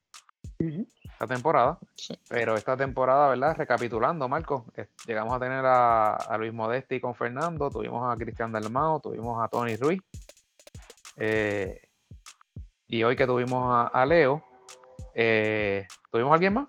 esta 0.58 1.26
temporada. 1.26 1.78
Sí. 1.94 2.18
Pero 2.28 2.56
esta 2.56 2.76
temporada, 2.76 3.28
¿verdad? 3.28 3.56
Recapitulando, 3.56 4.28
Marcos, 4.28 4.64
eh, 4.76 4.86
llegamos 5.06 5.34
a 5.34 5.40
tener 5.40 5.64
a, 5.64 6.14
a 6.14 6.36
Luis 6.38 6.52
Modesti 6.52 7.00
con 7.00 7.14
Fernando, 7.14 7.70
tuvimos 7.70 8.12
a 8.12 8.16
Cristian 8.16 8.52
Dalmao, 8.52 9.00
tuvimos 9.00 9.42
a 9.42 9.48
Tony 9.48 9.76
Ruiz. 9.76 10.02
eh, 11.16 11.80
y 12.86 13.02
hoy 13.02 13.16
que 13.16 13.26
tuvimos 13.26 13.64
a, 13.74 13.86
a 13.88 14.04
Leo, 14.06 14.44
eh, 15.14 15.86
¿tuvimos 16.10 16.32
a 16.32 16.34
alguien 16.34 16.52
más? 16.54 16.68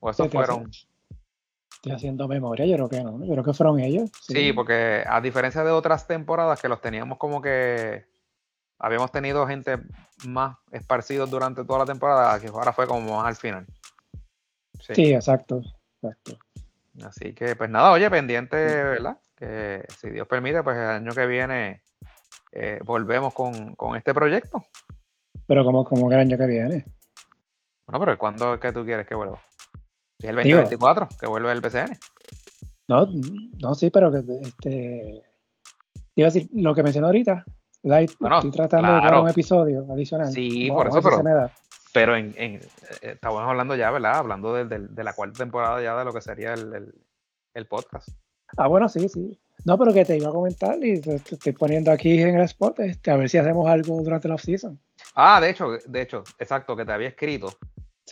¿O 0.00 0.10
esos 0.10 0.30
fueron? 0.30 0.70
Estoy 1.82 1.96
haciendo 1.96 2.28
memoria, 2.28 2.64
yo 2.64 2.76
creo 2.76 2.88
que 2.88 3.02
no. 3.02 3.18
Yo 3.24 3.32
creo 3.32 3.42
que 3.42 3.54
fueron 3.54 3.80
ellos. 3.80 4.08
Sí, 4.20 4.52
porque 4.52 5.02
a 5.04 5.20
diferencia 5.20 5.64
de 5.64 5.72
otras 5.72 6.06
temporadas 6.06 6.62
que 6.62 6.68
los 6.68 6.80
teníamos 6.80 7.18
como 7.18 7.42
que 7.42 8.06
habíamos 8.78 9.10
tenido 9.10 9.44
gente 9.48 9.78
más 10.24 10.58
esparcidos 10.70 11.28
durante 11.28 11.64
toda 11.64 11.80
la 11.80 11.86
temporada, 11.86 12.38
que 12.38 12.46
ahora 12.46 12.72
fue 12.72 12.86
como 12.86 13.16
más 13.16 13.26
al 13.26 13.34
final. 13.34 13.66
Sí. 14.78 14.94
Sí, 14.94 15.12
exacto. 15.12 15.60
exacto. 16.00 16.38
Así 17.04 17.34
que, 17.34 17.56
pues 17.56 17.68
nada, 17.68 17.90
oye, 17.90 18.08
pendiente, 18.08 18.56
¿verdad? 18.56 19.18
Que 19.34 19.84
si 19.98 20.08
Dios 20.10 20.28
permite, 20.28 20.62
pues 20.62 20.76
el 20.76 20.86
año 20.86 21.10
que 21.10 21.26
viene 21.26 21.82
eh, 22.52 22.78
volvemos 22.84 23.34
con, 23.34 23.74
con 23.74 23.96
este 23.96 24.14
proyecto. 24.14 24.64
Pero 25.48 25.64
como, 25.64 25.84
como 25.84 26.12
el 26.12 26.18
año 26.20 26.38
que 26.38 26.46
viene. 26.46 26.84
Bueno, 27.88 28.04
pero 28.04 28.16
¿cuándo 28.18 28.54
es 28.54 28.60
que 28.60 28.70
tú 28.70 28.84
quieres 28.84 29.04
que 29.04 29.16
vuelva? 29.16 29.42
Es 30.22 30.28
el 30.30 30.36
Digo. 30.42 30.58
2024, 30.60 31.08
que 31.20 31.26
vuelve 31.26 31.52
el 31.52 31.60
BCN. 31.60 31.98
No, 32.88 33.06
no, 33.60 33.74
sí, 33.74 33.90
pero 33.90 34.10
que 34.12 34.22
este. 34.42 35.22
Iba 36.14 36.28
a 36.28 36.30
decir, 36.30 36.48
lo 36.54 36.74
que 36.74 36.82
mencioné 36.82 37.06
ahorita, 37.06 37.44
Light, 37.84 38.12
Bueno, 38.20 38.36
estoy 38.36 38.50
tratando 38.50 38.92
de 38.94 39.00
crear 39.00 39.20
un 39.20 39.28
episodio 39.28 39.86
adicional. 39.90 40.30
Sí, 40.32 40.68
por 40.70 40.88
eso, 40.88 41.02
pero- 41.02 41.16
se 41.16 41.22
me 41.22 41.32
da. 41.32 41.50
Pero 41.94 42.16
en, 42.16 42.32
en- 42.38 42.54
eh, 42.56 42.60
estamos 43.02 43.42
hablando 43.42 43.74
ya, 43.74 43.90
¿verdad? 43.90 44.14
Hablando 44.16 44.54
del- 44.54 44.94
de, 44.94 45.04
la 45.04 45.12
cuarta 45.12 45.38
temporada 45.38 45.82
ya 45.82 45.96
de 45.98 46.04
lo 46.04 46.12
que 46.12 46.20
sería 46.22 46.54
el, 46.54 46.72
el- 46.74 46.94
el 47.54 47.66
podcast. 47.66 48.08
Ah, 48.56 48.66
bueno, 48.66 48.88
sí, 48.88 49.08
sí. 49.08 49.38
No, 49.64 49.78
pero 49.78 49.92
que 49.92 50.04
te 50.04 50.16
iba 50.16 50.28
a 50.28 50.32
comentar 50.32 50.76
y 50.82 51.00
te, 51.00 51.18
te 51.20 51.34
estoy 51.34 51.52
poniendo 51.52 51.90
aquí 51.92 52.20
en 52.20 52.36
el 52.36 52.44
spot, 52.44 52.80
este, 52.80 53.10
a 53.10 53.16
ver 53.16 53.28
si 53.28 53.38
hacemos 53.38 53.68
algo 53.68 54.02
durante 54.02 54.28
la 54.28 54.34
off-season. 54.34 54.78
Ah, 55.14 55.40
de 55.40 55.50
hecho, 55.50 55.68
de 55.86 56.02
hecho, 56.02 56.24
exacto, 56.38 56.74
que 56.76 56.84
te 56.84 56.92
había 56.92 57.08
escrito, 57.08 57.52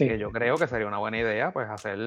Sí, 0.00 0.08
que 0.08 0.18
yo 0.18 0.30
creo 0.30 0.56
que 0.56 0.66
sería 0.66 0.86
una 0.86 0.96
buena 0.96 1.18
idea, 1.18 1.52
pues 1.52 1.68
hacer 1.68 1.98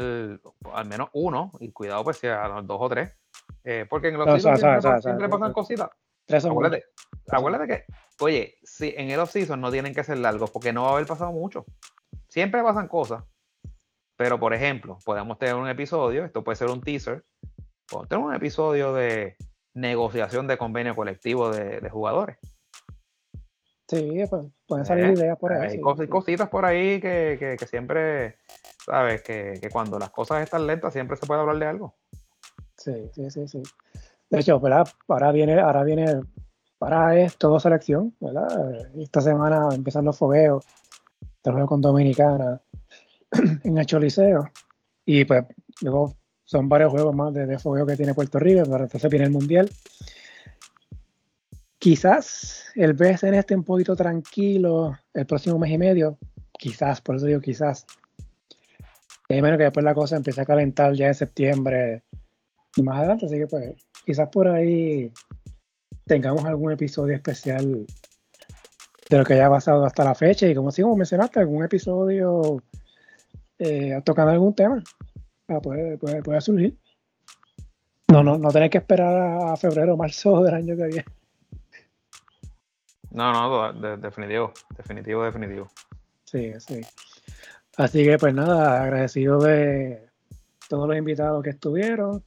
al 0.73 0.85
menos 0.88 1.09
uno, 1.13 1.51
y 1.59 1.72
cuidado, 1.72 2.03
pues 2.03 2.17
si 2.17 2.25
a 2.25 2.47
los 2.47 2.65
dos 2.65 2.77
o 2.80 2.89
tres, 2.89 3.15
eh, 3.63 3.85
porque 3.88 4.07
en 4.07 4.15
el 4.15 4.25
No, 4.25 4.33
off-season 4.33 4.53
o 4.53 4.81
sea, 4.81 4.97
o 4.97 5.01
siempre, 5.01 5.30
pasan 5.30 5.53
cositas. 5.53 5.89
Acuérdate, 6.27 6.85
acuérdate 7.30 7.67
que, 7.67 7.85
oye, 8.19 8.55
si 8.63 8.95
en 8.97 9.11
el 9.11 9.19
off-season 9.19 9.61
no 9.61 9.72
tienen 9.72 9.93
que 9.93 10.03
ser 10.03 10.17
largos, 10.17 10.49
porque 10.49 10.73
no 10.73 10.83
va 10.83 10.89
a 10.89 10.93
haber 10.93 11.05
pasado 11.05 11.31
mucho. 11.31 11.65
Siempre 12.30 12.63
pasan 12.63 12.88
cosas, 12.88 13.23
pero 14.17 14.39
por 14.39 14.55
ejemplo, 14.55 14.97
podemos 15.05 15.38
tener 15.38 15.53
un 15.53 15.69
episodio, 15.69 16.25
esto 16.25 16.43
puede 16.43 16.55
ser 16.55 16.69
un 16.69 16.81
teaser, 16.81 17.23
podemos 17.88 18.09
tener 18.09 18.25
un 18.25 18.33
episodio 18.33 18.93
de 18.93 19.35
negociación 19.75 20.47
de 20.47 20.57
convenio 20.57 20.95
colectivo 20.95 21.51
de, 21.51 21.80
de 21.80 21.89
jugadores. 21.91 22.38
Sí, 23.88 24.23
pues, 24.27 24.43
pueden 24.73 24.85
salir 24.85 25.05
Eh, 25.05 25.13
ideas 25.13 25.37
por 25.37 25.53
ahí. 25.53 25.61
Hay 25.67 25.75
sí, 25.75 25.81
cos- 25.81 25.97
sí. 25.99 26.07
cositas 26.07 26.49
por 26.49 26.65
ahí 26.65 26.99
que, 26.99 27.37
que- 27.39 27.55
que 27.57 27.65
siempre, 27.67 28.37
sabes, 28.85 29.21
que, 29.21 29.59
que 29.61 29.69
cuando 29.69 29.99
las 29.99 30.09
cosas 30.09 30.41
están 30.41 30.65
lentas 30.67 30.93
siempre 30.93 31.15
se 31.17 31.25
puede 31.25 31.41
hablar 31.41 31.57
de 31.59 31.65
algo. 31.67 31.95
Sí, 32.77 33.09
sí, 33.13 33.29
sí, 33.29 33.47
sí. 33.47 33.63
De 34.29 34.39
hecho, 34.39 34.59
¿verdad? 34.59 34.87
Ahora 35.07 35.31
viene, 35.31 35.59
ahora 35.59 35.83
viene, 35.83 36.21
para 36.79 37.15
es 37.17 37.37
todo 37.37 37.59
selección, 37.59 38.15
¿verdad? 38.19 38.47
Esta 38.97 39.21
semana 39.21 39.69
empiezan 39.73 40.05
los 40.05 40.17
fogueos, 40.17 40.65
trabajo 41.41 41.67
con 41.67 41.81
Dominicana 41.81 42.59
en 43.63 43.77
el 43.77 43.85
Choliseo. 43.85 44.49
Y 45.05 45.23
pues 45.25 45.45
luego 45.81 46.15
son 46.45 46.67
varios 46.67 46.91
juegos 46.91 47.13
más 47.15 47.31
de, 47.33 47.45
de 47.45 47.59
fogueo 47.59 47.85
que 47.85 47.95
tiene 47.95 48.13
Puerto 48.15 48.39
Rico, 48.39 48.63
pero 48.65 48.83
entonces 48.85 49.09
viene 49.11 49.25
el 49.25 49.31
Mundial. 49.31 49.69
Quizás 51.83 52.71
el 52.75 52.93
BSN 52.93 53.33
esté 53.33 53.53
un 53.57 53.65
poquito 53.65 53.93
tranquilo 53.93 54.97
el 55.13 55.25
próximo 55.25 55.59
mes 55.59 55.71
y 55.71 55.77
medio, 55.77 56.17
quizás, 56.57 57.01
por 57.01 57.17
eso 57.17 57.25
digo 57.25 57.41
quizás. 57.41 57.85
Y 59.27 59.41
menos 59.41 59.57
que 59.57 59.65
después 59.65 59.83
la 59.83 59.93
cosa 59.93 60.15
empiece 60.15 60.39
a 60.39 60.45
calentar 60.45 60.93
ya 60.93 61.07
en 61.07 61.13
septiembre 61.13 62.03
y 62.77 62.83
más 62.83 62.99
adelante, 62.99 63.25
así 63.25 63.37
que 63.37 63.47
pues 63.47 63.75
quizás 64.05 64.29
por 64.29 64.47
ahí 64.47 65.11
tengamos 66.05 66.45
algún 66.45 66.71
episodio 66.71 67.15
especial 67.15 67.85
de 69.09 69.17
lo 69.17 69.25
que 69.25 69.33
haya 69.33 69.49
pasado 69.49 69.85
hasta 69.85 70.05
la 70.05 70.15
fecha 70.15 70.47
y 70.47 70.55
como 70.55 70.71
si 70.71 70.83
como 70.83 70.95
mencionaste, 70.95 71.41
algún 71.41 71.65
episodio 71.65 72.63
eh, 73.59 74.01
tocando 74.05 74.31
algún 74.31 74.55
tema. 74.55 74.81
Ah, 75.49 75.59
puede, 75.59 75.97
puede, 75.97 76.23
puede 76.23 76.39
surgir. 76.39 76.77
No, 78.07 78.23
no, 78.23 78.37
no 78.37 78.51
tener 78.51 78.69
que 78.69 78.77
esperar 78.77 79.49
a 79.49 79.57
febrero 79.57 79.95
o 79.95 79.97
marzo 79.97 80.41
del 80.43 80.53
año 80.53 80.77
que 80.77 80.85
viene. 80.85 81.22
No, 83.14 83.32
no, 83.32 83.74
de- 83.74 83.98
definitivo, 83.98 84.51
definitivo, 84.75 85.24
definitivo. 85.24 85.67
Sí, 86.25 86.51
sí. 86.59 86.82
Así 87.77 88.03
que 88.03 88.17
pues 88.17 88.33
nada, 88.33 88.82
agradecido 88.83 89.40
de 89.40 90.08
todos 90.67 90.88
los 90.88 90.98
invitados 90.98 91.43
que 91.43 91.51
estuvieron, 91.51 92.24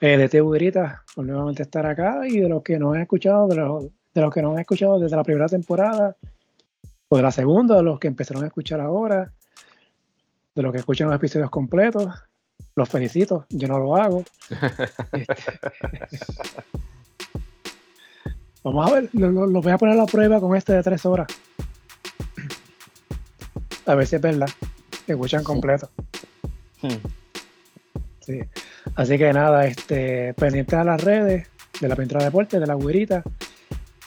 eh, 0.00 0.18
de 0.18 0.28
Tebugrita 0.28 1.02
por 1.14 1.24
nuevamente 1.24 1.62
estar 1.62 1.86
acá 1.86 2.20
y 2.28 2.40
de 2.40 2.48
los 2.48 2.62
que 2.62 2.78
nos 2.78 2.94
han 2.94 3.02
escuchado, 3.02 3.48
de 3.48 3.56
los, 3.56 3.84
de 4.14 4.20
los 4.20 4.32
que 4.32 4.42
nos 4.42 4.52
han 4.52 4.60
escuchado 4.60 4.98
desde 5.00 5.16
la 5.16 5.24
primera 5.24 5.48
temporada, 5.48 6.14
o 7.08 7.16
de 7.16 7.22
la 7.22 7.30
segunda, 7.30 7.76
de 7.76 7.82
los 7.82 7.98
que 7.98 8.08
empezaron 8.08 8.44
a 8.44 8.48
escuchar 8.48 8.80
ahora, 8.80 9.32
de 10.54 10.62
los 10.62 10.72
que 10.72 10.78
escuchan 10.78 11.08
los 11.08 11.16
episodios 11.16 11.50
completos, 11.50 12.06
los 12.74 12.88
felicito, 12.88 13.46
yo 13.48 13.68
no 13.68 13.78
lo 13.78 13.96
hago. 13.96 14.24
Este, 15.12 15.34
Vamos 18.72 18.90
a 18.90 18.94
ver, 18.94 19.08
lo- 19.12 19.30
lo- 19.30 19.46
los 19.46 19.62
voy 19.62 19.72
a 19.72 19.78
poner 19.78 19.98
a 20.00 20.06
prueba 20.06 20.40
con 20.40 20.56
este 20.56 20.72
de 20.72 20.82
tres 20.82 21.06
horas. 21.06 21.28
A 23.86 23.94
ver 23.94 24.06
si 24.06 24.16
es 24.16 24.22
verdad. 24.22 24.48
Escuchan 25.06 25.44
completo. 25.44 25.88
Hmm. 26.82 26.88
Sí. 28.20 28.40
Así 28.96 29.18
que 29.18 29.32
nada, 29.32 29.66
este, 29.66 30.34
pendiente 30.34 30.74
a 30.74 30.82
las 30.82 31.02
redes 31.02 31.46
de 31.80 31.88
la 31.88 31.94
pintura 31.94 32.20
de 32.20 32.24
deporte, 32.26 32.58
de 32.58 32.66
la 32.66 32.74
güerita. 32.74 33.22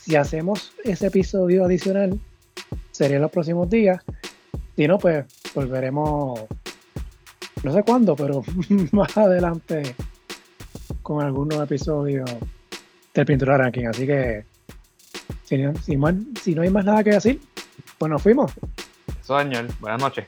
Si 0.01 0.15
hacemos 0.17 0.73
ese 0.83 1.07
episodio 1.07 1.63
adicional, 1.63 2.19
sería 2.91 3.15
en 3.17 3.21
los 3.21 3.31
próximos 3.31 3.69
días. 3.69 4.03
Si 4.75 4.87
no, 4.87 4.97
pues 4.97 5.25
volveremos, 5.55 6.41
no 7.63 7.73
sé 7.73 7.83
cuándo, 7.83 8.15
pero 8.15 8.43
más 8.91 9.17
adelante 9.17 9.95
con 11.01 11.23
algunos 11.23 11.61
episodios 11.63 12.29
del 13.13 13.25
Pintura 13.25 13.57
Ranking. 13.57 13.85
Así 13.85 14.05
que, 14.05 14.43
si 15.43 15.57
no, 15.57 15.73
si 16.41 16.55
no 16.55 16.61
hay 16.61 16.69
más 16.69 16.85
nada 16.85 17.03
que 17.03 17.11
decir, 17.11 17.41
pues 17.97 18.09
nos 18.09 18.21
fuimos. 18.21 18.51
Eso, 19.21 19.39
señor. 19.39 19.67
Buenas 19.79 20.01
noches. 20.01 20.25